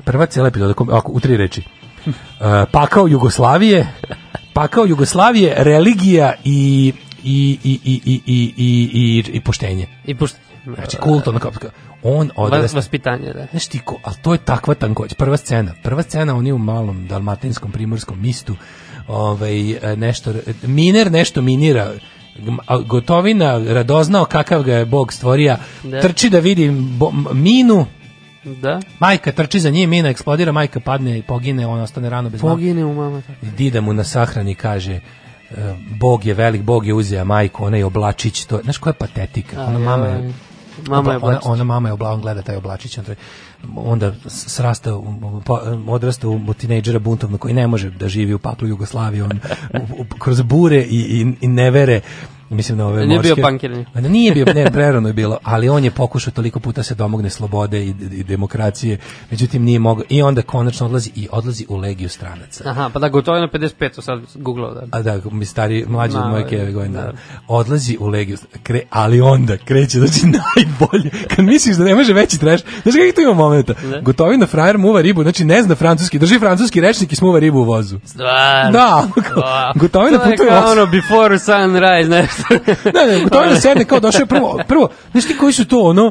Prva 0.05 0.27
cijela 0.27 0.49
epizoda, 0.49 0.75
ako, 0.93 1.13
u 1.13 1.21
tri 1.21 1.37
reči. 1.37 1.63
Uh, 2.07 2.13
pakao 2.73 3.07
Jugoslavije, 3.07 3.87
pakao 4.55 4.85
Jugoslavije, 4.87 5.55
religija 5.57 6.33
i 6.45 6.93
i 7.25 7.59
i 7.65 7.81
i 7.85 8.01
i 8.05 8.21
i 8.27 8.53
i 8.57 8.91
i, 8.95 9.37
i 9.37 9.41
poštenje. 9.41 9.87
I 10.07 10.15
pošto... 10.15 10.39
Znači 10.75 10.97
kult 10.97 11.29
ono 11.29 11.39
kao 11.39 11.51
on 12.03 12.31
odrasta. 12.37 12.63
Vas, 12.63 12.73
vaspitanje, 12.75 13.33
da. 13.33 13.47
Znaš 13.51 13.67
ti 13.67 13.79
ko, 13.85 13.97
ali 14.05 14.17
to 14.23 14.33
je 14.33 14.39
takva 14.39 14.75
tankoć. 14.75 15.15
Prva 15.15 15.37
scena, 15.37 15.75
prva 15.83 16.03
scena 16.03 16.37
oni 16.37 16.53
u 16.53 16.59
malom 16.59 17.07
dalmatinskom 17.07 17.73
primorskom 17.73 18.21
mistu, 18.21 18.57
ovaj 19.09 19.55
nešto 19.97 20.33
miner 20.63 21.13
nešto 21.13 21.43
minira 21.43 21.93
Gotovina 22.87 23.59
radoznao 23.59 24.25
kakav 24.25 24.63
ga 24.63 24.75
je 24.75 24.87
Bog 24.87 25.13
stvorio, 25.13 25.57
Da. 25.83 26.01
trči 26.01 26.31
da 26.31 26.39
vidi 26.39 26.71
bo- 26.71 27.13
minu, 27.33 27.87
Da? 28.45 28.81
Majka 29.01 29.33
trči 29.33 29.61
za 29.61 29.71
njim, 29.71 29.91
mina 29.91 30.09
eksplodira, 30.09 30.53
majka 30.53 30.81
padne 30.81 31.19
i 31.19 31.23
pogine, 31.23 31.67
on 31.67 31.81
ostane 31.81 32.11
rano 32.11 32.31
bez. 32.31 32.41
Pogine 32.41 32.85
u 32.85 32.95
mama. 32.95 33.21
tako. 33.23 33.47
Dida 33.49 33.81
mu 33.81 33.93
na 33.93 34.05
sahrani 34.05 34.55
kaže 34.55 34.93
e, 34.93 35.01
Bog 35.91 36.25
je 36.25 36.35
velik, 36.35 36.63
Bog 36.63 36.87
je 36.87 36.95
uzeo 36.95 37.25
majku, 37.25 37.65
ona 37.65 37.77
je 37.77 37.85
oblačić, 37.85 38.45
to, 38.45 38.57
je- 38.57 38.63
znaš 38.63 38.79
koja 38.79 38.91
je 38.91 38.95
patetika? 38.95 39.65
Ona 39.65 39.79
mama 39.81 40.07
je 40.07 40.33
Mama 40.89 41.11
je 41.11 41.17
ona, 41.17 41.27
oblačić. 41.27 41.47
ona 41.47 41.65
mama 41.65 41.89
je 41.89 41.93
obla, 41.93 42.11
on 42.11 42.21
gleda 42.21 42.43
taj 42.43 42.57
oblačić, 42.57 42.99
on 42.99 43.05
onda 43.77 44.13
srasta, 44.27 44.95
u- 44.95 45.43
odrasta 45.87 46.29
u 46.29 46.55
tinejdžera 46.55 46.99
buntovno 46.99 47.39
koji 47.39 47.55
ne 47.55 47.67
može 47.67 47.91
da 47.91 48.09
živi 48.09 48.35
u 48.35 48.39
paklu 48.39 48.69
Jugoslavije, 48.69 49.25
on 49.25 49.41
kroz 50.19 50.43
bure 50.43 50.77
i, 50.79 50.97
i, 51.01 51.35
i 51.41 51.49
nevere 51.49 52.01
mislim 52.51 52.79
na 52.79 52.87
ove 52.87 53.07
Nije 53.07 53.21
bio 53.21 53.31
morske- 53.31 53.43
pankiranje. 53.43 53.85
Ma 53.95 54.01
Nije 54.01 54.33
bio, 54.33 54.47
ne, 54.55 54.71
prerano 54.71 55.09
je 55.09 55.13
bilo, 55.13 55.39
ali 55.43 55.69
on 55.69 55.85
je 55.85 55.91
pokušao 55.91 56.33
toliko 56.33 56.61
puta 56.61 56.83
se 56.83 56.95
domogne 56.95 57.31
slobode 57.31 57.85
i, 57.85 57.95
i 58.13 58.25
demokracije, 58.25 58.99
međutim 59.31 59.63
nije 59.63 59.79
mogao 59.79 60.05
i 60.09 60.23
onda 60.23 60.43
konačno 60.43 60.87
odlazi 60.87 61.11
i 61.15 61.29
odlazi 61.33 61.67
u 61.69 61.77
legiju 61.77 62.09
stranaca. 62.09 62.71
Aha, 62.71 62.91
pa 62.93 62.99
da, 62.99 63.09
gotovo 63.09 63.37
je 63.37 63.41
na 63.41 63.49
55, 63.49 63.95
to 63.95 64.03
sad 64.03 64.21
googlao, 64.35 64.75
da. 64.75 64.83
A 64.91 65.03
da, 65.03 65.21
mi 65.31 65.45
stari, 65.45 65.85
mlađi 65.89 66.17
od 66.17 66.31
moje 66.31 66.49
keve 66.49 66.73
godine, 66.73 66.99
da. 66.99 67.05
da. 67.07 67.13
odlazi 67.49 67.97
u 68.01 68.07
legiju, 68.07 68.37
kre, 68.63 68.81
ali 68.91 69.21
onda 69.21 69.57
kreće, 69.57 69.99
znači 69.99 70.21
najbolje, 70.57 71.11
kad 71.37 71.45
misliš 71.45 71.77
da 71.77 71.85
ne 71.85 71.95
može 71.95 72.13
veći 72.13 72.39
treš, 72.39 72.61
znaš 72.83 72.95
kakvi 72.95 73.13
tu 73.15 73.21
ima 73.21 73.35
momenta, 73.35 73.75
gotovina 74.03 74.47
frajer 74.47 74.79
muva 74.79 75.01
ribu, 75.01 75.23
znači 75.23 75.45
ne 75.45 75.63
zna 75.63 75.75
francuski, 75.75 76.19
drži 76.19 76.39
francuski 76.39 76.81
rečnik 76.81 77.13
i 77.13 77.17
smuva 77.17 77.39
ribu 77.39 77.59
u 77.59 77.65
vozu. 77.65 77.99
Stvarno. 78.05 78.73
Da, 78.73 79.07
Wow. 79.37 79.79
Gotovina 79.79 80.19
To 80.19 80.25
je 80.25 80.31
putuje 80.31 80.49
kao 80.49 80.73
ono, 80.73 80.87
before 80.87 81.39
sunrise, 81.39 82.09
nešto. 82.11 82.40
ne, 82.95 83.07
ne, 83.07 83.23
gotovina 83.23 83.61
sedne 83.61 83.85
kao 83.85 84.01
došao 84.01 84.21
je 84.21 84.27
prvo, 84.27 84.61
prvo, 84.69 84.89
znaš 85.13 85.27
ti 85.27 85.37
koji 85.37 85.53
su 85.53 85.65
to, 85.65 85.81
ono, 85.81 86.11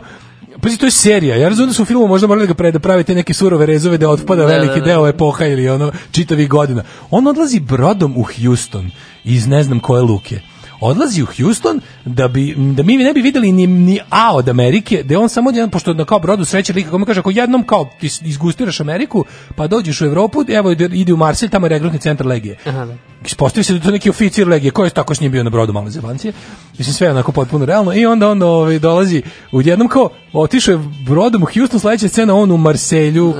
Pazi, 0.61 0.77
to 0.77 0.85
je 0.85 0.91
serija. 0.91 1.35
Ja 1.35 1.49
razumijem 1.49 1.69
da 1.69 1.73
su 1.73 1.81
u 1.81 1.85
filmu 1.85 2.07
možda 2.07 2.27
morali 2.27 2.47
da 2.47 2.53
ga 2.53 2.57
pre, 2.57 2.71
da 2.71 2.79
pravite 2.79 3.15
neke 3.15 3.33
surove 3.33 3.65
rezove 3.65 3.97
da 3.97 4.09
otpada 4.09 4.41
Da, 4.41 4.47
veliki 4.47 4.79
da, 4.79 4.79
da. 4.79 4.85
deo 4.85 5.07
epoha 5.07 5.45
ili 5.45 5.69
ono 5.69 5.91
čitavih 6.11 6.49
godina. 6.49 6.83
On 7.11 7.27
odlazi 7.27 7.59
brodom 7.59 8.17
u 8.17 8.23
Houston 8.23 8.91
iz 9.23 9.47
ne 9.47 9.63
znam 9.63 9.79
koje 9.79 10.01
luke. 10.01 10.39
Odlazi 10.81 11.23
u 11.23 11.25
Houston 11.25 11.81
da 12.05 12.27
bi 12.27 12.55
da 12.57 12.83
mi 12.83 12.97
ne 12.97 13.13
bi 13.13 13.21
videli 13.21 13.51
ni, 13.51 13.67
ni 13.67 13.99
A 14.09 14.35
od 14.35 14.49
Amerike, 14.49 15.03
da 15.03 15.13
je 15.13 15.17
on 15.17 15.29
samo 15.29 15.51
jedan 15.51 15.69
pošto 15.69 15.93
na 15.93 16.05
kao 16.05 16.19
brodu 16.19 16.45
sreće 16.45 16.73
lika 16.73 16.91
kome 16.91 17.05
kaže 17.05 17.19
ako 17.19 17.31
jednom 17.31 17.63
kao 17.63 17.89
ti 17.99 18.09
izgustiraš 18.21 18.79
Ameriku, 18.79 19.25
pa 19.55 19.67
dođeš 19.67 20.01
u 20.01 20.05
Evropu, 20.05 20.43
evo 20.49 20.71
ide, 20.71 21.13
u 21.13 21.17
Marselj, 21.17 21.49
tamo 21.49 21.65
je 21.65 21.69
regrutni 21.69 21.99
centar 21.99 22.27
legije. 22.27 22.57
Aha, 22.65 22.85
da. 22.85 22.95
Ispostavi 23.25 23.63
se 23.63 23.73
da 23.73 23.79
to 23.79 23.91
neki 23.91 24.09
oficir 24.09 24.47
legije, 24.47 24.71
koji 24.71 24.87
je 24.87 24.91
tako 24.91 25.15
s 25.15 25.21
njim 25.21 25.31
bio 25.31 25.43
na 25.43 25.49
brodu 25.49 25.73
male 25.73 25.89
zebancije. 25.89 26.33
Mislim, 26.77 26.93
sve 26.93 27.07
je 27.07 27.11
onako 27.11 27.31
potpuno 27.31 27.65
realno. 27.65 27.93
I 27.93 28.05
onda 28.05 28.29
on 28.29 28.41
ovaj, 28.41 28.79
dolazi 28.79 29.21
u 29.51 29.61
jednom 29.61 29.87
kao, 29.87 30.09
otišao 30.33 30.71
je 30.71 30.79
brodom 31.05 31.43
u 31.43 31.47
Houston, 31.53 31.79
sledeća 31.79 32.07
scena, 32.07 32.35
on 32.35 32.51
u 32.51 32.57
Marselju 32.57 33.33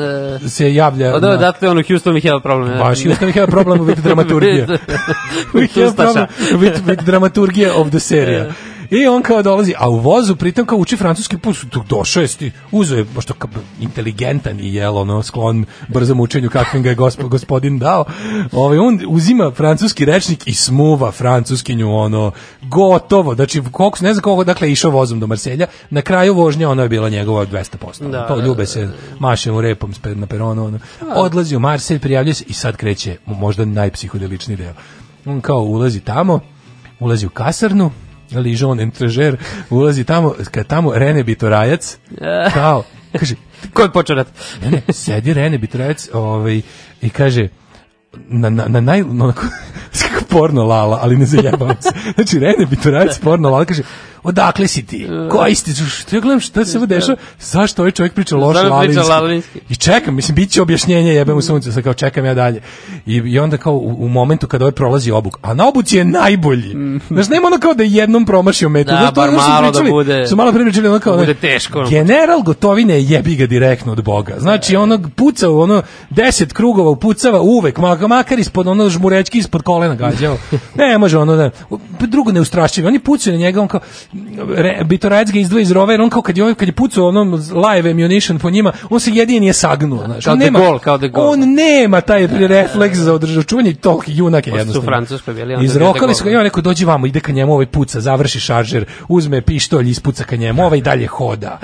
se 0.48 0.74
javlja. 0.74 1.16
Od 1.16 1.24
ovo, 1.24 1.34
na- 1.34 1.40
dakle, 1.40 1.70
ono, 1.70 1.84
Houston 1.88 2.16
we 2.16 2.30
have 2.30 2.42
problem. 2.42 2.72
ja. 2.72 2.78
Baš, 2.78 3.04
Houston 3.04 3.30
we 3.30 3.34
have 3.36 3.48
problem 3.48 3.80
with 3.80 4.02
dramaturgija. 4.02 4.68
we 5.54 5.82
have 5.82 5.96
problem 5.96 6.28
with, 6.52 6.84
with 6.86 7.04
dramaturgija 7.04 7.74
of 7.76 7.90
the 7.90 8.00
serija. 8.00 8.46
I 8.92 9.08
on 9.08 9.22
kao 9.22 9.42
dolazi, 9.42 9.74
a 9.78 9.90
u 9.90 10.00
vozu 10.00 10.36
pritom 10.36 10.66
kao 10.66 10.78
uči 10.78 10.98
francuski 10.98 11.38
put, 11.38 11.58
tu 11.70 11.84
došao 11.90 12.22
je, 12.22 12.52
uzeo 12.72 12.98
je, 12.98 13.06
pošto 13.06 13.34
kao 13.34 13.50
inteligentan 13.80 14.60
i 14.60 14.74
jel, 14.74 14.98
ono, 14.98 15.24
sklon 15.24 15.66
brzom 15.88 16.20
učenju 16.20 16.50
kakvim 16.50 16.84
ga 16.84 16.90
je 16.90 16.96
gospo, 16.96 17.28
gospodin 17.28 17.80
dao, 17.80 18.06
ovaj, 18.52 18.78
on 18.78 19.00
uzima 19.08 19.52
francuski 19.52 20.06
rečnik 20.06 20.48
i 20.48 20.54
smuva 20.54 21.12
francuskinju, 21.12 21.96
ono, 21.96 22.32
gotovo, 22.62 23.36
znači, 23.36 23.62
koliko, 23.72 23.98
ne 24.02 24.14
znam 24.14 24.24
koliko, 24.24 24.44
dakle, 24.44 24.72
išao 24.72 24.92
vozom 24.92 25.20
do 25.20 25.28
Marselja, 25.28 25.68
na 25.90 26.02
kraju 26.02 26.34
vožnje 26.34 26.68
ono 26.68 26.84
je 26.84 26.90
bila 26.90 27.10
njegova 27.10 27.46
200%. 27.46 28.12
Da, 28.12 28.28
to 28.28 28.36
da, 28.36 28.46
ljube 28.46 28.66
se, 28.66 28.90
maše 29.20 29.52
mu 29.52 29.62
repom 29.62 29.94
na 30.04 30.28
peronu, 30.28 30.66
ono. 30.66 30.80
odlazi 31.16 31.56
u 31.56 31.60
Marselj, 31.60 32.00
prijavljuje 32.00 32.34
se 32.34 32.44
i 32.48 32.54
sad 32.54 32.78
kreće 32.78 33.18
možda 33.26 33.66
najpsihodeličniji 33.66 34.58
deo. 34.58 34.74
On 35.26 35.42
kao 35.42 35.62
ulazi 35.62 36.00
tamo, 36.00 36.40
ulazi 37.00 37.26
u 37.26 37.30
kasarnu, 37.30 37.92
Ližon 38.36 38.80
Entrežer, 38.80 39.38
ulazi 39.70 40.04
tamo, 40.04 40.36
kad 40.52 40.68
tamo 40.68 40.94
Rene 40.94 41.24
Bitorajac, 41.24 41.98
kao, 42.54 42.84
kaže, 43.20 43.36
Ko 43.74 43.82
je 43.82 43.92
počeo 43.92 44.16
rat? 44.16 44.28
ne, 44.64 44.72
ne, 44.72 44.94
sedi 44.94 45.34
Rene 45.34 45.58
Bitorajac 45.58 46.10
ovaj, 46.14 46.62
i 47.02 47.10
kaže, 47.10 47.48
na, 48.14 48.50
na, 48.50 48.68
na 48.68 48.82
naj, 48.82 49.02
onako, 49.02 49.42
porno 50.32 50.64
lala, 50.64 51.00
ali 51.02 51.18
ne 51.18 51.26
zajebavam 51.26 51.76
se. 51.82 51.90
Znači, 52.16 52.40
Rene 52.40 52.66
Bitorajac 52.66 53.20
porno 53.20 53.50
lala, 53.50 53.66
kaže, 53.66 53.84
odakle 54.24 54.68
si 54.68 54.86
ti? 54.86 55.08
Koji 55.30 55.56
si 55.56 55.66
ti? 55.66 55.74
Što 55.82 56.16
ja 56.16 56.20
gledam 56.20 56.40
šta 56.40 56.66
se 56.66 56.78
ovo 56.78 56.86
dešava? 56.88 57.18
Zašto 57.40 57.82
ovaj 57.82 57.92
čovjek 57.92 58.14
priča 58.14 58.36
loš 58.38 58.56
Zašto 58.56 58.80
priča 58.80 59.02
lalinski? 59.04 59.60
I 59.70 59.76
čekam, 59.76 60.16
mislim, 60.16 60.36
bit 60.36 60.50
će 60.52 60.62
objašnjenje, 60.62 61.12
jebem 61.12 61.38
u 61.38 61.42
sunce, 61.42 61.72
sad 61.72 61.84
kao 61.84 61.94
čekam 61.94 62.26
ja 62.26 62.34
dalje. 62.34 62.62
I, 63.06 63.14
i 63.16 63.40
onda 63.40 63.58
kao 63.58 63.74
u, 63.74 63.96
u 64.00 64.08
momentu 64.08 64.48
kada 64.48 64.66
ovaj 64.66 64.72
prolazi 64.72 65.12
obuk, 65.12 65.38
a 65.42 65.54
na 65.54 65.68
obuci 65.68 65.98
je 65.98 66.06
najbolji. 66.06 66.76
Znaš, 67.10 67.28
nema 67.30 67.48
ono 67.48 67.58
kao 67.58 67.74
da 67.74 67.84
je 67.84 67.92
jednom 67.92 68.26
promašio 68.26 68.70
metu. 68.70 68.92
Da, 68.92 68.98
Znaš, 68.98 69.14
bar 69.14 69.30
ono 69.30 69.38
malo 69.40 69.62
da 69.62 69.68
pričali- 69.70 69.92
bude- 69.92 70.28
Su 70.28 70.36
malo 70.36 70.52
pričali 70.54 70.88
ono 70.88 71.00
kao, 71.00 71.14
da 71.14 71.20
bude 71.20 71.34
teško, 71.34 71.80
ono. 71.80 71.90
General 71.90 72.42
Gotovine 72.42 72.94
je 72.94 73.04
jebi 73.06 73.36
ga 73.36 73.46
direktno 73.46 73.92
od 73.92 74.04
Boga. 74.04 74.36
Znači, 74.40 74.76
onog 74.76 75.08
puca 75.16 75.50
u 75.50 75.60
ono 75.60 75.82
deset 76.10 76.54
krugova 76.54 76.90
upucava 76.90 77.42
uvek, 77.42 77.78
mak- 77.78 78.08
makar 78.08 78.40
ispod 78.40 78.68
ono 78.68 78.90
žmurečki 78.90 79.38
ispod 79.38 79.62
kolena 79.62 79.96
gađao. 79.96 80.38
Ne, 80.76 80.98
može 80.98 81.18
ono 81.18 81.36
da, 81.36 81.50
drugo 82.00 82.32
ne 82.32 82.42
ustrašćivo. 82.42 82.88
Oni 82.88 83.00
pucaju 83.00 83.34
na 83.34 83.40
njega, 83.40 83.62
on 83.62 83.68
kao, 83.68 83.80
re, 84.56 84.84
Bitorajac 84.84 85.32
ga 85.32 85.40
izdvoji 85.40 85.62
iz 85.62 85.72
rovera, 85.72 86.04
on 86.04 86.10
kao 86.10 86.22
kad 86.22 86.38
je, 86.38 86.44
ovaj- 86.44 86.56
kad 86.56 86.68
je 86.68 86.72
pucao 86.72 87.08
onom 87.08 87.34
live 87.34 87.92
ammunition 87.92 88.40
po 88.40 88.50
njima, 88.50 88.72
on 88.90 89.00
se 89.00 89.12
jedini 89.12 89.40
nije 89.40 89.54
sagnuo. 89.54 90.06
Znači, 90.06 90.24
Kao 90.26 90.34
on 90.34 90.40
De 90.40 90.46
nema, 90.46 90.60
Gaulle, 90.60 90.80
kao 90.80 90.98
De 90.98 91.10
Gaulle. 91.10 91.30
On 91.32 91.54
nema 91.54 92.02
taj 92.02 92.28
refleks 92.28 92.98
za 92.98 93.14
održavanje 93.14 93.44
čuvanje 93.44 93.70
i 93.70 93.74
toliki 93.76 94.16
junak 94.16 94.48
je 94.48 94.54
jednostavno. 94.54 94.88
Francuskoj 94.88 95.34
bili, 95.34 95.54
onda 95.54 95.66
Izrokali 95.66 96.16
su 96.16 96.24
ga 96.24 96.30
Gaulle. 96.30 96.34
i 96.34 96.38
on 96.38 96.44
rekao 96.44 96.62
dođi 96.62 96.86
vamo, 96.86 97.06
ide 97.08 97.20
ka 97.20 97.32
njemu, 97.32 97.54
ovaj 97.54 97.66
puca, 97.66 98.02
završi 98.02 98.40
šaržer, 98.40 98.86
uzme 99.08 99.42
pištolj, 99.42 99.90
ispuca 99.90 100.24
ka 100.24 100.36
njemu, 100.36 100.66
ovaj 100.66 100.82
dalje 100.82 101.08
hoda. 101.08 101.60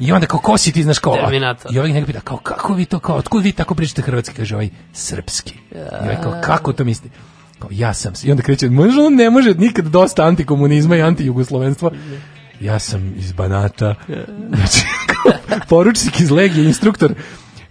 I 0.00 0.12
onda 0.12 0.26
kao 0.26 0.40
ko 0.40 0.56
si 0.58 0.72
ti, 0.72 0.82
znaš 0.82 0.98
kao, 0.98 1.14
Terminator. 1.16 1.74
i 1.74 1.78
ovaj 1.78 1.92
njega 1.92 2.06
pita, 2.06 2.20
kao 2.20 2.36
kako 2.36 2.74
vi 2.74 2.84
to, 2.84 2.98
kao, 2.98 3.16
otkud 3.16 3.42
vi 3.42 3.52
tako 3.52 3.74
pričate 3.74 4.02
hrvatski, 4.02 4.34
kaže 4.36 4.54
ovaj, 4.54 4.68
srpski. 4.92 5.54
I 5.74 5.76
ovaj 6.02 6.16
kao, 6.22 6.40
kako 6.44 6.72
to 6.72 6.84
mislite? 6.84 7.16
Kao, 7.58 7.68
ja 7.72 7.94
sam, 7.94 8.12
i 8.24 8.30
onda 8.30 8.42
kreće, 8.42 8.70
može 8.70 9.00
on 9.00 9.14
ne 9.14 9.30
može 9.30 9.54
nikad 9.54 9.84
dosta 9.84 10.24
antikomunizma 10.24 10.96
i 10.96 11.02
antijugoslovenstva. 11.02 11.90
Ja 12.60 12.78
sam 12.78 13.14
iz 13.16 13.32
Banata. 13.32 13.94
Znači, 14.56 14.80
poručnik 15.68 16.20
iz 16.20 16.30
Legije, 16.30 16.64
instruktor 16.64 17.14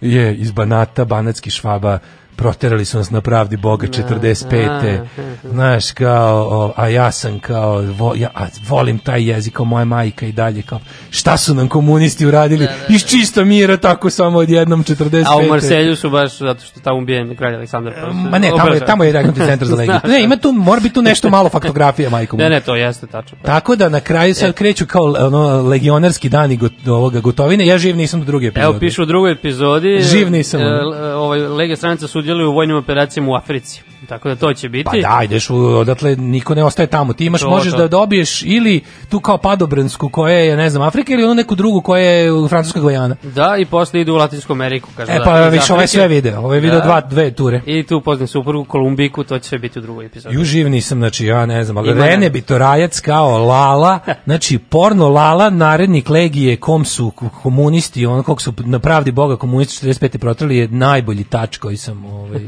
je 0.00 0.36
iz 0.36 0.52
Banata, 0.52 1.04
Banatski 1.04 1.50
švaba, 1.50 1.98
proterali 2.38 2.84
su 2.84 2.98
nas 2.98 3.10
na 3.10 3.20
pravdi 3.20 3.56
Boga 3.56 3.86
45. 3.86 5.00
Znaš, 5.44 5.92
kao, 5.92 6.48
o, 6.50 6.72
a 6.76 6.88
ja 6.88 7.12
sam 7.12 7.40
kao, 7.40 7.82
vo, 7.82 8.14
ja, 8.16 8.30
a 8.34 8.46
volim 8.68 8.98
taj 8.98 9.28
jezik 9.28 9.54
kao 9.54 9.64
moja 9.64 9.84
majka 9.84 10.26
i 10.26 10.32
dalje, 10.32 10.62
kao, 10.62 10.80
šta 11.10 11.36
su 11.36 11.54
nam 11.54 11.68
komunisti 11.68 12.26
uradili? 12.26 12.66
Iz 12.88 13.04
čista 13.04 13.44
mira, 13.44 13.76
tako 13.76 14.10
samo 14.10 14.38
odjednom 14.38 14.84
45. 14.84 15.24
A 15.26 15.36
u 15.36 15.48
Marselju 15.48 15.96
su 15.96 16.10
baš 16.10 16.38
zato 16.38 16.64
što 16.64 16.80
tamo 16.80 16.98
ubijen 16.98 17.36
kralj 17.36 17.54
Aleksandar 17.54 17.92
I. 17.92 18.14
Ma 18.30 18.38
ne, 18.38 18.50
tamo 18.56 18.74
je, 18.74 18.86
tamo 18.86 19.04
je 19.04 19.12
regnutni 19.12 19.46
centar 19.46 19.68
za 19.68 19.76
legiju. 19.80 20.00
Ne, 20.08 20.24
ima 20.24 20.36
tu, 20.36 20.52
mora 20.52 20.80
biti 20.80 20.94
tu 20.94 21.02
nešto 21.02 21.30
malo 21.30 21.48
faktografija, 21.48 22.10
majko. 22.10 22.36
moja. 22.36 22.48
Ne, 22.48 22.54
ne, 22.54 22.60
to 22.60 22.76
jeste 22.76 23.06
tačno. 23.06 23.38
Tako 23.42 23.76
da 23.76 23.88
na 23.88 24.00
kraju 24.00 24.34
sad 24.34 24.52
kreću 24.52 24.86
kao 24.86 25.02
ono, 25.02 25.62
legionarski 25.62 26.28
dani 26.28 26.56
got, 26.56 26.72
ovoga 26.86 27.20
gotovine. 27.20 27.66
Ja 27.66 27.78
živ 27.78 27.96
nisam 27.96 28.20
do 28.20 28.26
druge 28.26 28.46
epizode. 28.46 28.64
Evo 28.64 28.78
piše 28.80 29.02
u 29.02 29.06
drugoj 29.06 29.32
epizodi. 29.32 30.02
Živ 30.02 30.30
nisam, 30.30 30.60
e, 30.60 30.64
e, 30.64 31.14
ovaj 31.14 31.38
Lega 31.38 31.76
stranica 31.76 32.06
sudjeluje 32.28 32.48
u 32.48 32.52
vojnim 32.52 32.76
operacijama 32.76 33.30
u 33.30 33.34
Africi. 33.34 33.82
Tako 34.08 34.28
da 34.28 34.36
to 34.36 34.54
će 34.54 34.68
biti. 34.68 34.84
Pa 34.84 34.96
da, 34.96 35.20
ideš 35.24 35.50
u, 35.50 35.56
odatle 35.56 36.16
niko 36.16 36.54
ne 36.54 36.64
ostaje 36.64 36.86
tamo. 36.86 37.12
Ti 37.12 37.24
imaš, 37.24 37.40
To, 37.40 37.50
možeš 37.50 37.72
to. 37.72 37.78
da 37.78 37.88
dobiješ 37.88 38.42
ili 38.42 38.80
tu 39.08 39.20
kao 39.20 39.38
padobransku 39.38 40.08
koja 40.08 40.34
je, 40.38 40.56
ne 40.56 40.70
znam, 40.70 40.82
Afrika 40.82 41.12
ili 41.12 41.24
onu 41.24 41.34
neku 41.34 41.54
drugu 41.54 41.80
koja 41.80 42.02
je 42.02 42.32
u 42.32 42.48
Francuskoj 42.48 42.82
Gvajana. 42.82 43.16
Da, 43.22 43.56
i 43.58 43.64
posle 43.64 44.00
idu 44.00 44.12
u 44.12 44.16
Latinsku 44.16 44.52
Ameriku. 44.52 44.88
Kaže, 44.96 45.12
E 45.12 45.18
da, 45.18 45.24
pa 45.24 45.46
iz 45.46 45.52
više 45.52 45.72
ovaj 45.72 45.86
sve 45.86 46.08
video. 46.08 46.38
Ovo 46.38 46.54
je 46.54 46.60
video 46.60 46.78
Da. 46.78 46.84
dva, 46.84 47.00
dve 47.00 47.30
ture. 47.30 47.62
I 47.66 47.82
tu 47.82 48.00
poznam 48.00 48.28
suprugu 48.28 48.64
Kolumbiku, 48.64 49.24
to 49.24 49.38
će 49.38 49.58
biti 49.58 49.78
u 49.78 49.82
drugoj 49.82 50.06
epizodi. 50.06 50.34
Ju 50.34 50.44
živ 50.44 50.70
nisam, 50.70 50.98
znači 50.98 51.26
ja 51.26 51.46
ne 51.46 51.64
znam, 51.64 51.76
ali 51.76 51.94
Rene 51.94 52.16
ne. 52.16 52.30
Bitorajac 52.30 53.00
kao 53.00 53.38
Lala, 53.38 53.98
znači 54.26 54.58
porno 54.58 55.08
Lala, 55.08 55.50
narednik 55.50 56.08
legije 56.08 56.56
kom 56.56 56.84
su 56.84 57.12
komunisti, 57.42 58.06
ono 58.06 58.22
kog 58.22 58.42
su 58.42 58.52
na 58.58 58.78
pravdi 58.78 59.12
Boga 59.12 59.36
komunisti 59.36 59.86
45. 59.86 60.18
protrali 60.18 60.56
je 60.56 60.68
najbolji 60.68 61.24
tač 61.24 61.56
koji 61.56 61.76
sam 61.76 62.04
ovaj, 62.04 62.40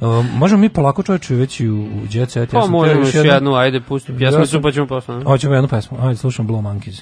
Um, 0.00 0.28
možemo 0.34 0.60
mi 0.60 0.68
polako 0.68 1.02
čovječe 1.02 1.34
već 1.34 1.60
i 1.60 1.68
u, 1.68 1.76
u 1.76 1.88
Jet 2.10 2.30
Set. 2.30 2.50
Pa 2.50 2.62
sam 2.62 2.70
možemo 2.70 3.00
još 3.00 3.14
jednu, 3.14 3.54
ajde, 3.54 3.80
pusti 3.80 4.12
Ja 4.12 4.18
pjesmicu 4.18 4.46
sam- 4.46 4.62
pa 4.62 4.72
ćemo 4.72 4.86
posle. 4.86 5.16
ne? 5.16 5.24
Hoćemo 5.24 5.54
jednu 5.54 5.68
pesmu. 5.68 5.98
Ajde, 6.00 6.16
slušam 6.16 6.46
Blue 6.46 6.62
Monkeys. 6.62 7.00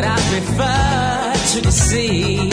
But 0.00 0.06
I 0.06 0.16
prefer 0.30 1.54
to 1.54 1.60
deceive. 1.60 2.47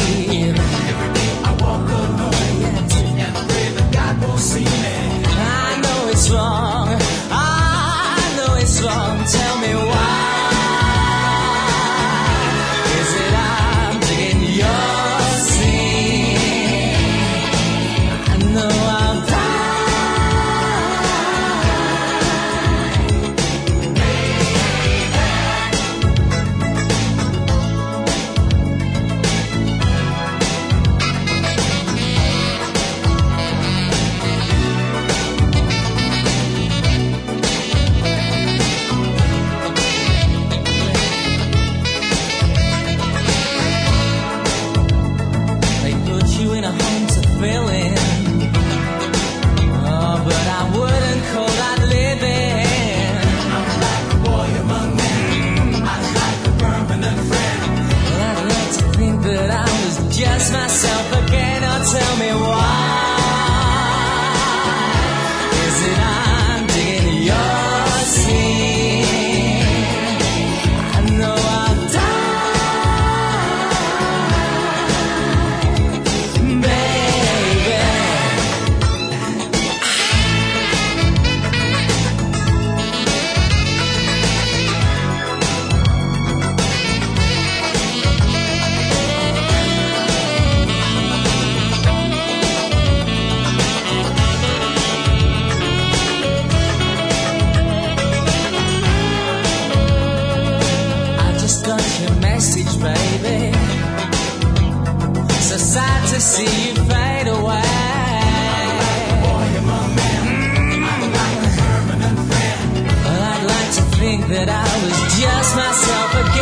That 114.28 114.50
I 114.50 114.66
was 114.82 114.98
just 115.22 115.56
myself 115.56 116.12
again. 116.14 116.35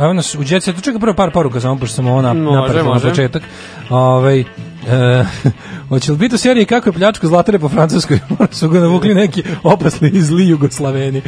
A 0.00 0.12
nas 0.12 0.34
u 0.34 0.42
Jet 0.46 0.64
Setu, 0.64 0.80
čekaj 0.80 1.00
prvo 1.00 1.14
par 1.14 1.30
poruka, 1.30 1.60
samo 1.60 1.76
pošto 1.76 1.94
sam 1.94 2.06
ovo 2.06 2.22
na, 2.22 2.32
napravio 2.32 2.94
na 2.94 3.00
početak. 3.00 3.42
Ovaj, 3.90 4.40
e, 4.40 4.44
hoće 5.90 6.12
li 6.12 6.18
biti 6.18 6.34
u 6.34 6.38
seriji 6.38 6.64
kako 6.64 6.88
je 6.88 6.92
pljačko 6.92 7.26
zlatare 7.26 7.58
po 7.58 7.68
Francuskoj? 7.68 8.18
Su 8.50 8.68
ga 8.68 8.80
navukli 8.80 9.14
neki 9.14 9.42
opasni 9.62 10.08
i 10.08 10.22
zli 10.22 10.48
Jugoslaveni. 10.48 11.22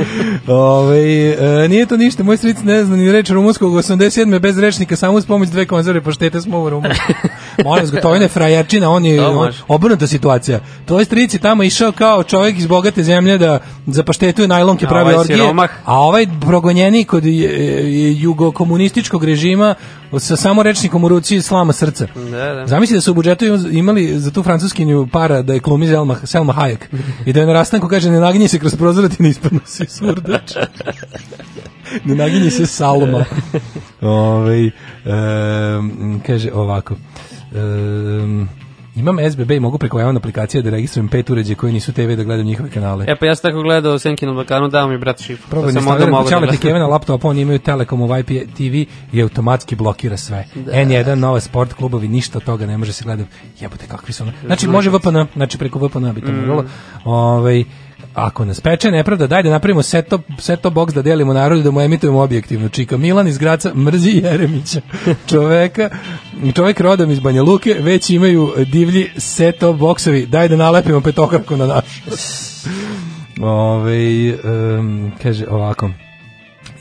Ovaj, 0.46 1.30
e, 1.64 1.68
nije 1.68 1.86
to 1.86 1.96
ništa, 1.96 2.22
moj 2.22 2.36
stric 2.36 2.56
ne 2.64 2.84
zna 2.84 2.96
ni 2.96 3.12
reč 3.12 3.30
rumunskog 3.30 3.72
87. 3.72 4.38
bez 4.38 4.58
rečnika, 4.58 4.96
samo 4.96 5.12
uz 5.12 5.26
pomoć 5.26 5.48
dve 5.48 5.66
konzerve 5.66 6.00
poštete 6.00 6.40
smo 6.40 6.60
u 6.60 6.70
Rumunsku. 6.70 7.12
Molim 7.64 7.84
vas, 8.02 8.32
frajerčina, 8.32 8.90
on 8.90 9.04
je 9.04 9.16
To 9.18 9.28
on, 9.28 9.34
može. 9.34 9.62
obrnuta 9.68 10.06
situacija. 10.06 10.60
Tvoj 10.84 11.04
stric 11.04 11.34
je 11.34 11.40
tamo 11.40 11.62
išao 11.62 11.92
kao 11.92 12.22
čovjek 12.22 12.58
iz 12.58 12.66
bogate 12.66 13.02
zemlje 13.02 13.38
da 13.38 13.58
za 13.86 14.02
paštetu 14.02 14.42
i 14.42 14.48
najlonke 14.48 14.86
pravi 14.86 15.02
ovaj 15.02 15.14
orgije, 15.14 15.36
siromah? 15.36 15.70
a 15.84 15.98
ovaj 15.98 16.26
progonjenik 16.40 17.08
kod 17.08 17.24
je- 17.24 17.32
je- 17.32 18.20
jugokomunističkog 18.20 19.24
režima 19.24 19.74
sa 20.18 20.36
samo 20.36 20.62
rečnikom 20.62 21.04
u 21.04 21.08
ruci 21.08 21.42
slama 21.42 21.72
srca. 21.72 22.06
Da, 22.30 22.54
da. 22.54 22.66
Zamisli 22.66 22.94
da 22.96 23.00
su 23.00 23.10
u 23.10 23.14
budžetu 23.14 23.44
imali 23.70 24.18
za 24.18 24.30
tu 24.30 24.42
francuskinju 24.52 25.06
para 25.12 25.42
da 25.42 25.54
je 25.54 25.60
glumi 25.60 25.86
Selma, 25.86 26.16
Selma 26.24 26.52
Hayek 26.52 26.88
i 27.26 27.32
da 27.32 27.40
je 27.40 27.46
na 27.46 27.52
rastanku 27.52 27.88
kaže 27.88 28.10
ne 28.10 28.20
naginji 28.20 28.48
se 28.48 28.58
kroz 28.58 28.76
prozor 28.76 29.08
ti 29.08 29.22
ne 29.22 29.28
ispadnu 29.28 29.60
si 29.64 29.86
surdač. 29.86 30.52
ne 32.04 32.14
naginji 32.14 32.50
se 32.50 32.66
Salma. 32.66 33.24
Ovaj 34.00 34.64
em, 34.66 36.20
kaže 36.26 36.52
ovako. 36.52 36.94
em, 37.54 38.48
imam 38.96 39.16
SBB 39.30 39.50
i 39.50 39.60
mogu 39.60 39.78
preko 39.78 40.00
javne 40.00 40.18
aplikacije 40.18 40.62
da 40.62 40.70
registrujem 40.70 41.08
pet 41.08 41.30
uređaja 41.30 41.56
koji 41.56 41.72
nisu 41.72 41.92
TV 41.92 42.12
da 42.16 42.24
gledam 42.24 42.46
njihove 42.46 42.70
kanale. 42.70 43.04
E 43.08 43.16
pa 43.16 43.26
ja 43.26 43.34
sam 43.34 43.50
tako 43.50 43.62
gledao 43.62 43.98
Senki 43.98 44.26
na 44.26 44.32
Balkanu, 44.32 44.68
dao 44.68 44.88
mi 44.88 44.98
brat 44.98 45.20
šifru. 45.22 45.50
Probaj 45.50 45.72
da 45.72 45.80
sam 45.80 45.88
onda 45.92 46.06
mogao 46.06 46.40
da 46.40 46.46
gledam. 46.60 46.80
Na 46.80 46.86
laptopu, 46.86 47.28
oni 47.28 47.40
imaju 47.40 47.58
Telekom 47.58 48.00
u 48.02 48.18
IPTV 48.18 48.74
i 49.12 49.22
automatski 49.22 49.74
blokira 49.76 50.16
sve. 50.16 50.44
Da. 50.54 50.72
N1, 50.72 51.14
nova 51.14 51.40
sport 51.40 51.72
klubovi, 51.72 52.08
ništa 52.08 52.38
od 52.38 52.44
toga 52.44 52.66
ne 52.66 52.78
može 52.78 52.92
se 52.92 53.04
gledati. 53.04 53.30
Jebote, 53.60 53.86
kakvi 53.86 54.12
su 54.12 54.22
ono. 54.22 54.32
Znači, 54.46 54.68
može 54.68 54.90
VPN, 54.90 55.16
znači 55.36 55.58
preko 55.58 55.78
VPN 55.78 56.12
bi 56.14 56.20
to 56.20 56.32
Mm. 56.32 56.36
moralo. 56.40 56.64
Ovaj, 57.04 57.64
ako 58.14 58.44
nas 58.44 58.60
peče 58.60 58.90
nepravda, 58.90 59.26
daj 59.26 59.42
da 59.42 59.50
napravimo 59.50 59.82
set 59.82 60.62
box 60.62 60.92
da 60.92 61.02
delimo 61.02 61.32
narodu, 61.32 61.62
da 61.62 61.70
mu 61.70 61.80
emitujemo 61.80 62.20
objektivno. 62.20 62.68
Čika 62.68 62.96
Milan 62.96 63.28
iz 63.28 63.38
Graca 63.38 63.74
mrzi 63.74 64.10
Jeremića. 64.10 64.80
Čoveka, 65.30 65.90
čovek 66.54 66.80
rodom 66.80 67.10
iz 67.10 67.20
Banja 67.20 67.42
Luke, 67.42 67.74
već 67.80 68.10
imaju 68.10 68.52
divlji 68.72 69.10
set-top 69.16 69.76
boksovi. 69.76 70.26
Daj 70.26 70.48
da 70.48 70.56
nalepimo 70.56 71.00
petokraku 71.00 71.56
na 71.56 71.66
naš. 71.66 72.02
Ove, 73.42 74.28
em, 74.28 75.12
kaže 75.22 75.46
ovako 75.48 75.90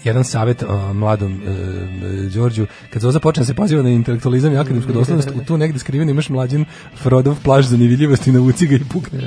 jedan 0.03 0.23
savjet 0.23 0.63
o, 0.63 0.93
mladom 0.93 1.33
e, 1.33 2.29
Đorđu, 2.29 2.65
kad 2.89 3.01
Zoza 3.01 3.19
počne 3.19 3.41
da 3.41 3.45
se 3.45 3.53
poziva 3.53 3.83
na 3.83 3.89
intelektualizam 3.89 4.53
i 4.53 4.57
akademsku 4.57 4.93
doslednost, 4.93 5.29
u 5.35 5.45
tu 5.45 5.57
negde 5.57 5.79
skriven 5.79 6.09
imaš 6.09 6.29
mlađin 6.29 6.65
Frodov 6.95 7.35
plaž 7.43 7.65
za 7.65 7.77
nevidljivosti, 7.77 8.31
navuci 8.31 8.67
ga 8.67 8.75
i 8.75 8.83
pukne. 8.91 9.19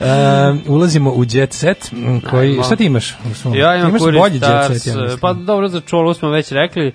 e, 0.00 0.06
ulazimo 0.68 1.10
u 1.10 1.24
jet 1.30 1.52
set, 1.52 1.90
koji, 2.30 2.58
šta 2.66 2.76
ti 2.76 2.84
imaš? 2.84 3.10
u 3.30 3.34
svom- 3.34 3.54
Ja 3.54 3.76
imam 3.76 3.88
imaš 3.88 4.00
bolji 4.00 4.38
Stars, 4.38 4.70
jet 4.70 4.82
set, 4.82 4.94
ja 4.94 5.02
mislim. 5.02 5.18
pa 5.20 5.32
dobro 5.32 5.68
za 5.68 5.80
čolu 5.80 6.14
smo 6.14 6.30
već 6.30 6.52
rekli, 6.52 6.86
e, 6.86 6.92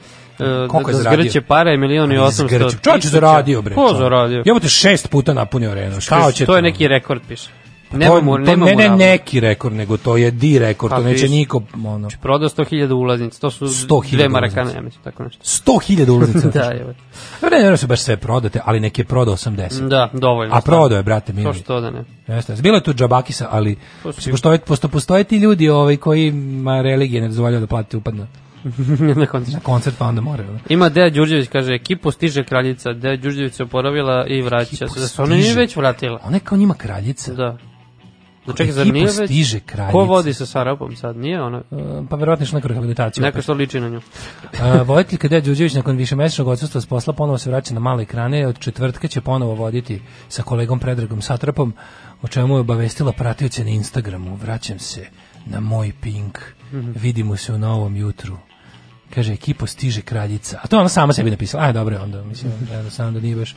Koliko 0.67 0.89
je 0.89 0.93
da 0.93 1.01
zaradio? 1.01 1.23
zgrće 1.23 1.41
para 1.41 1.71
je 1.71 1.77
milion 1.77 2.11
i 2.11 2.17
Ali 2.17 2.27
800 2.27 2.47
zgrću. 2.47 2.77
Čovječ 2.81 3.03
je 3.05 3.09
zaradio, 3.09 3.61
bre. 3.61 3.75
Ko 3.75 3.93
zaradio? 3.97 4.43
Jebote, 4.45 4.69
šest 4.69 5.09
puta 5.09 5.33
napunio 5.33 5.71
arenu. 5.71 6.01
Šta 6.01 6.21
hoćete? 6.21 6.45
To 6.45 6.55
je 6.55 6.61
neki 6.61 6.87
rekord, 6.87 7.21
piše. 7.27 7.49
To, 7.91 7.97
Nema 7.97 8.21
mu, 8.21 8.35
to 8.35 8.41
nema 8.41 8.65
ne, 8.65 8.75
ne 8.75 8.89
neki 8.89 9.39
rekord, 9.39 9.75
nego 9.75 9.97
to 9.97 10.17
je 10.17 10.31
di 10.31 10.59
rekord, 10.59 10.91
Pa, 10.91 10.97
to 10.97 11.03
neće 11.03 11.29
niko, 11.29 11.63
ono, 11.85 12.09
Prodao 12.21 12.49
100.000 12.49 12.93
ulaznica, 12.93 13.39
to 13.39 13.51
su 13.51 13.67
100.000 13.67 14.11
dve 14.11 14.29
marakane, 14.29 14.73
ja 14.73 14.81
mislim, 14.81 15.03
tako 15.03 15.23
nešto. 15.23 15.43
100.000 15.43 16.09
ulaznica. 16.09 16.49
da, 16.59 16.71
evo. 16.73 16.93
Ne, 17.43 17.59
ne, 17.59 17.71
ne 17.71 17.77
su 17.77 17.87
baš 17.87 17.99
sve 17.99 18.17
prodate, 18.17 18.59
ali 18.65 18.79
neki 18.79 19.01
je 19.01 19.05
prodao 19.05 19.35
80. 19.35 19.87
Da, 19.87 20.09
dovoljno. 20.13 20.55
A 20.55 20.61
prodao 20.61 20.97
je, 20.97 21.03
brate, 21.03 21.33
mili. 21.33 21.45
To 21.45 21.53
što 21.53 21.81
da 21.81 21.91
ne. 21.91 22.03
Jeste, 22.27 22.55
bilo 22.55 22.75
je 22.77 22.83
tu 22.83 22.93
džabakisa, 22.93 23.47
ali 23.51 23.77
To 24.03 24.13
si- 24.13 24.31
postoje, 24.31 24.59
posto, 24.59 24.87
postoje 24.87 25.23
ti 25.23 25.37
ljudi 25.37 25.69
ovaj, 25.69 25.97
koji 25.97 26.31
ma 26.31 26.81
religije 26.81 27.21
ne 27.21 27.27
dozvoljaju 27.27 27.59
da 27.61 27.67
platite 27.67 27.97
upad 27.97 28.15
na, 29.15 29.25
koncert. 29.25 29.53
na 29.53 29.59
koncert, 29.59 29.95
pa 29.97 30.05
onda 30.05 30.21
moraju. 30.21 30.49
ono. 30.49 30.59
Ima 30.69 30.89
Deja 30.89 31.09
Đurđević, 31.09 31.47
kaže, 31.47 31.73
ekipo 31.73 32.11
stiže 32.11 32.43
kraljica, 32.43 32.93
Deja 32.93 33.15
Đurđević 33.15 33.53
se 33.53 33.63
oporavila 33.63 34.25
i 34.27 34.41
vraća 34.41 34.75
se. 34.87 34.99
Da 34.99 35.07
se 35.07 35.21
ona 35.21 35.35
nije 35.35 35.53
već 35.55 35.75
vratila. 35.75 36.19
Ona 36.23 36.35
je 36.35 36.39
kao 36.39 36.57
njima 36.57 36.73
kraljica. 36.73 37.33
Da. 37.33 37.57
Da 38.47 38.53
čekaj, 38.53 38.71
zar 38.71 38.87
nije 38.87 39.05
već? 39.05 39.15
stiže 39.15 39.59
kraljica. 39.59 39.91
Ko 39.91 40.03
vodi 40.05 40.33
sa 40.33 40.45
Sarapom 40.45 40.95
sad? 40.95 41.17
Nije 41.17 41.41
ona? 41.41 41.57
E, 41.71 42.03
Pa 42.09 42.15
verovatno 42.15 42.43
još 42.43 42.51
neku 42.51 42.67
rehabilitaciju. 42.67 43.21
Neka 43.21 43.41
što 43.41 43.53
liči 43.53 43.79
na 43.79 43.89
nju. 43.89 44.01
A, 44.61 44.81
voditeljka 44.81 45.27
Deja 45.27 45.41
Đurđević 45.41 45.73
nakon 45.73 45.97
višemesečnog 45.97 46.47
odsustva 46.47 46.81
s 46.81 46.85
posla 46.85 47.13
ponovo 47.13 47.37
se 47.37 47.49
vraća 47.49 47.73
na 47.73 47.79
male 47.79 48.03
ekrane. 48.03 48.47
Od 48.47 48.59
četvrtka 48.59 49.07
će 49.07 49.21
ponovo 49.21 49.55
voditi 49.55 50.01
sa 50.29 50.43
kolegom 50.43 50.79
Predragom 50.79 51.21
Satrapom, 51.21 51.73
o 52.21 52.27
čemu 52.27 52.55
je 52.55 52.59
obavestila 52.59 53.11
pratioce 53.11 53.63
na 53.63 53.69
Instagramu. 53.69 54.35
Vraćam 54.35 54.79
se 54.79 55.05
na 55.45 55.59
moj 55.59 55.91
pink. 56.01 56.39
Mhm. 56.73 56.91
Vidimo 56.95 57.37
se 57.37 57.53
u 57.53 57.57
novom 57.57 57.95
jutru. 57.95 58.37
Kaže, 59.15 59.33
ekipo 59.33 59.67
stiže 59.67 60.01
kraljica. 60.01 60.59
A 60.63 60.67
to 60.67 60.75
je 60.75 60.79
ona 60.79 60.89
sama 60.89 61.13
sebi 61.13 61.31
napisala. 61.31 61.63
Aj, 61.63 61.73
dobro 61.73 61.95
je 61.95 62.01
onda. 62.01 62.23
Mislim, 62.23 62.51
jednostavno 62.71 63.11
da 63.11 63.19
nije 63.19 63.35
baš... 63.35 63.55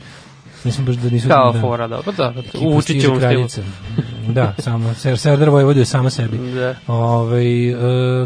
Mislim 0.63 0.85
baš 0.85 0.95
da 0.95 1.09
nisu... 1.09 1.27
Kao 1.27 1.51
da, 1.51 1.61
fora, 1.61 1.87
da. 1.87 2.01
Pa 2.05 2.11
da, 2.11 2.33
Ekipo 2.39 2.65
u 2.69 2.81
stiže 2.81 3.11
Učićevom 3.11 3.49
stilu. 3.49 3.65
Da, 4.27 4.53
samo 4.57 4.93
Ser 4.93 5.17
Serdar 5.17 5.49
Vojvoduje 5.49 5.85
sama 5.85 6.09
sebi. 6.09 6.37
Da. 6.37 6.75
Ovaj 6.87 7.69
e, 7.69 7.75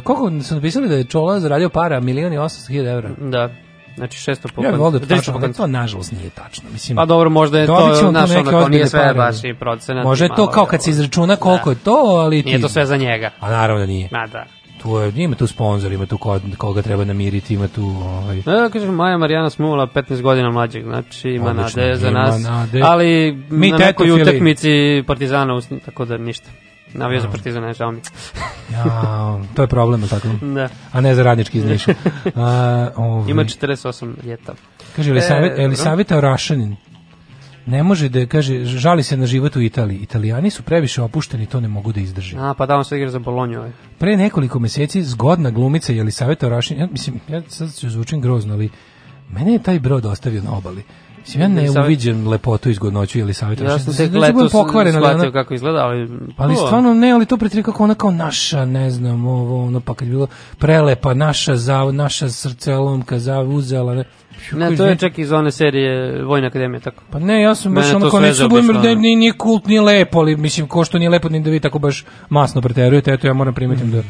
koliko 0.03 0.43
su 0.43 0.55
napisali 0.55 0.87
da 0.89 0.95
je 0.95 1.03
Čola 1.03 1.39
zaradio 1.39 1.69
para 1.69 1.99
milion 1.99 2.33
i 2.33 2.37
800 2.37 2.67
hiljada 2.69 2.89
evra? 2.89 3.09
Da. 3.19 3.49
Znači 3.95 4.31
600 4.31 4.51
po 4.55 4.63
Ja 4.63 4.71
bih 4.71 4.79
volio 4.79 4.99
da 4.99 5.05
je 5.05 5.09
300 5.09 5.15
tačno, 5.17 5.33
koncertu. 5.33 5.57
to 5.57 5.67
nažalost 5.67 6.11
nije 6.11 6.29
tačno. 6.29 6.69
Mislim, 6.73 6.95
Pa 6.95 7.05
dobro, 7.05 7.29
možda 7.29 7.59
je 7.59 7.65
to, 7.67 7.87
neke 7.87 8.05
ono, 8.39 8.49
kao 8.51 8.69
nije 8.69 8.87
sve 8.87 8.99
pare. 8.99 9.13
baš 9.13 9.43
i 9.43 9.53
procenat. 9.59 10.03
Može 10.03 10.27
to 10.35 10.47
kao 10.49 10.65
kad 10.65 10.83
se 10.83 10.89
izračuna 10.89 11.35
koliko 11.35 11.69
je 11.69 11.75
to, 11.75 11.91
ali 11.95 12.43
ti... 12.43 12.49
Nije 12.49 12.61
to 12.61 12.69
sve 12.69 12.85
za 12.85 12.97
njega. 12.97 13.31
A 13.39 13.49
naravno 13.49 13.79
da 13.79 13.85
nije. 13.85 14.09
Ma 14.11 14.27
da. 14.27 14.45
Tu 14.85 14.97
je, 14.97 15.23
ima 15.23 15.35
tu 15.35 15.47
sponsor, 15.47 15.91
ima 15.91 16.05
tu 16.05 16.17
koga 16.57 16.81
treba 16.81 17.05
namiriti, 17.05 17.53
ima 17.53 17.67
tu... 17.67 17.83
Ovaj, 17.85 18.37
E, 18.37 18.69
kažem, 18.73 18.93
Maja 18.95 19.17
Marijana 19.17 19.49
Smula, 19.49 19.87
15 19.87 20.21
godina 20.21 20.51
mlađeg, 20.51 20.83
znači 20.83 21.29
ima 21.29 21.49
Odlično, 21.49 21.81
nade 21.81 21.95
za 21.95 22.09
ima 22.09 22.19
nas, 22.19 22.43
nade. 22.43 22.81
ali 22.83 23.37
Mi 23.49 23.71
na 23.71 23.77
nekoj 23.77 24.11
utakmici 24.21 25.03
Partizana, 25.07 25.59
tako 25.85 26.05
da 26.05 26.17
ništa. 26.17 26.49
Navio 26.93 27.19
za 27.19 27.29
Partizana, 27.29 27.73
žao 27.73 27.91
mi. 27.91 28.01
ja, 28.73 29.39
to 29.55 29.61
je 29.61 29.67
problem, 29.67 30.07
tako? 30.07 30.27
Da. 30.41 30.69
A 30.91 31.01
ne 31.01 31.15
za 31.15 31.23
radnički 31.23 31.57
iz 31.57 31.65
Niša. 31.65 31.93
Ovaj, 32.95 33.31
Ima 33.31 33.43
48 33.43 34.13
ljeta. 34.23 34.53
Kaže 34.95 35.11
Elisavet, 35.11 35.59
E, 35.59 35.63
Elisaveta 35.63 36.17
Orašanin. 36.17 36.75
Ne 37.65 37.83
može 37.83 38.09
da 38.09 38.25
kaže, 38.25 38.65
žali 38.65 39.03
se 39.03 39.17
na 39.17 39.25
život 39.25 39.55
u 39.55 39.61
Italiji. 39.61 39.97
Italijani 39.97 40.49
su 40.49 40.63
previše 40.63 41.01
opušteni, 41.01 41.45
to 41.45 41.59
ne 41.59 41.67
mogu 41.67 41.91
da 41.91 41.99
izdrže. 41.99 42.37
A, 42.37 42.53
pa 42.57 42.65
da, 42.65 42.77
on 42.77 42.85
se 42.85 42.97
igra 42.97 43.09
za 43.09 43.19
Bolonju. 43.19 43.59
Ovaj. 43.59 43.71
Pre 43.97 44.17
nekoliko 44.17 44.59
meseci 44.59 45.03
zgodna 45.03 45.51
glumica 45.51 45.93
Jelisaveta 45.93 46.47
Orašin, 46.47 46.79
ja 46.79 46.87
mislim, 46.91 47.19
ja 47.29 47.41
sad 47.47 47.75
ću 47.75 47.89
zvučim 47.89 48.21
grozno, 48.21 48.53
ali 48.53 48.69
mene 49.29 49.53
je 49.53 49.63
taj 49.63 49.79
brod 49.79 50.05
ostavio 50.05 50.41
na 50.41 50.57
obali. 50.57 50.83
Mislim, 51.25 51.41
ja 51.41 51.47
ne 51.47 51.61
Elisavet- 51.61 51.85
uviđam 51.85 52.27
lepotu 52.27 52.69
i 52.69 52.73
zgodnoću 52.73 53.19
Jelisaveta 53.19 53.63
Ja 53.63 53.69
Orašin. 53.69 53.85
sam 53.85 54.05
tek 54.05 54.15
letos 54.15 54.51
pokvaren, 54.51 54.95
ali 54.95 55.05
ona- 55.05 55.31
kako 55.31 55.53
izgleda, 55.53 55.77
ali... 55.79 56.09
Ali 56.37 56.55
stvarno 56.55 56.93
ne, 56.93 57.11
ali 57.11 57.25
to 57.25 57.37
pretri 57.37 57.63
kako 57.63 57.83
ona 57.83 57.95
kao 57.95 58.11
naša, 58.11 58.65
ne 58.65 58.89
znam, 58.89 59.27
ovo, 59.27 59.65
ono, 59.65 59.79
pa 59.79 59.93
kad 59.93 60.07
je 60.07 60.11
bilo 60.11 60.27
prelepa, 60.57 61.13
naša, 61.13 61.55
za, 61.55 61.83
naša 61.83 62.29
srcelomka, 62.29 63.19
za, 63.19 63.39
uzela, 63.39 63.93
ne. 63.93 64.03
Ne, 64.51 64.75
to 64.77 64.85
je 64.85 64.95
čak 64.95 65.17
iz 65.17 65.31
one 65.31 65.51
serije 65.51 66.23
Vojna 66.23 66.47
akademija, 66.47 66.79
tako. 66.79 67.03
Pa 67.11 67.19
ne, 67.19 67.41
ja 67.41 67.55
sam 67.55 67.73
baš 67.73 67.93
ono 67.93 68.09
kao 68.09 68.19
sve 68.19 68.29
neću 68.29 68.49
budem, 68.49 68.65
zaobišlo, 68.65 68.81
ne, 68.83 68.91
ono. 68.91 69.01
nije, 69.01 69.15
nije 69.15 69.31
kult, 69.33 69.67
nije 69.67 69.81
lepo, 69.81 70.19
ali 70.19 70.35
mislim, 70.37 70.67
ko 70.67 70.85
što 70.85 70.99
nije 70.99 71.09
lepo, 71.09 71.29
ni 71.29 71.43
da 71.43 71.49
vi 71.49 71.59
tako 71.59 71.79
baš 71.79 72.05
masno 72.29 72.61
preterujete, 72.61 73.11
eto 73.13 73.27
ja 73.27 73.33
moram 73.33 73.53
primetim 73.53 73.91
da 73.91 74.01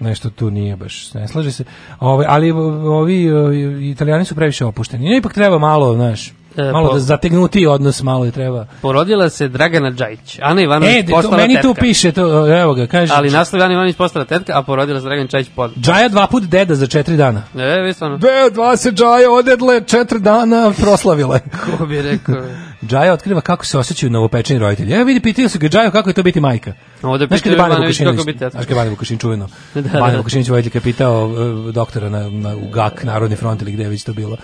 nešto 0.00 0.30
tu 0.30 0.50
nije 0.50 0.76
baš, 0.76 1.14
ne 1.14 1.28
slaže 1.28 1.52
se. 1.52 1.64
Ove, 2.00 2.26
ali 2.28 2.50
ovi 2.50 3.32
o, 3.32 3.52
italijani 3.82 4.24
su 4.24 4.34
previše 4.34 4.64
opušteni. 4.64 5.08
Ne, 5.08 5.16
ipak 5.16 5.32
treba 5.34 5.58
malo, 5.58 5.94
znaš, 5.94 6.32
malo 6.64 6.88
po- 6.88 6.94
da 6.94 7.00
zategnuti 7.00 7.66
odnos, 7.66 8.02
malo 8.02 8.24
je 8.24 8.30
treba. 8.30 8.66
Porodila 8.82 9.30
se 9.30 9.48
Dragana 9.48 9.90
Đajić. 9.90 10.38
Ana 10.42 10.62
Ivanović 10.62 10.94
E, 10.94 11.02
to, 11.02 11.12
postala 11.12 11.36
meni 11.36 11.54
tetka. 11.54 11.68
tu 11.68 11.74
piše, 11.74 12.12
to, 12.12 12.22
evo 12.54 12.74
ga, 12.74 12.86
kaže, 12.86 13.12
Ali 13.14 13.30
naslov 13.30 13.62
Ana 13.62 13.72
Ivanović 13.72 13.96
postala 13.96 14.24
tetka, 14.24 14.52
a 14.54 14.62
porodila 14.62 15.00
se 15.00 15.04
Dragan 15.04 15.28
Čajić 15.28 15.48
pod. 15.48 15.72
Džaja 15.76 16.08
dva 16.08 16.26
put 16.26 16.42
deda 16.44 16.74
za 16.74 16.86
četiri 16.86 17.16
dana. 17.16 17.42
E, 17.56 17.80
vi 17.80 17.92
stvarno. 17.92 18.18
Be, 18.18 18.28
dva 18.50 18.76
se 18.76 18.92
Džaja 18.92 19.30
odedle 19.30 19.80
četiri 19.80 20.20
dana 20.20 20.72
proslavile. 20.72 21.40
Ko 21.68 21.86
bi 21.86 22.02
rekao? 22.02 22.34
Džaja 22.82 23.12
otkriva 23.12 23.40
kako 23.40 23.64
se 23.64 23.78
osjećaju 23.78 24.10
novopečeni 24.10 24.60
roditelji. 24.60 24.92
Evo 24.92 25.04
vidi, 25.04 25.20
pitaju 25.20 25.48
se 25.48 25.58
ga 25.58 25.68
Džaja 25.68 25.90
kako 25.90 26.10
je 26.10 26.14
to 26.14 26.22
biti 26.22 26.40
majka. 26.40 26.72
Ovde 27.02 27.26
Znaš 27.26 27.40
kada 27.40 27.50
je 27.50 27.56
pitaju 27.56 27.68
Bane 27.68 27.80
Vukašinović, 27.80 28.16
kako 28.16 28.26
biti 28.26 28.38
tetka. 28.38 28.50
znaš 28.50 28.64
kada 28.64 28.74
je 28.74 28.80
Bane 28.80 28.90
Vukašin 28.90 29.18
čuveno, 29.18 29.48
Da, 29.74 29.80
da, 29.82 30.00
Bane 30.00 30.12
da. 30.12 30.18
Vukašinović 30.18 30.48
voditeljka 30.48 30.80
pitao 30.80 31.26
uh, 31.26 31.34
doktora 31.74 32.08
na, 32.08 32.30
na, 32.30 32.56
u 32.56 32.70
GAK, 32.70 33.04
Narodni 33.04 33.36
front 33.36 33.62
ili 33.62 33.72
gde 33.72 33.82
je 33.82 33.88
već 33.88 34.04
to 34.04 34.12
bilo. 34.12 34.36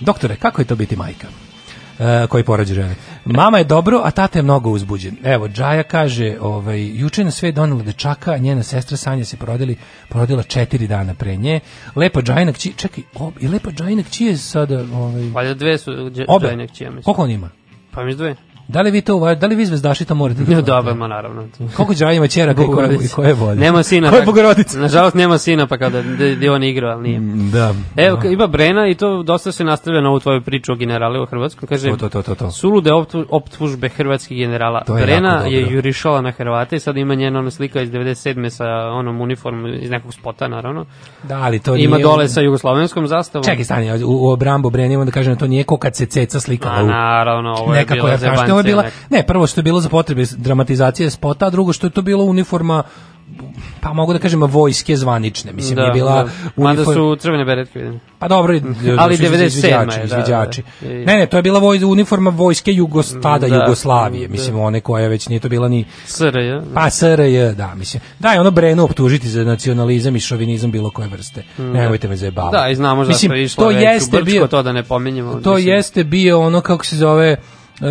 Doktore, 0.00 0.36
kako 0.36 0.60
je 0.60 0.66
to 0.66 0.76
biti 0.76 0.96
majka? 0.96 1.26
Uh, 2.00 2.28
koji 2.28 2.44
porađe 2.44 2.74
žene. 2.74 2.94
Mama 3.24 3.58
je 3.58 3.64
dobro, 3.64 4.00
a 4.04 4.10
tata 4.10 4.38
je 4.38 4.42
mnogo 4.42 4.70
uzbuđen. 4.70 5.16
Evo, 5.24 5.48
Džaja 5.48 5.82
kaže, 5.82 6.36
ovaj, 6.40 6.98
juče 6.98 7.24
na 7.24 7.30
sve 7.30 7.52
donela 7.52 7.82
dečaka, 7.82 8.30
a 8.32 8.38
njena 8.38 8.62
sestra 8.62 8.96
Sanja 8.96 9.24
se 9.24 9.36
porodili, 9.36 9.76
porodila 10.08 10.42
četiri 10.42 10.86
dana 10.86 11.14
pre 11.14 11.36
nje. 11.36 11.60
Lepa 11.96 12.22
Džajina 12.22 12.52
kći, 12.52 12.72
čekaj, 12.76 13.04
ob, 13.14 13.34
i 13.40 13.48
Lepa 13.48 13.70
Džajina 13.70 14.02
kći 14.02 14.24
je 14.24 14.36
sada, 14.36 14.84
ovaj, 14.92 15.30
Valjda 15.30 15.54
dve 15.54 15.78
su 15.78 15.90
Dž- 15.90 16.24
obe, 16.28 16.46
Džajine 16.46 16.66
kćije, 16.68 16.90
mislim. 16.90 17.02
koliko 17.02 17.22
on 17.22 17.30
ima? 17.30 17.50
Pa 17.90 18.04
mi 18.04 18.14
dve. 18.14 18.36
Da 18.70 18.80
li 18.80 18.90
vi 18.90 19.00
to, 19.00 19.34
da 19.34 19.46
li 19.46 19.56
vi 19.56 19.66
zvezdaši 19.66 20.04
to 20.04 20.14
morate 20.14 20.40
da 20.40 20.52
Ja, 20.52 20.60
dobro, 20.60 20.94
ma 20.94 21.06
naravno. 21.06 21.44
Koliko 21.76 21.94
Džaja 21.94 22.12
ima 22.12 22.26
ćeraka 22.26 22.52
i 22.52 22.56
koje, 22.56 22.66
i 22.66 22.68
Bogorodica. 22.68 23.14
koje 23.14 23.34
vode? 23.34 23.60
Nema 23.60 23.82
sina. 23.82 24.10
Koje 24.10 24.20
tako- 24.20 24.26
bogorodice? 24.26 24.78
Nažalost 24.78 25.14
nema 25.14 25.38
sina, 25.38 25.66
pa 25.66 25.78
kada 25.78 26.02
da, 26.02 26.34
da 26.36 26.52
on 26.52 26.62
igrao, 26.62 26.90
ali 26.92 27.02
nije. 27.02 27.20
Da. 27.52 27.74
Evo, 27.98 28.16
ka- 28.16 28.32
ima 28.32 28.46
Brena 28.46 28.88
i 28.88 28.94
to 28.94 29.22
dosta 29.22 29.52
se 29.52 29.64
nastavlja 29.64 30.00
na 30.00 30.08
ovu 30.10 30.20
tvoju 30.20 30.40
priču 30.40 30.72
o 30.72 30.76
generali 30.76 31.20
u 31.20 31.26
Hrvatskoj. 31.26 31.68
Kaže, 31.68 31.90
To, 31.90 32.08
to, 32.08 32.22
to, 32.22 32.34
to, 32.34 32.50
sulude 32.50 32.90
optu- 32.90 33.24
optužbe 33.30 33.88
hrvatskih 33.88 34.38
generala. 34.38 34.82
Je 34.88 34.94
Brena 34.96 35.42
je 35.46 35.66
jurišala 35.70 36.20
na 36.20 36.30
Hrvate 36.30 36.76
i 36.76 36.80
sad 36.80 36.96
ima 36.96 37.14
njena 37.14 37.38
ona 37.38 37.50
slika 37.50 37.80
iz 37.82 37.90
97. 37.90 38.50
sa 38.50 38.64
onom 38.90 39.20
uniformom 39.20 39.74
iz 39.74 39.90
nekog 39.90 40.14
spota, 40.14 40.48
naravno. 40.48 40.84
Da, 41.22 41.36
ali 41.36 41.58
to 41.58 41.76
ima 41.76 41.96
nije... 41.96 42.04
dole 42.04 42.28
sa 42.28 42.40
jugoslovenskom 42.40 43.06
zastavom. 43.06 43.44
Čekaj, 43.44 43.64
stani, 43.64 44.04
u, 44.04 44.18
u 44.18 44.30
obrambu 44.30 44.70
Brenima 44.70 45.04
da 45.04 45.10
kažem 45.10 45.34
da 45.34 45.38
to 45.38 45.46
nije 45.46 45.64
ko 45.64 45.76
kad 45.76 45.96
se 45.96 46.06
ceca 46.06 46.40
slikala 46.40 46.74
A, 46.74 46.82
u 46.82 46.86
naravno, 46.86 47.50
ovo 47.50 47.74
je 47.74 47.80
nekako 47.80 48.06
je 48.60 48.64
bila, 48.64 48.84
ne, 49.10 49.22
prvo 49.22 49.46
što 49.46 49.58
je 49.60 49.62
bilo 49.62 49.80
za 49.80 49.88
potrebe 49.88 50.24
dramatizacije 50.36 51.10
spota, 51.10 51.46
a 51.46 51.50
drugo 51.50 51.72
što 51.72 51.86
je 51.86 51.90
to 51.90 52.02
bilo 52.02 52.24
uniforma 52.24 52.82
pa 53.80 53.92
mogu 53.92 54.12
da 54.12 54.18
kažem 54.18 54.42
vojske 54.42 54.96
zvanične, 54.96 55.52
mislim 55.52 55.76
da, 55.76 55.82
nije 55.82 55.92
bila 55.92 56.24
da. 56.24 56.30
Mada 56.56 56.82
uniform- 56.82 56.94
su 56.94 57.16
crvene 57.20 57.44
beretke, 57.44 57.78
vidim. 57.78 58.00
Pa 58.18 58.28
dobro, 58.28 58.60
Ali 58.98 59.16
su 59.16 59.22
izviđači, 59.22 59.56
97. 59.60 59.92
je, 59.92 59.98
da, 59.98 60.04
izviđači. 60.04 60.62
da, 60.80 60.88
da. 60.88 60.94
Ne, 60.94 61.18
ne, 61.18 61.26
to 61.26 61.36
je 61.36 61.42
bila 61.42 61.58
voj, 61.58 61.84
uniforma 61.84 62.30
vojske 62.30 62.72
Jugos, 62.72 63.14
tada 63.22 63.48
Da, 63.48 63.54
Jugoslavije, 63.54 64.28
da. 64.28 64.32
mislim, 64.32 64.58
one 64.58 64.80
koje 64.80 65.08
već 65.08 65.28
nije 65.28 65.40
to 65.40 65.48
bila 65.48 65.68
ni 65.68 65.84
SRJ. 66.06 66.74
Pa 66.74 66.90
SRJ, 66.90 67.52
da, 67.52 67.74
mislim. 67.74 68.02
Da, 68.18 68.32
je 68.32 68.40
ono 68.40 68.50
Brenu 68.50 68.84
optužiti 68.84 69.28
za 69.28 69.44
nacionalizam 69.44 70.16
i 70.16 70.20
šovinizam 70.20 70.70
bilo 70.70 70.90
koje 70.90 71.08
vrste. 71.08 71.42
Nemojte 71.58 72.08
me 72.08 72.16
zajebavati. 72.16 72.56
Da, 72.56 72.68
i 72.68 72.74
znamo 72.74 73.04
zašto 73.04 73.34
je 73.34 73.44
išlo 73.44 73.64
to 73.64 73.70
jeste 73.70 74.22
bio, 74.22 74.46
to 74.46 74.62
da 74.62 74.72
ne 74.72 74.82
pominjemo. 74.82 75.34
to 75.34 75.54
mislim. 75.54 75.74
jeste 75.74 76.04
bio 76.04 76.40
ono, 76.40 76.60
kako 76.60 76.84
se 76.84 76.96
zove, 76.96 77.36
uh, 77.80 77.86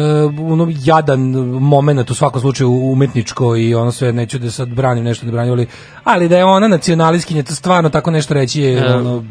ono 0.52 0.68
jadan 0.84 1.20
moment 1.60 2.12
u 2.12 2.16
svakom 2.16 2.42
slučaju 2.42 2.72
umetničko 2.72 3.56
i 3.56 3.76
ono 3.76 3.92
sve, 3.92 4.14
neću 4.14 4.40
da 4.40 4.52
sad 4.52 4.70
branim 4.70 5.04
nešto 5.04 5.26
da 5.26 5.32
branim, 5.32 5.54
ali, 5.54 5.68
ali 6.04 6.30
da 6.30 6.38
je 6.38 6.46
ona 6.46 6.68
nacionalistkinja, 6.68 7.44
to 7.44 7.56
stvarno 7.56 7.90
tako 7.90 8.12
nešto 8.12 8.34
reći 8.34 8.62
je 8.62 8.78
E, 8.78 8.96
ono, 8.96 9.24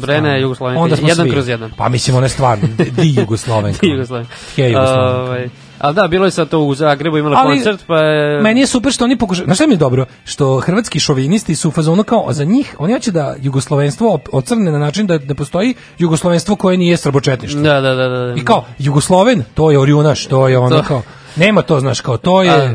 Brena 0.00 0.28
je 0.28 0.42
Jugoslovenka, 0.42 0.96
jedan 1.02 1.26
svi. 1.26 1.30
kroz 1.30 1.48
jedan. 1.48 1.70
Pa 1.76 1.88
mislim, 1.88 2.16
ona 2.16 2.26
je 2.26 2.30
stvarno, 2.30 2.68
di- 2.78 2.90
di 3.02 3.20
Jugoslovenka. 3.20 3.80
Ti 3.80 3.86
Jugoslovenka. 3.86 4.32
Hej, 4.56 4.72
Jugoslovenka. 4.72 5.22
Ovaj, 5.22 5.48
ali 5.78 5.94
da, 5.94 6.08
bilo 6.08 6.24
je 6.24 6.30
sad 6.30 6.48
to 6.48 6.60
u 6.60 6.74
Zagrebu, 6.74 7.18
imala 7.18 7.36
Ali 7.38 7.56
koncert, 7.56 7.84
pa 7.86 7.98
je... 7.98 8.42
Meni 8.42 8.60
je 8.60 8.66
super 8.66 8.92
što 8.92 9.04
oni 9.04 9.18
pokušaju, 9.18 9.44
znaš 9.44 9.56
šta 9.56 9.66
mi 9.66 9.72
je 9.72 9.78
dobro? 9.78 10.06
Što 10.24 10.60
hrvatski 10.60 11.00
šovinisti 11.00 11.54
su 11.54 11.68
u 11.68 11.72
fazonu 11.72 12.04
kao 12.04 12.26
za 12.30 12.44
njih, 12.44 12.76
oni 12.78 12.92
hoće 12.92 13.10
da 13.10 13.34
jugoslovenstvo 13.40 14.18
ocrne 14.32 14.72
na 14.72 14.78
način 14.78 15.06
da 15.06 15.18
ne 15.18 15.34
postoji 15.34 15.74
jugoslovenstvo 15.98 16.56
koje 16.56 16.76
nije 16.76 16.96
srbočetništvo. 16.96 17.60
Da, 17.62 17.80
da, 17.80 17.94
da, 17.94 18.08
da. 18.08 18.34
I 18.36 18.44
kao, 18.44 18.64
Jugosloven, 18.78 19.44
to 19.54 19.70
je 19.70 19.78
orjunaš, 19.78 20.26
to 20.26 20.48
je 20.48 20.58
ono 20.58 20.76
To- 20.76 20.88
kao, 20.88 21.02
nema 21.36 21.62
to, 21.62 21.80
znaš, 21.80 22.00
kao, 22.00 22.16
to 22.16 22.42
je, 22.42 22.50
A, 22.50 22.74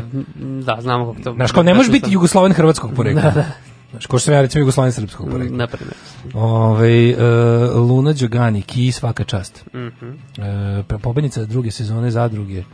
da, 0.64 0.78
znamo 0.80 1.12
kako 1.12 1.22
to... 1.24 1.32
znaš, 1.32 1.52
kao, 1.52 1.62
ne 1.62 1.74
može 1.74 1.90
biti 1.90 2.12
Jugosloven. 2.12 2.52
Hrvatskog 2.52 2.90
porekla. 2.96 3.22
Da, 3.22 3.30
da. 3.30 3.44
Znaš, 3.90 4.06
ko 4.06 4.18
što 4.18 4.24
sam 4.24 4.34
ja 4.34 4.40
recimo 4.40 4.60
Jugosloven 4.60 4.92
srpskog 4.92 5.30
porekla. 5.30 5.56
Na 5.56 5.66
primjer. 5.66 5.94
Ove, 6.34 7.14
uh, 7.14 7.90
Luna 7.90 8.12
Đogani, 8.12 8.62
Ki 8.62 8.92
svaka 8.92 9.24
čast. 9.24 9.64
Mhm. 9.74 10.10
E, 10.90 10.98
pobednica 11.02 11.44
druge 11.44 11.70
sezone 11.70 12.10
zadruge 12.10 12.58
Lu- 12.58 12.64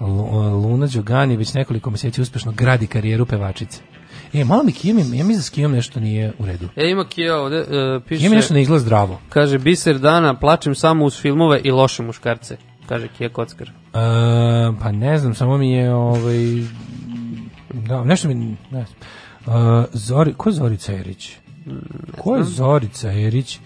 Luna 0.00 0.86
Đogani 0.86 1.36
već 1.36 1.54
nekoliko 1.54 1.90
meseci 1.90 2.20
uspešno 2.20 2.52
gradi 2.52 2.86
karijeru 2.86 3.26
pevačice. 3.26 3.82
E, 4.34 4.44
malo 4.44 4.62
mi 4.62 4.72
Kijom, 4.72 4.98
ja 4.98 5.04
mislim 5.04 5.36
da 5.36 5.42
s 5.42 5.50
Kijom 5.50 5.72
nešto 5.72 6.00
nije 6.00 6.32
u 6.38 6.46
redu. 6.46 6.68
E, 6.76 6.90
ima 6.90 7.04
Kija 7.04 7.36
ovde, 7.36 7.60
uh, 7.60 8.02
piše... 8.08 8.20
Kijom 8.20 8.34
nešto 8.34 8.54
ne 8.54 8.62
izgleda 8.62 8.80
zdravo. 8.80 9.20
Kaže, 9.28 9.58
biser 9.58 9.98
dana, 9.98 10.34
plačem 10.34 10.74
samo 10.74 11.04
uz 11.04 11.20
filmove 11.20 11.60
i 11.64 11.70
loše 11.70 12.02
muškarce. 12.02 12.56
Kaže 12.88 13.08
Kija 13.08 13.28
Kockar. 13.28 13.68
E, 13.68 13.72
pa 14.82 14.92
ne 14.92 15.18
znam, 15.18 15.34
samo 15.34 15.58
mi 15.58 15.72
je 15.72 15.94
ovaj, 15.94 16.38
da, 17.72 18.04
nešto 18.04 18.28
mi, 18.28 18.34
ne 18.34 18.56
znam. 18.70 18.86
E, 19.82 19.86
Zori, 19.92 20.34
ko 20.34 20.48
je 20.48 20.52
Zorica 20.52 20.92
Erić? 20.92 21.36
Ko 22.18 22.36
je 22.36 22.44
Zorica 22.44 23.12
Erić? 23.12 23.58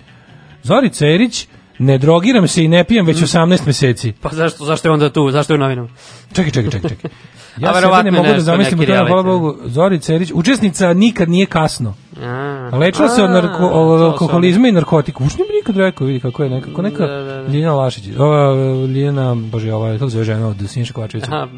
Zorica 0.62 1.06
Erić, 1.06 1.48
ne 1.78 1.98
drogiram 1.98 2.48
se 2.48 2.64
i 2.64 2.68
ne 2.68 2.84
pijem 2.84 3.06
već 3.06 3.16
18 3.16 3.66
meseci. 3.66 4.12
Pa 4.20 4.28
zašto, 4.28 4.64
zašto 4.64 4.88
je 4.88 4.92
onda 4.92 5.10
tu? 5.10 5.30
Zašto 5.30 5.52
je 5.52 5.54
u 5.54 5.60
novinama? 5.60 5.88
Čekaj, 6.32 6.50
čekaj, 6.50 6.70
čekaj, 6.70 6.90
čekaj. 6.90 7.10
Ja 7.58 7.72
verovatno 7.72 8.10
ne 8.10 8.16
mogu 8.16 8.28
da 8.28 8.40
zamislim 8.40 8.78
u 8.78 8.82
neki 8.82 8.92
tome, 8.92 9.08
hvala. 9.08 9.22
Bogu, 9.22 9.56
Zorica 9.64 10.14
Erić, 10.14 10.30
učesnica 10.34 10.92
nikad 10.92 11.28
nije 11.28 11.46
kasno. 11.46 11.94
A, 12.22 12.70
Lečila 12.72 13.08
se 13.08 13.22
od 13.22 13.30
narko, 13.30 13.58
to 13.58 14.04
alkoholizma 14.04 14.68
i 14.68 14.72
narkotika. 14.72 15.24
Uš 15.24 15.32
ne 15.32 15.44
bi 15.44 15.52
nikad 15.56 15.76
rekao, 15.76 16.06
vidi 16.06 16.20
kako 16.20 16.42
je 16.42 16.50
nekako 16.50 16.82
neka 16.82 17.06
Da, 17.06 17.16
da, 17.16 17.42
da. 17.42 17.52
Ljena 17.52 17.74
Lašić. 17.74 18.04
Ova 18.18 18.54
Ljena, 18.86 19.34
bože, 19.34 19.72
ova, 19.72 19.92
kako 19.92 20.10
se 20.10 20.14
zove 20.14 20.24
žena 20.24 20.48
od 20.48 20.56
Sinša 20.66 20.92
Kovačevića? 20.92 21.30
Aha, 21.32 21.48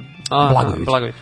Blagojević. 0.50 0.86
Blagojević. 0.86 1.16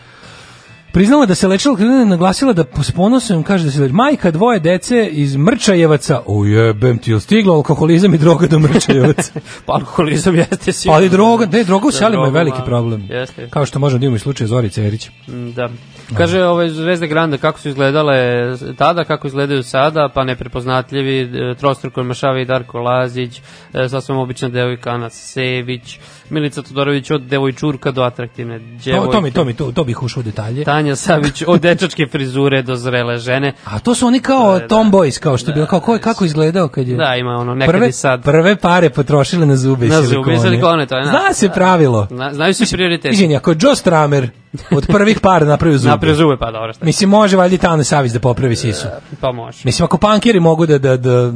Priznala 0.95 1.25
da 1.25 1.35
se 1.35 1.47
lečila, 1.47 1.75
kada 1.75 1.93
je 1.93 2.05
naglasila 2.05 2.53
da 2.53 2.65
s 2.83 2.91
ponosom 2.91 3.43
kaže 3.43 3.63
da 3.63 3.71
se 3.71 3.81
leči. 3.81 3.93
Majka 3.93 4.31
dvoje 4.31 4.59
dece 4.59 5.07
iz 5.11 5.35
Mrčajevaca. 5.35 6.21
Ujebem 6.25 6.97
ti, 6.97 7.11
jel 7.11 7.19
stiglo 7.19 7.53
alkoholizam 7.53 8.13
i 8.13 8.17
droga 8.17 8.47
do 8.47 8.59
Mrčajevaca? 8.59 9.31
Pa 9.65 9.73
alkoholizam 9.73 10.35
jeste 10.35 10.71
sigurno. 10.71 10.95
Ali 10.97 11.09
droga, 11.09 11.45
ne, 11.45 11.63
droga 11.63 11.87
u 11.87 11.91
selima 11.91 12.25
je 12.25 12.31
veliki 12.31 12.57
problem. 12.65 13.07
Jeste. 13.09 13.49
Kao 13.49 13.65
što 13.65 13.79
možemo 13.79 13.99
da 13.99 14.05
imamo 14.05 14.15
i 14.15 14.19
slučaj 14.19 14.47
Zorice 14.47 14.87
Erić. 14.87 15.09
Da. 15.55 15.69
Kaže 16.07 16.43
ove 16.43 16.69
Zvezde 16.69 17.07
Granda 17.07 17.37
kako 17.37 17.59
su 17.59 17.69
izgledale 17.69 18.15
tada, 18.77 19.03
kako 19.03 19.27
izgledaju 19.27 19.63
sada, 19.63 20.09
pa 20.13 20.23
neprepoznatljivi, 20.23 21.21
e, 21.21 21.55
trostruko 21.55 22.03
Mašavi 22.03 22.45
Darko 22.45 22.79
Lazić, 22.79 23.41
e, 23.73 23.89
sasvim 23.89 24.17
obična 24.17 24.49
devojka 24.49 24.89
Ana 24.89 25.09
Sević, 25.09 25.99
Milica 26.29 26.61
Todorović 26.61 27.11
od 27.11 27.21
devojčurka 27.21 27.91
do 27.91 28.03
atraktivne 28.03 28.59
To, 28.59 28.65
djevojke. 28.83 29.11
to, 29.11 29.21
mi, 29.21 29.31
to, 29.31 29.43
mi, 29.43 29.53
to, 29.53 29.71
to 29.71 29.83
bih 29.83 30.03
ušao 30.03 30.21
u 30.21 30.23
detalje. 30.23 30.63
Tanja 30.63 30.95
Savić 30.95 31.43
od 31.47 31.61
dečačke 31.61 32.07
frizure 32.07 32.61
do 32.61 32.75
zrele 32.75 33.17
žene. 33.17 33.53
A 33.65 33.79
to 33.79 33.95
su 33.95 34.07
oni 34.07 34.19
kao 34.19 34.59
tomboys, 34.59 35.19
kao 35.19 35.37
što 35.37 35.51
je 35.51 35.55
bilo, 35.55 35.65
kao 35.65 35.79
ko 35.79 35.93
je, 35.93 35.99
kako 35.99 36.25
izgledao 36.25 36.67
kad 36.67 36.87
je... 36.87 36.95
Da, 36.95 37.15
ima 37.15 37.31
ono, 37.31 37.55
nekad 37.55 37.73
prve, 37.73 37.89
i 37.89 37.91
sad. 37.91 38.23
Prve 38.23 38.55
pare 38.55 38.89
potrošile 38.89 39.45
na 39.45 39.55
zube 39.55 39.85
i 39.85 39.89
Na 39.89 39.95
silikone. 39.95 40.15
zube 40.15 40.47
i 40.47 40.51
silikone, 40.51 40.85
to 40.85 40.97
je 40.97 41.05
na- 41.05 41.11
Zna 41.11 41.33
se 41.33 41.49
pravilo. 41.49 42.07
Zna- 42.07 42.33
znaju 42.33 42.53
se 42.53 42.65
prioriteti. 42.67 43.13
Izvini, 43.13 43.35
ako 43.35 43.51
je 43.51 43.57
Joe 43.59 43.75
Stramer 43.75 44.29
od 44.71 44.87
prvih 44.87 45.19
para 45.19 45.45
napravio 45.45 45.77
zube. 45.77 45.89
Napravio 45.89 46.15
zube, 46.15 46.37
pa 46.37 46.51
dobro, 46.51 46.73
šta? 46.73 46.85
Mislim, 46.85 47.09
može 47.09 47.37
valjda 47.37 47.55
i 47.55 47.57
Tana 47.57 47.83
Savić 47.83 48.11
da 48.11 48.19
popravi 48.19 48.55
sisu. 48.55 48.87
Pa 49.21 49.31
može. 49.31 49.61
Mislim, 49.63 49.85
ako 49.85 49.97
pankeri 49.97 50.39
mogu 50.39 50.65
da, 50.65 50.77
da, 50.77 50.97
da, 50.97 51.31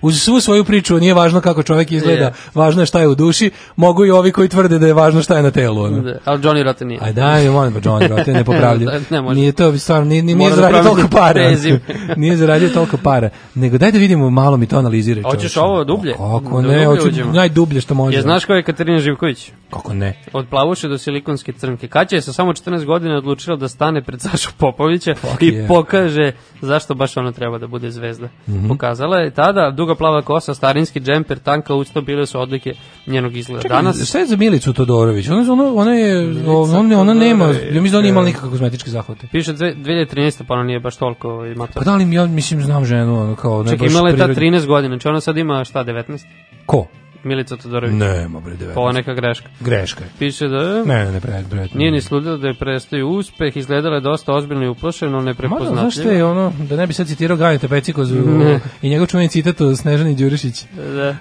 uz 0.00 0.22
svu 0.22 0.40
svoju 0.40 0.64
priču, 0.64 0.98
nije 0.98 1.14
važno 1.14 1.40
kako 1.40 1.62
čovjek 1.62 1.92
izgleda, 1.92 2.24
Je. 2.24 2.32
važno 2.54 2.82
je 2.82 2.86
šta 2.86 3.00
je 3.00 3.08
u 3.08 3.14
duši, 3.14 3.50
mogu 3.76 4.04
i 4.04 4.10
ovi 4.10 4.32
koji 4.32 4.48
tvrde 4.48 4.78
da 4.78 4.86
je 4.86 4.94
važno 4.94 5.22
šta 5.22 5.36
je 5.36 5.42
na 5.42 5.50
telu. 5.50 5.82
Ono. 5.82 6.00
Da, 6.00 6.18
ali 6.24 6.42
Johnny 6.42 6.62
Rotten 6.62 6.88
nije. 6.88 7.00
Aj 7.02 7.12
daj, 7.12 7.48
molim 7.48 7.72
pa 7.72 7.80
John 7.84 8.06
Rotten 8.06 8.34
ne 8.40 8.44
popravlja. 8.44 8.90
Da, 8.90 9.00
ne 9.10 9.20
može. 9.20 9.40
nije 9.40 9.52
to 9.52 9.78
stvarno 9.78 10.04
nije, 10.04 10.22
nije, 10.22 10.36
nije 10.36 10.50
da 10.50 10.56
zaradio 10.56 10.82
promeni 10.82 11.08
toliko 11.08 11.16
para. 11.16 11.42
nije 12.22 12.36
zaradio 12.36 12.68
toliko 12.68 12.96
para. 12.96 13.28
Nego 13.54 13.78
daj 13.78 13.92
da 13.92 13.98
vidimo 13.98 14.30
malo 14.30 14.56
mi 14.56 14.66
to 14.66 14.78
analiziraj. 14.78 15.22
Hoćeš 15.22 15.56
ovo 15.56 15.84
dublje? 15.84 16.12
Kako 16.12 16.62
Da 16.62 16.68
ne, 16.68 16.86
hoću 16.86 17.08
najdublje 17.32 17.80
što 17.80 17.94
može. 17.94 18.16
Je 18.16 18.22
znaš 18.22 18.44
ko 18.44 18.52
je 18.52 18.62
Katarina 18.62 18.98
Živković? 18.98 19.50
Kako 19.70 19.94
ne? 19.94 20.22
Od 20.32 20.46
plavuše 20.50 20.88
do 20.88 20.98
silikonske 20.98 21.52
crnke. 21.52 21.88
Kaća 21.88 22.16
je 22.16 22.22
sa 22.22 22.32
samo 22.46 22.76
14 22.76 22.84
godina 22.84 23.16
odlučila 23.16 23.56
da 23.56 23.68
stane 23.68 24.02
pred 24.02 24.20
Sašu 24.20 24.50
Popovića 24.58 25.14
Fuck 25.14 25.42
i 25.42 25.46
yeah. 25.46 25.68
pokaže 25.68 26.32
zašto 26.60 26.94
baš 26.94 27.16
ona 27.16 27.32
treba 27.32 27.58
da 27.58 27.66
bude 27.66 27.90
zvezda. 27.90 28.28
Mhm. 28.48 28.68
Pokazala 28.68 29.16
je 29.16 29.30
tada 29.30 29.70
duga 29.70 29.94
plava 29.94 30.22
kosa, 30.22 30.54
starinski 30.54 31.00
džemper, 31.00 31.38
tanka 31.38 31.74
usta, 31.74 32.00
bile 32.00 32.26
su 32.26 32.40
odlike 32.40 32.74
njenog 33.06 33.36
izgleda. 33.36 33.62
Čekaj, 33.62 33.76
Danas 33.76 34.08
šta 34.08 34.18
je 34.18 34.26
za 34.26 34.36
Milicu 34.36 34.72
Todorović? 34.72 35.28
Ona, 35.28 35.52
ona, 35.52 35.74
ona 35.74 35.92
je, 35.92 36.34
ona, 36.46 37.00
ona 37.00 37.14
nema, 37.14 37.44
ja 37.44 37.52
mislim 37.72 37.92
da 37.92 37.98
ona 37.98 38.08
imala 38.08 38.26
nikakve 38.26 38.50
kozmetičke 38.50 38.90
zahvate. 38.90 39.26
piše 39.32 39.52
dve- 39.52 39.74
2013. 39.74 40.42
pa 40.44 40.54
ona 40.54 40.62
nije 40.62 40.80
baš 40.80 40.96
toliko 40.96 41.44
imata. 41.46 41.72
Pa 41.74 41.84
da 41.84 41.94
li 41.94 42.12
ja 42.12 42.26
mislim 42.26 42.60
znam 42.62 42.84
ženu, 42.84 43.20
ono 43.20 43.34
kao 43.36 43.62
ne 43.62 43.70
Čekaj, 43.70 43.88
imala 43.88 44.08
je 44.08 44.16
ta 44.16 44.24
prirodno- 44.24 44.58
13 44.58 44.66
godina, 44.66 44.94
znači 44.94 45.08
ona 45.08 45.20
sad 45.20 45.36
ima 45.36 45.64
šta, 45.64 45.84
19? 45.84 46.24
Ko? 46.66 46.86
Milica 47.24 47.56
Todorović. 47.56 47.94
Nema 47.94 48.40
bre 48.40 48.54
19. 48.54 48.74
Pa 48.74 48.80
ovo 48.80 48.92
neka 48.92 49.14
greška. 49.14 49.48
Greška 49.60 50.04
je. 50.04 50.10
Piše 50.18 50.48
da... 50.48 50.84
Ne, 50.84 51.04
ne, 51.04 51.12
ne, 51.12 51.20
pre, 51.20 51.44
pre, 51.50 51.68
Nije 51.74 51.90
ni 51.90 52.00
sludila 52.00 52.36
da 52.36 52.48
je 52.48 52.54
prestaju 52.54 53.08
uspeh, 53.08 53.56
izgledala 53.56 53.94
je 53.94 54.00
dosta 54.00 54.32
ozbiljno 54.32 54.64
i 54.64 54.68
uplašeno, 54.68 55.10
Mada, 55.12 55.24
neprepoznatljivo. 55.24 55.80
znaš 55.80 55.94
što 55.94 56.10
je 56.10 56.24
ono, 56.24 56.52
da 56.60 56.76
ne 56.76 56.86
bi 56.86 56.92
sad 56.92 57.06
citirao 57.06 57.36
Ganita 57.36 57.68
Pecikozu 57.68 58.14
Ne. 58.16 58.60
i 58.82 58.90
njegov 58.90 59.06
čuveni 59.06 59.28
citat 59.28 59.60
o 59.60 59.76
Snežani 59.76 60.14
Đurišić. 60.14 60.64
Da. 60.94 61.08
E, 61.08 61.16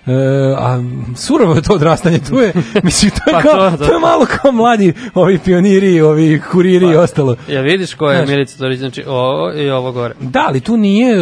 a 0.57 0.83
surovo 1.15 1.55
je 1.55 1.61
to 1.61 1.73
odrastanje, 1.73 2.19
tu 2.19 2.35
je, 2.35 2.53
mislim, 2.83 3.11
to 3.11 3.29
je, 3.29 3.33
Pa 3.33 3.41
kao, 3.41 3.71
to, 3.71 3.77
to, 3.77 3.85
da. 3.85 3.93
je 3.93 3.99
malo 3.99 4.25
kao 4.25 4.51
mladi 4.51 4.93
ovi 5.13 5.39
pioniri, 5.39 6.01
ovi 6.01 6.41
kuriri 6.51 6.85
i 6.85 6.95
ostalo. 6.95 7.35
Ja 7.49 7.61
vidiš 7.61 7.93
ko 7.93 8.09
je 8.09 8.17
Znaš. 8.17 8.29
Milica 8.29 8.53
Todorović, 8.53 8.79
znači 8.79 9.03
ovo 9.07 9.53
i 9.53 9.69
ovo 9.69 9.91
gore. 9.91 10.13
Da, 10.19 10.45
ali 10.47 10.59
tu 10.59 10.77
nije 10.77 11.15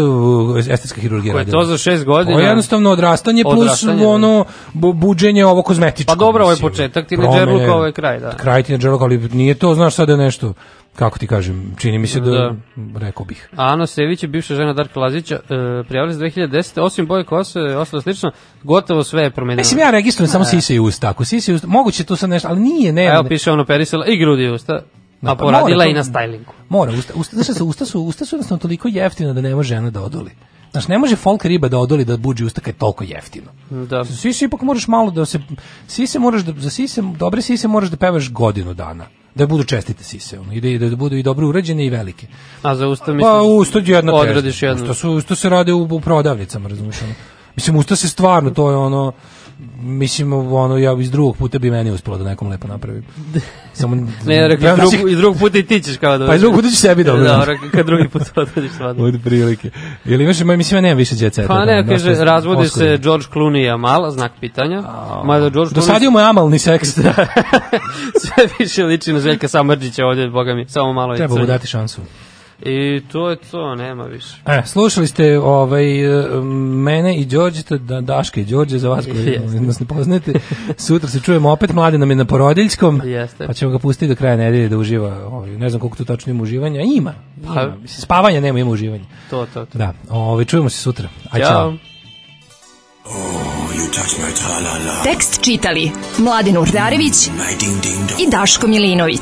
estetska 0.59 1.01
hirurgija 1.01 1.33
Ko 1.33 1.39
je 1.39 1.45
to 1.45 1.63
za 1.63 1.77
šest 1.77 2.05
godina? 2.05 2.37
To 2.37 2.41
je 2.41 2.47
jednostavno 2.47 2.89
odrastanje 2.91 3.43
plus 3.43 3.55
Odrastanje, 3.59 4.01
da. 4.01 4.07
ono 4.07 4.45
bu- 4.72 4.72
buđenje 4.73 5.45
ovo 5.45 5.61
kozmetičko. 5.61 6.09
Pa 6.09 6.15
dobro, 6.15 6.43
ovo 6.43 6.51
je 6.51 6.57
početak 6.59 7.07
tinejdžerluka, 7.07 7.45
Promene- 7.55 7.71
ovo 7.71 7.85
je 7.85 7.91
kraj, 7.91 8.19
da. 8.19 8.29
Kraj 8.31 8.63
tinejdžerluka, 8.63 9.03
ali 9.03 9.17
nije 9.29 9.53
to, 9.53 9.75
znaš, 9.75 9.95
sada 9.95 10.15
nešto, 10.17 10.53
kako 10.95 11.19
ti 11.19 11.27
kažem, 11.27 11.73
čini 11.77 11.99
mi 11.99 12.07
se 12.07 12.19
da, 12.19 12.31
Da. 12.31 12.55
rekao 12.97 13.25
bih. 13.25 13.49
Ana 13.55 13.87
Sević 13.87 14.23
je 14.23 14.29
bivša 14.29 14.55
žena 14.55 14.73
Darka 14.73 14.99
Lazića, 14.99 15.35
e, 15.35 15.39
prijavili 15.83 16.13
se 16.13 16.19
2010. 16.19 16.77
Osim 16.77 17.07
boje 17.07 17.23
kose, 17.23 17.59
ostalo 17.59 18.01
slično, 18.01 18.31
gotovo 18.63 19.03
sve 19.03 19.23
je 19.23 19.31
promenjeno. 19.31 19.59
Mislim, 19.59 19.79
ja 19.79 19.91
registrujem 19.91 20.27
samo 20.29 20.45
sise 20.45 20.75
i 20.75 20.79
usta. 20.79 21.09
Ako 21.09 21.25
sise 21.25 21.51
i 21.51 21.55
usta, 21.55 21.67
moguće 21.67 22.03
tu 22.03 22.15
sad 22.15 22.29
nešto, 22.29 22.47
ali 22.47 22.59
nije, 22.61 22.93
ne. 22.93 23.05
Evo 23.05 23.23
piše 23.23 23.51
ono 23.51 23.65
perisala 23.65 24.05
i 24.05 24.17
grudi 24.17 24.43
i 24.43 24.49
usta, 24.49 24.73
Da, 25.21 25.31
a 25.31 25.35
pa 25.35 25.39
poradila 25.39 25.69
mora 25.69 25.83
to- 25.83 25.89
i 25.89 25.93
na 25.93 26.03
stylingu. 26.03 26.51
Mora, 26.69 26.91
usta, 26.91 27.13
usta, 27.15 27.35
znaš 27.35 27.61
usta 27.61 27.85
su, 27.85 28.01
usta 28.01 28.25
su 28.25 28.35
jednostavno 28.35 28.59
toliko 28.59 28.87
jeftina 28.87 29.33
da 29.33 29.41
ne 29.41 29.55
može 29.55 29.67
žena 29.69 29.89
da 29.89 30.01
odoli. 30.01 30.31
Znaš, 30.73 30.87
ne 30.87 30.97
može 30.97 31.15
folk 31.15 31.45
riba 31.45 31.67
da 31.67 31.77
odoli 31.77 32.05
da 32.05 32.17
buđi 32.17 32.45
usta 32.45 32.61
kad 32.61 32.73
je 32.73 32.77
toliko 32.77 33.03
jeftino. 33.03 33.51
Da. 33.69 34.05
Sise 34.05 34.45
ipak 34.45 34.61
moraš 34.61 34.87
malo 34.87 35.11
da 35.11 35.25
se, 35.25 35.39
sise 35.87 36.19
moraš 36.19 36.41
da, 36.41 36.61
za 36.61 36.69
sise, 36.69 37.01
dobre 37.01 37.41
sise 37.41 37.67
moraš 37.67 37.89
da 37.89 37.97
pevaš 37.97 38.31
godinu 38.31 38.73
dana. 38.73 39.05
Da 39.35 39.47
budu 39.47 39.63
čestite 39.63 40.03
sise, 40.03 40.39
ono, 40.39 40.53
i 40.53 40.77
da, 40.77 40.89
da 40.89 40.95
budu 40.95 41.15
i 41.15 41.23
dobro 41.23 41.47
urađene 41.47 41.85
i 41.85 41.89
velike. 41.89 42.27
A 42.61 42.75
za 42.75 42.87
usta 42.87 43.05
Pa 43.05 43.13
mislim, 43.13 43.57
usta 43.57 43.79
je 43.79 43.85
jedna 43.87 44.13
odradiš 44.13 44.63
jednu. 44.63 44.83
Usta, 44.83 44.93
su, 44.93 45.11
usta 45.11 45.35
se 45.35 45.49
rade 45.49 45.73
u, 45.73 45.87
u 45.91 45.99
prodavnicama, 45.99 46.69
razumiješ? 46.69 47.01
Ono. 47.01 47.13
Mislim, 47.55 47.75
usta 47.75 47.95
se 47.95 48.09
stvarno, 48.09 48.49
to 48.49 48.69
je 48.69 48.77
ono, 48.77 49.11
mislim, 49.81 50.33
ono, 50.33 50.77
ja 50.77 50.93
iz 50.99 51.11
drugog 51.11 51.37
puta 51.37 51.59
bi 51.59 51.71
meni 51.71 51.91
uspelo 51.91 52.17
da 52.17 52.23
nekom 52.23 52.47
lepo 52.47 52.67
napravim. 52.67 53.03
Samo, 53.73 53.95
Ne, 54.25 54.47
rekao, 54.47 54.67
Ja, 54.67 54.73
iz 54.73 54.91
drugog, 54.91 55.11
iz 55.11 55.17
drugog 55.17 55.39
puta 55.39 55.57
i 55.57 55.63
ti 55.63 55.81
ćeš 55.81 55.97
kao 55.97 56.17
da... 56.17 56.27
Pa 56.27 56.35
iz 56.35 56.41
drugog 56.41 56.59
puta 56.59 56.69
ću 56.69 56.75
sebi 56.75 57.03
dobro. 57.03 57.23
Dobro, 57.23 57.57
kad 57.71 57.85
drugi 57.85 58.09
put 58.09 58.21
odradiš 58.35 58.71
stvarno. 58.71 59.03
Od 59.07 59.19
prilike. 59.23 59.69
Ili 60.05 60.23
imaš, 60.23 60.39
ma, 60.39 60.55
mislim, 60.55 60.77
ja 60.77 60.81
nemam 60.81 60.97
više 60.97 61.15
djece. 61.15 61.47
Pa 61.47 61.65
ne, 61.65 61.87
kaže, 61.87 62.15
razvodi 62.15 62.69
se 62.69 62.97
George 63.01 63.25
Clooney 63.33 63.65
i 63.65 63.69
Amal, 63.69 64.11
znak 64.11 64.31
pitanja. 64.39 64.81
Mada 65.25 65.49
George 65.49 65.71
Clooney 65.71 65.75
Dosadio 65.75 66.11
mu 66.11 66.19
je 66.19 66.25
amalni 66.25 66.59
seks. 66.59 66.89
sve 68.21 68.47
više 68.59 68.83
liči 68.83 69.13
na 69.13 69.19
Željka 69.19 69.47
Samrđića 69.47 70.05
ovdje, 70.05 70.29
boga 70.29 70.53
mi, 70.53 70.65
samo 70.67 70.93
malo 70.93 71.13
je 71.13 71.17
Treba 71.17 71.35
mu 71.35 71.45
dati 71.45 71.67
šansu. 71.67 72.01
I 72.65 73.01
to 73.11 73.29
je 73.29 73.35
to, 73.35 73.75
nema 73.75 74.03
više. 74.03 74.35
E, 74.45 74.61
slušali 74.65 75.07
ste 75.07 75.39
ovaj, 75.39 75.85
mene 76.83 77.15
i 77.17 77.25
Đorđeta, 77.25 77.77
da, 77.77 78.01
Daška 78.01 78.41
i 78.41 78.45
Đorđe, 78.45 78.77
za 78.77 78.89
vas 78.89 79.05
koji 79.05 79.39
nas 79.61 79.79
ne 79.79 79.85
poznate. 79.85 80.33
Sutra 80.77 81.09
se 81.09 81.19
čujemo 81.19 81.51
opet, 81.51 81.73
mlade 81.73 81.97
nam 81.97 82.09
je 82.09 82.15
na 82.15 82.25
porodiljskom. 82.25 83.01
Jeste. 83.05 83.47
Pa 83.47 83.53
ćemo 83.53 83.71
ga 83.71 83.79
pustiti 83.79 84.07
do 84.07 84.15
kraja 84.15 84.37
nedelje 84.37 84.69
da 84.69 84.77
uživa. 84.77 85.25
Ovaj, 85.27 85.49
ne 85.49 85.69
znam 85.69 85.79
koliko 85.79 85.97
tu 85.97 86.05
tačno 86.05 86.31
ima 86.31 86.43
uživanja. 86.43 86.81
Ima. 86.81 87.13
ima. 87.43 87.53
Pa- 87.53 87.65
Mislim, 87.67 88.01
spavanja 88.01 88.39
nema, 88.41 88.59
ima 88.59 88.71
uživanja. 88.71 89.05
To, 89.29 89.45
to, 89.53 89.65
to. 89.65 89.77
Da, 89.77 89.93
ovaj, 90.09 90.45
čujemo 90.45 90.69
se 90.69 90.77
sutra. 90.77 91.09
Aj, 91.31 91.41
Ćao. 91.41 91.49
čao. 91.49 91.73
Tekst 95.03 95.41
čitali 95.41 95.91
Mladin 96.17 96.57
Urdarević 96.57 97.27
i 98.19 98.29
Daško 98.31 98.67
Milinović. 98.67 99.21